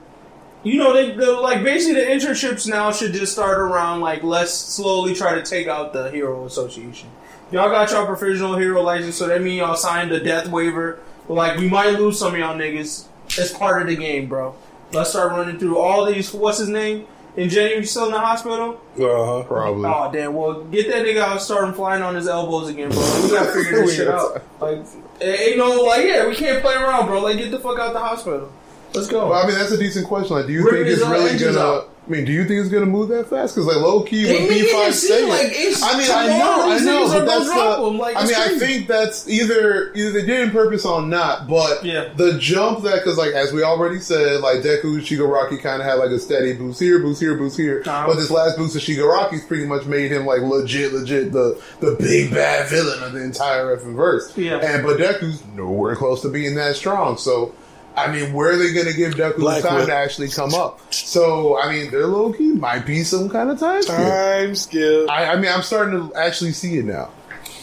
You 0.64 0.76
know 0.76 0.92
they 0.92 1.14
like 1.14 1.62
basically 1.62 2.02
the 2.02 2.06
internships 2.10 2.68
now 2.68 2.90
should 2.92 3.12
just 3.14 3.32
start 3.32 3.58
around 3.60 4.00
like 4.00 4.22
let's 4.24 4.52
slowly 4.52 5.14
try 5.14 5.36
to 5.36 5.42
take 5.42 5.68
out 5.68 5.92
the 5.92 6.10
hero 6.10 6.44
association. 6.44 7.08
Y'all 7.52 7.70
got 7.70 7.90
y'all 7.92 8.06
professional 8.06 8.56
hero 8.56 8.82
license, 8.82 9.14
so 9.16 9.26
that 9.28 9.40
means 9.40 9.58
y'all 9.60 9.74
signed 9.76 10.10
the 10.10 10.20
death 10.20 10.48
waiver. 10.48 10.98
Like 11.28 11.58
we 11.58 11.68
might 11.68 11.98
lose 11.98 12.18
some 12.18 12.34
of 12.34 12.38
y'all 12.40 12.56
niggas. 12.56 13.04
It's 13.28 13.52
part 13.52 13.80
of 13.82 13.88
the 13.88 13.94
game, 13.96 14.26
bro. 14.26 14.54
Let's 14.92 15.10
start 15.10 15.32
running 15.32 15.58
through 15.58 15.78
all 15.78 16.04
these. 16.06 16.32
What's 16.32 16.58
his 16.58 16.68
name? 16.68 17.06
Ingenium 17.36 17.84
still 17.84 18.06
in 18.06 18.12
the 18.12 18.18
hospital? 18.18 18.80
Uh 18.98 19.24
huh. 19.24 19.42
Probably. 19.44 19.88
Oh 19.88 20.10
damn! 20.12 20.34
Well, 20.34 20.64
get 20.64 20.88
that 20.88 21.04
nigga 21.06 21.20
out, 21.20 21.32
and 21.32 21.40
start 21.40 21.64
him 21.64 21.74
flying 21.74 22.02
on 22.02 22.16
his 22.16 22.26
elbows 22.26 22.68
again, 22.68 22.90
bro. 22.90 23.20
We 23.22 23.30
gotta 23.30 23.52
figure 23.52 23.84
this 23.84 23.96
shit 23.96 24.08
out. 24.08 24.42
Like, 24.60 24.84
ain't 25.22 25.56
no 25.56 25.70
like, 25.82 26.04
yeah, 26.04 26.26
we 26.28 26.34
can't 26.34 26.60
play 26.60 26.74
around, 26.74 27.06
bro. 27.06 27.22
Like, 27.22 27.38
get 27.38 27.50
the 27.50 27.58
fuck 27.58 27.78
out 27.78 27.94
the 27.94 27.98
hospital. 27.98 28.52
Let's 28.94 29.06
go. 29.06 29.30
Well, 29.30 29.42
I 29.42 29.46
mean, 29.46 29.56
that's 29.56 29.70
a 29.70 29.78
decent 29.78 30.06
question. 30.06 30.36
Like, 30.36 30.46
do 30.46 30.52
you 30.52 30.64
Ripping 30.64 30.84
think 30.84 30.98
it's 30.98 31.08
really 31.08 31.38
gonna? 31.38 31.58
out. 31.60 31.89
I 32.06 32.10
mean, 32.12 32.24
do 32.24 32.32
you 32.32 32.44
think 32.44 32.60
it's 32.60 32.70
gonna 32.70 32.86
move 32.86 33.08
that 33.10 33.28
fast? 33.28 33.54
Because 33.54 33.66
like 33.66 33.76
low 33.76 34.02
key, 34.02 34.24
They 34.24 34.38
when 34.40 34.48
B 34.48 34.72
five 34.72 34.94
seem 34.94 35.10
say 35.10 35.28
like 35.28 35.52
I 35.82 35.98
mean, 35.98 36.10
I 36.10 36.38
know, 36.38 36.70
I 36.72 36.78
know, 36.80 37.08
but 37.08 37.24
that's 37.26 37.46
gonna 37.48 37.54
drop 37.54 37.78
the. 37.78 37.86
'em. 37.86 37.98
Like, 37.98 38.16
I 38.16 38.22
it's 38.22 38.30
mean, 38.30 38.40
I 38.40 38.58
think 38.58 38.88
that's 38.88 39.28
either 39.28 39.92
either 39.94 40.10
they 40.10 40.26
did 40.26 40.40
in 40.40 40.50
purpose 40.50 40.84
or 40.84 41.02
not. 41.02 41.46
But 41.46 41.84
Yeah. 41.84 42.08
the 42.16 42.38
jump 42.38 42.82
that 42.84 42.96
because 42.96 43.16
like 43.18 43.32
as 43.34 43.52
we 43.52 43.62
already 43.62 44.00
said, 44.00 44.40
like 44.40 44.62
Deku 44.62 44.96
Shigaraki 45.00 45.62
kind 45.62 45.80
of 45.82 45.86
had 45.86 45.94
like 46.00 46.10
a 46.10 46.18
steady 46.18 46.54
boost 46.54 46.80
here, 46.80 46.98
boost 46.98 47.20
here, 47.20 47.34
boost 47.36 47.56
here. 47.58 47.82
But 47.84 48.14
this 48.14 48.30
last 48.30 48.56
boost 48.56 48.74
of 48.74 48.82
Shigaraki's 48.82 49.44
pretty 49.44 49.66
much 49.66 49.84
made 49.86 50.10
him 50.10 50.26
like 50.26 50.40
legit, 50.40 50.92
legit 50.92 51.32
the 51.32 51.60
the 51.80 51.96
big 52.00 52.32
bad 52.32 52.68
villain 52.70 53.02
of 53.04 53.12
the 53.12 53.22
entire 53.22 53.76
effing 53.76 53.94
verse. 53.94 54.36
Yeah. 54.36 54.56
And 54.56 54.84
but 54.84 54.98
Deku's 54.98 55.42
nowhere 55.54 55.94
close 55.94 56.22
to 56.22 56.28
being 56.28 56.54
that 56.56 56.74
strong. 56.76 57.18
So. 57.18 57.54
I 57.96 58.10
mean, 58.10 58.32
where 58.32 58.52
are 58.52 58.56
they 58.56 58.72
going 58.72 58.86
to 58.86 58.94
give 58.94 59.14
Deku 59.14 59.36
Black 59.38 59.62
the 59.62 59.68
time 59.68 59.78
Whip. 59.78 59.86
to 59.88 59.94
actually 59.94 60.28
come 60.28 60.54
up? 60.54 60.80
So, 60.92 61.60
I 61.60 61.70
mean, 61.70 61.90
their 61.90 62.06
low 62.06 62.32
key 62.32 62.52
might 62.52 62.86
be 62.86 63.02
some 63.02 63.28
kind 63.28 63.50
of 63.50 63.58
time 63.58 63.82
skip. 63.82 63.96
Time 63.96 64.54
skip. 64.54 65.10
I, 65.10 65.32
I 65.32 65.36
mean, 65.36 65.50
I'm 65.52 65.62
starting 65.62 66.08
to 66.10 66.14
actually 66.14 66.52
see 66.52 66.78
it 66.78 66.84
now 66.84 67.10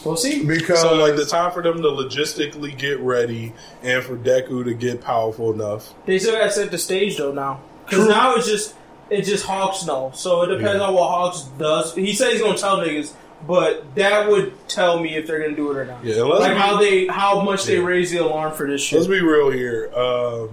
we'll 0.05 0.17
see. 0.17 0.45
because 0.45 0.81
So 0.81 0.95
like 0.95 1.15
the 1.15 1.25
time 1.25 1.51
for 1.51 1.61
them 1.61 1.77
to 1.81 1.87
logistically 1.89 2.77
get 2.77 2.99
ready 2.99 3.53
and 3.83 4.03
for 4.03 4.15
Deku 4.15 4.63
to 4.65 4.73
get 4.73 5.01
powerful 5.01 5.51
enough. 5.53 5.93
They 6.05 6.19
still 6.19 6.35
gotta 6.35 6.51
set 6.51 6.71
the 6.71 6.77
stage 6.77 7.17
though 7.17 7.31
now, 7.31 7.61
because 7.85 8.07
now 8.07 8.35
it's 8.35 8.47
just 8.47 8.75
it's 9.09 9.27
just 9.27 9.45
Hawks 9.45 9.85
know. 9.85 10.11
So 10.15 10.43
it 10.43 10.47
depends 10.47 10.79
Yeah. 10.79 10.87
on 10.87 10.93
what 10.93 11.07
Hawks 11.09 11.41
does. 11.57 11.95
He 11.95 12.13
said 12.13 12.31
he's 12.33 12.41
gonna 12.41 12.57
tell 12.57 12.77
niggas, 12.77 13.13
but 13.45 13.95
that 13.95 14.30
would 14.30 14.68
tell 14.68 14.99
me 14.99 15.15
if 15.15 15.27
they're 15.27 15.39
gonna 15.39 15.55
do 15.55 15.72
it 15.72 15.77
or 15.77 15.85
not. 15.85 16.03
Yeah, 16.03 16.23
like 16.23 16.53
be- 16.53 16.57
how 16.59 16.77
they 16.80 17.07
how 17.07 17.41
much 17.41 17.65
they 17.65 17.77
Yeah. 17.77 17.84
raise 17.85 18.11
the 18.11 18.18
alarm 18.18 18.53
for 18.53 18.68
this 18.68 18.81
shit. 18.81 18.99
Let's 18.99 19.07
be 19.09 19.22
real 19.22 19.49
here. 19.51 19.91
Um, 19.95 20.49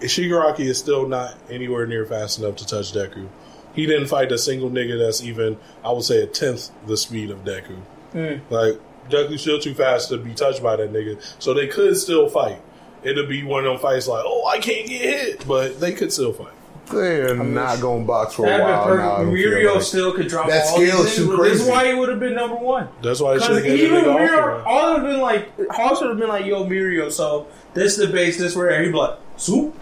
Shigaraki 0.00 0.60
is 0.60 0.78
still 0.78 1.08
not 1.08 1.34
anywhere 1.50 1.86
near 1.86 2.04
fast 2.04 2.38
enough 2.38 2.56
to 2.56 2.66
touch 2.66 2.92
Deku. 2.92 3.26
He 3.74 3.86
didn't 3.86 4.08
fight 4.08 4.30
a 4.32 4.38
single 4.38 4.70
nigga 4.70 4.98
that's 4.98 5.22
even, 5.22 5.56
I 5.84 5.92
would 5.92 6.04
say, 6.04 6.22
a 6.22 6.26
tenth 6.26 6.70
the 6.86 6.96
speed 6.96 7.30
of 7.30 7.44
Deku. 7.44 7.76
Mm. 8.14 8.40
Like 8.50 8.78
Deku's 9.10 9.40
still 9.40 9.58
too 9.58 9.74
fast 9.74 10.08
to 10.10 10.18
be 10.18 10.34
touched 10.34 10.62
by 10.62 10.76
that 10.76 10.92
nigga, 10.92 11.18
so 11.38 11.54
they 11.54 11.66
could 11.66 11.96
still 11.96 12.28
fight. 12.28 12.60
It'll 13.02 13.26
be 13.26 13.42
one 13.42 13.64
of 13.64 13.72
them 13.72 13.80
fights 13.80 14.08
like, 14.08 14.24
oh, 14.26 14.46
I 14.46 14.58
can't 14.58 14.88
get 14.88 15.00
hit, 15.00 15.46
but 15.46 15.78
they 15.80 15.92
could 15.92 16.12
still 16.12 16.32
fight. 16.32 16.52
They're 16.90 17.34
not 17.34 17.80
going 17.80 18.02
to 18.02 18.06
box 18.06 18.34
for 18.34 18.44
a 18.46 18.48
That'd 18.48 18.64
while 18.66 18.72
now. 18.74 18.82
I 18.82 18.86
perfect. 18.86 19.02
don't 19.26 19.36
feel 19.36 19.50
Mirio 19.50 19.74
like. 19.74 19.82
still 19.82 20.12
could 20.12 20.28
drop 20.28 20.48
That 20.48 20.66
all 20.66 20.76
scale 20.76 21.00
is 21.00 21.16
too 21.16 21.24
things, 21.26 21.36
but 21.36 21.42
This 21.44 21.52
is 21.52 21.58
crazy. 21.66 21.70
why 21.70 21.86
he 21.92 21.94
would 21.98 22.08
have 22.08 22.20
been 22.20 22.34
number 22.34 22.56
one. 22.56 22.88
That's 23.02 23.20
why 23.20 23.38
should 23.38 23.48
Because 23.48 23.56
have 23.64 23.66
even 23.66 23.90
given 23.90 24.04
the 24.04 24.10
nigga 24.18 24.28
Mirio, 24.28 24.60
off. 24.60 24.66
all 24.66 24.92
would 24.94 25.02
have 25.02 25.10
been 25.12 25.20
like 25.20 25.70
Hawks 25.70 26.00
would 26.00 26.10
have 26.10 26.18
been 26.18 26.28
like, 26.28 26.46
"Yo, 26.46 26.64
Mirio, 26.64 27.10
so 27.12 27.46
this 27.74 27.96
the 27.96 28.06
base, 28.06 28.38
this 28.38 28.54
where 28.56 28.82
he 28.82 28.88
be 28.90 28.96
like, 28.96 29.18
zoop, 29.38 29.74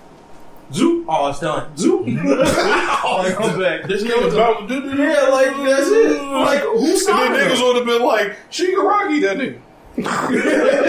zoop, 0.72 1.06
oh, 1.08 1.28
it's 1.28 1.40
done, 1.40 1.76
zoop, 1.76 2.06
oh, 2.08 3.22
like, 3.24 3.34
come 3.36 3.60
back. 3.60 3.84
This 3.84 4.02
nigga 4.02 4.32
about 4.32 4.68
to 4.68 4.80
do 4.80 4.96
Yeah, 5.02 5.28
like 5.30 5.48
that's 5.64 5.88
it. 5.88 6.22
Like 6.22 6.60
who's 6.62 7.06
And 7.06 7.18
then 7.18 7.32
niggas 7.50 7.62
would 7.62 7.76
have 7.76 7.86
been 7.86 8.02
like, 8.02 8.36
Shigaraki, 8.50 9.20
that 9.22 9.36
nigga. 9.36 9.60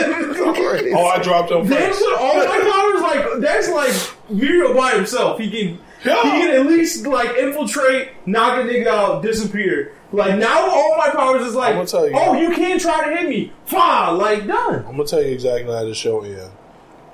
Oh, 0.98 1.06
I 1.06 1.22
dropped 1.22 1.52
him 1.52 1.68
Damn, 1.68 1.90
first. 1.90 2.00
so 2.00 2.16
all 2.18 2.36
my 2.36 2.46
powers 2.60 3.02
like 3.02 3.42
that's 3.42 3.70
like 3.70 3.92
Mirio 4.32 4.76
by 4.76 4.92
himself. 4.96 5.40
He 5.40 5.50
can 5.50 5.80
Yeah. 6.06 6.23
he 6.23 6.30
can 6.30 6.52
at 6.52 6.65
least 6.68 7.06
like 7.06 7.36
infiltrate, 7.38 8.10
knock 8.26 8.60
a 8.60 8.64
nigga 8.68 8.88
out, 8.88 9.22
disappear. 9.23 9.94
Like 10.11 10.38
now 10.38 10.69
all 10.69 10.98
my 10.98 11.10
powers 11.10 11.45
is 11.45 11.56
like, 11.56 11.76
I'ma 11.76 11.86
tell 11.86 12.07
you. 12.07 12.14
oh, 12.15 12.34
you 12.34 12.56
can't 12.56 12.80
try 12.80 13.10
to 13.10 13.15
hit 13.15 13.27
me. 13.30 13.52
Fine, 13.65 14.18
like 14.18 14.48
done. 14.48 14.86
I'm 14.86 14.91
gonna 14.91 15.06
tell 15.06 15.22
you 15.22 15.32
exactly 15.34 15.73
how 15.73 15.84
this 15.84 15.98
show 15.98 16.23
ends. 16.23 16.52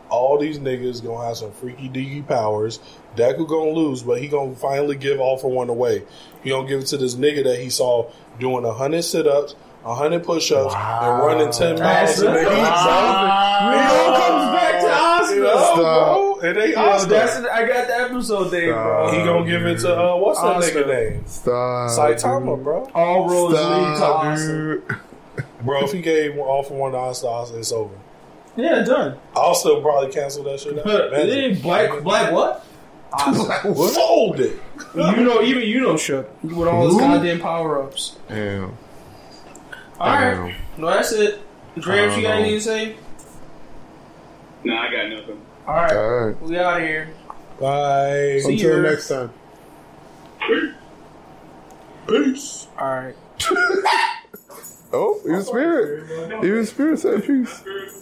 All 0.10 0.38
these 0.38 0.60
niggas 0.60 1.02
gonna 1.04 1.26
have 1.26 1.38
some 1.38 1.52
freaky 1.54 1.88
deaky 1.90 2.28
powers. 2.28 2.80
Deku 3.16 3.48
gonna 3.48 3.72
lose, 3.72 4.04
but 4.04 4.22
he 4.22 4.28
gonna 4.28 4.56
finally 4.56 4.98
give 4.98 5.20
all 5.20 5.38
for 5.38 5.50
one 5.50 5.70
away. 5.70 6.04
He 6.44 6.50
gonna 6.50 6.68
give 6.68 6.82
it 6.82 6.88
to 6.88 6.98
this 6.98 7.16
nigga 7.16 7.44
that 7.46 7.60
he 7.60 7.70
saw 7.70 8.12
doing 8.40 8.66
a 8.66 8.74
hundred 8.74 9.04
sit 9.04 9.26
ups, 9.26 9.56
a 9.86 9.96
hundred 9.96 10.24
push 10.26 10.52
ups, 10.52 10.74
and 10.76 11.20
running 11.24 11.52
ten 11.52 11.80
miles 11.80 12.22
in 12.22 12.34
the 12.34 12.40
heat. 12.40 12.48
Mirio 12.50 14.18
comes 14.18 14.52
back 14.52 14.82
to 15.30 15.36
You 15.36 15.44
know, 15.44 16.31
Oscar. 16.42 16.54
bro. 16.54 16.64
And 16.64 16.72
Yo, 16.74 16.80
Oscar. 16.82 17.10
that's 17.10 17.36
I 17.38 17.68
got 17.68 17.88
the 17.88 17.96
episode 18.02 18.44
there, 18.46 18.74
bro. 18.74 19.12
he 19.12 19.18
gonna 19.18 19.46
give 19.50 19.66
it 19.66 19.80
to 19.80 19.96
uh, 20.00 20.16
what's 20.18 20.40
that 20.42 20.48
Oscar. 20.58 20.84
nigga 20.84 21.12
name? 21.12 21.24
Stop. 21.28 21.90
Saitama, 21.92 22.64
bro. 22.64 22.90
All 22.94 23.30
roads 23.30 23.54
lead 23.54 23.90
to 23.92 23.96
Stop, 23.98 24.26
Oscar. 24.26 24.76
dude. 24.78 24.84
Bro, 25.62 25.84
if 25.86 25.92
he 25.94 26.02
gave 26.02 26.38
all 26.40 26.62
for 26.64 26.74
one 26.74 26.92
to 26.92 26.98
Oscar, 26.98 27.28
Oscar, 27.28 27.60
it's 27.60 27.72
over. 27.72 27.94
Yeah, 28.58 28.84
done. 28.84 29.18
I'll 29.36 29.56
still 29.56 29.82
probably 29.82 30.12
cancel 30.12 30.44
that 30.44 30.60
shit 30.60 30.78
out. 30.80 30.86
It 31.14 31.62
Black, 31.62 32.04
black 32.04 32.32
what? 32.34 32.66
Oscar. 33.14 33.74
Fold 33.74 34.40
it. 34.40 34.60
you 34.96 35.24
know, 35.24 35.42
even 35.42 35.64
you 35.64 35.80
know, 35.82 35.96
shook 35.98 36.30
with 36.44 36.68
all 36.68 36.86
his 36.86 36.94
Who? 36.96 37.00
goddamn 37.00 37.40
power 37.40 37.82
ups. 37.84 38.18
Damn. 38.28 38.76
All 40.00 40.08
right, 40.08 40.34
Damn. 40.34 40.56
well 40.82 40.96
that's 40.96 41.12
it. 41.14 41.40
Grams, 41.80 42.18
you 42.18 42.24
got 42.24 42.30
know. 42.30 42.36
anything 42.42 42.56
to 42.58 42.62
say? 42.62 42.96
Nah, 44.66 44.82
I 44.88 44.92
got 44.92 45.10
nothing. 45.10 45.42
All 45.68 45.76
right, 45.76 45.94
All 45.96 46.10
right. 46.28 46.42
we 46.42 46.58
out 46.58 46.82
of 46.82 46.88
here. 46.88 47.10
Bye. 47.60 48.40
See 48.44 48.54
Until 48.54 48.78
you. 48.78 48.82
next 48.82 49.08
time. 49.08 49.32
Peace. 52.08 52.68
All 52.78 52.88
right. 52.88 53.16
Oh, 54.94 55.22
even 55.24 55.42
spirit. 55.42 56.44
Even 56.44 56.66
spirit 56.66 57.00
said 57.00 57.24
peace. 57.24 57.50
Spiritual 57.50 58.02